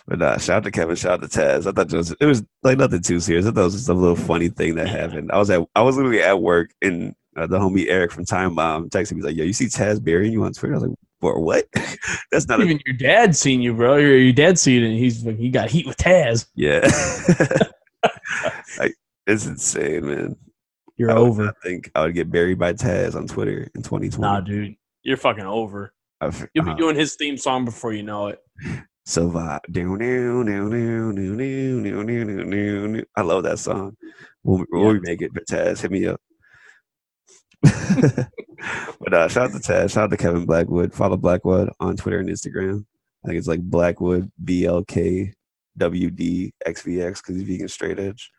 But 0.06 0.18
nah, 0.18 0.36
shout 0.36 0.58
out 0.58 0.64
to 0.64 0.70
Kevin, 0.70 0.96
shout 0.96 1.22
out 1.22 1.30
to 1.30 1.38
Taz. 1.38 1.66
I 1.66 1.72
thought 1.72 1.92
it 1.92 1.96
was 1.96 2.14
it 2.20 2.26
was 2.26 2.42
like 2.62 2.76
nothing 2.78 3.00
too 3.00 3.20
serious. 3.20 3.46
I 3.46 3.50
thought 3.50 3.60
it 3.62 3.64
was 3.64 3.74
just 3.74 3.88
a 3.88 3.94
little 3.94 4.16
funny 4.16 4.48
thing 4.48 4.74
that 4.74 4.88
happened. 4.88 5.30
I 5.32 5.38
was 5.38 5.48
at 5.50 5.66
I 5.74 5.82
was 5.82 5.96
literally 5.96 6.22
at 6.22 6.40
work 6.40 6.70
and 6.82 7.14
uh, 7.36 7.46
the 7.46 7.58
homie 7.58 7.86
Eric 7.88 8.12
from 8.12 8.24
Time 8.24 8.54
Bomb 8.54 8.88
texted 8.90 9.12
me. 9.12 9.18
He's 9.18 9.24
like, 9.24 9.36
"Yo, 9.36 9.44
you 9.44 9.52
see 9.52 9.66
Taz 9.66 10.02
burying 10.02 10.32
you 10.32 10.44
on 10.44 10.52
Twitter?" 10.52 10.74
I 10.74 10.78
was 10.78 10.88
like, 10.88 10.98
"For 11.20 11.40
what? 11.40 11.66
That's 12.30 12.48
not 12.48 12.60
even 12.60 12.76
a- 12.76 12.80
your 12.86 12.96
dad 12.96 13.36
seen 13.36 13.62
you, 13.62 13.74
bro. 13.74 13.96
Your, 13.96 14.16
your 14.16 14.32
dad 14.32 14.58
seen 14.58 14.82
it. 14.82 14.96
he's 14.96 15.24
like, 15.24 15.38
he 15.38 15.50
got 15.50 15.70
heat 15.70 15.86
with 15.86 15.96
Taz. 15.96 16.46
Yeah, 16.54 16.80
like, 18.78 18.94
it's 19.26 19.46
insane, 19.46 20.06
man. 20.06 20.36
You're 20.96 21.10
I 21.10 21.14
over. 21.14 21.48
I 21.48 21.52
think 21.62 21.90
I 21.94 22.02
would 22.02 22.14
get 22.14 22.30
buried 22.30 22.58
by 22.58 22.72
Taz 22.72 23.14
on 23.14 23.26
Twitter 23.26 23.68
in 23.74 23.82
2020. 23.82 24.18
Nah, 24.20 24.40
dude, 24.40 24.76
you're 25.02 25.16
fucking 25.16 25.44
over. 25.44 25.92
I've, 26.20 26.48
You'll 26.54 26.64
be 26.64 26.70
uh-huh. 26.70 26.78
doing 26.78 26.96
his 26.96 27.16
theme 27.16 27.36
song 27.36 27.64
before 27.64 27.92
you 27.92 28.02
know 28.02 28.28
it. 28.28 28.40
So 29.06 29.28
I 29.36 29.58
love 33.22 33.42
that 33.42 33.58
song. 33.58 33.96
We'll, 34.42 34.64
we'll 34.70 35.00
make 35.00 35.20
it, 35.20 35.34
but 35.34 35.46
Taz, 35.46 35.82
hit 35.82 35.90
me 35.90 36.06
up. 36.06 36.20
but 39.00 39.14
uh, 39.14 39.28
shout 39.28 39.50
out 39.50 39.52
to 39.52 39.58
Taz. 39.58 39.92
Shout 39.92 40.04
out 40.04 40.10
to 40.10 40.16
Kevin 40.16 40.46
Blackwood. 40.46 40.92
Follow 40.92 41.16
Blackwood 41.16 41.70
on 41.80 41.96
Twitter 41.96 42.18
and 42.18 42.28
Instagram. 42.28 42.84
I 43.24 43.28
think 43.28 43.38
it's 43.38 43.48
like 43.48 43.60
Blackwood 43.60 44.30
B 44.42 44.66
L 44.66 44.84
K 44.84 45.32
W 45.78 46.10
D 46.10 46.52
X 46.64 46.82
V 46.82 47.00
X 47.02 47.20
because 47.20 47.36
he's 47.36 47.48
vegan 47.48 47.68
straight 47.68 47.98
edge. 47.98 48.30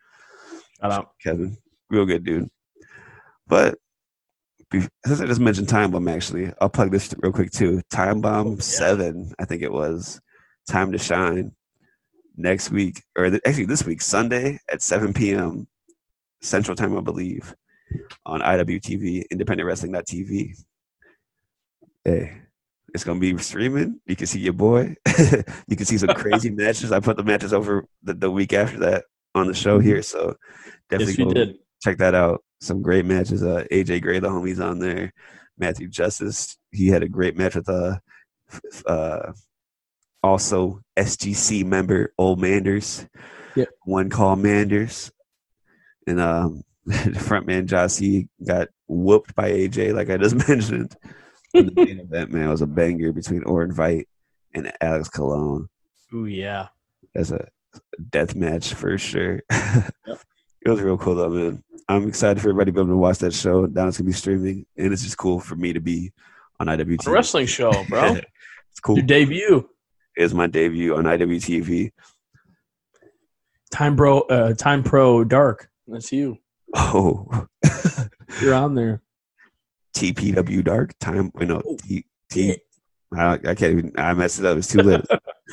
Shout 0.79 0.91
out. 0.91 1.09
Kevin, 1.23 1.57
real 1.89 2.05
good 2.05 2.23
dude. 2.23 2.49
But 3.47 3.77
since 5.05 5.21
I 5.21 5.25
just 5.25 5.41
mentioned 5.41 5.69
Time 5.69 5.91
Bomb, 5.91 6.07
actually, 6.07 6.51
I'll 6.59 6.69
plug 6.69 6.91
this 6.91 7.13
real 7.19 7.31
quick 7.31 7.51
too. 7.51 7.81
Time 7.89 8.21
Bomb 8.21 8.59
Seven, 8.59 9.33
I 9.39 9.45
think 9.45 9.61
it 9.61 9.71
was. 9.71 10.19
Time 10.67 10.91
to 10.91 10.97
Shine 10.97 11.51
next 12.37 12.71
week, 12.71 13.03
or 13.15 13.29
th- 13.29 13.41
actually 13.45 13.65
this 13.65 13.85
week, 13.85 14.01
Sunday 14.01 14.59
at 14.71 14.81
7 14.81 15.13
p.m. 15.13 15.67
Central 16.41 16.75
Time, 16.75 16.97
I 16.97 17.01
believe, 17.01 17.55
on 18.25 18.41
IWTV, 18.41 19.25
independentwrestling.tv. 19.31 20.63
Hey, 22.03 22.37
it's 22.93 23.03
gonna 23.03 23.19
be 23.19 23.37
streaming. 23.39 23.99
You 24.05 24.15
can 24.15 24.27
see 24.27 24.39
your 24.39 24.53
boy. 24.53 24.95
you 25.67 25.75
can 25.75 25.85
see 25.85 25.97
some 25.97 26.15
crazy 26.15 26.49
matches. 26.51 26.91
I 26.91 26.99
put 26.99 27.17
the 27.17 27.23
matches 27.23 27.53
over 27.53 27.85
the, 28.03 28.13
the 28.13 28.31
week 28.31 28.53
after 28.53 28.79
that 28.79 29.05
on 29.33 29.47
the 29.47 29.53
show 29.53 29.79
here, 29.79 30.01
so 30.01 30.35
definitely 30.89 31.33
Yes, 31.35 31.55
check 31.83 31.97
that 31.97 32.15
out. 32.15 32.43
Some 32.61 32.81
great 32.81 33.05
matches. 33.05 33.43
Uh, 33.43 33.65
AJ 33.71 34.01
Gray, 34.01 34.19
the 34.19 34.29
homies 34.29 34.63
on 34.63 34.79
there. 34.79 35.11
Matthew 35.57 35.87
Justice, 35.87 36.57
he 36.71 36.87
had 36.87 37.03
a 37.03 37.09
great 37.09 37.37
match 37.37 37.55
with 37.55 37.69
uh, 37.69 37.97
uh, 38.85 39.33
also 40.23 40.81
SGC 40.97 41.65
member 41.65 42.13
Old 42.17 42.39
Manders. 42.39 43.05
Yep. 43.55 43.69
One 43.83 44.09
call 44.09 44.35
Manders, 44.35 45.11
and 46.07 46.19
um, 46.19 46.63
the 46.85 47.19
front 47.19 47.47
Jossie 47.47 48.27
got 48.45 48.69
whooped 48.87 49.35
by 49.35 49.51
AJ, 49.51 49.93
like 49.93 50.09
I 50.09 50.17
just 50.17 50.35
mentioned. 50.47 50.95
The 51.53 51.71
main 51.75 51.99
event, 51.99 52.31
man, 52.31 52.49
was 52.49 52.61
a 52.61 52.67
banger 52.67 53.11
between 53.13 53.43
Orin 53.43 53.71
Veidt 53.71 54.05
and 54.53 54.71
Alex 54.81 55.09
Colon 55.09 55.69
Ooh, 56.13 56.25
yeah. 56.25 56.67
That's 57.13 57.31
a 57.31 57.47
death 58.09 58.35
match 58.35 58.73
for 58.73 58.97
sure. 58.97 59.41
It 60.65 60.71
was 60.71 60.81
real 60.81 60.97
cool 60.97 61.13
though, 61.13 61.29
man. 61.29 61.63
I'm 61.87 62.07
excited 62.07 62.41
for 62.41 62.49
everybody 62.49 62.71
to 62.71 62.73
be 62.73 62.81
able 62.81 62.93
to 62.93 62.97
watch 62.97 63.19
that 63.19 63.35
show. 63.35 63.67
Now 63.67 63.87
it's 63.87 63.99
gonna 63.99 64.07
be 64.07 64.13
streaming, 64.13 64.65
and 64.75 64.91
it's 64.91 65.03
just 65.03 65.15
cool 65.15 65.39
for 65.39 65.55
me 65.55 65.73
to 65.73 65.79
be 65.79 66.11
on 66.59 66.65
IWTV. 66.65 67.05
A 67.05 67.11
wrestling 67.11 67.45
show, 67.45 67.71
bro. 67.87 68.15
it's 68.71 68.79
cool. 68.79 68.97
Your 68.97 69.05
debut. 69.05 69.69
It's 70.15 70.33
my 70.33 70.47
debut 70.47 70.95
on 70.95 71.03
IWTV. 71.03 71.91
Time 73.71 73.95
Pro 73.95 74.21
uh, 74.21 74.55
Time 74.55 74.81
Pro 74.81 75.23
Dark. 75.23 75.69
That's 75.87 76.11
you. 76.11 76.39
Oh, 76.75 77.47
You're 78.41 78.53
on 78.53 78.75
there. 78.75 79.01
TPW 79.95 80.63
Dark 80.63 80.97
Time. 80.99 81.31
Wait, 81.33 81.47
no, 81.47 81.61
Oh. 81.65 81.77
T, 81.77 82.05
Team. 82.29 82.55
I, 83.15 83.33
I 83.33 83.55
can't 83.55 83.63
even. 83.77 83.93
I 83.97 84.13
messed 84.13 84.39
it 84.39 84.45
up. 84.45 84.57
It's 84.57 84.67
too 84.67 84.79
late. 84.81 85.01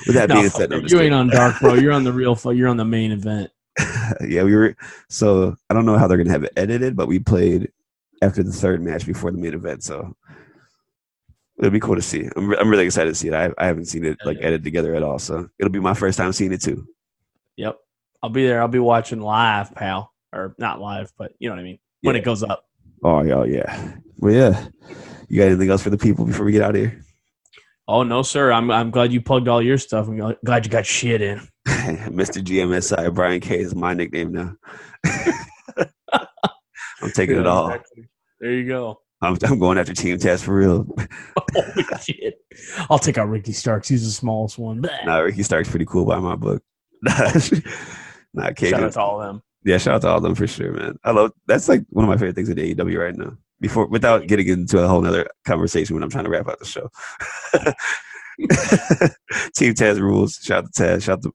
With 0.07 0.17
that 0.17 0.29
No, 0.29 0.35
being 0.37 0.49
said, 0.51 0.71
no, 0.71 0.79
you 0.79 1.01
ain't 1.01 1.15
on 1.15 1.29
dark, 1.29 1.61
bro. 1.61 1.75
You're 1.75 1.93
on 1.93 2.03
the 2.03 2.13
real. 2.13 2.37
You're 2.53 2.69
on 2.69 2.77
the 2.77 2.85
main 2.85 3.13
event. 3.13 3.51
yeah, 4.27 4.43
we 4.43 4.55
were. 4.55 4.75
So 5.09 5.55
I 5.71 5.75
don't 5.75 5.87
know 5.87 5.97
how 5.97 6.09
they're 6.09 6.17
gonna 6.19 6.31
have 6.31 6.45
it 6.45 6.53
edited, 6.57 6.97
but 6.97 7.07
we 7.07 7.19
played 7.21 7.71
after 8.21 8.43
the 8.43 8.53
third 8.53 8.83
match 8.83 9.07
before 9.07 9.31
the 9.31 9.39
main 9.39 9.55
event. 9.55 9.85
So 9.85 10.17
it'll 11.59 11.71
be 11.71 11.79
cool 11.81 11.95
to 11.95 12.03
see. 12.03 12.29
I'm, 12.37 12.53
I'm 12.55 12.69
really 12.71 12.87
excited 12.87 13.11
to 13.11 13.15
see 13.15 13.29
it. 13.29 13.35
I, 13.35 13.51
I 13.59 13.67
haven't 13.67 13.87
seen 13.87 14.05
it 14.05 14.19
like 14.25 14.39
edited 14.39 14.65
together 14.65 14.95
at 14.97 15.03
all, 15.05 15.19
so 15.21 15.49
it'll 15.59 15.71
be 15.71 15.79
my 15.79 15.95
first 15.95 16.19
time 16.19 16.33
seeing 16.33 16.53
it 16.53 16.63
too. 16.63 16.87
Yep. 17.57 17.79
I'll 18.23 18.31
be 18.31 18.47
there. 18.47 18.61
I'll 18.61 18.69
be 18.69 18.79
watching 18.79 19.21
live, 19.21 19.75
pal, 19.75 20.12
or 20.33 20.55
not 20.59 20.81
live, 20.81 21.13
but 21.19 21.33
you 21.39 21.49
know 21.49 21.55
what 21.55 21.61
I 21.61 21.65
mean 21.65 21.79
when 22.03 22.17
it 22.17 22.25
goes 22.25 22.43
up. 22.43 22.65
Oh 23.05 23.23
yeah, 23.23 23.35
oh, 23.35 23.45
yeah. 23.45 23.93
Well, 24.19 24.33
yeah. 24.33 24.69
You 25.29 25.39
got 25.39 25.47
anything 25.47 25.71
else 25.71 25.83
for 25.83 25.91
the 25.91 25.99
people 25.99 26.25
before 26.25 26.45
we 26.45 26.53
get 26.53 26.63
out 26.63 26.75
of 26.75 26.81
here? 26.81 27.03
Oh 27.89 28.03
no, 28.03 28.23
sir. 28.23 28.53
I'm 28.53 28.71
I'm 28.71 28.91
glad 28.91 29.13
you 29.13 29.21
plugged 29.21 29.49
all 29.49 29.63
your 29.63 29.79
stuff. 29.79 30.07
I'm 30.09 30.37
glad 30.45 30.65
you 30.65 30.71
got 30.71 30.87
shit 30.87 31.21
in. 31.21 31.41
Mr. 31.67 32.43
GMSI 32.43 33.13
Brian 33.15 33.41
K 33.41 33.59
is 33.59 33.75
my 33.75 33.95
nickname 33.95 34.33
now. 34.33 34.55
I'm 37.03 37.11
taking 37.13 37.39
it 37.39 37.47
all. 37.47 37.77
There 38.41 38.53
you 38.53 38.69
go. 38.69 39.01
I'm, 39.21 39.37
I'm 39.45 39.59
going 39.59 39.79
after 39.79 39.95
Team 39.95 40.17
Taz 40.19 40.43
for 40.43 40.55
real. 40.55 40.87
Holy 41.55 41.85
oh, 41.93 41.99
shit! 41.99 42.41
I'll 42.91 42.99
take 42.99 43.19
out 43.19 43.29
Ricky 43.29 43.53
Starks. 43.53 43.89
He's 43.89 44.05
the 44.05 44.11
smallest 44.11 44.59
one. 44.59 44.81
Blah. 44.81 44.91
nah, 45.05 45.19
Ricky 45.19 45.43
Stark's 45.45 45.71
pretty 45.71 45.87
cool 45.87 46.05
by 46.05 46.19
my 46.19 46.35
book. 46.35 46.63
nah, 47.03 47.29
Shout 47.31 48.83
out 48.83 48.93
to 48.93 49.01
all 49.01 49.21
of 49.21 49.29
them. 49.29 49.43
Yeah, 49.65 49.79
shout 49.79 49.95
out 49.95 50.03
to 50.03 50.09
all 50.09 50.17
of 50.17 50.23
them 50.23 50.35
for 50.35 50.47
sure, 50.47 50.73
man. 50.73 50.99
I 51.05 51.13
love 51.13 51.33
that's 51.47 51.69
like 51.69 51.85
one 51.91 52.05
of 52.05 52.09
my 52.09 52.17
favorite 52.17 52.35
things 52.35 52.51
at 52.51 52.57
AEW 52.57 52.99
right 52.99 53.17
now. 53.17 53.37
Before 53.61 53.87
without 53.87 54.27
getting 54.27 54.49
into 54.49 54.83
a 54.83 54.89
whole 54.89 55.01
nother 55.01 55.29
conversation 55.45 55.95
when 55.95 56.03
I'm 56.03 56.11
trying 56.11 56.25
to 56.25 56.31
wrap 56.31 56.49
out 56.49 56.59
the 56.59 56.65
show. 56.65 56.91
Team 59.55 59.75
Taz 59.75 60.01
rules. 60.01 60.41
Shout 60.43 60.65
out 60.65 60.75
to 60.75 60.83
Taz. 60.83 61.05
Shout 61.05 61.19
out 61.19 61.23
to 61.23 61.33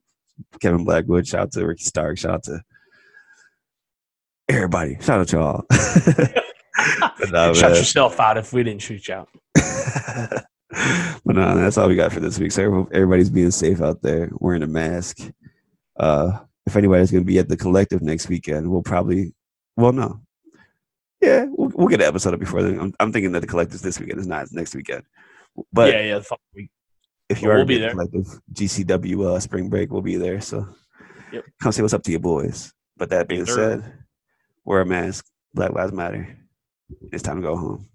Kevin 0.60 0.84
Blackwood. 0.84 1.26
Shout 1.26 1.40
out 1.40 1.52
to 1.52 1.66
Ricky 1.66 1.84
Stark. 1.84 2.18
Shout 2.18 2.34
out 2.34 2.42
to 2.44 2.60
everybody. 4.48 4.98
Shout 5.00 5.20
out 5.20 5.28
to 5.28 5.40
all. 5.40 5.66
But 7.18 7.32
nah, 7.32 7.52
Shut 7.52 7.76
yourself 7.76 8.20
out 8.20 8.38
if 8.38 8.52
we 8.52 8.62
didn't 8.62 8.82
shoot 8.82 9.08
you 9.08 9.14
out. 9.14 9.28
but 9.54 11.36
no, 11.36 11.56
that's 11.56 11.76
all 11.76 11.88
we 11.88 11.96
got 11.96 12.12
for 12.12 12.20
this 12.20 12.38
week. 12.38 12.52
So 12.52 12.88
everybody's 12.92 13.30
being 13.30 13.50
safe 13.50 13.80
out 13.80 14.02
there, 14.02 14.30
wearing 14.34 14.62
a 14.62 14.66
mask. 14.66 15.18
Uh, 15.98 16.38
if 16.68 16.76
anybody's 16.76 17.10
going 17.10 17.24
to 17.24 17.26
be 17.26 17.38
at 17.38 17.48
the 17.48 17.56
collective 17.56 18.02
next 18.02 18.28
weekend, 18.28 18.70
we'll 18.70 18.82
probably, 18.82 19.34
well, 19.76 19.92
no, 19.92 20.20
yeah, 21.20 21.46
we'll, 21.48 21.70
we'll 21.74 21.88
get 21.88 22.00
an 22.00 22.06
episode 22.06 22.34
up 22.34 22.40
before 22.40 22.62
then. 22.62 22.78
I'm, 22.78 22.94
I'm 23.00 23.12
thinking 23.12 23.32
that 23.32 23.40
the 23.40 23.46
collective's 23.48 23.82
this 23.82 23.98
weekend 23.98 24.20
is 24.20 24.26
not 24.26 24.42
it's 24.42 24.52
next 24.52 24.74
weekend. 24.74 25.02
But 25.72 25.92
yeah, 25.92 26.00
yeah. 26.02 26.18
the 26.18 26.24
fuck 26.24 26.40
we- 26.54 26.70
if 27.28 27.42
you 27.42 27.48
Well, 27.48 27.56
are 27.56 27.60
we'll 27.60 27.66
be 27.66 27.78
be 27.78 27.84
at 27.84 27.88
the 27.88 27.94
collective 28.06 28.40
GCW 28.52 29.34
uh, 29.36 29.40
spring 29.40 29.68
break, 29.68 29.90
we'll 29.92 30.00
be 30.02 30.16
there. 30.16 30.40
So 30.40 30.66
Yep. 31.32 31.44
come 31.60 31.72
say 31.72 31.82
what's 31.82 31.92
up 31.92 32.02
to 32.04 32.10
your 32.10 32.20
boys. 32.20 32.72
But 32.96 33.10
that 33.10 33.28
being 33.28 33.44
said, 33.44 33.82
wear 34.64 34.80
a 34.80 34.86
mask. 34.86 35.26
Black 35.52 35.72
Lives 35.72 35.92
Matter. 35.92 36.38
It's 37.12 37.22
time 37.22 37.36
to 37.36 37.42
go 37.42 37.56
home. 37.56 37.88